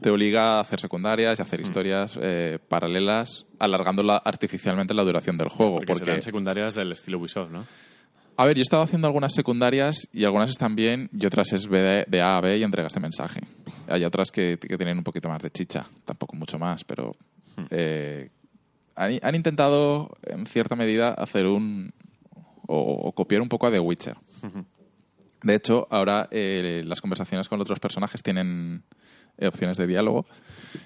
te 0.00 0.10
obliga 0.10 0.58
a 0.58 0.60
hacer 0.60 0.80
secundarias 0.80 1.38
y 1.38 1.42
a 1.42 1.44
hacer 1.44 1.60
historias 1.60 2.18
eh, 2.20 2.58
paralelas, 2.68 3.46
alargando 3.58 4.02
la- 4.02 4.18
artificialmente 4.18 4.94
la 4.94 5.02
duración 5.02 5.36
del 5.36 5.48
juego. 5.48 5.76
Porque, 5.76 5.86
Porque, 5.86 6.04
serán 6.04 6.22
secundarias 6.22 6.74
del 6.74 6.92
estilo 6.92 7.18
Ubisoft, 7.18 7.50
¿no? 7.50 7.64
a 8.40 8.46
ver, 8.46 8.54
yo 8.56 8.60
he 8.60 8.62
estado 8.62 8.82
haciendo 8.84 9.08
algunas 9.08 9.34
secundarias 9.34 10.08
y 10.12 10.24
algunas 10.24 10.50
están 10.50 10.76
bien 10.76 11.10
y 11.12 11.26
otras 11.26 11.52
es 11.52 11.68
de, 11.68 12.04
de 12.06 12.20
A 12.22 12.36
a 12.36 12.40
B 12.40 12.56
y 12.58 12.62
entregas 12.62 12.92
de 12.94 13.00
mensaje. 13.00 13.40
Hay 13.88 14.04
otras 14.04 14.30
que, 14.30 14.58
que 14.60 14.76
tienen 14.76 14.98
un 14.98 15.04
poquito 15.04 15.28
más 15.28 15.42
de 15.42 15.50
chicha, 15.50 15.84
tampoco 16.04 16.36
mucho 16.36 16.58
más, 16.58 16.84
pero 16.84 17.16
eh, 17.70 18.28
han, 18.94 19.18
han 19.22 19.34
intentado 19.34 20.10
en 20.26 20.46
cierta 20.46 20.76
medida 20.76 21.12
hacer 21.14 21.46
un 21.46 21.92
o, 22.66 22.76
o 22.78 23.12
copiar 23.12 23.40
un 23.40 23.48
poco 23.48 23.66
a 23.66 23.70
The 23.70 23.80
Witcher. 23.80 24.16
De 25.42 25.54
hecho, 25.54 25.86
ahora 25.90 26.28
eh, 26.30 26.82
las 26.84 27.00
conversaciones 27.00 27.48
con 27.48 27.60
otros 27.60 27.78
personajes 27.80 28.22
tienen 28.22 28.82
eh, 29.38 29.46
opciones 29.46 29.78
de 29.78 29.86
diálogo 29.86 30.26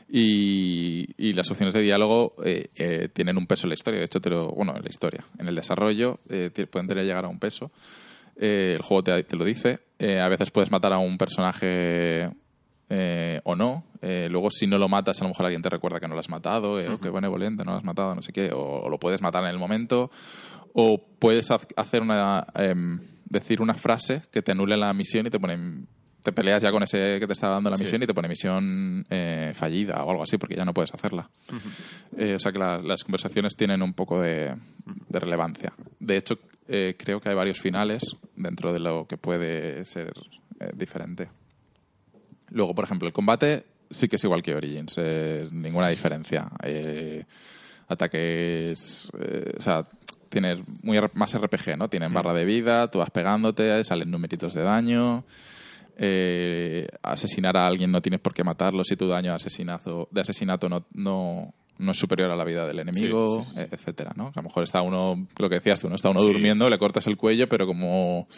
y, 0.09 1.09
y 1.16 1.33
las 1.33 1.51
opciones 1.51 1.74
de 1.74 1.81
diálogo 1.81 2.35
eh, 2.45 3.09
tienen 3.12 3.37
un 3.39 3.47
peso 3.47 3.66
en 3.66 3.70
la 3.70 3.74
historia. 3.74 3.99
De 4.01 4.07
hecho, 4.07 4.20
te 4.20 4.31
lo- 4.31 4.49
bueno, 4.53 4.74
en 4.77 4.83
la 4.83 4.91
historia, 4.91 5.24
en 5.39 5.49
el 5.49 5.55
desarrollo 5.55 6.20
eh, 6.29 6.51
ti- 6.53 6.66
pueden 6.66 6.87
tener 6.87 7.05
llegar 7.05 7.24
a 7.24 7.29
un 7.29 7.39
peso. 7.39 7.70
El 8.37 8.81
juego 8.83 9.03
te, 9.03 9.23
te 9.24 9.37
lo 9.37 9.45
dice. 9.45 9.81
A 10.20 10.29
veces 10.29 10.51
puedes 10.51 10.70
matar 10.70 10.93
a 10.93 10.99
un 10.99 11.16
personaje 11.19 12.31
eh, 12.94 13.40
o 13.44 13.56
no. 13.56 13.85
Eh, 14.02 14.28
luego, 14.31 14.51
si 14.51 14.66
no 14.66 14.77
lo 14.77 14.86
matas, 14.89 15.19
a 15.20 15.24
lo 15.24 15.28
mejor 15.31 15.47
alguien 15.47 15.62
te 15.62 15.70
recuerda 15.70 15.98
que 15.98 16.06
no 16.09 16.14
lo 16.14 16.20
has 16.20 16.28
matado, 16.28 16.78
eh, 16.78 16.89
o 16.90 16.98
que 16.98 17.09
benevolente, 17.09 17.64
no 17.64 17.70
lo 17.73 17.78
has 17.78 17.85
matado, 17.85 18.14
no 18.14 18.20
sé 18.20 18.32
qué, 18.32 18.52
o, 18.52 18.82
o 18.82 18.89
lo 18.90 18.98
puedes 18.98 19.23
matar 19.23 19.43
en 19.44 19.51
el 19.51 19.59
momento, 19.59 20.10
o 20.74 21.02
puedes 21.19 21.48
hacer 21.51 22.02
una, 22.02 22.47
em, 22.55 22.98
decir 23.24 23.62
una 23.62 23.74
frase 23.74 24.23
que 24.31 24.43
te 24.43 24.52
anule 24.52 24.77
la 24.77 24.93
misión 24.93 25.27
y 25.27 25.31
te 25.31 25.39
pone 25.40 25.86
te 26.23 26.31
peleas 26.32 26.62
ya 26.62 26.70
con 26.70 26.85
ese 26.85 27.19
que 27.19 27.27
te 27.27 27.32
está 27.32 27.48
dando 27.48 27.69
la 27.69 27.74
Sí. 27.77 27.82
misión 27.82 28.01
y 28.01 28.06
te 28.06 28.14
pone 28.14 28.28
misión 28.28 29.05
eh, 29.10 29.51
fallida 29.56 30.05
o 30.05 30.10
algo 30.12 30.23
así 30.23 30.39
porque 30.39 30.55
ya 30.55 30.64
no 30.64 30.73
puedes 30.73 30.94
hacerla. 30.94 31.28
Eh, 32.16 32.35
o 32.36 32.39
sea 32.39 32.52
que 32.52 32.60
la- 32.60 32.78
las 32.81 33.02
conversaciones 33.02 33.56
tienen 33.56 33.82
un 33.82 33.93
poco 33.93 34.20
de, 34.20 34.55
de 35.09 35.19
relevancia. 35.19 35.73
De 35.98 36.16
hecho, 36.16 36.39
eh, 36.69 36.94
creo 36.97 37.20
que 37.20 37.28
hay 37.31 37.35
varios 37.35 37.59
finales 37.60 38.05
dentro 38.36 38.73
de 38.73 38.78
lo 38.78 39.06
que 39.09 39.16
puede 39.16 39.85
ser 39.85 40.12
diferente. 40.74 41.28
Luego, 42.53 42.74
por 42.74 42.85
ejemplo, 42.85 43.09
el 43.09 43.12
combate 43.12 43.65
sí 43.91 44.09
que 44.09 44.16
es 44.16 44.24
igual 44.24 44.43
que 44.43 44.55
Origins, 44.55 44.95
eh, 44.97 45.49
ninguna 45.53 45.89
diferencia. 45.89 46.49
Eh, 46.62 47.24
ataques, 47.89 49.09
eh, 49.20 49.55
o 49.57 49.61
sea, 49.61 49.87
tienes 50.29 50.61
muy 50.83 50.99
más 51.15 51.35
RPG, 51.35 51.77
¿no? 51.77 51.89
Tienen 51.89 52.12
barra 52.12 52.33
de 52.33 52.45
vida, 52.45 52.91
tú 52.91 52.99
vas 52.99 53.11
pegándote, 53.11 53.85
salen 53.85 54.11
numeritos 54.11 54.55
de 54.55 54.62
daño. 54.62 55.24
eh, 55.97 56.89
asesinar 57.03 57.55
a 57.57 57.66
alguien 57.66 57.93
no 57.93 58.01
tienes 58.01 58.19
por 58.20 58.33
qué 58.33 58.43
matarlo 58.43 58.83
si 58.83 58.97
tu 58.97 59.09
daño 59.09 59.31
de 59.33 59.37
asesinato, 59.37 60.09
de 60.11 60.23
asesinato 60.23 60.69
no, 60.70 60.87
no, 60.95 61.55
no 61.78 61.90
es 61.93 61.99
superior 61.99 62.31
a 62.31 62.36
la 62.36 62.44
vida 62.44 62.66
del 62.66 62.78
enemigo, 62.81 63.43
Sí, 63.43 63.51
sí, 63.55 63.61
sí. 63.61 63.66
etcétera, 63.70 64.12
¿no? 64.16 64.28
A 64.28 64.32
lo 64.36 64.43
mejor 64.43 64.62
está 64.65 64.82
uno, 64.82 65.27
lo 65.39 65.49
que 65.49 65.57
decías 65.57 65.81
tú, 65.81 65.89
¿no? 65.89 65.97
Está 65.97 66.11
uno 66.11 66.23
durmiendo, 66.23 66.69
le 66.69 66.78
cortas 66.78 67.07
el 67.07 67.16
cuello, 67.16 67.49
pero 67.49 67.66
como 67.66 68.28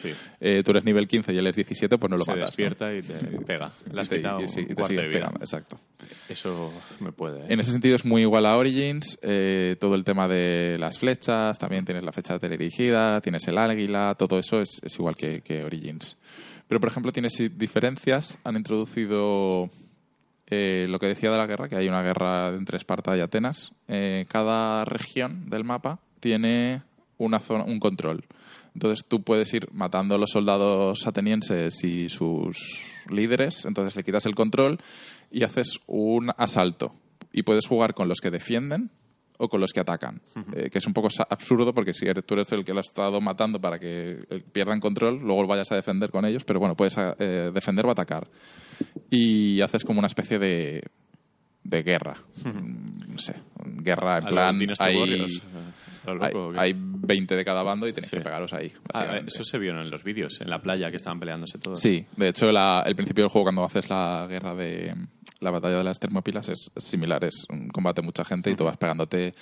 eh, 0.40 0.62
tú 0.65 0.70
eres 0.70 0.85
nivel 0.85 1.06
15 1.06 1.32
y 1.35 1.39
él 1.39 1.47
es 1.47 1.56
17, 1.56 1.98
pues 1.98 2.11
no 2.11 2.16
lo 2.16 2.24
Se 2.24 2.31
matas. 2.31 2.48
despierta 2.48 2.94
y 2.94 3.02
te 3.02 3.15
pega. 3.47 3.73
Le 3.93 4.01
has 4.01 4.09
quitado 4.09 4.40
y 4.40 4.44
un 4.44 4.74
cuarto 4.74 4.94
de 4.94 5.09
vida. 5.09 5.32
exacto. 5.40 5.78
Eso 6.28 6.73
me 7.01 7.12
puede... 7.12 7.40
¿eh? 7.40 7.47
En 7.51 7.61
ese 7.61 7.73
sentido 7.73 7.97
es 7.97 8.05
muy 8.05 8.23
igual 8.23 8.47
a 8.47 8.56
Origins. 8.56 9.19
eh, 9.23 9.77
todo 9.81 9.94
el 9.94 10.05
tema 10.05 10.27
de 10.28 10.77
las 10.78 10.98
flechas, 10.98 11.59
también 11.59 11.85
tienes 11.85 12.05
la 12.05 12.12
flecha 12.12 12.39
teledirigida, 12.39 13.20
tienes 13.20 13.47
el 13.48 13.59
águila, 13.59 14.15
todo 14.19 14.39
eso 14.39 14.61
es, 14.61 14.81
es 14.82 14.94
igual 14.98 15.16
que, 15.16 15.43
que 15.43 15.62
Origins. 15.65 16.16
Pero, 16.66 16.81
por 16.81 16.89
ejemplo, 16.89 17.12
tienes 17.12 17.32
diferencias. 17.59 18.39
Han 18.43 18.56
introducido 18.56 19.70
eh, 20.51 20.87
lo 20.89 20.99
que 20.99 21.07
decía 21.07 21.31
de 21.31 21.39
la 21.39 21.47
guerra, 21.47 21.69
que 21.69 21.77
hay 21.77 21.89
una 21.89 22.03
guerra 22.03 22.49
entre 22.49 22.77
Esparta 22.77 23.16
y 23.16 23.21
Atenas. 23.21 23.73
Eh, 23.89 24.25
cada 24.29 24.85
región 24.85 25.49
del 25.49 25.65
mapa 25.65 26.01
tiene 26.21 26.83
una 27.19 27.39
zona, 27.39 27.65
un 27.65 27.81
control. 27.81 28.25
Entonces 28.75 29.05
tú 29.07 29.23
puedes 29.23 29.53
ir 29.55 29.69
matando 29.73 30.16
a 30.16 30.19
los 30.19 30.31
soldados 30.31 31.07
atenienses 31.07 31.83
y 31.85 32.09
sus 32.09 32.59
líderes, 33.09 33.65
entonces 33.65 33.95
le 33.95 34.03
quitas 34.03 34.27
el 34.27 34.35
control 34.35 34.79
y 35.31 35.45
haces 35.45 35.79
un 35.87 36.33
asalto. 36.37 36.95
Y 37.33 37.43
puedes 37.43 37.66
jugar 37.66 37.95
con 37.95 38.09
los 38.09 38.21
que 38.21 38.31
defienden 38.31 38.91
o 39.39 39.48
con 39.48 39.61
los 39.61 39.73
que 39.73 39.81
atacan. 39.81 40.20
Eh, 40.55 40.70
que 40.70 40.78
es 40.78 40.86
un 40.86 40.93
poco 40.93 41.09
absurdo 41.28 41.73
porque 41.74 41.93
si 41.94 42.06
eres, 42.06 42.24
tú 42.24 42.35
eres 42.35 42.51
el 42.52 42.65
que 42.65 42.73
lo 42.73 42.78
ha 42.78 42.82
estado 42.82 43.20
matando 43.20 43.61
para 43.61 43.78
que 43.78 44.43
pierdan 44.52 44.81
control, 44.81 45.19
luego 45.20 45.47
vayas 45.47 45.70
a 45.73 45.77
defender 45.77 46.11
con 46.11 46.24
ellos, 46.24 46.44
pero 46.44 46.61
bueno, 46.61 46.77
puedes 46.77 46.94
eh, 47.19 47.51
defender 47.52 47.85
o 47.86 47.90
atacar. 47.90 48.28
Y 49.11 49.61
haces 49.61 49.85
como 49.85 49.98
una 49.98 50.06
especie 50.09 50.39
de, 50.39 50.82
de 51.62 51.82
guerra. 51.82 52.16
Mm, 52.44 53.12
No 53.12 53.19
sé, 53.19 53.35
guerra 53.65 54.19
en 54.19 54.24
A 54.24 54.28
plan... 54.28 54.59
Dynasty 54.59 55.43
hay- 56.06 56.16
eh, 56.16 56.18
hay, 56.22 56.32
loco, 56.32 56.48
¿o 56.48 56.52
qué? 56.52 56.60
hay 56.60 56.74
20 56.76 57.36
de 57.36 57.44
cada 57.44 57.62
bando 57.62 57.86
y 57.89 57.93
tenéis 57.93 58.10
Sí. 58.10 58.16
que 58.16 58.22
pegaros 58.22 58.52
ahí. 58.52 58.72
Ah, 58.93 59.01
básicamente. 59.01 59.32
eso 59.35 59.44
se 59.44 59.59
vio 59.59 59.70
en 59.81 59.90
los 59.90 60.05
vídeos, 60.05 60.40
en 60.40 60.51
la 60.51 60.60
playa 60.60 60.90
que 60.90 60.97
estaban 60.97 61.18
peleándose 61.20 61.59
todos. 61.59 61.81
Sí, 61.81 62.06
de 62.16 62.28
hecho, 62.28 62.51
la- 62.52 62.82
el 62.86 62.94
principio 62.97 63.24
del 63.24 63.31
juego, 63.31 63.44
cuando 63.47 63.64
haces 63.64 63.89
la 63.90 64.26
guerra 64.28 64.55
de 64.55 64.94
la 65.40 65.51
batalla 65.51 65.78
de 65.78 65.85
las 65.85 65.98
Termópilas, 65.98 66.48
es, 66.48 66.70
similar. 66.76 67.22
Es 67.24 67.44
un 67.51 67.68
combate 67.68 68.01
mucha 68.02 68.24
gente 68.24 68.51
y 68.51 68.55
tú 68.55 68.64
vas 68.64 68.76
pegándote. 68.76 69.32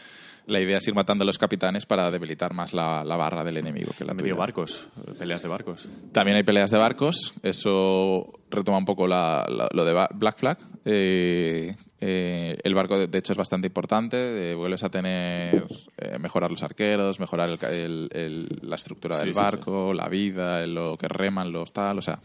La 0.46 0.60
idea 0.60 0.78
es 0.78 0.88
ir 0.88 0.94
matando 0.94 1.22
a 1.22 1.26
los 1.26 1.38
capitanes 1.38 1.86
para 1.86 2.10
debilitar 2.10 2.52
más 2.52 2.72
la, 2.72 3.04
la 3.04 3.16
barra 3.16 3.44
del 3.44 3.58
enemigo. 3.58 3.92
Que 3.96 4.04
la 4.04 4.12
Medio 4.12 4.32
tuya. 4.34 4.40
barcos, 4.40 4.86
peleas 5.18 5.40
de 5.42 5.48
barcos. 5.48 5.88
También 6.12 6.36
hay 6.36 6.42
peleas 6.42 6.70
de 6.70 6.78
barcos. 6.78 7.32
Eso 7.42 8.32
retoma 8.50 8.78
un 8.78 8.84
poco 8.84 9.06
la- 9.06 9.46
la- 9.48 9.68
lo 9.72 9.84
de 9.84 9.92
Black 10.14 10.38
Flag. 10.38 10.58
Eh, 10.84 11.74
eh, 12.00 12.58
el 12.64 12.74
barco, 12.74 12.98
de, 12.98 13.06
de 13.06 13.18
hecho, 13.18 13.32
es 13.32 13.38
bastante 13.38 13.68
importante. 13.68 14.50
Eh, 14.50 14.54
vuelves 14.54 14.82
a 14.84 14.90
tener. 14.90 15.64
mejorar 16.18 16.50
los 16.50 16.62
arqueros, 16.64 17.20
mejorar 17.20 17.48
el 17.48 17.58
el- 17.72 18.08
el- 18.12 18.58
la 18.62 18.74
estructura 18.76 19.14
Sí, 19.16 19.26
del 19.26 19.34
sí, 19.34 19.40
barco, 19.40 19.94
la 19.94 20.08
vida, 20.08 20.66
lo 20.66 20.96
que 20.98 21.06
reman, 21.08 21.52
los 21.52 21.72
tal. 21.72 21.98
O 21.98 22.02
sea, 22.02 22.18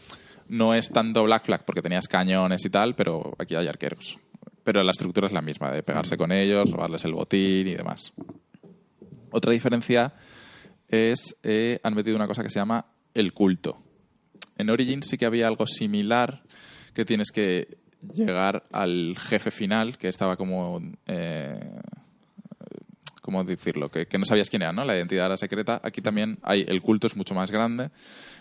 no 0.48 0.74
es 0.74 0.88
tanto 0.90 1.22
Black 1.24 1.44
Flag 1.44 1.64
porque 1.64 1.82
tenías 1.82 2.08
cañones 2.08 2.64
y 2.64 2.70
tal, 2.70 2.94
pero 2.94 3.34
aquí 3.38 3.54
hay 3.54 3.68
arqueros. 3.68 4.18
Pero 4.64 4.82
la 4.82 4.90
estructura 4.90 5.26
es 5.26 5.32
la 5.32 5.42
misma, 5.42 5.70
de 5.70 5.82
pegarse 5.82 6.16
con 6.16 6.32
ellos, 6.32 6.70
robarles 6.70 7.04
el 7.04 7.14
botín 7.14 7.68
y 7.68 7.74
demás. 7.74 8.12
Otra 9.30 9.52
diferencia 9.52 10.14
es, 10.88 11.36
eh, 11.42 11.80
han 11.82 11.94
metido 11.94 12.16
una 12.16 12.26
cosa 12.26 12.42
que 12.42 12.50
se 12.50 12.58
llama 12.58 12.86
el 13.14 13.32
culto. 13.32 13.82
En 14.56 14.70
Origins 14.70 15.06
sí 15.06 15.16
que 15.16 15.26
había 15.26 15.46
algo 15.46 15.66
similar, 15.66 16.42
que 16.94 17.04
tienes 17.04 17.30
que 17.30 17.78
llegar 18.14 18.66
al 18.72 19.16
jefe 19.18 19.50
final, 19.50 19.98
que 19.98 20.08
estaba 20.08 20.36
como... 20.36 20.80
Eh, 21.06 21.80
¿Cómo 23.22 23.44
decirlo? 23.44 23.90
Que, 23.90 24.06
que 24.06 24.16
no 24.16 24.24
sabías 24.24 24.48
quién 24.48 24.62
era, 24.62 24.72
¿no? 24.72 24.86
La 24.86 24.96
identidad 24.96 25.26
era 25.26 25.36
secreta. 25.36 25.82
Aquí 25.84 26.00
también 26.00 26.38
hay 26.42 26.64
el 26.66 26.80
culto 26.80 27.06
es 27.08 27.14
mucho 27.14 27.34
más 27.34 27.50
grande 27.50 27.90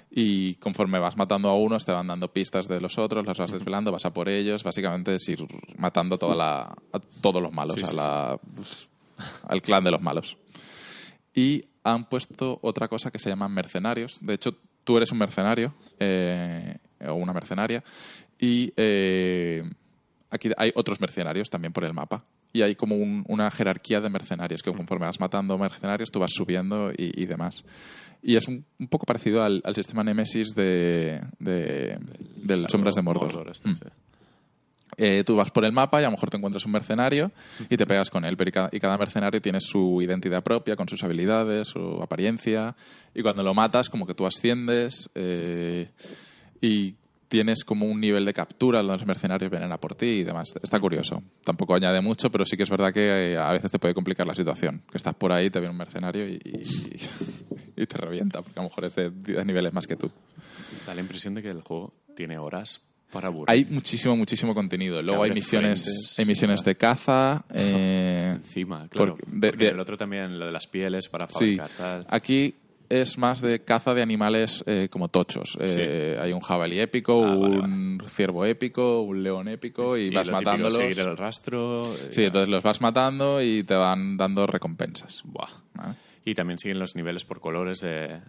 y 0.10 0.56
conforme 0.56 1.00
vas 1.00 1.18
matando 1.18 1.50
a 1.50 1.56
unos 1.58 1.86
te 1.86 1.92
van 1.92 2.08
dando 2.08 2.32
pistas 2.32 2.68
de 2.68 2.80
los 2.80 2.98
otros, 2.98 3.26
las 3.26 3.38
vas 3.38 3.52
desvelando, 3.52 3.92
vas 3.92 4.06
a 4.06 4.14
por 4.14 4.30
ellos. 4.30 4.64
Básicamente 4.64 5.16
es 5.16 5.28
ir 5.30 5.46
matando 5.78 6.18
toda 6.18 6.36
la, 6.36 6.62
a 6.94 7.00
todos 7.22 7.42
los 7.42 7.54
malos, 7.54 7.76
Sí, 7.76 7.84
a 7.84 7.88
sí, 7.88 7.96
la, 7.96 8.40
pues, 8.56 8.88
al 9.48 9.62
clan 9.62 9.84
de 9.84 9.92
los 9.92 10.02
malos. 10.02 10.38
Y 11.34 11.66
han 11.84 12.06
puesto 12.10 12.60
otra 12.62 12.88
cosa 12.88 13.12
que 13.12 13.20
se 13.20 13.30
llaman 13.30 13.52
mercenarios. 13.52 14.18
De 14.22 14.34
hecho, 14.34 14.56
tú 14.84 14.98
eres 14.98 15.12
un 15.12 15.18
mercenario 15.18 15.74
eh, 16.00 16.78
o 17.06 17.14
una 17.14 17.34
mercenaria 17.34 17.84
y 18.40 18.74
eh, 18.78 19.64
aquí 20.30 20.50
hay 20.58 20.72
otros 20.76 21.02
mercenarios 21.02 21.50
también 21.50 21.74
por 21.74 21.84
el 21.84 21.94
mapa. 21.94 22.24
Y 22.58 22.62
hay 22.64 22.76
como 22.76 22.96
un- 22.96 23.24
una 23.28 23.52
jerarquía 23.52 24.02
de 24.02 24.10
mercenarios 24.10 24.62
que 24.64 24.72
conforme 24.72 25.06
vas 25.06 25.20
matando 25.20 25.58
mercenarios 25.58 26.10
tú 26.12 26.20
vas 26.20 26.32
subiendo 26.34 26.92
y, 26.92 27.22
y 27.22 27.26
demás. 27.26 27.64
Y 28.24 28.36
es 28.36 28.48
un, 28.48 28.66
un 28.80 28.88
poco 28.88 29.06
parecido 29.06 29.44
al, 29.44 29.62
al 29.64 29.76
sistema 29.76 30.04
Nemesis 30.04 30.56
de, 30.56 31.22
de- 31.40 31.98
del 32.36 32.66
Sombras 32.70 32.96
de 32.96 33.02
of 33.02 33.06
Mordor. 33.06 33.50
este, 33.52 33.70
Mm. 33.70 33.76
sí. 33.76 33.84
Eh, 35.00 35.24
tú 35.24 35.36
vas 35.36 35.52
por 35.52 35.64
el 35.66 35.72
mapa 35.74 36.00
y 36.02 36.06
a 36.06 36.08
lo 36.08 36.12
mejor 36.14 36.30
te 36.32 36.38
encuentras 36.38 36.66
un 36.66 36.72
mercenario 36.72 37.32
y 37.70 37.78
te 37.78 37.86
pegas 37.86 38.10
con 38.10 38.26
él, 38.26 38.36
pero 38.36 38.50
y 38.50 38.52
cada, 38.52 38.70
y 38.72 38.80
cada 38.80 38.98
mercenario 38.98 39.40
tiene 39.42 39.60
su 39.62 40.02
identidad 40.02 40.42
propia, 40.42 40.76
con 40.76 40.88
sus 40.88 41.04
habilidades, 41.04 41.68
su 41.68 42.02
apariencia, 42.02 42.76
y 43.14 43.22
cuando 43.22 43.44
lo 43.44 43.54
matas 43.54 43.90
como 43.90 44.08
que 44.08 44.16
tú 44.16 44.26
asciendes 44.26 45.08
eh, 45.14 45.90
y 46.62 46.96
tienes 47.28 47.64
como 47.64 47.86
un 47.86 48.00
nivel 48.00 48.24
de 48.26 48.34
captura, 48.34 48.82
los 48.84 49.06
mercenarios 49.06 49.50
vienen 49.52 49.72
a 49.72 49.78
por 49.78 49.96
ti 49.96 50.06
y 50.06 50.24
demás. 50.24 50.54
Está 50.62 50.80
curioso. 50.80 51.22
Tampoco 51.44 51.76
añade 51.76 52.02
mucho, 52.02 52.30
pero 52.32 52.46
sí 52.46 52.56
que 52.58 52.64
es 52.64 52.70
verdad 52.70 52.94
que 52.94 53.34
eh, 53.34 53.38
a 53.38 53.52
veces 53.52 53.72
te 53.72 53.80
puede 53.80 53.94
complicar 53.94 54.26
la 54.28 54.36
situación. 54.36 54.82
Que 54.90 54.98
estás 54.98 55.14
por 55.16 55.32
ahí, 55.32 55.50
te 55.50 55.60
viene 55.60 55.72
un 55.72 55.78
mercenario 55.78 56.28
y, 56.28 56.36
y- 56.44 56.98
y 57.82 57.86
te 57.86 57.98
revienta, 57.98 58.42
porque 58.42 58.60
a 58.60 58.64
lo 58.64 58.70
mejor 58.70 58.86
es 58.86 58.96
de 58.96 59.10
10 59.12 59.46
niveles 59.46 59.74
más 59.74 59.86
que 59.88 59.96
tú. 59.96 60.10
Da 60.86 60.94
la 60.96 61.02
impresión 61.02 61.34
de 61.34 61.42
que 61.42 61.50
el 61.50 61.62
juego 61.62 61.94
tiene 62.16 62.38
horas 62.38 62.82
para 63.12 63.28
aburrir. 63.28 63.50
Hay 63.50 63.66
muchísimo, 63.66 64.16
muchísimo 64.18 64.54
contenido. 64.54 65.02
Luego 65.02 65.24
hay 65.24 65.32
misiones, 65.32 66.16
hay 66.18 66.26
misiones 66.26 66.64
de 66.64 66.76
caza. 66.76 67.46
eh, 67.54 68.34
Encima, 68.38 68.88
claro. 68.90 69.16
porque 69.16 69.32
de- 69.32 69.50
Porque 69.50 69.66
de- 69.66 69.72
el 69.72 69.80
otro 69.80 69.96
también, 69.98 70.38
lo 70.40 70.46
de 70.48 70.52
las 70.52 70.68
pieles 70.68 71.08
para 71.08 71.28
sí, 71.28 71.34
fabricar 71.58 71.70
tal. 71.78 72.06
aquí 72.10 72.56
es 72.90 73.18
más 73.18 73.42
de 73.42 73.64
caza 73.64 73.94
de 73.94 74.02
animales 74.02 74.64
eh, 74.68 74.88
como 74.90 75.10
tochos. 75.10 75.58
Eh, 75.60 76.18
Hay 76.22 76.34
un 76.34 76.40
jabalí 76.42 76.80
épico, 76.80 77.24
Ah, 77.26 77.36
vale, 77.36 77.60
un 77.60 78.02
ciervo 78.08 78.46
épico, 78.46 79.02
un 79.02 79.24
león 79.24 79.48
épico 79.48 79.98
y, 79.98 80.04
Y 80.08 80.10
vas 80.12 80.28
lo 80.28 80.34
matándolos. 80.34 80.76
seguir 80.78 81.00
el 81.00 81.18
rastro. 81.18 81.94
eh, 81.94 82.08
Sí, 82.12 82.24
entonces 82.26 82.50
los 82.50 82.64
vas 82.64 82.80
matando 82.82 83.42
y 83.42 83.64
te 83.64 83.76
van 83.76 84.18
dando 84.18 84.48
recompensas. 84.48 85.22
Buah. 85.26 85.50
¿vale? 85.74 85.94
Y 86.26 86.34
también 86.34 86.58
siguen 86.60 86.80
los 86.80 86.96
niveles 86.96 87.24
por 87.26 87.40
colores 87.40 87.80
de... 87.80 88.20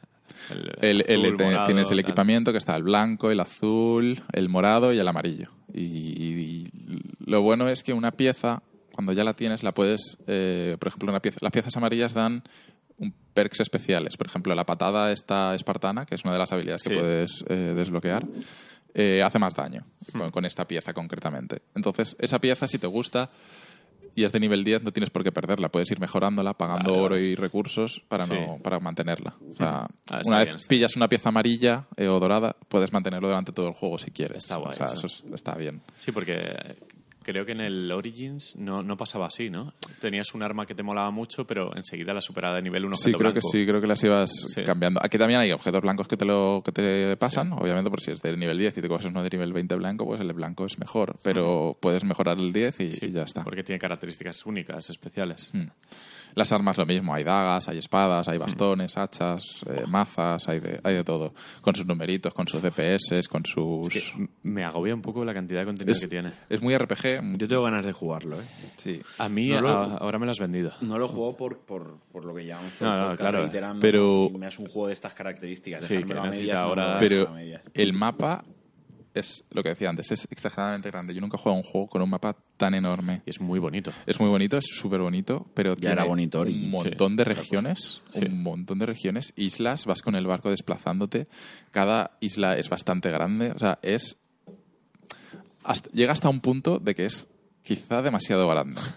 El, 0.81 1.03
el- 1.09 1.25
azul, 1.27 1.37
te- 1.37 1.45
morado, 1.45 1.65
tienes 1.67 1.91
el 1.91 1.97
tal. 1.97 2.01
equipamiento 2.01 2.53
que 2.53 2.59
está 2.59 2.77
el 2.77 2.83
blanco, 2.83 3.31
el 3.31 3.41
azul, 3.41 4.23
el 4.33 4.49
morado 4.49 4.93
y 4.93 4.99
el 4.99 5.09
amarillo. 5.09 5.51
Y, 5.75 5.81
y 5.83 6.71
lo 7.27 7.43
bueno 7.43 7.69
es 7.69 7.83
que 7.83 7.93
una 7.93 8.13
pieza, 8.13 8.63
cuando 8.93 9.13
ya 9.13 9.25
la 9.25 9.35
tienes, 9.35 9.63
la 9.63 9.73
puedes, 9.73 10.17
eh, 10.27 10.77
por 10.79 10.89
ejemplo, 10.89 11.11
una 11.11 11.21
pieza, 11.21 11.39
las 11.43 11.53
piezas 11.53 11.77
amarillas 11.77 12.15
dan 12.15 12.43
un 12.99 13.13
perks 13.35 13.61
especiales. 13.61 14.17
Por 14.17 14.27
ejemplo, 14.27 14.55
la 14.55 14.65
patada 14.67 15.13
esta 15.13 15.55
espartana, 15.55 16.05
que 16.07 16.15
es 16.17 16.25
una 16.25 16.33
de 16.33 16.39
las 16.39 16.53
habilidades 16.53 16.83
que 16.83 16.95
puedes 16.95 17.45
eh, 17.49 17.73
desbloquear, 17.77 18.27
eh, 18.95 19.23
hace 19.23 19.39
más 19.39 19.55
daño 19.55 19.85
Hmm. 20.13 20.19
con, 20.19 20.31
con 20.31 20.45
esta 20.45 20.67
pieza 20.67 20.93
concretamente. 20.93 21.63
Entonces, 21.75 22.17
esa 22.19 22.39
pieza, 22.41 22.67
si 22.67 22.79
te 22.79 22.87
gusta, 22.87 23.31
y 24.17 24.25
es 24.25 24.33
de 24.33 24.41
nivel 24.41 24.65
10, 24.65 24.83
no 24.83 24.91
tienes 24.93 25.11
por 25.11 25.23
qué 25.23 25.31
perderla. 25.31 25.69
Puedes 25.69 25.89
ir 25.93 26.01
mejorándola, 26.01 26.55
pagando 26.55 26.97
oro 26.97 27.17
y 27.19 27.37
recursos 27.37 28.03
para, 28.09 28.27
Sí. 28.27 28.33
no, 28.35 28.59
para 28.61 28.81
mantenerla. 28.81 29.35
O 29.53 29.55
sea, 29.55 29.87
Ah, 30.11 30.21
una 30.27 30.43
bien, 30.43 30.55
vez 30.57 30.67
pillas 30.67 30.97
una 30.97 31.09
pieza 31.09 31.29
amarilla 31.29 31.87
eh, 31.97 32.09
o 32.09 32.19
dorada, 32.19 32.57
puedes 32.69 32.93
mantenerlo 32.93 33.29
durante 33.29 33.53
todo 33.53 33.69
el 33.69 33.75
juego 33.75 33.99
si 33.99 34.11
quieres. 34.11 34.39
Está 34.39 34.57
guay 34.57 34.71
O 34.71 34.73
sea, 34.73 34.87
eso. 34.87 34.95
eso 34.95 35.07
es- 35.07 35.25
está 35.33 35.55
bien. 35.55 35.83
Sí, 35.99 36.11
porque 36.11 36.41
creo 37.31 37.45
que 37.45 37.53
en 37.53 37.61
el 37.61 37.93
Origins 37.93 38.57
no, 38.57 38.83
no 38.83 38.97
pasaba 38.97 39.27
así, 39.27 39.51
¿no? 39.51 39.75
Tenías 40.01 40.33
un 40.35 40.43
arma 40.43 40.65
que 40.65 40.75
te 40.75 40.83
molaba 40.83 41.11
mucho, 41.11 41.47
pero 41.47 41.77
enseguida 41.77 42.15
la 42.15 42.23
superaba 42.23 42.57
de 42.57 42.63
nivel 42.63 42.87
un 42.87 42.95
Sí, 42.95 43.11
objeto 43.11 43.19
creo 43.19 43.33
blanco. 43.33 43.49
que 43.53 43.59
sí, 43.59 43.67
creo 43.67 43.81
que 43.83 43.87
las 43.87 44.03
ibas 44.03 44.31
Sí. 44.55 44.63
cambiando. 44.63 44.99
Aquí 45.05 45.19
también 45.19 45.41
hay 45.41 45.53
objetos 45.53 45.83
blancos 45.83 46.09
que 46.09 46.17
te 46.17 46.25
lo 46.25 46.63
que 46.65 46.73
te 46.73 47.17
pasan, 47.19 47.53
obviamente, 47.53 47.91
por 47.91 48.01
si 48.01 48.13
es 48.13 48.23
del 48.23 48.39
nivel 48.39 48.57
10 48.57 48.79
y 48.79 48.81
te 48.81 48.89
coges 48.89 49.05
uno 49.07 49.23
de 49.23 49.29
nivel 49.29 49.53
20 49.53 49.75
blanco, 49.75 50.07
pues 50.07 50.21
el 50.23 50.27
de 50.29 50.33
blanco 50.33 50.65
es 50.65 50.79
mejor, 50.79 51.19
pero 51.23 51.77
puedes 51.79 52.03
mejorar 52.05 52.39
el 52.39 52.51
10 52.53 52.81
y, 52.81 52.91
Sí, 52.91 53.07
y 53.07 53.13
ya 53.13 53.25
está. 53.25 53.45
Porque 53.45 53.63
tiene 53.63 53.79
características 53.79 54.47
únicas, 54.47 54.89
especiales. 54.89 55.51
Mm. 55.53 55.67
Las 56.39 56.53
armas 56.53 56.79
lo 56.79 56.87
mismo, 56.87 57.13
hay 57.13 57.25
dagas, 57.25 57.69
hay 57.69 57.79
espadas, 57.79 58.29
hay 58.29 58.39
bastones, 58.39 58.97
hachas, 58.97 59.43
eh, 59.69 59.85
mazas, 59.89 60.49
hay 60.49 60.61
de, 60.61 60.79
hay 60.85 60.95
de 60.95 61.03
todo. 61.03 61.35
Con 61.61 61.75
sus 61.75 61.85
numeritos, 61.85 62.33
con 62.33 62.47
sus 62.47 62.63
DPS, 62.63 63.27
con 63.29 63.45
sus... 63.45 63.89
Que 63.89 64.03
me 64.45 64.63
agobia 64.65 64.95
un 64.95 65.03
poco 65.03 65.25
la 65.25 65.35
cantidad 65.35 65.59
de 65.63 65.67
contenido 65.67 65.91
es, 65.91 66.01
que 66.01 66.07
tiene. 66.07 66.31
es 66.49 66.63
muy 66.63 66.79
RPG. 66.79 67.37
Yo 67.39 67.49
tengo 67.49 67.65
ganas 67.65 67.85
de 67.85 67.93
jugarlo, 67.93 68.37
¿eh? 68.41 68.45
Sí. 68.77 69.03
A 69.19 69.29
mí 69.29 69.49
No 69.49 69.63
lo- 69.63 69.69
a- 69.71 69.97
ahora 69.97 70.21
me 70.21 70.27
lo 70.27 70.31
has 70.31 70.39
vendido. 70.39 70.71
No 70.81 70.97
lo 70.97 71.09
juego 71.09 71.37
por, 71.37 71.59
por, 71.59 71.99
por 72.13 72.25
lo 72.25 72.33
que 72.33 72.47
llamamos 72.47 72.73
por 72.75 72.87
No, 72.87 73.09
no, 73.11 73.17
claro. 73.17 73.51
Pero- 73.81 74.31
Me 74.31 74.47
das 74.47 74.61
un 74.61 74.67
juego 74.67 74.87
de 74.87 74.93
estas 74.93 75.15
características. 75.15 75.85
Sí, 75.85 75.95
dejármelo 75.95 76.23
que 76.23 76.29
a 76.29 76.31
medias, 76.31 76.57
ahora- 76.57 76.99
Pero 77.01 77.35
el 77.75 77.93
mapa 77.95 78.45
es 79.19 79.45
lo 79.51 79.63
que 79.63 79.71
decía 79.71 79.89
antes, 79.91 80.11
es 80.11 80.27
exageradamente 80.31 80.91
grande. 80.91 81.15
Yo 81.15 81.21
nunca 81.21 81.37
he 81.37 81.41
jugado 81.41 81.57
a 81.57 81.63
un 81.63 81.63
juego 81.71 81.89
con 81.89 82.03
un 82.03 82.11
mapa 82.11 82.37
tan 82.57 82.75
enorme. 82.75 83.23
Y 83.27 83.31
es 83.31 83.41
muy 83.41 83.59
bonito. 83.59 83.93
Es 84.07 84.19
muy 84.21 84.29
bonito, 84.29 84.57
es 84.59 84.67
súper 84.67 85.01
bonito, 85.01 85.47
pero 85.55 85.77
tiene 85.77 85.93
era 85.95 86.05
bonito 86.05 86.41
un 86.43 86.71
montón 86.71 87.13
sí, 87.13 87.17
de 87.17 87.25
regiones, 87.25 88.03
Sí. 88.09 88.25
un 88.27 88.43
montón 88.43 88.79
de 88.79 88.87
regiones, 88.87 89.33
islas, 89.37 89.85
vas 89.87 90.03
con 90.03 90.15
el 90.15 90.27
barco 90.27 90.51
desplazándote. 90.51 91.27
Cada 91.71 92.13
isla 92.21 92.57
es 92.57 92.69
bastante 92.69 93.11
grande, 93.11 93.53
o 93.53 93.59
sea, 93.59 93.79
es 93.83 94.17
hasta- 95.65 95.91
llega 95.91 96.13
hasta 96.13 96.29
un 96.29 96.41
punto 96.41 96.79
de 96.79 96.95
que 96.95 97.05
es 97.07 97.27
quizá 97.63 98.03
demasiado 98.03 98.49
grande. 98.49 98.81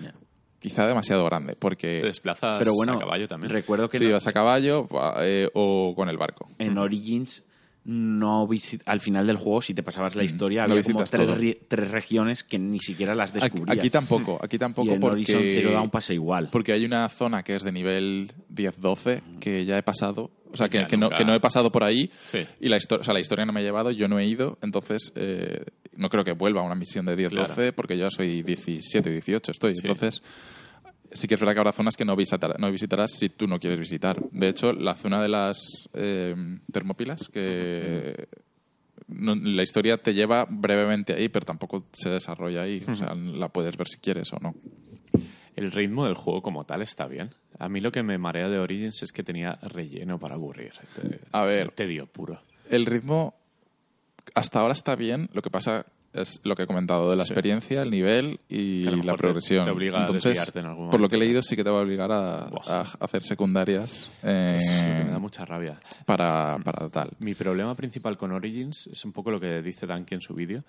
Ya. 0.00 0.14
Quizá 0.60 0.86
demasiado 0.86 1.24
grande, 1.24 1.56
porque 1.56 1.98
Te 2.00 2.06
desplazas 2.06 2.60
Pero 2.60 2.72
bueno, 2.74 2.92
a 2.94 2.98
caballo 3.00 3.26
también. 3.26 3.50
recuerdo 3.52 3.88
que 3.88 3.98
si 3.98 4.06
no- 4.06 4.12
vas 4.12 4.26
a 4.28 4.32
caballo 4.32 4.88
eh, 5.20 5.48
o 5.54 5.92
con 5.96 6.08
el 6.08 6.16
barco. 6.16 6.48
en 6.58 6.78
Origins 6.78 7.44
no 7.90 8.46
al 8.84 9.00
final 9.00 9.26
del 9.26 9.36
juego 9.38 9.62
si 9.62 9.72
te 9.72 9.82
pasabas 9.82 10.14
la 10.14 10.22
historia 10.22 10.66
no 10.66 10.74
había 10.74 10.82
como 10.84 11.04
tres, 11.04 11.56
tres 11.68 11.90
regiones 11.90 12.44
que 12.44 12.58
ni 12.58 12.80
siquiera 12.80 13.14
las 13.14 13.32
descubrías. 13.32 13.78
aquí 13.78 13.88
tampoco, 13.88 14.38
aquí 14.42 14.58
tampoco 14.58 14.90
y 14.90 14.92
en 14.94 15.02
Horizon 15.02 15.36
porque 15.38 15.54
Zero 15.54 15.72
Dawn 15.72 15.88
pasa 15.88 16.12
igual. 16.12 16.50
Porque 16.52 16.72
hay 16.74 16.84
una 16.84 17.08
zona 17.08 17.42
que 17.42 17.56
es 17.56 17.62
de 17.62 17.72
nivel 17.72 18.30
10-12 18.54 19.22
que 19.40 19.64
ya 19.64 19.78
he 19.78 19.82
pasado. 19.82 20.30
O 20.52 20.56
sea, 20.56 20.68
que, 20.68 20.80
no, 20.98 21.08
que 21.08 21.24
no 21.24 21.34
he 21.34 21.40
pasado 21.40 21.72
por 21.72 21.82
ahí 21.82 22.10
Sí. 22.26 22.46
y 22.60 22.68
la, 22.68 22.76
histo- 22.76 23.00
o 23.00 23.04
sea, 23.04 23.14
la 23.14 23.20
historia 23.20 23.46
no 23.46 23.52
me 23.54 23.60
ha 23.60 23.62
llevado, 23.62 23.90
yo 23.90 24.06
no 24.06 24.18
he 24.18 24.26
ido, 24.26 24.58
entonces 24.62 25.10
eh, 25.14 25.64
no 25.96 26.08
creo 26.10 26.24
que 26.24 26.32
vuelva 26.32 26.60
a 26.60 26.64
una 26.64 26.74
misión 26.74 27.06
de 27.06 27.16
10-12 27.16 27.28
Claro. 27.30 27.72
porque 27.74 27.96
yo 27.96 28.10
soy 28.10 28.42
17 28.42 29.10
18 29.10 29.50
estoy. 29.52 29.74
Sí. 29.74 29.80
Entonces, 29.86 30.22
sí 31.12 31.26
que 31.28 31.34
es 31.34 31.40
verdad 31.40 31.54
que 31.54 31.60
habrá 31.60 31.72
zonas 31.72 31.96
que 31.96 32.04
no, 32.04 32.14
visitar- 32.16 32.58
no 32.58 32.70
visitarás 32.70 33.12
si 33.12 33.28
tú 33.28 33.46
no 33.46 33.58
quieres 33.58 33.78
visitar. 33.78 34.18
De 34.30 34.48
hecho, 34.48 34.72
la 34.72 34.94
zona 34.94 35.20
de 35.22 35.28
las 35.28 35.58
eh, 35.94 36.34
termópilas, 36.72 37.28
que 37.28 38.28
no- 39.08 39.34
la 39.34 39.62
historia 39.62 39.96
te 39.98 40.14
lleva 40.14 40.46
brevemente 40.48 41.14
ahí, 41.14 41.28
pero 41.28 41.46
tampoco 41.46 41.86
se 41.92 42.10
desarrolla 42.10 42.62
ahí. 42.62 42.82
O 42.88 42.94
sea, 42.94 43.14
la 43.14 43.48
puedes 43.48 43.76
ver 43.76 43.88
si 43.88 43.98
quieres 43.98 44.32
o 44.32 44.38
no. 44.40 44.54
El 45.56 45.72
ritmo 45.72 46.04
del 46.04 46.14
juego 46.14 46.40
como 46.42 46.64
tal 46.64 46.82
está 46.82 47.06
bien. 47.08 47.34
A 47.58 47.68
mí 47.68 47.80
lo 47.80 47.90
que 47.90 48.02
me 48.04 48.16
marea 48.18 48.48
de 48.48 48.58
Origins 48.60 49.02
es 49.02 49.10
que 49.10 49.24
tenía 49.24 49.54
relleno 49.62 50.18
para 50.18 50.34
aburrir. 50.36 50.72
A 51.32 51.42
ver. 51.42 51.72
Tedio 51.72 52.06
puro. 52.06 52.40
El 52.70 52.86
ritmo 52.86 53.34
hasta 54.34 54.60
ahora 54.60 54.74
está 54.74 54.94
bien, 54.94 55.28
lo 55.32 55.42
que 55.42 55.50
pasa 55.50 55.86
es 56.22 56.40
lo 56.44 56.54
que 56.54 56.64
he 56.64 56.66
comentado 56.66 57.10
de 57.10 57.16
la 57.16 57.24
Sí. 57.24 57.32
experiencia, 57.32 57.82
el 57.82 57.90
nivel 57.90 58.40
y 58.48 58.84
la 58.84 59.14
progresión. 59.16 59.64
te 59.64 59.70
obliga 59.70 59.98
a 59.98 60.00
Entonces, 60.02 60.52
en 60.56 60.66
algún 60.66 60.90
por 60.90 61.00
lo 61.00 61.08
que 61.08 61.16
he 61.16 61.18
momento. 61.18 61.24
leído, 61.26 61.42
sí 61.42 61.56
que 61.56 61.64
te 61.64 61.70
va 61.70 61.78
a 61.78 61.82
obligar 61.82 62.10
a, 62.12 62.48
hacer 63.00 63.22
secundarias 63.24 64.10
eh, 64.22 64.58
Eso 64.60 64.84
me 64.86 65.10
da 65.10 65.18
mucha 65.18 65.44
rabia. 65.44 65.78
para, 66.06 66.58
para 66.64 66.88
tal. 66.90 67.10
Mi 67.18 67.34
problema 67.34 67.74
principal 67.74 68.16
con 68.16 68.32
Origins 68.32 68.88
es 68.92 69.04
un 69.04 69.12
poco 69.12 69.30
lo 69.30 69.40
que 69.40 69.62
dice 69.62 69.86
Danke 69.86 70.14
en 70.14 70.20
su 70.20 70.34
vídeo, 70.34 70.64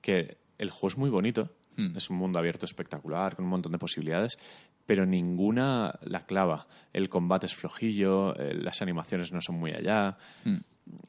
que 0.00 0.38
el 0.58 0.70
juego 0.70 0.88
es 0.88 0.98
muy 0.98 1.10
bonito, 1.10 1.50
Hmm. 1.76 1.96
es 1.96 2.08
un 2.08 2.16
mundo 2.18 2.38
abierto 2.38 2.66
espectacular, 2.66 3.34
con 3.34 3.46
un 3.46 3.50
montón 3.50 3.72
de 3.72 3.78
posibilidades, 3.78 4.38
pero 4.86 5.04
ninguna 5.06 5.98
la 6.02 6.24
clava. 6.24 6.68
El 6.92 7.08
combate 7.08 7.46
es 7.46 7.54
flojillo, 7.54 8.36
eh, 8.38 8.54
las 8.54 8.80
animaciones 8.80 9.32
no 9.32 9.40
son 9.40 9.56
muy 9.56 9.72
allá, 9.72 10.16
Hmm. 10.44 10.58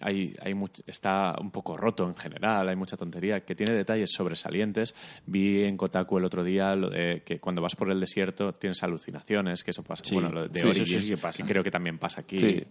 Hay, 0.01 0.33
hay 0.41 0.53
much- 0.53 0.83
está 0.87 1.35
un 1.39 1.51
poco 1.51 1.75
roto 1.77 2.07
en 2.07 2.15
general, 2.15 2.67
hay 2.69 2.75
mucha 2.75 2.95
tontería, 2.97 3.43
que 3.45 3.55
tiene 3.55 3.73
detalles 3.73 4.11
sobresalientes. 4.13 4.95
Vi 5.25 5.63
en 5.63 5.77
Kotaku 5.77 6.17
el 6.17 6.25
otro 6.25 6.43
día 6.43 6.75
lo 6.75 6.89
de 6.89 7.23
que 7.25 7.39
cuando 7.39 7.61
vas 7.61 7.75
por 7.75 7.89
el 7.91 7.99
desierto 7.99 8.53
tienes 8.53 8.81
alucinaciones, 8.83 9.63
que 9.63 9.71
eso 9.71 9.83
pasa, 9.83 10.03
Sí. 10.05 10.13
bueno, 10.15 10.29
lo 10.29 10.47
de 10.47 10.59
Sí, 10.61 10.67
eso 10.67 10.81
Origins, 10.81 11.05
sí 11.05 11.15
que 11.15 11.21
pasa. 11.21 11.45
creo 11.45 11.63
que 11.63 11.71
también 11.71 11.97
pasa 11.99 12.21
aquí. 12.21 12.37
Sí. 12.39 12.63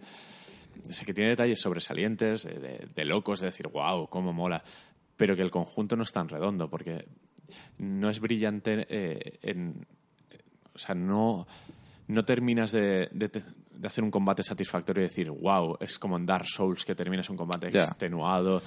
Sé 0.91 1.05
que 1.05 1.15
tiene 1.15 1.31
detalles 1.31 1.61
sobresalientes, 1.61 2.45
de, 2.45 2.55
de- 2.59 2.89
de 2.95 3.05
locos, 3.05 3.41
de 3.41 3.47
decir, 3.47 3.69
wow, 3.69 4.09
cómo 4.09 4.33
mola. 4.33 4.63
Pero 5.17 5.37
que 5.37 5.43
el 5.43 5.51
conjunto 5.51 5.97
no 5.97 6.03
es 6.03 6.13
tan 6.13 6.29
redondo, 6.29 6.69
porque 6.69 7.07
no 7.79 8.11
es 8.11 8.19
brillante 8.19 8.87
eh, 8.89 9.39
en. 9.43 9.87
O 10.75 10.79
sea, 10.79 10.95
no, 10.97 11.47
no 12.09 12.25
terminas 12.25 12.73
de, 12.73 13.09
de 13.77 13.87
hacer 13.87 14.03
un 14.05 14.11
combate 14.11 14.43
satisfactorio 14.43 15.03
y 15.03 15.09
decir, 15.09 15.31
wow, 15.31 15.77
es 15.81 15.99
como 15.99 16.17
en 16.17 16.27
Dark 16.27 16.47
Souls 16.47 16.85
que 16.85 16.95
terminas 16.95 17.29
un 17.31 17.37
combate 17.37 17.71
extenuado, 17.79 18.63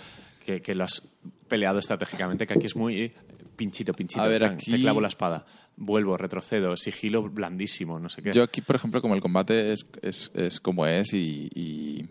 que, 0.45 0.61
que 0.61 0.73
lo 0.75 0.83
has 0.85 1.01
peleado 1.47 1.79
estratégicamente, 1.79 2.45
que 2.47 2.53
aquí 2.53 2.67
es 2.67 2.75
muy 2.75 3.11
pinchito, 3.55 3.93
pinchito. 3.93 4.21
A 4.21 4.27
ver, 4.27 4.39
plan, 4.41 4.53
aquí- 4.53 4.71
Te 4.71 4.79
clavo 4.81 5.01
la 5.01 5.07
espada, 5.07 5.45
vuelvo, 5.75 6.15
retrocedo, 6.17 6.75
sigilo 6.77 7.23
blandísimo, 7.29 7.99
no 7.99 8.09
sé 8.09 8.21
qué. 8.21 8.31
Yo 8.33 8.43
aquí, 8.43 8.61
por 8.61 8.75
ejemplo, 8.75 9.01
como 9.01 9.15
el 9.15 9.21
combate 9.21 9.73
es, 9.73 9.85
es, 10.01 10.31
es 10.35 10.59
como 10.59 10.85
es 10.85 11.13
y, 11.13 11.49
y- 11.53 12.05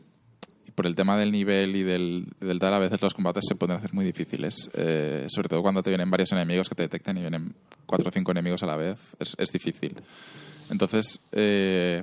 y 0.66 0.70
por 0.72 0.86
el 0.86 0.94
tema 0.94 1.16
del 1.16 1.32
nivel 1.32 1.74
y 1.76 1.82
del, 1.84 2.26
del 2.40 2.58
tal, 2.58 2.74
a 2.74 2.78
veces 2.78 3.00
los 3.00 3.14
combates 3.14 3.44
se 3.48 3.54
pueden 3.54 3.76
hacer 3.76 3.94
muy 3.94 4.04
difíciles. 4.04 4.68
Eh, 4.74 5.26
sobre 5.28 5.48
todo 5.48 5.62
cuando 5.62 5.82
te 5.82 5.90
vienen 5.90 6.10
varios 6.10 6.32
enemigos 6.32 6.68
que 6.68 6.74
te 6.74 6.82
detectan 6.82 7.16
y 7.16 7.20
vienen 7.20 7.54
cuatro 7.86 8.08
o 8.08 8.12
cinco 8.12 8.32
enemigos 8.32 8.62
a 8.62 8.66
la 8.66 8.76
vez. 8.76 9.16
Es, 9.18 9.34
es 9.38 9.50
difícil. 9.52 9.96
Entonces, 10.68 11.20
eh, 11.32 12.02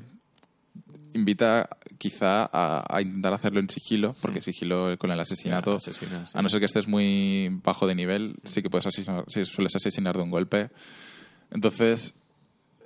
invita 1.13 1.69
quizá 1.97 2.49
a, 2.51 2.83
a 2.89 3.01
intentar 3.01 3.33
hacerlo 3.33 3.59
en 3.59 3.69
sigilo, 3.69 4.15
porque 4.21 4.41
sigilo 4.41 4.97
con 4.97 5.11
el 5.11 5.19
asesinato, 5.19 5.79
sí. 5.79 5.91
a 6.33 6.41
no 6.41 6.49
ser 6.49 6.59
que 6.59 6.65
estés 6.65 6.87
muy 6.87 7.49
bajo 7.63 7.87
de 7.87 7.95
nivel, 7.95 8.35
sí 8.43 8.61
que 8.61 8.69
puedes 8.69 8.87
asesinar, 8.87 9.25
sí, 9.27 9.45
sueles 9.45 9.75
asesinar 9.75 10.15
de 10.15 10.23
un 10.23 10.31
golpe. 10.31 10.69
Entonces, 11.51 12.13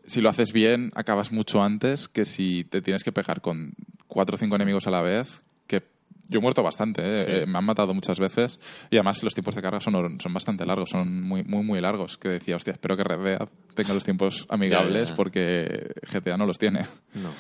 si 0.05 0.21
lo 0.21 0.29
haces 0.29 0.51
bien, 0.51 0.91
acabas 0.95 1.31
mucho 1.31 1.63
antes 1.63 2.07
que 2.07 2.25
si 2.25 2.63
te 2.63 2.81
tienes 2.81 3.03
que 3.03 3.11
pegar 3.11 3.41
con 3.41 3.73
cuatro 4.07 4.35
o 4.35 4.37
cinco 4.37 4.55
enemigos 4.55 4.87
a 4.87 4.91
la 4.91 5.01
vez, 5.01 5.43
que 5.67 5.83
yo 6.29 6.39
he 6.39 6.41
muerto 6.41 6.63
bastante, 6.63 7.01
¿eh? 7.03 7.45
Me 7.45 7.57
han 7.57 7.65
matado 7.65 7.93
muchas 7.93 8.19
veces 8.19 8.59
y 8.89 8.97
además 8.97 9.23
los 9.23 9.33
tiempos 9.33 9.55
de 9.55 9.61
carga 9.61 9.79
son, 9.79 10.19
son 10.19 10.33
bastante 10.33 10.65
largos, 10.65 10.89
son 10.89 11.23
muy, 11.23 11.43
muy, 11.43 11.63
muy 11.63 11.81
largos, 11.81 12.17
que 12.17 12.29
decía, 12.29 12.55
hostia, 12.55 12.73
espero 12.73 12.97
que 12.97 13.03
Red 13.03 13.19
Dead 13.19 13.49
tenga 13.75 13.93
los 13.93 14.03
tiempos 14.03 14.45
amigables 14.49 15.09
ya. 15.09 15.15
porque 15.15 15.91
GTA 16.11 16.37
no 16.37 16.45
los 16.45 16.57
tiene. 16.57 16.85
No. 17.13 17.31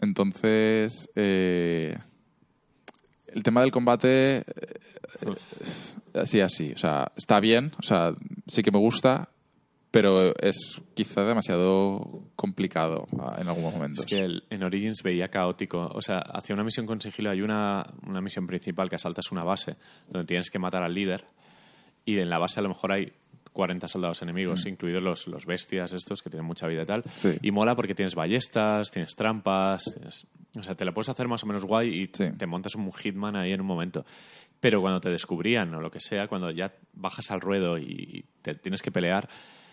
Entonces, 0.00 1.08
eh, 1.16 1.96
el 3.26 3.42
tema 3.42 3.62
del 3.62 3.70
combate, 3.70 4.38
eh, 4.38 4.44
así, 6.14 6.72
o 6.72 6.78
sea, 6.78 7.12
está 7.16 7.40
bien, 7.40 7.72
o 7.78 7.82
sea, 7.82 8.14
sí 8.46 8.62
que 8.62 8.70
me 8.70 8.78
gusta, 8.78 9.30
pero 9.90 10.36
es 10.38 10.80
quizá 10.94 11.22
demasiado 11.22 12.24
complicado 12.36 13.06
ah, 13.18 13.36
en 13.40 13.48
algunos 13.48 13.72
momentos. 13.72 14.00
Es 14.00 14.06
que 14.06 14.42
en 14.50 14.62
Origins 14.62 15.02
veía 15.02 15.28
caótico. 15.28 15.90
O 15.94 16.02
sea, 16.02 16.18
hacia 16.18 16.54
una 16.54 16.64
misión 16.64 16.86
con 16.86 17.00
sigilo 17.00 17.30
hay 17.30 17.40
una, 17.40 17.86
una 18.06 18.20
misión 18.20 18.46
principal 18.46 18.88
que 18.88 18.96
asaltas 18.96 19.32
una 19.32 19.44
base 19.44 19.76
donde 20.08 20.26
tienes 20.26 20.50
que 20.50 20.58
matar 20.58 20.82
al 20.82 20.94
líder 20.94 21.24
y 22.04 22.18
en 22.18 22.30
la 22.30 22.38
base 22.38 22.60
a 22.60 22.62
lo 22.62 22.68
mejor 22.68 22.92
hay 22.92 23.12
40 23.58 23.88
soldados 23.88 24.22
enemigos, 24.22 24.66
incluidos 24.66 25.02
los, 25.02 25.26
los 25.26 25.44
bestias 25.44 25.92
estos 25.92 26.22
que 26.22 26.30
tienen 26.30 26.46
mucha 26.46 26.68
vida 26.68 26.82
y 26.82 26.86
tal. 26.86 27.00
Mm. 27.00 27.08
Sí. 27.16 27.38
Y 27.42 27.50
mola 27.50 27.74
porque 27.74 27.92
tienes 27.92 28.14
ballestas, 28.14 28.88
tienes 28.92 29.16
trampas, 29.16 29.82
tienes- 29.92 30.28
o 30.56 30.62
sea, 30.62 30.76
te 30.76 30.84
lo 30.84 30.94
puedes 30.94 31.08
hacer 31.08 31.26
más 31.26 31.42
o 31.42 31.46
menos 31.48 31.64
guay 31.64 31.88
y 31.88 32.06
Sí. 32.06 32.30
te 32.38 32.46
montas 32.46 32.76
un 32.76 32.92
hitman 32.92 33.34
ahí 33.34 33.50
en 33.52 33.60
un 33.60 33.66
momento. 33.66 34.06
Pero 34.60 34.80
cuando 34.80 35.00
te 35.00 35.10
descubrían 35.10 35.74
o 35.74 35.80
lo 35.80 35.90
que 35.90 35.98
sea, 35.98 36.28
cuando 36.28 36.52
ya 36.52 36.72
bajas 36.92 37.32
al 37.32 37.40
ruedo 37.40 37.78
y 37.78 38.24
te 38.42 38.54
tienes 38.54 38.80
que 38.80 38.92
pelear, 38.92 39.28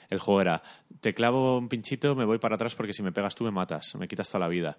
el 0.09 0.17
juego 0.17 0.41
era, 0.41 0.63
te 0.99 1.13
clavo 1.13 1.59
un 1.59 1.69
pinchito, 1.69 2.15
me 2.15 2.25
voy 2.25 2.39
para 2.39 2.55
atrás 2.55 2.73
porque 2.73 2.91
si 2.91 3.03
me 3.03 3.11
pegas 3.11 3.35
tú 3.35 3.43
me 3.43 3.51
matas, 3.51 3.93
me 3.99 4.07
quitas 4.07 4.27
toda 4.27 4.39
la 4.39 4.47
vida. 4.47 4.77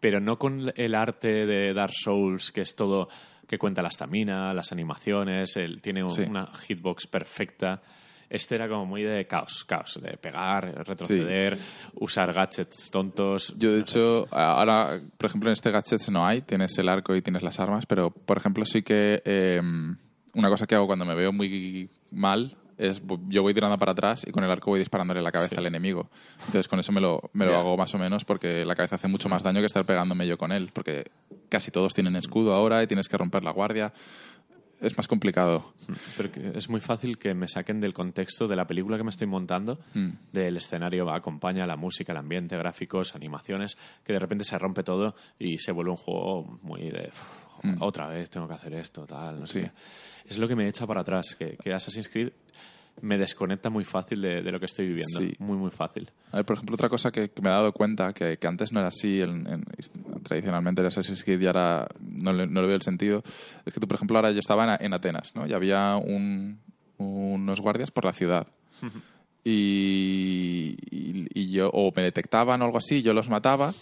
Pero 0.00 0.18
no 0.18 0.40
con 0.40 0.72
el 0.74 0.94
arte 0.96 1.46
de 1.46 1.72
Dark 1.72 1.92
Souls, 1.94 2.50
que 2.50 2.62
es 2.62 2.74
todo, 2.74 3.08
que 3.46 3.58
cuenta 3.58 3.80
la 3.80 3.88
estamina, 3.90 4.52
las 4.54 4.72
animaciones, 4.72 5.56
el, 5.56 5.80
tiene 5.80 6.02
Sí. 6.10 6.22
una 6.22 6.46
hitbox 6.46 7.06
perfecta 7.06 7.80
Este 8.30 8.54
era 8.56 8.68
como 8.68 8.86
muy 8.86 9.02
de 9.02 9.26
caos, 9.26 9.64
caos, 9.64 9.98
de 10.02 10.16
pegar, 10.16 10.86
retroceder, 10.86 11.56
usar 11.94 12.32
gadgets 12.32 12.90
tontos. 12.90 13.54
Yo, 13.56 13.72
de 13.72 13.80
hecho, 13.80 14.26
ahora, 14.30 15.00
por 15.16 15.26
ejemplo, 15.28 15.48
en 15.48 15.54
este 15.54 15.70
gadget 15.70 16.08
no 16.08 16.26
hay, 16.26 16.42
tienes 16.42 16.76
el 16.78 16.88
arco 16.88 17.14
y 17.16 17.22
tienes 17.22 17.42
las 17.42 17.58
armas, 17.58 17.86
pero, 17.86 18.10
por 18.10 18.36
ejemplo, 18.36 18.64
sí 18.64 18.82
que 18.82 19.22
eh, 19.24 19.60
una 20.34 20.48
cosa 20.48 20.66
que 20.66 20.74
hago 20.74 20.86
cuando 20.86 21.04
me 21.04 21.14
veo 21.14 21.32
muy 21.32 21.90
mal 22.10 22.56
es 22.78 23.02
yo 23.28 23.42
voy 23.42 23.52
tirando 23.52 23.76
para 23.76 23.92
atrás 23.92 24.24
y 24.26 24.30
con 24.30 24.44
el 24.44 24.50
arco 24.50 24.70
voy 24.70 24.78
disparándole 24.78 25.20
la 25.20 25.32
cabeza 25.32 25.56
al 25.58 25.66
enemigo. 25.66 26.08
Entonces 26.38 26.68
con 26.68 26.78
eso 26.78 26.92
me 26.92 27.00
lo, 27.00 27.28
me 27.32 27.44
lo 27.44 27.56
hago 27.58 27.76
más 27.76 27.92
o 27.94 27.98
menos 27.98 28.24
porque 28.24 28.64
la 28.64 28.76
cabeza 28.76 28.94
hace 28.94 29.08
mucho 29.08 29.28
más 29.28 29.42
daño 29.42 29.60
que 29.60 29.66
estar 29.66 29.84
pegándome 29.84 30.26
yo 30.26 30.38
con 30.38 30.52
él, 30.52 30.70
porque 30.72 31.10
casi 31.48 31.70
todos 31.70 31.92
tienen 31.92 32.14
escudo 32.14 32.54
ahora 32.54 32.82
y 32.82 32.86
tienes 32.86 33.08
que 33.08 33.18
romper 33.18 33.42
la 33.42 33.50
guardia. 33.50 33.92
Es 34.80 34.96
más 34.96 35.08
complicado. 35.08 35.72
Pero 36.16 36.30
es 36.54 36.68
muy 36.68 36.80
fácil 36.80 37.18
que 37.18 37.34
me 37.34 37.48
saquen 37.48 37.80
del 37.80 37.92
contexto 37.92 38.46
de 38.46 38.56
la 38.56 38.66
película 38.66 38.96
que 38.96 39.04
me 39.04 39.10
estoy 39.10 39.26
montando, 39.26 39.80
mm. 39.94 40.08
del 40.32 40.56
escenario, 40.56 41.10
acompaña 41.10 41.66
la 41.66 41.76
música, 41.76 42.12
el 42.12 42.18
ambiente, 42.18 42.56
gráficos, 42.56 43.14
animaciones, 43.14 43.76
que 44.04 44.12
de 44.12 44.18
repente 44.18 44.44
se 44.44 44.58
rompe 44.58 44.82
todo 44.82 45.14
y 45.38 45.58
se 45.58 45.72
vuelve 45.72 45.90
un 45.90 45.96
juego 45.96 46.58
muy 46.62 46.90
de 46.90 47.10
mm. 47.62 47.82
otra 47.82 48.06
vez 48.06 48.30
tengo 48.30 48.46
que 48.46 48.54
hacer 48.54 48.74
esto, 48.74 49.06
tal, 49.06 49.40
no 49.40 49.46
sé 49.46 49.72
es 50.28 50.38
lo 50.38 50.46
que 50.46 50.54
me 50.54 50.68
echa 50.68 50.86
para 50.86 51.00
atrás, 51.00 51.34
que, 51.34 51.56
que 51.56 51.72
Assassin's 51.72 52.08
Creed 52.08 52.32
me 53.00 53.18
desconecta 53.18 53.70
muy 53.70 53.84
fácil 53.84 54.20
de, 54.20 54.42
lo 54.42 54.58
que 54.60 54.66
estoy 54.66 54.88
viviendo. 54.88 55.20
Muy, 55.38 55.56
muy 55.56 55.70
fácil. 55.70 56.10
A 56.32 56.36
ver, 56.36 56.44
por 56.44 56.56
ejemplo, 56.56 56.74
otra 56.74 56.88
cosa 56.88 57.10
que, 57.10 57.30
me 57.42 57.48
he 57.48 57.52
dado 57.52 57.72
cuenta, 57.72 58.12
que, 58.12 58.38
antes 58.46 58.72
no 58.72 58.80
era 58.80 58.88
así, 58.88 59.20
en, 59.20 59.64
tradicionalmente 60.22 60.80
el 60.80 60.88
Assassin's 60.88 61.24
Creed 61.24 61.40
y 61.40 61.46
ahora 61.46 61.88
no 62.00 62.32
le, 62.32 62.46
no 62.46 62.60
le 62.60 62.66
veo 62.66 62.76
el 62.76 62.82
sentido, 62.82 63.22
es 63.64 63.72
que 63.72 63.80
tú, 63.80 63.86
por 63.86 63.96
ejemplo, 63.96 64.18
ahora 64.18 64.30
yo 64.32 64.40
estaba 64.40 64.76
en, 64.76 64.92
Atenas, 64.92 65.34
¿no? 65.34 65.46
Y 65.46 65.52
había 65.52 65.96
unos 65.96 67.60
guardias 67.60 67.90
por 67.90 68.04
la 68.04 68.12
ciudad. 68.12 68.46
y, 69.44 70.76
y, 70.90 71.50
yo, 71.50 71.70
o 71.72 71.92
me 71.94 72.02
detectaban 72.02 72.60
o 72.62 72.64
algo 72.64 72.78
así, 72.78 73.02
yo 73.02 73.12
los 73.14 73.28
mataba, 73.28 73.72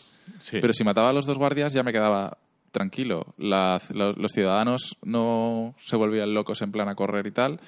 pero 0.50 0.72
si 0.72 0.84
mataba 0.84 1.10
a 1.10 1.12
los 1.12 1.26
dos 1.26 1.38
guardias 1.38 1.72
ya 1.72 1.82
me 1.82 1.92
quedaba 1.92 2.38
tranquilo. 2.76 3.34
los 3.38 4.32
ciudadanos 4.32 4.98
no 5.02 5.74
se 5.78 5.96
volvían 5.96 6.34
locos 6.34 6.60
en 6.60 6.72
plan 6.72 6.90
a 6.90 6.94
correr 6.94 7.26
y 7.26 7.30
tal. 7.30 7.58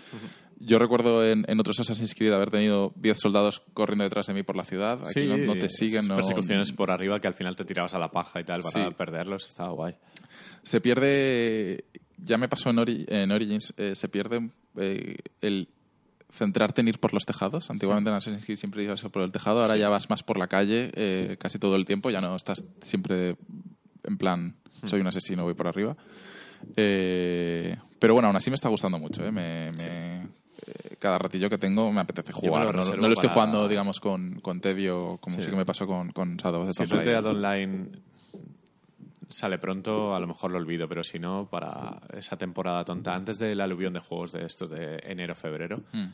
Yo 0.60 0.78
recuerdo 0.78 1.24
en, 1.24 1.44
otros 1.60 1.78
Assassin's 1.80 2.14
Creed 2.14 2.32
haber 2.32 2.51
tenido 2.51 2.93
10 2.97 3.18
soldados 3.18 3.62
corriendo 3.74 4.05
detrás 4.05 4.26
de 4.26 4.35
mí 4.35 4.43
por 4.43 4.56
la 4.56 4.64
ciudad. 4.64 4.98
Aquí 5.09 5.26
no, 5.26 5.55
te 5.55 5.68
siguen. 5.68 6.09
No... 6.09 6.16
Persecuciones 6.16 6.72
por 6.72 6.90
arriba 6.90 7.20
que 7.20 7.28
al 7.28 7.35
final 7.35 7.55
te 7.56 7.64
tirabas 7.64 7.94
a 7.94 7.98
la 7.98 8.10
paja 8.10 8.40
y 8.40 8.44
tal 8.44 8.62
para 8.62 8.90
perderlos. 8.90 9.47
Estaba 9.48 9.70
guay. 9.70 9.94
Se 10.64 10.80
pierde. 10.80 11.85
Ya 12.16 12.39
me 12.39 12.48
pasó 12.48 12.70
en, 12.70 13.30
Origins. 13.30 13.72
Eh, 13.76 13.94
se 13.94 14.09
pierde 14.09 14.51
eh, 14.76 15.16
el 15.40 15.68
centrarte 16.30 16.80
en 16.80 16.89
ir 16.89 16.98
por 16.98 17.14
los 17.14 17.24
tejados. 17.24 17.70
Antiguamente 17.70 18.10
en 18.10 18.16
Assassin's 18.16 18.44
Creed 18.44 18.59
siempre 18.59 18.82
ibas 18.82 19.02
por 19.02 19.22
el 19.22 19.30
tejado, 19.30 19.62
ahora 19.62 19.76
ya 19.76 19.89
vas 19.89 20.10
más 20.10 20.22
por 20.22 20.39
la 20.39 20.47
calle 20.47 20.90
eh, 20.94 21.36
casi 21.39 21.59
todo 21.59 21.76
el 21.76 21.86
tiempo, 21.86 22.10
ya 22.10 22.20
no 22.20 22.36
estás 22.36 22.64
siempre 22.82 23.36
en 24.05 24.18
plan 24.18 24.56
soy 24.85 25.01
un 25.01 25.06
asesino, 25.06 25.44
voy 25.44 25.55
por 25.55 25.66
arriba. 25.66 25.97
Eh, 26.76 27.76
pero 27.98 28.14
bueno, 28.14 28.28
aún 28.28 28.36
así 28.36 28.51
me 28.51 28.55
está 28.55 28.68
gustando 28.68 28.98
mucho. 28.98 29.24
¿eh? 29.24 29.32
Me, 29.32 29.68
eh, 29.80 30.26
cada 30.98 31.18
ratillo 31.18 31.48
que 31.48 31.58
tengo 31.58 31.90
me 31.92 32.00
apetece 32.00 32.32
jugar. 32.32 32.74
No, 32.74 32.96
lo 32.96 33.12
estoy 33.12 33.30
jugando, 33.30 33.68
digamos, 33.68 34.00
con, 34.00 34.40
con 34.40 34.60
tedio, 34.60 35.18
como 35.20 35.36
sí. 35.36 35.42
que 35.42 35.56
me 35.56 35.66
pasó 35.66 35.86
con, 35.86 36.10
con 36.12 36.36
Shadow 36.36 36.62
of 36.62 36.76
the 36.76 36.86
Si 36.86 36.94
Online 36.94 37.90
sale 39.28 39.58
pronto, 39.58 40.14
a 40.14 40.20
lo 40.20 40.26
mejor 40.26 40.50
lo 40.50 40.56
olvido, 40.56 40.88
pero 40.88 41.04
si 41.04 41.18
no, 41.18 41.48
para 41.50 42.00
esa 42.14 42.36
temporada 42.36 42.84
tonta, 42.84 43.14
antes 43.14 43.38
del 43.38 43.60
aluvión 43.60 43.92
de 43.92 44.00
juegos 44.00 44.32
de 44.32 44.46
estos 44.46 44.70
de 44.70 44.98
enero-febrero, 45.02 45.82
mm 45.92 46.06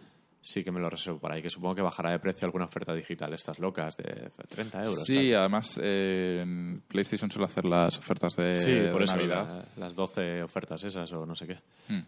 sí 0.44 0.62
que 0.62 0.70
me 0.70 0.78
lo 0.78 0.90
reservo 0.90 1.18
para 1.18 1.34
ahí, 1.34 1.42
que 1.42 1.48
supongo 1.48 1.74
que 1.74 1.82
bajará 1.82 2.10
de 2.10 2.18
precio 2.18 2.44
alguna 2.44 2.66
oferta 2.66 2.94
digital, 2.94 3.32
estas 3.32 3.58
locas, 3.58 3.96
de 3.96 4.30
30 4.48 4.84
euros. 4.84 5.04
Sí, 5.04 5.32
además 5.32 5.80
eh, 5.82 6.78
PlayStation 6.86 7.30
suele 7.30 7.46
hacer 7.46 7.64
las 7.64 7.98
ofertas 7.98 8.36
de, 8.36 8.60
sí, 8.60 8.92
por 8.92 9.02
eso, 9.02 9.16
Navidad. 9.16 9.66
las 9.76 9.94
12 9.94 10.42
ofertas 10.42 10.84
esas 10.84 11.10
o 11.12 11.24
no 11.24 11.34
sé 11.34 11.46
qué. 11.46 11.58
Hmm. 11.88 12.02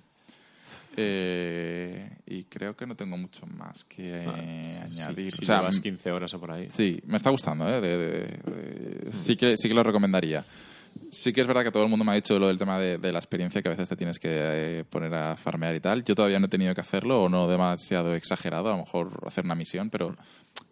Eh, 0.97 2.09
y 2.27 2.44
creo 2.44 2.74
que 2.74 2.86
no 2.86 2.97
tengo 2.97 3.16
mucho 3.16 3.47
más 3.47 3.85
que 3.85 4.24
ah, 4.27 4.85
añadir. 4.85 5.32
Sí, 5.32 5.43
o 5.43 5.47
sea, 5.47 5.68
15 5.68 6.12
horas 6.12 6.32
o 6.35 6.40
por 6.40 6.52
ahí. 6.52 6.68
Sí, 6.70 7.01
me 7.06 7.18
está 7.18 7.31
gustando. 7.31 7.66
¿eh? 7.68 8.39
sí, 9.10 9.36
que, 9.36 9.56
sí 9.56 9.68
que 9.68 9.74
lo 9.74 9.82
recomendaría. 9.82 10.44
Sí 11.10 11.32
que 11.32 11.43
es 11.43 11.47
verdad 11.47 11.62
que 11.62 11.70
todo 11.70 11.82
el 11.82 11.89
mundo 11.89 12.05
me 12.05 12.12
ha 12.12 12.14
dicho 12.14 12.39
lo 12.39 12.48
del 12.48 12.59
tema 12.59 12.78
de, 12.78 13.12
la 13.12 13.18
experiencia, 13.18 13.62
que 13.62 13.68
a 13.68 13.73
veces 13.73 13.89
te 13.89 13.97
tienes 13.97 14.18
que 14.18 14.31
eh, 14.31 14.85
poner 14.89 15.14
a 15.14 15.36
farmear 15.36 15.74
y 15.74 15.81
tal. 15.81 16.05
Yo 16.05 16.14
todavía 16.14 16.39
no 16.39 16.47
he 16.47 16.51
tenido 16.51 16.74
que 16.74 16.81
hacerlo, 16.81 17.24
o 17.24 17.28
no 17.28 17.47
demasiado 17.47 18.14
exagerado, 18.14 18.68
a 18.68 18.73
lo 18.73 18.78
mejor 18.78 19.20
hacer 19.27 19.44
una 19.44 19.55
misión, 19.55 19.90
pero 19.90 20.16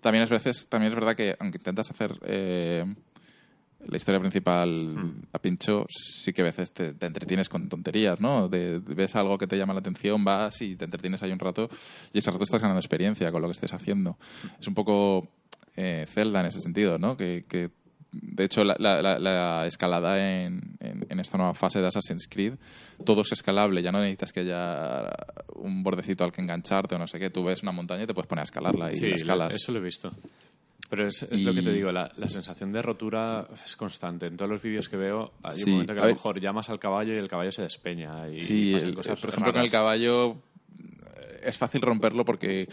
también 0.01 0.25
es, 0.25 0.31
veces, 0.31 0.67
también 0.69 0.93
es 0.93 0.95
verdad 0.95 1.15
que 1.15 1.37
aunque 1.39 1.59
intentas 1.59 1.91
hacer 1.91 2.19
eh, 2.25 2.85
la 3.89 3.97
historia 3.97 4.21
principal 4.21 4.95
hmm. 4.95 5.23
a 5.33 5.39
pincho, 5.39 5.87
sí 5.89 6.33
que 6.33 6.43
a 6.43 6.45
veces 6.45 6.73
te, 6.73 6.95
entretienes 7.01 7.49
con 7.49 7.69
tonterías, 7.69 8.21
¿no? 8.21 8.49
ves 8.49 9.17
algo 9.17 9.39
que 9.39 9.47
te 9.47 9.57
llama 9.57 9.75
la 9.75 9.81
atención, 9.81 10.25
vas 10.25 10.61
y 10.63 10.77
te 10.77 10.85
entretienes 10.85 11.23
ahí 11.23 11.33
un 11.33 11.39
rato, 11.39 11.69
y 12.13 12.19
ese 12.19 12.31
rato 12.31 12.45
estás 12.45 12.61
ganando 12.61 12.81
experiencia 12.81 13.31
con 13.31 13.43
lo 13.43 13.49
que 13.49 13.53
estés 13.53 13.73
haciendo. 13.73 14.19
Es 14.59 14.67
un 14.67 14.75
poco... 14.75 15.29
Eh, 15.77 16.07
Zelda 16.07 16.39
en 16.39 16.47
ese 16.47 16.61
sentido, 16.61 17.01
¿no? 17.01 17.17
que 17.17 17.45
de 18.23 18.45
hecho, 18.45 18.65
la, 18.65 19.67
escalada 19.67 20.45
en, 20.45 20.77
esta 21.09 21.37
nueva 21.37 21.55
fase 21.55 21.81
de 21.81 21.87
Assassin's 21.87 22.27
Creed, 22.29 22.55
todo 23.05 23.23
es 23.23 23.33
escalable, 23.33 23.83
ya 23.83 23.93
no 23.93 24.01
necesitas 24.01 24.33
que 24.33 24.41
haya 24.41 25.11
un 25.57 25.83
bordecito 25.83 26.25
al 26.25 26.33
que 26.33 26.41
engancharte 26.41 26.95
o 26.95 26.99
no 26.99 27.07
sé 27.07 27.19
qué. 27.19 27.31
Tú 27.31 27.45
ves 27.45 27.63
una 27.63 27.73
montaña 27.73 28.05
y 28.05 28.07
te 28.07 28.15
puedes 28.15 28.29
poner 28.29 28.43
a 28.43 28.45
escalarla 28.45 28.93
y 28.93 28.97
la 28.97 29.17
escalas. 29.17 29.55
eso 29.55 29.73
lo 29.73 29.79
he 29.79 29.83
visto. 29.83 30.13
Pero 30.95 31.09
es, 31.09 31.43
lo 31.43 31.53
que 31.53 31.61
te 31.61 31.73
digo, 31.73 31.91
la, 31.91 32.11
sensación 32.29 32.71
de 32.73 32.81
rotura 32.81 33.49
es 33.65 33.75
constante. 33.75 34.27
En 34.27 34.37
todos 34.37 34.49
los 34.49 34.63
vídeos 34.63 34.89
que 34.89 34.97
veo, 34.97 35.33
hay 35.43 35.65
un 35.65 35.73
momento 35.73 35.93
que 35.93 35.99
a, 35.99 36.05
lo 36.05 36.13
mejor 36.13 36.41
llamas 36.41 36.71
al 36.71 36.79
caballo 36.79 37.13
y 37.13 37.17
el 37.17 37.27
caballo 37.27 37.51
se 37.51 37.63
despeña. 37.63 38.29
Y 38.29 38.41
sí, 38.41 38.73
cosas 38.95 39.19
por 39.19 39.31
ejemplo, 39.31 39.53
con 39.53 39.63
el 39.63 39.71
caballo 39.71 40.37
es 41.43 41.59
fácil 41.59 41.81
romperlo 41.81 42.25
porque 42.25 42.69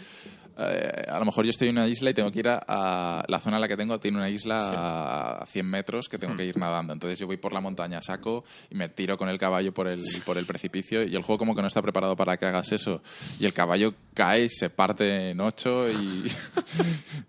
eh, 0.58 1.06
a 1.08 1.18
lo 1.18 1.24
mejor 1.24 1.44
yo 1.44 1.50
estoy 1.50 1.68
en 1.68 1.78
una 1.78 1.88
isla 1.88 2.10
y 2.10 2.14
tengo 2.14 2.30
que 2.30 2.40
ir 2.40 2.48
a, 2.48 3.24
la 3.26 3.40
zona 3.40 3.56
en 3.56 3.60
la 3.60 3.68
que 3.68 3.76
tengo 3.76 3.98
tiene 3.98 4.18
una 4.18 4.28
isla 4.28 5.40
a 5.40 5.46
100 5.46 5.66
metros 5.66 6.08
que 6.08 6.18
tengo 6.18 6.36
que 6.36 6.44
ir 6.44 6.56
nadando. 6.56 6.92
Entonces 6.92 7.18
yo 7.18 7.26
voy 7.26 7.36
por 7.36 7.52
la 7.52 7.60
montaña 7.60 8.02
saco 8.02 8.44
y 8.70 8.74
me 8.74 8.88
tiro 8.88 9.16
con 9.16 9.28
el 9.28 9.38
caballo 9.38 9.72
por 9.72 9.88
el, 9.88 10.00
por 10.24 10.38
el 10.38 10.46
precipicio 10.46 11.04
y 11.04 11.14
el 11.14 11.22
juego 11.22 11.38
como 11.38 11.54
que 11.54 11.62
no 11.62 11.68
está 11.68 11.82
preparado 11.82 12.16
para 12.16 12.36
que 12.36 12.46
hagas 12.46 12.72
eso. 12.72 13.02
Y 13.38 13.46
el 13.46 13.52
caballo 13.52 13.94
cae 14.14 14.48
se 14.48 14.70
parte 14.70 15.30
en 15.30 15.40
ocho 15.40 15.88
y, 15.88 16.30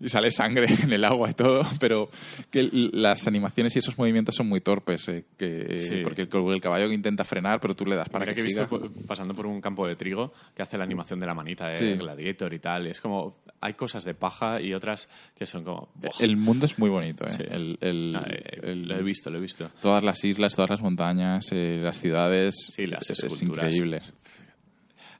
y 0.00 0.08
sale 0.08 0.30
sangre 0.30 0.66
en 0.82 0.92
el 0.92 1.04
agua 1.04 1.30
y 1.30 1.34
todo. 1.34 1.62
Pero 1.80 2.10
que 2.50 2.68
las 2.92 3.26
animaciones 3.26 3.74
y 3.76 3.78
esos 3.78 3.98
movimientos 3.98 4.34
son 4.34 4.48
muy 4.48 4.60
torpes 4.60 5.08
eh, 5.08 5.24
que, 5.36 6.02
porque 6.02 6.22
el, 6.22 6.60
caballo 6.60 6.90
intenta 6.92 7.24
frenar 7.24 7.60
pero 7.60 7.74
tú 7.74 7.84
le 7.84 7.96
das 7.96 8.08
para 8.08 8.24
que, 8.26 8.34
que 8.34 8.40
he 8.40 8.44
visto 8.44 8.68
pasando 9.06 9.34
por 9.34 9.46
un 9.46 9.60
campo 9.60 9.86
de 9.86 9.96
trigo 9.96 10.32
que 10.54 10.62
hace 10.62 10.78
la 10.78 10.84
animación 10.84 11.20
de 11.20 11.26
la 11.26 11.34
manita 11.34 11.68
de 11.68 11.96
Gladiator 11.96 12.52
y 12.52 12.58
tal 12.58 12.86
y 12.86 12.90
es 12.90 13.00
como 13.00 13.13
hay 13.60 13.74
cosas 13.74 14.04
de 14.04 14.14
paja 14.14 14.60
y 14.60 14.74
otras 14.74 15.08
que 15.34 15.46
son 15.46 15.64
como... 15.64 15.88
El 16.20 16.36
mundo 16.36 16.66
es 16.66 16.78
muy 16.78 16.90
bonito, 16.90 17.24
¿eh? 17.24 17.30
Ah, 17.50 17.56
eh, 17.80 18.74
lo 18.76 18.96
he 18.96 19.02
visto, 19.02 19.30
lo 19.30 19.38
he 19.38 19.40
visto. 19.40 19.70
Todas 19.80 20.04
las 20.04 20.22
islas, 20.22 20.54
todas 20.54 20.70
las 20.70 20.82
montañas, 20.82 21.46
eh, 21.50 21.78
las 21.82 21.98
ciudades... 21.98 22.54
Sí, 22.70 22.86
las 22.86 23.08
es, 23.08 23.42
increíble. 23.42 24.00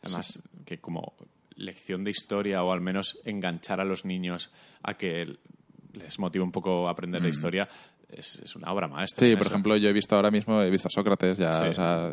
Además, 0.03 0.43
que 0.67 0.79
como 0.79 1.15
lección 1.57 2.05
de 2.05 2.11
historia 2.11 2.63
o 2.63 2.73
al 2.73 2.81
menos 2.81 3.19
enganchar 3.25 3.81
a 3.81 3.85
los 3.85 4.05
niños 4.05 4.51
a 4.83 4.95
que 4.95 5.39
les 5.95 6.19
motive 6.19 6.45
un 6.45 6.53
poco 6.53 6.89
a 6.89 6.91
aprender 6.91 7.23
la 7.23 7.29
mm. 7.29 7.31
historia, 7.31 7.69
es, 8.17 8.57
una 8.57 8.73
obra 8.73 8.89
maestra. 8.89 9.27
Sí, 9.27 9.37
por 9.37 9.47
ejemplo, 9.47 9.77
yo 9.77 9.89
he 9.89 9.93
visto 9.93 10.17
ahora 10.17 10.31
mismo, 10.31 10.63
he 10.63 10.71
visto 10.71 10.89
a 10.89 10.91
Sócrates, 10.91 11.39
ya, 11.39 11.63
o 11.63 11.75
sea, 11.75 12.13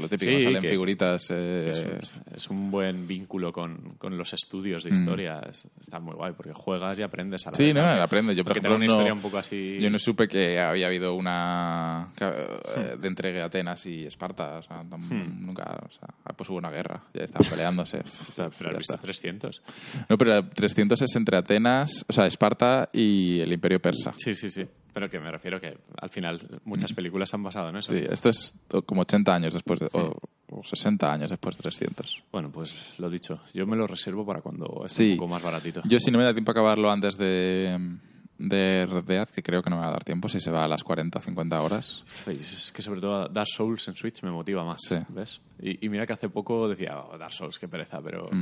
lo 0.00 0.08
típico, 0.08 0.40
salen 0.40 0.62
figuritas. 0.62 1.26
Eh, 1.30 2.00
es, 2.34 2.48
un, 2.48 2.70
buen 2.70 3.06
vínculo 3.06 3.52
con, 3.52 3.94
con 3.98 4.16
los 4.16 4.32
estudios 4.32 4.84
de 4.84 4.90
mm. 4.90 4.94
historia. 4.94 5.40
está 5.80 6.00
muy 6.00 6.14
guay, 6.14 6.32
porque 6.32 6.52
juegas 6.52 6.98
y 6.98 7.02
aprendes 7.02 7.46
a 7.46 7.50
la 7.50 7.56
Sí, 7.56 7.72
no, 7.72 7.82
aprendes. 7.82 8.36
Yo, 8.36 8.44
por 8.44 8.52
ejemplo, 8.52 8.76
una 8.76 8.86
historia 8.86 9.12
un 9.12 9.20
poco 9.20 9.38
así... 9.38 9.78
Yo 9.80 9.90
no 9.90 9.98
supe 9.98 10.28
que 10.28 10.58
había 10.58 10.86
habido 10.86 11.14
una 11.14 12.08
eh, 12.20 12.96
de 12.98 13.08
entregue 13.08 13.42
a 13.42 13.46
Atenas 13.46 13.84
y 13.86 14.04
Esparta. 14.04 14.58
O 14.58 14.62
sea, 14.62 14.82
hmm. 14.82 15.44
nunca... 15.44 15.78
O 15.86 15.90
sea, 15.90 16.08
pues 16.36 16.48
hubo 16.50 16.58
una 16.58 16.70
guerra, 16.70 17.02
ya 17.12 17.24
estaban 17.24 17.48
peleándose. 17.48 18.02
pero 18.58 18.70
has 18.70 18.78
visto 18.78 18.96
300. 18.96 19.62
No, 20.08 20.18
pero 20.18 20.48
300 20.48 21.02
es 21.02 21.16
entre 21.16 21.36
Atenas, 21.36 22.04
o 22.08 22.12
sea, 22.12 22.26
Esparta 22.26 22.88
y 22.92 23.40
el 23.40 23.52
Imperio 23.52 23.80
Persa. 23.80 24.14
Sí, 24.16 24.34
sí, 24.34 24.50
sí. 24.50 24.66
Pero 24.92 25.08
que 25.08 25.18
me 25.20 25.30
refiero 25.30 25.60
que 25.60 25.78
al 26.00 26.10
final 26.10 26.38
muchas 26.64 26.92
películas 26.92 27.32
han 27.32 27.42
basado 27.42 27.70
en 27.70 27.76
eso. 27.76 27.92
Sí, 27.92 28.04
esto 28.10 28.28
es 28.28 28.54
como 28.84 29.02
80 29.02 29.34
años 29.34 29.54
después 29.54 29.80
de, 29.80 29.88
o, 29.92 30.14
60 30.62 31.10
años 31.12 31.30
después 31.30 31.56
de 31.56 31.62
300. 31.62 32.22
Bueno, 32.30 32.50
pues 32.52 32.94
lo 32.98 33.08
dicho, 33.08 33.40
yo 33.54 33.66
me 33.66 33.76
lo 33.76 33.86
reservo 33.86 34.26
para 34.26 34.42
cuando 34.42 34.82
esté 34.84 35.12
un 35.12 35.16
poco 35.16 35.28
más 35.28 35.42
baratito. 35.42 35.80
Yo 35.86 35.98
si 35.98 36.10
no 36.10 36.18
me 36.18 36.24
da 36.24 36.32
tiempo 36.34 36.50
a 36.50 36.52
acabarlo 36.52 36.90
antes 36.90 37.16
de 37.16 37.96
de 38.38 38.86
Red 38.90 39.04
Dead 39.04 39.28
que 39.28 39.40
creo 39.42 39.62
que 39.62 39.70
no 39.70 39.76
me 39.76 39.82
va 39.82 39.88
a 39.88 39.92
dar 39.92 40.02
tiempo 40.04 40.28
si 40.28 40.40
se 40.40 40.50
va 40.50 40.64
a 40.64 40.68
las 40.68 40.82
40 40.82 41.16
o 41.18 41.22
50 41.22 41.62
horas. 41.62 42.02
Es 42.26 42.72
que 42.72 42.82
sobre 42.82 43.00
todo 43.00 43.28
Dark 43.28 43.46
Souls 43.46 43.86
en 43.86 43.94
Switch 43.94 44.22
me 44.24 44.32
motiva 44.32 44.64
más, 44.64 44.80
Sí. 44.88 44.96
¿ves? 45.10 45.40
Y, 45.60 45.86
y 45.86 45.88
mira 45.88 46.06
que 46.06 46.14
hace 46.14 46.28
poco 46.28 46.66
decía, 46.68 46.98
"Oh, 46.98 47.16
Dark 47.16 47.32
Souls, 47.32 47.58
qué 47.60 47.68
pereza, 47.68 48.00
pero 48.02 48.28
Mm. 48.32 48.40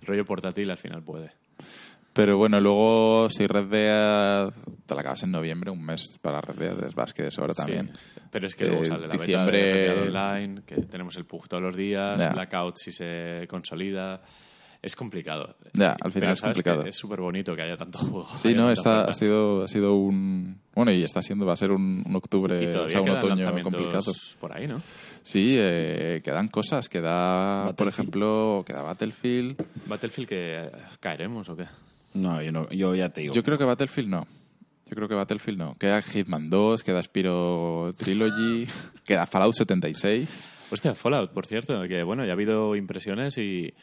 el 0.00 0.06
rollo 0.06 0.24
portátil 0.24 0.70
al 0.70 0.78
final 0.78 1.02
puede. 1.02 1.30
Pero 2.14 2.38
bueno, 2.38 2.58
luego 2.60 3.28
si 3.28 3.46
Red 3.46 3.66
Dead 3.66 4.54
acabas 5.14 5.22
en 5.22 5.30
noviembre, 5.30 5.70
un 5.70 5.84
mes 5.84 6.18
para 6.20 6.40
Red 6.40 6.56
Dead 6.56 6.84
es 6.88 6.96
más 6.96 7.12
que 7.12 7.22
de 7.24 7.30
sobra 7.30 7.54
también. 7.54 7.90
Sí, 7.94 8.20
pero 8.30 8.46
es 8.46 8.54
que 8.54 8.66
luego 8.66 8.82
Eh, 8.82 8.86
sale 8.86 9.06
la 9.06 9.14
diciembre- 9.14 9.62
beta 9.62 9.78
de 9.78 9.94
Red 9.94 9.94
Dead 10.12 10.16
Online, 10.24 10.62
que 10.66 10.76
tenemos 10.82 11.16
el 11.16 11.24
PUG 11.24 11.48
todos 11.48 11.62
los 11.62 11.76
días, 11.76 12.20
Ya. 12.20 12.30
Blackout 12.30 12.76
si 12.78 12.90
se 12.90 13.46
consolida. 13.48 14.20
Es 14.82 14.96
complicado. 14.96 15.56
Ya, 15.72 15.96
al 15.98 16.12
final 16.12 16.12
Pero 16.12 16.32
es 16.34 16.38
sabes 16.40 16.58
que 16.58 16.62
complicado. 16.64 16.86
Es 16.90 16.96
súper 16.96 17.20
bonito 17.20 17.56
que 17.56 17.62
haya 17.62 17.76
tanto 17.78 17.98
juego. 18.00 18.26
Sí, 18.42 18.52
no, 18.54 18.70
está, 18.70 19.04
ha, 19.04 19.12
sido, 19.14 19.62
ha 19.64 19.68
sido 19.68 19.94
un... 19.94 20.60
Bueno, 20.74 20.92
y 20.92 21.02
está 21.02 21.22
siendo, 21.22 21.46
va 21.46 21.54
a 21.54 21.56
ser 21.56 21.70
un, 21.70 22.02
un 22.06 22.16
octubre, 22.16 22.68
o 22.68 22.88
sea, 22.90 23.00
un 23.00 23.08
otoño 23.08 23.62
complicado. 23.62 24.12
por 24.38 24.54
ahí, 24.54 24.66
¿no? 24.66 24.82
Sí, 25.22 25.56
eh, 25.58 26.20
quedan 26.22 26.48
cosas. 26.48 26.90
Queda, 26.90 27.72
por 27.76 27.88
ejemplo, 27.88 28.62
queda 28.66 28.82
Battlefield. 28.82 29.56
Battlefield 29.86 30.28
que 30.28 30.70
caeremos 31.00 31.48
o 31.48 31.56
qué? 31.56 31.64
No, 32.12 32.42
yo, 32.42 32.52
no, 32.52 32.68
yo 32.70 32.94
ya 32.94 33.08
te 33.08 33.22
digo. 33.22 33.32
Yo 33.32 33.42
creo 33.42 33.56
que 33.56 33.64
Battlefield 33.64 34.08
no. 34.10 34.26
Yo 34.94 34.96
creo 34.98 35.08
que 35.08 35.16
Battlefield 35.16 35.58
no. 35.58 35.74
Queda 35.74 36.00
Hitman 36.02 36.48
2, 36.48 36.84
queda 36.84 37.02
Spiro 37.02 37.92
Trilogy, 37.96 38.64
queda 39.04 39.26
Fallout 39.26 39.52
76. 39.52 40.48
Hostia, 40.70 40.94
Fallout, 40.94 41.32
por 41.32 41.46
cierto, 41.46 41.82
que 41.88 42.04
bueno, 42.04 42.24
ya 42.24 42.30
ha 42.30 42.34
habido 42.34 42.76
impresiones 42.76 43.36
y 43.38 43.74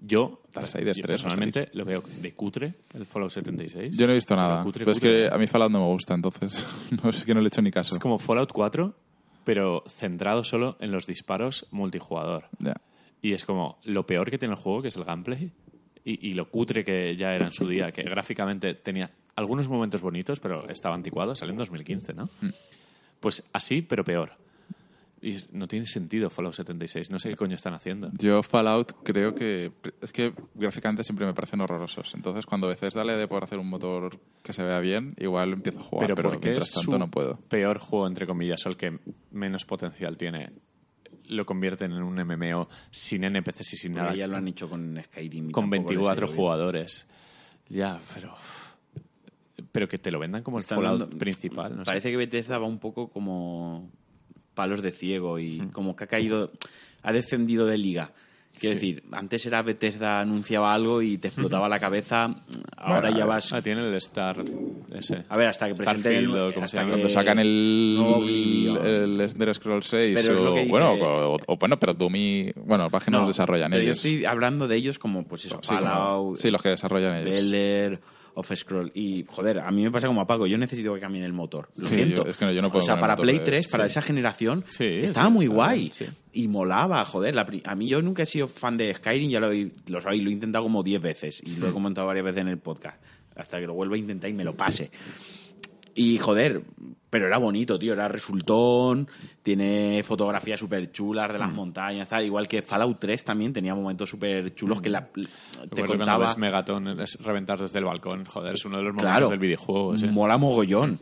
yo, 0.00 0.42
yo 0.52 0.60
3 0.60 0.74
va 0.74 0.90
a 0.90 1.06
personalmente 1.06 1.68
lo 1.74 1.84
veo 1.84 2.02
de 2.20 2.34
cutre, 2.34 2.74
el 2.94 3.06
Fallout 3.06 3.30
76. 3.30 3.96
Yo 3.96 4.06
no 4.08 4.12
he 4.12 4.16
visto 4.16 4.34
nada. 4.34 4.64
cutre, 4.64 4.84
pero 4.84 4.90
es 4.90 4.98
que 4.98 5.28
a 5.30 5.38
mí 5.38 5.46
Fallout 5.46 5.70
no 5.70 5.78
me 5.78 5.86
gusta, 5.86 6.14
entonces 6.14 6.66
no 7.00 7.10
es 7.10 7.24
que 7.24 7.32
no 7.32 7.40
le 7.40 7.46
he 7.46 7.46
hecho 7.46 7.62
ni 7.62 7.70
caso. 7.70 7.94
Es 7.94 8.00
como 8.00 8.18
Fallout 8.18 8.50
4, 8.50 8.92
pero 9.44 9.84
centrado 9.86 10.42
solo 10.42 10.76
en 10.80 10.90
los 10.90 11.06
disparos 11.06 11.68
multijugador. 11.70 12.48
Y 13.22 13.34
es 13.34 13.44
como 13.44 13.78
lo 13.84 14.04
peor 14.04 14.32
que 14.32 14.38
tiene 14.38 14.54
el 14.54 14.60
juego, 14.60 14.82
que 14.82 14.88
es 14.88 14.96
el 14.96 15.04
gameplay, 15.04 15.52
y, 16.04 16.28
y 16.28 16.34
lo 16.34 16.50
cutre 16.50 16.84
que 16.84 17.14
ya 17.14 17.36
era 17.36 17.44
en 17.44 17.52
su 17.52 17.68
día, 17.68 17.92
que 17.92 18.02
gráficamente 18.02 18.74
tenía 18.74 19.12
algunos 19.36 19.68
momentos 19.68 20.00
bonitos, 20.00 20.40
pero 20.40 20.68
estaba 20.68 20.94
anticuado, 20.94 21.36
salió 21.36 21.52
en 21.52 21.58
2015, 21.58 22.14
¿no? 22.14 22.24
Mm. 22.40 22.48
Pues 23.20 23.44
así, 23.52 23.82
pero 23.82 24.02
peor. 24.02 24.32
Y 25.22 25.36
no 25.52 25.66
tiene 25.66 25.86
sentido 25.86 26.28
Fallout 26.28 26.54
76, 26.54 27.10
no 27.10 27.18
sé 27.18 27.30
qué 27.30 27.36
coño 27.36 27.54
están 27.54 27.74
haciendo. 27.74 28.10
Yo 28.18 28.42
Fallout 28.42 28.92
creo 29.02 29.34
que... 29.34 29.72
Es 30.00 30.12
que 30.12 30.34
gráficamente 30.54 31.02
siempre 31.04 31.26
me 31.26 31.32
parecen 31.32 31.60
horrorosos. 31.60 32.14
Entonces 32.14 32.44
cuando 32.44 32.66
a 32.66 32.70
veces 32.70 32.94
dale 32.94 33.16
de 33.16 33.26
por 33.26 33.42
hacer 33.42 33.58
un 33.58 33.68
motor 33.68 34.18
que 34.42 34.52
se 34.52 34.62
vea 34.62 34.78
bien, 34.80 35.14
igual 35.18 35.54
empiezo 35.54 35.80
a 35.80 35.82
jugar, 35.82 36.14
pero, 36.14 36.30
porque 36.30 36.46
mientras 36.46 36.68
es 36.68 36.74
tanto 36.74 36.92
su 36.92 36.98
no 36.98 37.10
puedo. 37.10 37.36
peor 37.48 37.78
juego, 37.78 38.06
entre 38.06 38.26
comillas, 38.26 38.64
o 38.66 38.68
el 38.68 38.76
que 38.76 38.98
menos 39.32 39.64
potencial 39.64 40.16
tiene, 40.16 40.50
lo 41.28 41.46
convierten 41.46 41.92
en 41.92 42.02
un 42.02 42.14
MMO 42.14 42.68
sin 42.90 43.24
NPCs 43.24 43.72
y 43.72 43.76
sin 43.76 43.92
Porque 43.92 44.04
nada, 44.04 44.16
ya 44.16 44.26
lo 44.26 44.36
han 44.36 44.46
hecho 44.46 44.68
con 44.68 45.00
Skyrim. 45.02 45.48
y 45.48 45.52
con 45.52 45.70
tampoco 45.70 45.92
les 45.92 45.98
ha 45.98 46.14
24 46.14 46.18
ido 46.18 46.26
bien. 46.26 46.36
jugadores. 46.36 47.06
Ya, 47.68 47.98
pero... 48.14 48.36
Pero 49.76 49.88
que 49.88 49.98
te 49.98 50.10
lo 50.10 50.18
vendan 50.18 50.42
como 50.42 50.56
el 50.56 50.64
Fallout 50.64 51.00
dando- 51.00 51.18
principal, 51.18 51.72
no 51.72 51.82
sé. 51.84 51.84
Parece 51.84 52.10
que 52.10 52.16
Bethesda 52.16 52.56
va 52.58 52.66
un 52.66 52.78
poco 52.78 53.08
como 53.08 53.90
palos 54.54 54.80
de 54.80 54.90
ciego 54.90 55.38
y 55.38 55.60
Hmm. 55.60 55.68
como 55.68 55.94
que 55.94 56.04
ha 56.04 56.06
caído, 56.06 56.50
ha 57.02 57.12
descendido 57.12 57.66
de 57.66 57.76
liga. 57.76 58.12
Quiero 58.58 58.78
Sí. 58.80 58.92
decir, 58.94 59.02
antes 59.12 59.44
era 59.44 59.60
Bethesda 59.60 60.18
anunciaba 60.20 60.72
algo 60.72 61.02
y 61.02 61.18
te 61.18 61.28
explotaba 61.28 61.68
la 61.68 61.78
cabeza, 61.78 62.36
ahora 62.78 63.00
Bueno, 63.10 63.18
ya 63.18 63.26
vas... 63.26 63.52
Ah, 63.52 63.60
tiene 63.60 63.86
el 63.86 63.92
Star 63.96 64.42
ese. 64.94 65.24
A 65.28 65.36
ver, 65.36 65.48
hasta 65.48 65.68
que 65.68 65.74
presenten 65.74 66.14
el- 66.14 66.30
o 66.34 66.54
como 66.54 66.64
hasta 66.64 66.82
que- 66.82 66.88
Cuando 66.88 67.10
sacan 67.10 67.38
el, 67.38 67.98
Oblivion. 68.02 68.86
el 68.86 69.20
Elder 69.20 69.54
Scrolls 69.54 69.86
6 69.88 70.18
Pero 70.22 70.54
o, 70.54 70.56
dice- 70.56 70.70
bueno, 70.70 70.92
o, 70.94 71.38
o- 71.48 71.56
bueno, 71.58 71.78
pero 71.78 71.92
Doom 71.92 72.16
y... 72.16 72.50
Bueno, 72.64 72.88
páginas 72.88 73.20
los 73.20 73.28
desarrollan 73.28 73.70
pero 73.72 73.82
ellos. 73.82 74.02
Yo 74.02 74.08
estoy 74.08 74.24
hablando 74.24 74.66
de 74.66 74.76
ellos 74.76 74.98
como, 74.98 75.24
pues 75.28 75.44
eso, 75.44 75.60
Sí, 75.62 75.68
como- 75.68 75.80
Fallout, 75.82 76.36
sí, 76.38 76.50
los 76.50 76.62
que 76.62 76.70
desarrollan 76.70 77.26
ellos. 77.26 77.98
Of 78.36 78.52
Scroll. 78.54 78.92
Y, 78.94 79.24
joder, 79.26 79.58
a 79.60 79.70
mí 79.70 79.82
me 79.82 79.90
pasa 79.90 80.06
como 80.06 80.20
a 80.20 80.26
Paco, 80.26 80.46
yo 80.46 80.56
necesito 80.58 80.94
que 80.94 81.00
cambien 81.00 81.24
el 81.24 81.32
motor. 81.32 81.70
Lo 81.74 81.88
Sí, 81.88 81.94
siento. 81.96 82.24
yo- 82.24 82.30
es 82.30 82.36
que 82.36 82.44
no, 82.44 82.52
yo 82.52 82.62
no 82.62 82.68
puedo 82.70 82.82
o 82.82 82.86
sea, 82.86 82.98
para 83.00 83.16
Play 83.16 83.38
de- 83.38 83.44
3, 83.44 83.68
para 83.68 83.84
sí. 83.88 83.92
esa 83.92 84.02
generación, 84.02 84.64
Sí, 84.68 84.84
estaba 84.84 85.28
muy 85.30 85.46
guay. 85.46 85.90
Y 86.32 86.48
molaba, 86.48 87.04
joder. 87.04 87.34
la 87.34 87.46
pri- 87.46 87.62
a 87.64 87.74
mí 87.74 87.88
yo 87.88 88.00
nunca 88.02 88.22
he 88.22 88.26
sido 88.26 88.46
fan 88.46 88.76
de 88.76 88.92
Skyrim, 88.94 89.30
ya 89.30 89.40
lo, 89.40 89.50
he- 89.50 89.72
lo 89.88 90.00
sabéis, 90.00 90.22
lo 90.22 90.30
he 90.30 90.32
intentado 90.34 90.64
como 90.64 90.82
10 90.82 91.00
veces. 91.02 91.40
Y 91.44 91.56
lo 91.56 91.68
he 91.68 91.72
comentado 91.72 92.06
varias 92.06 92.24
veces 92.24 92.42
en 92.42 92.48
el 92.48 92.58
podcast. 92.58 93.02
Hasta 93.34 93.58
que 93.60 93.66
lo 93.66 93.74
vuelva 93.74 93.96
a 93.96 93.98
intentar 93.98 94.30
y 94.30 94.34
me 94.34 94.44
lo 94.44 94.54
pase. 94.54 94.90
Y 95.98 96.18
joder, 96.18 96.62
pero 97.08 97.26
era 97.26 97.38
bonito, 97.38 97.78
tío, 97.78 97.94
era 97.94 98.06
resultón, 98.06 99.08
tiene 99.42 100.02
fotografías 100.04 100.60
súper 100.60 100.92
chulas 100.92 101.30
Mm. 101.30 101.32
de 101.32 101.38
las 101.38 101.52
montañas, 101.52 102.08
tal. 102.08 102.24
igual 102.24 102.46
que 102.46 102.60
Fallout 102.60 102.98
3 103.00 103.24
también 103.24 103.52
tenía 103.54 103.74
momentos 103.74 104.10
súper 104.10 104.54
chulos 104.54 104.82
que 104.82 104.90
la, 104.90 105.06
te 105.06 105.22
Recuerdo 105.22 105.70
cuando 105.74 105.96
contaba... 105.96 106.26
ves 106.26 106.36
Megaton 106.38 107.00
es 107.00 107.14
reventar 107.22 107.58
desde 107.58 107.78
el 107.78 107.86
balcón. 107.86 108.26
Joder, 108.26 108.54
es 108.54 108.64
uno 108.66 108.76
de 108.76 108.82
los 108.84 108.92
momentos 108.92 109.10
Claro, 109.10 109.28
del 109.30 109.38
videojuego. 109.38 109.94
mola 110.12 110.36
mogollón. 110.36 110.98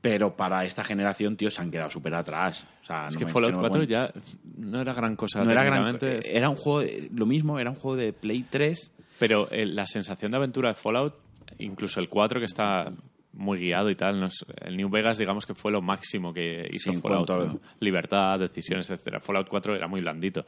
Pero 0.00 0.34
para 0.36 0.64
esta 0.64 0.82
generación, 0.82 1.36
tío, 1.36 1.48
se 1.50 1.62
han 1.62 1.70
quedado 1.70 1.88
súper 1.90 2.14
atrás. 2.14 2.64
O 2.82 2.86
sea, 2.86 3.06
Es 3.08 3.14
no 3.14 3.18
que 3.20 3.24
me- 3.26 3.30
Fallout 3.32 3.52
no 3.54 3.60
me 3.62 3.68
4 3.68 3.82
aguanto. 3.82 3.92
ya 3.92 4.12
no 4.56 4.80
era 4.80 4.92
gran 4.94 5.14
cosa 5.16 5.44
no 5.44 5.50
era 5.50 5.62
gran 5.64 5.98
era 6.24 6.48
un 6.48 6.56
juego 6.56 6.80
de- 6.80 7.08
lo 7.14 7.24
mismo 7.26 7.58
era 7.60 7.70
un 7.70 7.76
juego 7.76 7.96
de 7.96 8.12
Play 8.12 8.44
3 8.48 8.92
Pero 9.20 9.46
eh, 9.52 9.64
la 9.66 9.86
sensación 9.86 10.32
de 10.32 10.36
aventura 10.38 10.68
de 10.70 10.74
Fallout, 10.74 11.14
incluso 11.58 12.00
el 12.00 12.08
4 12.08 12.40
que 12.40 12.46
está 12.46 12.90
muy 13.34 13.58
guiado 13.58 13.88
y 13.90 13.94
tal, 13.96 14.20
no 14.20 14.26
es- 14.26 14.44
el 14.62 14.76
New 14.76 14.88
Vegas 14.90 15.16
digamos 15.18 15.46
que 15.46 15.54
fue 15.54 15.72
lo 15.72 15.80
máximo 15.82 16.32
que 16.34 16.68
hizo 16.72 16.92
Sí, 16.92 16.98
Fallout. 16.98 17.28
¿no? 17.30 17.60
Libertad, 17.80 18.38
decisiones, 18.38 18.88
etcétera. 18.90 19.20
Fallout 19.20 19.48
4 19.48 19.74
era 19.74 19.88
muy 19.88 20.00
blandito. 20.00 20.44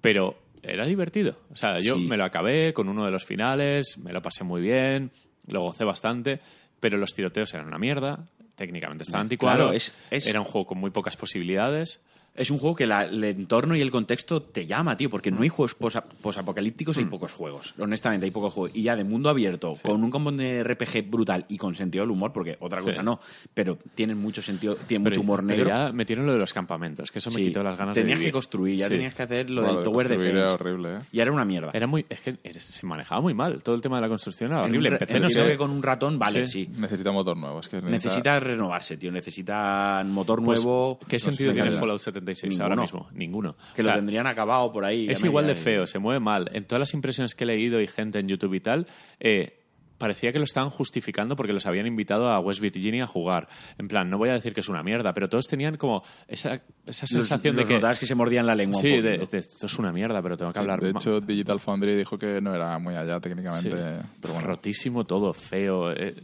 Pero 0.00 0.38
era 0.62 0.84
divertido. 0.86 1.38
O 1.50 1.56
sea, 1.56 1.78
yo 1.80 1.96
Sí. 1.96 2.06
me 2.06 2.16
lo 2.16 2.24
acabé 2.24 2.72
con 2.72 2.88
uno 2.88 3.04
de 3.04 3.10
los 3.10 3.24
finales, 3.24 3.98
me 3.98 4.12
lo 4.12 4.20
pasé 4.22 4.44
muy 4.44 4.60
bien, 4.60 5.10
lo 5.46 5.62
gocé 5.62 5.84
bastante, 5.84 6.40
pero 6.80 6.98
los 6.98 7.14
tiroteos 7.14 7.52
eran 7.54 7.66
una 7.66 7.78
mierda, 7.78 8.26
técnicamente 8.56 9.04
estaba 9.04 9.22
anticuado, 9.22 9.56
Claro, 9.58 9.72
es- 9.72 9.92
es- 10.10 10.26
era 10.26 10.40
un 10.40 10.46
juego 10.46 10.66
con 10.66 10.78
muy 10.78 10.90
pocas 10.90 11.16
posibilidades. 11.16 12.00
Es 12.36 12.50
un 12.50 12.58
juego 12.58 12.74
que 12.76 12.86
la- 12.86 13.02
el 13.04 13.22
entorno 13.24 13.76
y 13.76 13.80
el 13.80 13.90
contexto 13.90 14.42
te 14.42 14.66
llama, 14.66 14.96
tío, 14.96 15.08
porque 15.10 15.30
no 15.30 15.42
hay 15.42 15.48
juegos 15.48 15.74
posa- 15.74 16.04
posapocalípticos, 16.04 16.96
hay 16.98 17.04
pocos 17.06 17.32
juegos. 17.32 17.74
Honestamente, 17.78 18.26
hay 18.26 18.30
pocos 18.30 18.52
juegos. 18.52 18.72
Y 18.76 18.82
ya 18.82 18.96
de 18.96 19.04
mundo 19.04 19.28
abierto, 19.30 19.74
con 19.82 20.02
un 20.04 20.10
combo 20.10 20.30
de 20.32 20.62
RPG 20.64 21.02
brutal 21.10 21.46
y 21.48 21.56
con 21.56 21.74
sentido 21.74 22.02
del 22.04 22.10
humor, 22.10 22.32
porque 22.32 22.56
otra 22.60 22.80
Sí. 22.80 22.86
cosa 22.86 23.02
no, 23.02 23.20
pero 23.54 23.78
tienen 23.94 24.18
mucho 24.18 24.42
sentido, 24.42 24.76
tienen 24.76 25.04
Pero, 25.04 25.14
mucho 25.14 25.20
humor 25.22 25.44
pero 25.46 25.48
negro. 25.64 25.68
ya 25.68 25.92
metieron 25.92 26.26
lo 26.26 26.32
de 26.32 26.40
los 26.40 26.52
campamentos, 26.52 27.10
que 27.10 27.18
eso 27.18 27.30
me 27.30 27.36
Sí, 27.36 27.44
quitó 27.46 27.62
las 27.62 27.78
ganas 27.78 27.94
tenías 27.94 28.10
de 28.18 28.24
que 28.24 28.26
vivir. 28.26 28.32
construir, 28.32 28.76
ya 28.78 28.86
Sí. 28.86 28.92
tenías 28.94 29.14
que 29.14 29.22
hacer 29.22 29.50
lo 29.50 29.62
Bueno, 29.62 29.68
del 29.76 29.78
de 29.78 29.84
Tower 29.84 30.06
construir 30.08 30.30
era 30.30 30.40
Defense. 30.50 30.62
horrible, 30.64 30.94
¿eh? 30.96 30.98
Y 31.12 31.20
era 31.20 31.32
una 31.32 31.44
mierda. 31.44 31.70
Era 31.72 31.86
muy, 31.86 32.04
es 32.08 32.20
que 32.20 32.36
se 32.60 32.86
manejaba 32.86 33.20
muy 33.20 33.34
mal. 33.34 33.62
Todo 33.62 33.74
el 33.74 33.80
tema 33.82 33.96
de 33.96 34.02
la 34.02 34.08
construcción 34.08 34.50
era 34.50 34.60
En 34.60 34.64
horrible. 34.70 34.88
un 34.90 34.94
Empecé, 34.94 35.20
no 35.20 35.30
sé. 35.30 35.44
que 35.46 35.56
con 35.56 35.70
un 35.70 35.82
ratón, 35.82 36.18
vale, 36.18 36.46
Sí. 36.46 36.64
sí. 36.66 36.70
Necesita 36.76 37.12
motor 37.12 37.36
nuevo. 37.36 37.60
Es 37.60 37.68
que 37.68 37.76
necesita... 37.76 37.90
Necesita 37.96 38.40
renovarse, 38.40 38.96
tío. 38.96 39.10
Necesita 39.12 40.02
motor 40.06 40.42
Pues, 40.44 40.64
nuevo. 40.64 40.98
¿Qué 41.06 41.16
no 41.16 41.18
sé, 41.18 41.24
sentido 41.26 41.52
tiene. 41.52 41.70
Fallout 41.72 42.00
76 42.34 42.60
ahora 42.60 42.76
mismo? 42.76 43.08
Ninguno. 43.12 43.56
Que 43.74 43.82
O 43.82 43.84
sea, 43.84 43.92
lo 43.92 43.98
tendrían 43.98 44.26
acabado 44.26 44.72
por 44.72 44.84
ahí. 44.84 45.08
es 45.08 45.22
igual 45.22 45.46
de 45.46 45.54
feo, 45.54 45.86
se 45.86 45.98
mueve 45.98 46.20
mal. 46.20 46.50
En 46.52 46.64
todas 46.64 46.80
las 46.80 46.94
impresiones 46.94 47.34
que 47.34 47.44
he 47.44 47.46
leído 47.46 47.80
y 47.80 47.86
gente 47.86 48.18
en 48.18 48.28
YouTube 48.28 48.54
y 48.54 48.60
tal, 48.60 48.86
eh, 49.20 49.60
parecía 49.98 50.32
que 50.32 50.38
lo 50.38 50.44
estaban 50.44 50.70
justificando 50.70 51.36
porque 51.36 51.52
los 51.52 51.66
habían 51.66 51.86
invitado 51.86 52.28
a 52.28 52.38
West 52.40 52.60
Virginia 52.60 53.04
a 53.04 53.06
jugar. 53.06 53.48
En 53.78 53.88
plan, 53.88 54.10
no 54.10 54.18
voy 54.18 54.28
a 54.28 54.32
decir 54.32 54.54
que 54.54 54.60
es 54.60 54.68
una 54.68 54.82
mierda, 54.82 55.12
pero 55.14 55.28
todos 55.28 55.46
tenían 55.46 55.76
como 55.76 56.02
esa, 56.28 56.54
esa 56.86 57.06
Los, 57.06 57.28
sensación 57.28 57.56
los 57.56 57.68
de 57.68 57.80
que... 57.80 57.98
que 58.00 58.06
se 58.06 58.14
mordían 58.14 58.46
la 58.46 58.54
lengua. 58.54 58.78
un 58.78 58.82
Sí, 58.82 59.00
de, 59.00 59.14
esto 59.32 59.66
es 59.66 59.78
una 59.78 59.92
mierda, 59.92 60.22
pero 60.22 60.36
tengo 60.36 60.52
que 60.52 60.58
hablar 60.58 60.80
de 60.80 60.90
hecho, 60.90 61.20
Digital 61.20 61.60
Foundry 61.60 61.94
dijo 61.96 62.18
que 62.18 62.40
no 62.40 62.54
era 62.54 62.78
muy 62.78 62.94
allá 62.94 63.20
técnicamente. 63.20 63.70
Sí. 63.70 64.08
Pero 64.20 64.34
bueno, 64.34 64.48
rotísimo 64.48 65.04
todo, 65.04 65.32
feo, 65.32 65.92
eh, 65.92 66.14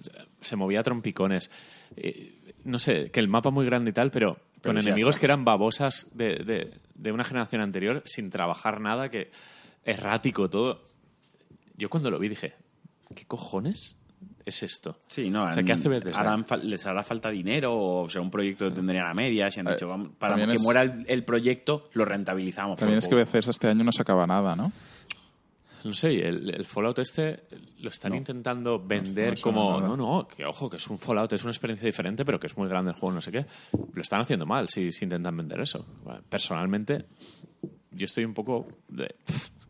se 0.41 0.57
movía 0.57 0.81
a 0.81 0.83
trompicones. 0.83 1.51
Eh, 1.97 2.39
no 2.65 2.79
sé, 2.79 3.11
que 3.11 3.21
el 3.21 3.29
mapa 3.29 3.51
muy 3.51 3.67
grande 3.67 3.91
y 3.91 3.93
tal, 3.93 4.11
pero, 4.11 4.37
con 4.63 4.81
sí, 4.81 4.87
enemigos 4.87 5.19
que 5.19 5.27
eran 5.27 5.45
babosas 5.45 6.09
de, 6.13 6.37
de- 6.37 6.81
de 6.95 7.13
una 7.13 7.25
generación 7.25 7.63
anterior, 7.63 8.03
sin 8.07 8.31
trabajar 8.31 8.81
nada, 8.81 9.09
que 9.09 9.31
errático 9.85 10.49
todo. 10.49 10.83
Yo 11.77 11.89
cuando 11.91 12.11
lo 12.11 12.19
vi 12.19 12.29
dije, 12.29 12.55
¿qué 13.15 13.25
cojones 13.25 13.97
es 14.45 14.63
esto? 14.63 14.99
Sí, 15.09 15.31
no, 15.31 15.45
O 15.45 15.53
sea, 15.53 15.63
¿qué 15.65 15.73
hace 15.73 15.89
Bethesda? 15.89 16.21
harán 16.21 16.45
fal- 16.45 16.63
les 16.63 16.85
hará 16.87 17.03
falta 17.03 17.31
dinero 17.31 17.75
o 17.77 18.09
será 18.09 18.23
un 18.23 18.31
proyecto 18.31 18.69
que 18.69 18.75
tendrían 18.77 19.09
a 19.09 19.15
medias 19.15 19.57
y 19.57 19.61
han 19.61 19.69
Eh, 19.69 19.73
dicho, 19.73 19.89
vamos, 19.89 20.11
para 20.19 20.37
que 20.37 20.53
es- 20.55 20.63
muera 20.63 20.83
el, 20.83 21.03
el 21.09 21.25
proyecto, 21.25 21.89
lo 21.95 22.05
rentabilizamos. 22.05 22.79
también 22.79 22.99
es 22.99 23.09
que. 23.09 23.15
Bethesda 23.17 23.51
este 23.51 23.69
año 23.69 23.83
no 23.85 23.93
sacaba 23.93 24.27
nada, 24.27 24.55
¿no? 24.55 24.73
No 25.85 25.93
sé, 25.93 26.27
el, 26.27 26.55
el 26.55 26.65
Fallout 26.65 26.99
este 27.01 27.45
lo 27.81 27.91
están 27.91 28.15
intentando 28.15 28.79
vender 28.79 29.35
no 29.35 29.43
como, 29.43 29.81
nada. 29.81 29.89
no, 29.89 29.97
no, 29.97 30.29
que 30.29 30.45
ojo, 30.45 30.71
que 30.71 30.77
es 30.77 30.87
un 30.89 30.99
Fallout, 30.99 31.33
es 31.33 31.43
una 31.43 31.51
experiencia 31.53 31.87
diferente, 31.87 32.25
pero 32.25 32.39
que 32.39 32.47
es 32.47 32.57
muy 32.57 32.69
grande 32.69 32.93
el 32.93 32.97
juego, 32.97 33.15
no 33.15 33.21
sé 33.21 33.33
qué. 33.33 33.47
Lo 33.93 34.03
están 34.03 34.21
haciendo 34.21 34.47
mal 34.47 34.69
si, 34.69 34.93
si 34.93 35.05
intentan 35.05 35.37
vender 35.37 35.61
eso. 35.61 35.85
Bueno, 36.05 36.21
Personalmente, 36.29 37.07
yo 37.91 38.05
estoy 38.05 38.25
un 38.25 38.35
poco 38.35 38.69
de, 38.89 39.15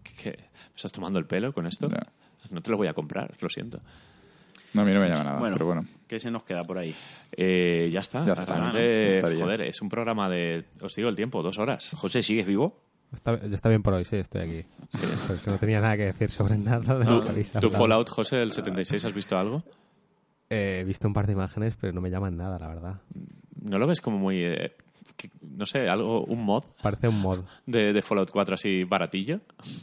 ¿qué, 0.03 0.31
¿Me 0.37 0.77
estás 0.77 0.93
tomando 0.93 1.19
el 1.19 1.27
pelo 1.27 1.53
con 1.53 1.67
esto? 1.67 1.89
No 2.51 2.61
te 2.61 2.71
lo 2.71 2.77
voy 2.77 2.89
a 2.89 2.95
comprar, 2.95 3.35
lo 3.41 3.49
siento. 3.49 3.81
No, 4.75 4.83
a 4.83 4.85
mí 4.85 4.93
no 4.93 5.01
me 5.01 5.09
llama 5.09 5.25
nada, 5.25 5.39
Bueno, 5.39 5.55
pero 5.55 5.67
bueno. 5.67 5.87
¿qué 6.09 6.19
se 6.19 6.31
nos 6.31 6.45
queda 6.45 6.63
por 6.63 6.79
ahí? 6.79 6.95
Eh, 7.37 7.91
ya 7.93 8.01
está. 8.01 8.25
Ya 8.25 8.33
está, 8.33 8.45
Realmente, 8.47 8.79
¿no? 8.79 9.15
Estaría. 9.17 9.45
joder, 9.45 9.61
es 9.63 9.83
un 9.83 9.89
programa 9.91 10.31
de, 10.31 10.65
os 10.81 10.95
digo 10.95 11.09
el 11.09 11.15
tiempo, 11.17 11.43
dos 11.43 11.59
horas. 11.59 11.91
José, 11.95 12.23
¿sigues 12.23 12.47
vivo? 12.47 12.81
Está, 13.13 13.39
ya 13.41 13.55
está 13.55 13.69
bien 13.69 13.83
por 13.83 13.93
hoy, 13.95 14.05
sí, 14.05 14.17
estoy 14.17 14.41
aquí. 14.43 14.65
Pero 14.93 15.35
es 15.35 15.43
que 15.43 15.51
no 15.51 15.59
tenía 15.59 15.81
nada 15.81 15.97
que 15.97 16.05
decir 16.07 16.31
sobre 16.31 16.57
nada 16.57 16.99
de 16.99 17.05
¿Tú, 17.05 17.15
lo 17.15 17.23
que 17.25 17.29
habéis 17.31 17.55
hablado. 17.55 17.77
Fallout, 17.77 18.09
José, 18.09 18.37
del 18.37 18.53
76, 18.53 19.05
has 19.05 19.15
visto 19.15 19.37
algo? 19.39 19.63
Eh, 20.49 20.79
he 20.81 20.85
visto 20.85 21.07
un 21.09 21.15
par 21.15 21.27
de 21.27 21.33
imágenes, 21.35 21.77
pero 21.81 21.93
no 21.93 22.01
me 22.01 22.11
llaman 22.11 22.37
nada, 22.37 22.59
la 22.59 22.69
verdad. 22.69 23.01
¿No 23.61 23.79
lo 23.79 23.87
ves 23.87 24.01
como 24.01 24.19
muy, 24.19 24.43
eh, 24.45 24.73
que- 25.17 25.31
no 25.43 25.67
sé, 25.67 25.89
algo, 25.89 26.25
un 26.25 26.43
mod 26.45 26.65
Parece 26.83 27.09
un 27.09 27.21
mod. 27.21 27.41
de, 27.67 27.93
de 27.93 28.03
Fallout 28.03 28.31
4 28.31 28.55
así 28.55 28.85
baratillo? 28.85 29.41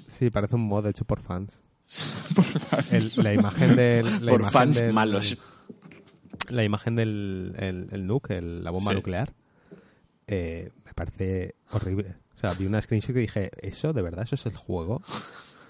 Sí, 0.07 0.30
parece 0.30 0.56
un 0.56 0.68
mod 0.68 0.85
hecho 0.88 1.06
por 1.06 1.22
fans. 1.22 1.61
El- 2.91 3.11
la 3.18 3.34
imagen 3.34 3.76
del... 3.76 4.06
La 4.26 4.31
por 4.31 4.41
imagen 4.41 4.51
fans 4.51 4.76
del- 4.77 4.93
malos. 4.93 5.38
La 6.49 6.64
imagen 6.64 6.95
del 6.95 7.53
el, 7.57 7.88
el 7.91 8.07
nuke, 8.07 8.31
el- 8.38 8.64
la 8.64 8.72
bomba 8.72 8.91
Sí. 8.91 8.95
nuclear, 8.95 9.34
eh, 10.27 10.72
me 10.85 10.93
parece 10.93 11.56
horrible. 11.72 12.15
O 12.39 12.41
sea, 12.41 12.53
vi 12.53 12.65
una 12.65 12.81
screenshot 12.81 13.15
y 13.17 13.19
dije, 13.19 13.51
¿eso 13.61 13.91
de 13.91 14.01
verdad? 14.01 14.23
¿Eso 14.23 14.35
es 14.35 14.45
el 14.45 14.55
juego? 14.55 15.01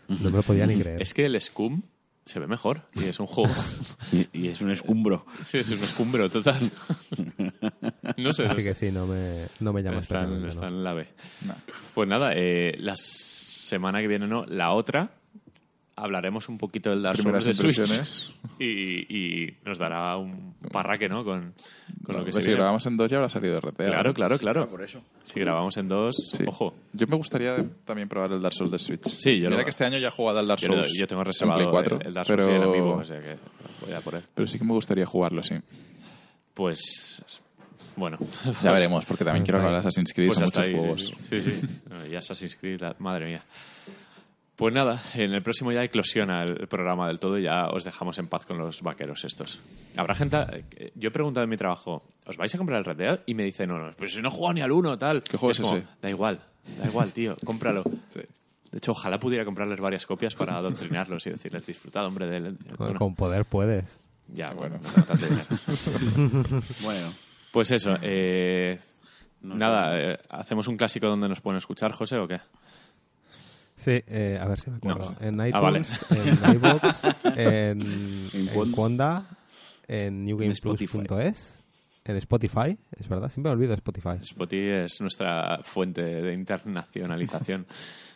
No 0.07 0.29
me 0.29 0.37
lo 0.37 0.43
podía 0.43 0.67
ni 0.67 0.79
creer. 0.79 1.01
Es 1.01 1.15
que 1.15 1.25
el 1.25 1.39
Scum 1.41 1.81
se 2.25 2.39
ve 2.39 2.45
mejor 2.45 2.83
y 2.93 3.05
es 3.05 3.19
un 3.19 3.25
juego. 3.25 3.51
Y, 4.11 4.27
y 4.33 4.47
es 4.49 4.61
un 4.61 4.69
escumbro. 4.71 5.25
sí, 5.43 5.57
es 5.57 5.69
un 5.71 5.83
escumbro 5.83 6.29
total. 6.29 6.71
no 8.17 8.33
sé. 8.33 8.43
no 8.45 8.51
Así 8.51 8.61
sé. 8.61 8.69
que 8.69 8.75
sí, 8.75 8.91
no 8.91 9.07
me, 9.07 9.47
no 9.59 9.73
me 9.73 9.81
llama 9.83 9.99
Está, 9.99 10.23
en- 10.23 10.33
especialmente, 10.45 10.49
está 10.49 10.69
¿no? 10.69 10.77
en 10.77 10.83
la 10.83 10.93
B. 10.93 11.07
No. 11.45 11.55
Pues 11.95 12.07
nada, 12.09 12.31
eh, 12.35 12.75
la 12.79 12.93
semana 12.95 13.99
que 14.01 14.07
viene 14.07 14.27
no, 14.27 14.45
la 14.45 14.71
otra 14.73 15.11
hablaremos 16.01 16.49
un 16.49 16.57
poquito 16.57 16.89
del 16.89 17.01
Dark 17.01 17.17
Souls 17.17 17.45
de 17.45 17.53
Switch 17.53 18.33
y, 18.59 19.45
y 19.45 19.53
nos 19.65 19.77
dará 19.77 20.15
un 20.17 20.55
parraque, 20.71 21.07
¿no? 21.09 21.23
Con, 21.23 21.53
con 22.03 22.15
lo 22.15 22.25
que 22.25 22.31
Pues 22.31 22.35
se 22.35 22.41
si 22.41 22.47
viene. 22.47 22.59
grabamos 22.61 22.85
en 22.85 22.97
dos 22.97 23.09
ya 23.09 23.17
habrá 23.17 23.29
salido 23.29 23.59
RT. 23.59 23.77
Claro, 23.85 24.13
claro, 24.13 24.37
claro. 24.37 24.67
por 24.67 24.83
eso. 24.83 25.01
Si 25.23 25.39
grabamos 25.39 25.75
en 25.77 25.87
dos, 25.87 26.15
Sí. 26.37 26.43
ojo. 26.47 26.73
Yo 26.93 27.07
me 27.07 27.15
gustaría 27.15 27.57
también 27.85 28.07
probar 28.09 28.31
el 28.31 28.41
Dark 28.41 28.53
Souls 28.55 28.71
de 28.71 28.79
Switch. 28.79 29.05
Sí, 29.05 29.39
yo 29.39 29.49
Mira 29.49 29.57
lo- 29.59 29.63
que 29.65 29.69
este 29.71 29.85
año 29.85 29.97
ya 29.97 30.07
he 30.07 30.11
jugado 30.11 30.39
al 30.39 30.47
Dark 30.47 30.59
Yo, 30.61 30.67
Souls. 30.67 30.93
yo 30.97 31.07
tengo 31.07 31.21
en 31.21 31.25
reservado 31.27 31.59
Play 31.59 31.69
4, 31.71 31.99
el, 32.01 32.07
el 32.07 32.13
Dark 32.13 32.27
Souls 32.27 32.45
pero... 32.45 32.63
amigo, 32.71 32.93
o 32.95 33.03
sea 33.03 33.19
que 33.19 33.35
voy 33.85 33.93
a 33.93 34.01
por 34.01 34.15
él. 34.15 34.23
Pero 34.35 34.47
sí 34.47 34.57
que 34.57 34.65
me 34.65 34.73
gustaría 34.73 35.05
jugarlo, 35.05 35.43
sí. 35.43 35.55
Pues, 36.53 37.21
bueno. 37.95 38.17
Ya 38.63 38.71
veremos, 38.71 39.05
porque 39.05 39.23
también 39.25 39.43
quiero 39.45 39.59
acabar 39.59 39.75
Assassin's 39.79 40.11
Creed, 40.13 40.27
Pues 40.29 40.37
son 40.39 40.45
hasta 40.45 40.61
muchos 40.61 40.73
ahí, 40.73 40.79
juegos. 40.79 41.13
sí, 41.29 41.41
sí. 41.41 41.51
sí, 41.51 41.67
sí. 41.67 41.79
Y 42.11 42.15
Assassin's 42.15 42.55
Creed, 42.55 42.81
la- 42.81 42.95
madre 42.99 43.25
mía. 43.27 43.43
Pues 44.59 44.73
nada, 44.73 45.01
en 45.15 45.33
el 45.33 45.41
próximo 45.41 45.71
ya 45.71 45.81
eclosiona 45.85 46.43
el 46.43 46.67
programa 46.67 47.07
del 47.07 47.17
todo 47.17 47.37
y 47.39 47.43
ya 47.43 47.67
os 47.67 47.85
dejamos 47.85 48.17
en 48.17 48.27
paz 48.27 48.45
con 48.45 48.57
los 48.57 48.81
vaqueros 48.81 49.23
estos. 49.23 49.61
Habrá 49.95 50.13
gente... 50.15 50.35
eh, 50.75 50.91
Yo 50.95 51.07
he 51.07 51.11
preguntado 51.11 51.45
en 51.45 51.49
mi 51.49 51.55
trabajo, 51.55 52.03
¿os 52.25 52.35
vais 52.35 52.53
a 52.53 52.57
comprar 52.57 52.79
el 52.79 52.83
Red 52.83 52.97
Dead? 52.97 53.19
Y 53.25 53.35
me 53.35 53.43
dice, 53.43 53.65
no, 53.65 53.79
no, 53.79 53.93
pero 53.95 54.09
si 54.09 54.21
no 54.21 54.27
he 54.27 54.31
jugado 54.31 54.53
ni 54.55 54.61
al 54.61 54.73
uno, 54.73 54.97
tal. 54.97 55.23
¿Qué 55.23 55.37
juego 55.37 55.51
es 55.51 55.61
como, 55.61 55.77
ese? 55.77 55.87
Da 56.01 56.09
igual, 56.09 56.41
da 56.77 56.85
igual, 56.87 57.13
tío, 57.13 57.37
cómpralo. 57.45 57.83
Sí. 58.09 58.19
De 58.19 58.77
hecho, 58.77 58.91
ojalá 58.91 59.17
pudiera 59.17 59.45
comprarles 59.45 59.79
varias 59.79 60.05
copias 60.05 60.35
para 60.35 60.57
adoctrinarlos 60.57 61.25
y 61.27 61.29
decirles, 61.29 61.65
disfrutad, 61.65 62.05
hombre, 62.05 62.27
del... 62.27 62.51
Bueno, 62.51 62.75
bueno, 62.77 62.99
Con 62.99 63.15
poder 63.15 63.45
puedes. 63.45 63.97
ya, 64.27 64.51
bueno, 64.51 64.77
bueno. 65.07 66.29
no. 66.51 66.61
Bueno, 66.83 67.13
Pues 67.51 67.71
eso, 67.71 67.95
eh, 68.01 68.77
nada, 69.41 69.97
eh, 69.99 70.17
¿hacemos 70.29 70.67
un 70.67 70.75
clásico 70.75 71.07
donde 71.07 71.29
nos 71.29 71.39
pueden 71.39 71.57
escuchar, 71.59 71.93
José, 71.93 72.17
o 72.17 72.27
qué? 72.27 72.41
Sí, 73.79 74.03
eh, 74.07 74.37
a 74.41 74.45
ver 74.45 74.59
si 74.59 74.69
me 74.69 74.75
acuerdo. 74.75 75.15
No. 75.21 75.25
En 75.25 75.39
Ah, 75.39 75.47
iTunes, 75.47 76.05
vale. 76.09 76.21
en 76.29 76.51
iVoox, 76.55 77.03
en, 77.37 78.29
En 78.33 78.71
Conda, 78.73 79.25
en 79.87 80.25
newgameplus.es, 80.25 81.63
en 82.03 82.15
Spotify, 82.17 82.77
es 82.97 83.07
verdad, 83.07 83.29
siempre 83.29 83.51
me 83.51 83.53
olvido 83.55 83.69
de 83.69 83.75
Spotify. 83.75 84.17
Spotify 84.21 84.83
es 84.83 84.99
nuestra 84.99 85.59
fuente 85.63 86.01
de 86.01 86.33
internacionalización. 86.33 87.65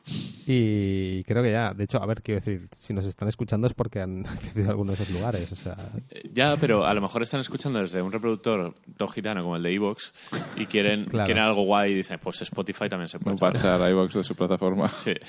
Y 0.45 1.23
creo 1.23 1.41
que 1.41 1.51
ya, 1.51 1.73
de 1.73 1.85
hecho, 1.85 2.01
a 2.01 2.05
ver, 2.05 2.21
quiero 2.21 2.41
decir, 2.41 2.67
si 2.71 2.93
nos 2.93 3.05
están 3.05 3.29
escuchando 3.29 3.67
es 3.67 3.73
porque 3.73 4.01
han 4.01 4.25
accedido 4.27 4.67
a 4.67 4.71
algunos 4.71 4.97
de 4.97 5.03
esos 5.03 5.15
lugares, 5.15 5.51
o 5.51 5.55
sea, 5.55 5.75
Eh, 6.09 6.29
ya, 6.33 6.57
pero 6.57 6.85
a 6.85 6.93
lo 6.93 7.01
mejor 7.01 7.23
están 7.23 7.39
escuchando 7.39 7.79
desde 7.79 8.01
un 8.01 8.11
reproductor 8.11 8.73
todo 8.97 9.07
gitano 9.07 9.41
como 9.43 9.55
el 9.55 9.63
de 9.63 9.73
Evox 9.73 10.11
y 10.57 10.65
quieren, 10.65 11.05
Claro. 11.09 11.25
quieren 11.25 11.43
algo 11.43 11.63
guay 11.63 11.91
y 11.93 11.95
dicen, 11.95 12.19
pues 12.21 12.41
Spotify 12.41 12.89
también 12.89 13.07
se 13.07 13.19
puede 13.19 13.35
No 13.35 13.39
parchar 13.39 13.89
iVox 13.89 14.13
de 14.15 14.23
su 14.23 14.35
plataforma. 14.35 14.89
Sí. 14.89 15.13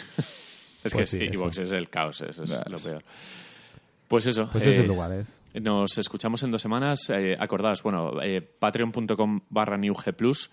Es 0.84 0.92
Pues 0.92 1.10
que 1.10 1.18
sí, 1.18 1.26
sí, 1.28 1.34
Evox 1.34 1.58
es 1.60 1.72
el 1.72 1.88
caos, 1.88 2.20
eso 2.20 2.44
es 2.44 2.50
lo 2.68 2.76
peor. 2.78 3.02
Pues 4.06 4.26
eso. 4.26 4.50
pues 4.52 4.66
eh, 4.66 4.72
esos 4.72 4.86
lugares. 4.86 5.40
Nos 5.54 5.96
escuchamos 5.96 6.42
en 6.42 6.50
dos 6.50 6.60
semanas. 6.60 7.08
Eh, 7.08 7.34
acordaos, 7.40 7.82
bueno, 7.82 8.20
eh, 8.22 8.42
patreon.com 8.42 9.40
barra 9.48 9.78
newgplus. 9.78 10.50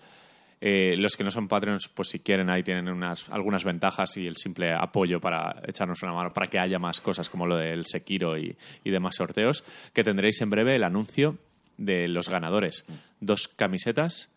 Eh, 0.64 0.94
los 0.96 1.16
que 1.16 1.24
no 1.24 1.32
son 1.32 1.48
Patreons, 1.48 1.88
pues 1.88 2.10
si 2.10 2.20
quieren, 2.20 2.48
ahí 2.48 2.62
tienen 2.62 2.88
unas, 2.88 3.28
algunas 3.30 3.64
ventajas 3.64 4.16
y 4.16 4.28
el 4.28 4.36
simple 4.36 4.72
apoyo 4.72 5.20
para 5.20 5.60
echarnos 5.66 6.04
una 6.04 6.12
mano, 6.12 6.32
para 6.32 6.46
que 6.46 6.60
haya 6.60 6.78
más 6.78 7.00
cosas 7.00 7.28
como 7.28 7.48
lo 7.48 7.56
del 7.56 7.84
Sekiro 7.84 8.38
y, 8.38 8.56
y 8.84 8.90
demás 8.90 9.16
sorteos, 9.16 9.64
que 9.92 10.04
tendréis 10.04 10.40
en 10.40 10.50
breve 10.50 10.76
el 10.76 10.84
anuncio 10.84 11.36
de 11.78 12.06
los 12.06 12.28
ganadores. 12.28 12.84
Dos 13.18 13.48
camisetas 13.48 14.30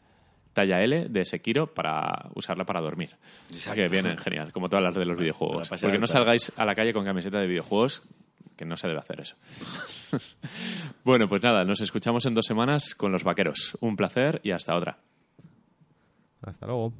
talla 0.53 0.81
L 0.81 1.09
de 1.09 1.25
Sekiro 1.25 1.71
para 1.71 2.29
usarla 2.33 2.65
para 2.65 2.81
dormir. 2.81 3.11
Que 3.75 3.87
vienen 3.87 4.17
genial, 4.17 4.51
como 4.51 4.67
todas 4.67 4.83
las 4.83 4.95
de 4.95 5.05
los 5.05 5.19
videojuegos. 5.19 5.69
Porque 5.69 5.99
no 5.99 6.07
salgáis 6.07 6.51
a 6.55 6.65
la 6.65 6.73
calle 6.73 6.91
con 6.91 7.05
camiseta 7.05 7.39
de 7.39 7.45
videojuegos, 7.45 8.01
que 8.57 8.65
no 8.65 8.77
se 8.77 8.87
debe 8.87 8.99
hacer 8.99 9.21
eso. 9.21 9.35
bueno, 11.03 11.27
pues 11.27 11.43
nada, 11.43 11.63
nos 11.65 11.81
escuchamos 11.81 12.25
en 12.25 12.33
dos 12.33 12.45
semanas 12.47 12.95
con 12.95 13.11
los 13.11 13.23
vaqueros. 13.23 13.77
Un 13.79 13.95
placer 13.95 14.41
y 14.43 14.49
hasta 14.49 14.75
otra. 14.75 14.97
Hasta 16.45 16.65
luego. 16.67 16.93